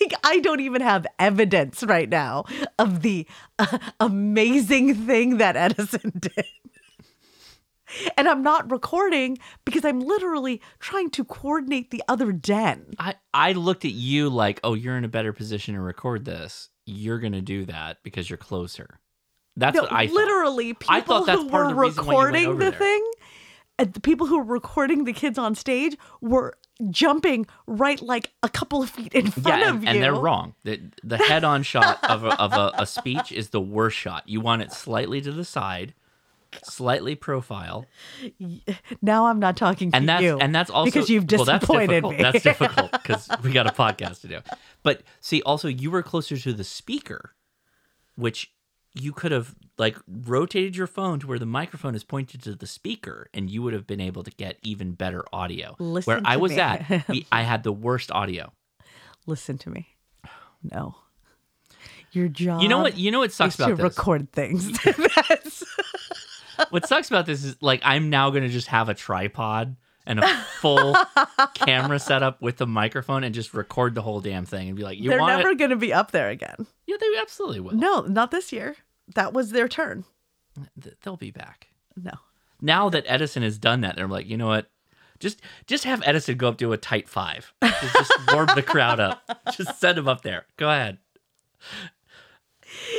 Like, 0.00 0.12
I 0.24 0.40
don't 0.40 0.60
even 0.60 0.82
have 0.82 1.06
evidence 1.18 1.82
right 1.84 2.08
now 2.08 2.44
of 2.78 3.02
the 3.02 3.26
uh, 3.58 3.78
amazing 4.00 4.94
thing 5.06 5.38
that 5.38 5.56
Edison 5.56 6.12
did. 6.18 6.44
And 8.18 8.28
I'm 8.28 8.42
not 8.42 8.70
recording 8.70 9.38
because 9.64 9.84
I'm 9.84 10.00
literally 10.00 10.60
trying 10.80 11.10
to 11.10 11.24
coordinate 11.24 11.90
the 11.90 12.02
other 12.08 12.32
den. 12.32 12.94
I, 12.98 13.14
I 13.32 13.52
looked 13.52 13.84
at 13.84 13.92
you 13.92 14.28
like, 14.28 14.60
oh, 14.64 14.74
you're 14.74 14.98
in 14.98 15.04
a 15.04 15.08
better 15.08 15.32
position 15.32 15.74
to 15.74 15.80
record 15.80 16.24
this. 16.24 16.68
You're 16.84 17.20
going 17.20 17.32
to 17.34 17.40
do 17.40 17.64
that 17.66 17.98
because 18.02 18.28
you're 18.28 18.36
closer. 18.36 18.98
That's 19.56 19.76
No, 19.76 19.82
what 19.82 19.92
I 19.92 20.06
thought. 20.08 20.14
literally 20.16 20.74
people 20.74 20.94
I 20.94 21.00
thought 21.00 21.26
that's 21.26 21.40
who 21.42 21.48
part 21.48 21.66
were 21.66 21.70
of 21.70 21.76
the 21.76 21.80
reason 21.82 22.04
why 22.04 22.12
you 22.12 22.18
went 22.18 22.34
recording 22.34 22.58
the 22.58 22.70
there. 22.72 22.78
thing, 22.78 23.10
and 23.78 23.92
the 23.94 24.00
people 24.00 24.26
who 24.26 24.38
were 24.38 24.44
recording 24.52 25.04
the 25.04 25.12
kids 25.12 25.38
on 25.38 25.54
stage 25.54 25.96
were 26.20 26.58
jumping 26.90 27.46
right 27.66 28.00
like 28.02 28.30
a 28.42 28.48
couple 28.48 28.82
of 28.82 28.90
feet 28.90 29.12
in 29.14 29.30
front 29.30 29.60
Yeah, 29.60 29.70
of 29.70 29.82
you. 29.82 29.88
and 29.88 30.02
they're 30.02 30.14
wrong. 30.14 30.54
The, 30.64 30.80
the 31.02 31.18
head-on 31.18 31.62
shot 31.62 31.98
of, 32.10 32.24
a, 32.24 32.40
of 32.40 32.52
a, 32.52 32.72
a 32.78 32.86
speech 32.86 33.30
is 33.32 33.50
the 33.50 33.60
worst 33.60 33.96
shot. 33.96 34.28
You 34.28 34.40
want 34.40 34.62
it 34.62 34.72
slightly 34.72 35.20
to 35.20 35.30
the 35.32 35.44
side, 35.44 35.94
slightly 36.62 37.14
profile, 37.14 37.86
Now 39.02 39.26
I'm 39.26 39.38
not 39.40 39.56
talking 39.56 39.90
to 39.90 39.96
and 39.96 40.08
that's 40.08 40.22
you. 40.22 40.38
and 40.38 40.54
that's 40.54 40.70
also 40.70 40.86
because 40.90 41.10
you've 41.10 41.30
well, 41.30 41.44
that's 41.44 41.60
disappointed 41.60 41.88
difficult. 41.88 42.16
me. 42.16 42.22
That's 42.22 42.42
difficult 42.42 42.92
because 42.92 43.28
we 43.42 43.52
got 43.52 43.66
a 43.66 43.72
podcast 43.72 44.20
to 44.22 44.28
do. 44.28 44.40
But 44.82 45.02
see, 45.20 45.42
also 45.42 45.68
you 45.68 45.90
were 45.90 46.02
closer 46.02 46.36
to 46.36 46.52
the 46.52 46.64
speaker, 46.64 47.34
which 48.16 48.52
you 48.94 49.12
could 49.12 49.32
have 49.32 49.54
like 49.76 49.96
rotated 50.06 50.76
your 50.76 50.86
phone 50.86 51.18
to 51.20 51.26
where 51.26 51.38
the 51.38 51.46
microphone 51.46 51.94
is 51.94 52.04
pointed 52.04 52.42
to 52.42 52.54
the 52.54 52.66
speaker, 52.66 53.28
and 53.34 53.50
you 53.50 53.62
would 53.62 53.72
have 53.72 53.86
been 53.86 54.00
able 54.00 54.22
to 54.22 54.30
get 54.30 54.58
even 54.62 54.92
better 54.92 55.24
audio. 55.32 55.74
Listen 55.78 56.12
where 56.12 56.22
I 56.24 56.36
was 56.36 56.52
me. 56.52 56.60
at, 56.60 57.08
we, 57.08 57.26
I 57.32 57.42
had 57.42 57.64
the 57.64 57.72
worst 57.72 58.10
audio. 58.12 58.52
Listen 59.26 59.58
to 59.58 59.70
me. 59.70 59.88
No. 60.62 60.96
Your 62.12 62.28
job. 62.28 62.62
You 62.62 62.68
know 62.68 62.78
what? 62.80 62.96
You 62.96 63.10
know 63.10 63.18
what 63.18 63.32
sucks 63.32 63.54
is 63.54 63.56
to 63.58 63.72
about 63.72 63.76
this? 63.76 63.98
record 63.98 64.32
things. 64.32 64.78
What 66.70 66.86
sucks 66.86 67.08
about 67.08 67.26
this 67.26 67.42
is 67.42 67.56
like 67.60 67.80
I'm 67.82 68.10
now 68.10 68.30
gonna 68.30 68.48
just 68.48 68.68
have 68.68 68.88
a 68.88 68.94
tripod 68.94 69.76
and 70.06 70.20
a 70.20 70.28
full 70.60 70.96
camera 71.54 71.98
setup 71.98 72.40
with 72.42 72.60
a 72.60 72.66
microphone 72.66 73.24
and 73.24 73.34
just 73.34 73.54
record 73.54 73.94
the 73.94 74.02
whole 74.02 74.20
damn 74.20 74.44
thing 74.44 74.68
and 74.68 74.76
be 74.76 74.82
like, 74.82 74.98
you 74.98 75.10
They're 75.10 75.20
want 75.20 75.38
never 75.38 75.54
going 75.54 75.70
to 75.70 75.76
be 75.76 75.92
up 75.92 76.10
there 76.10 76.28
again. 76.28 76.66
Yeah, 76.86 76.96
they 77.00 77.06
absolutely 77.18 77.60
will. 77.60 77.74
No, 77.74 78.02
not 78.02 78.30
this 78.30 78.52
year. 78.52 78.76
That 79.14 79.32
was 79.32 79.50
their 79.50 79.68
turn. 79.68 80.04
They'll 81.02 81.16
be 81.16 81.30
back. 81.30 81.68
No. 81.96 82.12
Now 82.60 82.88
that 82.90 83.04
Edison 83.06 83.42
has 83.42 83.58
done 83.58 83.80
that, 83.82 83.96
they're 83.96 84.08
like, 84.08 84.28
you 84.28 84.36
know 84.36 84.46
what? 84.46 84.70
Just 85.20 85.40
just 85.66 85.84
have 85.84 86.02
Edison 86.04 86.36
go 86.36 86.48
up 86.48 86.58
to 86.58 86.72
a 86.72 86.76
tight 86.76 87.08
five. 87.08 87.52
Just, 87.62 87.94
just 87.94 88.12
warm 88.32 88.48
the 88.54 88.62
crowd 88.62 89.00
up. 89.00 89.22
Just 89.52 89.78
send 89.80 89.96
him 89.96 90.08
up 90.08 90.22
there. 90.22 90.46
Go 90.56 90.68
ahead. 90.68 90.98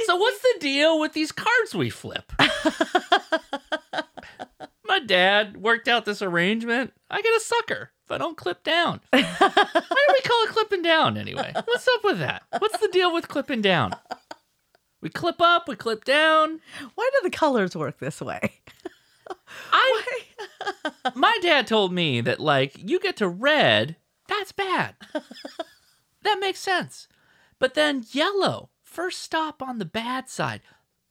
So 0.05 0.15
what's 0.15 0.39
the 0.41 0.55
deal 0.59 0.99
with 0.99 1.13
these 1.13 1.31
cards 1.31 1.75
we 1.75 1.89
flip? 1.89 2.31
My 4.95 5.01
dad 5.01 5.57
worked 5.57 5.89
out 5.89 6.05
this 6.05 6.21
arrangement. 6.21 6.93
I 7.11 7.21
get 7.21 7.35
a 7.35 7.41
sucker 7.41 7.91
if 8.05 8.11
I 8.11 8.17
don't 8.17 8.37
clip 8.37 8.63
down. 8.63 9.01
Why 9.09 9.19
do 9.19 10.13
we 10.13 10.21
call 10.21 10.43
it 10.43 10.51
clipping 10.51 10.83
down 10.83 11.17
anyway? 11.17 11.51
What's 11.53 11.85
up 11.95 12.05
with 12.05 12.19
that? 12.19 12.43
What's 12.59 12.77
the 12.79 12.87
deal 12.87 13.13
with 13.13 13.27
clipping 13.27 13.61
down? 13.61 13.93
We 15.01 15.09
clip 15.09 15.41
up, 15.41 15.67
we 15.67 15.75
clip 15.75 16.05
down. 16.05 16.61
Why 16.95 17.09
do 17.11 17.29
the 17.29 17.37
colors 17.37 17.75
work 17.75 17.99
this 17.99 18.21
way? 18.21 18.53
I 19.73 20.21
my 21.13 21.37
dad 21.41 21.67
told 21.67 21.91
me 21.91 22.21
that 22.21 22.39
like 22.39 22.77
you 22.77 23.01
get 23.01 23.17
to 23.17 23.27
red, 23.27 23.97
that's 24.29 24.53
bad. 24.53 24.95
that 26.23 26.39
makes 26.39 26.59
sense. 26.59 27.09
But 27.59 27.73
then 27.73 28.05
yellow, 28.13 28.69
first 28.81 29.21
stop 29.21 29.61
on 29.61 29.77
the 29.77 29.83
bad 29.83 30.29
side, 30.29 30.61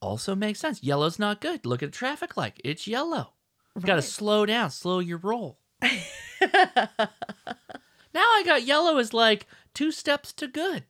also 0.01 0.35
makes 0.35 0.61
sense. 0.61 0.83
Yellow's 0.83 1.19
not 1.19 1.43
good. 1.43 1.67
Look 1.67 1.83
at 1.83 1.93
the 1.93 1.99
traffic 1.99 2.39
light. 2.39 2.59
It's 2.65 2.87
yellow. 2.87 3.35
You 3.77 3.83
got 3.83 3.97
to 3.97 4.03
slow 4.03 4.47
down, 4.47 4.71
slow 4.71 5.01
your 5.01 5.19
roll. 5.19 5.59
now 5.83 5.89
I 8.15 8.43
got 8.45 8.65
yellow 8.65 8.99
as 8.99 9.13
like 9.13 9.47
two 9.75 9.91
steps 9.91 10.33
to 10.35 10.47
good. 10.47 10.85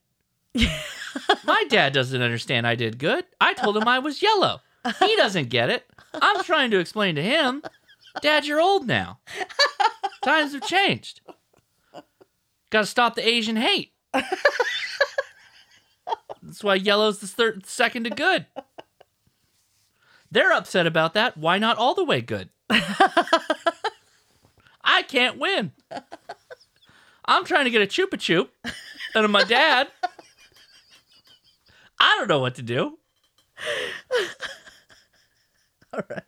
My 1.45 1.65
dad 1.69 1.93
doesn't 1.93 2.23
understand 2.23 2.67
I 2.67 2.75
did 2.75 2.99
good. 2.99 3.25
I 3.41 3.55
told 3.55 3.77
him 3.77 3.89
I 3.89 3.99
was 3.99 4.23
yellow. 4.23 4.61
He 5.01 5.17
doesn't 5.17 5.49
get 5.49 5.71
it. 5.71 5.87
I'm 6.21 6.45
trying 6.45 6.71
to 6.73 6.79
explain 6.79 7.15
to 7.15 7.23
him, 7.23 7.63
Dad, 8.21 8.47
you're 8.47 8.61
old 8.61 8.87
now. 8.87 9.19
Times 10.23 10.53
have 10.53 10.63
changed. 10.63 11.21
Got 12.71 12.81
to 12.81 12.87
stop 12.87 13.15
the 13.15 13.27
Asian 13.27 13.57
hate. 13.57 13.93
That's 16.43 16.63
why 16.63 16.75
yellow's 16.77 17.19
the 17.21 17.27
third, 17.27 17.67
second 17.67 18.05
to 18.05 18.11
good. 18.11 18.47
They're 20.31 20.53
upset 20.53 20.87
about 20.87 21.15
that. 21.15 21.37
Why 21.37 21.59
not 21.59 21.79
all 21.79 21.95
the 21.95 22.05
way 22.05 22.21
good? 22.21 22.51
I 24.85 25.03
can't 25.09 25.39
win. 25.39 25.73
I'm 27.25 27.45
trying 27.45 27.65
to 27.65 27.71
get 27.71 27.83
a 27.83 27.87
chupa 27.87 28.19
chup 28.19 28.51
and 29.15 29.33
my 29.33 29.45
dad. 29.45 29.89
I 31.99 32.17
don't 32.19 32.29
know 32.29 32.41
what 32.41 32.57
to 32.57 32.63
do. 32.63 32.99
All 35.93 36.01
right. 36.09 36.23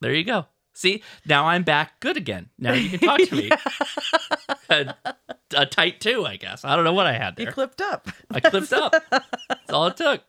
There 0.00 0.14
you 0.14 0.24
go. 0.24 0.46
See, 0.72 1.02
now 1.26 1.46
I'm 1.46 1.62
back 1.62 2.00
good 2.00 2.16
again. 2.16 2.48
Now 2.58 2.72
you 2.72 2.88
can 2.88 3.00
talk 3.00 3.20
to 3.20 3.34
me. 3.36 3.50
a, 4.70 4.94
a 5.54 5.66
tight 5.66 6.00
two, 6.00 6.24
I 6.24 6.36
guess. 6.36 6.64
I 6.64 6.74
don't 6.74 6.84
know 6.84 6.94
what 6.94 7.06
I 7.06 7.12
had 7.12 7.36
there. 7.36 7.46
You 7.46 7.52
clipped 7.52 7.82
up. 7.82 8.08
I 8.30 8.40
clipped 8.40 8.72
up. 8.72 8.94
That's 9.10 9.70
all 9.70 9.88
it 9.88 9.98
took. 9.98 10.22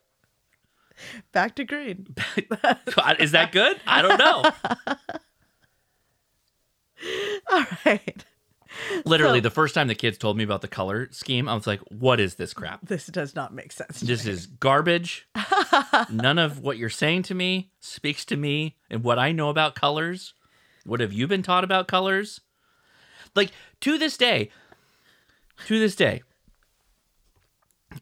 Back 1.32 1.56
to 1.56 1.64
green. 1.64 2.08
Is 3.20 3.32
that 3.32 3.52
good? 3.52 3.80
I 3.88 4.02
don't 4.02 4.18
know. 4.18 4.44
All 7.52 7.66
right. 7.86 8.26
Literally, 9.06 9.40
So- 9.40 9.44
the 9.44 9.50
first 9.50 9.76
time 9.76 9.88
the 9.88 9.96
kids 9.96 10.18
told 10.18 10.38
me 10.38 10.44
about 10.44 10.62
the 10.62 10.68
color 10.68 11.10
scheme, 11.12 11.50
I 11.50 11.56
was 11.56 11.68
like, 11.68 11.82
what 11.90 12.20
is 12.20 12.36
this 12.36 12.54
crap? 12.54 12.88
This 12.88 13.08
does 13.08 13.36
not 13.36 13.54
make 13.54 13.72
sense. 13.72 14.00
This 14.00 14.26
me. 14.26 14.32
is 14.32 14.46
garbage. 14.46 15.28
None 16.10 16.40
of 16.40 16.60
what 16.60 16.78
you're 16.78 16.90
saying 16.90 17.24
to 17.24 17.36
me 17.36 17.72
speaks 17.80 18.24
to 18.26 18.38
me 18.38 18.78
and 18.90 19.04
what 19.04 19.20
I 19.20 19.32
know 19.34 19.50
about 19.50 19.76
colors. 19.76 20.34
What 20.86 21.00
have 21.02 21.12
you 21.14 21.28
been 21.28 21.44
taught 21.44 21.64
about 21.66 21.88
colors? 21.88 22.40
Like, 23.36 23.52
to 23.82 23.98
this 23.98 24.18
day, 24.18 24.50
to 25.68 25.80
this 25.80 25.96
day, 25.96 26.24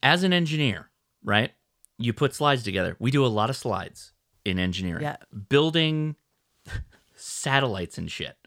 as 0.03 0.23
an 0.23 0.33
engineer, 0.33 0.89
right? 1.23 1.51
You 1.99 2.13
put 2.13 2.33
slides 2.33 2.63
together. 2.63 2.95
We 2.97 3.11
do 3.11 3.25
a 3.25 3.27
lot 3.27 3.49
of 3.49 3.55
slides 3.55 4.13
in 4.45 4.57
engineering. 4.57 5.03
Yeah. 5.03 5.17
Building 5.49 6.15
satellites 7.15 7.97
and 7.97 8.09
shit. 8.09 8.37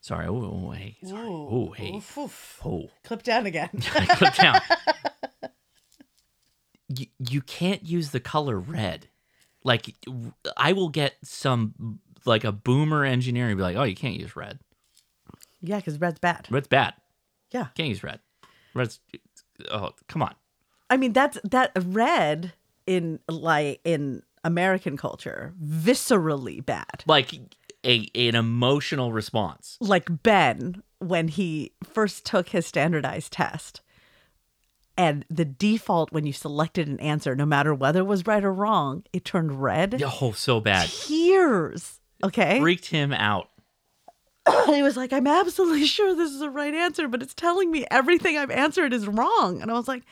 Sorry. 0.00 0.26
Oh, 0.26 0.66
oh, 0.66 0.70
hey. 0.70 0.96
Sorry. 1.04 1.28
Oh, 1.28 1.74
hey. 1.76 1.92
oof, 1.94 2.18
oof. 2.18 2.60
Oh. 2.64 2.90
Clip 3.04 3.22
down 3.22 3.46
again. 3.46 3.68
Clip 3.80 4.34
down. 4.34 4.60
you, 6.88 7.06
you 7.18 7.42
can't 7.42 7.86
use 7.86 8.10
the 8.10 8.20
color 8.20 8.58
red. 8.58 9.08
Like 9.62 9.94
I 10.56 10.72
will 10.72 10.88
get 10.88 11.14
some 11.22 12.00
like 12.24 12.42
a 12.42 12.50
boomer 12.50 13.04
engineer 13.04 13.46
and 13.46 13.56
be 13.56 13.62
like, 13.62 13.76
"Oh, 13.76 13.84
you 13.84 13.94
can't 13.94 14.18
use 14.18 14.34
red. 14.34 14.58
yeah, 15.60 15.76
because 15.76 16.00
red's 16.00 16.18
bad. 16.18 16.48
Red's 16.50 16.66
bad. 16.66 16.94
Yeah. 17.52 17.66
Can't 17.76 17.88
use 17.88 18.02
red. 18.02 18.18
Red's 18.74 18.98
oh, 19.70 19.90
come 20.08 20.22
on. 20.22 20.34
I 20.90 20.96
mean, 20.96 21.12
that's 21.12 21.38
that 21.44 21.70
red 21.76 22.54
in 22.86 23.20
like 23.28 23.80
in 23.84 24.22
American 24.44 24.96
culture, 24.96 25.54
viscerally 25.62 26.64
bad. 26.64 27.04
Like 27.06 27.32
a 27.84 28.08
an 28.14 28.34
emotional 28.34 29.12
response. 29.12 29.76
Like 29.80 30.22
Ben 30.22 30.82
when 30.98 31.28
he 31.28 31.72
first 31.84 32.24
took 32.24 32.50
his 32.50 32.66
standardized 32.66 33.32
test. 33.32 33.80
And 34.96 35.24
the 35.30 35.46
default 35.46 36.12
when 36.12 36.26
you 36.26 36.34
selected 36.34 36.86
an 36.86 37.00
answer, 37.00 37.34
no 37.34 37.46
matter 37.46 37.74
whether 37.74 38.00
it 38.00 38.06
was 38.06 38.26
right 38.26 38.44
or 38.44 38.52
wrong, 38.52 39.04
it 39.12 39.24
turned 39.24 39.62
red. 39.62 40.02
Oh, 40.04 40.32
so 40.32 40.60
bad. 40.60 40.90
Tears. 40.90 41.98
Okay. 42.22 42.60
Freaked 42.60 42.86
him 42.86 43.12
out. 43.12 43.48
he 44.66 44.82
was 44.82 44.96
like, 44.96 45.12
I'm 45.12 45.26
absolutely 45.26 45.86
sure 45.86 46.14
this 46.14 46.30
is 46.30 46.40
the 46.40 46.50
right 46.50 46.74
answer, 46.74 47.08
but 47.08 47.22
it's 47.22 47.34
telling 47.34 47.70
me 47.70 47.86
everything 47.90 48.36
I've 48.36 48.50
answered 48.50 48.92
is 48.92 49.06
wrong. 49.06 49.62
And 49.62 49.70
I 49.70 49.74
was 49.74 49.88
like, 49.88 50.02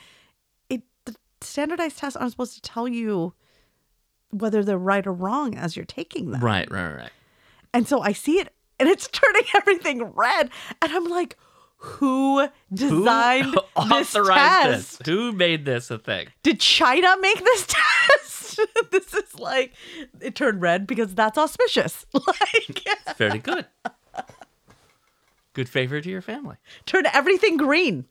standardized 1.43 1.99
tests 1.99 2.17
aren't 2.17 2.33
supposed 2.33 2.55
to 2.55 2.61
tell 2.63 2.87
you 2.89 3.35
whether 4.31 4.63
they're 4.65 4.79
right 4.79 5.07
or 5.07 5.13
wrong 5.13 5.57
as 5.57 5.77
you're 5.77 5.85
taking 5.85 6.31
them. 6.31 6.41
Right, 6.43 6.71
right, 6.71 6.95
right. 6.95 7.11
And 7.75 7.87
so 7.89 8.01
I 8.01 8.13
see 8.13 8.39
it 8.39 8.53
and 8.79 8.89
it's 8.89 9.09
turning 9.13 9.45
everything 9.57 10.03
red. 10.05 10.51
And 10.83 10.93
I'm 10.93 11.05
like, 11.07 11.37
who 11.83 12.47
designed 12.73 13.55
Who 13.77 13.89
this 13.89 14.15
authorized 14.15 14.39
test? 14.39 14.99
this? 14.99 15.07
Who 15.07 15.33
made 15.33 15.65
this 15.65 15.91
a 15.91 15.99
thing? 15.99 16.29
Did 16.43 16.61
China 16.61 17.17
make 17.21 17.43
this 17.43 17.67
test? 18.19 18.61
this 18.91 19.15
is 19.15 19.39
like 19.39 19.73
it 20.21 20.35
turned 20.35 20.61
red 20.61 20.87
because 20.87 21.15
that's 21.15 21.39
auspicious. 21.39 22.05
Like 22.13 23.17
very 23.17 23.39
good. 23.39 23.67
Good 25.55 25.69
favor 25.69 26.01
to 26.01 26.09
your 26.11 26.21
family. 26.21 26.57
turn 26.87 27.07
everything 27.13 27.57
green. 27.57 28.05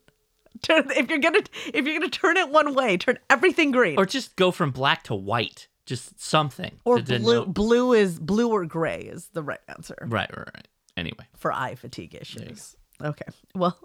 Turn 0.62 0.90
if 0.90 1.08
you're 1.08 1.18
gonna 1.18 1.42
if 1.72 1.86
you're 1.86 1.98
gonna 1.98 2.10
turn 2.10 2.36
it 2.36 2.50
one 2.50 2.74
way, 2.74 2.96
turn 2.96 3.18
everything 3.28 3.70
green. 3.70 3.98
Or 3.98 4.06
just 4.06 4.36
go 4.36 4.50
from 4.50 4.70
black 4.70 5.04
to 5.04 5.14
white. 5.14 5.68
Just 5.86 6.20
something. 6.20 6.78
Or 6.84 7.00
blue 7.00 7.46
blue 7.46 7.92
is 7.94 8.18
blue 8.18 8.50
or 8.50 8.64
gray 8.66 9.00
is 9.00 9.28
the 9.32 9.42
right 9.42 9.60
answer. 9.68 9.96
Right, 10.02 10.30
right, 10.36 10.48
right. 10.54 10.68
Anyway. 10.96 11.26
For 11.36 11.52
eye 11.52 11.74
fatigue 11.74 12.14
issues. 12.14 12.76
Okay. 13.02 13.24
Well 13.54 13.78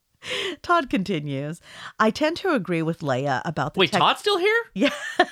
Todd 0.62 0.88
continues. 0.88 1.60
I 1.98 2.10
tend 2.10 2.36
to 2.38 2.54
agree 2.54 2.82
with 2.82 3.00
Leia 3.00 3.42
about 3.44 3.74
the 3.74 3.80
Wait, 3.80 3.90
tech- 3.90 4.00
Todd's 4.00 4.20
still 4.20 4.38
here? 4.38 4.62
Yeah. 4.74 4.94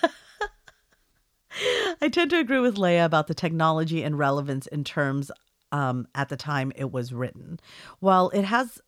I 2.01 2.09
tend 2.09 2.31
to 2.31 2.39
agree 2.39 2.61
with 2.61 2.77
Leia 2.77 3.05
about 3.05 3.27
the 3.27 3.35
technology 3.35 4.03
and 4.03 4.19
relevance 4.19 4.67
in 4.69 4.85
terms 4.85 5.31
um, 5.73 6.07
at 6.15 6.29
the 6.29 6.37
time 6.37 6.73
it 6.77 6.91
was 6.93 7.13
written. 7.13 7.61
While 7.99 8.31
it 8.31 8.45
has 8.45 8.81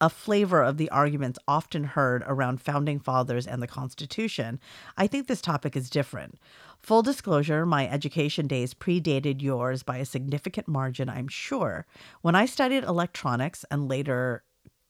a 0.00 0.10
flavor 0.10 0.62
of 0.62 0.76
the 0.76 0.90
arguments 0.90 1.38
often 1.46 1.84
heard 1.84 2.24
around 2.26 2.60
founding 2.60 2.98
fathers 2.98 3.46
and 3.46 3.62
the 3.62 3.66
Constitution, 3.66 4.58
I 4.96 5.06
think 5.06 5.26
this 5.26 5.40
topic 5.40 5.76
is 5.76 5.90
different. 5.90 6.38
Full 6.80 7.02
disclosure, 7.02 7.66
my 7.66 7.88
education 7.88 8.46
days 8.46 8.74
predated 8.74 9.42
yours 9.42 9.82
by 9.82 9.98
a 9.98 10.04
significant 10.04 10.66
margin, 10.66 11.08
I'm 11.08 11.28
sure. 11.28 11.86
When 12.22 12.34
I 12.34 12.46
studied 12.46 12.84
electronics 12.84 13.64
and 13.70 13.88
later 13.88 14.42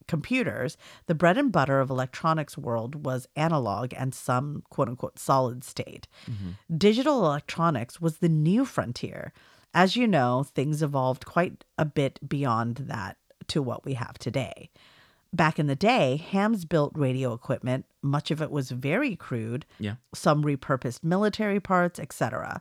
computers, 0.07 0.77
the 1.07 1.15
bread 1.15 1.39
and 1.39 1.53
butter 1.53 1.81
of 1.81 1.91
electronics 1.91 2.57
world 2.57 3.05
was 3.05 3.29
analog 3.37 3.93
and 3.97 4.15
some 4.15 4.63
quote 4.71 4.89
unquote 4.89 5.19
solid 5.19 5.63
state. 5.63 6.09
Mm-hmm. 6.29 6.77
Digital 6.77 7.25
electronics 7.25 8.01
was 8.01 8.19
the 8.19 8.29
new 8.29 8.65
frontier. 8.65 9.33
As 9.73 9.95
you 9.95 10.09
know, 10.09 10.43
things 10.43 10.83
evolved 10.83 11.27
quite 11.27 11.65
a 11.79 11.85
bit 11.85 12.19
beyond 12.29 12.77
that 12.89 13.19
to 13.51 13.63
what 13.63 13.85
we 13.85 13.95
have 13.95 14.19
today. 14.19 14.71
Back 15.33 15.59
in 15.59 15.69
the 15.69 15.77
day, 15.77 16.17
hams 16.17 16.65
built 16.65 16.93
radio 16.97 17.33
equipment. 17.33 17.87
Much 18.03 18.31
of 18.31 18.43
it 18.43 18.51
was 18.51 18.71
very 18.71 19.15
crude. 19.15 19.65
Yeah. 19.79 19.95
Some 20.13 20.43
repurposed 20.43 21.05
military 21.05 21.61
parts, 21.61 22.01
etc. 22.01 22.61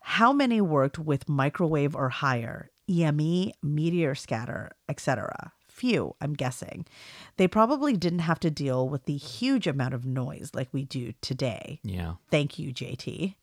How 0.00 0.32
many 0.32 0.60
worked 0.60 0.98
with 0.98 1.28
microwave 1.28 1.96
or 1.96 2.10
higher, 2.10 2.70
EME, 2.90 3.52
meteor 3.62 4.14
scatter, 4.14 4.72
etc.? 4.88 5.52
Few, 5.68 6.14
I'm 6.20 6.34
guessing. 6.34 6.86
They 7.36 7.46
probably 7.46 7.96
didn't 7.96 8.18
have 8.20 8.40
to 8.40 8.50
deal 8.50 8.88
with 8.88 9.04
the 9.04 9.16
huge 9.16 9.66
amount 9.66 9.94
of 9.94 10.04
noise 10.04 10.50
like 10.52 10.68
we 10.72 10.84
do 10.84 11.12
today. 11.20 11.80
Yeah. 11.84 12.14
Thank 12.30 12.58
you, 12.58 12.72
JT. 12.72 13.34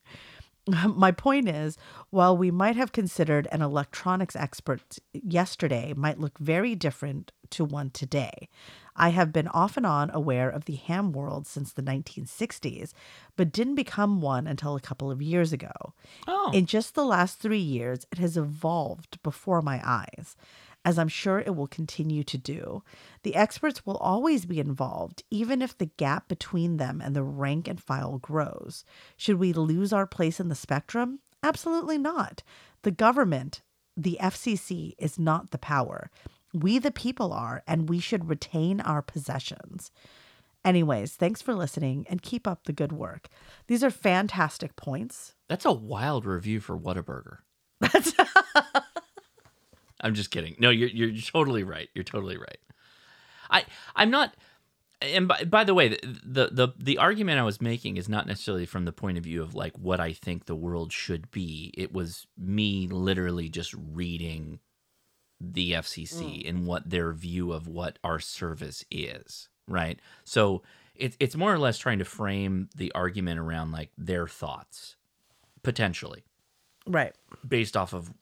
My 0.88 1.11
point 1.11 1.48
is, 1.48 1.77
while 2.10 2.35
we 2.35 2.52
might 2.52 2.76
have 2.76 2.92
considered 2.92 3.48
an 3.52 3.61
electronics 3.61 4.35
expert 4.35 4.98
yesterday 5.14 5.94
might 5.95 6.19
look 6.19 6.38
very 6.40 6.76
different 6.76 7.32
to 7.52 7.64
one 7.64 7.92
today. 7.92 8.50
I 8.95 9.10
have 9.10 9.34
been 9.34 9.50
off 9.50 9.76
and 9.77 9.85
on 9.85 10.10
aware 10.11 10.50
of 10.50 10.66
the 10.66 10.76
ham 10.76 11.11
world 11.11 11.45
since 11.45 11.74
the 11.74 11.84
1960s, 11.84 12.94
but 13.35 13.52
didn't 13.52 13.76
become 13.76 14.22
one 14.22 14.48
until 14.48 14.76
a 14.76 14.82
couple 14.82 15.11
of 15.11 15.22
years 15.22 15.52
ago. 15.52 15.94
Oh. 16.27 16.52
In 16.53 16.66
just 16.66 16.95
the 16.95 17.06
last 17.06 17.40
three 17.40 17.60
years, 17.60 18.06
it 18.11 18.18
has 18.19 18.38
evolved 18.38 19.22
before 19.22 19.61
my 19.61 19.82
eyes, 19.84 20.38
as 20.86 21.00
I'm 21.00 21.08
sure 21.08 21.40
it 21.40 21.56
will 21.56 21.68
continue 21.68 22.24
to 22.24 22.38
do. 22.38 22.84
The 23.24 23.36
experts 23.36 23.86
will 23.86 23.98
always 23.98 24.46
be 24.46 24.60
involved, 24.60 25.24
even 25.32 25.64
if 25.64 25.76
the 25.76 25.88
gap 25.98 26.28
between 26.28 26.78
them 26.78 27.02
and 27.02 27.16
the 27.16 27.24
rank 27.24 27.68
and 27.68 27.82
file 27.82 28.20
grows. 28.20 28.86
Should 29.18 29.38
we 29.38 29.52
lose 29.52 29.92
our 29.92 30.06
place 30.06 30.40
in 30.40 30.48
the 30.48 30.56
spectrum? 30.56 31.20
Absolutely 31.42 31.98
not. 31.98 32.44
The 32.84 32.92
government, 32.92 33.64
the 33.98 34.20
FCC, 34.22 34.94
is 35.00 35.18
not 35.18 35.50
the 35.50 35.58
power. 35.58 36.12
We, 36.54 36.78
the 36.78 36.92
people, 36.92 37.34
are, 37.34 37.64
and 37.68 37.90
we 37.90 38.00
should 38.00 38.30
retain 38.30 38.80
our 38.80 39.02
possessions. 39.02 39.92
Anyways, 40.64 41.14
thanks 41.14 41.42
for 41.42 41.54
listening 41.54 42.06
and 42.10 42.22
keep 42.22 42.48
up 42.48 42.64
the 42.64 42.74
good 42.74 42.92
work. 42.92 43.28
These 43.68 43.84
are 43.84 43.92
fantastic 43.92 44.76
points. 44.76 45.36
That's 45.50 45.66
a 45.66 45.72
wild 45.72 46.26
review 46.26 46.60
for 46.60 46.78
Whataburger. 46.78 47.40
I'm 50.06 50.14
just 50.14 50.30
kidding. 50.30 50.56
No, 50.59 50.69
you're 50.69 50.90
you're 50.90 51.22
totally 51.22 51.64
right. 51.64 51.90
You're 51.95 52.03
totally 52.03 52.38
right. 52.38 52.59
I 53.50 53.66
I'm 53.95 54.11
not. 54.11 54.35
And 55.01 55.27
by, 55.27 55.43
by 55.43 55.64
the 55.64 55.74
way, 55.74 55.90
the, 55.90 55.98
the 56.24 56.50
the 56.51 56.67
the 56.77 56.98
argument 57.00 57.40
I 57.40 57.43
was 57.43 57.59
making 57.59 57.98
is 57.98 58.08
not 58.08 58.27
necessarily 58.27 58.67
from 58.67 58.85
the 58.85 58.92
point 58.92 59.17
of 59.17 59.24
view 59.24 59.42
of 59.42 59.56
like 59.56 59.75
what 59.80 60.00
I 60.00 60.14
think 60.14 60.45
the 60.45 60.56
world 60.56 60.93
should 60.93 61.32
be. 61.32 61.74
It 61.75 61.92
was 61.92 62.27
me 62.38 62.88
literally 62.88 63.50
just 63.50 63.74
reading 63.74 64.59
the 65.42 65.74
FCC 65.74 66.43
mm. 66.43 66.50
and 66.50 66.67
what 66.67 66.88
their 66.88 67.11
view 67.11 67.51
of 67.51 67.67
what 67.67 67.98
our 68.03 68.19
service 68.19 68.85
is, 68.92 69.50
right? 69.67 70.00
So 70.24 70.61
it's 70.93 71.17
it's 71.19 71.35
more 71.35 71.51
or 71.51 71.59
less 71.59 71.80
trying 71.80 72.00
to 72.00 72.06
frame 72.06 72.69
the 72.75 72.92
argument 72.93 73.40
around 73.40 73.72
like 73.72 73.90
their 73.98 74.27
thoughts, 74.27 74.98
potentially 75.64 76.25
Right. 76.88 77.16
based 77.48 77.75
off 77.75 77.93
of 77.93 78.14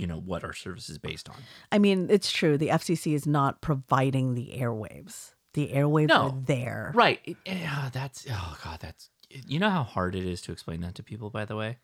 you 0.00 0.06
know 0.06 0.18
what 0.18 0.42
our 0.44 0.52
service 0.52 0.88
is 0.88 0.98
based 0.98 1.28
on. 1.28 1.36
I 1.70 1.78
mean, 1.78 2.08
it's 2.10 2.32
true. 2.32 2.56
The 2.56 2.68
FCC 2.68 3.14
is 3.14 3.26
not 3.26 3.60
providing 3.60 4.34
the 4.34 4.54
airwaves. 4.56 5.34
The 5.54 5.68
airwaves 5.68 6.08
No. 6.08 6.22
are 6.28 6.34
there. 6.46 6.92
Right. 6.94 7.20
It- 7.24 7.36
yeah, 7.44 7.90
that's 7.92 8.26
oh 8.30 8.58
god, 8.64 8.80
that's 8.80 9.10
you 9.28 9.58
know 9.58 9.70
how 9.70 9.82
hard 9.82 10.14
it 10.14 10.24
is 10.24 10.40
to 10.42 10.52
explain 10.52 10.80
that 10.80 10.94
to 10.96 11.02
people. 11.02 11.28
By 11.30 11.44
the 11.44 11.56
way, 11.56 11.78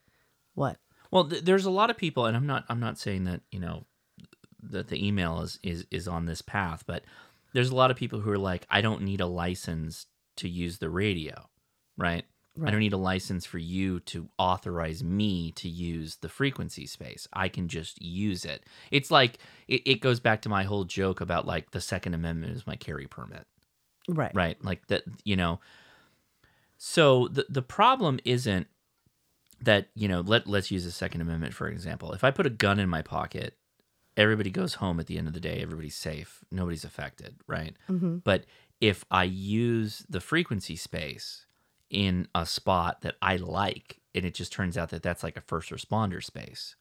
What? 0.54 0.78
well, 1.10 1.28
th- 1.28 1.44
there's 1.44 1.64
a 1.66 1.70
lot 1.70 1.90
of 1.90 1.96
people, 1.96 2.26
and 2.26 2.36
I'm 2.36 2.46
not 2.46 2.64
I'm 2.68 2.80
not 2.80 2.98
saying 2.98 3.24
that 3.24 3.42
you 3.50 3.60
know 3.60 3.84
that 4.62 4.88
the 4.88 5.06
email 5.06 5.40
is 5.42 5.58
is 5.62 5.86
is 5.90 6.08
on 6.08 6.26
this 6.26 6.42
path, 6.42 6.84
but 6.86 7.04
there's 7.52 7.70
a 7.70 7.74
lot 7.76 7.90
of 7.90 7.96
people 7.96 8.20
who 8.20 8.30
are 8.30 8.38
like, 8.38 8.66
I 8.70 8.80
don't 8.80 9.02
need 9.02 9.20
a 9.20 9.26
license 9.26 10.06
to 10.36 10.48
use 10.48 10.78
the 10.78 10.90
radio, 10.90 11.48
right? 11.96 12.24
I 12.64 12.70
don't 12.70 12.80
need 12.80 12.92
a 12.92 12.96
license 12.96 13.44
for 13.44 13.58
you 13.58 14.00
to 14.00 14.28
authorize 14.38 15.04
me 15.04 15.52
to 15.52 15.68
use 15.68 16.16
the 16.16 16.28
frequency 16.28 16.86
space. 16.86 17.28
I 17.32 17.48
can 17.48 17.68
just 17.68 18.00
use 18.00 18.44
it. 18.44 18.64
It's 18.90 19.10
like 19.10 19.38
it, 19.68 19.82
it 19.84 20.00
goes 20.00 20.20
back 20.20 20.42
to 20.42 20.48
my 20.48 20.64
whole 20.64 20.84
joke 20.84 21.20
about 21.20 21.46
like 21.46 21.72
the 21.72 21.80
Second 21.80 22.14
Amendment 22.14 22.56
is 22.56 22.66
my 22.66 22.76
carry 22.76 23.06
permit. 23.06 23.46
Right. 24.08 24.34
Right. 24.34 24.64
Like 24.64 24.86
that, 24.86 25.02
you 25.24 25.36
know. 25.36 25.60
So 26.78 27.28
the 27.28 27.46
the 27.48 27.62
problem 27.62 28.20
isn't 28.24 28.66
that, 29.60 29.88
you 29.94 30.08
know, 30.08 30.20
let 30.20 30.46
let's 30.46 30.70
use 30.70 30.84
the 30.84 30.90
Second 30.90 31.20
Amendment 31.22 31.54
for 31.54 31.68
example. 31.68 32.12
If 32.12 32.24
I 32.24 32.30
put 32.30 32.46
a 32.46 32.50
gun 32.50 32.78
in 32.78 32.88
my 32.88 33.02
pocket, 33.02 33.56
everybody 34.16 34.50
goes 34.50 34.74
home 34.74 35.00
at 35.00 35.06
the 35.06 35.18
end 35.18 35.28
of 35.28 35.34
the 35.34 35.40
day, 35.40 35.60
everybody's 35.62 35.96
safe, 35.96 36.44
nobody's 36.50 36.84
affected, 36.84 37.36
right? 37.46 37.74
Mhm. 37.88 38.22
But 38.24 38.44
if 38.80 39.04
I 39.10 39.24
use 39.24 40.04
the 40.08 40.20
frequency 40.20 40.76
space 40.76 41.45
in 41.90 42.28
a 42.34 42.44
spot 42.46 43.00
that 43.02 43.14
I 43.22 43.36
like 43.36 44.00
and 44.14 44.24
it 44.24 44.34
just 44.34 44.52
turns 44.52 44.76
out 44.78 44.90
that 44.90 45.02
that's 45.02 45.22
like 45.22 45.36
a 45.36 45.40
first 45.42 45.70
responder 45.70 46.22
space, 46.24 46.74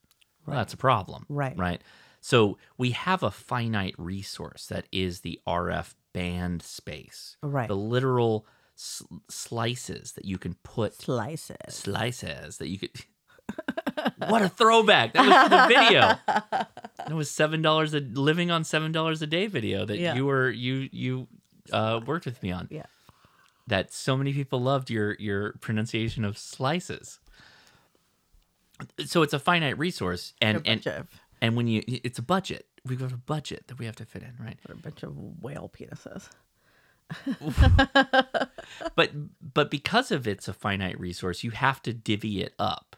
well, 0.47 0.55
that's 0.57 0.73
a 0.73 0.77
problem. 0.77 1.25
Right. 1.29 1.57
Right. 1.57 1.81
So 2.21 2.57
we 2.77 2.91
have 2.91 3.21
a 3.23 3.29
finite 3.31 3.93
resource 3.97 4.67
that 4.67 4.87
is 4.91 5.19
the 5.21 5.39
RF 5.47 5.93
band 6.13 6.61
space. 6.63 7.37
Right. 7.43 7.67
The 7.67 7.75
literal 7.75 8.47
s- 8.77 9.03
slices 9.29 10.13
that 10.13 10.25
you 10.25 10.37
can 10.37 10.55
put 10.63 10.93
Slices. 10.95 11.55
slices 11.69 12.57
that 12.57 12.67
you 12.69 12.79
could. 12.79 12.91
what 14.27 14.41
a 14.41 14.49
throwback! 14.49 15.13
That 15.13 15.25
was 15.27 15.49
the 15.49 15.67
video. 15.67 16.17
That 17.07 17.13
was 17.15 17.29
seven 17.29 17.61
dollars 17.61 17.93
a 17.93 17.99
living 17.99 18.49
on 18.49 18.63
seven 18.63 18.91
dollars 18.91 19.21
a 19.21 19.27
day 19.27 19.45
video 19.45 19.85
that 19.85 19.99
Yeah. 19.99 20.15
you 20.15 20.25
were 20.25 20.49
you 20.49 20.89
you 20.91 21.27
uh, 21.71 21.99
worked 22.03 22.25
with 22.25 22.41
me 22.41 22.51
on. 22.51 22.67
Yeah. 22.71 22.85
That 23.67 23.91
so 23.91 24.15
many 24.15 24.31
people 24.33 24.59
loved 24.61 24.89
your 24.89 25.15
your 25.19 25.53
pronunciation 25.53 26.23
of 26.25 26.37
slices. 26.37 27.19
So 29.05 29.21
it's 29.23 29.33
a 29.33 29.39
finite 29.39 29.77
resource, 29.77 30.33
and 30.41 30.61
and 30.65 30.85
of- 30.87 31.07
and 31.41 31.55
when 31.55 31.67
you 31.67 31.81
it's 31.87 32.19
a 32.19 32.23
budget. 32.23 32.67
We've 32.85 32.99
got 32.99 33.11
a 33.11 33.17
budget 33.17 33.67
that 33.67 33.79
we 33.79 33.85
have 33.87 33.95
to 33.95 34.05
fit 34.05 34.21
in, 34.21 34.33
right? 34.39 34.59
A 34.69 34.75
bunch 34.75 35.01
of 35.01 35.17
whale 35.41 35.71
penises. 35.75 36.29
but 38.95 39.11
but 39.53 39.71
because 39.71 40.11
of 40.11 40.27
it's 40.27 40.47
a 40.47 40.53
finite 40.53 40.99
resource, 40.99 41.43
you 41.43 41.51
have 41.51 41.81
to 41.83 41.93
divvy 41.93 42.41
it 42.41 42.53
up, 42.59 42.95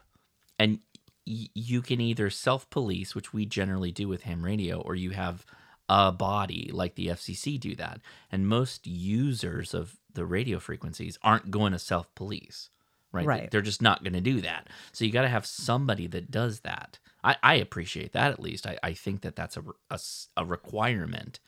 and 0.58 0.80
y- 1.26 1.48
you 1.54 1.82
can 1.82 2.00
either 2.00 2.30
self 2.30 2.68
police, 2.70 3.14
which 3.14 3.32
we 3.32 3.46
generally 3.46 3.92
do 3.92 4.08
with 4.08 4.22
ham 4.22 4.44
radio, 4.44 4.80
or 4.80 4.94
you 4.94 5.10
have 5.10 5.44
a 5.88 6.12
body 6.12 6.70
like 6.72 6.94
the 6.94 7.08
FCC 7.08 7.58
do 7.58 7.74
that. 7.76 8.00
And 8.30 8.48
most 8.48 8.86
users 8.86 9.74
of 9.74 9.96
the 10.12 10.26
radio 10.26 10.58
frequencies 10.58 11.18
aren't 11.22 11.50
going 11.50 11.72
to 11.72 11.78
self 11.78 12.14
police, 12.14 12.70
right? 13.12 13.26
Right. 13.26 13.50
They're 13.50 13.62
just 13.62 13.82
not 13.82 14.04
going 14.04 14.12
to 14.14 14.20
do 14.20 14.40
that. 14.42 14.68
So 14.92 15.04
you 15.04 15.12
got 15.12 15.22
to 15.22 15.28
have 15.28 15.46
somebody 15.46 16.06
that 16.08 16.30
does 16.30 16.60
that. 16.60 16.98
I, 17.24 17.36
I 17.42 17.54
appreciate 17.54 18.12
that 18.12 18.30
at 18.32 18.40
least. 18.40 18.66
I, 18.66 18.78
I 18.82 18.92
think 18.92 19.22
that 19.22 19.36
that's 19.36 19.56
a, 19.56 19.64
a 19.90 19.98
a 20.36 20.44
requirement. 20.44 21.40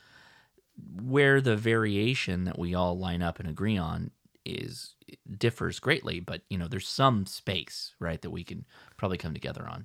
Where 1.03 1.43
the 1.43 1.57
variation 1.57 2.45
that 2.45 2.59
we 2.59 2.75
all 2.75 2.99
line 2.99 3.21
up 3.21 3.39
and 3.39 3.49
agree 3.49 3.77
on 3.77 4.13
is 4.47 4.95
differs 5.37 5.79
greatly, 5.79 6.21
but 6.21 6.41
you 6.49 6.57
know, 6.57 6.69
there's 6.69 6.89
some 6.89 7.27
space, 7.27 7.95
right, 7.99 8.21
that 8.23 8.31
we 8.31 8.45
can 8.45 8.65
probably 8.97 9.19
come 9.19 9.35
together 9.35 9.67
on. 9.69 9.85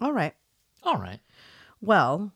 All 0.00 0.12
right. 0.12 0.34
All 0.82 0.98
right. 0.98 1.20
Well, 1.80 2.32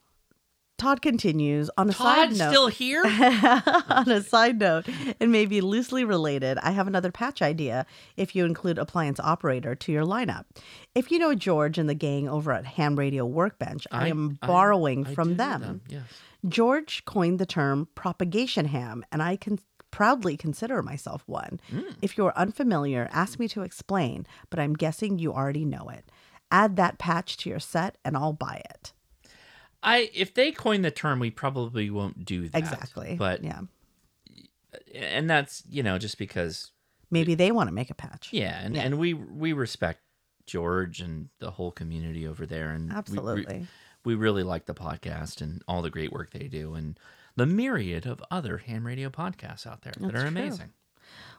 Todd 0.80 1.02
continues 1.02 1.68
on 1.76 1.90
a 1.90 1.92
side 1.92 2.28
Todd's 2.28 2.38
note. 2.38 2.48
still 2.48 2.68
here? 2.68 3.02
on 3.88 4.10
a 4.10 4.22
side 4.22 4.58
note, 4.58 4.86
and 5.20 5.30
maybe 5.30 5.60
loosely 5.60 6.04
related, 6.04 6.56
I 6.62 6.70
have 6.70 6.86
another 6.86 7.12
patch 7.12 7.42
idea 7.42 7.84
if 8.16 8.34
you 8.34 8.46
include 8.46 8.78
appliance 8.78 9.20
operator 9.20 9.74
to 9.74 9.92
your 9.92 10.04
lineup. 10.04 10.46
If 10.94 11.10
you 11.10 11.18
know 11.18 11.34
George 11.34 11.76
and 11.76 11.86
the 11.86 11.94
gang 11.94 12.30
over 12.30 12.50
at 12.52 12.64
Ham 12.64 12.96
Radio 12.96 13.26
Workbench, 13.26 13.86
I, 13.92 14.06
I- 14.06 14.08
am 14.08 14.38
borrowing 14.40 15.06
I 15.06 15.14
from 15.14 15.36
them. 15.36 15.60
them, 15.60 15.80
yes. 15.86 16.02
George 16.48 17.04
coined 17.04 17.38
the 17.38 17.44
term 17.44 17.86
propagation 17.94 18.64
ham, 18.64 19.04
and 19.12 19.22
I 19.22 19.36
can 19.36 19.58
proudly 19.90 20.38
consider 20.38 20.82
myself 20.82 21.22
one. 21.26 21.60
Mm. 21.70 21.94
If 22.00 22.16
you're 22.16 22.32
unfamiliar, 22.36 23.10
ask 23.12 23.38
me 23.38 23.48
to 23.48 23.60
explain, 23.60 24.26
but 24.48 24.58
I'm 24.58 24.72
guessing 24.72 25.18
you 25.18 25.34
already 25.34 25.66
know 25.66 25.90
it. 25.90 26.10
Add 26.50 26.76
that 26.76 26.98
patch 26.98 27.36
to 27.38 27.50
your 27.50 27.60
set, 27.60 27.98
and 28.02 28.16
I'll 28.16 28.32
buy 28.32 28.62
it. 28.70 28.94
I 29.82 30.10
if 30.14 30.34
they 30.34 30.52
coin 30.52 30.82
the 30.82 30.90
term, 30.90 31.18
we 31.20 31.30
probably 31.30 31.90
won't 31.90 32.24
do 32.24 32.48
that. 32.48 32.58
Exactly. 32.58 33.16
But 33.18 33.42
yeah, 33.44 33.60
and 34.94 35.28
that's 35.28 35.62
you 35.70 35.82
know 35.82 35.98
just 35.98 36.18
because 36.18 36.72
maybe 37.10 37.34
they 37.34 37.50
want 37.50 37.68
to 37.68 37.74
make 37.74 37.90
a 37.90 37.94
patch. 37.94 38.28
yeah, 38.32 38.60
and 38.62 38.74
Yeah. 38.76 38.82
and 38.82 38.98
we 38.98 39.14
we 39.14 39.52
respect 39.52 40.00
George 40.46 41.00
and 41.00 41.28
the 41.38 41.52
whole 41.52 41.70
community 41.72 42.26
over 42.26 42.44
there, 42.46 42.70
and 42.70 42.88
we- 42.88 42.92
we- 42.92 42.98
Absolutely. 42.98 43.66
we, 44.04 44.14
really 44.14 44.42
like 44.42 44.66
the 44.66 44.74
podcast 44.74 45.40
and 45.40 45.62
all 45.68 45.80
the 45.82 45.90
great 45.90 46.12
work 46.12 46.30
they 46.30 46.48
do, 46.48 46.74
and 46.74 46.98
the 47.36 47.46
myriad 47.46 48.04
of 48.06 48.22
other 48.30 48.58
ham 48.58 48.86
radio 48.86 49.08
podcasts 49.10 49.66
out 49.66 49.82
there 49.82 49.92
that 49.96 50.02
That's 50.02 50.14
are 50.14 50.18
true. 50.20 50.28
amazing. 50.28 50.72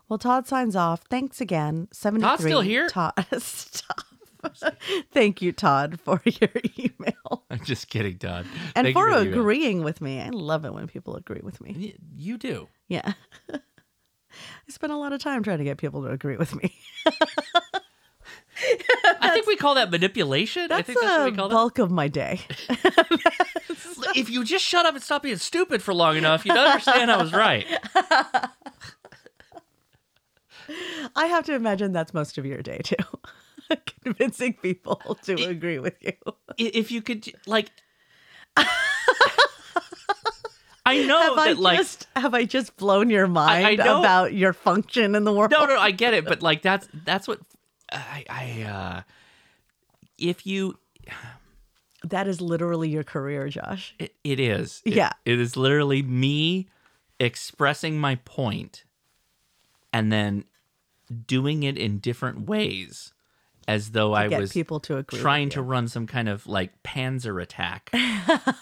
Well, 0.08 0.18
Todd 0.20 0.48
signs 0.48 0.76
off. 0.76 1.02
Thanks 1.10 1.40
again. 1.42 1.88
73. 1.92 2.30
Todd's 2.30 2.44
still 2.44 2.62
here? 2.62 2.88
Todd, 2.90 3.14
stop. 3.40 4.02
Thank 5.12 5.42
you, 5.42 5.52
Todd, 5.52 6.00
for 6.00 6.22
your 6.26 6.50
email. 6.78 7.44
I'm 7.50 7.64
just 7.64 7.88
kidding, 7.90 8.18
Todd. 8.18 8.46
And 8.76 8.86
Thank 8.86 8.96
for 8.96 9.08
email. 9.10 9.22
agreeing 9.40 9.84
with 9.84 10.02
me. 10.02 10.20
I 10.22 10.30
love 10.30 10.66
it 10.66 10.74
when 10.74 10.88
people 10.88 11.16
agree 11.16 11.42
with 11.44 11.62
me. 11.62 11.96
You 12.16 12.38
do. 12.38 12.68
Yeah. 12.88 13.14
I 13.54 13.60
spend 14.70 14.94
a 14.94 14.98
lot 14.98 15.12
of 15.14 15.22
time 15.22 15.44
trying 15.44 15.58
to 15.58 15.64
get 15.66 15.78
people 15.78 16.02
to 16.04 16.10
agree 16.10 16.38
with 16.38 16.56
me. 16.56 16.74
I 19.22 19.32
think 19.32 19.48
we 19.48 19.56
call 19.56 19.76
that 19.76 19.90
manipulation. 19.92 20.64
I 20.64 20.68
That's 20.68 20.88
think 20.88 21.00
that's 21.02 21.12
what 21.18 21.26
the 21.26 21.32
we 21.32 21.36
call 21.38 21.50
that. 21.50 21.54
bulk 21.56 21.80
of 21.80 21.92
my 21.92 22.08
day. 22.08 22.40
if 24.16 24.30
you 24.30 24.44
just 24.46 24.64
shut 24.64 24.86
up 24.86 24.94
and 24.94 25.04
stop 25.04 25.24
being 25.24 25.38
stupid 25.38 25.82
for 25.82 25.94
long 25.94 26.16
enough, 26.16 26.46
you'd 26.46 26.56
understand 26.58 27.12
I 27.12 27.22
was 27.22 27.34
right. 27.34 27.66
I 31.16 31.26
have 31.26 31.46
to 31.46 31.54
imagine 31.56 31.92
that's 31.92 32.14
most 32.14 32.38
of 32.38 32.46
your 32.46 32.62
day, 32.62 32.80
too. 32.84 32.96
Convincing 34.04 34.54
people 34.54 34.96
to 35.24 35.36
agree 35.46 35.80
with 35.80 35.96
you. 36.02 36.14
If 36.58 36.92
you 36.92 37.02
could, 37.02 37.28
like, 37.46 37.70
I 40.86 41.04
know 41.06 41.20
have 41.22 41.38
I 41.38 41.54
that, 41.54 41.60
like, 41.60 41.78
just 41.78 42.08
have 42.16 42.34
I 42.34 42.44
just 42.46 42.76
blown 42.76 43.10
your 43.10 43.28
mind 43.28 43.78
know- 43.78 44.00
about 44.00 44.34
your 44.34 44.52
function 44.54 45.14
in 45.16 45.24
the 45.24 45.32
world? 45.32 45.52
no, 45.52 45.66
no, 45.66 45.78
I 45.78 45.92
get 45.92 46.14
it, 46.14 46.26
but 46.26 46.42
like 46.42 46.62
that's 46.64 46.88
that's 47.06 47.28
what 47.28 47.40
I, 47.92 48.26
I 48.30 48.62
uh, 48.64 49.02
if 50.18 50.46
you, 50.48 50.80
That 52.04 52.28
is 52.28 52.42
literally 52.42 52.90
your 52.90 53.04
career, 53.04 53.48
Josh. 53.48 53.94
it, 54.00 54.16
it 54.24 54.40
is, 54.40 54.82
It- 54.86 54.94
Yeah. 54.94 55.12
it 55.24 55.40
is 55.40 55.56
literally 55.56 56.02
me 56.02 56.68
expressing 57.20 58.00
my 58.00 58.16
point, 58.16 58.84
and 59.94 60.12
then 60.12 60.46
doing 61.28 61.62
it 61.64 61.78
in 61.78 62.00
different 62.00 62.48
ways, 62.48 63.14
as 63.68 63.92
though 63.92 64.14
I 64.14 64.28
was 64.28 64.52
people 64.52 64.80
to 64.82 64.98
agree 64.98 65.20
trying 65.20 65.50
to 65.50 65.62
run 65.62 65.88
some 65.88 66.08
kind 66.08 66.30
of 66.30 66.48
like 66.48 66.84
Panzer 66.84 67.42
attack. 67.42 67.92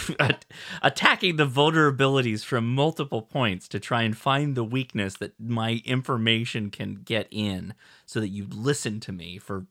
Attacking 0.82 1.36
the 1.36 1.46
vulnerabilities 1.46 2.44
from 2.44 2.74
multiple 2.74 3.22
points 3.22 3.68
to 3.68 3.80
try 3.80 4.02
and 4.02 4.16
find 4.16 4.54
the 4.54 4.64
weakness 4.64 5.14
that 5.14 5.38
my 5.38 5.82
information 5.84 6.70
can 6.70 6.94
get 6.94 7.28
in 7.30 7.74
so 8.06 8.20
that 8.20 8.28
you 8.28 8.46
listen 8.50 9.00
to 9.00 9.12
me 9.12 9.38
for 9.38 9.66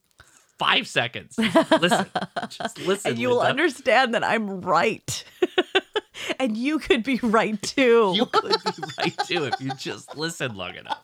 five 0.57 0.87
seconds. 0.87 1.37
listen. 1.37 2.05
Just 2.49 2.79
listen. 2.79 3.11
and 3.11 3.19
you 3.19 3.29
will 3.29 3.41
understand 3.41 4.13
that 4.13 4.23
I'm 4.23 4.61
right. 4.61 5.23
and 6.39 6.55
you 6.55 6.79
could 6.79 7.03
be 7.03 7.19
right 7.23 7.59
too. 7.61 8.13
You 8.15 8.25
could 8.27 8.55
be 8.63 8.83
right 8.99 9.17
too 9.25 9.45
if 9.45 9.59
you 9.59 9.71
just 9.75 10.15
listen 10.15 10.55
long 10.55 10.75
enough. 10.75 11.03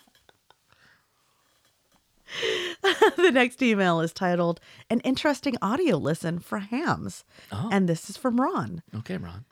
the 3.18 3.32
next 3.32 3.62
email 3.62 4.00
is 4.02 4.14
titled 4.14 4.60
An 4.90 5.00
Interesting 5.02 5.56
Audio 5.62 5.98
Listen 5.98 6.40
for 6.40 6.60
Hams. 6.60 7.24
Oh. 7.52 7.70
And 7.72 7.88
this 7.90 8.10
is 8.10 8.18
from 8.18 8.40
Ron. 8.40 8.82
Okay, 8.96 9.18
Ron. 9.18 9.46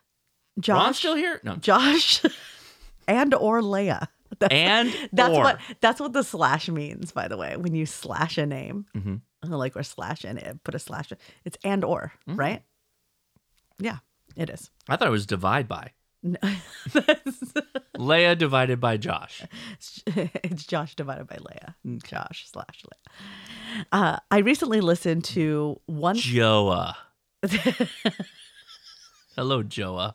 Josh 0.60 0.82
Ron's 0.84 0.98
still 0.98 1.14
here? 1.16 1.40
No. 1.44 1.56
Josh 1.56 2.22
and 3.08 3.34
or 3.34 3.60
Leia. 3.60 4.08
That's, 4.40 4.52
And 4.52 4.92
that's 5.12 5.34
or. 5.34 5.42
what 5.44 5.60
that's 5.80 6.00
what 6.00 6.12
the 6.12 6.24
slash 6.24 6.68
means, 6.68 7.12
by 7.12 7.28
the 7.28 7.36
way. 7.36 7.56
When 7.56 7.74
you 7.74 7.86
slash 7.86 8.36
a 8.38 8.44
name, 8.44 8.84
Mhm. 8.94 9.20
like 9.44 9.76
or 9.76 9.82
slash 9.84 10.24
in 10.24 10.36
it, 10.36 10.62
put 10.64 10.74
a 10.74 10.78
slash. 10.80 11.12
It's 11.44 11.56
and 11.62 11.84
or, 11.84 12.12
Mm-hmm. 12.28 12.38
right? 12.38 12.62
Yeah, 13.78 13.98
it 14.36 14.50
is. 14.50 14.70
I 14.88 14.96
thought 14.96 15.08
it 15.08 15.12
was 15.12 15.26
divide 15.26 15.68
by. 15.68 15.92
No, 16.22 16.38
Leia 17.96 18.36
divided 18.36 18.80
by 18.80 18.96
Josh. 18.96 19.44
it's 20.06 20.66
Josh 20.66 20.94
divided 20.94 21.26
by 21.26 21.36
Leia. 21.36 21.74
Josh 22.04 22.48
slash 22.50 22.82
Leia. 22.84 23.84
Uh, 23.92 24.18
I 24.30 24.38
recently 24.38 24.80
listened 24.80 25.24
to 25.24 25.80
one. 25.86 26.16
Joa. 26.16 26.96
Hello, 29.36 29.62
Joa. 29.62 30.14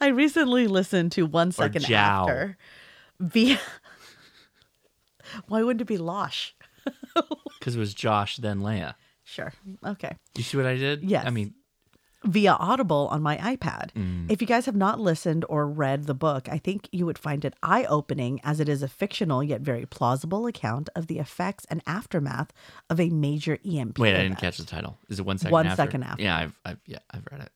I 0.00 0.08
recently 0.08 0.66
listened 0.66 1.12
to 1.12 1.26
one 1.26 1.52
second 1.52 1.90
after. 1.90 2.56
Via. 3.20 3.60
Why 5.46 5.62
wouldn't 5.62 5.82
it 5.82 5.86
be 5.86 5.98
Losh? 5.98 6.52
Because 7.58 7.76
it 7.76 7.78
was 7.78 7.94
Josh, 7.94 8.38
then 8.38 8.60
Leia. 8.60 8.94
Sure. 9.24 9.52
Okay. 9.86 10.16
You 10.34 10.42
see 10.42 10.56
what 10.56 10.66
I 10.66 10.76
did? 10.76 11.04
Yes. 11.04 11.26
I 11.26 11.30
mean, 11.30 11.54
Via 12.24 12.52
Audible 12.52 13.08
on 13.10 13.22
my 13.22 13.38
iPad. 13.38 13.92
Mm. 13.92 14.30
If 14.30 14.42
you 14.42 14.46
guys 14.46 14.66
have 14.66 14.76
not 14.76 15.00
listened 15.00 15.44
or 15.48 15.66
read 15.66 16.04
the 16.04 16.14
book, 16.14 16.48
I 16.50 16.58
think 16.58 16.88
you 16.92 17.06
would 17.06 17.18
find 17.18 17.44
it 17.44 17.54
eye 17.62 17.84
opening 17.84 18.40
as 18.44 18.60
it 18.60 18.68
is 18.68 18.82
a 18.82 18.88
fictional 18.88 19.42
yet 19.42 19.62
very 19.62 19.86
plausible 19.86 20.46
account 20.46 20.90
of 20.94 21.06
the 21.06 21.18
effects 21.18 21.64
and 21.70 21.82
aftermath 21.86 22.52
of 22.90 23.00
a 23.00 23.08
major 23.08 23.58
EMP. 23.64 23.98
wait, 23.98 24.14
I 24.14 24.22
didn't 24.22 24.38
catch 24.38 24.58
the 24.58 24.66
title. 24.66 24.98
Is 25.08 25.18
it 25.18 25.24
one 25.24 25.38
second 25.38 25.52
One 25.52 25.66
after? 25.66 25.76
second 25.76 26.02
after. 26.02 26.22
Yeah, 26.22 26.36
I've, 26.36 26.54
I've, 26.64 26.78
yeah, 26.86 26.98
I've 27.10 27.26
read 27.30 27.40
it. 27.40 27.52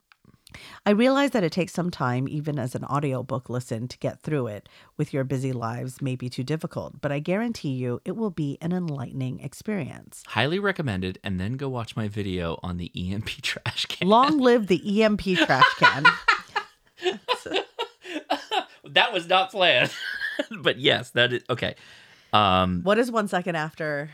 I 0.86 0.90
realize 0.90 1.30
that 1.30 1.44
it 1.44 1.52
takes 1.52 1.72
some 1.72 1.90
time, 1.90 2.28
even 2.28 2.58
as 2.58 2.74
an 2.74 2.84
audiobook 2.84 3.48
listen, 3.48 3.88
to 3.88 3.98
get 3.98 4.20
through 4.20 4.48
it 4.48 4.68
with 4.96 5.12
your 5.12 5.24
busy 5.24 5.52
lives 5.52 6.00
may 6.02 6.16
be 6.16 6.28
too 6.28 6.44
difficult, 6.44 7.00
but 7.00 7.12
I 7.12 7.18
guarantee 7.18 7.70
you 7.70 8.00
it 8.04 8.16
will 8.16 8.30
be 8.30 8.58
an 8.60 8.72
enlightening 8.72 9.40
experience. 9.40 10.22
Highly 10.26 10.58
recommended. 10.58 11.18
And 11.24 11.40
then 11.40 11.54
go 11.54 11.68
watch 11.68 11.96
my 11.96 12.08
video 12.08 12.58
on 12.62 12.76
the 12.76 12.90
EMP 12.96 13.28
trash 13.42 13.86
can. 13.86 14.08
Long 14.08 14.38
live 14.38 14.66
the 14.66 15.02
EMP 15.02 15.22
trash 15.22 15.74
can. 15.78 16.04
that 18.84 19.12
was 19.12 19.28
not 19.28 19.50
planned. 19.50 19.90
but 20.62 20.78
yes, 20.78 21.10
that 21.10 21.32
is 21.32 21.42
okay. 21.50 21.74
Um, 22.32 22.82
what 22.82 22.98
is 22.98 23.10
one 23.10 23.28
second 23.28 23.56
after? 23.56 24.10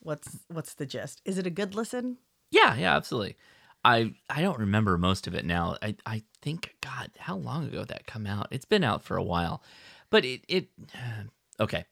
What's 0.00 0.38
what's 0.48 0.74
the 0.74 0.86
gist? 0.86 1.22
Is 1.24 1.38
it 1.38 1.46
a 1.46 1.50
good 1.50 1.74
listen? 1.74 2.18
yeah, 2.50 2.76
yeah, 2.76 2.96
absolutely. 2.96 3.36
I 3.84 4.14
I 4.30 4.40
don't 4.42 4.58
remember 4.58 4.96
most 4.98 5.26
of 5.26 5.34
it 5.34 5.44
now. 5.44 5.76
I 5.82 5.96
I 6.06 6.22
think 6.42 6.74
God, 6.80 7.10
how 7.18 7.36
long 7.36 7.66
ago 7.66 7.84
that 7.84 8.06
come 8.06 8.26
out? 8.26 8.48
It's 8.50 8.64
been 8.64 8.84
out 8.84 9.02
for 9.02 9.16
a 9.16 9.22
while, 9.22 9.62
but 10.10 10.24
it 10.24 10.42
it 10.48 10.68
okay. 11.60 11.84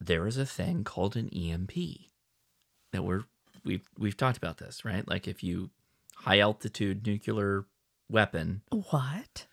There 0.00 0.26
is 0.26 0.38
a 0.38 0.46
thing 0.46 0.82
called 0.84 1.14
an 1.16 1.28
EMP 1.28 1.72
that 2.92 3.02
we're 3.04 3.24
we've 3.64 3.88
we've 3.98 4.16
talked 4.16 4.38
about 4.38 4.58
this, 4.58 4.84
right? 4.84 5.06
Like 5.06 5.28
if 5.28 5.42
you 5.42 5.70
high 6.16 6.38
altitude 6.40 7.06
nuclear 7.06 7.66
weapon, 8.08 8.62
What? 8.70 9.46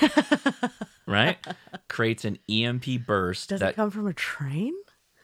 right, 1.06 1.38
creates 1.88 2.24
an 2.26 2.38
EMP 2.50 3.06
burst 3.06 3.48
Does 3.48 3.60
that 3.60 3.70
it 3.70 3.76
come 3.76 3.90
from 3.90 4.06
a 4.06 4.12
train? 4.12 4.74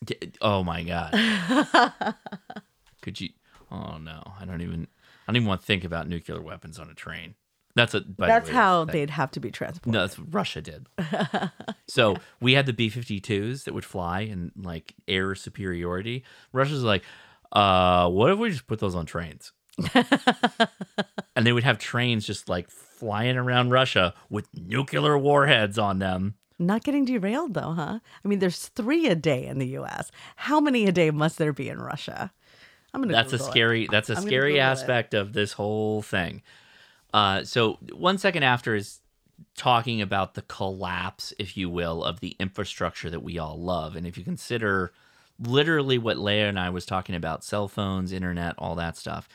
D- 0.04 0.32
Oh 0.40 0.64
my 0.64 0.82
god. 0.82 1.12
Could 3.02 3.20
you? 3.20 3.30
Oh 3.70 3.98
no, 3.98 4.22
I 4.40 4.44
don't 4.46 4.60
even. 4.62 4.88
I 5.26 5.32
don't 5.32 5.36
even 5.36 5.48
want 5.48 5.60
to 5.62 5.66
think 5.66 5.84
about 5.84 6.08
nuclear 6.08 6.40
weapons 6.40 6.78
on 6.78 6.90
a 6.90 6.94
train. 6.94 7.34
That's 7.76 7.92
a. 7.94 8.02
By 8.02 8.26
the 8.26 8.32
That's 8.32 8.48
way, 8.48 8.54
how 8.54 8.84
that- 8.84 8.92
they'd 8.92 9.10
have 9.10 9.30
to 9.32 9.40
be 9.40 9.50
transported. 9.50 9.92
No, 9.92 10.00
that's 10.02 10.18
what 10.18 10.32
Russia 10.32 10.60
did. 10.62 10.86
so 11.88 12.16
we 12.40 12.52
had 12.54 12.66
the 12.66 12.72
B 12.72 12.88
52s 12.88 13.64
that 13.64 13.74
would 13.74 13.84
fly 13.84 14.20
in 14.20 14.52
like 14.56 14.94
air 15.08 15.34
superiority. 15.34 16.24
Russia's 16.52 16.84
like, 16.84 17.02
uh, 17.52 18.08
what 18.10 18.30
if 18.30 18.38
we 18.38 18.50
just 18.50 18.66
put 18.66 18.78
those 18.78 18.94
on 18.94 19.06
trains? 19.06 19.52
and 21.36 21.44
they 21.44 21.52
would 21.52 21.64
have 21.64 21.78
trains 21.78 22.26
just 22.26 22.48
like 22.48 22.70
flying 22.70 23.36
around 23.36 23.70
Russia 23.70 24.14
with 24.30 24.46
nuclear 24.54 25.18
warheads 25.18 25.78
on 25.78 25.98
them. 25.98 26.34
Not 26.58 26.84
getting 26.84 27.04
derailed 27.04 27.54
though, 27.54 27.72
huh? 27.72 27.98
I 28.24 28.28
mean, 28.28 28.38
there's 28.38 28.68
three 28.68 29.08
a 29.08 29.16
day 29.16 29.44
in 29.46 29.58
the 29.58 29.66
U.S. 29.68 30.12
How 30.36 30.60
many 30.60 30.86
a 30.86 30.92
day 30.92 31.10
must 31.10 31.38
there 31.38 31.52
be 31.52 31.68
in 31.68 31.80
Russia? 31.80 32.32
I'm 32.94 33.02
gonna. 33.02 33.12
That's 33.12 33.32
a 33.32 33.36
Google 33.36 33.46
it. 33.46 33.50
scary. 33.50 33.88
That's 33.90 34.10
a 34.10 34.16
I'm 34.16 34.22
scary 34.22 34.52
Google 34.52 34.66
it. 34.66 34.70
aspect 34.70 35.14
of 35.14 35.32
this 35.32 35.52
whole 35.52 36.00
thing. 36.00 36.42
Uh, 37.12 37.44
so 37.44 37.78
one 37.92 38.18
second 38.18 38.44
after 38.44 38.74
is 38.74 39.00
talking 39.56 40.00
about 40.00 40.34
the 40.34 40.42
collapse, 40.42 41.32
if 41.38 41.56
you 41.56 41.68
will, 41.68 42.04
of 42.04 42.20
the 42.20 42.36
infrastructure 42.38 43.10
that 43.10 43.22
we 43.22 43.38
all 43.38 43.60
love, 43.60 43.96
and 43.96 44.06
if 44.06 44.16
you 44.16 44.24
consider 44.24 44.92
literally 45.38 45.98
what 45.98 46.16
Leia 46.16 46.48
and 46.48 46.58
I 46.58 46.70
was 46.70 46.86
talking 46.86 47.14
about, 47.14 47.44
cell 47.44 47.68
phones, 47.68 48.12
internet, 48.12 48.54
all 48.58 48.76
that 48.76 48.96
stuff. 48.96 49.28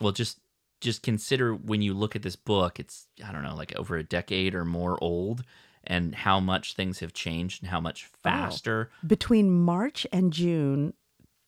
Well, 0.00 0.12
just 0.12 0.38
just 0.80 1.02
consider 1.02 1.54
when 1.54 1.80
you 1.80 1.94
look 1.94 2.16
at 2.16 2.22
this 2.22 2.36
book, 2.36 2.80
it's 2.80 3.06
I 3.24 3.32
don't 3.32 3.42
know, 3.42 3.54
like 3.54 3.76
over 3.76 3.96
a 3.96 4.02
decade 4.02 4.54
or 4.54 4.64
more 4.64 5.02
old, 5.02 5.44
and 5.84 6.14
how 6.14 6.40
much 6.40 6.74
things 6.74 7.00
have 7.00 7.12
changed 7.12 7.62
and 7.62 7.70
how 7.70 7.80
much 7.80 8.06
faster. 8.22 8.90
Between 9.06 9.50
March 9.50 10.06
and 10.12 10.32
June 10.32 10.94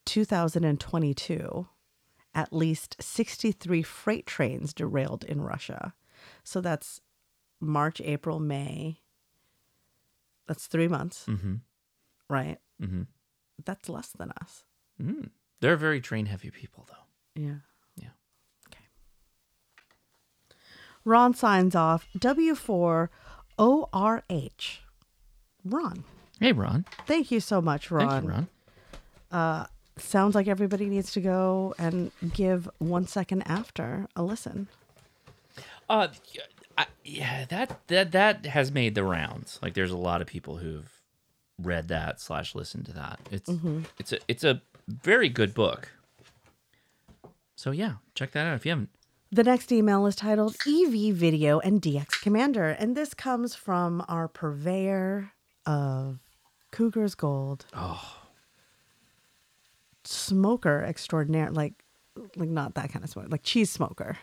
2022, 0.04 1.66
at 2.34 2.52
least 2.52 2.96
63 3.00 3.82
freight 3.82 4.26
trains 4.26 4.72
derailed 4.74 5.24
in 5.24 5.40
Russia. 5.40 5.94
So 6.42 6.60
that's 6.60 7.00
March, 7.60 8.00
April, 8.02 8.40
May. 8.40 9.00
That's 10.46 10.66
three 10.66 10.88
months, 10.88 11.24
Mm-hmm. 11.28 11.54
right? 12.28 12.58
Mm-hmm. 12.82 13.02
That's 13.64 13.88
less 13.88 14.08
than 14.08 14.32
us. 14.42 14.64
Mm. 15.00 15.30
They're 15.60 15.76
very 15.76 16.00
train 16.00 16.26
heavy 16.26 16.50
people, 16.50 16.86
though. 16.88 17.40
Yeah. 17.40 17.54
Yeah. 17.96 18.08
Okay. 18.68 18.84
Ron 21.04 21.34
signs 21.34 21.74
off 21.74 22.06
W4 22.18 23.08
ORH. 23.58 24.80
Ron. 25.64 26.04
Hey, 26.40 26.52
Ron. 26.52 26.84
Thank 27.06 27.30
you 27.30 27.40
so 27.40 27.62
much, 27.62 27.90
Ron. 27.90 28.08
Thank 28.10 28.24
you, 28.24 28.30
Ron. 28.30 28.48
Uh, 29.30 29.66
sounds 29.96 30.34
like 30.34 30.48
everybody 30.48 30.86
needs 30.86 31.12
to 31.12 31.20
go 31.20 31.74
and 31.78 32.10
give 32.32 32.68
one 32.78 33.06
second 33.06 33.42
after 33.42 34.06
a 34.16 34.22
listen. 34.22 34.68
Uh, 35.88 36.08
I, 36.76 36.86
yeah, 37.04 37.44
that 37.46 37.80
that 37.88 38.12
that 38.12 38.46
has 38.46 38.72
made 38.72 38.94
the 38.94 39.04
rounds. 39.04 39.58
Like, 39.62 39.74
there's 39.74 39.90
a 39.90 39.96
lot 39.96 40.20
of 40.20 40.26
people 40.26 40.56
who've 40.56 40.90
read 41.62 41.88
that 41.88 42.20
slash 42.20 42.54
listened 42.54 42.86
to 42.86 42.92
that. 42.92 43.20
It's 43.30 43.48
mm-hmm. 43.48 43.82
it's 43.98 44.12
a 44.12 44.18
it's 44.26 44.44
a 44.44 44.62
very 44.88 45.28
good 45.28 45.54
book. 45.54 45.92
So 47.56 47.70
yeah, 47.70 47.94
check 48.14 48.32
that 48.32 48.46
out 48.46 48.56
if 48.56 48.66
you 48.66 48.70
haven't. 48.70 48.90
The 49.30 49.44
next 49.44 49.72
email 49.72 50.06
is 50.06 50.14
titled 50.14 50.56
EV 50.66 51.14
Video 51.14 51.58
and 51.58 51.82
DX 51.82 52.22
Commander, 52.22 52.68
and 52.68 52.96
this 52.96 53.14
comes 53.14 53.54
from 53.54 54.04
our 54.08 54.28
purveyor 54.28 55.32
of 55.66 56.18
Cougar's 56.70 57.14
Gold. 57.14 57.66
Oh. 57.74 58.23
Smoker 60.04 60.82
extraordinaire, 60.82 61.50
like 61.50 61.74
like 62.36 62.48
not 62.48 62.74
that 62.74 62.92
kind 62.92 63.04
of 63.04 63.10
smoke, 63.10 63.26
like 63.30 63.42
cheese 63.42 63.70
smoker. 63.70 64.18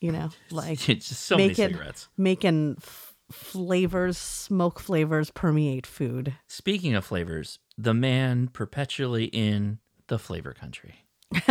You 0.00 0.12
know, 0.12 0.30
like 0.50 0.78
so 1.00 1.36
many 1.36 1.48
making- 1.48 1.68
cigarettes. 1.70 2.08
Making 2.16 2.76
f- 2.78 3.14
flavors, 3.30 4.18
smoke 4.18 4.80
flavors 4.80 5.30
permeate 5.30 5.86
food. 5.86 6.34
Speaking 6.46 6.94
of 6.94 7.04
flavors, 7.04 7.58
the 7.78 7.94
man 7.94 8.48
perpetually 8.48 9.24
in 9.26 9.78
the 10.08 10.18
flavor 10.18 10.52
country. 10.52 11.06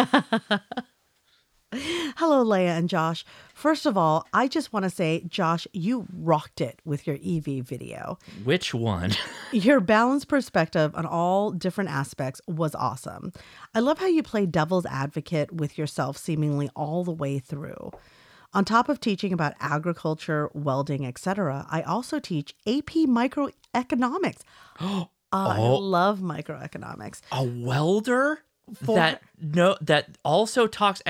Hello, 2.17 2.45
Leia 2.45 2.77
and 2.77 2.87
Josh. 2.87 3.25
First 3.53 3.85
of 3.85 3.97
all, 3.97 4.27
I 4.31 4.47
just 4.47 4.71
want 4.73 4.83
to 4.83 4.89
say, 4.89 5.23
Josh, 5.27 5.67
you 5.73 6.05
rocked 6.15 6.61
it 6.61 6.79
with 6.85 7.07
your 7.07 7.15
EV 7.25 7.65
video. 7.65 8.19
Which 8.43 8.73
one? 8.73 9.11
Your 9.51 9.79
balanced 9.79 10.27
perspective 10.27 10.93
on 10.95 11.05
all 11.05 11.51
different 11.51 11.89
aspects 11.89 12.41
was 12.47 12.75
awesome. 12.75 13.31
I 13.73 13.79
love 13.79 13.97
how 13.99 14.07
you 14.07 14.21
play 14.23 14.45
devil's 14.45 14.85
advocate 14.85 15.51
with 15.51 15.77
yourself 15.77 16.17
seemingly 16.17 16.69
all 16.75 17.03
the 17.03 17.11
way 17.11 17.39
through. 17.39 17.91
On 18.53 18.63
top 18.65 18.87
of 18.89 18.99
teaching 18.99 19.33
about 19.33 19.53
agriculture, 19.59 20.49
welding, 20.53 21.05
etc., 21.07 21.65
I 21.71 21.81
also 21.81 22.19
teach 22.19 22.53
AP 22.67 23.07
microeconomics. 23.07 24.41
I 24.79 25.07
Oh. 25.35 25.77
love 25.79 26.19
microeconomics. 26.19 27.21
a 27.31 27.43
welder 27.43 28.39
For- 28.73 28.95
that 28.95 29.21
no 29.41 29.77
that 29.81 30.17
also 30.23 30.67
talks 30.67 31.01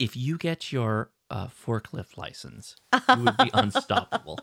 if 0.00 0.16
you 0.16 0.36
get 0.38 0.72
your 0.72 1.10
uh, 1.30 1.46
forklift 1.48 2.16
license 2.16 2.76
you 2.92 3.22
would 3.24 3.36
be 3.36 3.50
unstoppable 3.54 4.38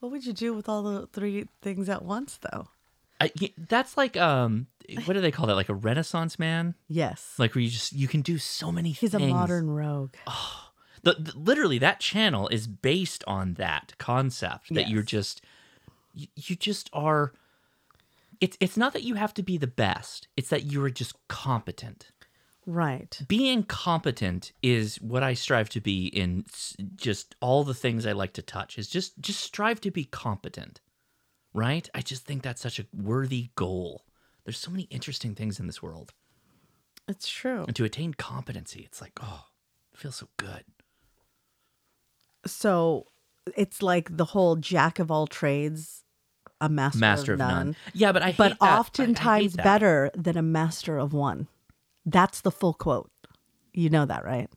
What 0.00 0.12
would 0.12 0.24
you 0.26 0.32
do 0.32 0.54
with 0.54 0.68
all 0.68 0.82
the 0.82 1.06
three 1.08 1.48
things 1.60 1.88
at 1.88 2.04
once, 2.04 2.38
though? 2.38 2.68
I, 3.20 3.32
that's 3.56 3.96
like 3.96 4.16
um 4.16 4.68
what 5.04 5.14
do 5.14 5.20
they 5.20 5.32
call 5.32 5.46
that 5.48 5.56
like 5.56 5.68
a 5.68 5.74
renaissance 5.74 6.38
man 6.38 6.76
Yes. 6.86 7.34
like 7.36 7.56
where 7.56 7.62
you 7.62 7.68
just 7.68 7.92
you 7.92 8.06
can 8.06 8.22
do 8.22 8.38
so 8.38 8.70
many 8.70 8.92
He's 8.92 9.12
a 9.12 9.18
modern 9.18 9.68
rogue. 9.70 10.14
the, 11.02 11.14
the- 11.14 11.36
literally 11.36 11.78
that 11.78 11.98
channel 11.98 12.46
is 12.48 12.68
based 12.68 13.24
on 13.26 13.54
that 13.54 13.94
concept 13.98 14.72
that 14.72 14.88
you're 14.88 15.02
just 15.02 15.40
you, 16.14 16.28
you 16.36 16.54
just 16.54 16.88
are 16.92 17.32
it's 18.40 18.56
it's 18.60 18.76
not 18.76 18.92
that 18.92 19.02
you 19.02 19.14
have 19.14 19.34
to 19.34 19.42
be 19.42 19.56
the 19.58 19.66
best 19.66 20.28
it's 20.36 20.48
that 20.50 20.64
you 20.64 20.82
are 20.84 20.90
just 20.90 21.14
competent 21.28 22.10
Right. 22.70 23.18
being 23.26 23.62
competent 23.62 24.52
is 24.62 25.00
what 25.00 25.22
I 25.22 25.32
strive 25.32 25.70
to 25.70 25.80
be 25.80 26.08
in 26.08 26.44
just 26.96 27.34
all 27.40 27.64
the 27.64 27.72
things 27.72 28.04
I 28.04 28.12
like 28.12 28.34
to 28.34 28.42
touch 28.42 28.76
is 28.76 28.88
just 28.90 29.18
just 29.20 29.40
strive 29.40 29.80
to 29.80 29.90
be 29.90 30.04
competent. 30.04 30.82
Right? 31.54 31.88
I 31.94 32.02
just 32.02 32.26
think 32.26 32.42
that's 32.42 32.60
such 32.60 32.78
a 32.78 32.84
worthy 32.94 33.52
goal. 33.54 34.04
There's 34.44 34.58
so 34.58 34.70
many 34.70 34.82
interesting 34.90 35.34
things 35.34 35.58
in 35.58 35.66
this 35.66 35.82
world. 35.82 36.12
It's 37.08 37.26
true. 37.26 37.64
And 37.66 37.74
to 37.76 37.84
attain 37.84 38.12
competency, 38.12 38.80
it's 38.80 39.00
like, 39.00 39.12
oh, 39.22 39.46
it 39.94 39.98
feels 39.98 40.16
so 40.16 40.28
good. 40.36 40.64
So 42.44 43.06
it's 43.56 43.82
like 43.82 44.14
the 44.14 44.26
whole 44.26 44.56
jack 44.56 44.98
of 44.98 45.10
all 45.10 45.26
trades, 45.26 46.04
a 46.60 46.68
master, 46.68 46.98
Master 46.98 47.34
of 47.34 47.40
of 47.40 47.46
none. 47.46 47.66
none. 47.68 47.76
Yeah, 47.94 48.12
but 48.12 48.22
I 48.22 48.32
but 48.32 48.52
hate 48.52 48.58
that. 48.60 48.64
I- 48.64 48.66
I 48.68 48.72
hate 48.74 48.78
oftentimes 48.80 49.52
that. 49.54 49.64
better 49.64 50.10
than 50.14 50.36
a 50.36 50.42
master 50.42 50.98
of 50.98 51.12
one. 51.12 51.48
That's 52.04 52.40
the 52.40 52.50
full 52.50 52.74
quote. 52.74 53.10
You 53.72 53.90
know 53.90 54.06
that, 54.06 54.24
right? 54.24 54.50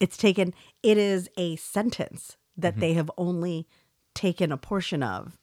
It's 0.00 0.16
taken. 0.16 0.54
It 0.82 0.96
is 0.98 1.28
a 1.36 1.56
sentence 1.56 2.36
that 2.56 2.72
Mm-hmm. 2.74 2.80
they 2.80 2.92
have 2.94 3.10
only 3.16 3.66
taken 4.14 4.50
a 4.50 4.56
portion 4.56 5.02
of. 5.02 5.38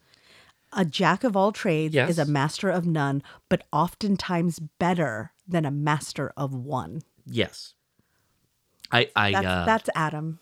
A 0.72 0.84
jack 0.84 1.24
of 1.24 1.36
all 1.36 1.52
trades 1.52 1.94
is 1.94 2.18
a 2.18 2.26
master 2.26 2.68
of 2.68 2.84
none, 2.86 3.22
but 3.48 3.64
oftentimes 3.72 4.58
better 4.58 5.32
than 5.48 5.64
a 5.64 5.70
master 5.70 6.32
of 6.36 6.52
one. 6.54 7.00
Yes. 7.24 7.72
I 8.92 9.10
I 9.16 9.32
That's, 9.32 9.46
uh 9.46 9.64
that's 9.64 9.90
Adam. 9.94 10.38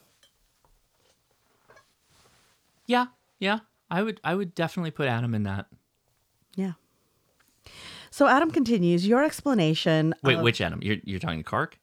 yeah, 2.86 3.06
yeah. 3.38 3.60
I 3.94 4.02
would 4.02 4.20
I 4.24 4.34
would 4.34 4.54
definitely 4.54 4.90
put 4.90 5.06
Adam 5.08 5.34
in 5.34 5.44
that. 5.44 5.66
Yeah. 6.56 6.72
So 8.10 8.26
Adam 8.28 8.50
continues, 8.50 9.06
your 9.06 9.22
explanation 9.24 10.14
Wait, 10.22 10.34
of 10.36 10.42
which 10.42 10.60
Adam? 10.60 10.80
You're 10.82 10.96
you're 11.04 11.18
talking 11.20 11.42
Kark? 11.44 11.74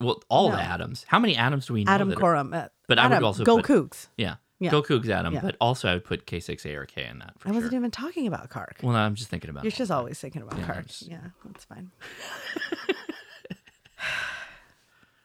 Well, 0.00 0.22
all 0.28 0.50
the 0.50 0.56
No. 0.56 0.62
Adams. 0.62 1.04
How 1.08 1.18
many 1.18 1.36
Adams 1.36 1.66
do 1.66 1.74
we 1.74 1.84
know? 1.84 1.92
Adam 1.92 2.08
that 2.10 2.20
are- 2.22 2.36
uh, 2.36 2.68
But 2.88 2.98
I 2.98 3.06
would 3.06 3.22
also 3.22 3.44
go 3.44 3.56
put, 3.62 3.66
Cougs. 3.66 4.08
Yeah. 4.16 4.36
Yeah. 4.58 4.70
Go 4.70 4.82
Cougs 4.82 5.08
Adam, 5.08 5.34
Yeah. 5.34 5.40
but 5.42 5.56
also 5.60 5.88
I 5.88 5.94
would 5.94 6.04
put 6.04 6.26
K6ARK 6.26 6.96
in 7.10 7.18
that 7.20 7.38
for 7.38 7.48
I 7.48 7.52
wasn't 7.52 7.74
even 7.74 7.90
talking 7.90 8.26
about 8.26 8.48
Kark. 8.50 8.82
Well, 8.82 8.92
no, 8.92 8.98
I'm 8.98 9.14
just 9.14 9.28
thinking 9.30 9.50
about 9.50 9.64
You're 9.64 9.70
just 9.70 9.90
always 9.90 10.18
thinking 10.18 10.42
about 10.42 10.58
Yeah, 10.58 10.66
Kark. 10.66 10.86
Just- 10.86 11.08
Yeah, 11.08 11.20
that's 11.44 11.64
fine. 11.64 11.90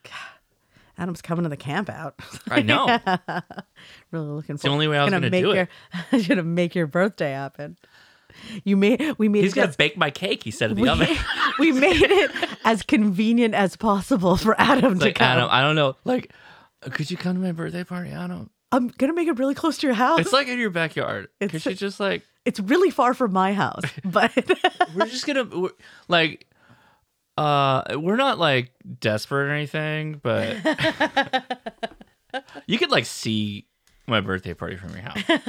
God, 0.03 0.13
Adam's 1.01 1.21
coming 1.21 1.43
to 1.43 1.49
the 1.49 1.57
camp 1.57 1.89
out. 1.89 2.15
I 2.49 2.61
know. 2.61 2.85
really 4.11 4.27
looking 4.27 4.53
It's 4.55 4.63
the 4.63 4.69
only 4.69 4.87
way 4.87 4.97
I 4.97 5.03
was 5.03 5.11
gonna 5.11 5.29
make 5.29 5.43
do 5.43 5.53
your, 5.53 5.67
it. 6.11 6.27
gonna 6.27 6.43
make 6.43 6.75
your 6.75 6.85
birthday 6.87 7.31
happen. 7.31 7.77
You 8.63 8.77
made 8.77 9.15
we 9.17 9.27
made 9.27 9.43
He's 9.43 9.53
it 9.53 9.55
gonna 9.55 9.67
as- 9.69 9.75
bake 9.75 9.97
my 9.97 10.11
cake. 10.11 10.43
He 10.43 10.51
said 10.51 10.71
in 10.71 10.77
the 10.77 10.83
we, 10.83 10.89
oven. 10.89 11.07
we 11.59 11.71
made 11.71 12.01
it 12.01 12.31
as 12.63 12.83
convenient 12.83 13.55
as 13.55 13.75
possible 13.75 14.37
for 14.37 14.55
Adam 14.61 14.93
It's 14.93 14.99
to 15.01 15.05
like 15.07 15.15
come. 15.15 15.27
Adam, 15.27 15.47
I 15.51 15.61
don't 15.61 15.75
know. 15.75 15.95
Like, 16.05 16.31
could 16.81 17.09
you 17.11 17.17
come 17.17 17.35
to 17.35 17.41
my 17.41 17.51
birthday 17.51 17.83
party? 17.83 18.11
Adam? 18.11 18.49
I'm 18.71 18.87
gonna 18.87 19.13
make 19.13 19.27
it 19.27 19.37
really 19.39 19.55
close 19.55 19.77
to 19.79 19.87
your 19.87 19.95
house. 19.95 20.19
It's 20.19 20.31
like 20.33 20.47
in 20.47 20.59
your 20.59 20.69
backyard. 20.69 21.27
Could 21.41 21.55
It's- 21.55 21.65
you 21.65 21.73
just 21.73 21.99
like? 21.99 22.23
it's 22.45 22.59
really 22.59 22.89
far 22.89 23.13
from 23.13 23.33
my 23.33 23.53
house, 23.53 23.83
but 24.05 24.31
We're 24.95 25.05
just 25.07 25.25
gonna 25.27 25.43
we're, 25.45 25.69
like. 26.07 26.47
Uh, 27.41 27.97
we're 27.97 28.17
not 28.17 28.37
like 28.37 28.71
desperate 28.99 29.47
or 29.47 29.51
anything, 29.51 30.19
but 30.21 30.57
You 32.67 32.77
could 32.77 32.91
like 32.91 33.05
see 33.05 33.67
my 34.07 34.21
birthday 34.21 34.53
party 34.53 34.75
from 34.75 34.91
your 34.91 35.01
house. 35.01 35.23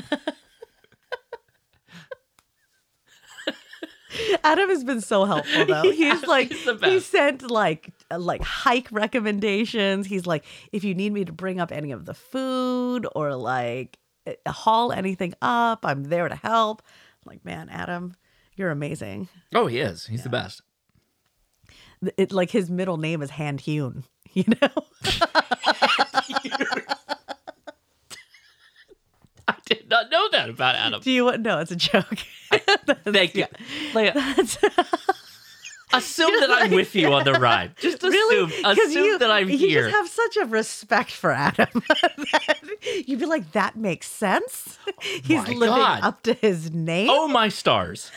Adam 4.45 4.69
has 4.69 4.85
been 4.85 5.01
so 5.01 5.25
helpful 5.25 5.67
though. 5.67 5.83
He's 5.91 6.27
like 6.27 6.53
he's 6.53 6.81
he 6.83 7.01
sent 7.01 7.51
like 7.51 7.91
uh, 8.11 8.19
like 8.19 8.43
hike 8.43 8.89
recommendations. 8.91 10.07
He's 10.07 10.27
like 10.27 10.45
if 10.73 10.85
you 10.85 10.95
need 10.95 11.13
me 11.13 11.25
to 11.25 11.33
bring 11.33 11.61
up 11.61 11.73
any 11.73 11.93
of 11.93 12.05
the 12.05 12.15
food 12.15 13.07
or 13.15 13.35
like 13.35 13.99
uh, 14.27 14.51
haul 14.51 14.93
anything 14.93 15.35
up, 15.41 15.85
I'm 15.85 16.05
there 16.05 16.29
to 16.29 16.37
help. 16.37 16.83
I'm 17.25 17.33
like, 17.33 17.45
man, 17.45 17.69
Adam, 17.71 18.15
you're 18.57 18.71
amazing. 18.71 19.29
oh, 19.55 19.67
he 19.67 19.79
is. 19.79 20.07
He's 20.07 20.25
the 20.25 20.29
best. 20.29 20.63
It 22.17 22.33
like 22.33 22.51
his 22.51 22.69
middle 22.71 22.97
name 22.97 23.23
is 23.23 23.31
Hand 23.31 23.61
Hewn, 23.61 24.05
you 24.33 24.45
know? 24.61 24.69
I 29.49 29.55
did 29.67 29.89
not 29.91 30.11
know 30.11 30.29
that 30.31 30.49
about 30.51 30.75
Adam. 30.77 31.01
Do 31.01 31.11
you 31.11 31.37
no, 31.39 31.59
it's 31.59 31.71
a 31.71 31.77
joke. 31.77 32.19
Thank 33.05 33.35
you. 33.35 33.47
Leia, 33.93 34.15
assume 35.93 36.41
that 36.41 36.51
I'm 36.51 36.71
with 36.71 36.95
you 36.95 37.13
on 37.13 37.25
the 37.25 37.33
ride. 37.35 37.77
Just 37.79 37.99
assume, 37.99 38.13
Really? 38.13 38.63
assume 38.65 39.05
you, 39.05 39.19
that 39.19 39.31
I'm 39.31 39.49
here. 39.49 39.87
you 39.89 39.93
have 39.95 40.09
such 40.09 40.37
a 40.39 40.45
respect 40.47 41.11
for 41.11 41.33
Adam. 41.33 41.67
that 41.75 43.05
you'd 43.07 43.19
be 43.21 43.27
like, 43.27 43.53
that 43.53 43.77
makes 43.77 44.09
sense. 44.09 44.79
Oh 44.89 44.93
He's 45.01 45.43
my 45.43 45.53
living 45.53 45.59
God. 45.77 46.01
up 46.03 46.23
to 46.23 46.35
his 46.35 46.71
name. 46.73 47.09
oh 47.11 47.27
my 47.29 47.49
stars! 47.49 48.11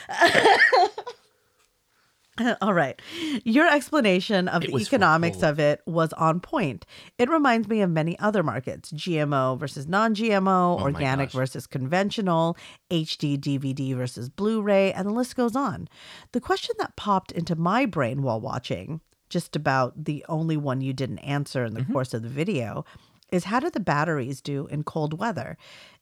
All 2.61 2.73
right. 2.73 3.01
Your 3.43 3.67
explanation 3.67 4.47
of 4.47 4.63
It 4.63 4.71
the 4.73 4.77
economics 4.81 5.41
of 5.41 5.59
it 5.59 5.81
was 5.85 6.11
on 6.13 6.39
point. 6.41 6.85
It 7.17 7.29
reminds 7.29 7.67
me 7.67 7.81
of 7.81 7.89
many 7.89 8.19
other 8.19 8.43
markets 8.43 8.91
GMO 8.91 9.57
versus 9.57 9.87
non 9.87 10.15
GMO, 10.15 10.79
Oh 10.79 10.83
organic 10.83 11.31
versus 11.31 11.65
conventional, 11.65 12.57
HD 12.91 13.37
DVD 13.39 13.95
versus 13.95 14.27
Blu 14.29 14.61
ray, 14.61 14.91
and 14.91 15.07
the 15.07 15.13
list 15.13 15.35
goes 15.35 15.55
on. 15.55 15.87
The 16.33 16.41
question 16.41 16.75
that 16.79 16.95
popped 16.97 17.31
into 17.31 17.55
my 17.55 17.85
brain 17.85 18.21
while 18.21 18.41
watching, 18.41 18.99
just 19.29 19.55
about 19.55 20.03
the 20.05 20.25
only 20.27 20.57
one 20.57 20.81
you 20.81 20.91
didn't 20.93 21.19
answer 21.19 21.63
in 21.63 21.73
the 21.73 21.81
Mm-hmm. 21.81 21.93
course 21.93 22.13
of 22.13 22.21
the 22.23 22.29
video, 22.29 22.83
is 23.31 23.45
how 23.45 23.59
do 23.59 23.69
the 23.69 23.79
batteries 23.79 24.41
do 24.41 24.67
in 24.67 24.83
cold 24.83 25.17
weather? 25.17 25.57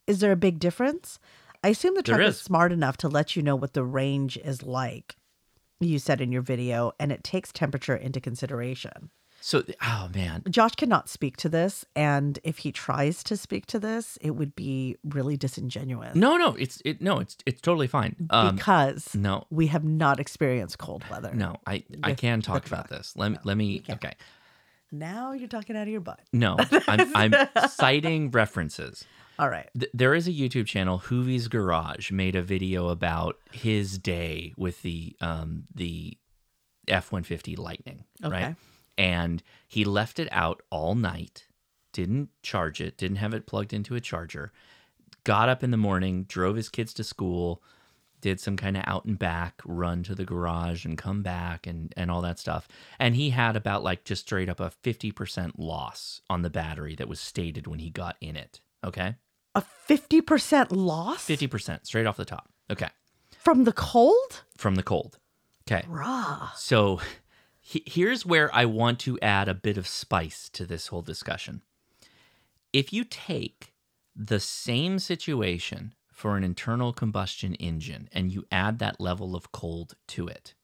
Is 0.07 0.19
there 0.19 0.31
a 0.31 0.35
big 0.37 0.59
difference? 0.59 1.19
I 1.63 1.69
assume 1.69 1.95
the 1.95 2.03
truck 2.03 2.19
is 2.21 2.35
is. 2.35 2.41
smart 2.41 2.71
enough 2.73 2.97
to 2.97 3.07
let 3.07 3.35
you 3.35 3.41
know 3.41 3.55
what 3.55 3.73
the 3.73 3.83
range 3.85 4.35
is 4.37 4.63
like 4.63 5.15
you 5.87 5.99
said 5.99 6.21
in 6.21 6.31
your 6.31 6.41
video, 6.41 6.91
and 6.99 7.11
it 7.11 7.23
takes 7.23 7.51
temperature 7.51 7.95
into 7.95 8.19
consideration. 8.21 9.09
So, 9.45 9.61
oh 9.81 10.09
man, 10.15 10.43
Josh 10.49 10.75
cannot 10.75 11.09
speak 11.09 11.35
to 11.37 11.49
this, 11.49 11.83
and 11.97 12.39
if 12.45 12.59
he 12.59 12.71
tries 12.71 13.23
to 13.25 13.35
speak 13.35 13.65
to 13.67 13.79
this, 13.79 14.17
it 14.21 14.31
would 14.31 14.55
be 14.55 14.95
really 15.03 15.35
disingenuous. 15.35 16.15
no, 16.15 16.37
no, 16.37 16.55
it's 16.55 16.81
it. 16.85 17.01
No, 17.01 17.19
it's 17.19 17.35
it's 17.45 17.59
totally 17.59 17.87
fine. 17.87 18.15
Um, 18.29 18.55
because 18.55 19.13
no, 19.13 19.43
we 19.49 19.67
have 19.67 19.83
not 19.83 20.19
experienced 20.21 20.77
cold 20.77 21.03
weather. 21.11 21.33
no, 21.33 21.57
I 21.67 21.83
I 22.03 22.13
can 22.13 22.41
talk 22.41 22.65
about 22.67 22.89
this. 22.89 23.13
Let 23.17 23.31
me 23.33 23.37
let 23.43 23.57
me. 23.57 23.83
Okay, 23.89 24.13
Now 24.93 25.33
you're 25.33 25.49
talking 25.49 25.75
out 25.75 25.83
of 25.83 25.89
your 25.89 25.99
butt. 25.99 26.21
no, 26.31 26.55
I'm 26.87 27.11
I'm 27.13 27.33
citing 27.69 28.31
references. 28.31 29.03
All 29.39 29.49
right. 29.49 29.69
Th- 29.77 29.91
there 29.93 30.13
is 30.13 30.27
a 30.27 30.31
YouTube 30.31 30.67
channel, 30.67 30.99
Hoovie's 30.99 31.47
Garage, 31.47 32.11
made 32.11 32.35
a 32.35 32.41
video 32.41 32.89
about 32.89 33.37
his 33.51 33.97
day 33.97 34.53
with 34.57 34.81
the 34.81 35.15
um 35.21 35.63
the 35.73 36.17
F 36.87 37.11
one 37.11 37.23
fifty 37.23 37.55
Lightning, 37.55 38.03
right? 38.23 38.55
And 38.97 39.41
he 39.67 39.85
left 39.85 40.19
it 40.19 40.27
out 40.31 40.61
all 40.69 40.93
night, 40.95 41.47
didn't 41.93 42.29
charge 42.43 42.79
it, 42.79 42.97
didn't 42.97 43.17
have 43.17 43.33
it 43.33 43.47
plugged 43.47 43.73
into 43.73 43.95
a 43.95 44.01
charger. 44.01 44.51
Got 45.23 45.49
up 45.49 45.63
in 45.63 45.71
the 45.71 45.77
morning, 45.77 46.25
drove 46.25 46.55
his 46.55 46.69
kids 46.69 46.93
to 46.95 47.03
school, 47.03 47.63
did 48.21 48.39
some 48.39 48.55
kind 48.55 48.77
of 48.77 48.83
out 48.85 49.05
and 49.05 49.17
back 49.17 49.61
run 49.65 50.03
to 50.03 50.13
the 50.13 50.25
garage 50.25 50.85
and 50.85 50.97
come 50.97 51.23
back 51.23 51.65
and 51.65 51.93
and 51.97 52.11
all 52.11 52.21
that 52.21 52.39
stuff. 52.39 52.67
And 52.99 53.15
he 53.15 53.31
had 53.31 53.55
about 53.55 53.83
like 53.83 54.03
just 54.03 54.23
straight 54.23 54.49
up 54.49 54.59
a 54.59 54.71
50% 54.83 55.53
loss 55.57 56.21
on 56.29 56.41
the 56.41 56.49
battery 56.49 56.95
that 56.95 57.07
was 57.07 57.19
stated 57.19 57.65
when 57.67 57.79
he 57.79 57.89
got 57.89 58.15
in 58.21 58.35
it. 58.35 58.59
Okay? 58.83 59.15
A 59.55 59.63
50% 59.87 60.67
loss 60.71 61.25
50% 61.27 61.85
straight 61.85 62.05
off 62.05 62.17
the 62.17 62.25
top. 62.25 62.49
Okay. 62.71 62.89
from 63.39 63.63
the 63.65 63.73
cold? 63.73 64.43
From 64.57 64.75
the 64.75 64.83
cold. 64.83 65.19
Okay. 65.67 65.85
Rah. 65.87 66.49
So 66.55 66.99
he- 67.59 67.83
here's 67.85 68.25
where 68.25 68.53
I 68.53 68.65
want 68.65 68.99
to 69.01 69.19
add 69.21 69.47
a 69.47 69.53
bit 69.53 69.77
of 69.77 69.87
spice 69.87 70.49
to 70.53 70.65
this 70.65 70.87
whole 70.87 71.01
discussion. 71.03 71.61
If 72.71 72.91
you 72.91 73.03
take 73.03 73.73
the 74.15 74.39
same 74.39 74.97
situation 74.99 75.93
for 76.11 76.35
an 76.37 76.43
internal 76.43 76.93
combustion 76.93 77.53
engine 77.55 78.09
and 78.11 78.31
you 78.31 78.45
add 78.51 78.79
that 78.79 78.99
level 78.99 79.35
of 79.35 79.51
cold 79.51 79.93
to 80.07 80.27
it, 80.27 80.55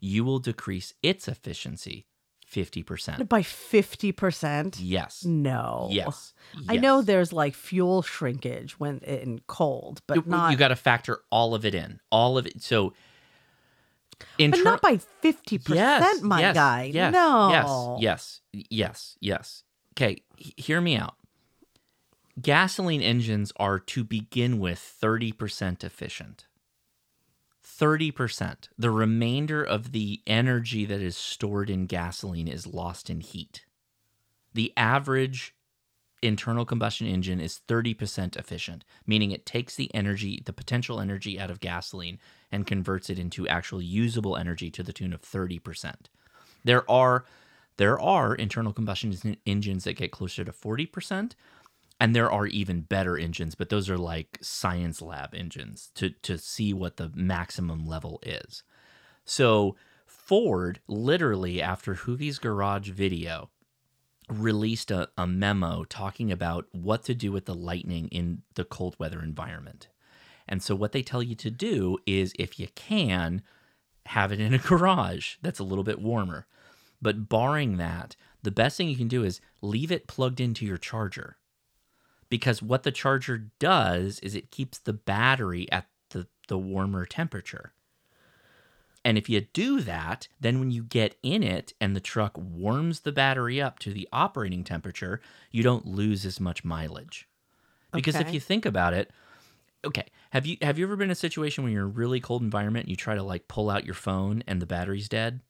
you 0.00 0.24
will 0.24 0.38
decrease 0.40 0.94
its 1.02 1.28
efficiency 1.28 2.06
50%. 2.52 3.28
By 3.28 3.42
50%? 3.42 4.76
Yes. 4.80 5.24
No. 5.24 5.88
Yes. 5.90 6.32
I 6.68 6.76
know 6.76 7.02
there's 7.02 7.32
like 7.32 7.54
fuel 7.54 8.02
shrinkage 8.02 8.78
when 8.80 8.98
in 9.00 9.40
cold, 9.46 10.00
but 10.06 10.16
You- 10.16 10.22
not 10.26 10.50
you 10.50 10.56
got 10.56 10.68
to 10.68 10.76
factor 10.76 11.20
all 11.30 11.54
of 11.54 11.64
it 11.64 11.74
in. 11.74 12.00
All 12.10 12.36
of 12.38 12.46
it. 12.46 12.62
So 12.62 12.92
but 14.36 14.58
not 14.64 14.80
by 14.82 14.98
50%, 15.22 15.74
Yes, 15.76 16.22
my 16.22 16.40
yes, 16.40 16.54
guy. 16.54 16.90
Yes, 16.92 17.12
no. 17.12 17.98
Yes, 18.00 18.40
yes, 18.52 18.66
yes, 18.70 19.16
yes. 19.20 19.62
Okay, 19.94 20.22
he- 20.36 20.54
hear 20.56 20.80
me 20.80 20.96
out. 20.96 21.14
Gasoline 22.40 23.00
engines 23.02 23.52
are 23.56 23.78
to 23.78 24.02
begin 24.02 24.58
with 24.58 24.78
30% 24.78 25.84
efficient. 25.84 26.46
30%. 27.78 28.68
The 28.78 28.90
remainder 28.90 29.62
of 29.62 29.92
the 29.92 30.20
energy 30.26 30.84
that 30.84 31.00
is 31.00 31.16
stored 31.16 31.70
in 31.70 31.86
gasoline 31.86 32.48
is 32.48 32.66
lost 32.66 33.08
in 33.08 33.20
heat. 33.20 33.64
The 34.54 34.72
average 34.76 35.54
internal 36.20 36.64
combustion 36.64 37.06
engine 37.06 37.40
is 37.40 37.60
30% 37.68 38.36
efficient, 38.36 38.84
meaning 39.06 39.30
it 39.30 39.46
takes 39.46 39.76
the 39.76 39.94
energy, 39.94 40.42
the 40.44 40.52
potential 40.52 41.00
energy 41.00 41.38
out 41.38 41.50
of 41.50 41.60
gasoline 41.60 42.18
and 42.50 42.66
converts 42.66 43.08
it 43.08 43.18
into 43.18 43.46
actual 43.46 43.80
usable 43.80 44.36
energy 44.36 44.70
to 44.70 44.82
the 44.82 44.92
tune 44.92 45.12
of 45.12 45.22
30%. 45.22 45.94
There 46.64 46.90
are 46.90 47.24
there 47.76 48.00
are 48.00 48.34
internal 48.34 48.72
combustion 48.72 49.36
engines 49.46 49.84
that 49.84 49.92
get 49.92 50.10
closer 50.10 50.44
to 50.44 50.50
40%, 50.50 51.32
and 52.00 52.14
there 52.14 52.30
are 52.30 52.46
even 52.46 52.82
better 52.82 53.18
engines, 53.18 53.54
but 53.54 53.68
those 53.70 53.90
are 53.90 53.98
like 53.98 54.38
science 54.40 55.02
lab 55.02 55.34
engines 55.34 55.90
to 55.94 56.10
to 56.10 56.38
see 56.38 56.72
what 56.72 56.96
the 56.96 57.10
maximum 57.14 57.86
level 57.86 58.20
is. 58.22 58.62
So 59.24 59.76
Ford 60.06 60.80
literally 60.86 61.60
after 61.60 61.94
Hoovie's 61.94 62.38
garage 62.38 62.90
video 62.90 63.50
released 64.28 64.90
a, 64.90 65.08
a 65.16 65.26
memo 65.26 65.84
talking 65.84 66.30
about 66.30 66.66
what 66.72 67.02
to 67.04 67.14
do 67.14 67.32
with 67.32 67.46
the 67.46 67.54
lightning 67.54 68.08
in 68.08 68.42
the 68.54 68.64
cold 68.64 68.94
weather 68.98 69.22
environment. 69.22 69.88
And 70.46 70.62
so 70.62 70.74
what 70.74 70.92
they 70.92 71.02
tell 71.02 71.22
you 71.22 71.34
to 71.36 71.50
do 71.50 71.98
is 72.06 72.32
if 72.38 72.58
you 72.60 72.68
can 72.74 73.42
have 74.06 74.32
it 74.32 74.40
in 74.40 74.54
a 74.54 74.58
garage 74.70 75.36
that's 75.42 75.58
a 75.58 75.64
little 75.64 75.84
bit 75.84 76.00
warmer. 76.00 76.46
But 77.00 77.28
barring 77.28 77.76
that, 77.76 78.16
the 78.42 78.50
best 78.50 78.76
thing 78.76 78.88
you 78.88 78.96
can 78.96 79.08
do 79.08 79.24
is 79.24 79.40
leave 79.62 79.90
it 79.90 80.06
plugged 80.06 80.40
into 80.40 80.66
your 80.66 80.78
charger. 80.78 81.37
Because 82.30 82.62
what 82.62 82.82
the 82.82 82.92
charger 82.92 83.50
does 83.58 84.18
is 84.20 84.34
it 84.34 84.50
keeps 84.50 84.78
the 84.78 84.92
battery 84.92 85.70
at 85.72 85.86
the, 86.10 86.26
the 86.48 86.58
warmer 86.58 87.06
temperature. 87.06 87.72
And 89.04 89.16
if 89.16 89.28
you 89.28 89.40
do 89.40 89.80
that, 89.82 90.28
then 90.40 90.58
when 90.58 90.70
you 90.70 90.82
get 90.82 91.16
in 91.22 91.42
it 91.42 91.72
and 91.80 91.96
the 91.96 92.00
truck 92.00 92.36
warms 92.36 93.00
the 93.00 93.12
battery 93.12 93.60
up 93.60 93.78
to 93.80 93.92
the 93.92 94.08
operating 94.12 94.64
temperature, 94.64 95.20
you 95.50 95.62
don't 95.62 95.86
lose 95.86 96.26
as 96.26 96.40
much 96.40 96.64
mileage. 96.64 97.28
Because 97.92 98.16
if 98.16 98.34
you 98.34 98.40
think 98.40 98.66
about 98.66 98.92
it, 98.92 99.10
okay, 99.84 100.04
have 100.30 100.44
you 100.44 100.58
have 100.60 100.78
you 100.78 100.84
ever 100.84 100.96
been 100.96 101.06
in 101.06 101.12
a 101.12 101.14
situation 101.14 101.64
where 101.64 101.72
you're 101.72 101.84
in 101.84 101.88
a 101.88 101.90
really 101.90 102.20
cold 102.20 102.42
environment 102.42 102.84
and 102.84 102.90
you 102.90 102.96
try 102.96 103.14
to 103.14 103.22
like 103.22 103.48
pull 103.48 103.70
out 103.70 103.86
your 103.86 103.94
phone 103.94 104.42
and 104.46 104.60
the 104.60 104.66
battery's 104.66 105.08
dead? 105.08 105.40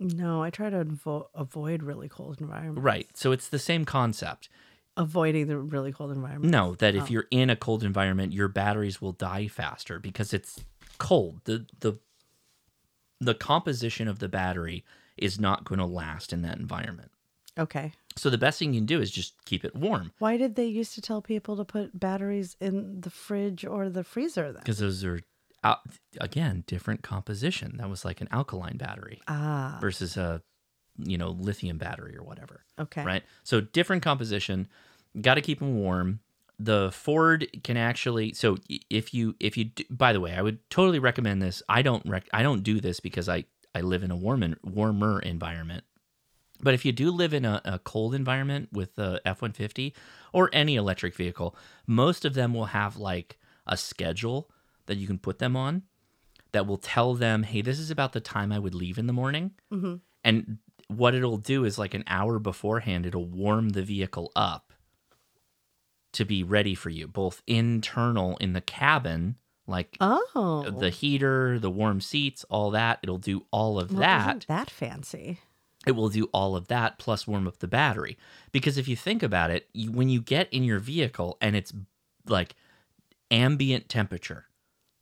No, 0.00 0.42
I 0.42 0.50
try 0.50 0.70
to 0.70 0.84
avo- 0.84 1.28
avoid 1.34 1.82
really 1.84 2.08
cold 2.08 2.40
environments. 2.40 2.82
Right. 2.82 3.08
So 3.14 3.30
it's 3.30 3.48
the 3.48 3.60
same 3.60 3.84
concept. 3.84 4.48
Avoiding 4.96 5.46
the 5.48 5.58
really 5.58 5.92
cold 5.92 6.12
environment. 6.12 6.50
No, 6.52 6.74
that 6.76 6.94
if 6.94 7.04
Oh. 7.04 7.06
you're 7.08 7.26
in 7.30 7.50
a 7.50 7.56
cold 7.56 7.82
environment, 7.82 8.32
your 8.32 8.46
batteries 8.48 9.00
will 9.00 9.12
die 9.12 9.48
faster 9.48 9.98
because 9.98 10.32
it's 10.32 10.60
cold. 10.98 11.40
The 11.44 11.66
the 11.80 11.94
the 13.20 13.34
composition 13.34 14.08
of 14.08 14.18
the 14.18 14.28
battery 14.28 14.84
is 15.16 15.40
not 15.40 15.64
going 15.64 15.78
to 15.78 15.86
last 15.86 16.32
in 16.32 16.42
that 16.42 16.58
environment. 16.58 17.10
Okay. 17.58 17.92
So 18.16 18.30
the 18.30 18.38
best 18.38 18.58
thing 18.58 18.72
you 18.74 18.80
can 18.80 18.86
do 18.86 19.00
is 19.00 19.10
just 19.10 19.34
keep 19.44 19.64
it 19.64 19.74
warm 19.74 20.12
Why 20.18 20.36
did 20.36 20.54
they 20.56 20.66
used 20.66 20.94
to 20.94 21.00
tell 21.00 21.20
people 21.22 21.56
to 21.56 21.64
put 21.64 21.98
batteries 21.98 22.56
in 22.60 23.00
the 23.00 23.10
fridge 23.10 23.64
or 23.64 23.88
the 23.88 24.04
freezer 24.04 24.52
then? 24.52 24.60
because 24.62 24.78
those 24.78 25.02
are 25.04 25.20
out, 25.64 25.80
again 26.20 26.62
different 26.66 27.02
composition. 27.02 27.76
That 27.78 27.88
was 27.90 28.04
like 28.04 28.20
an 28.20 28.28
alkaline 28.30 28.76
battery 28.76 29.20
Ah. 29.26 29.78
versus 29.80 30.16
a 30.16 30.42
you 30.98 31.18
know 31.18 31.30
lithium 31.30 31.78
battery 31.78 32.16
or 32.16 32.22
whatever. 32.22 32.64
Okay. 32.78 33.02
Right. 33.04 33.22
So 33.42 33.60
different 33.60 34.02
composition. 34.02 34.68
got 35.20 35.34
to 35.34 35.40
keep 35.40 35.58
them 35.58 35.76
warm. 35.76 36.20
The 36.58 36.92
Ford 36.92 37.48
can 37.64 37.76
actually 37.76 38.32
so 38.32 38.56
if 38.88 39.12
you 39.12 39.34
if 39.40 39.56
you 39.56 39.64
do, 39.64 39.84
by 39.90 40.12
the 40.12 40.20
way, 40.20 40.34
I 40.34 40.42
would 40.42 40.58
totally 40.70 40.98
recommend 40.98 41.42
this. 41.42 41.62
I 41.68 41.82
don't 41.82 42.04
rec- 42.06 42.28
I 42.32 42.42
don't 42.42 42.62
do 42.62 42.80
this 42.80 43.00
because 43.00 43.28
I 43.28 43.44
I 43.74 43.80
live 43.80 44.02
in 44.02 44.10
a 44.10 44.16
warm 44.16 44.42
and 44.42 44.56
warmer 44.62 45.20
environment. 45.20 45.84
But 46.60 46.74
if 46.74 46.84
you 46.84 46.92
do 46.92 47.10
live 47.10 47.34
in 47.34 47.44
a, 47.44 47.60
a 47.64 47.78
cold 47.80 48.14
environment 48.14 48.68
with 48.72 48.94
the 48.94 49.20
F 49.24 49.42
150 49.42 49.94
or 50.32 50.48
any 50.52 50.76
electric 50.76 51.14
vehicle, 51.14 51.56
most 51.86 52.24
of 52.24 52.34
them 52.34 52.54
will 52.54 52.66
have 52.66 52.96
like 52.96 53.38
a 53.66 53.76
schedule 53.76 54.50
that 54.86 54.96
you 54.96 55.06
can 55.06 55.18
put 55.18 55.40
them 55.40 55.56
on 55.56 55.82
that 56.52 56.66
will 56.66 56.78
tell 56.78 57.14
them, 57.14 57.42
hey, 57.42 57.60
this 57.60 57.80
is 57.80 57.90
about 57.90 58.12
the 58.12 58.20
time 58.20 58.52
I 58.52 58.60
would 58.60 58.74
leave 58.74 58.96
in 58.96 59.08
the 59.08 59.12
morning. 59.12 59.50
Mm-hmm. 59.72 59.96
And 60.22 60.58
what 60.96 61.14
it'll 61.14 61.36
do 61.38 61.64
is 61.64 61.78
like 61.78 61.94
an 61.94 62.04
hour 62.06 62.38
beforehand, 62.38 63.06
it'll 63.06 63.26
warm 63.26 63.70
the 63.70 63.82
vehicle 63.82 64.30
up 64.36 64.72
to 66.12 66.24
be 66.24 66.42
ready 66.42 66.74
for 66.74 66.90
you, 66.90 67.06
both 67.08 67.42
internal 67.46 68.36
in 68.38 68.52
the 68.52 68.60
cabin, 68.60 69.36
like 69.66 69.96
Oh, 70.00 70.70
the 70.78 70.90
heater, 70.90 71.58
the 71.58 71.70
warm 71.70 72.00
seats, 72.00 72.44
all 72.48 72.70
that. 72.70 73.00
It'll 73.02 73.18
do 73.18 73.46
all 73.50 73.80
of 73.80 73.90
well, 73.90 74.00
that 74.00 74.44
that 74.48 74.70
fancy? 74.70 75.40
it 75.86 75.92
will 75.92 76.08
do 76.08 76.24
all 76.32 76.56
of 76.56 76.68
that 76.68 76.98
plus 76.98 77.26
warm 77.26 77.46
up 77.46 77.58
the 77.58 77.66
battery. 77.68 78.16
Because 78.52 78.78
if 78.78 78.88
you 78.88 78.96
think 78.96 79.22
about 79.22 79.50
it, 79.50 79.68
you, 79.74 79.92
when 79.92 80.08
you 80.08 80.20
get 80.22 80.50
in 80.52 80.64
your 80.64 80.78
vehicle 80.78 81.36
and 81.42 81.54
it's 81.56 81.72
like 82.26 82.54
ambient 83.30 83.88
temperature, 83.88 84.46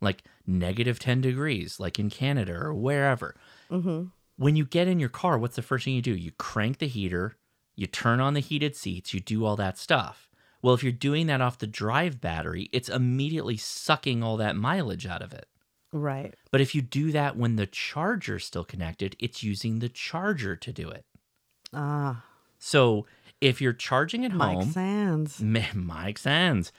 like 0.00 0.24
negative 0.46 0.98
10 0.98 1.20
degrees, 1.20 1.78
like 1.78 1.98
in 1.98 2.10
Canada 2.10 2.54
or 2.54 2.74
wherever, 2.74 3.36
Mm-hmm. 3.70 4.06
When 4.42 4.56
you 4.56 4.64
get 4.64 4.88
in 4.88 4.98
your 4.98 5.08
car, 5.08 5.38
what's 5.38 5.56
the 5.56 5.62
first 5.62 5.84
thing 5.84 5.94
you 5.94 6.02
do? 6.02 6.14
You 6.16 6.32
crank 6.32 6.78
the 6.78 6.88
heater, 6.88 7.36
you 7.76 7.86
turn 7.86 8.20
on 8.20 8.34
the 8.34 8.40
heated 8.40 8.74
seats, 8.76 9.14
you 9.14 9.20
do 9.20 9.44
all 9.44 9.56
that 9.56 9.78
stuff. 9.78 10.28
Well, 10.62 10.74
if 10.74 10.82
you're 10.82 10.92
doing 10.92 11.26
that 11.28 11.40
off 11.40 11.58
the 11.58 11.66
drive 11.66 12.20
battery, 12.20 12.68
it's 12.72 12.88
immediately 12.88 13.56
sucking 13.56 14.22
all 14.22 14.36
that 14.38 14.56
mileage 14.56 15.06
out 15.06 15.22
of 15.22 15.32
it. 15.32 15.46
Right. 15.92 16.34
But 16.50 16.60
if 16.60 16.74
you 16.74 16.82
do 16.82 17.12
that 17.12 17.36
when 17.36 17.56
the 17.56 17.66
charger's 17.66 18.44
still 18.44 18.64
connected, 18.64 19.14
it's 19.18 19.42
using 19.42 19.78
the 19.78 19.88
charger 19.88 20.56
to 20.56 20.72
do 20.72 20.88
it. 20.88 21.04
Ah, 21.72 22.24
So 22.58 23.06
if 23.40 23.60
you're 23.60 23.72
charging 23.72 24.24
at 24.24 24.30
home. 24.32 24.38
Mike 24.38 24.56
home, 24.58 24.72
Sands. 24.72 25.40
Mike 25.74 26.18
Sands. 26.18 26.72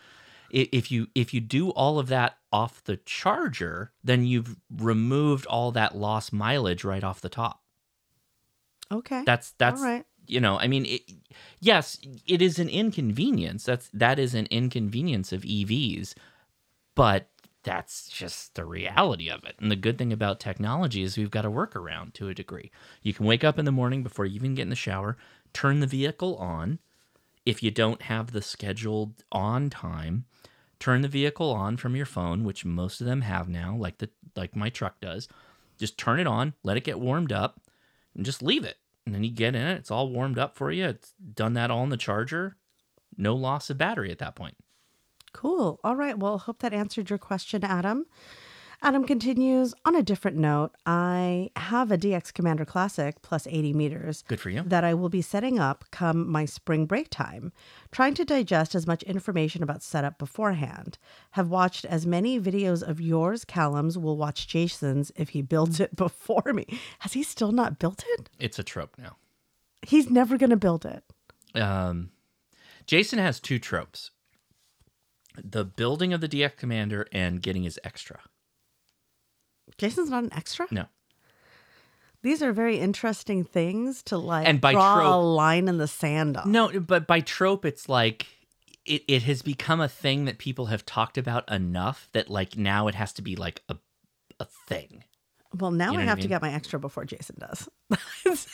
If 0.53 0.91
you 0.91 1.07
if 1.15 1.33
you 1.33 1.41
do 1.41 1.71
all 1.71 1.97
of 1.97 2.07
that 2.07 2.37
off 2.51 2.83
the 2.83 2.97
charger, 2.97 3.91
then 4.03 4.23
you've 4.23 4.55
removed 4.69 5.47
all 5.47 5.71
that 5.71 5.95
lost 5.97 6.31
mileage 6.31 6.83
right 6.83 7.03
off 7.03 7.21
the 7.21 7.27
top. 7.29 7.63
Okay. 8.91 9.23
That's 9.25 9.51
that's 9.57 9.81
all 9.81 9.87
right. 9.87 10.05
you 10.27 10.39
know, 10.39 10.59
I 10.59 10.67
mean, 10.67 10.85
it, 10.85 11.01
yes, 11.59 11.97
it 12.27 12.41
is 12.41 12.59
an 12.59 12.69
inconvenience. 12.69 13.63
That's 13.63 13.89
that 13.93 14.19
is 14.19 14.35
an 14.35 14.45
inconvenience 14.51 15.33
of 15.33 15.41
EVs, 15.41 16.13
but 16.93 17.29
that's 17.63 18.09
just 18.09 18.53
the 18.55 18.65
reality 18.65 19.29
of 19.31 19.43
it. 19.45 19.55
And 19.59 19.71
the 19.71 19.75
good 19.75 19.97
thing 19.97 20.13
about 20.13 20.39
technology 20.39 21.01
is 21.01 21.17
we've 21.17 21.31
got 21.31 21.45
a 21.45 21.49
workaround 21.51 22.13
to 22.13 22.29
a 22.29 22.33
degree. 22.35 22.69
You 23.01 23.13
can 23.13 23.25
wake 23.25 23.43
up 23.43 23.57
in 23.57 23.65
the 23.65 23.71
morning 23.71 24.03
before 24.03 24.25
you 24.25 24.35
even 24.35 24.53
get 24.53 24.63
in 24.63 24.69
the 24.69 24.75
shower, 24.75 25.17
turn 25.53 25.79
the 25.79 25.87
vehicle 25.87 26.35
on. 26.35 26.79
If 27.45 27.61
you 27.61 27.71
don't 27.71 28.03
have 28.03 28.31
the 28.31 28.41
scheduled 28.41 29.23
on 29.31 29.69
time, 29.69 30.25
turn 30.79 31.01
the 31.01 31.07
vehicle 31.07 31.51
on 31.51 31.77
from 31.77 31.95
your 31.95 32.05
phone, 32.05 32.43
which 32.43 32.65
most 32.65 33.01
of 33.01 33.07
them 33.07 33.21
have 33.21 33.49
now, 33.49 33.75
like 33.75 33.97
the 33.97 34.09
like 34.35 34.55
my 34.55 34.69
truck 34.69 34.99
does. 35.01 35.27
Just 35.77 35.97
turn 35.97 36.19
it 36.19 36.27
on, 36.27 36.53
let 36.63 36.77
it 36.77 36.83
get 36.83 36.99
warmed 36.99 37.31
up, 37.31 37.59
and 38.15 38.25
just 38.25 38.41
leave 38.41 38.63
it. 38.63 38.77
And 39.05 39.13
then 39.13 39.23
you 39.23 39.31
get 39.31 39.55
in 39.55 39.67
it, 39.67 39.77
it's 39.77 39.91
all 39.91 40.09
warmed 40.09 40.39
up 40.39 40.55
for 40.55 40.71
you. 40.71 40.85
It's 40.85 41.13
done 41.33 41.53
that 41.53 41.71
all 41.71 41.83
in 41.83 41.89
the 41.89 41.97
charger. 41.97 42.55
No 43.17 43.35
loss 43.35 43.69
of 43.69 43.77
battery 43.77 44.11
at 44.11 44.19
that 44.19 44.35
point. 44.35 44.55
Cool. 45.33 45.79
All 45.83 45.95
right. 45.95 46.17
Well, 46.17 46.37
hope 46.37 46.59
that 46.59 46.73
answered 46.73 47.09
your 47.09 47.19
question, 47.19 47.63
Adam. 47.63 48.05
Adam 48.85 49.05
continues 49.05 49.73
on 49.85 49.95
a 49.95 50.03
different 50.03 50.35
note. 50.35 50.71
I 50.85 51.51
have 51.55 51.89
a 51.89 51.97
DX 51.97 52.33
Commander 52.33 52.65
Classic 52.65 53.21
plus 53.21 53.47
80 53.47 53.71
meters 53.71 54.25
Good 54.27 54.41
for 54.41 54.49
you. 54.49 54.61
that 54.63 54.83
I 54.83 54.93
will 54.93 55.07
be 55.07 55.21
setting 55.21 55.57
up 55.57 55.85
come 55.89 56.29
my 56.29 56.43
spring 56.43 56.85
break 56.85 57.09
time, 57.09 57.53
trying 57.93 58.13
to 58.15 58.25
digest 58.25 58.75
as 58.75 58.85
much 58.85 59.01
information 59.03 59.63
about 59.63 59.83
setup 59.83 60.17
beforehand. 60.17 60.97
Have 61.31 61.47
watched 61.47 61.85
as 61.85 62.05
many 62.05 62.41
videos 62.41 62.83
of 62.83 62.99
yours, 62.99 63.45
Callum's, 63.45 63.97
will 63.97 64.17
watch 64.17 64.47
Jason's 64.49 65.13
if 65.15 65.29
he 65.29 65.41
builds 65.41 65.79
it 65.79 65.95
before 65.95 66.51
me. 66.53 66.65
Has 66.99 67.13
he 67.13 67.23
still 67.23 67.53
not 67.53 67.79
built 67.79 68.03
it? 68.19 68.29
It's 68.37 68.59
a 68.59 68.63
trope 68.63 68.97
now. 68.97 69.15
He's 69.81 70.09
never 70.09 70.37
going 70.37 70.49
to 70.49 70.57
build 70.57 70.85
it. 70.85 71.05
Um, 71.55 72.11
Jason 72.85 73.17
has 73.19 73.39
two 73.39 73.59
tropes 73.59 74.11
the 75.41 75.63
building 75.63 76.11
of 76.13 76.19
the 76.19 76.27
DX 76.27 76.57
Commander 76.57 77.07
and 77.13 77.41
getting 77.41 77.63
his 77.63 77.79
extra. 77.83 78.19
Jason's 79.77 80.09
not 80.09 80.23
an 80.23 80.33
extra? 80.33 80.67
No. 80.71 80.85
These 82.21 82.41
are 82.41 82.53
very 82.53 82.79
interesting 82.79 83.43
things 83.43 84.01
to 84.03 84.17
like 84.17 84.47
And 84.47 84.61
by 84.61 84.71
draw 84.71 85.15
a 85.15 85.19
line 85.19 85.67
in 85.67 85.77
the 85.77 85.87
sand 85.87 86.37
on. 86.37 86.51
No, 86.51 86.79
but 86.79 87.05
by 87.05 87.19
trope, 87.19 87.65
it's 87.65 87.89
like 87.89 88.27
it, 88.85 89.03
it 89.07 89.23
has 89.23 89.41
become 89.41 89.81
a 89.81 89.89
thing 89.89 90.25
that 90.25 90.37
people 90.37 90.67
have 90.67 90.85
talked 90.85 91.17
about 91.17 91.49
enough 91.51 92.07
that 92.13 92.29
like 92.29 92.57
now 92.57 92.87
it 92.87 92.95
has 92.95 93.11
to 93.13 93.21
be 93.21 93.35
like 93.35 93.61
a 93.67 93.77
a 94.39 94.45
thing. 94.67 95.03
Well, 95.55 95.71
now 95.71 95.91
You 95.91 95.91
know 95.91 95.93
I 95.93 95.97
what 95.97 96.01
I 96.01 96.09
have 96.09 96.19
to 96.21 96.27
get 96.27 96.41
my 96.41 96.51
extra 96.53 96.79
before 96.79 97.05
Jason 97.05 97.37
does. 97.39 97.69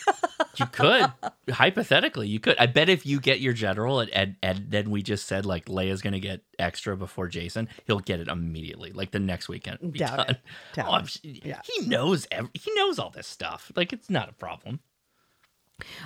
You 0.57 0.65
could 0.65 1.11
hypothetically, 1.49 2.27
you 2.27 2.39
could. 2.41 2.57
I 2.59 2.65
bet 2.65 2.89
if 2.89 3.05
you 3.05 3.21
get 3.21 3.39
your 3.39 3.53
general 3.53 4.01
and, 4.01 4.11
and 4.11 4.35
and 4.43 4.65
then 4.69 4.89
we 4.89 5.01
just 5.01 5.25
said 5.25 5.45
like 5.45 5.65
Leia's 5.65 6.01
gonna 6.01 6.19
get 6.19 6.41
extra 6.57 6.97
before 6.97 7.29
Jason, 7.29 7.69
he'll 7.87 7.99
get 7.99 8.19
it 8.19 8.27
immediately, 8.27 8.91
like 8.91 9.11
the 9.11 9.19
next 9.19 9.47
weekend. 9.47 9.93
Doubt 9.93 10.17
done. 10.17 10.29
it. 10.31 10.41
Doubt 10.73 10.87
Oh. 10.89 11.19
Yeah. 11.23 11.61
He 11.63 11.87
knows. 11.87 12.27
Every, 12.31 12.49
he 12.53 12.73
knows 12.73 12.99
all 12.99 13.09
this 13.09 13.27
stuff. 13.27 13.71
Like 13.75 13.93
it's 13.93 14.09
not 14.09 14.27
a 14.27 14.33
problem. 14.33 14.81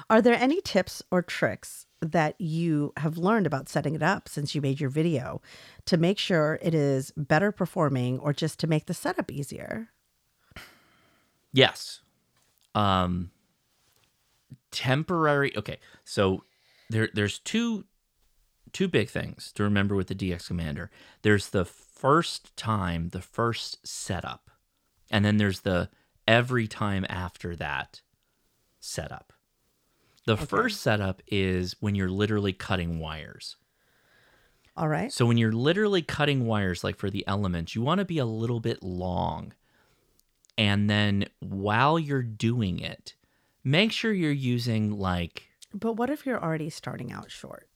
Are 0.09 0.21
there 0.21 0.35
any 0.35 0.61
tips 0.61 1.01
or 1.09 1.23
tricks 1.23 1.87
that 2.01 2.39
you 2.39 2.93
have 2.97 3.17
learned 3.17 3.47
about 3.47 3.69
setting 3.69 3.95
it 3.95 4.03
up 4.03 4.29
since 4.29 4.53
you 4.53 4.61
made 4.61 4.79
your 4.79 4.89
video 4.89 5.41
to 5.85 5.97
make 5.97 6.19
sure 6.19 6.59
it 6.61 6.75
is 6.75 7.11
better 7.17 7.51
performing 7.51 8.19
or 8.19 8.33
just 8.33 8.59
to 8.59 8.67
make 8.67 8.85
the 8.85 8.93
setup 8.93 9.31
easier? 9.31 9.89
Yes. 11.53 12.01
Um 12.75 13.31
temporary 14.71 15.55
okay. 15.55 15.77
So 16.03 16.43
there 16.89 17.09
there's 17.13 17.39
two 17.39 17.85
two 18.73 18.87
big 18.87 19.09
things 19.09 19.51
to 19.53 19.63
remember 19.63 19.95
with 19.95 20.07
the 20.07 20.15
DX 20.15 20.47
Commander. 20.47 20.89
There's 21.21 21.49
the 21.49 21.63
first 21.63 22.57
time, 22.57 23.09
the 23.09 23.21
first 23.21 23.87
setup. 23.87 24.49
And 25.09 25.23
then 25.23 25.37
there's 25.37 25.61
the 25.61 25.89
every 26.27 26.67
time 26.67 27.05
after 27.07 27.55
that 27.55 28.01
setup. 28.79 29.31
The 30.25 30.37
first 30.37 30.81
setup 30.81 31.21
is 31.27 31.75
when 31.79 31.95
you're 31.95 32.09
literally 32.09 32.53
cutting 32.53 32.99
wires. 32.99 33.57
All 34.75 34.87
right. 34.87 35.11
So 35.11 35.25
when 35.25 35.37
you're 35.37 35.51
literally 35.51 36.01
cutting 36.01 36.45
wires, 36.45 36.83
like 36.83 36.95
for 36.95 37.09
the 37.09 37.27
elements, 37.27 37.75
you 37.75 37.81
want 37.81 37.99
to 37.99 38.05
be 38.05 38.17
a 38.17 38.25
little 38.25 38.59
bit 38.59 38.81
long. 38.81 39.53
And 40.57 40.89
then 40.89 41.25
while 41.39 41.97
you're 41.97 42.23
doing 42.23 42.79
it, 42.79 43.15
make 43.63 43.91
sure 43.91 44.11
you're 44.11 44.31
using 44.31 44.97
like, 44.97 45.43
But 45.73 45.93
what 45.93 46.09
if 46.09 46.25
you're 46.25 46.41
already 46.41 46.69
starting 46.69 47.11
out 47.11 47.31
short? 47.31 47.67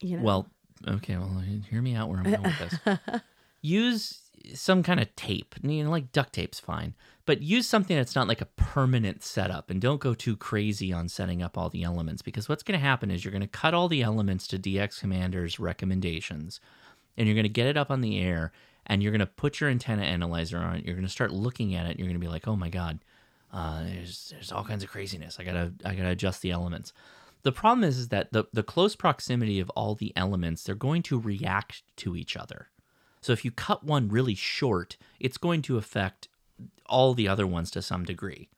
You 0.00 0.18
know? 0.18 0.22
well, 0.22 0.46
okay, 0.86 1.16
well, 1.16 1.42
hear 1.70 1.80
me 1.80 1.94
out 1.94 2.08
where 2.08 2.18
I'm 2.18 2.24
going 2.24 2.42
with 2.42 2.58
this. 2.84 2.98
use 3.62 4.20
some 4.54 4.82
kind 4.82 5.00
of 5.00 5.14
tape, 5.16 5.54
you 5.62 5.82
know, 5.82 5.90
like 5.90 6.12
duct 6.12 6.32
tape's 6.32 6.60
fine, 6.60 6.94
but 7.24 7.42
use 7.42 7.66
something 7.66 7.96
that's 7.96 8.14
not 8.14 8.28
like 8.28 8.40
a 8.40 8.46
permanent 8.46 9.22
setup 9.22 9.70
and 9.70 9.80
don't 9.80 10.00
go 10.00 10.14
too 10.14 10.36
crazy 10.36 10.92
on 10.92 11.08
setting 11.08 11.42
up 11.42 11.58
all 11.58 11.68
the 11.68 11.82
elements 11.82 12.22
because 12.22 12.48
what's 12.48 12.62
going 12.62 12.78
to 12.78 12.84
happen 12.84 13.10
is 13.10 13.24
you're 13.24 13.32
going 13.32 13.40
to 13.40 13.48
cut 13.48 13.74
all 13.74 13.88
the 13.88 14.02
elements 14.02 14.46
to 14.46 14.58
DX 14.58 15.00
Commander's 15.00 15.58
recommendations 15.58 16.60
and 17.16 17.26
you're 17.26 17.34
going 17.34 17.44
to 17.44 17.48
get 17.48 17.66
it 17.66 17.76
up 17.76 17.90
on 17.90 18.00
the 18.00 18.20
air 18.20 18.52
and 18.86 19.02
you're 19.02 19.12
going 19.12 19.20
to 19.20 19.26
put 19.26 19.60
your 19.60 19.70
antenna 19.70 20.02
analyzer 20.02 20.58
on. 20.58 20.82
You're 20.84 20.94
going 20.94 21.06
to 21.06 21.12
start 21.12 21.32
looking 21.32 21.74
at 21.74 21.86
it. 21.86 21.98
You're 21.98 22.08
going 22.08 22.20
to 22.20 22.24
be 22.24 22.30
like, 22.30 22.46
oh 22.48 22.56
my 22.56 22.68
God, 22.68 23.00
uh, 23.52 23.82
there's, 23.84 24.30
there's 24.30 24.52
all 24.52 24.64
kinds 24.64 24.82
of 24.82 24.90
craziness. 24.90 25.38
I 25.38 25.44
gotta, 25.44 25.72
I 25.84 25.94
gotta 25.94 26.10
adjust 26.10 26.42
the 26.42 26.50
elements. 26.50 26.92
The 27.42 27.52
problem 27.52 27.84
is, 27.84 27.98
is 27.98 28.08
that 28.08 28.32
the, 28.32 28.44
the 28.52 28.62
close 28.62 28.96
proximity 28.96 29.60
of 29.60 29.70
all 29.70 29.94
the 29.94 30.12
elements, 30.16 30.64
they're 30.64 30.74
going 30.74 31.02
to 31.02 31.20
react 31.20 31.82
to 31.98 32.16
each 32.16 32.36
other. 32.36 32.68
So 33.20 33.32
if 33.32 33.44
you 33.44 33.50
cut 33.50 33.84
one 33.84 34.08
really 34.08 34.34
short, 34.34 34.96
it's 35.20 35.36
going 35.36 35.62
to 35.62 35.78
affect 35.78 36.28
all 36.86 37.14
the 37.14 37.28
other 37.28 37.46
ones 37.46 37.70
to 37.72 37.82
some 37.82 38.04
degree. 38.04 38.48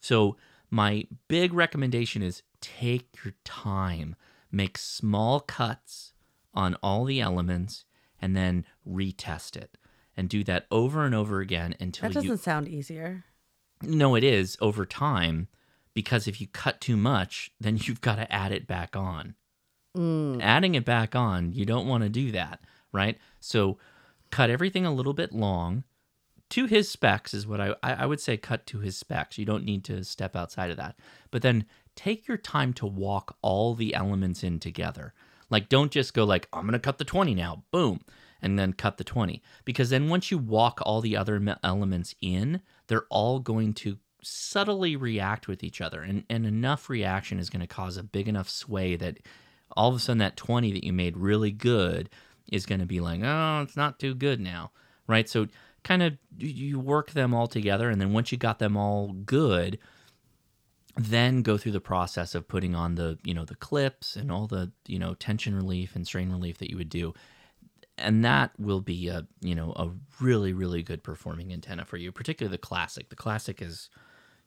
So 0.00 0.36
my 0.70 1.06
big 1.28 1.52
recommendation 1.52 2.22
is 2.22 2.42
take 2.60 3.08
your 3.24 3.34
time, 3.44 4.16
make 4.50 4.78
small 4.78 5.40
cuts 5.40 6.12
on 6.54 6.76
all 6.82 7.04
the 7.04 7.20
elements, 7.20 7.84
and 8.20 8.36
then 8.36 8.64
retest 8.88 9.56
it. 9.56 9.76
And 10.16 10.28
do 10.28 10.42
that 10.44 10.66
over 10.72 11.04
and 11.04 11.14
over 11.14 11.38
again 11.38 11.76
until 11.78 12.08
that 12.08 12.14
doesn't 12.14 12.28
you 12.28 12.36
sound 12.36 12.66
easier. 12.66 13.24
no, 13.82 14.16
it 14.16 14.24
is 14.24 14.56
over 14.60 14.84
time 14.84 15.46
because 15.94 16.26
if 16.26 16.40
you 16.40 16.48
cut 16.48 16.80
too 16.80 16.96
much, 16.96 17.52
then 17.60 17.76
you've 17.82 18.00
got 18.00 18.16
to 18.16 18.32
add 18.32 18.50
it 18.50 18.66
back 18.66 18.96
on. 18.96 19.36
Mm. 19.96 20.42
Adding 20.42 20.74
it 20.74 20.84
back 20.84 21.14
on, 21.14 21.52
you 21.52 21.64
don't 21.64 21.86
want 21.86 22.02
to 22.02 22.08
do 22.08 22.32
that, 22.32 22.60
right? 22.92 23.16
So 23.38 23.78
cut 24.30 24.50
everything 24.50 24.84
a 24.84 24.92
little 24.92 25.14
bit 25.14 25.32
long 25.32 25.84
to 26.50 26.66
his 26.66 26.90
specs 26.90 27.34
is 27.34 27.46
what 27.46 27.60
I, 27.60 27.74
I 27.82 27.92
I 27.94 28.06
would 28.06 28.20
say 28.20 28.36
cut 28.36 28.66
to 28.66 28.78
his 28.78 28.96
specs. 28.96 29.38
You 29.38 29.44
don't 29.44 29.64
need 29.64 29.84
to 29.84 30.04
step 30.04 30.34
outside 30.34 30.70
of 30.70 30.76
that. 30.76 30.96
But 31.30 31.42
then 31.42 31.66
take 31.94 32.26
your 32.26 32.36
time 32.36 32.72
to 32.74 32.86
walk 32.86 33.36
all 33.42 33.74
the 33.74 33.94
elements 33.94 34.42
in 34.42 34.58
together. 34.58 35.14
Like 35.50 35.68
don't 35.68 35.90
just 35.90 36.14
go 36.14 36.24
like 36.24 36.48
I'm 36.52 36.62
going 36.62 36.72
to 36.72 36.78
cut 36.78 36.98
the 36.98 37.04
20 37.04 37.34
now. 37.34 37.64
Boom. 37.70 38.00
And 38.40 38.56
then 38.56 38.72
cut 38.72 38.98
the 38.98 39.04
20 39.04 39.42
because 39.64 39.90
then 39.90 40.08
once 40.08 40.30
you 40.30 40.38
walk 40.38 40.78
all 40.82 41.00
the 41.00 41.16
other 41.16 41.42
elements 41.64 42.14
in, 42.20 42.60
they're 42.86 43.06
all 43.10 43.40
going 43.40 43.74
to 43.74 43.98
subtly 44.22 44.96
react 44.96 45.48
with 45.48 45.62
each 45.62 45.80
other 45.80 46.02
and, 46.02 46.24
and 46.28 46.46
enough 46.46 46.90
reaction 46.90 47.38
is 47.38 47.50
going 47.50 47.60
to 47.60 47.66
cause 47.66 47.96
a 47.96 48.02
big 48.02 48.28
enough 48.28 48.48
sway 48.48 48.96
that 48.96 49.18
all 49.76 49.88
of 49.88 49.94
a 49.94 49.98
sudden 49.98 50.18
that 50.18 50.36
20 50.36 50.72
that 50.72 50.84
you 50.84 50.92
made 50.92 51.16
really 51.16 51.52
good 51.52 52.10
is 52.50 52.66
going 52.66 52.80
to 52.80 52.86
be 52.86 53.00
like 53.00 53.20
oh 53.22 53.60
it's 53.62 53.76
not 53.76 53.98
too 53.98 54.14
good 54.14 54.40
now 54.40 54.70
right 55.06 55.28
so 55.28 55.46
kind 55.84 56.02
of 56.02 56.14
you 56.36 56.80
work 56.80 57.12
them 57.12 57.32
all 57.32 57.46
together 57.46 57.90
and 57.90 58.00
then 58.00 58.12
once 58.12 58.32
you 58.32 58.38
got 58.38 58.58
them 58.58 58.76
all 58.76 59.12
good 59.24 59.78
then 60.98 61.42
go 61.42 61.56
through 61.56 61.72
the 61.72 61.80
process 61.80 62.34
of 62.34 62.48
putting 62.48 62.74
on 62.74 62.96
the 62.96 63.18
you 63.24 63.32
know 63.32 63.44
the 63.44 63.54
clips 63.54 64.16
and 64.16 64.32
all 64.32 64.46
the 64.46 64.70
you 64.86 64.98
know 64.98 65.14
tension 65.14 65.54
relief 65.54 65.94
and 65.96 66.06
strain 66.06 66.30
relief 66.30 66.58
that 66.58 66.70
you 66.70 66.76
would 66.76 66.88
do 66.88 67.14
and 67.96 68.24
that 68.24 68.50
will 68.58 68.80
be 68.80 69.08
a 69.08 69.26
you 69.40 69.54
know 69.54 69.72
a 69.76 69.88
really 70.20 70.52
really 70.52 70.82
good 70.82 71.02
performing 71.02 71.52
antenna 71.52 71.84
for 71.84 71.96
you 71.96 72.10
particularly 72.12 72.50
the 72.52 72.58
classic 72.58 73.08
the 73.10 73.16
classic 73.16 73.62
is 73.62 73.88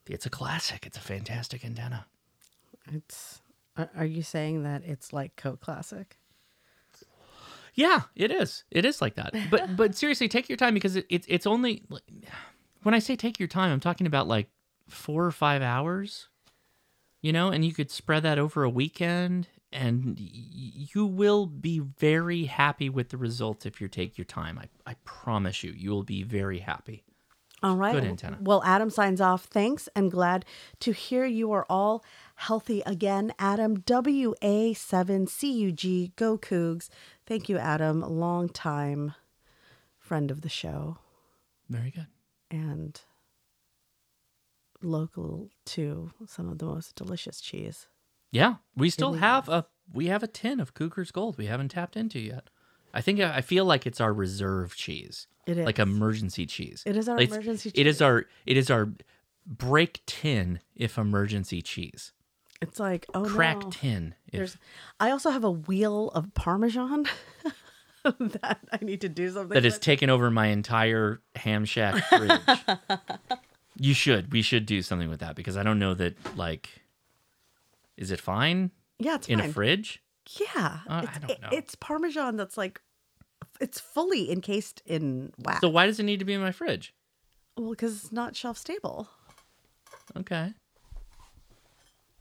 it's 0.07 0.25
a 0.25 0.29
classic 0.29 0.85
it's 0.85 0.97
a 0.97 1.01
fantastic 1.01 1.63
antenna 1.63 2.05
It's. 2.91 3.41
Are 3.95 4.05
you 4.05 4.21
saying 4.21 4.63
that 4.63 4.83
it's 4.85 5.13
like 5.13 5.35
Coke 5.35 5.61
Classic? 5.61 6.17
Yeah, 7.73 8.01
it 8.15 8.31
is. 8.31 8.65
It 8.69 8.83
is 8.83 9.01
like 9.01 9.15
that. 9.15 9.33
But 9.49 9.75
but 9.77 9.95
seriously, 9.95 10.27
take 10.27 10.49
your 10.49 10.57
time 10.57 10.73
because 10.73 10.97
it, 10.97 11.05
it's 11.09 11.25
it's 11.29 11.47
only 11.47 11.83
when 12.83 12.93
I 12.93 12.99
say 12.99 13.15
take 13.15 13.39
your 13.39 13.47
time, 13.47 13.71
I'm 13.71 13.79
talking 13.79 14.07
about 14.07 14.27
like 14.27 14.49
four 14.89 15.25
or 15.25 15.31
five 15.31 15.61
hours. 15.61 16.27
You 17.21 17.33
know, 17.33 17.49
and 17.49 17.63
you 17.63 17.73
could 17.73 17.91
spread 17.91 18.23
that 18.23 18.39
over 18.39 18.63
a 18.63 18.69
weekend, 18.69 19.47
and 19.71 20.19
you 20.19 21.05
will 21.05 21.45
be 21.45 21.79
very 21.79 22.45
happy 22.45 22.89
with 22.89 23.09
the 23.09 23.17
results 23.17 23.65
if 23.65 23.79
you 23.79 23.87
take 23.87 24.17
your 24.17 24.25
time. 24.25 24.59
I 24.59 24.65
I 24.89 24.95
promise 25.05 25.63
you, 25.63 25.71
you 25.71 25.91
will 25.91 26.03
be 26.03 26.23
very 26.23 26.59
happy. 26.59 27.03
All 27.63 27.75
right. 27.75 27.93
Good 27.93 28.05
antenna. 28.05 28.39
Well, 28.41 28.63
Adam 28.65 28.89
signs 28.89 29.21
off. 29.21 29.43
Thanks 29.45 29.87
and 29.95 30.09
glad 30.09 30.45
to 30.79 30.93
hear 30.93 31.25
you 31.25 31.51
are 31.51 31.67
all 31.69 32.03
healthy 32.35 32.81
again. 32.87 33.33
Adam, 33.37 33.77
WA7CUG, 33.77 36.15
go 36.15 36.39
Cougs. 36.39 36.89
Thank 37.27 37.49
you, 37.49 37.59
Adam. 37.59 38.01
Long 38.01 38.49
time 38.49 39.13
friend 39.99 40.31
of 40.31 40.41
the 40.41 40.49
show 40.49 40.97
Very 41.69 41.91
good. 41.91 42.07
and 42.49 42.99
local 44.83 45.49
to 45.65 46.11
some 46.27 46.49
of 46.49 46.57
the 46.59 46.65
most 46.65 46.95
delicious 46.95 47.39
cheese. 47.41 47.87
Yeah, 48.31 48.55
we 48.75 48.89
still 48.89 49.13
have 49.13 49.49
a 49.49 49.65
we 49.93 50.07
have 50.07 50.23
a 50.23 50.27
tin 50.27 50.59
of 50.59 50.73
Cougar's 50.73 51.11
Gold 51.11 51.37
we 51.37 51.47
haven't 51.47 51.69
tapped 51.69 51.97
into 51.97 52.19
yet. 52.19 52.49
I 52.93 53.01
think 53.01 53.19
uh, 53.19 53.31
I 53.33 53.41
feel 53.41 53.65
like 53.65 53.85
it's 53.85 53.99
our 54.01 54.13
reserve 54.13 54.75
cheese. 54.75 55.27
It 55.47 55.57
is 55.57 55.65
like 55.65 55.79
emergency 55.79 56.45
cheese. 56.45 56.83
It 56.85 56.95
is 56.95 57.09
our 57.09 57.17
It's- 57.19 57.31
emergency 57.31 57.71
It 57.75 57.87
is 57.87 58.01
our 58.01 58.25
it 58.45 58.57
is 58.57 58.69
our 58.69 58.89
break 59.45 60.01
tin 60.05 60.59
if 60.75 60.97
emergency 60.97 61.61
cheese. 61.61 62.13
It's 62.61 62.79
like, 62.79 63.07
oh 63.15 63.25
Crack 63.25 63.63
no. 63.63 63.69
tin. 63.71 64.15
If, 64.27 64.31
There's 64.33 64.57
I 64.99 65.09
also 65.11 65.31
have 65.31 65.43
a 65.43 65.51
wheel 65.51 66.09
of 66.09 66.33
Parmesan 66.35 67.05
that 68.03 68.59
I 68.71 68.77
need 68.83 69.01
to 69.01 69.09
do 69.09 69.29
something 69.31 69.53
that 69.55 69.63
has 69.63 69.79
taken 69.79 70.09
over 70.09 70.29
my 70.31 70.47
entire 70.47 71.21
ham 71.35 71.65
shack 71.65 72.03
fridge. 72.05 72.39
you 73.77 73.93
should. 73.93 74.31
We 74.31 74.41
should 74.41 74.65
do 74.65 74.81
something 74.81 75.09
with 75.09 75.19
that 75.19 75.35
because 75.35 75.57
I 75.57 75.63
don't 75.63 75.79
know 75.79 75.93
that 75.93 76.37
like 76.37 76.81
is 77.97 78.11
it 78.11 78.19
fine? 78.19 78.71
Yeah, 78.99 79.15
it's 79.15 79.27
in 79.27 79.39
fine. 79.39 79.49
a 79.49 79.53
fridge. 79.53 80.01
Yeah. 80.39 80.79
Uh, 80.87 81.05
I 81.07 81.19
don't 81.19 81.41
know. 81.41 81.49
it's 81.51 81.75
Parmesan 81.75 82.35
that's 82.35 82.57
like, 82.57 82.81
it's 83.59 83.79
fully 83.79 84.31
encased 84.31 84.81
in 84.85 85.33
wax. 85.37 85.61
So 85.61 85.69
why 85.69 85.85
does 85.85 85.99
it 85.99 86.03
need 86.03 86.19
to 86.19 86.25
be 86.25 86.33
in 86.33 86.41
my 86.41 86.51
fridge? 86.51 86.93
Well, 87.57 87.69
because 87.69 88.03
it's 88.03 88.11
not 88.11 88.35
shelf 88.35 88.57
stable. 88.57 89.09
Okay. 90.17 90.53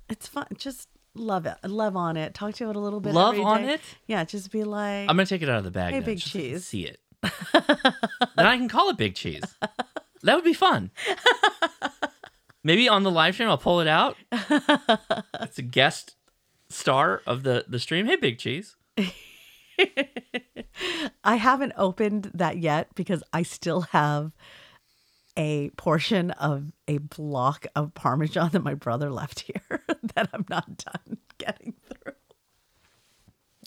It's 0.08 0.26
fun. 0.26 0.46
Just 0.58 0.88
love 1.14 1.46
it. 1.46 1.56
Love 1.64 1.96
on 1.96 2.16
it. 2.16 2.34
Talk 2.34 2.54
to 2.56 2.68
it 2.68 2.76
a 2.76 2.80
little 2.80 3.00
bit. 3.00 3.14
Love 3.14 3.38
on 3.40 3.62
day. 3.62 3.74
it? 3.74 3.80
Yeah, 4.06 4.24
just 4.24 4.50
be 4.50 4.64
like, 4.64 5.08
I'm 5.08 5.16
gonna 5.16 5.26
take 5.26 5.42
it 5.42 5.48
out 5.48 5.58
of 5.58 5.64
the 5.64 5.70
bag. 5.70 5.94
Hey, 5.94 6.00
now, 6.00 6.06
big 6.06 6.18
just 6.18 6.32
so 6.32 6.38
I 6.38 6.42
can 6.42 6.50
cheese. 6.50 6.66
See 6.66 6.84
it. 6.86 7.00
then 8.36 8.46
I 8.46 8.56
can 8.56 8.68
call 8.68 8.90
it 8.90 8.96
big 8.96 9.14
cheese. 9.14 9.44
That 10.23 10.34
would 10.34 10.44
be 10.44 10.52
fun. 10.55 10.90
Maybe 12.65 12.89
on 12.89 13.02
the 13.05 13.10
live 13.10 13.34
stream 13.34 13.49
I'll 13.49 13.58
pull 13.58 13.81
it 13.81 13.89
out. 13.89 14.16
It's 15.40 15.58
a 15.58 15.62
guest 15.62 16.15
star 16.68 17.23
of 17.26 17.42
the 17.42 17.65
the 17.66 17.78
stream. 17.81 18.07
Hey, 18.07 18.16
big 18.16 18.39
cheese. 18.39 18.76
I 21.24 21.36
haven't 21.36 21.73
opened 21.76 22.31
that 22.34 22.58
yet 22.58 22.89
because 22.94 23.23
I 23.32 23.42
still 23.42 23.81
have 23.82 24.32
a 25.36 25.70
portion 25.70 26.31
of 26.32 26.73
a 26.86 26.99
block 26.99 27.66
of 27.74 27.94
Parmesan 27.94 28.50
that 28.50 28.62
my 28.62 28.74
brother 28.74 29.10
left 29.10 29.40
here 29.40 29.82
that 30.15 30.28
I'm 30.32 30.44
not 30.50 30.76
done 30.76 31.18
getting 31.39 31.74
through. 31.89 32.12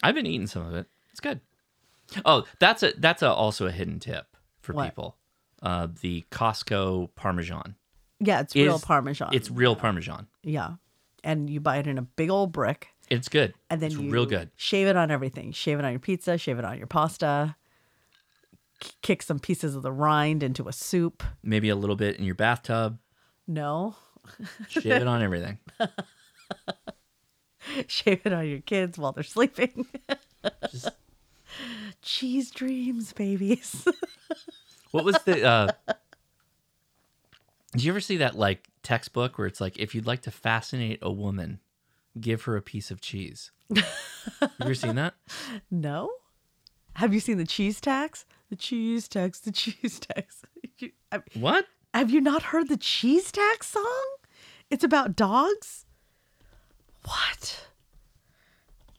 I've 0.03 0.15
been 0.15 0.27
eating 0.27 0.47
some 0.47 0.65
of 0.67 0.75
it. 0.75 0.85
It's 1.11 1.19
good. 1.19 1.41
Oh, 2.25 2.43
that's 2.59 2.83
a 2.83 2.93
that's 2.97 3.21
a, 3.23 3.31
also 3.31 3.65
a 3.65 3.71
hidden 3.71 3.99
tip 3.99 4.27
for 4.61 4.73
What? 4.73 4.85
people. 4.85 5.17
Uh, 5.63 5.87
the 6.01 6.25
Costco 6.29 7.09
Parmesan. 7.15 7.75
Yeah, 8.19 8.41
it's 8.41 8.55
real 8.55 8.79
Parmesan. 8.79 9.29
It's 9.33 9.49
real 9.49 9.75
Parmesan. 9.75 10.27
Yeah. 10.43 10.73
And 11.23 11.49
you 11.49 11.61
buy 11.61 11.77
it 11.77 11.87
in 11.87 11.97
a 11.97 12.01
big 12.01 12.29
old 12.29 12.51
brick. 12.51 12.89
It's 13.09 13.29
good. 13.29 13.53
And 13.69 13.81
then 13.81 13.91
it's 13.91 13.99
you 13.99 14.09
real 14.09 14.25
good. 14.25 14.51
shave 14.57 14.87
it 14.87 14.97
on 14.97 15.09
everything. 15.09 15.53
Shave 15.53 15.79
it 15.79 15.85
on 15.85 15.91
your 15.91 15.99
pizza, 15.99 16.37
shave 16.37 16.59
it 16.59 16.65
on 16.65 16.77
your 16.77 16.87
pasta. 16.87 17.55
k- 18.81 18.91
Kick 19.01 19.23
some 19.23 19.39
pieces 19.39 19.75
of 19.75 19.83
the 19.83 19.91
rind 19.91 20.43
into 20.43 20.67
a 20.67 20.73
soup. 20.73 21.23
Maybe 21.41 21.69
a 21.69 21.75
little 21.77 21.95
bit 21.95 22.17
in 22.17 22.25
your 22.25 22.35
bathtub. 22.35 22.99
No. 23.47 23.95
Shave 24.67 24.85
it 25.01 25.07
on 25.07 25.21
everything. 25.23 25.59
shave 27.87 28.21
it 28.25 28.33
on 28.33 28.47
your 28.47 28.59
kids 28.61 28.97
while 28.97 29.13
they're 29.13 29.23
sleeping. 29.23 29.85
Cheese 32.01 32.51
dreams, 32.51 33.13
babies. 33.13 33.87
What 34.93 35.03
was 35.05 35.17
the? 35.25 35.43
uh 35.43 35.71
Did 37.73 37.83
you 37.83 37.91
ever 37.91 37.99
see 37.99 38.17
that 38.17 38.35
like 38.35 38.69
textbook 38.83 39.37
where 39.39 39.47
it's 39.47 39.59
like, 39.59 39.77
if 39.79 39.95
you'd 39.95 40.05
like 40.05 40.21
to 40.21 40.31
fascinate 40.31 40.99
a 41.01 41.11
woman, 41.11 41.59
give 42.21 42.43
her 42.43 42.55
a 42.55 42.61
piece 42.61 42.91
of 42.91 43.01
cheese? 43.01 43.51
Have 43.75 43.85
you 44.41 44.49
ever 44.61 44.75
seen 44.75 44.93
that? 44.95 45.15
no. 45.71 46.11
Have 46.97 47.11
you 47.11 47.19
seen 47.19 47.37
the 47.39 47.45
cheese 47.47 47.81
tax? 47.81 48.25
The 48.51 48.55
cheese 48.55 49.07
tax, 49.07 49.39
the 49.39 49.51
cheese 49.51 49.99
tax. 49.99 50.41
You- 50.79 50.91
have- 51.11 51.23
What? 51.39 51.65
Have 51.93 52.09
you 52.11 52.21
not 52.21 52.43
heard 52.43 52.67
the 52.69 52.77
cheese 52.77 53.31
tax 53.31 53.67
song? 53.69 54.05
It's 54.69 54.83
about 54.83 55.15
dogs. 55.15 55.85
What? 57.05 57.67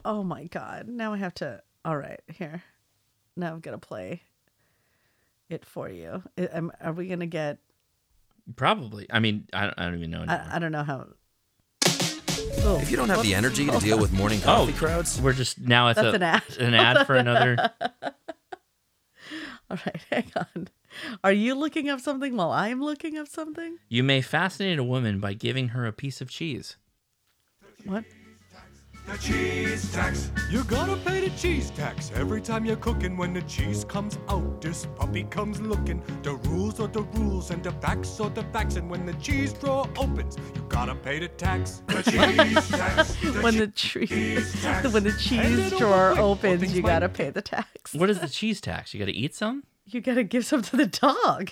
Oh 0.04 0.22
my 0.22 0.44
god! 0.44 0.88
Now 0.88 1.12
I 1.14 1.16
have 1.18 1.34
to. 1.34 1.62
All 1.84 1.96
right, 1.96 2.20
here. 2.32 2.62
Now 3.36 3.52
I'm 3.52 3.60
gonna 3.60 3.78
play 3.78 4.22
it 5.48 5.64
for 5.64 5.88
you. 5.88 6.22
Am- 6.36 6.72
Are 6.80 6.92
we 6.92 7.08
gonna 7.08 7.26
get? 7.26 7.58
Probably. 8.56 9.06
I 9.10 9.20
mean, 9.20 9.46
I 9.52 9.62
don't, 9.66 9.78
I 9.78 9.84
don't 9.84 9.96
even 9.96 10.10
know. 10.10 10.24
I, 10.26 10.56
I 10.56 10.58
don't 10.58 10.72
know 10.72 10.84
how. 10.84 11.06
If 12.66 12.90
you 12.90 12.96
don't 12.96 13.10
have 13.10 13.22
the 13.22 13.34
energy 13.34 13.66
to 13.66 13.78
deal 13.78 13.98
with 13.98 14.12
morning 14.12 14.40
oh, 14.42 14.46
coffee 14.46 14.72
crowds, 14.72 15.20
we're 15.20 15.34
just 15.34 15.60
now 15.60 15.88
it's 15.88 16.00
That's 16.00 16.12
a, 16.12 16.16
an 16.16 16.22
ad. 16.22 16.42
an 16.58 16.74
ad 16.74 17.06
for 17.06 17.14
another. 17.14 17.56
All 19.70 19.78
right, 19.84 20.00
hang 20.10 20.32
on. 20.36 20.68
Are 21.22 21.32
you 21.32 21.54
looking 21.54 21.88
up 21.88 22.00
something 22.00 22.36
while 22.36 22.52
I'm 22.52 22.80
looking 22.82 23.18
up 23.18 23.28
something? 23.28 23.78
You 23.88 24.02
may 24.02 24.22
fascinate 24.22 24.78
a 24.78 24.84
woman 24.84 25.20
by 25.20 25.34
giving 25.34 25.68
her 25.68 25.86
a 25.86 25.92
piece 25.92 26.20
of 26.20 26.30
cheese. 26.30 26.76
What? 27.84 28.04
The 29.06 29.18
cheese 29.18 29.92
tax. 29.92 30.30
You 30.50 30.64
gotta 30.64 30.96
pay 30.96 31.28
the 31.28 31.36
cheese 31.36 31.70
tax 31.70 32.10
every 32.14 32.40
time 32.40 32.64
you're 32.64 32.76
cooking. 32.76 33.18
When 33.18 33.34
the 33.34 33.42
cheese 33.42 33.84
comes 33.84 34.18
out, 34.28 34.62
this 34.62 34.86
puppy 34.96 35.24
comes 35.24 35.60
looking. 35.60 36.02
The 36.22 36.34
rules 36.48 36.80
are 36.80 36.88
the 36.88 37.02
rules 37.02 37.50
and 37.50 37.62
the 37.62 37.72
facts 37.72 38.18
are 38.20 38.30
the 38.30 38.42
facts. 38.44 38.76
And 38.76 38.88
when 38.88 39.04
the 39.04 39.12
cheese 39.14 39.52
drawer 39.52 39.86
opens, 39.96 40.38
you 40.54 40.64
gotta 40.70 40.94
pay 40.94 41.18
the 41.18 41.28
tax. 41.28 41.82
The 41.86 42.02
cheese 42.02 42.68
tax. 42.70 43.14
when 43.42 43.58
the 43.58 43.66
tree, 43.68 44.06
tax. 44.06 44.92
when 44.92 45.04
the 45.04 45.12
cheese 45.12 45.70
drawer 45.78 46.12
quick, 46.12 46.20
opens, 46.24 46.74
you 46.74 46.82
gotta 46.82 47.10
pay 47.10 47.28
the 47.28 47.42
tax. 47.42 47.92
What 47.94 48.08
is 48.08 48.20
the 48.20 48.28
cheese 48.28 48.60
tax? 48.62 48.94
You 48.94 49.00
got 49.00 49.06
to 49.06 49.12
eat 49.12 49.34
some? 49.34 49.64
You 49.86 50.00
gotta 50.00 50.24
give 50.24 50.46
some 50.46 50.62
to 50.62 50.76
the 50.78 50.86
dog. 50.86 51.50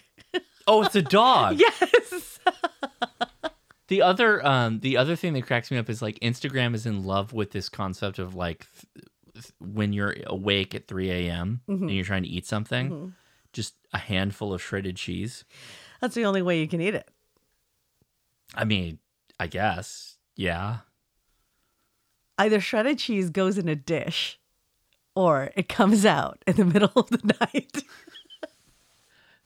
Oh, 0.66 0.82
it's 0.84 0.94
a 0.96 1.02
dog. 1.02 1.58
yes. 1.80 2.38
The 3.92 4.00
other 4.00 4.44
um 4.46 4.80
the 4.80 4.96
other 4.96 5.16
thing 5.16 5.34
that 5.34 5.46
cracks 5.46 5.70
me 5.70 5.76
up 5.76 5.90
is 5.90 6.00
like 6.00 6.18
Instagram 6.20 6.74
is 6.74 6.86
in 6.86 7.04
love 7.04 7.34
with 7.34 7.50
this 7.50 7.68
concept 7.68 8.18
of 8.18 8.34
like 8.34 8.66
th- 8.94 9.04
th- 9.34 9.52
when 9.58 9.92
you're 9.92 10.14
awake 10.26 10.74
at 10.74 10.88
3 10.88 11.10
a.m. 11.10 11.60
Mhm. 11.68 11.80
and 11.82 11.90
you're 11.90 12.04
trying 12.06 12.22
to 12.22 12.28
eat 12.30 12.46
something, 12.46 12.90
Mhm. 12.90 13.12
just 13.52 13.74
a 13.92 13.98
handful 13.98 14.54
of 14.54 14.62
shredded 14.62 14.96
cheese. 14.96 15.44
That's 16.00 16.14
the 16.14 16.24
only 16.24 16.40
way 16.40 16.58
you 16.58 16.68
can 16.68 16.80
eat 16.80 16.94
it. 16.94 17.10
I 18.54 18.64
mean, 18.64 18.98
I 19.38 19.46
guess. 19.46 20.16
Yeah. 20.36 20.78
Either 22.38 22.60
shredded 22.60 22.98
cheese 22.98 23.28
goes 23.28 23.58
in 23.58 23.68
a 23.68 23.76
dish 23.76 24.40
or 25.14 25.50
it 25.54 25.68
comes 25.68 26.06
out 26.06 26.42
in 26.46 26.56
the 26.56 26.64
middle 26.74 26.92
of 26.96 27.10
the 27.10 27.36
night. 27.40 27.82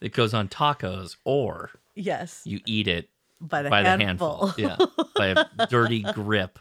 It 0.00 0.12
goes 0.12 0.32
on 0.32 0.46
tacos 0.48 1.16
or 1.24 1.72
yes. 1.96 2.42
you 2.44 2.60
eat 2.64 2.86
it 2.86 3.10
By 3.40 3.62
the 3.62 3.70
handful. 3.70 4.48
handful. 4.48 4.54
Yeah. 4.56 4.76
By 5.14 5.26
a 5.58 5.66
dirty 5.70 6.02
grip. 6.02 6.58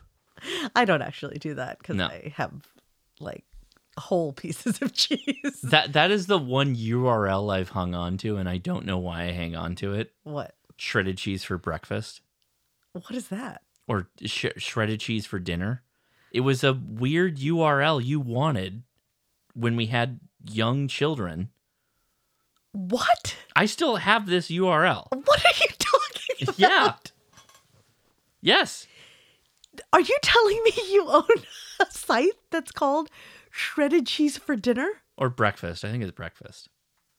I 0.76 0.86
don't 0.86 1.02
actually 1.02 1.38
do 1.40 1.54
that 1.56 1.80
because 1.80 1.96
No. 1.96 2.08
I 2.08 2.34
have 2.36 2.52
like 3.20 3.46
whole 3.98 4.34
pieces 4.34 4.82
of 4.82 4.92
cheese. 4.94 5.62
That 5.64 5.94
that 5.94 6.12
is 6.12 6.28
the 6.28 6.38
one 6.38 6.76
URL 6.76 7.54
I've 7.54 7.70
hung 7.70 7.96
on 7.96 8.18
to 8.20 8.38
and 8.38 8.50
I 8.50 8.58
don't 8.58 8.86
know 8.86 8.98
why 8.98 9.24
I 9.24 9.32
hang 9.32 9.56
on 9.56 9.76
to 9.76 9.94
it. 9.94 10.14
What? 10.24 10.56
Shredded 10.78 11.18
cheese 11.18 11.44
for 11.46 11.58
breakfast. 11.58 12.22
What 12.94 13.12
is 13.12 13.30
that? 13.30 13.62
or 13.88 14.10
sh- 14.26 14.48
shredded 14.58 15.00
cheese 15.00 15.26
for 15.28 15.38
dinner. 15.38 15.84
It 16.32 16.40
was 16.40 16.64
a 16.64 16.74
weird 16.74 17.38
URL 17.38 18.04
you 18.04 18.20
wanted 18.20 18.82
when 19.54 19.76
we 19.76 19.86
had 19.86 20.20
young 20.50 20.88
children. 20.88 21.50
What? 22.72 23.36
I 23.56 23.68
still 23.68 23.98
have 23.98 24.26
this 24.26 24.50
URL. 24.50 25.08
What 25.12 25.46
are 25.46 25.58
you 25.62 25.68
about? 26.42 26.58
Yeah. 26.58 26.94
Yes. 28.42 28.88
Are 29.92 30.00
you 30.02 30.18
telling 30.22 30.62
me 30.64 30.72
you 30.92 31.08
own 31.10 31.28
a 31.80 31.86
site 31.90 32.34
that's 32.52 32.72
called 32.72 33.10
Shredded 33.50 34.06
Cheese 34.06 34.38
for 34.38 34.56
Dinner? 34.56 34.88
Or 35.18 35.30
breakfast. 35.30 35.84
I 35.84 35.90
think 35.92 36.04
it's 36.04 36.12
breakfast. 36.12 36.70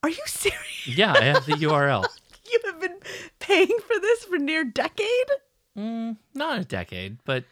Are 0.02 0.08
you 0.08 0.22
serious? 0.26 0.86
Yeah, 0.86 1.12
I 1.12 1.24
have 1.24 1.46
the 1.46 1.52
URL. 1.54 2.06
You 2.48 2.60
have 2.66 2.80
been 2.80 2.98
paying 3.40 3.76
for 3.88 3.98
this 4.00 4.22
for 4.24 4.38
near 4.38 4.62
decade? 4.62 5.30
Mm, 5.76 6.16
not 6.32 6.60
a 6.60 6.64
decade, 6.64 7.18
but 7.24 7.42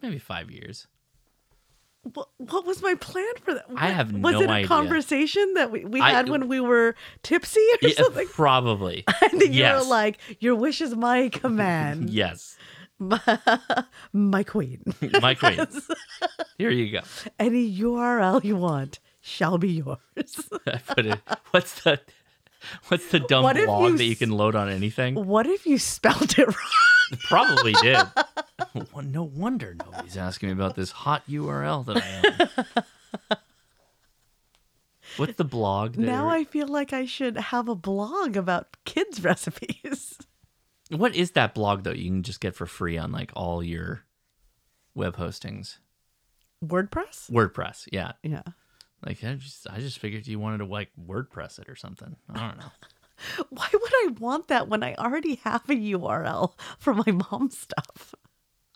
maybe 0.00 0.18
five 0.18 0.50
years. 0.50 0.86
What, 2.14 2.28
what 2.38 2.66
was 2.66 2.82
my 2.82 2.94
plan 2.96 3.32
for 3.44 3.54
that? 3.54 3.64
I 3.76 3.90
have 3.90 4.12
no 4.12 4.28
idea. 4.28 4.38
was 4.38 4.42
it 4.44 4.50
a 4.50 4.52
idea. 4.54 4.66
conversation 4.68 5.54
that 5.54 5.70
we, 5.70 5.84
we 5.84 6.00
I- 6.00 6.10
had 6.10 6.28
when 6.28 6.48
we 6.48 6.58
were 6.60 6.96
tipsy 7.22 7.60
or 7.60 7.88
Yeah, 7.88 7.94
something? 8.02 8.26
probably. 8.32 9.04
And 9.30 9.40
then 9.40 9.52
you 9.52 9.62
were 9.64 9.84
like, 9.84 10.18
"Your 10.40 10.54
wish 10.56 10.80
is 10.80 10.96
my 10.96 11.28
command." 11.32 12.10
yes. 12.10 12.56
my 14.12 14.42
queen. 14.44 14.82
My 15.20 15.34
queen. 15.34 15.66
Here 16.58 16.70
you 16.70 16.92
go. 16.92 17.00
Any 17.38 17.78
URL 17.80 18.44
you 18.44 18.56
want 18.56 19.00
shall 19.20 19.58
be 19.58 19.70
yours. 19.70 20.48
I 20.66 20.78
put 20.78 21.06
it. 21.06 21.20
What's 21.50 21.82
the 21.82 22.00
what's 22.88 23.08
the 23.10 23.18
dumb 23.20 23.42
What 23.42 23.56
you 23.56 23.96
that 23.96 24.04
you 24.04 24.14
can 24.16 24.30
load 24.30 24.54
on 24.54 24.68
anything? 24.68 25.14
what 25.14 25.46
if 25.46 25.66
you 25.66 25.78
spelled 25.78 26.38
it 26.38 26.46
wrong? 26.46 26.56
Probably 27.20 27.72
did. 27.74 27.98
No 29.04 29.24
wonder 29.24 29.74
nobody's 29.74 30.16
asking 30.16 30.48
me 30.48 30.52
about 30.54 30.76
this 30.76 30.90
hot 30.90 31.24
URL 31.28 31.84
that 31.86 31.96
I 31.98 32.86
am. 33.30 33.36
What's 35.16 35.34
the 35.34 35.44
blog? 35.44 35.94
That 35.94 36.00
Now 36.02 36.28
I 36.28 36.44
feel 36.44 36.68
like 36.68 36.92
I 36.92 37.04
should 37.04 37.36
have 37.36 37.68
a 37.68 37.74
blog 37.74 38.36
about 38.36 38.76
kids 38.84 39.22
recipes. 39.24 40.18
What 40.90 41.14
is 41.14 41.32
that 41.32 41.54
blog 41.54 41.82
though? 41.82 41.90
You 41.92 42.06
can 42.06 42.22
just 42.22 42.40
get 42.40 42.54
for 42.54 42.64
free 42.66 42.96
on 42.96 43.12
like 43.12 43.30
all 43.34 43.62
your 43.62 44.04
web 44.94 45.16
hostings. 45.16 45.78
WordPress? 46.64 47.30
WordPress, 47.30 47.88
yeah. 47.92 48.12
Yeah. 48.22 48.42
Like 49.04 49.22
I 49.24 49.34
just 49.34 49.66
I 49.68 49.80
just 49.80 49.98
figured 49.98 50.26
you 50.26 50.38
wanted 50.38 50.58
to 50.58 50.66
like 50.66 50.90
WordPress 50.98 51.58
it 51.58 51.68
or 51.68 51.76
something. 51.76 52.16
I 52.32 52.48
don't 52.48 52.58
know. 52.58 52.70
Why 53.50 53.68
would 53.72 53.92
I 53.92 54.08
want 54.18 54.48
that 54.48 54.68
when 54.68 54.82
I 54.82 54.94
already 54.94 55.36
have 55.44 55.68
a 55.68 55.74
URL 55.74 56.52
for 56.78 56.94
my 56.94 57.12
mom's 57.30 57.58
stuff? 57.58 58.14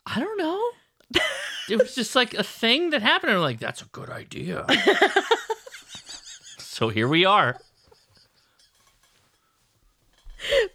I 0.05 0.19
don't 0.19 0.37
know. 0.37 1.21
It 1.69 1.77
was 1.77 1.95
just 1.95 2.15
like 2.15 2.33
a 2.33 2.43
thing 2.43 2.91
that 2.91 3.01
happened. 3.01 3.33
I'm 3.33 3.41
like, 3.41 3.59
that's 3.59 3.81
a 3.81 3.85
good 3.85 4.09
idea. 4.09 4.65
so 6.57 6.89
here 6.89 7.07
we 7.07 7.25
are. 7.25 7.57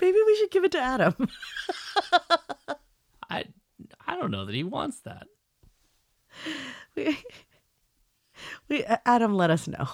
Maybe 0.00 0.18
we 0.26 0.36
should 0.36 0.50
give 0.50 0.64
it 0.64 0.72
to 0.72 0.80
Adam. 0.80 1.14
I 3.30 3.44
I 4.06 4.16
don't 4.16 4.30
know 4.30 4.44
that 4.44 4.54
he 4.54 4.64
wants 4.64 5.00
that. 5.00 5.26
we, 6.94 7.18
we, 8.68 8.84
Adam, 9.06 9.34
let 9.34 9.50
us 9.50 9.66
know. 9.68 9.88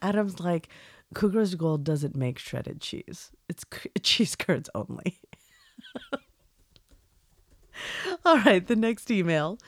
Adam's 0.00 0.40
like, 0.40 0.68
Cougar's 1.14 1.54
Gold 1.54 1.84
doesn't 1.84 2.16
make 2.16 2.38
shredded 2.38 2.80
cheese. 2.80 3.30
It's 3.48 3.64
cheese 4.02 4.36
curds 4.36 4.70
only. 4.74 5.20
All 8.24 8.38
right, 8.38 8.66
the 8.66 8.76
next 8.76 9.10
email 9.10 9.58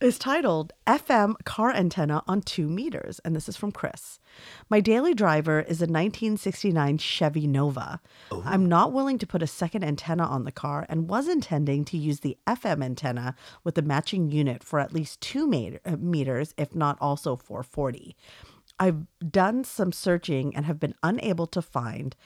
is 0.00 0.18
titled 0.18 0.72
FM 0.86 1.34
Car 1.44 1.72
Antenna 1.72 2.22
on 2.26 2.42
Two 2.42 2.68
Meters, 2.68 3.20
and 3.24 3.34
this 3.34 3.48
is 3.48 3.56
from 3.56 3.72
Chris. 3.72 4.18
My 4.68 4.80
daily 4.80 5.14
driver 5.14 5.60
is 5.60 5.80
a 5.80 5.86
1969 5.86 6.98
Chevy 6.98 7.46
Nova. 7.46 8.00
I'm 8.44 8.66
not 8.66 8.92
willing 8.92 9.18
to 9.18 9.26
put 9.26 9.42
a 9.42 9.46
second 9.46 9.84
antenna 9.84 10.24
on 10.24 10.44
the 10.44 10.52
car 10.52 10.84
and 10.88 11.08
was 11.08 11.28
intending 11.28 11.84
to 11.86 11.96
use 11.96 12.20
the 12.20 12.36
FM 12.46 12.84
antenna 12.84 13.36
with 13.62 13.76
the 13.76 13.82
matching 13.82 14.30
unit 14.30 14.62
for 14.62 14.80
at 14.80 14.92
least 14.92 15.20
two 15.20 15.46
meter, 15.46 15.80
uh, 15.86 15.96
meters, 15.96 16.54
if 16.58 16.74
not 16.74 16.98
also 17.00 17.36
440. 17.36 18.16
I've 18.78 19.06
done 19.30 19.64
some 19.64 19.92
searching 19.92 20.54
and 20.54 20.66
have 20.66 20.80
been 20.80 20.94
unable 21.02 21.46
to 21.48 21.62
find 21.62 22.16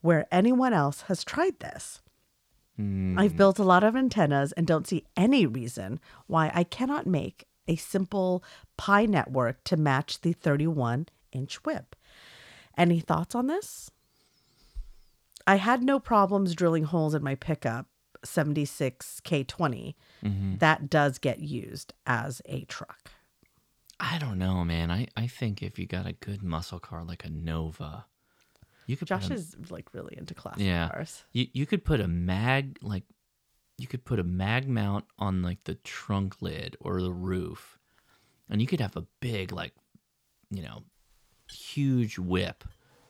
where 0.00 0.26
anyone 0.30 0.72
else 0.72 1.02
has 1.02 1.24
tried 1.24 1.58
this. 1.60 2.00
I've 3.18 3.36
built 3.36 3.58
a 3.58 3.64
lot 3.64 3.82
of 3.82 3.96
antennas 3.96 4.52
and 4.52 4.64
don't 4.64 4.86
see 4.86 5.04
any 5.16 5.46
reason 5.46 5.98
why 6.28 6.52
I 6.54 6.62
cannot 6.62 7.08
make 7.08 7.46
a 7.66 7.74
simple 7.74 8.44
Pi 8.76 9.04
network 9.04 9.64
to 9.64 9.76
match 9.76 10.20
the 10.20 10.32
31 10.32 11.08
inch 11.32 11.56
whip. 11.64 11.96
Any 12.76 13.00
thoughts 13.00 13.34
on 13.34 13.48
this? 13.48 13.90
I 15.44 15.56
had 15.56 15.82
no 15.82 15.98
problems 15.98 16.54
drilling 16.54 16.84
holes 16.84 17.14
in 17.14 17.24
my 17.24 17.34
pickup 17.34 17.86
76K20. 18.24 19.96
Mhm. 20.22 20.60
That 20.60 20.88
does 20.88 21.18
get 21.18 21.40
used 21.40 21.92
as 22.06 22.40
a 22.44 22.64
truck. 22.66 23.10
I 24.00 24.18
don't 24.18 24.38
know, 24.38 24.64
man. 24.64 24.90
I, 24.90 25.08
I 25.16 25.26
think 25.26 25.62
if 25.62 25.78
you 25.78 25.86
got 25.86 26.06
a 26.06 26.12
good 26.12 26.42
muscle 26.42 26.78
car 26.78 27.04
like 27.04 27.24
a 27.24 27.30
Nova, 27.30 28.06
you 28.86 28.96
could 28.96 29.08
put 29.08 29.20
Josh 29.20 29.30
a- 29.30 29.34
is 29.34 29.56
like 29.70 29.92
really 29.92 30.16
into 30.16 30.34
classic 30.34 30.64
yeah. 30.64 30.88
cars. 30.88 31.24
You 31.32 31.46
you 31.52 31.66
could 31.66 31.84
put 31.84 32.00
a 32.00 32.08
mag 32.08 32.78
like 32.80 33.04
you 33.76 33.86
could 33.86 34.04
put 34.04 34.18
a 34.18 34.24
mag 34.24 34.68
mount 34.68 35.04
on 35.18 35.42
like 35.42 35.64
the 35.64 35.74
trunk 35.76 36.40
lid 36.40 36.76
or 36.80 37.00
the 37.00 37.12
roof, 37.12 37.78
and 38.48 38.60
you 38.60 38.66
could 38.66 38.80
have 38.80 38.96
a 38.96 39.06
big 39.20 39.52
like 39.52 39.72
you 40.50 40.62
know 40.62 40.84
huge 41.50 42.18
whip 42.18 42.64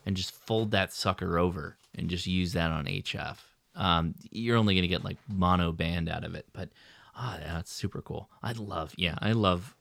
and 0.06 0.16
just 0.16 0.32
fold 0.32 0.70
that 0.70 0.92
sucker 0.92 1.38
over 1.38 1.76
and 1.94 2.08
just 2.08 2.26
use 2.26 2.52
that 2.52 2.70
on 2.70 2.86
HF. 2.86 3.36
Um, 3.74 4.14
you're 4.30 4.56
only 4.56 4.74
gonna 4.74 4.88
get 4.88 5.04
like 5.04 5.18
mono 5.28 5.70
band 5.72 6.08
out 6.08 6.24
of 6.24 6.34
it, 6.34 6.46
but 6.52 6.70
ah, 7.14 7.38
yeah, 7.38 7.54
that's 7.54 7.72
super 7.72 8.02
cool. 8.02 8.30
I 8.42 8.52
love 8.52 8.94
yeah, 8.96 9.16
I 9.20 9.32
love 9.32 9.76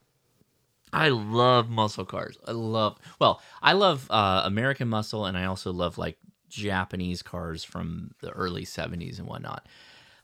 I 0.94 1.10
love 1.10 1.70
muscle 1.70 2.06
cars. 2.06 2.38
I 2.48 2.52
love 2.52 2.98
well, 3.20 3.42
I 3.62 3.74
love 3.74 4.08
uh, 4.10 4.42
American 4.46 4.88
muscle, 4.88 5.26
and 5.26 5.38
I 5.38 5.46
also 5.46 5.72
love 5.72 5.98
like 5.98 6.18
Japanese 6.50 7.22
cars 7.22 7.64
from 7.64 8.12
the 8.22 8.32
early 8.32 8.66
'70s 8.66 9.20
and 9.20 9.28
whatnot. 9.28 9.68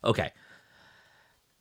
Okay, 0.04 0.32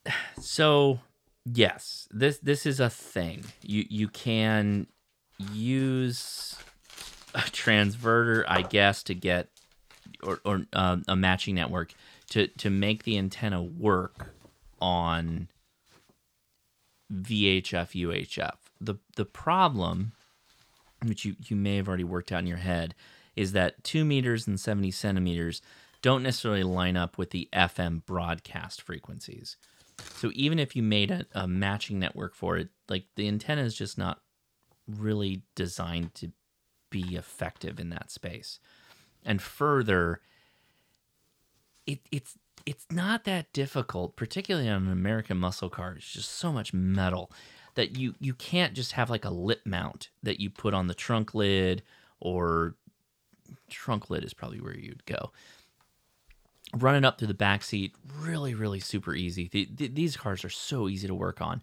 so 0.41 1.01
yes, 1.45 2.09
this 2.11 2.39
this 2.39 2.67
is 2.67 2.81
a 2.81 2.91
thing. 2.91 3.45
You 3.63 3.85
you 3.89 4.09
can 4.09 4.87
use 5.53 6.57
a 7.35 7.41
transverter, 7.41 8.45
I 8.47 8.63
guess, 8.63 9.03
to 9.05 9.15
get 9.15 9.49
or 10.23 10.41
or 10.45 10.67
um, 10.73 11.03
a 11.09 11.17
matching 11.17 11.55
network 11.55 11.95
to 12.31 12.47
to 12.47 12.71
make 12.71 13.03
the 13.03 13.19
antenna 13.19 13.63
work 13.63 14.35
on 14.81 15.49
VHF 17.13 17.93
UHF. 17.95 18.62
The 18.85 18.97
the 19.17 19.25
problem, 19.25 20.13
which 21.05 21.25
you, 21.25 21.37
you 21.47 21.57
may 21.57 21.77
have 21.77 21.89
already 21.89 22.05
worked 22.05 22.33
out 22.33 22.41
in 22.41 22.47
your 22.47 22.59
head, 22.59 22.95
is 23.37 23.53
that 23.53 23.85
two 23.85 24.05
meters 24.05 24.47
and 24.47 24.59
seventy 24.59 24.91
centimeters 24.91 25.63
don't 26.03 26.23
necessarily 26.23 26.65
line 26.65 26.97
up 26.97 27.17
with 27.17 27.31
the 27.31 27.49
FM 27.53 28.05
broadcast 28.05 28.83
frequencies. 28.83 29.57
So 30.17 30.31
even 30.35 30.59
if 30.59 30.75
you 30.75 30.83
made 30.83 31.11
a, 31.11 31.27
a 31.33 31.47
matching 31.47 31.99
network 31.99 32.35
for 32.35 32.57
it, 32.57 32.69
like 32.89 33.05
the 33.15 33.29
antenna 33.29 33.63
is 33.63 33.75
just 33.75 33.97
not 33.97 34.21
really 34.87 35.43
designed 35.55 36.15
to 36.15 36.33
be 36.91 37.17
effective 37.17 37.79
in 37.79 37.91
that 37.91 38.11
space. 38.11 38.59
And 39.25 39.41
further, 39.41 40.21
it 41.87 42.01
it's 42.11 42.37
it's 42.67 42.87
not 42.91 43.25
that 43.25 43.53
difficult, 43.53 44.17
particularly 44.17 44.69
on 44.69 44.87
an 44.87 44.93
American 44.93 45.39
muscle 45.39 45.71
car. 45.71 45.95
It's 45.97 46.13
just 46.13 46.31
so 46.31 46.53
much 46.53 46.73
metal 46.73 47.33
that 47.75 47.97
you 47.97 48.15
you 48.21 48.35
can't 48.35 48.75
just 48.75 48.93
have 48.93 49.11
like 49.11 49.25
a 49.25 49.31
lip 49.31 49.63
mount 49.65 50.11
that 50.23 50.41
you 50.41 50.51
put 50.51 50.75
on 50.75 50.87
the 50.87 50.95
trunk 50.95 51.35
lid 51.35 51.83
or 52.21 52.75
trunk 53.69 54.11
lid 54.11 54.25
is 54.25 54.35
probably 54.35 54.61
where 54.61 54.77
you'd 54.77 55.05
go. 55.07 55.33
Running 56.75 57.05
up 57.05 57.19
through 57.19 57.29
the 57.29 57.35
back 57.35 57.63
seat, 57.63 57.95
really, 58.19 58.55
really 58.55 58.81
super 58.81 59.15
easy. 59.15 59.49
The, 59.53 59.69
the, 59.75 59.89
these 59.89 60.17
cars 60.17 60.45
are 60.45 60.51
so 60.51 60.89
easy 60.89 61.07
to 61.07 61.15
work 61.15 61.41
on. 61.41 61.63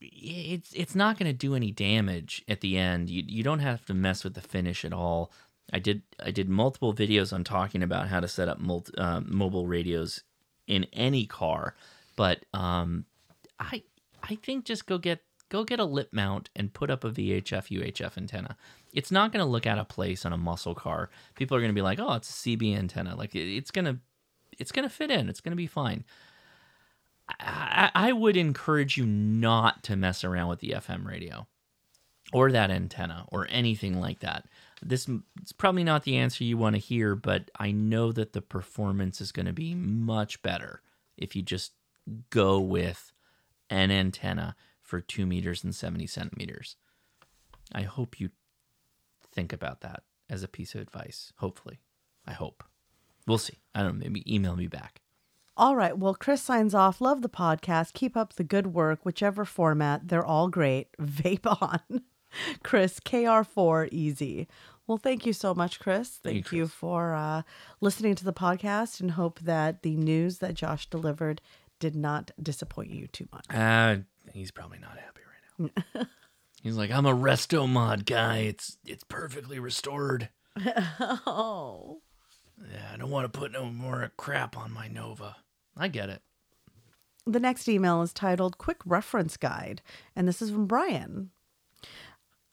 It's 0.00 0.72
it's 0.72 0.96
not 0.96 1.16
going 1.16 1.30
to 1.30 1.32
do 1.32 1.54
any 1.54 1.70
damage 1.70 2.42
at 2.48 2.60
the 2.60 2.76
end. 2.76 3.08
You 3.08 3.22
you 3.24 3.44
don't 3.44 3.60
have 3.60 3.84
to 3.86 3.94
mess 3.94 4.24
with 4.24 4.34
the 4.34 4.40
finish 4.40 4.84
at 4.84 4.92
all. 4.92 5.30
I 5.72 5.78
did 5.78 6.02
I 6.18 6.32
did 6.32 6.48
multiple 6.48 6.92
videos 6.92 7.32
on 7.32 7.44
talking 7.44 7.84
about 7.84 8.08
how 8.08 8.18
to 8.18 8.26
set 8.26 8.48
up 8.48 8.58
multi, 8.58 8.92
uh, 8.98 9.20
mobile 9.20 9.68
radios 9.68 10.22
in 10.66 10.86
any 10.92 11.24
car, 11.24 11.76
but 12.16 12.44
um, 12.52 13.04
I 13.60 13.84
I 14.22 14.36
think 14.36 14.64
just 14.64 14.86
go 14.86 14.98
get 14.98 15.20
go 15.48 15.64
get 15.64 15.80
a 15.80 15.84
lip 15.84 16.08
mount 16.12 16.48
and 16.56 16.72
put 16.72 16.90
up 16.90 17.04
a 17.04 17.10
VHF 17.10 17.68
UHF 17.68 18.16
antenna. 18.16 18.56
It's 18.92 19.10
not 19.10 19.32
going 19.32 19.44
to 19.44 19.50
look 19.50 19.66
out 19.66 19.78
of 19.78 19.88
place 19.88 20.24
on 20.24 20.32
a 20.32 20.38
muscle 20.38 20.74
car. 20.74 21.10
People 21.34 21.56
are 21.56 21.60
going 21.60 21.70
to 21.70 21.74
be 21.74 21.82
like, 21.82 21.98
"Oh, 22.00 22.14
it's 22.14 22.30
a 22.30 22.48
CB 22.48 22.76
antenna." 22.76 23.14
Like 23.14 23.34
it's 23.34 23.70
going 23.70 23.84
to 23.84 23.98
it's 24.58 24.72
going 24.72 24.88
to 24.88 24.94
fit 24.94 25.10
in. 25.10 25.28
It's 25.28 25.40
going 25.40 25.52
to 25.52 25.56
be 25.56 25.66
fine. 25.66 26.04
I, 27.40 27.90
I 27.94 28.12
would 28.12 28.36
encourage 28.36 28.96
you 28.96 29.06
not 29.06 29.82
to 29.84 29.96
mess 29.96 30.24
around 30.24 30.48
with 30.48 30.60
the 30.60 30.70
FM 30.70 31.06
radio 31.06 31.46
or 32.32 32.50
that 32.50 32.70
antenna 32.70 33.26
or 33.30 33.46
anything 33.50 34.00
like 34.00 34.20
that. 34.20 34.46
This 34.82 35.08
is 35.08 35.52
probably 35.52 35.84
not 35.84 36.04
the 36.04 36.16
answer 36.16 36.44
you 36.44 36.56
want 36.56 36.74
to 36.74 36.80
hear, 36.80 37.14
but 37.14 37.50
I 37.58 37.70
know 37.70 38.12
that 38.12 38.32
the 38.32 38.42
performance 38.42 39.20
is 39.20 39.32
going 39.32 39.46
to 39.46 39.52
be 39.52 39.74
much 39.74 40.42
better 40.42 40.82
if 41.16 41.36
you 41.36 41.42
just 41.42 41.72
go 42.30 42.58
with 42.58 43.11
an 43.72 43.90
antenna 43.90 44.54
for 44.82 45.00
two 45.00 45.24
meters 45.24 45.64
and 45.64 45.74
70 45.74 46.06
centimeters. 46.06 46.76
I 47.74 47.82
hope 47.82 48.20
you 48.20 48.30
think 49.32 49.52
about 49.52 49.80
that 49.80 50.02
as 50.28 50.42
a 50.42 50.48
piece 50.48 50.74
of 50.74 50.82
advice. 50.82 51.32
Hopefully. 51.38 51.80
I 52.26 52.32
hope. 52.32 52.62
We'll 53.26 53.38
see. 53.38 53.60
I 53.74 53.82
don't 53.82 53.98
know. 53.98 54.04
Maybe 54.04 54.32
email 54.32 54.56
me 54.56 54.66
back. 54.66 55.00
All 55.56 55.74
right. 55.74 55.96
Well, 55.96 56.14
Chris 56.14 56.42
signs 56.42 56.74
off. 56.74 57.00
Love 57.00 57.22
the 57.22 57.28
podcast. 57.28 57.94
Keep 57.94 58.16
up 58.16 58.34
the 58.34 58.44
good 58.44 58.68
work, 58.68 59.04
whichever 59.04 59.44
format. 59.44 60.08
They're 60.08 60.24
all 60.24 60.48
great. 60.48 60.88
Vape 61.00 61.60
on. 61.62 62.02
Chris, 62.62 63.00
KR4 63.00 63.88
Easy. 63.90 64.48
Well, 64.86 64.98
thank 64.98 65.24
you 65.24 65.32
so 65.32 65.54
much, 65.54 65.80
Chris. 65.80 66.20
Thank, 66.22 66.44
Thank 66.46 66.52
you, 66.52 66.58
you 66.58 66.66
for 66.66 67.14
uh, 67.14 67.42
listening 67.80 68.14
to 68.16 68.24
the 68.24 68.32
podcast 68.32 69.00
and 69.00 69.12
hope 69.12 69.40
that 69.40 69.82
the 69.82 69.96
news 69.96 70.38
that 70.38 70.54
Josh 70.54 70.88
delivered 70.90 71.40
did 71.82 71.96
not 71.96 72.30
disappoint 72.40 72.92
you 72.92 73.08
too 73.08 73.26
much. 73.32 73.44
Uh, 73.50 73.96
he's 74.32 74.52
probably 74.52 74.78
not 74.78 74.96
happy 74.96 75.20
right 75.58 75.72
now. 75.96 76.06
he's 76.62 76.76
like, 76.76 76.92
I'm 76.92 77.06
a 77.06 77.12
resto 77.12 77.68
mod 77.68 78.06
guy. 78.06 78.38
It's 78.38 78.78
it's 78.86 79.02
perfectly 79.02 79.58
restored. 79.58 80.28
oh. 81.26 82.00
Yeah, 82.72 82.90
I 82.94 82.96
don't 82.96 83.10
want 83.10 83.30
to 83.30 83.36
put 83.36 83.50
no 83.50 83.64
more 83.64 84.12
crap 84.16 84.56
on 84.56 84.72
my 84.72 84.86
Nova. 84.86 85.34
I 85.76 85.88
get 85.88 86.08
it. 86.08 86.22
The 87.26 87.40
next 87.40 87.68
email 87.68 88.00
is 88.02 88.12
titled 88.12 88.58
Quick 88.58 88.78
Reference 88.84 89.36
Guide, 89.36 89.82
and 90.14 90.28
this 90.28 90.40
is 90.40 90.50
from 90.50 90.66
Brian. 90.66 91.30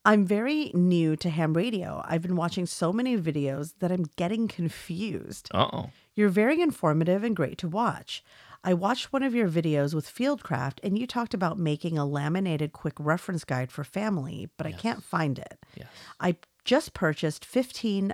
I'm 0.06 0.26
very 0.26 0.72
new 0.74 1.16
to 1.18 1.30
ham 1.30 1.54
radio. 1.54 2.02
I've 2.04 2.24
been 2.24 2.36
watching 2.36 2.66
so 2.66 2.92
many 2.92 3.16
videos 3.16 3.76
that 3.78 3.92
I'm 3.92 4.06
getting 4.16 4.48
confused. 4.48 5.50
Uh 5.54 5.70
oh. 5.72 5.90
You're 6.16 6.30
very 6.30 6.62
informative 6.62 7.24
and 7.24 7.36
great 7.36 7.60
to 7.60 7.68
watch. 7.68 8.24
I 8.64 8.74
watched 8.74 9.14
one 9.14 9.24
of 9.24 9.34
your 9.34 9.50
videos 9.50 9.94
with 9.94 10.14
Fieldcraft, 10.14 10.80
and 10.84 10.98
you 10.98 11.08
talked 11.08 11.34
about 11.34 11.58
making 11.58 11.98
a 11.98 12.06
laminated 12.06 12.74
quick 12.74 12.96
reference 13.00 13.46
guide 13.46 13.72
for 13.72 13.84
family, 13.84 14.50
but 14.58 14.68
I 14.68 14.72
can't 14.74 15.04
find 15.04 15.40
it. 15.40 15.60
Yes. 15.76 15.88
I 16.20 16.36
just 16.66 16.94
purchased 16.94 17.46
15, 17.46 18.14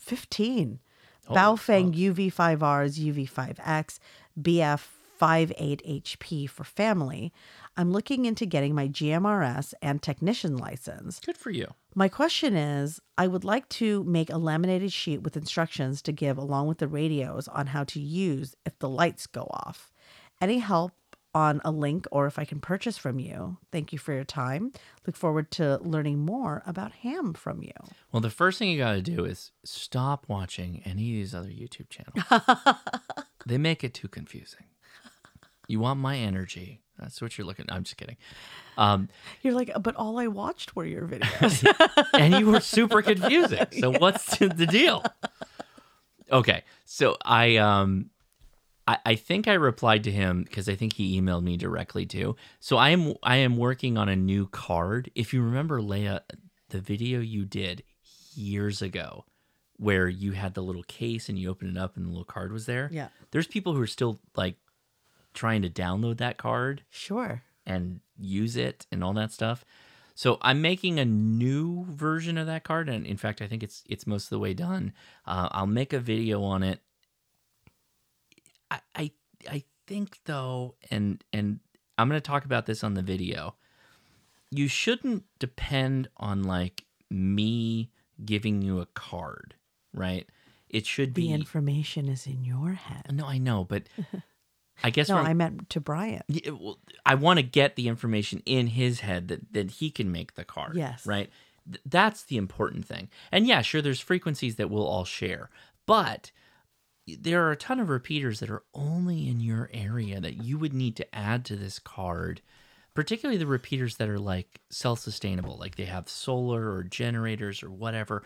15 0.00 0.80
Oh, 1.28 1.34
Baofeng 1.34 1.94
UV5Rs, 1.94 2.98
UV5X, 2.98 3.98
BF 4.40 4.86
58HP 5.22 6.50
for 6.50 6.64
family. 6.64 7.32
I'm 7.76 7.92
looking 7.92 8.24
into 8.24 8.44
getting 8.44 8.74
my 8.74 8.88
GMRS 8.88 9.72
and 9.80 10.02
technician 10.02 10.56
license. 10.56 11.20
Good 11.20 11.36
for 11.36 11.50
you. 11.50 11.68
My 11.94 12.08
question 12.08 12.56
is 12.56 13.00
I 13.16 13.28
would 13.28 13.44
like 13.44 13.68
to 13.70 14.02
make 14.02 14.30
a 14.30 14.36
laminated 14.36 14.92
sheet 14.92 15.22
with 15.22 15.36
instructions 15.36 16.02
to 16.02 16.12
give 16.12 16.38
along 16.38 16.66
with 16.66 16.78
the 16.78 16.88
radios 16.88 17.46
on 17.46 17.68
how 17.68 17.84
to 17.84 18.00
use 18.00 18.56
if 18.66 18.76
the 18.80 18.88
lights 18.88 19.28
go 19.28 19.42
off. 19.42 19.92
Any 20.40 20.58
help 20.58 20.92
on 21.34 21.60
a 21.64 21.70
link 21.70 22.06
or 22.10 22.26
if 22.26 22.38
I 22.38 22.44
can 22.44 22.58
purchase 22.58 22.98
from 22.98 23.20
you? 23.20 23.58
Thank 23.70 23.92
you 23.92 23.98
for 23.98 24.12
your 24.12 24.24
time. 24.24 24.72
Look 25.06 25.16
forward 25.16 25.52
to 25.52 25.78
learning 25.82 26.18
more 26.18 26.64
about 26.66 26.92
ham 26.92 27.32
from 27.32 27.62
you. 27.62 27.72
Well, 28.10 28.20
the 28.20 28.28
first 28.28 28.58
thing 28.58 28.70
you 28.70 28.78
got 28.78 28.94
to 28.94 29.02
do 29.02 29.24
is 29.24 29.52
stop 29.64 30.24
watching 30.28 30.82
any 30.84 31.10
of 31.12 31.16
these 31.16 31.34
other 31.34 31.48
YouTube 31.48 31.88
channels. 31.90 32.76
they 33.46 33.56
make 33.56 33.84
it 33.84 33.94
too 33.94 34.08
confusing. 34.08 34.64
You 35.72 35.80
want 35.80 36.00
my 36.00 36.18
energy. 36.18 36.82
That's 36.98 37.22
what 37.22 37.38
you're 37.38 37.46
looking. 37.46 37.64
I'm 37.70 37.84
just 37.84 37.96
kidding. 37.96 38.18
Um, 38.76 39.08
You're 39.40 39.54
like, 39.54 39.72
but 39.80 39.96
all 39.96 40.18
I 40.18 40.26
watched 40.26 40.76
were 40.76 40.84
your 40.84 41.08
videos. 41.08 41.66
and 42.12 42.34
you 42.34 42.50
were 42.50 42.60
super 42.60 43.00
confusing. 43.00 43.66
So 43.80 43.90
what's 43.98 44.36
the 44.36 44.66
deal? 44.66 45.02
Okay, 46.30 46.64
so 46.84 47.16
I 47.24 47.56
um, 47.56 48.10
I, 48.86 48.98
I 49.06 49.14
think 49.14 49.48
I 49.48 49.54
replied 49.54 50.04
to 50.04 50.10
him 50.10 50.42
because 50.42 50.68
I 50.68 50.74
think 50.74 50.92
he 50.92 51.18
emailed 51.18 51.42
me 51.42 51.56
directly 51.56 52.04
too. 52.04 52.36
So 52.60 52.76
I 52.76 52.90
am 52.90 53.14
I 53.22 53.36
am 53.36 53.56
working 53.56 53.96
on 53.96 54.10
a 54.10 54.16
new 54.16 54.46
card. 54.48 55.10
If 55.14 55.32
you 55.32 55.42
remember, 55.42 55.80
Leia, 55.80 56.20
the 56.68 56.80
video 56.80 57.20
you 57.20 57.46
did 57.46 57.82
years 58.34 58.82
ago, 58.82 59.24
where 59.78 60.06
you 60.06 60.32
had 60.32 60.52
the 60.52 60.62
little 60.62 60.84
case 60.84 61.30
and 61.30 61.38
you 61.38 61.50
opened 61.50 61.76
it 61.76 61.80
up 61.80 61.96
and 61.96 62.04
the 62.04 62.10
little 62.10 62.24
card 62.24 62.52
was 62.52 62.66
there. 62.66 62.90
Yeah. 62.92 63.08
There's 63.30 63.46
people 63.46 63.74
who 63.74 63.80
are 63.80 63.86
still 63.86 64.20
like 64.36 64.56
trying 65.34 65.62
to 65.62 65.70
download 65.70 66.18
that 66.18 66.36
card 66.38 66.82
Sure. 66.90 67.42
and 67.66 68.00
use 68.18 68.56
it 68.56 68.86
and 68.92 69.02
all 69.02 69.12
that 69.14 69.32
stuff. 69.32 69.64
So 70.14 70.38
I'm 70.42 70.60
making 70.60 70.98
a 70.98 71.04
new 71.04 71.84
version 71.88 72.36
of 72.36 72.46
that 72.46 72.64
card, 72.64 72.88
and 72.88 73.06
in 73.06 73.16
fact, 73.16 73.40
I 73.40 73.46
think 73.46 73.62
it's 73.62 73.82
it's 73.88 74.06
most 74.06 74.24
of 74.24 74.30
the 74.30 74.38
way 74.38 74.52
done. 74.54 74.92
Uh, 75.26 75.48
I'll 75.52 75.66
make 75.66 75.92
a 75.92 75.98
video 76.00 76.42
on 76.42 76.62
it. 76.62 76.80
I 78.70 78.80
I, 78.94 79.10
I 79.50 79.64
think 79.86 80.18
though, 80.24 80.74
and 80.90 81.22
and 81.32 81.60
I'm 81.98 82.08
going 82.08 82.20
to 82.20 82.26
talk 82.26 82.44
about 82.44 82.66
this 82.66 82.84
on 82.84 82.94
the 82.94 83.02
video. 83.02 83.54
You 84.50 84.68
shouldn't 84.68 85.24
depend 85.38 86.08
on 86.18 86.42
like 86.42 86.84
me 87.10 87.90
giving 88.24 88.60
you 88.62 88.80
a 88.80 88.86
card, 88.86 89.54
right? 89.94 90.28
It 90.68 90.86
should 90.86 91.14
The 91.14 91.28
be. 91.28 91.32
information 91.32 92.08
is 92.08 92.26
in 92.26 92.44
your 92.44 92.72
head. 92.72 93.06
no, 93.12 93.26
I 93.26 93.38
know, 93.38 93.64
but 93.64 93.84
I 94.82 94.90
guess 94.90 95.08
no, 95.08 95.16
I 95.16 95.34
meant 95.34 95.70
to 95.70 95.80
Brian. 95.80 96.22
yeah, 96.28 96.50
well, 96.50 96.78
I 97.06 97.14
want 97.14 97.38
to 97.38 97.42
get 97.42 97.76
the 97.76 97.88
information 97.88 98.42
in 98.44 98.68
his 98.68 99.00
head 99.00 99.28
that, 99.28 99.52
that 99.52 99.70
he 99.72 99.90
can 99.90 100.10
make 100.10 100.34
the 100.34 100.44
card. 100.44 100.76
Yes. 100.76 101.06
Right. 101.06 101.30
Th- 101.66 101.82
that's 101.86 102.24
the 102.24 102.36
important 102.36 102.84
thing. 102.86 103.08
And 103.30 103.46
yeah, 103.46 103.62
sure, 103.62 103.82
there's 103.82 104.00
frequencies 104.00 104.56
that 104.56 104.70
we'll 104.70 104.86
all 104.86 105.04
share, 105.04 105.50
but 105.86 106.32
there 107.06 107.44
are 107.44 107.50
a 107.50 107.56
ton 107.56 107.80
of 107.80 107.88
repeaters 107.88 108.40
that 108.40 108.50
are 108.50 108.62
only 108.74 109.28
in 109.28 109.40
your 109.40 109.68
area 109.72 110.20
that 110.20 110.42
you 110.42 110.58
would 110.58 110.72
need 110.72 110.96
to 110.96 111.14
add 111.14 111.44
to 111.46 111.56
this 111.56 111.78
card, 111.78 112.40
particularly 112.94 113.38
the 113.38 113.46
repeaters 113.46 113.96
that 113.96 114.08
are 114.08 114.20
like 114.20 114.60
self 114.70 115.00
sustainable, 115.00 115.56
like 115.58 115.76
they 115.76 115.84
have 115.84 116.08
solar 116.08 116.72
or 116.72 116.84
generators 116.84 117.62
or 117.62 117.70
whatever. 117.70 118.22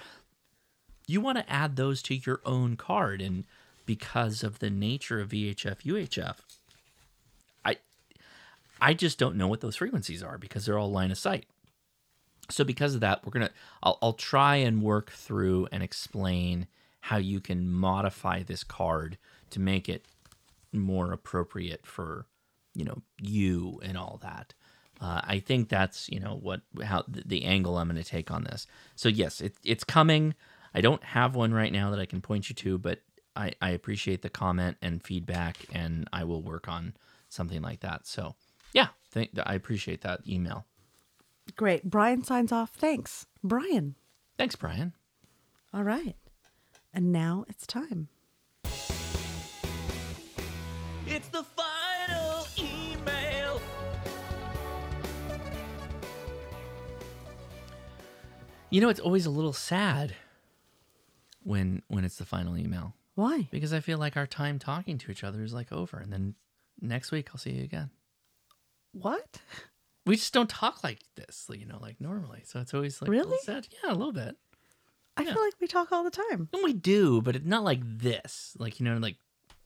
You 1.07 1.21
want 1.21 1.39
to 1.39 1.51
add 1.51 1.77
those 1.77 2.03
to 2.03 2.17
your 2.17 2.41
own 2.45 2.77
card. 2.77 3.23
And 3.23 3.45
because 3.87 4.43
of 4.43 4.59
the 4.59 4.71
nature 4.71 5.21
of 5.21 5.31
VHF, 5.31 5.83
UHF, 5.83 6.37
I 7.65 7.79
I 8.81 8.95
just 8.95 9.19
don't 9.19 9.37
know 9.37 9.49
what 9.49 9.61
those 9.61 9.77
frequencies 9.77 10.23
are 10.23 10.39
because 10.39 10.67
they're 10.67 10.79
all 10.79 10.91
line 10.91 11.11
of 11.11 11.19
sight. 11.19 11.47
So 12.51 12.65
because 12.65 12.95
of 12.95 13.01
that, 13.01 13.25
we're 13.25 13.33
gonna 13.33 13.51
I'll, 13.83 13.99
I'll 14.03 14.13
try 14.13 14.57
and 14.57 14.83
work 14.83 15.11
through 15.11 15.69
and 15.73 15.83
explain 15.83 16.67
how 17.01 17.17
you 17.17 17.41
can 17.41 17.71
modify 17.71 18.43
this 18.43 18.65
card 18.65 19.17
to 19.51 19.61
make 19.61 19.89
it 19.89 20.05
more 20.73 21.13
appropriate 21.13 21.87
for 21.87 22.27
you 22.75 22.85
know 22.85 23.03
you 23.21 23.81
and 23.83 23.97
all 23.97 24.19
that. 24.23 24.55
Uh, 25.01 25.21
I 25.25 25.41
think 25.41 25.69
that's 25.69 26.09
you 26.09 26.21
know 26.21 26.39
what 26.41 26.63
how 26.83 27.05
the, 27.09 27.23
the 27.25 27.45
angle 27.45 27.77
I'm 27.77 27.89
going 27.89 28.03
to 28.03 28.09
take 28.09 28.31
on 28.31 28.45
this. 28.45 28.67
So 28.95 29.09
yes, 29.09 29.41
it, 29.41 29.55
it's 29.65 29.85
coming. 29.85 30.35
I 30.75 30.81
don't 30.81 31.03
have 31.03 31.35
one 31.35 31.55
right 31.55 31.73
now 31.73 31.91
that 31.91 32.01
I 32.01 32.07
can 32.07 32.21
point 32.21 32.51
you 32.51 32.55
to, 32.57 32.79
but 32.79 33.01
I, 33.37 33.53
I 33.61 33.71
appreciate 33.71 34.23
the 34.23 34.31
comment 34.31 34.79
and 34.81 35.03
feedback, 35.03 35.59
and 35.73 36.09
I 36.13 36.25
will 36.25 36.43
work 36.43 36.69
on 36.69 36.95
something 37.29 37.63
like 37.63 37.81
that. 37.81 38.07
So 38.07 38.35
yeah, 38.73 38.89
thank, 39.11 39.31
I 39.45 39.55
appreciate 39.55 40.01
that 40.03 40.21
email. 40.27 40.67
Great. 41.55 41.85
Brian 41.85 42.25
signs 42.25 42.51
off. 42.51 42.71
Thanks. 42.71 43.27
Brian. 43.45 43.95
Thanks, 44.37 44.57
Brian. 44.57 44.95
All 45.73 45.85
right. 45.85 46.17
And 46.93 47.13
now 47.13 47.45
it's 47.49 47.67
time. 47.67 48.09
It's 51.07 51.29
the 51.29 51.45
final 51.45 52.47
email. 52.59 53.61
You 58.71 58.81
know, 58.81 58.89
it's 58.89 58.99
always 58.99 59.25
a 59.25 59.31
little 59.31 59.53
sad 59.53 60.17
when 61.45 61.83
when 61.87 62.05
it's 62.05 62.17
the 62.17 62.25
final 62.25 62.57
email 62.59 62.96
Why? 63.17 63.49
because 63.51 63.73
I 63.73 63.81
feel 63.81 63.99
like 63.99 64.17
our 64.17 64.27
time 64.27 64.59
talking 64.61 64.97
to 64.99 65.11
each 65.11 65.25
other 65.25 65.43
is 65.43 65.53
like 65.53 65.73
over, 65.73 65.99
and 65.99 66.13
then 66.13 66.35
next 66.81 67.11
week 67.11 67.29
I'll 67.33 67.39
see 67.39 67.51
you 67.51 67.65
again. 67.65 67.91
What? 68.93 69.41
We 70.07 70.17
just 70.17 70.33
don't 70.33 70.49
talk 70.49 70.85
like 70.85 71.01
this, 71.17 71.49
you 71.53 71.67
know, 71.67 71.79
like 71.81 72.01
normally. 72.01 72.43
So 72.45 72.61
it's 72.61 72.73
always 72.73 73.03
like 73.03 73.11
Really? 73.11 73.37
sad. 73.43 73.67
Yeah, 73.83 73.91
a 73.91 73.95
little 73.95 74.13
bit. 74.13 74.37
I 75.17 75.25
feel 75.25 75.43
like 75.43 75.55
we 75.61 75.67
talk 75.67 75.91
all 75.93 76.05
the 76.05 76.11
time. 76.11 76.49
And 76.53 76.63
we 76.63 76.75
do, 76.75 77.23
but 77.23 77.35
it's 77.37 77.47
not 77.47 77.65
like 77.65 77.81
this. 77.83 78.55
Like 78.59 78.79
you 78.79 78.85
know, 78.85 78.99
like 78.99 79.17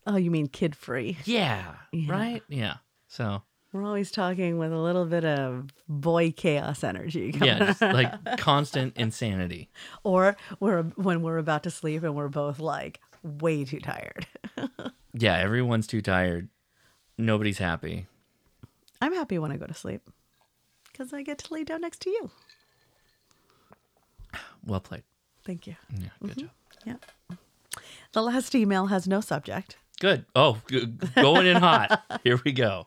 Oh, 0.07 0.17
you 0.17 0.31
mean 0.31 0.47
kid 0.47 0.75
free? 0.75 1.19
yeah, 1.25 1.75
Yeah. 1.93 2.13
right? 2.13 2.43
Yeah. 2.49 2.75
So 3.09 3.43
We're 3.73 3.85
always 3.85 4.11
talking 4.13 4.59
with 4.59 4.73
a 4.73 4.79
little 4.79 5.05
bit 5.07 5.25
of 5.25 5.71
boy 5.89 6.31
chaos 6.33 6.83
energy. 6.85 7.37
yeah, 7.41 7.59
just 7.59 7.81
like 7.83 8.13
constant 8.39 8.97
insanity. 8.97 9.71
or 10.05 10.37
we're 10.61 10.85
when 10.95 11.23
we're 11.23 11.39
about 11.39 11.65
to 11.65 11.71
sleep 11.71 12.03
and 12.05 12.15
we're 12.15 12.29
both 12.29 12.61
like 12.61 13.01
way 13.23 13.65
too 13.65 13.81
tired. 13.81 14.27
Yeah, 15.13 15.37
everyone's 15.39 15.87
too 15.87 16.03
tired. 16.03 16.49
Nobody's 17.19 17.59
happy. 17.59 18.07
I'm 19.03 19.13
happy 19.13 19.39
when 19.39 19.51
I 19.51 19.57
go 19.57 19.67
to 19.67 19.75
sleep 19.75 20.09
because 20.93 21.13
I 21.13 21.23
get 21.23 21.39
to 21.39 21.55
lay 21.55 21.65
down 21.65 21.81
next 21.81 22.01
to 22.03 22.11
you. 22.11 22.31
Well 24.65 24.81
played. 24.81 25.03
Thank 25.45 25.67
you. 25.67 25.77
Yeah, 25.91 26.09
good 26.23 26.31
mm-hmm. 26.31 26.41
job. 26.41 26.51
Yeah. 26.87 27.37
The 28.13 28.23
last 28.23 28.55
email 28.55 28.87
has 28.87 29.09
no 29.09 29.21
subject. 29.21 29.77
Good. 30.01 30.25
Oh, 30.35 30.61
going 31.15 31.47
in 31.47 31.57
hot. 31.57 32.03
Here 32.25 32.41
we 32.45 32.53
go. 32.53 32.87